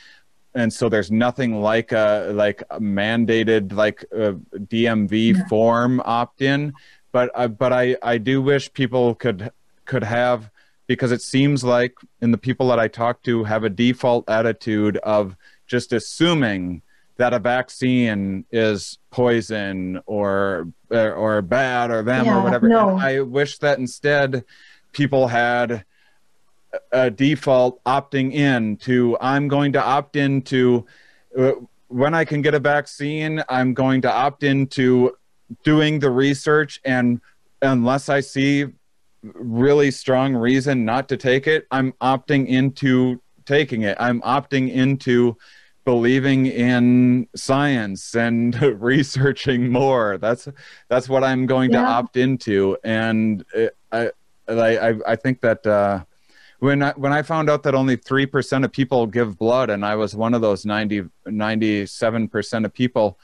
And 0.53 0.71
so 0.71 0.87
there's 0.87 1.11
nothing 1.11 1.61
like 1.61 1.91
a 1.91 2.31
like 2.33 2.63
a 2.69 2.79
mandated 2.79 3.73
like 3.73 4.05
a 4.11 4.33
DMV 4.33 5.35
yeah. 5.35 5.47
form 5.47 6.01
opt 6.05 6.41
in. 6.41 6.73
But 7.11 7.31
uh, 7.35 7.47
but 7.47 7.73
I 7.73 7.97
I 8.01 8.17
do 8.17 8.41
wish 8.41 8.71
people 8.73 9.15
could 9.15 9.51
could 9.85 10.03
have 10.03 10.49
because 10.87 11.11
it 11.11 11.21
seems 11.21 11.63
like 11.63 11.95
in 12.21 12.31
the 12.31 12.37
people 12.37 12.67
that 12.69 12.79
I 12.79 12.87
talk 12.87 13.23
to 13.23 13.43
have 13.43 13.63
a 13.63 13.69
default 13.69 14.29
attitude 14.29 14.97
of 14.97 15.35
just 15.67 15.93
assuming 15.93 16.81
that 17.17 17.33
a 17.33 17.39
vaccine 17.39 18.45
is 18.51 18.97
poison 19.11 20.01
or 20.05 20.67
or 20.91 21.41
bad 21.41 21.91
or 21.91 22.03
them 22.03 22.25
yeah, 22.25 22.37
or 22.37 22.43
whatever. 22.43 22.67
No. 22.67 22.97
I 22.97 23.21
wish 23.21 23.57
that 23.59 23.79
instead 23.79 24.43
people 24.91 25.27
had 25.27 25.85
a 26.91 27.09
default 27.09 27.83
opting 27.85 28.33
in 28.33 28.77
to 28.77 29.17
I'm 29.21 29.47
going 29.47 29.73
to 29.73 29.83
opt 29.83 30.15
into 30.15 30.85
uh, 31.37 31.51
when 31.87 32.13
I 32.13 32.25
can 32.25 32.41
get 32.41 32.53
a 32.53 32.59
vaccine, 32.59 33.43
I'm 33.47 33.73
going 33.73 34.01
to 34.01 34.11
opt 34.11 34.43
into 34.43 35.15
doing 35.63 35.99
the 35.99 36.09
research 36.09 36.81
and 36.83 37.21
unless 37.61 38.09
I 38.09 38.19
see 38.19 38.65
really 39.21 39.91
strong 39.91 40.35
reason 40.35 40.85
not 40.85 41.07
to 41.09 41.17
take 41.17 41.47
it, 41.47 41.65
I'm 41.71 41.93
opting 41.93 42.47
into 42.47 43.21
taking 43.45 43.83
it. 43.83 43.97
I'm 43.99 44.21
opting 44.21 44.71
into 44.71 45.37
believing 45.85 46.47
in 46.47 47.27
science 47.35 48.15
and 48.15 48.59
researching 48.81 49.71
more. 49.71 50.17
That's 50.17 50.47
that's 50.89 51.07
what 51.07 51.23
I'm 51.23 51.45
going 51.45 51.71
yeah. 51.71 51.81
to 51.81 51.87
opt 51.87 52.17
into, 52.17 52.77
and 52.83 53.45
it, 53.53 53.75
I, 53.91 54.11
I 54.49 54.95
I 55.07 55.15
think 55.15 55.41
that. 55.41 55.65
Uh, 55.65 56.03
when 56.59 56.81
I, 56.81 56.93
when 56.93 57.11
I 57.11 57.21
found 57.21 57.49
out 57.49 57.63
that 57.63 57.75
only 57.75 57.97
3% 57.97 58.63
of 58.63 58.71
people 58.71 59.05
give 59.07 59.37
blood 59.37 59.69
and 59.69 59.85
I 59.85 59.97
was 59.97 60.15
one 60.15 60.33
of 60.33 60.39
those 60.41 60.65
90 60.65 61.03
97% 61.27 62.65
of 62.65 62.73
people 62.73 63.19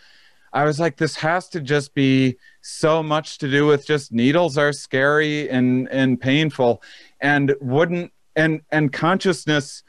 I 0.54 0.66
was 0.66 0.80
like 0.80 0.98
this 0.98 1.16
has 1.16 1.48
to 1.50 1.62
just 1.62 1.94
be 1.94 2.38
so 2.62 3.02
much 3.02 3.38
to 3.40 3.50
do 3.50 3.66
with 3.66 3.86
just 3.86 4.12
needles 4.12 4.58
are 4.58 4.74
scary 4.74 5.50
and 5.50 5.88
and 5.90 6.20
painful 6.20 6.84
and 7.22 7.56
wouldn't 7.62 8.12
and 8.36 8.62
and 8.72 8.92
consciousness 8.92 9.84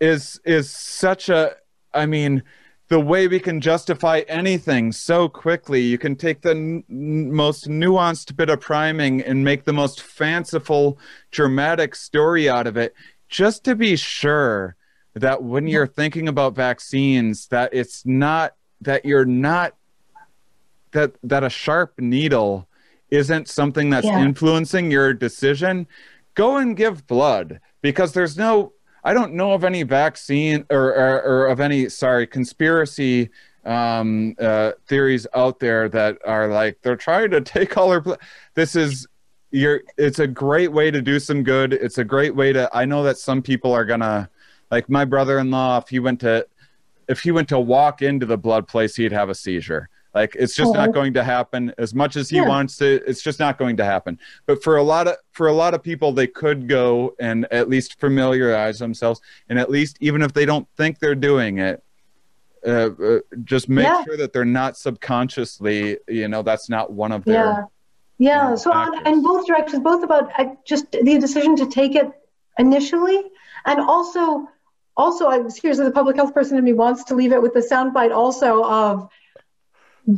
is 0.00 0.40
is 0.44 0.70
such 0.70 1.28
a 1.28 1.56
I 1.94 2.06
mean, 2.06 2.42
the 2.88 3.00
way 3.00 3.26
we 3.26 3.40
can 3.40 3.60
justify 3.60 4.22
anything 4.28 4.92
so 4.92 5.26
quickly. 5.26 5.80
You 5.80 5.96
can 5.96 6.14
take 6.14 6.42
the 6.42 6.50
n- 6.50 6.84
most 6.88 7.66
nuanced 7.66 8.36
bit 8.36 8.50
of 8.50 8.60
priming 8.60 9.22
and 9.22 9.42
make 9.42 9.64
the 9.64 9.72
most 9.72 10.02
fanciful, 10.02 10.98
dramatic 11.30 11.94
story 11.94 12.50
out 12.50 12.66
of 12.66 12.76
it, 12.76 12.94
just 13.30 13.64
to 13.64 13.74
be 13.74 13.96
sure 13.96 14.76
that 15.14 15.42
when 15.42 15.66
you're 15.66 15.86
thinking 15.86 16.28
about 16.28 16.54
vaccines, 16.54 17.46
that 17.48 17.72
it's 17.72 18.04
not 18.04 18.56
that 18.82 19.06
you're 19.06 19.24
not 19.24 19.74
that 20.92 21.12
that 21.22 21.44
a 21.44 21.48
sharp 21.48 21.94
needle 21.98 22.68
isn't 23.10 23.48
something 23.48 23.88
that's 23.88 24.06
yeah. 24.06 24.20
influencing 24.22 24.90
your 24.90 25.14
decision. 25.14 25.86
Go 26.34 26.58
and 26.58 26.76
give 26.76 27.06
blood 27.06 27.60
because 27.80 28.12
there's 28.12 28.36
no 28.36 28.72
I 29.04 29.14
don't 29.14 29.34
know 29.34 29.52
of 29.52 29.64
any 29.64 29.82
vaccine 29.82 30.64
or, 30.70 30.94
or, 30.94 31.22
or 31.22 31.46
of 31.46 31.60
any, 31.60 31.88
sorry, 31.88 32.26
conspiracy 32.26 33.30
um, 33.64 34.34
uh, 34.40 34.72
theories 34.86 35.26
out 35.34 35.60
there 35.60 35.88
that 35.88 36.18
are 36.24 36.48
like 36.48 36.78
they're 36.82 36.96
trying 36.96 37.30
to 37.30 37.40
take 37.40 37.76
all 37.76 37.90
our. 37.90 38.00
Pl- 38.00 38.18
this 38.54 38.76
is 38.76 39.06
you're. 39.50 39.82
It's 39.96 40.18
a 40.18 40.26
great 40.26 40.72
way 40.72 40.90
to 40.90 41.00
do 41.00 41.18
some 41.18 41.42
good. 41.42 41.72
It's 41.72 41.98
a 41.98 42.04
great 42.04 42.34
way 42.34 42.52
to. 42.52 42.68
I 42.72 42.84
know 42.84 43.02
that 43.04 43.18
some 43.18 43.42
people 43.42 43.72
are 43.72 43.84
gonna, 43.84 44.28
like 44.70 44.88
my 44.88 45.04
brother-in-law. 45.04 45.78
If 45.78 45.88
he 45.88 45.98
went 45.98 46.20
to, 46.20 46.46
if 47.08 47.20
he 47.20 47.30
went 47.30 47.48
to 47.50 47.60
walk 47.60 48.02
into 48.02 48.26
the 48.26 48.38
blood 48.38 48.66
place, 48.66 48.96
he'd 48.96 49.12
have 49.12 49.30
a 49.30 49.34
seizure. 49.34 49.88
Like 50.14 50.36
it's 50.38 50.54
just 50.54 50.74
not 50.74 50.92
going 50.92 51.14
to 51.14 51.24
happen 51.24 51.72
as 51.78 51.94
much 51.94 52.16
as 52.16 52.28
he 52.28 52.36
yeah. 52.36 52.46
wants 52.46 52.76
to. 52.78 53.02
It's 53.06 53.22
just 53.22 53.38
not 53.38 53.56
going 53.56 53.76
to 53.78 53.84
happen. 53.84 54.18
But 54.46 54.62
for 54.62 54.76
a 54.76 54.82
lot 54.82 55.08
of 55.08 55.16
for 55.32 55.48
a 55.48 55.52
lot 55.52 55.72
of 55.72 55.82
people, 55.82 56.12
they 56.12 56.26
could 56.26 56.68
go 56.68 57.14
and 57.18 57.46
at 57.50 57.70
least 57.70 57.98
familiarize 57.98 58.78
themselves, 58.78 59.20
and 59.48 59.58
at 59.58 59.70
least 59.70 59.96
even 60.00 60.20
if 60.20 60.34
they 60.34 60.44
don't 60.44 60.68
think 60.76 60.98
they're 60.98 61.14
doing 61.14 61.58
it, 61.58 61.82
uh, 62.66 62.90
uh, 62.90 63.18
just 63.44 63.70
make 63.70 63.84
yeah. 63.84 64.04
sure 64.04 64.18
that 64.18 64.34
they're 64.34 64.44
not 64.44 64.76
subconsciously. 64.76 65.96
You 66.08 66.28
know, 66.28 66.42
that's 66.42 66.68
not 66.68 66.92
one 66.92 67.12
of 67.12 67.24
their. 67.24 67.44
Yeah. 67.44 67.64
Yeah. 68.18 68.54
So 68.54 68.70
on, 68.70 69.06
in 69.06 69.22
both 69.22 69.46
directions, 69.46 69.82
both 69.82 70.04
about 70.04 70.30
I, 70.36 70.56
just 70.66 70.92
the 70.92 71.18
decision 71.18 71.56
to 71.56 71.66
take 71.66 71.94
it 71.94 72.10
initially, 72.58 73.22
and 73.64 73.80
also 73.80 74.46
also 74.96 75.28
I'm 75.28 75.48
seriously 75.48 75.86
the 75.86 75.90
public 75.90 76.16
health 76.16 76.34
person 76.34 76.58
in 76.58 76.64
me 76.64 76.74
wants 76.74 77.04
to 77.04 77.14
leave 77.14 77.32
it 77.32 77.40
with 77.40 77.54
the 77.54 77.60
soundbite 77.60 78.14
also 78.14 78.62
of 78.64 79.08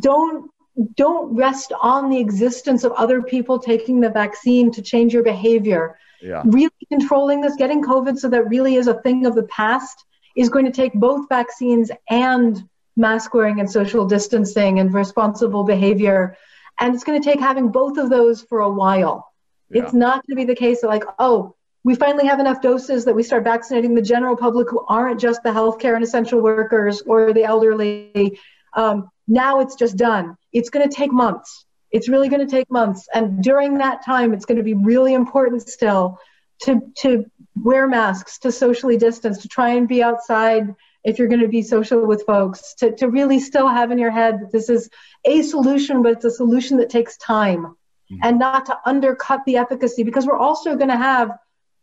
don't 0.00 0.50
don't 0.96 1.34
rest 1.34 1.72
on 1.80 2.10
the 2.10 2.18
existence 2.18 2.82
of 2.82 2.90
other 2.92 3.22
people 3.22 3.58
taking 3.60 4.00
the 4.00 4.10
vaccine 4.10 4.72
to 4.72 4.82
change 4.82 5.14
your 5.14 5.22
behavior. 5.22 5.96
Yeah. 6.20 6.42
Really 6.44 6.70
controlling 6.88 7.40
this, 7.40 7.54
getting 7.54 7.82
COVID 7.82 8.18
so 8.18 8.28
that 8.30 8.48
really 8.48 8.74
is 8.74 8.88
a 8.88 9.00
thing 9.02 9.24
of 9.26 9.36
the 9.36 9.44
past, 9.44 10.04
is 10.36 10.48
going 10.48 10.64
to 10.64 10.72
take 10.72 10.92
both 10.94 11.28
vaccines 11.28 11.92
and 12.10 12.60
mask 12.96 13.34
wearing 13.34 13.60
and 13.60 13.70
social 13.70 14.06
distancing 14.06 14.80
and 14.80 14.92
responsible 14.92 15.62
behavior. 15.62 16.36
And 16.80 16.94
it's 16.94 17.04
going 17.04 17.22
to 17.22 17.24
take 17.24 17.38
having 17.38 17.68
both 17.68 17.96
of 17.98 18.10
those 18.10 18.42
for 18.42 18.60
a 18.60 18.70
while. 18.70 19.30
Yeah. 19.70 19.82
It's 19.82 19.92
not 19.92 20.26
going 20.26 20.36
to 20.36 20.36
be 20.36 20.44
the 20.44 20.56
case 20.56 20.80
that, 20.80 20.88
like, 20.88 21.04
oh, 21.20 21.54
we 21.84 21.94
finally 21.94 22.26
have 22.26 22.40
enough 22.40 22.62
doses 22.62 23.04
that 23.04 23.14
we 23.14 23.22
start 23.22 23.44
vaccinating 23.44 23.94
the 23.94 24.02
general 24.02 24.36
public 24.36 24.70
who 24.70 24.84
aren't 24.88 25.20
just 25.20 25.42
the 25.44 25.50
healthcare 25.50 25.94
and 25.94 26.02
essential 26.02 26.40
workers 26.40 27.02
or 27.02 27.32
the 27.32 27.44
elderly. 27.44 28.38
Um, 28.72 29.10
now 29.26 29.60
it's 29.60 29.74
just 29.74 29.96
done. 29.96 30.36
It's 30.52 30.70
going 30.70 30.88
to 30.88 30.94
take 30.94 31.12
months. 31.12 31.64
It's 31.90 32.08
really 32.08 32.28
going 32.28 32.46
to 32.46 32.50
take 32.50 32.70
months. 32.70 33.08
And 33.14 33.42
during 33.42 33.78
that 33.78 34.04
time, 34.04 34.32
it's 34.34 34.44
going 34.44 34.58
to 34.58 34.64
be 34.64 34.74
really 34.74 35.14
important 35.14 35.68
still 35.68 36.18
to, 36.62 36.80
to 36.98 37.24
wear 37.56 37.86
masks, 37.86 38.38
to 38.40 38.52
socially 38.52 38.96
distance, 38.96 39.38
to 39.38 39.48
try 39.48 39.70
and 39.70 39.88
be 39.88 40.02
outside 40.02 40.74
if 41.04 41.18
you're 41.18 41.28
going 41.28 41.40
to 41.40 41.48
be 41.48 41.62
social 41.62 42.06
with 42.06 42.24
folks, 42.24 42.74
to, 42.74 42.94
to 42.96 43.08
really 43.08 43.38
still 43.38 43.68
have 43.68 43.90
in 43.90 43.98
your 43.98 44.10
head 44.10 44.40
that 44.40 44.52
this 44.52 44.68
is 44.68 44.88
a 45.24 45.42
solution, 45.42 46.02
but 46.02 46.12
it's 46.12 46.24
a 46.24 46.30
solution 46.30 46.78
that 46.78 46.90
takes 46.90 47.16
time 47.18 47.64
mm-hmm. 47.64 48.16
and 48.22 48.38
not 48.38 48.66
to 48.66 48.78
undercut 48.86 49.44
the 49.44 49.56
efficacy 49.56 50.02
because 50.02 50.26
we're 50.26 50.38
also 50.38 50.76
going 50.76 50.88
to 50.88 50.96
have 50.96 51.30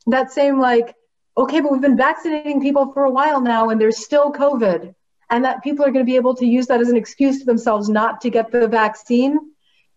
that 0.07 0.31
same 0.31 0.59
like, 0.59 0.95
okay, 1.37 1.61
but 1.61 1.71
we've 1.71 1.81
been 1.81 1.97
vaccinating 1.97 2.61
people 2.61 2.91
for 2.91 3.03
a 3.03 3.11
while 3.11 3.41
now 3.41 3.69
and 3.69 3.79
there's 3.79 4.03
still 4.03 4.31
COVID 4.31 4.93
and 5.31 5.45
that 5.45 5.63
people 5.63 5.83
are 5.83 5.91
going 5.91 6.05
to 6.05 6.09
be 6.09 6.17
able 6.17 6.35
to 6.35 6.45
use 6.45 6.67
that 6.67 6.81
as 6.81 6.89
an 6.89 6.97
excuse 6.97 7.39
to 7.39 7.45
themselves 7.45 7.89
not 7.89 8.21
to 8.21 8.29
get 8.29 8.51
the 8.51 8.67
vaccine, 8.67 9.39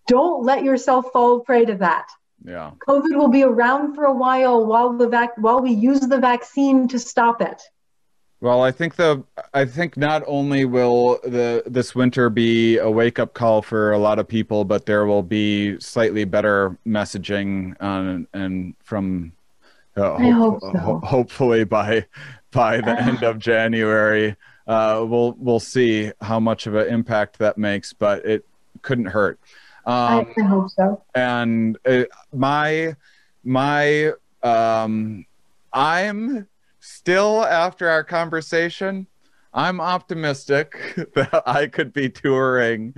don't 0.06 0.44
let 0.44 0.62
yourself 0.62 1.11
fall 1.12 1.40
prey 1.40 1.65
to 1.65 1.74
that. 1.74 2.06
Yeah. 2.44 2.70
COVID 2.86 3.16
will 3.16 3.28
be 3.28 3.43
around 3.43 3.94
for 3.94 4.05
a 4.05 4.12
while 4.12 4.65
while 4.65 4.93
the 4.93 5.09
vac- 5.09 5.36
while 5.39 5.61
we 5.61 5.73
use 5.73 6.01
the 6.01 6.19
vaccine 6.19 6.89
to 6.89 6.98
stop 6.98 7.40
it. 7.40 7.62
Well, 8.40 8.62
I 8.62 8.70
think 8.70 8.97
the 8.97 9.24
I 9.55 9.65
think 9.65 9.97
not 9.97 10.23
only 10.27 10.66
will 10.66 11.19
the 11.24 11.62
this 11.66 11.94
winter 11.94 12.28
be 12.28 12.77
a 12.78 12.90
wake 12.90 13.19
up 13.19 13.32
call 13.32 13.62
for 13.62 13.93
a 13.93 13.98
lot 13.98 14.19
of 14.19 14.28
people, 14.28 14.65
but 14.65 14.85
there 14.85 15.06
will 15.06 15.23
be 15.23 15.81
slightly 15.81 16.24
better 16.24 16.78
messaging 16.86 17.74
on 17.81 18.28
and 18.35 18.74
from 18.85 19.32
uh, 19.97 20.19
hope, 20.19 20.61
so. 20.61 20.78
ho- 20.78 21.01
hopefully 21.02 21.65
by 21.65 22.06
by 22.52 22.82
the 22.82 23.01
end 23.01 23.23
of 23.23 23.39
January 23.39 24.36
uh, 24.66 25.05
we'll 25.07 25.32
we'll 25.39 25.61
see 25.61 26.11
how 26.20 26.41
much 26.41 26.66
of 26.66 26.74
an 26.74 26.89
impact 26.89 27.39
that 27.39 27.59
makes, 27.59 27.93
but 27.93 28.24
it 28.24 28.45
couldn't 28.82 29.07
hurt. 29.07 29.39
Um, 29.86 30.32
I, 30.36 30.43
hope 30.43 30.70
so. 30.70 31.03
And 31.15 31.78
it, 31.85 32.09
uh, 32.11 32.16
my 32.36 32.97
my 33.45 34.12
um, 34.43 35.27
I'm 35.73 36.49
still 36.81 37.45
after 37.45 37.89
our 37.89 38.05
conversation. 38.05 39.07
I'm 39.53 39.81
optimistic 39.81 40.77
that 41.15 41.43
I 41.47 41.66
could 41.66 41.93
be 41.93 42.09
touring 42.09 42.95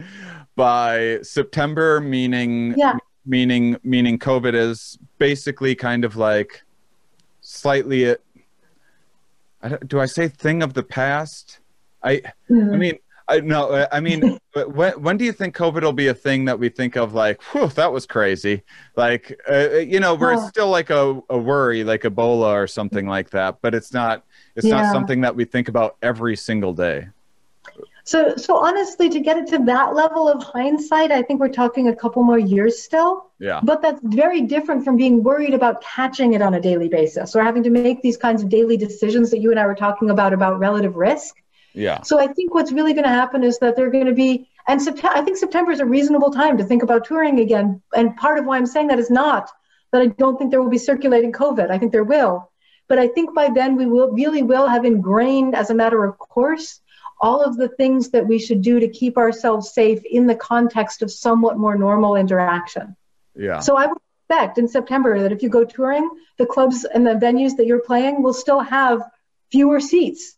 by 0.55 1.19
September, 1.23 2.01
meaning 2.01 2.75
yeah. 2.77 2.97
meaning 3.25 3.77
meaning 3.83 4.19
COVID 4.19 4.55
is 4.55 4.99
basically 5.19 5.75
kind 5.75 6.05
of 6.05 6.17
like 6.17 6.63
slightly 7.41 8.17
I 9.75 9.79
do 9.87 10.01
I 10.01 10.07
say 10.07 10.29
thing 10.29 10.63
of 10.63 10.75
the 10.75 10.83
past? 10.83 11.61
I 12.03 12.17
mm-hmm. 12.51 12.73
I 12.73 12.77
mean 12.77 12.99
I 13.29 13.41
no 13.41 13.87
I 13.91 14.01
mean 14.01 14.39
when 14.55 14.93
when 15.03 15.17
do 15.17 15.25
you 15.25 15.33
think 15.33 15.57
COVID 15.57 15.83
will 15.83 15.93
be 15.93 16.09
a 16.09 16.15
thing 16.15 16.45
that 16.45 16.59
we 16.59 16.69
think 16.69 16.97
of 16.97 17.15
like 17.15 17.43
whew 17.53 17.69
that 17.69 17.93
was 17.93 18.07
crazy 18.07 18.63
like 18.97 19.39
uh, 19.51 19.79
you 19.79 19.99
know 19.99 20.15
we're 20.15 20.35
oh. 20.35 20.49
still 20.49 20.69
like 20.69 20.91
a, 20.91 21.21
a 21.29 21.39
worry 21.39 21.83
like 21.83 22.03
Ebola 22.03 22.53
or 22.53 22.67
something 22.67 23.07
like 23.07 23.31
that 23.31 23.59
but 23.61 23.75
it's 23.75 23.93
not 23.93 24.25
it's 24.55 24.67
yeah. 24.67 24.83
not 24.83 24.93
something 24.93 25.21
that 25.23 25.35
we 25.35 25.45
think 25.45 25.69
about 25.69 25.97
every 26.03 26.37
single 26.37 26.73
day. 26.73 27.09
So, 28.07 28.37
so 28.37 28.57
honestly, 28.57 29.09
to 29.09 29.19
get 29.19 29.37
it 29.37 29.49
to 29.49 29.59
that 29.65 29.97
level 29.97 30.29
of 30.29 30.41
hindsight, 30.41 31.11
I 31.11 31.23
think 31.23 31.41
we're 31.41 31.49
talking 31.49 31.89
a 31.89 31.97
couple 31.97 32.23
more 32.23 32.39
years 32.39 32.81
still. 32.81 33.33
Yeah. 33.41 33.59
But 33.65 33.83
that's 33.83 34.01
very 34.01 34.43
different 34.43 34.85
from 34.85 34.97
being 34.97 35.25
worried 35.25 35.55
about 35.55 35.83
catching 35.83 36.33
it 36.35 36.41
on 36.41 36.55
a 36.55 36.61
daily 36.61 36.89
basis 36.89 37.35
or 37.35 37.43
having 37.43 37.65
to 37.65 37.71
make 37.71 38.03
these 38.03 38.17
kinds 38.17 38.45
of 38.45 38.49
daily 38.49 38.77
decisions 38.77 39.33
that 39.33 39.41
you 39.41 39.51
and 39.51 39.59
I 39.59 39.67
were 39.67 39.75
talking 39.75 40.11
about 40.11 40.33
about 40.33 40.61
relative 40.61 40.95
risk. 40.95 41.35
Yeah. 41.75 42.03
So 42.03 42.21
I 42.21 42.29
think 42.29 42.55
what's 42.55 42.71
really 42.71 42.93
going 42.93 43.05
to 43.05 43.11
happen 43.11 43.43
is 43.43 43.59
that 43.59 43.75
they're 43.75 43.91
going 43.91 44.07
to 44.07 44.15
be, 44.15 44.49
and 44.69 44.81
September, 44.81 45.19
I 45.19 45.23
think 45.23 45.37
September 45.37 45.73
is 45.73 45.81
a 45.81 45.85
reasonable 45.85 46.31
time 46.31 46.59
to 46.59 46.65
think 46.65 46.85
about 46.85 47.07
touring 47.07 47.41
again. 47.41 47.83
And 47.93 48.17
part 48.17 48.39
of 48.39 48.47
why 48.47 48.57
I'm 48.57 48.67
saying 48.67 48.87
that 48.87 49.01
is 49.01 49.11
not 49.11 49.51
that 49.91 50.01
I 50.01 50.07
don't 50.07 50.39
think 50.39 50.53
there 50.53 50.63
will 50.63 50.71
be 50.71 50.79
circulating 50.79 51.33
COVID. 51.33 51.73
I 51.73 51.79
think 51.79 51.91
there 51.91 52.05
will. 52.05 52.53
But 52.87 53.01
I 53.01 53.09
think 53.09 53.35
by 53.35 53.49
then 53.53 53.75
we 53.75 53.87
will 53.87 54.13
really 54.13 54.45
will 54.45 54.69
have 54.69 54.85
ingrained 54.85 55.57
as 55.57 55.71
a 55.71 55.75
matter 55.75 56.05
of 56.05 56.17
course 56.19 56.81
all 57.21 57.43
of 57.43 57.57
the 57.57 57.69
things 57.69 58.11
that 58.11 58.27
we 58.27 58.39
should 58.39 58.63
do 58.63 58.81
to 58.81 58.89
keep 58.89 59.17
ourselves 59.17 59.73
safe 59.73 60.05
in 60.05 60.27
the 60.27 60.35
context 60.35 61.03
of 61.03 61.11
somewhat 61.11 61.59
more 61.59 61.77
normal 61.77 62.17
interaction. 62.17 62.97
Yeah. 63.35 63.61
So 63.61 63.77
I 63.77 63.87
would 63.87 63.99
expect 64.29 64.59
in 64.59 64.69
September 64.69 65.21
that 65.21 65.33
if 65.33 65.43
you 65.43 65.49
go 65.49 65.65
touring, 65.65 66.09
the 66.39 66.47
clubs 66.47 66.85
and 66.85 67.07
the 67.07 67.15
venues 67.15 67.57
that 67.57 67.67
you're 67.67 67.81
playing 67.81 68.23
will 68.23 68.35
still 68.35 68.61
have 68.61 69.03
fewer 69.51 69.81
seats. 69.81 70.37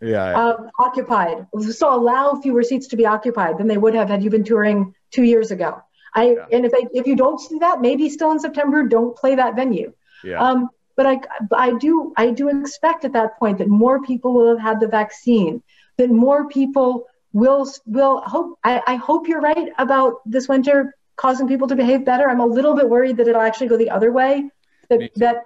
Yeah. 0.00 0.30
yeah. 0.30 0.38
Uh, 0.38 0.68
occupied. 0.78 1.46
So 1.70 1.94
allow 1.94 2.40
fewer 2.40 2.62
seats 2.62 2.88
to 2.88 2.96
be 2.96 3.06
occupied 3.06 3.58
than 3.58 3.66
they 3.66 3.78
would 3.78 3.94
have 3.94 4.08
had 4.08 4.22
you 4.22 4.30
been 4.30 4.44
touring 4.44 4.94
two 5.10 5.24
years 5.24 5.50
ago. 5.50 5.82
I 6.14 6.32
yeah. 6.32 6.46
and 6.52 6.64
if 6.64 6.72
they, 6.72 6.86
if 6.92 7.06
you 7.06 7.16
don't 7.16 7.38
see 7.38 7.58
that, 7.58 7.80
maybe 7.80 8.08
still 8.08 8.30
in 8.32 8.40
September, 8.40 8.84
don't 8.84 9.16
play 9.16 9.34
that 9.34 9.56
venue. 9.56 9.92
Yeah. 10.24 10.40
Um, 10.40 10.70
but 10.96 11.06
I, 11.06 11.20
I 11.56 11.72
do 11.78 12.12
I 12.16 12.30
do 12.30 12.48
expect 12.48 13.04
at 13.04 13.12
that 13.12 13.38
point 13.38 13.58
that 13.58 13.68
more 13.68 14.02
people 14.02 14.32
will 14.32 14.48
have 14.48 14.58
had 14.58 14.80
the 14.80 14.88
vaccine 14.88 15.62
that 15.98 16.10
more 16.10 16.48
people 16.48 17.06
will 17.32 17.70
will 17.84 18.20
hope 18.22 18.58
I, 18.64 18.80
I 18.86 18.94
hope 18.96 19.28
you're 19.28 19.40
right 19.40 19.68
about 19.76 20.20
this 20.24 20.48
winter 20.48 20.94
causing 21.16 21.48
people 21.48 21.68
to 21.68 21.76
behave 21.76 22.04
better. 22.04 22.28
I'm 22.28 22.40
a 22.40 22.46
little 22.46 22.74
bit 22.74 22.88
worried 22.88 23.18
that 23.18 23.28
it'll 23.28 23.40
actually 23.40 23.66
go 23.66 23.76
the 23.76 23.90
other 23.90 24.10
way. 24.10 24.48
That 24.88 25.10
that 25.16 25.44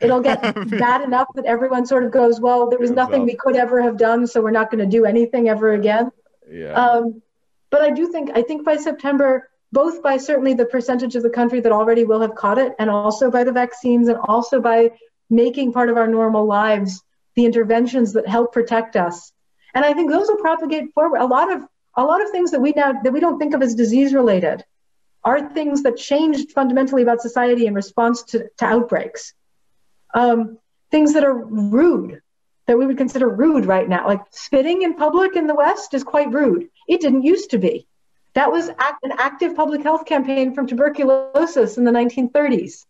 it'll 0.00 0.20
get 0.20 0.42
bad 0.70 1.02
enough 1.02 1.28
that 1.34 1.46
everyone 1.46 1.86
sort 1.86 2.04
of 2.04 2.10
goes, 2.10 2.40
well, 2.40 2.68
there 2.68 2.78
was 2.78 2.90
nothing 2.90 3.24
we 3.24 3.34
could 3.34 3.56
ever 3.56 3.80
have 3.80 3.96
done, 3.96 4.26
so 4.26 4.42
we're 4.42 4.50
not 4.50 4.70
going 4.70 4.84
to 4.84 4.90
do 4.90 5.04
anything 5.04 5.48
ever 5.48 5.72
again. 5.72 6.10
Yeah. 6.50 6.72
Um, 6.72 7.22
but 7.70 7.82
I 7.82 7.90
do 7.90 8.10
think 8.12 8.30
I 8.34 8.42
think 8.42 8.64
by 8.64 8.76
September, 8.76 9.48
both 9.72 10.02
by 10.02 10.16
certainly 10.16 10.54
the 10.54 10.66
percentage 10.66 11.14
of 11.16 11.22
the 11.22 11.30
country 11.30 11.60
that 11.60 11.72
already 11.72 12.04
will 12.04 12.20
have 12.20 12.34
caught 12.34 12.58
it, 12.58 12.74
and 12.78 12.90
also 12.90 13.30
by 13.30 13.44
the 13.44 13.52
vaccines, 13.52 14.08
and 14.08 14.18
also 14.18 14.60
by 14.60 14.90
making 15.30 15.72
part 15.72 15.88
of 15.88 15.96
our 15.96 16.08
normal 16.08 16.46
lives 16.46 17.02
the 17.34 17.44
interventions 17.44 18.14
that 18.14 18.26
help 18.26 18.52
protect 18.52 18.96
us 18.96 19.32
And 19.74 19.84
I 19.84 19.94
think 19.94 20.10
those 20.10 20.28
will 20.28 20.36
propagate 20.36 20.92
forward. 20.94 21.20
A 21.20 21.26
lot 21.26 21.52
of 21.52 21.64
a 21.96 22.04
lot 22.04 22.22
of 22.22 22.30
things 22.30 22.52
that 22.52 22.60
we 22.60 22.72
now 22.72 22.92
that 22.92 23.12
we 23.12 23.20
don't 23.20 23.38
think 23.38 23.54
of 23.54 23.62
as 23.62 23.74
disease 23.74 24.14
related 24.14 24.64
are 25.24 25.52
things 25.52 25.82
that 25.82 25.96
changed 25.96 26.52
fundamentally 26.52 27.02
about 27.02 27.20
society 27.20 27.66
in 27.66 27.74
response 27.74 28.22
to, 28.22 28.48
to 28.56 28.64
outbreaks. 28.64 29.34
Um, 30.14 30.58
things 30.90 31.12
that 31.14 31.24
are 31.24 31.34
rude, 31.34 32.22
that 32.66 32.78
we 32.78 32.86
would 32.86 32.96
consider 32.96 33.28
rude 33.28 33.66
right 33.66 33.88
now, 33.88 34.06
like 34.06 34.22
spitting 34.30 34.82
in 34.82 34.94
public 34.94 35.36
in 35.36 35.46
the 35.46 35.54
West 35.54 35.92
is 35.92 36.04
quite 36.04 36.32
rude. 36.32 36.68
It 36.86 37.00
didn't 37.00 37.24
used 37.24 37.50
to 37.50 37.58
be. 37.58 37.86
That 38.34 38.52
was 38.52 38.68
act, 38.78 39.04
an 39.04 39.12
active 39.18 39.56
public 39.56 39.82
health 39.82 40.06
campaign 40.06 40.54
from 40.54 40.66
tuberculosis 40.66 41.76
in 41.76 41.84
the 41.84 41.90
1930s. 41.90 42.86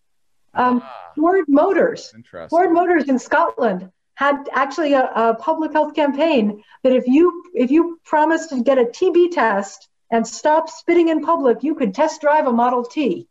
Um, 0.55 0.83
ah, 0.85 1.13
Ford 1.17 1.45
Motors, 1.49 2.13
Ford 2.51 2.73
Motors 2.73 3.09
in 3.09 3.19
Scotland 3.19 3.91
had 4.19 4.49
actually 4.53 4.95
a, 4.95 5.05
a, 5.05 5.35
public 5.37 5.73
health 5.73 5.95
campaign 5.95 6.65
that 6.83 6.93
if 6.93 7.07
you 7.07 7.45
if 7.55 7.71
you 7.71 8.01
promised 8.05 8.49
to 8.49 8.65
get 8.65 8.77
a 8.77 8.83
TB 8.83 9.31
test 9.31 9.89
and 10.11 10.27
stop 10.27 10.69
spitting 10.69 11.07
in 11.07 11.25
public, 11.25 11.63
you 11.63 11.77
could 11.77 11.95
test 11.95 12.21
drive 12.21 12.49
a 12.49 12.53
Model 12.53 12.85
T. 12.85 13.29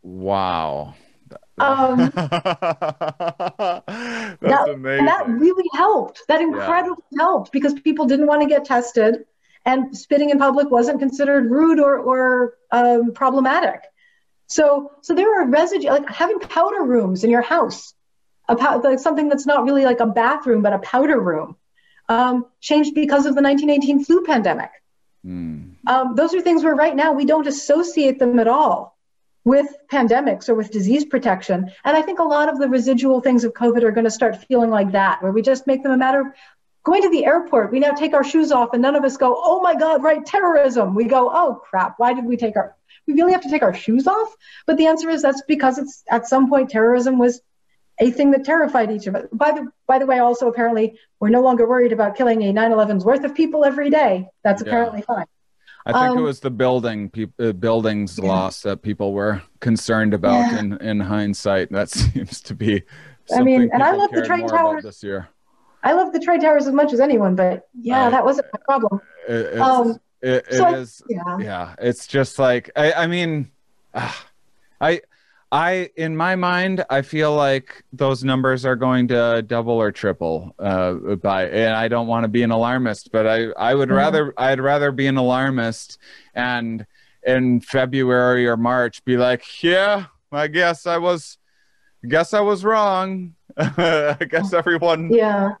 Wow. 0.00 0.94
Um, 1.58 1.98
That's 2.14 2.28
that, 3.88 4.68
amazing. 4.68 5.06
that 5.06 5.24
really 5.28 5.68
helped. 5.74 6.22
That 6.28 6.40
incredibly 6.40 7.02
yeah. 7.10 7.24
helped 7.24 7.50
because 7.50 7.74
people 7.74 8.06
didn't 8.06 8.28
want 8.28 8.42
to 8.42 8.48
get 8.48 8.64
tested, 8.64 9.24
and 9.66 9.96
spitting 9.96 10.30
in 10.30 10.38
public 10.38 10.70
wasn't 10.70 11.00
considered 11.00 11.50
rude 11.50 11.80
or 11.80 11.98
or 11.98 12.54
um, 12.70 13.12
problematic. 13.12 13.80
So 14.46 14.92
so 15.00 15.16
there 15.16 15.42
are 15.42 15.48
residue 15.48 15.88
like 15.88 16.08
having 16.08 16.38
powder 16.38 16.84
rooms 16.84 17.24
in 17.24 17.30
your 17.30 17.42
house 17.42 17.92
a 18.60 18.78
like 18.78 18.98
something 18.98 19.28
that's 19.28 19.46
not 19.46 19.64
really 19.64 19.84
like 19.84 20.00
a 20.00 20.06
bathroom 20.06 20.62
but 20.62 20.72
a 20.72 20.78
powder 20.78 21.20
room 21.20 21.56
um, 22.08 22.46
changed 22.60 22.94
because 22.94 23.26
of 23.26 23.34
the 23.34 23.42
1918 23.42 24.04
flu 24.04 24.22
pandemic. 24.24 24.70
Mm. 25.24 25.76
um, 25.86 26.16
those 26.16 26.34
are 26.34 26.40
things 26.40 26.64
where 26.64 26.74
right 26.74 26.96
now 26.96 27.12
we 27.12 27.24
don't 27.24 27.46
associate 27.46 28.18
them 28.18 28.40
at 28.40 28.48
all 28.48 28.98
with 29.44 29.68
pandemics 29.88 30.48
or 30.48 30.54
with 30.54 30.72
disease 30.72 31.04
protection. 31.04 31.70
And 31.84 31.96
i 31.96 32.02
think 32.02 32.18
a 32.18 32.24
lot 32.24 32.48
of 32.48 32.58
the 32.58 32.68
residual 32.68 33.20
things 33.20 33.44
of 33.44 33.52
covid 33.52 33.82
are 33.84 33.92
going 33.92 34.04
to 34.04 34.10
start 34.10 34.44
feeling 34.46 34.70
like 34.70 34.92
that 34.92 35.22
where 35.22 35.32
we 35.32 35.42
just 35.42 35.66
make 35.66 35.82
them 35.82 35.92
a 35.92 35.96
matter 35.96 36.20
of 36.20 36.26
going 36.84 37.02
to 37.02 37.10
the 37.10 37.24
airport. 37.24 37.70
We 37.70 37.78
now 37.78 37.92
take 37.92 38.14
our 38.14 38.24
shoes 38.24 38.50
off 38.50 38.70
and 38.72 38.82
none 38.82 38.96
of 38.96 39.04
us 39.04 39.16
go 39.16 39.40
oh 39.44 39.60
my 39.60 39.74
god 39.74 40.02
right 40.02 40.24
terrorism. 40.24 40.94
We 40.94 41.04
go 41.04 41.30
oh 41.32 41.62
crap 41.64 41.94
why 41.98 42.14
did 42.14 42.24
we 42.24 42.36
take 42.36 42.56
our 42.56 42.74
we 43.06 43.14
really 43.14 43.32
have 43.32 43.42
to 43.42 43.50
take 43.50 43.62
our 43.62 43.74
shoes 43.74 44.06
off? 44.06 44.34
But 44.66 44.76
the 44.76 44.86
answer 44.86 45.08
is 45.10 45.22
that's 45.22 45.42
because 45.42 45.78
it's 45.78 46.04
at 46.08 46.26
some 46.26 46.48
point 46.48 46.70
terrorism 46.70 47.18
was 47.18 47.40
a 48.02 48.10
thing 48.10 48.32
that 48.32 48.44
terrified 48.44 48.90
each 48.90 49.06
of 49.06 49.14
us. 49.14 49.26
By 49.32 49.52
the 49.52 49.70
by 49.86 49.98
the 49.98 50.06
way, 50.06 50.18
also 50.18 50.48
apparently 50.48 50.98
we're 51.20 51.28
no 51.28 51.40
longer 51.40 51.68
worried 51.68 51.92
about 51.92 52.16
killing 52.16 52.42
a 52.42 52.52
9/11's 52.52 53.04
worth 53.04 53.24
of 53.24 53.34
people 53.34 53.64
every 53.64 53.90
day. 53.90 54.28
That's 54.42 54.62
yeah. 54.62 54.68
apparently 54.68 55.02
fine. 55.02 55.26
I 55.86 55.92
think 55.92 56.12
um, 56.12 56.18
it 56.18 56.22
was 56.22 56.40
the 56.40 56.50
building 56.50 57.10
pe- 57.10 57.26
uh, 57.40 57.52
buildings 57.52 58.18
yeah. 58.20 58.28
loss 58.28 58.62
that 58.62 58.82
people 58.82 59.12
were 59.12 59.42
concerned 59.60 60.14
about 60.14 60.52
yeah. 60.52 60.58
in 60.58 60.72
in 60.78 61.00
hindsight. 61.00 61.70
That 61.70 61.90
seems 62.00 62.40
to 62.42 62.54
be. 62.54 62.82
I 63.34 63.42
mean, 63.42 63.70
and 63.72 63.82
I 63.82 63.92
love 63.92 64.10
the 64.10 64.24
trade 64.24 64.48
towers 64.48 64.82
this 64.82 65.02
year. 65.02 65.28
I 65.84 65.92
love 65.92 66.12
the 66.12 66.20
trade 66.20 66.40
towers 66.40 66.66
as 66.66 66.74
much 66.74 66.92
as 66.92 67.00
anyone, 67.00 67.34
but 67.34 67.68
yeah, 67.74 68.06
I, 68.06 68.10
that 68.10 68.24
wasn't 68.24 68.48
a 68.52 68.58
problem. 68.58 69.00
It, 69.28 69.32
it's, 69.32 69.60
um, 69.60 70.00
it, 70.20 70.46
it 70.50 70.56
so 70.56 70.74
is, 70.74 71.02
I, 71.02 71.06
yeah. 71.08 71.38
yeah, 71.38 71.74
it's 71.78 72.06
just 72.06 72.38
like 72.38 72.70
I, 72.76 72.92
I 72.92 73.06
mean, 73.06 73.50
uh, 73.94 74.12
I 74.80 75.00
I, 75.52 75.90
in 75.96 76.16
my 76.16 76.34
mind, 76.34 76.82
I 76.88 77.02
feel 77.02 77.36
like 77.36 77.84
those 77.92 78.24
numbers 78.24 78.64
are 78.64 78.74
going 78.74 79.08
to 79.08 79.42
double 79.46 79.74
or 79.74 79.92
triple 79.92 80.54
uh, 80.58 80.94
by, 81.16 81.46
and 81.46 81.74
I 81.74 81.88
don't 81.88 82.06
want 82.06 82.24
to 82.24 82.28
be 82.28 82.42
an 82.42 82.50
alarmist, 82.50 83.12
but 83.12 83.26
I, 83.26 83.50
I 83.50 83.74
would 83.74 83.90
mm-hmm. 83.90 83.98
rather, 83.98 84.34
I'd 84.38 84.60
rather 84.60 84.90
be 84.92 85.06
an 85.06 85.18
alarmist 85.18 85.98
and 86.32 86.86
in 87.22 87.60
February 87.60 88.48
or 88.48 88.56
March 88.56 89.04
be 89.04 89.18
like, 89.18 89.62
yeah, 89.62 90.06
I 90.32 90.48
guess 90.48 90.86
I 90.86 90.96
was, 90.96 91.36
I 92.02 92.08
guess 92.08 92.32
I 92.32 92.40
was 92.40 92.64
wrong. 92.64 93.34
I 93.58 94.16
guess 94.28 94.52
everyone. 94.52 95.12
Yeah. 95.12 95.52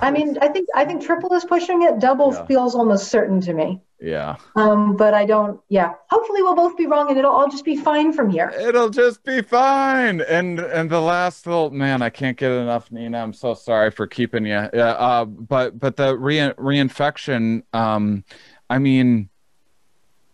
I 0.00 0.10
mean, 0.10 0.38
I 0.42 0.48
think 0.48 0.68
I 0.74 0.84
think 0.84 1.02
triple 1.02 1.32
is 1.32 1.44
pushing 1.44 1.82
it. 1.82 1.98
Double 1.98 2.32
yeah. 2.32 2.44
feels 2.46 2.74
almost 2.74 3.08
certain 3.08 3.40
to 3.42 3.52
me. 3.52 3.80
Yeah. 4.00 4.36
Um, 4.56 4.96
but 4.96 5.14
I 5.14 5.24
don't. 5.24 5.60
Yeah. 5.68 5.94
Hopefully, 6.10 6.42
we'll 6.42 6.54
both 6.54 6.76
be 6.76 6.86
wrong, 6.86 7.08
and 7.08 7.18
it'll 7.18 7.32
all 7.32 7.48
just 7.48 7.64
be 7.64 7.76
fine 7.76 8.12
from 8.12 8.30
here. 8.30 8.52
It'll 8.58 8.90
just 8.90 9.24
be 9.24 9.42
fine. 9.42 10.20
And 10.22 10.60
and 10.60 10.90
the 10.90 11.00
last 11.00 11.46
little 11.46 11.70
man, 11.70 12.02
I 12.02 12.10
can't 12.10 12.36
get 12.36 12.50
enough, 12.50 12.90
Nina. 12.90 13.18
I'm 13.18 13.32
so 13.32 13.54
sorry 13.54 13.90
for 13.90 14.06
keeping 14.06 14.44
you. 14.44 14.68
Yeah. 14.72 14.90
Uh, 14.90 15.24
but 15.24 15.78
but 15.78 15.96
the 15.96 16.16
re 16.16 16.36
reinfection. 16.36 17.62
Um, 17.72 18.24
I 18.68 18.78
mean, 18.78 19.30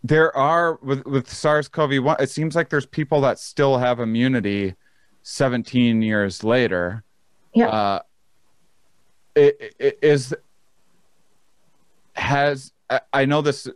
there 0.03 0.37
are 0.37 0.79
with 0.83 1.05
with 1.07 1.31
SARS-CoV-1. 1.31 2.21
It 2.21 2.31
seems 2.31 2.57
like 2.57 2.69
there's 2.69 2.87
people 2.87 3.21
that 3.21 3.39
still 3.39 3.79
have 3.79 4.01
immunity 4.01 4.75
17 5.23 6.03
years 6.03 6.43
later. 6.45 7.05
Yeah. 7.55 7.69
Uh, 7.69 8.03
it, 9.35 9.75
it 9.79 9.99
is 10.03 10.35
has 12.15 12.73
I, 13.13 13.25
know 13.25 13.41
this 13.41 13.67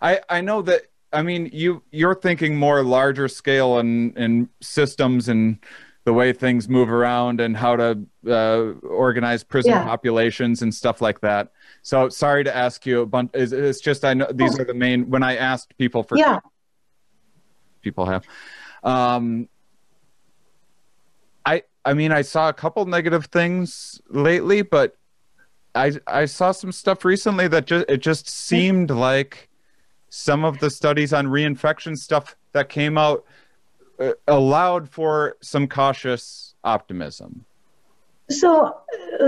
I 0.00 0.20
I 0.30 0.40
know 0.40 0.62
that 0.62 0.84
I 1.12 1.22
mean 1.22 1.50
you 1.52 1.82
you're 1.90 2.14
thinking 2.14 2.56
more 2.56 2.82
larger 2.82 3.28
scale 3.28 3.78
and 3.78 4.16
and 4.16 4.48
systems 4.62 5.28
and 5.28 5.58
the 6.04 6.12
way 6.12 6.32
things 6.32 6.68
move 6.68 6.90
around 6.90 7.40
and 7.40 7.56
how 7.56 7.76
to 7.76 8.06
uh, 8.28 8.72
organize 8.86 9.42
prison 9.42 9.72
yeah. 9.72 9.84
populations 9.84 10.60
and 10.60 10.74
stuff 10.74 11.00
like 11.00 11.20
that. 11.20 11.52
So 11.82 12.10
sorry 12.10 12.44
to 12.44 12.54
ask 12.54 12.84
you 12.84 13.00
a 13.00 13.06
bunch. 13.06 13.30
It's, 13.32 13.52
it's 13.52 13.80
just 13.80 14.04
I 14.04 14.12
know 14.12 14.28
these 14.32 14.58
are 14.58 14.64
the 14.64 14.74
main. 14.74 15.08
When 15.08 15.22
I 15.22 15.36
asked 15.36 15.76
people 15.78 16.02
for, 16.02 16.18
yeah, 16.18 16.40
people 17.80 18.04
have. 18.04 18.26
Um, 18.82 19.48
I 21.84 21.94
mean 21.94 22.12
I 22.12 22.22
saw 22.22 22.48
a 22.48 22.52
couple 22.52 22.84
negative 22.86 23.26
things 23.26 24.00
lately, 24.08 24.62
but 24.62 24.96
I 25.74 25.92
I 26.06 26.24
saw 26.26 26.52
some 26.52 26.72
stuff 26.72 27.04
recently 27.04 27.48
that 27.48 27.66
just 27.66 27.86
it 27.88 27.98
just 27.98 28.28
seemed 28.28 28.90
like 28.90 29.48
some 30.08 30.44
of 30.44 30.60
the 30.60 30.70
studies 30.70 31.12
on 31.12 31.26
reinfection 31.26 31.98
stuff 31.98 32.36
that 32.52 32.68
came 32.68 32.96
out 32.96 33.24
uh, 33.98 34.12
allowed 34.28 34.88
for 34.88 35.36
some 35.40 35.68
cautious 35.68 36.54
optimism. 36.62 37.44
So, 38.30 38.76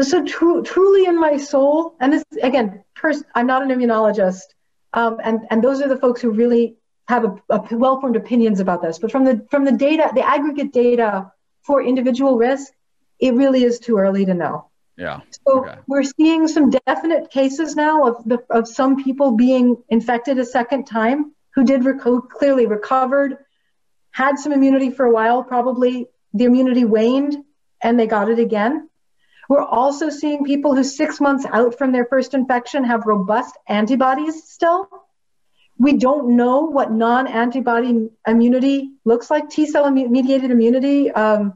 so 0.01 0.25
tr- 0.25 0.63
truly 0.65 1.05
in 1.05 1.21
my 1.21 1.37
soul, 1.37 1.95
and 2.01 2.13
this 2.13 2.25
again, 2.43 2.83
first, 2.95 3.25
I'm 3.35 3.47
not 3.47 3.63
an 3.63 3.69
immunologist, 3.69 4.55
um, 4.95 5.19
and 5.23 5.41
and 5.51 5.63
those 5.63 5.83
are 5.83 5.89
the 5.89 5.99
folks 5.99 6.21
who 6.21 6.31
really 6.31 6.77
have 7.09 7.25
a, 7.25 7.37
a 7.51 7.77
well-formed 7.77 8.17
opinions 8.17 8.59
about 8.59 8.81
this. 8.83 8.99
But 8.99 9.13
from 9.13 9.25
the 9.25 9.47
from 9.51 9.65
the 9.65 9.73
data, 9.73 10.11
the 10.15 10.27
aggregate 10.27 10.73
data 10.73 11.31
for 11.67 11.83
individual 11.83 12.37
risk, 12.39 12.73
it 13.19 13.35
really 13.35 13.65
is 13.65 13.79
too 13.79 13.99
early 13.99 14.25
to 14.27 14.35
know. 14.35 14.71
Yeah. 14.97 15.21
So 15.47 15.65
okay. 15.65 15.79
we're 15.87 16.05
seeing 16.05 16.49
some 16.49 16.71
definite 16.71 17.31
cases 17.31 17.77
now 17.77 18.07
of 18.07 18.25
the 18.25 18.39
of 18.49 18.67
some 18.67 19.03
people 19.03 19.33
being 19.33 19.77
infected 19.89 20.39
a 20.39 20.45
second 20.45 20.87
time 20.87 21.33
who 21.55 21.65
did 21.65 21.83
reco- 21.83 22.29
clearly 22.29 22.67
recovered, 22.67 23.39
had 24.11 24.39
some 24.39 24.53
immunity 24.53 24.91
for 24.91 25.05
a 25.05 25.13
while, 25.13 25.43
probably 25.43 26.09
the 26.33 26.45
immunity 26.45 26.85
waned 26.85 27.37
and 27.83 27.99
they 27.99 28.07
got 28.07 28.31
it 28.31 28.39
again. 28.39 28.89
We're 29.49 29.63
also 29.63 30.11
seeing 30.11 30.45
people 30.45 30.75
who 30.75 30.83
six 30.83 31.21
months 31.21 31.47
out 31.47 31.79
from 31.79 31.93
their 31.93 32.07
first 32.07 32.35
infection 32.35 32.85
have 32.85 33.07
robust 33.07 33.57
antibodies 33.69 34.45
still. 34.45 34.89
We 35.79 35.95
don't 35.95 36.37
know 36.37 36.63
what 36.63 36.91
non-antibody 36.91 38.09
immunity 38.27 38.93
looks 39.05 39.31
like. 39.31 39.51
T 39.51 39.67
cell 39.67 39.91
mediated 39.91 40.51
immunity 40.51 41.11
um, 41.11 41.55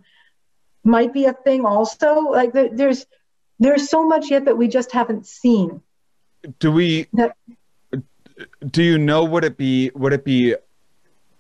might 0.85 1.13
be 1.13 1.25
a 1.25 1.33
thing 1.33 1.65
also. 1.65 2.31
Like 2.31 2.53
there's 2.53 3.07
there's 3.59 3.89
so 3.89 4.07
much 4.07 4.31
yet 4.31 4.45
that 4.47 4.57
we 4.57 4.69
just 4.69 4.93
haven't 4.93 5.27
seen. 5.27 5.83
Do 6.59 6.73
we? 6.73 7.07
That, 7.13 7.37
do 8.71 8.83
you 8.83 8.99
know 8.99 9.25
would 9.25 9.45
it 9.45 9.57
be? 9.57 9.91
Would 9.95 10.13
it 10.13 10.25
be 10.25 10.55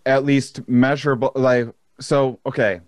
at 0.07 0.25
least 0.25 0.68
measurable? 0.68 1.33
Like 1.34 1.68
so, 1.99 2.39
okay. 2.47 2.81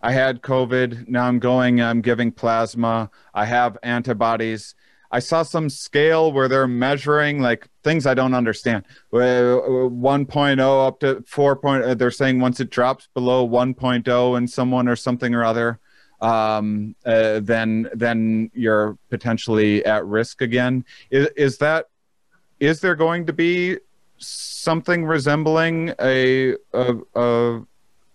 I 0.00 0.12
had 0.12 0.42
COVID. 0.42 1.08
Now 1.08 1.26
I'm 1.26 1.38
going. 1.38 1.80
I'm 1.80 2.02
giving 2.02 2.30
plasma. 2.30 3.10
I 3.32 3.46
have 3.46 3.78
antibodies. 3.82 4.74
I 5.14 5.20
saw 5.20 5.44
some 5.44 5.70
scale 5.70 6.32
where 6.32 6.48
they're 6.48 6.66
measuring 6.66 7.40
like 7.40 7.68
things 7.84 8.04
I 8.04 8.14
don't 8.14 8.34
understand. 8.34 8.84
1.0 9.12 10.86
up 10.88 10.98
to 11.00 11.22
4. 11.28 11.56
Point, 11.56 11.98
they're 12.00 12.10
saying 12.10 12.40
once 12.40 12.58
it 12.58 12.68
drops 12.68 13.08
below 13.14 13.48
1.0 13.48 14.36
in 14.36 14.48
someone 14.48 14.88
or 14.88 14.96
something 14.96 15.32
or 15.32 15.44
other, 15.44 15.78
um, 16.20 16.96
uh, 17.06 17.38
then 17.40 17.88
then 17.94 18.50
you're 18.54 18.98
potentially 19.08 19.84
at 19.86 20.04
risk 20.04 20.42
again. 20.42 20.84
Is, 21.10 21.28
is 21.36 21.58
that 21.58 21.90
is 22.58 22.80
there 22.80 22.96
going 22.96 23.26
to 23.26 23.32
be 23.32 23.78
something 24.18 25.04
resembling 25.04 25.94
a 26.00 26.56
a 26.72 26.96
a, 27.14 27.60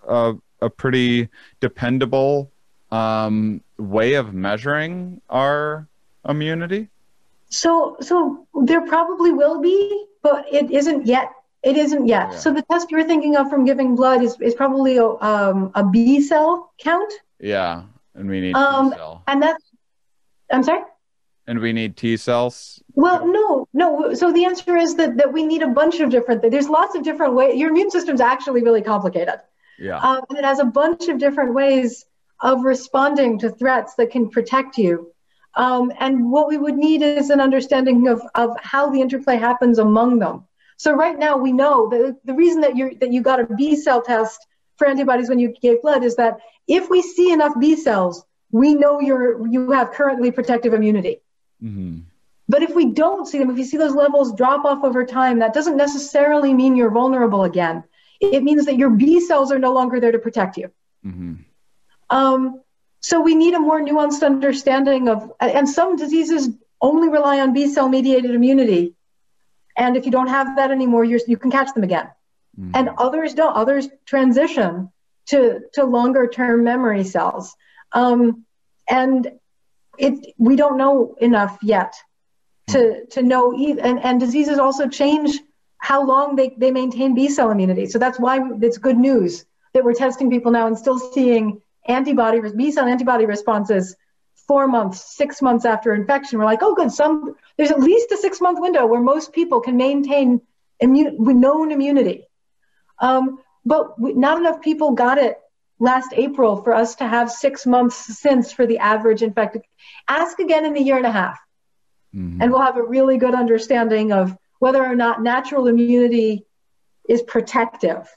a, 0.06 0.34
a 0.62 0.70
pretty 0.70 1.30
dependable 1.62 2.52
um, 2.92 3.62
way 3.78 4.16
of 4.16 4.34
measuring 4.34 5.22
our 5.30 5.88
immunity? 6.28 6.90
So, 7.50 7.98
so 8.02 8.48
there 8.64 8.86
probably 8.86 9.32
will 9.32 9.60
be, 9.60 10.06
but 10.22 10.46
it 10.52 10.72
isn't 10.72 11.06
yet. 11.06 11.32
It 11.64 11.76
isn't 11.76 12.08
yet. 12.08 12.32
Yeah. 12.32 12.38
So 12.38 12.54
the 12.54 12.62
test 12.64 12.90
you're 12.92 13.04
thinking 13.04 13.36
of 13.36 13.50
from 13.50 13.66
giving 13.66 13.96
blood 13.96 14.24
is, 14.24 14.40
is 14.40 14.54
probably 14.54 14.98
a, 14.98 15.06
um, 15.06 15.72
a 15.76 15.84
B 15.84 16.22
cell 16.22 16.72
count. 16.78 17.12
Yeah, 17.40 17.84
and 18.16 18.30
we 18.30 18.40
need 18.40 18.56
um, 18.56 18.92
T 18.92 18.98
cell. 18.98 19.24
And 19.28 19.42
that's. 19.42 19.64
I'm 20.52 20.64
sorry. 20.64 20.84
And 21.48 21.60
we 21.60 21.74
need 21.74 21.98
T 21.98 22.16
cells. 22.16 22.82
Well, 22.94 23.26
no, 23.26 23.68
no. 23.74 24.14
So 24.14 24.32
the 24.32 24.46
answer 24.46 24.78
is 24.78 24.96
that 24.96 25.18
that 25.18 25.34
we 25.34 25.44
need 25.44 25.64
a 25.64 25.68
bunch 25.68 26.00
of 26.00 26.10
different. 26.12 26.44
There's 26.44 26.70
lots 26.70 26.96
of 26.96 27.04
different 27.04 27.34
ways. 27.34 27.58
Your 27.58 27.70
immune 27.72 27.92
system's 27.92 28.22
actually 28.22 28.64
really 28.64 28.82
complicated. 28.82 29.40
Yeah. 29.80 29.98
Um, 29.98 30.22
and 30.30 30.38
it 30.38 30.46
has 30.46 30.60
a 30.60 30.66
bunch 30.66 31.08
of 31.08 31.18
different 31.18 31.54
ways 31.54 32.06
of 32.42 32.64
responding 32.64 33.40
to 33.40 33.50
threats 33.50 33.96
that 33.96 34.12
can 34.12 34.30
protect 34.30 34.78
you. 34.78 35.14
Um, 35.56 35.92
and 36.00 36.32
what 36.32 36.48
we 36.48 36.58
would 36.58 36.78
need 36.78 37.02
is 37.02 37.30
an 37.30 37.42
understanding 37.42 38.08
of, 38.08 38.22
of 38.36 38.56
how 38.62 38.90
the 38.90 39.02
interplay 39.02 39.38
happens 39.38 39.80
among 39.80 40.20
them. 40.20 40.46
So 40.78 40.94
right 40.94 41.18
now 41.18 41.38
we 41.38 41.52
know 41.52 41.90
that 41.90 42.18
the 42.24 42.34
reason 42.34 42.62
that 42.62 42.78
you 42.78 42.98
that 43.00 43.12
you 43.12 43.22
got 43.22 43.42
a 43.42 43.46
B 43.46 43.76
cell 43.76 44.02
test 44.02 44.48
for 44.78 44.88
antibodies 44.88 45.28
when 45.28 45.40
you 45.40 45.54
gave 45.62 45.82
blood 45.82 46.04
is 46.04 46.16
that 46.16 46.38
if 46.68 46.90
we 46.90 47.02
see 47.02 47.34
enough 47.34 47.54
B 47.60 47.76
cells, 47.76 48.24
we 48.52 48.76
know 48.76 49.02
you're 49.02 49.46
you 49.48 49.72
have 49.72 49.92
currently 49.92 50.32
protective 50.32 50.74
immunity. 50.74 51.22
Mm-hmm. 51.62 52.00
But 52.48 52.64
if 52.64 52.74
we 52.74 52.86
don't 52.86 53.28
see 53.28 53.38
them, 53.38 53.50
if 53.52 53.58
you 53.58 53.66
see 53.66 53.78
those 53.78 53.94
levels 53.94 54.34
drop 54.34 54.66
off 54.66 54.84
over 54.84 55.06
time, 55.06 55.40
that 55.40 55.54
doesn't 55.54 55.78
necessarily 55.78 56.54
mean 56.54 56.76
you're 56.76 56.90
vulnerable 56.90 57.44
again. 57.44 57.84
It 58.22 58.44
means 58.44 58.66
that 58.66 58.78
your 58.78 58.90
B 58.90 59.20
cells 59.20 59.52
are 59.52 59.60
no 59.60 59.74
longer 59.74 60.00
there 60.00 60.12
to 60.12 60.20
protect 60.20 60.58
you. 60.58 60.72
Mm-hmm. 61.06 61.34
Um, 62.10 62.62
so 63.02 63.22
we 63.22 63.36
need 63.36 63.54
a 63.54 63.60
more 63.60 63.82
nuanced 63.82 64.24
understanding 64.24 65.08
of, 65.08 65.32
and 65.40 65.68
some 65.68 65.96
diseases 65.96 66.50
only 66.82 67.10
rely 67.10 67.40
on 67.40 67.54
B 67.54 67.68
cell 67.68 67.90
mediated 67.90 68.32
immunity. 68.32 68.94
And 69.78 69.96
if 69.96 70.06
you 70.06 70.12
don't 70.12 70.28
have 70.28 70.58
that 70.58 70.72
anymore, 70.72 71.06
you 71.06 71.20
you 71.28 71.38
can 71.38 71.52
catch 71.52 71.74
them 71.74 71.84
again. 71.84 72.10
Mm-hmm. 72.60 72.72
And 72.74 72.90
others 72.98 73.34
don't. 73.34 73.56
Others 73.56 73.88
transition 74.06 74.92
to, 75.28 75.62
to 75.74 75.86
longer 75.86 76.28
term 76.28 76.64
memory 76.64 77.04
cells. 77.04 77.56
Um, 77.94 78.46
and 78.90 79.32
it, 79.98 80.34
we 80.38 80.56
don't 80.56 80.78
know 80.78 81.16
enough 81.20 81.58
yet 81.62 81.94
to, 82.70 83.06
to 83.12 83.22
know, 83.22 83.54
either, 83.54 83.82
and, 83.82 84.00
and 84.00 84.20
diseases 84.20 84.60
also 84.60 84.88
change 84.88 85.40
how 85.78 86.06
long 86.06 86.36
they, 86.36 86.56
they 86.58 86.72
maintain 86.72 87.16
B 87.16 87.30
cell 87.30 87.52
immunity. 87.52 87.86
So 87.86 88.00
that's 88.00 88.20
why 88.20 88.40
it's 88.62 88.78
good 88.78 88.98
news 88.98 89.46
that 89.74 89.84
we're 89.84 89.94
testing 89.94 90.30
people 90.30 90.52
now 90.52 90.68
and 90.68 90.78
still 90.78 91.00
seeing 91.00 91.62
antibody 91.90 92.40
B 92.56 92.72
cell 92.72 92.88
antibody 92.88 93.26
responses 93.26 93.96
four 94.48 94.68
months, 94.68 95.16
six 95.16 95.42
months 95.42 95.66
after 95.66 95.94
infection. 95.94 96.40
We're 96.40 96.46
like, 96.46 96.64
oh, 96.64 96.74
good. 96.74 96.92
Some 96.92 97.36
there's 97.58 97.72
at 97.72 97.80
least 97.80 98.12
a 98.12 98.18
six 98.18 98.40
month 98.40 98.60
window 98.60 98.86
where 98.86 99.02
most 99.02 99.34
people 99.34 99.62
can 99.62 99.78
maintain 99.78 100.42
immune 100.80 101.18
known 101.20 101.72
immunity. 101.72 102.28
Um, 103.00 103.40
but 103.66 104.00
we, 104.00 104.14
not 104.14 104.40
enough 104.40 104.62
people 104.62 104.92
got 104.92 105.18
it 105.18 105.38
last 105.80 106.14
April 106.14 106.64
for 106.64 106.74
us 106.74 106.96
to 106.96 107.08
have 107.08 107.32
six 107.32 107.66
months 107.66 107.96
since 107.96 108.52
for 108.52 108.66
the 108.66 108.80
average 108.80 109.22
infected. 109.22 109.62
Ask 110.08 110.40
again 110.40 110.66
in 110.66 110.76
a 110.76 110.80
year 110.80 110.98
and 110.98 111.06
a 111.06 111.12
half, 111.12 111.40
mm-hmm. 112.16 112.42
and 112.42 112.52
we'll 112.52 112.62
have 112.62 112.78
a 112.78 112.84
really 112.84 113.18
good 113.18 113.36
understanding 113.36 114.12
of 114.12 114.36
whether 114.60 114.84
or 114.84 114.96
not 114.96 115.22
natural 115.22 115.68
immunity 115.68 116.46
is 117.08 117.22
protective. 117.22 118.08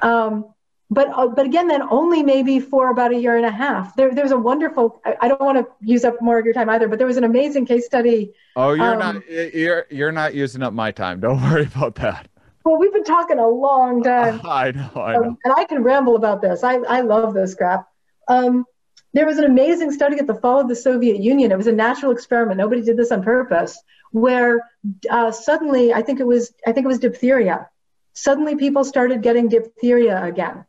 Um, 0.00 0.52
but 0.90 1.08
uh, 1.08 1.28
but 1.28 1.46
again, 1.46 1.68
then 1.68 1.82
only 1.82 2.22
maybe 2.22 2.60
for 2.60 2.90
about 2.90 3.12
a 3.12 3.16
year 3.16 3.36
and 3.36 3.44
a 3.44 3.50
half. 3.50 3.96
There, 3.96 4.14
there's 4.14 4.30
a 4.30 4.38
wonderful. 4.38 5.00
I, 5.04 5.16
I, 5.22 5.28
don't 5.28 5.40
want 5.40 5.58
to 5.58 5.66
use 5.80 6.04
up 6.04 6.22
more 6.22 6.38
of 6.38 6.44
your 6.44 6.54
time 6.54 6.70
either, 6.70 6.86
but 6.88 6.98
there 6.98 7.06
was 7.06 7.16
an 7.16 7.24
amazing 7.24 7.66
case 7.66 7.86
study. 7.86 8.32
Oh, 8.54 8.72
you're 8.72 8.92
um, 8.92 8.98
not 8.98 9.28
you're 9.28 9.86
you're 9.90 10.12
not 10.12 10.34
using 10.34 10.62
up 10.62 10.72
my 10.72 10.92
time. 10.92 11.20
Don't 11.20 11.42
worry 11.50 11.64
about 11.64 11.96
that. 11.96 12.28
Well, 12.66 12.78
we've 12.78 12.92
been 12.92 13.04
talking 13.04 13.38
a 13.38 13.46
long 13.46 14.02
time. 14.02 14.40
I 14.44 14.72
know, 14.72 14.90
I 14.96 15.12
know. 15.12 15.22
Um, 15.22 15.38
and 15.44 15.54
I 15.56 15.64
can 15.64 15.84
ramble 15.84 16.16
about 16.16 16.42
this. 16.42 16.64
I, 16.64 16.74
I 16.78 17.00
love 17.00 17.32
this 17.32 17.54
crap. 17.54 17.88
Um, 18.26 18.64
there 19.12 19.24
was 19.24 19.38
an 19.38 19.44
amazing 19.44 19.92
study 19.92 20.18
at 20.18 20.26
the 20.26 20.34
fall 20.34 20.60
of 20.60 20.68
the 20.68 20.76
Soviet 20.76 21.22
Union. 21.22 21.50
It 21.52 21.56
was 21.56 21.68
a 21.68 21.72
natural 21.72 22.12
experiment. 22.12 22.58
Nobody 22.58 22.82
did 22.82 22.96
this 22.96 23.12
on 23.12 23.22
purpose. 23.22 23.80
Where 24.10 24.68
uh, 25.08 25.30
suddenly, 25.30 25.94
I 25.94 26.02
think 26.02 26.20
it 26.20 26.26
was, 26.26 26.52
I 26.66 26.72
think 26.72 26.84
it 26.84 26.88
was 26.88 26.98
diphtheria. 26.98 27.70
Suddenly, 28.14 28.56
people 28.56 28.84
started 28.84 29.22
getting 29.22 29.48
diphtheria 29.48 30.22
again, 30.22 30.65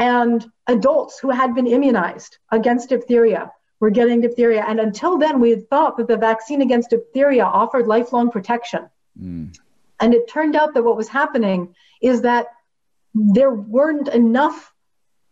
and 0.00 0.50
adults 0.66 1.18
who 1.18 1.28
had 1.28 1.54
been 1.54 1.66
immunized 1.66 2.38
against 2.50 2.88
diphtheria 2.88 3.52
were 3.80 3.90
getting 3.90 4.22
diphtheria. 4.22 4.64
And 4.66 4.80
until 4.80 5.18
then, 5.18 5.40
we 5.40 5.50
had 5.50 5.68
thought 5.68 5.98
that 5.98 6.08
the 6.08 6.16
vaccine 6.16 6.62
against 6.62 6.90
diphtheria 6.90 7.44
offered 7.44 7.86
lifelong 7.86 8.30
protection. 8.30 8.88
Mm. 9.22 9.54
And 10.00 10.14
it 10.14 10.26
turned 10.26 10.56
out 10.56 10.72
that 10.72 10.82
what 10.82 10.96
was 10.96 11.08
happening 11.08 11.74
is 12.00 12.22
that 12.22 12.46
there 13.14 13.52
weren't 13.52 14.08
enough 14.08 14.72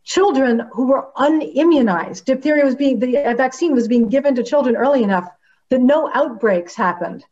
children 0.04 0.68
who 0.72 0.86
were 0.88 1.08
unimmunized. 1.16 2.26
Diphtheria 2.26 2.64
was 2.64 2.74
being, 2.74 2.98
the 2.98 3.34
vaccine 3.36 3.72
was 3.72 3.88
being 3.88 4.08
given 4.10 4.34
to 4.34 4.42
children 4.42 4.76
early 4.76 5.02
enough 5.02 5.28
that 5.70 5.80
no 5.80 6.10
outbreaks 6.12 6.74
happened. 6.74 7.24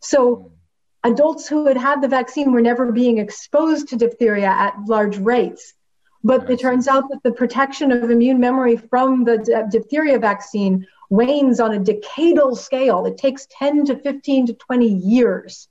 So 0.00 0.52
adults 1.04 1.48
who 1.48 1.66
had 1.66 1.78
had 1.78 2.02
the 2.02 2.08
vaccine 2.08 2.52
were 2.52 2.60
never 2.60 2.92
being 2.92 3.16
exposed 3.16 3.88
to 3.88 3.96
diphtheria 3.96 4.48
at 4.48 4.74
large 4.86 5.16
rates. 5.16 5.72
But 6.24 6.48
it 6.48 6.60
turns 6.60 6.86
out 6.86 7.08
that 7.10 7.22
the 7.22 7.32
protection 7.32 7.90
of 7.90 8.10
immune 8.10 8.38
memory 8.38 8.76
from 8.76 9.24
the 9.24 9.38
diphtheria 9.70 10.18
vaccine 10.18 10.86
wanes 11.10 11.60
on 11.60 11.74
a 11.74 11.80
decadal 11.80 12.56
scale. 12.56 13.04
It 13.06 13.18
takes 13.18 13.46
10 13.50 13.86
to 13.86 13.96
15 13.96 14.46
to 14.46 14.54
20 14.54 14.88
years 14.88 15.68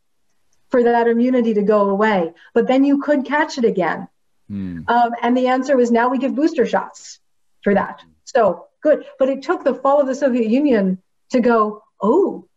for 0.69 0.83
that 0.83 1.07
immunity 1.07 1.53
to 1.55 1.63
go 1.63 1.89
away. 1.89 2.33
But 2.53 2.67
then 2.67 2.83
you 2.83 3.01
could 3.01 3.25
catch 3.25 3.57
it 3.57 3.65
again. 3.65 4.07
Mm. 4.49 4.89
Um, 4.89 5.11
and 5.21 5.35
the 5.35 5.47
answer 5.47 5.75
was 5.75 5.91
now 5.91 6.09
we 6.09 6.17
give 6.17 6.35
booster 6.35 6.65
shots 6.65 7.19
for 7.63 7.73
that. 7.73 8.03
So 8.25 8.67
good. 8.81 9.05
But 9.17 9.29
it 9.29 9.41
took 9.41 9.63
the 9.63 9.73
fall 9.73 9.99
of 9.99 10.07
the 10.07 10.15
Soviet 10.15 10.47
Union 10.47 11.01
to 11.31 11.39
go, 11.39 11.83
oh, 12.01 12.47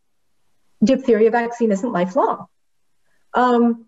diphtheria 0.82 1.30
vaccine 1.30 1.72
isn't 1.72 1.92
lifelong. 1.92 2.46
Um, 3.32 3.86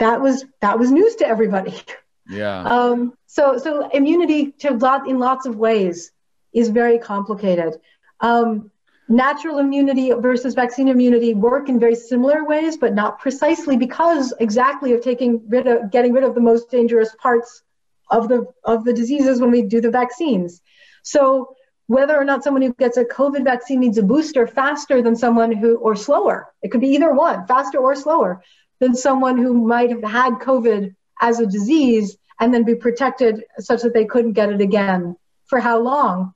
that 0.00 0.20
was 0.20 0.44
that 0.60 0.78
was 0.78 0.90
news 0.90 1.16
to 1.16 1.26
everybody. 1.26 1.74
Yeah. 2.28 2.62
Um, 2.62 3.14
so 3.26 3.58
so 3.58 3.88
immunity 3.90 4.52
to 4.60 4.74
lot 4.74 5.08
in 5.08 5.18
lots 5.18 5.46
of 5.46 5.56
ways 5.56 6.12
is 6.52 6.68
very 6.68 6.98
complicated. 6.98 7.74
Um, 8.20 8.70
natural 9.08 9.58
immunity 9.58 10.12
versus 10.12 10.54
vaccine 10.54 10.88
immunity 10.88 11.34
work 11.34 11.68
in 11.68 11.78
very 11.78 11.94
similar 11.94 12.44
ways, 12.44 12.76
but 12.76 12.94
not 12.94 13.18
precisely 13.18 13.76
because 13.76 14.32
exactly 14.40 14.92
of 14.94 15.02
taking 15.02 15.42
rid 15.48 15.66
of 15.66 15.90
getting 15.90 16.12
rid 16.12 16.24
of 16.24 16.34
the 16.34 16.40
most 16.40 16.70
dangerous 16.70 17.14
parts 17.16 17.62
of 18.10 18.28
the 18.28 18.46
of 18.64 18.84
the 18.84 18.92
diseases 18.92 19.40
when 19.40 19.50
we 19.50 19.62
do 19.62 19.80
the 19.80 19.90
vaccines. 19.90 20.62
So 21.02 21.54
whether 21.86 22.16
or 22.16 22.24
not 22.24 22.42
someone 22.42 22.62
who 22.62 22.72
gets 22.74 22.96
a 22.96 23.04
COVID 23.04 23.44
vaccine 23.44 23.80
needs 23.80 23.98
a 23.98 24.02
booster 24.02 24.46
faster 24.46 25.02
than 25.02 25.16
someone 25.16 25.52
who 25.52 25.76
or 25.76 25.94
slower, 25.94 26.48
it 26.62 26.70
could 26.70 26.80
be 26.80 26.88
either 26.88 27.12
one, 27.12 27.46
faster 27.46 27.78
or 27.78 27.94
slower 27.94 28.42
than 28.78 28.94
someone 28.94 29.36
who 29.36 29.52
might 29.66 29.90
have 29.90 30.02
had 30.02 30.34
COVID 30.34 30.94
as 31.20 31.40
a 31.40 31.46
disease 31.46 32.16
and 32.40 32.52
then 32.52 32.64
be 32.64 32.74
protected 32.74 33.44
such 33.58 33.82
that 33.82 33.94
they 33.94 34.04
couldn't 34.04 34.32
get 34.32 34.50
it 34.52 34.60
again. 34.60 35.16
For 35.46 35.60
how 35.60 35.80
long? 35.80 36.34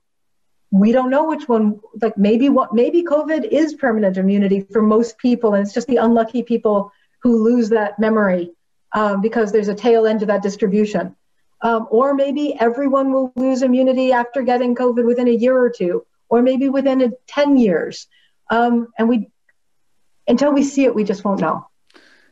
we 0.71 0.91
don't 0.91 1.09
know 1.09 1.25
which 1.25 1.47
one 1.47 1.79
like 2.01 2.17
maybe 2.17 2.49
what 2.49 2.73
maybe 2.73 3.03
covid 3.03 3.43
is 3.43 3.73
permanent 3.73 4.17
immunity 4.17 4.61
for 4.61 4.81
most 4.81 5.17
people 5.17 5.53
and 5.53 5.65
it's 5.65 5.73
just 5.73 5.87
the 5.87 5.97
unlucky 5.97 6.43
people 6.43 6.91
who 7.21 7.43
lose 7.43 7.69
that 7.69 7.99
memory 7.99 8.51
um, 8.93 9.21
because 9.21 9.51
there's 9.51 9.67
a 9.67 9.75
tail 9.75 10.05
end 10.05 10.19
to 10.19 10.25
that 10.27 10.43
distribution 10.43 11.15
um, 11.61 11.87
or 11.89 12.13
maybe 12.13 12.55
everyone 12.59 13.11
will 13.11 13.31
lose 13.35 13.63
immunity 13.63 14.11
after 14.11 14.41
getting 14.41 14.75
covid 14.75 15.05
within 15.05 15.27
a 15.27 15.31
year 15.31 15.57
or 15.57 15.69
two 15.69 16.05
or 16.29 16.41
maybe 16.41 16.69
within 16.69 17.01
a, 17.01 17.09
10 17.27 17.57
years 17.57 18.07
um, 18.51 18.87
and 18.97 19.09
we 19.09 19.29
until 20.27 20.51
we 20.51 20.63
see 20.63 20.85
it 20.85 20.93
we 20.93 21.03
just 21.03 21.23
won't 21.23 21.41
know 21.41 21.67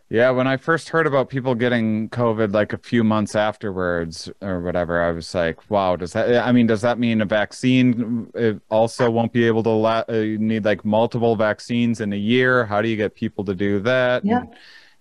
yeah, 0.09 0.29
when 0.29 0.47
I 0.47 0.55
first 0.55 0.87
heard 0.87 1.05
about 1.05 1.27
people 1.27 1.53
getting 1.53 2.07
COVID 2.09 2.53
like 2.53 2.71
a 2.71 2.77
few 2.77 3.03
months 3.03 3.35
afterwards 3.35 4.29
or 4.41 4.61
whatever, 4.61 5.01
I 5.01 5.11
was 5.11 5.35
like, 5.35 5.69
wow, 5.69 5.97
does 5.97 6.13
that, 6.13 6.47
I 6.47 6.53
mean, 6.53 6.65
does 6.65 6.81
that 6.81 6.97
mean 6.97 7.19
a 7.19 7.25
vaccine 7.25 8.61
also 8.69 9.11
won't 9.11 9.33
be 9.33 9.45
able 9.45 9.63
to 9.63 9.69
la- 9.69 10.05
uh, 10.07 10.13
need 10.13 10.63
like 10.63 10.85
multiple 10.85 11.35
vaccines 11.35 11.99
in 11.99 12.13
a 12.13 12.17
year? 12.17 12.65
How 12.65 12.81
do 12.81 12.87
you 12.87 12.95
get 12.95 13.15
people 13.15 13.43
to 13.45 13.53
do 13.53 13.79
that? 13.81 14.23
Yeah. 14.23 14.43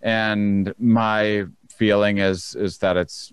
And, 0.03 0.69
and 0.69 0.75
my 0.79 1.45
feeling 1.69 2.19
is, 2.19 2.57
is 2.57 2.79
that 2.79 2.97
it's, 2.97 3.33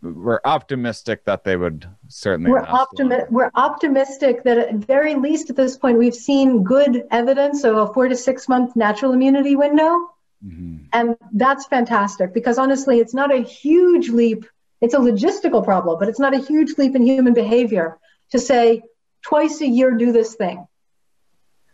we're 0.00 0.40
optimistic 0.44 1.24
that 1.24 1.42
they 1.42 1.56
would 1.56 1.88
certainly. 2.06 2.52
We're, 2.52 2.60
optimi- 2.60 3.24
we're 3.30 3.50
optimistic 3.54 4.44
that 4.44 4.58
at 4.58 4.74
very 4.74 5.14
least 5.14 5.50
at 5.50 5.56
this 5.56 5.76
point, 5.76 5.98
we've 5.98 6.14
seen 6.14 6.62
good 6.62 7.04
evidence 7.10 7.64
of 7.64 7.76
a 7.76 7.92
four 7.92 8.06
to 8.06 8.14
six 8.14 8.48
month 8.48 8.76
natural 8.76 9.12
immunity 9.12 9.56
window 9.56 10.13
Mm-hmm. 10.44 10.86
And 10.92 11.16
that's 11.32 11.66
fantastic 11.66 12.34
because 12.34 12.58
honestly, 12.58 12.98
it's 12.98 13.14
not 13.14 13.32
a 13.32 13.38
huge 13.38 14.08
leap. 14.10 14.44
It's 14.80 14.94
a 14.94 14.98
logistical 14.98 15.64
problem, 15.64 15.98
but 15.98 16.08
it's 16.08 16.20
not 16.20 16.34
a 16.34 16.38
huge 16.38 16.76
leap 16.76 16.94
in 16.94 17.02
human 17.02 17.34
behavior 17.34 17.98
to 18.32 18.38
say 18.38 18.82
twice 19.22 19.60
a 19.60 19.66
year 19.66 19.92
do 19.92 20.12
this 20.12 20.34
thing. 20.34 20.66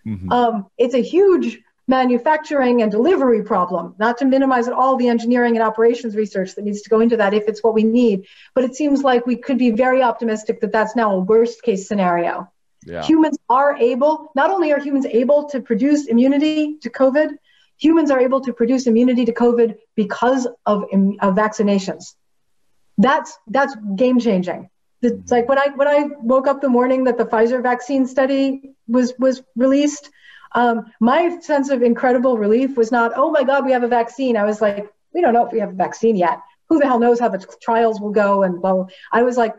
Mm-hmm. 0.07 0.33
Um, 0.33 0.67
it's 0.79 0.95
a 0.95 1.03
huge 1.03 1.59
manufacturing 1.89 2.83
and 2.83 2.91
delivery 2.93 3.43
problem, 3.43 3.97
not 3.99 4.19
to 4.19 4.25
minimize 4.25 4.69
at 4.69 4.73
all 4.73 4.97
the 4.97 5.09
engineering 5.09 5.57
and 5.57 5.67
operations 5.67 6.15
research 6.15 6.55
that 6.55 6.65
needs 6.65 6.83
to 6.83 6.91
go 6.91 7.01
into 7.01 7.17
that 7.17 7.35
if 7.35 7.49
it's 7.49 7.65
what 7.65 7.75
we 7.75 7.83
need. 7.83 8.27
But 8.55 8.63
it 8.63 8.77
seems 8.77 9.03
like 9.03 9.27
we 9.27 9.37
could 9.37 9.59
be 9.59 9.73
very 9.73 10.01
optimistic 10.01 10.61
that 10.61 10.71
that's 10.71 10.95
now 10.95 11.17
a 11.17 11.19
worst 11.19 11.63
case 11.63 11.89
scenario. 11.89 12.49
Yeah. 12.87 13.03
Humans 13.03 13.39
are 13.49 13.77
able, 13.77 14.31
not 14.37 14.51
only 14.51 14.73
are 14.73 14.79
humans 14.79 15.05
able 15.07 15.49
to 15.51 15.61
produce 15.61 16.07
immunity 16.07 16.79
to 16.79 16.91
COVID, 16.91 17.37
humans 17.81 18.11
are 18.11 18.21
able 18.21 18.41
to 18.43 18.53
produce 18.53 18.87
immunity 18.87 19.25
to 19.25 19.33
COVID 19.33 19.77
because 19.97 20.47
of, 20.67 20.85
of 20.85 21.35
vaccinations. 21.35 22.15
That's 22.99 23.37
that's 23.47 23.75
game 23.97 24.21
changing. 24.21 24.69
It's 25.03 25.15
mm-hmm. 25.15 25.35
like 25.35 25.49
when 25.49 25.59
I 25.59 25.69
when 25.75 25.89
I 25.89 26.01
woke 26.21 26.47
up 26.47 26.61
the 26.61 26.69
morning 26.69 27.05
that 27.05 27.17
the 27.17 27.25
Pfizer 27.25 27.63
vaccine 27.63 28.07
study 28.07 28.75
was 28.87 29.15
was 29.19 29.43
released, 29.57 30.11
um, 30.53 30.93
my 31.01 31.39
sense 31.41 31.71
of 31.71 31.83
incredible 31.83 32.37
relief 32.37 32.77
was 32.77 32.93
not, 32.93 33.13
oh 33.17 33.31
my 33.31 33.43
God, 33.43 33.65
we 33.65 33.73
have 33.73 33.83
a 33.83 33.89
vaccine. 33.89 34.37
I 34.37 34.45
was 34.45 34.61
like, 34.61 34.93
we 35.15 35.21
don't 35.21 35.33
know 35.33 35.47
if 35.47 35.53
we 35.53 35.61
have 35.61 35.71
a 35.71 35.81
vaccine 35.87 36.17
yet. 36.17 36.41
Who 36.69 36.79
the 36.79 36.87
hell 36.87 37.01
knows 37.01 37.19
how 37.19 37.29
the 37.29 37.45
trials 37.63 38.01
will 38.01 38.13
go? 38.13 38.43
And 38.43 38.61
well, 38.61 38.91
I 39.11 39.23
was 39.23 39.37
like, 39.37 39.55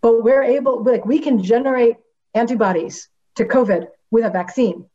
but 0.00 0.22
we're 0.22 0.44
able, 0.44 0.84
like, 0.84 1.04
we 1.04 1.18
can 1.18 1.42
generate 1.42 1.96
antibodies 2.34 3.08
to 3.34 3.44
COVID 3.44 3.88
with 4.10 4.24
a 4.24 4.30
vaccine. 4.30 4.86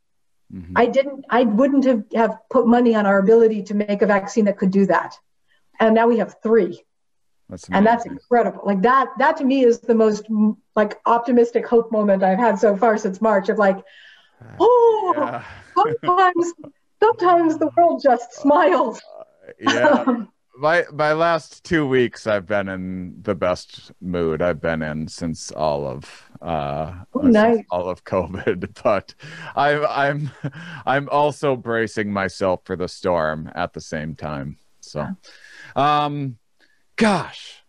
Mm-hmm. 0.51 0.73
I 0.75 0.85
didn't, 0.85 1.25
I 1.30 1.43
wouldn't 1.43 1.85
have, 1.85 2.03
have 2.15 2.38
put 2.49 2.67
money 2.67 2.95
on 2.95 3.05
our 3.05 3.19
ability 3.19 3.63
to 3.63 3.73
make 3.73 4.01
a 4.01 4.05
vaccine 4.05 4.45
that 4.45 4.57
could 4.57 4.72
do 4.72 4.85
that. 4.88 5.17
And 5.80 5.95
now 5.95 6.07
we 6.07 6.17
have 6.17 6.35
three. 6.41 6.83
That's 7.49 7.69
and 7.69 7.85
that's 7.85 8.05
incredible. 8.05 8.61
Like 8.63 8.81
that, 8.83 9.09
that 9.19 9.38
to 9.38 9.43
me 9.43 9.63
is 9.63 9.80
the 9.80 9.95
most 9.95 10.25
like 10.75 10.99
optimistic 11.05 11.67
hope 11.67 11.91
moment 11.91 12.23
I've 12.23 12.39
had 12.39 12.57
so 12.57 12.75
far 12.75 12.97
since 12.97 13.22
March 13.22 13.49
of 13.49 13.57
like, 13.57 13.83
oh, 14.59 15.13
yeah. 15.17 15.43
sometimes, 15.75 16.53
sometimes 16.99 17.57
the 17.57 17.69
world 17.75 18.01
just 18.01 18.33
smiles. 18.33 19.01
Uh, 19.19 19.51
yeah. 19.59 20.23
my 20.57 20.85
my 20.93 21.13
last 21.13 21.63
two 21.63 21.88
weeks, 21.88 22.27
I've 22.27 22.45
been 22.45 22.69
in 22.69 23.15
the 23.22 23.35
best 23.35 23.91
mood 24.01 24.41
I've 24.41 24.61
been 24.61 24.81
in 24.81 25.07
since 25.07 25.51
all 25.51 25.88
of 25.88 26.30
uh, 26.43 26.93
oh, 27.13 27.22
nice. 27.22 27.63
all 27.72 27.89
of 27.89 28.03
COVID. 28.03 28.69
But 28.83 29.15
I'm 29.55 29.85
I'm 29.88 30.31
I'm 30.85 31.09
also 31.09 31.55
bracing 31.55 32.11
myself 32.11 32.61
for 32.65 32.75
the 32.75 32.88
storm 32.88 33.49
at 33.55 33.73
the 33.73 33.81
same 33.81 34.15
time. 34.15 34.57
So, 34.81 35.07
um, 35.75 36.38
gosh. 36.95 37.63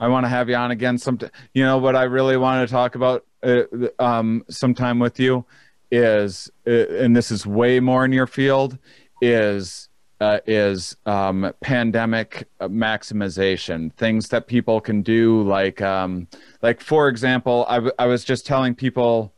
I 0.00 0.06
want 0.06 0.24
to 0.24 0.28
have 0.28 0.48
you 0.48 0.54
on 0.54 0.70
again. 0.70 0.96
Some, 0.96 1.18
you 1.52 1.64
know, 1.64 1.78
what 1.78 1.96
I 1.96 2.04
really 2.04 2.36
want 2.36 2.66
to 2.66 2.72
talk 2.72 2.94
about 2.94 3.26
uh, 3.42 3.64
um, 3.98 4.44
sometime 4.48 5.00
with 5.00 5.18
you 5.18 5.44
is, 5.90 6.48
uh, 6.68 6.70
and 6.70 7.16
this 7.16 7.32
is 7.32 7.44
way 7.44 7.80
more 7.80 8.04
in 8.04 8.12
your 8.12 8.28
field, 8.28 8.78
is 9.20 9.88
uh, 10.20 10.40
is 10.46 10.96
um, 11.06 11.52
pandemic 11.60 12.48
maximization. 12.60 13.92
Things 13.94 14.28
that 14.28 14.46
people 14.46 14.80
can 14.80 15.02
do, 15.02 15.42
like 15.42 15.80
um, 15.80 16.26
like 16.62 16.80
for 16.80 17.08
example, 17.08 17.64
I, 17.68 17.76
w- 17.76 17.92
I 17.98 18.06
was 18.06 18.24
just 18.24 18.46
telling 18.46 18.74
people 18.74 19.32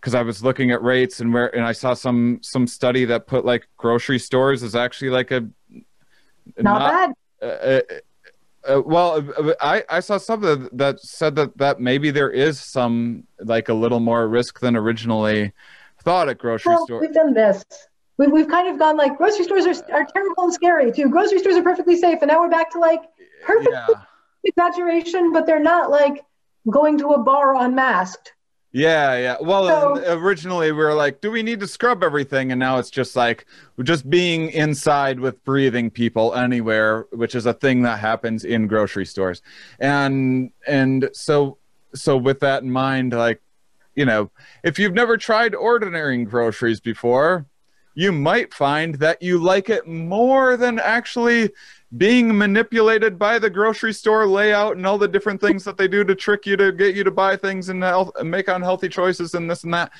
because 0.00 0.14
I 0.14 0.22
was 0.22 0.42
looking 0.42 0.70
at 0.70 0.82
rates 0.82 1.20
and 1.20 1.32
where 1.32 1.54
and 1.54 1.64
I 1.64 1.72
saw 1.72 1.94
some 1.94 2.38
some 2.42 2.66
study 2.66 3.04
that 3.06 3.26
put 3.26 3.44
like 3.44 3.66
grocery 3.76 4.18
stores 4.18 4.62
is 4.62 4.74
actually 4.74 5.10
like 5.10 5.30
a 5.30 5.40
not, 6.58 6.64
not 6.64 6.90
bad. 6.90 7.12
Uh, 7.42 7.80
uh, 8.68 8.82
well, 8.84 9.26
I, 9.60 9.82
I 9.88 10.00
saw 10.00 10.18
something 10.18 10.68
that 10.72 11.00
said 11.00 11.34
that, 11.36 11.56
that 11.56 11.80
maybe 11.80 12.10
there 12.10 12.30
is 12.30 12.60
some 12.60 13.24
like 13.38 13.70
a 13.70 13.74
little 13.74 14.00
more 14.00 14.28
risk 14.28 14.60
than 14.60 14.76
originally 14.76 15.52
thought 16.02 16.28
at 16.28 16.38
grocery 16.38 16.74
well, 16.74 16.84
stores. 16.84 17.00
We've 17.00 17.14
done 17.14 17.32
this. 17.32 17.64
We've, 18.20 18.30
we've 18.30 18.48
kind 18.48 18.68
of 18.68 18.78
gone 18.78 18.98
like 18.98 19.16
grocery 19.16 19.46
stores 19.46 19.64
are, 19.64 19.94
are 19.94 20.04
terrible 20.04 20.44
and 20.44 20.52
scary 20.52 20.92
too. 20.92 21.08
Grocery 21.08 21.38
stores 21.38 21.56
are 21.56 21.62
perfectly 21.62 21.96
safe. 21.96 22.18
And 22.20 22.28
now 22.28 22.42
we're 22.42 22.50
back 22.50 22.70
to 22.72 22.78
like 22.78 23.00
perfect 23.42 23.72
yeah. 23.72 23.86
exaggeration, 24.44 25.32
but 25.32 25.46
they're 25.46 25.58
not 25.58 25.90
like 25.90 26.22
going 26.70 26.98
to 26.98 27.08
a 27.12 27.18
bar 27.18 27.56
unmasked. 27.56 28.34
Yeah, 28.72 29.16
yeah. 29.16 29.36
Well, 29.40 29.66
so, 29.96 30.18
originally 30.18 30.70
we 30.70 30.76
were 30.76 30.92
like, 30.92 31.22
do 31.22 31.30
we 31.30 31.42
need 31.42 31.60
to 31.60 31.66
scrub 31.66 32.04
everything? 32.04 32.52
And 32.52 32.58
now 32.58 32.78
it's 32.78 32.90
just 32.90 33.16
like 33.16 33.46
just 33.82 34.10
being 34.10 34.50
inside 34.50 35.18
with 35.18 35.42
breathing 35.42 35.90
people 35.90 36.34
anywhere, 36.34 37.06
which 37.12 37.34
is 37.34 37.46
a 37.46 37.54
thing 37.54 37.80
that 37.84 38.00
happens 38.00 38.44
in 38.44 38.66
grocery 38.66 39.06
stores. 39.06 39.40
And 39.78 40.50
and 40.66 41.08
so 41.14 41.56
so 41.94 42.18
with 42.18 42.40
that 42.40 42.62
in 42.62 42.70
mind, 42.70 43.14
like 43.14 43.40
you 43.94 44.04
know, 44.04 44.30
if 44.62 44.78
you've 44.78 44.92
never 44.92 45.16
tried 45.16 45.54
ordering 45.54 46.24
groceries 46.24 46.80
before, 46.80 47.46
you 47.94 48.12
might 48.12 48.54
find 48.54 48.94
that 48.96 49.20
you 49.20 49.38
like 49.38 49.68
it 49.68 49.86
more 49.86 50.56
than 50.56 50.78
actually 50.78 51.50
being 51.96 52.36
manipulated 52.36 53.18
by 53.18 53.38
the 53.38 53.50
grocery 53.50 53.92
store 53.92 54.26
layout 54.26 54.76
and 54.76 54.86
all 54.86 54.96
the 54.96 55.08
different 55.08 55.40
things 55.40 55.64
that 55.64 55.76
they 55.76 55.88
do 55.88 56.04
to 56.04 56.14
trick 56.14 56.46
you 56.46 56.56
to 56.56 56.70
get 56.70 56.94
you 56.94 57.02
to 57.02 57.10
buy 57.10 57.36
things 57.36 57.68
and 57.68 57.80
make 58.22 58.48
unhealthy 58.48 58.88
choices 58.88 59.34
and 59.34 59.50
this 59.50 59.64
and 59.64 59.74
that. 59.74 59.90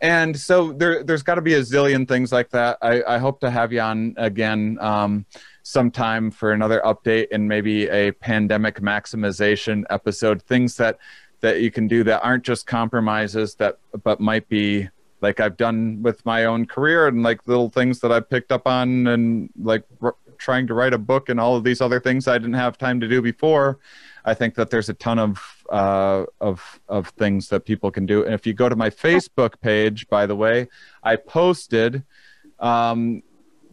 And 0.00 0.38
so 0.38 0.72
there, 0.72 1.02
there's 1.02 1.22
got 1.22 1.36
to 1.36 1.42
be 1.42 1.54
a 1.54 1.60
zillion 1.60 2.06
things 2.06 2.30
like 2.32 2.50
that. 2.50 2.78
I, 2.82 3.02
I 3.02 3.18
hope 3.18 3.40
to 3.40 3.50
have 3.50 3.72
you 3.72 3.80
on 3.80 4.14
again 4.16 4.78
um, 4.80 5.24
sometime 5.62 6.30
for 6.30 6.52
another 6.52 6.80
update 6.84 7.28
and 7.32 7.48
maybe 7.48 7.88
a 7.88 8.12
pandemic 8.12 8.80
maximization 8.80 9.84
episode. 9.90 10.42
Things 10.42 10.76
that 10.76 10.98
that 11.40 11.60
you 11.60 11.70
can 11.70 11.88
do 11.88 12.04
that 12.04 12.22
aren't 12.22 12.44
just 12.44 12.66
compromises 12.66 13.54
that 13.56 13.78
but 14.02 14.20
might 14.20 14.48
be 14.48 14.88
like 15.20 15.40
I've 15.40 15.56
done 15.56 16.02
with 16.02 16.24
my 16.24 16.44
own 16.44 16.66
career 16.66 17.06
and 17.08 17.22
like 17.22 17.46
little 17.46 17.70
things 17.70 18.00
that 18.00 18.12
I've 18.12 18.28
picked 18.28 18.52
up 18.52 18.66
on 18.66 19.06
and 19.06 19.50
like 19.60 19.84
r- 20.00 20.16
trying 20.38 20.66
to 20.68 20.74
write 20.74 20.94
a 20.94 20.98
book 20.98 21.28
and 21.28 21.40
all 21.40 21.56
of 21.56 21.64
these 21.64 21.80
other 21.80 22.00
things 22.00 22.28
I 22.28 22.38
didn't 22.38 22.54
have 22.54 22.78
time 22.78 23.00
to 23.00 23.08
do 23.08 23.20
before. 23.20 23.78
I 24.24 24.34
think 24.34 24.54
that 24.56 24.70
there's 24.70 24.88
a 24.88 24.94
ton 24.94 25.18
of 25.18 25.64
uh, 25.70 26.24
of 26.40 26.80
of 26.88 27.08
things 27.10 27.48
that 27.48 27.64
people 27.64 27.90
can 27.90 28.06
do. 28.06 28.24
And 28.24 28.34
if 28.34 28.46
you 28.46 28.54
go 28.54 28.68
to 28.68 28.76
my 28.76 28.90
Facebook 28.90 29.60
page, 29.60 30.08
by 30.08 30.26
the 30.26 30.36
way, 30.36 30.68
I 31.02 31.16
posted 31.16 32.04
um, 32.58 33.22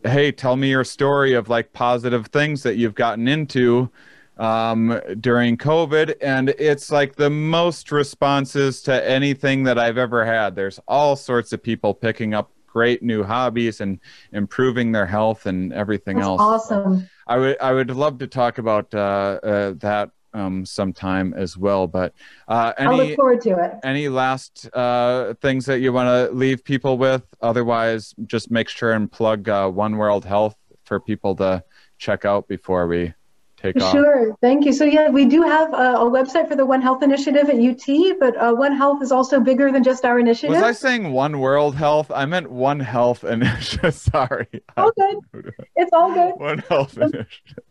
hey, 0.04 0.32
tell 0.32 0.56
me 0.56 0.70
your 0.70 0.84
story 0.84 1.34
of 1.34 1.50
like 1.50 1.74
positive 1.74 2.28
things 2.28 2.64
that 2.64 2.76
you've 2.76 2.96
gotten 2.96 3.28
into 3.28 3.90
um, 4.38 5.00
during 5.20 5.58
COVID, 5.58 6.16
and 6.22 6.50
it's 6.50 6.92
like 6.92 7.16
the 7.16 7.30
most 7.30 7.92
responses 7.92 8.82
to 8.84 9.10
anything 9.10 9.64
that 9.64 9.78
I've 9.78 9.98
ever 9.98 10.26
had. 10.26 10.56
There's 10.56 10.80
all 10.88 11.16
sorts 11.16 11.54
of 11.54 11.64
people 11.64 11.94
picking 11.94 12.34
up 12.34 12.52
great 12.68 13.02
new 13.02 13.24
hobbies 13.24 13.80
and 13.80 14.00
improving 14.34 14.92
their 14.92 15.06
health 15.06 15.46
and 15.46 15.72
everything 15.72 16.18
That's 16.18 16.28
else. 16.28 16.42
Awesome. 16.42 17.00
So 17.00 17.06
I 17.28 17.38
would 17.38 17.58
I 17.62 17.72
would 17.72 17.90
love 17.92 18.18
to 18.20 18.28
talk 18.28 18.58
about 18.58 18.94
uh, 18.94 19.40
uh, 19.42 19.74
that 19.78 20.12
um, 20.34 20.66
sometime 20.66 21.34
as 21.34 21.58
well. 21.58 21.88
But 21.88 22.14
uh, 22.48 22.74
any, 22.78 22.90
I 22.90 22.92
look 22.92 23.16
forward 23.16 23.42
to 23.42 23.64
it. 23.64 23.72
Any 23.84 24.10
last 24.10 24.70
uh, 24.74 25.34
things 25.42 25.66
that 25.66 25.80
you 25.80 25.94
want 25.94 26.08
to 26.08 26.36
leave 26.36 26.64
people 26.64 26.98
with? 26.98 27.24
Otherwise, 27.42 28.14
just 28.26 28.52
make 28.52 28.68
sure 28.68 28.92
and 28.92 29.10
plug 29.10 29.48
uh, 29.48 29.70
One 29.70 29.96
World 29.96 30.26
Health 30.26 30.58
for 30.84 31.00
people 31.00 31.36
to 31.38 31.64
check 31.98 32.26
out 32.26 32.48
before 32.48 32.88
we 32.88 33.14
take 33.58 33.82
off? 33.82 33.92
Sure, 33.92 34.36
thank 34.42 34.66
you. 34.66 34.74
So 34.74 34.86
yeah, 34.86 35.10
we 35.10 35.26
do 35.26 35.42
have 35.42 35.74
a, 35.74 35.96
a 35.98 36.10
website 36.10 36.48
for 36.48 36.56
the 36.56 36.66
One 36.66 36.82
Health 36.82 37.04
Initiative 37.04 37.50
at 37.50 37.56
UT, 37.56 38.20
but 38.20 38.36
uh, 38.38 38.54
One 38.54 38.76
Health 38.76 39.02
is 39.02 39.12
also 39.12 39.40
bigger 39.40 39.72
than 39.72 39.84
just 39.84 40.06
our 40.06 40.20
initiative. 40.20 40.56
Was 40.56 40.64
I 40.64 40.72
saying 40.72 41.12
One 41.12 41.40
World 41.40 41.76
Health? 41.76 42.12
I 42.12 42.26
meant 42.26 42.50
One 42.50 42.80
Health 42.80 43.24
Initiative. 43.24 43.94
Sorry. 44.14 44.48
All 44.78 44.92
good. 44.98 45.54
It's 45.76 45.92
all 45.94 46.14
good. 46.14 46.34
One 46.38 46.60
Health 46.60 46.98
Initiative. 46.98 47.64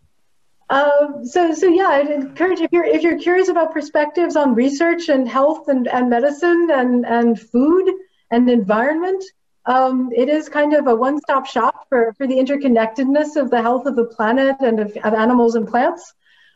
Um, 0.70 1.24
so, 1.24 1.52
so 1.52 1.66
yeah, 1.66 1.88
I'd 1.88 2.10
encourage 2.10 2.60
if 2.60 2.72
you're 2.72 2.84
if 2.84 3.02
you're 3.02 3.18
curious 3.18 3.48
about 3.48 3.72
perspectives 3.72 4.34
on 4.34 4.54
research 4.54 5.08
and 5.08 5.28
health 5.28 5.68
and, 5.68 5.86
and 5.88 6.08
medicine 6.08 6.68
and 6.72 7.04
and 7.04 7.38
food 7.38 7.92
and 8.30 8.48
environment, 8.48 9.22
um, 9.66 10.10
it 10.14 10.28
is 10.28 10.48
kind 10.48 10.74
of 10.74 10.86
a 10.86 10.94
one-stop 10.94 11.46
shop 11.46 11.86
for, 11.88 12.12
for 12.14 12.26
the 12.26 12.34
interconnectedness 12.34 13.36
of 13.36 13.50
the 13.50 13.62
health 13.62 13.86
of 13.86 13.96
the 13.96 14.04
planet 14.04 14.56
and 14.60 14.80
of, 14.80 14.96
of 15.02 15.14
animals 15.14 15.54
and 15.54 15.68
plants. 15.68 16.12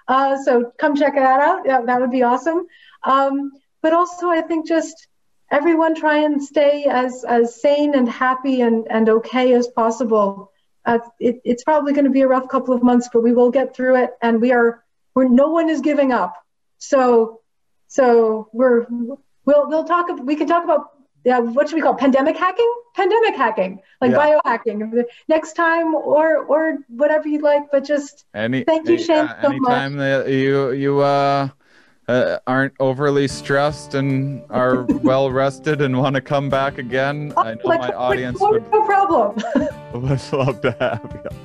Uh, 0.06 0.36
so 0.42 0.72
come 0.78 0.96
check 0.96 1.14
that 1.14 1.40
out. 1.40 1.62
Yeah, 1.66 1.82
that 1.82 2.00
would 2.00 2.10
be 2.10 2.22
awesome. 2.22 2.66
Um, 3.02 3.52
but 3.82 3.92
also, 3.92 4.28
I 4.28 4.40
think 4.40 4.66
just 4.66 5.06
everyone 5.50 5.94
try 5.94 6.18
and 6.18 6.42
stay 6.42 6.84
as 6.84 7.24
as 7.24 7.60
sane 7.60 7.94
and 7.94 8.08
happy 8.08 8.60
and 8.60 8.86
and 8.90 9.08
okay 9.08 9.54
as 9.54 9.68
possible. 9.68 10.50
Uh, 10.84 10.98
it, 11.20 11.40
it's 11.44 11.64
probably 11.64 11.92
going 11.92 12.06
to 12.06 12.10
be 12.10 12.22
a 12.22 12.28
rough 12.28 12.48
couple 12.48 12.74
of 12.74 12.82
months, 12.82 13.10
but 13.12 13.22
we 13.22 13.32
will 13.32 13.50
get 13.50 13.76
through 13.76 13.96
it. 14.02 14.10
And 14.22 14.40
we 14.40 14.52
are, 14.52 14.82
we're 15.14 15.28
no 15.28 15.48
one 15.48 15.68
is 15.68 15.82
giving 15.82 16.12
up. 16.12 16.34
So, 16.78 17.40
so 17.88 18.48
we're 18.52 18.86
we'll 18.88 19.68
we'll 19.68 19.84
talk. 19.84 20.08
We 20.22 20.36
can 20.36 20.46
talk 20.46 20.64
about 20.64 20.86
yeah, 21.24 21.38
what 21.38 21.68
should 21.68 21.76
we 21.76 21.82
call 21.82 21.94
pandemic 21.94 22.36
hacking? 22.36 22.72
Pandemic 22.94 23.36
hacking, 23.36 23.80
like 24.00 24.12
yeah. 24.12 24.40
biohacking. 24.44 25.04
Next 25.28 25.52
time, 25.54 25.94
or 25.94 26.38
or 26.38 26.78
whatever 26.88 27.28
you'd 27.28 27.42
like, 27.42 27.70
but 27.70 27.84
just 27.84 28.24
Any, 28.34 28.64
thank 28.64 28.88
you, 28.88 28.98
Shane, 28.98 29.26
uh, 29.26 29.42
so 29.42 29.48
anytime 29.50 29.96
much. 29.96 30.24
that 30.26 30.30
you 30.32 30.72
you 30.72 31.00
uh 31.00 31.48
uh, 32.08 32.38
aren't 32.46 32.72
overly 32.80 33.28
stressed 33.28 33.94
and 33.94 34.42
are 34.50 34.84
well 35.02 35.30
rested 35.30 35.80
and 35.82 35.98
want 35.98 36.14
to 36.14 36.20
come 36.20 36.48
back 36.48 36.78
again, 36.78 37.32
I 37.36 37.54
know 37.54 37.60
my 37.64 37.90
audience 37.90 38.40
would, 38.40 38.64
no 38.72 38.84
problem. 38.84 39.36
would 39.92 40.32
love 40.32 40.60
to 40.62 40.76
have 40.80 41.20
you. 41.24 41.38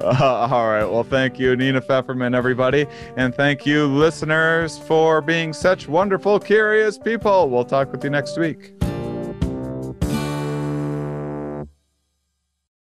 Uh, 0.00 0.48
all 0.50 0.68
right. 0.68 0.84
Well, 0.84 1.02
thank 1.02 1.40
you, 1.40 1.56
Nina 1.56 1.80
Fefferman, 1.80 2.36
everybody. 2.36 2.86
And 3.16 3.34
thank 3.34 3.66
you, 3.66 3.86
listeners, 3.86 4.78
for 4.78 5.20
being 5.20 5.52
such 5.52 5.88
wonderful, 5.88 6.38
curious 6.38 6.96
people. 6.98 7.50
We'll 7.50 7.64
talk 7.64 7.90
with 7.90 8.04
you 8.04 8.10
next 8.10 8.38
week. 8.38 8.77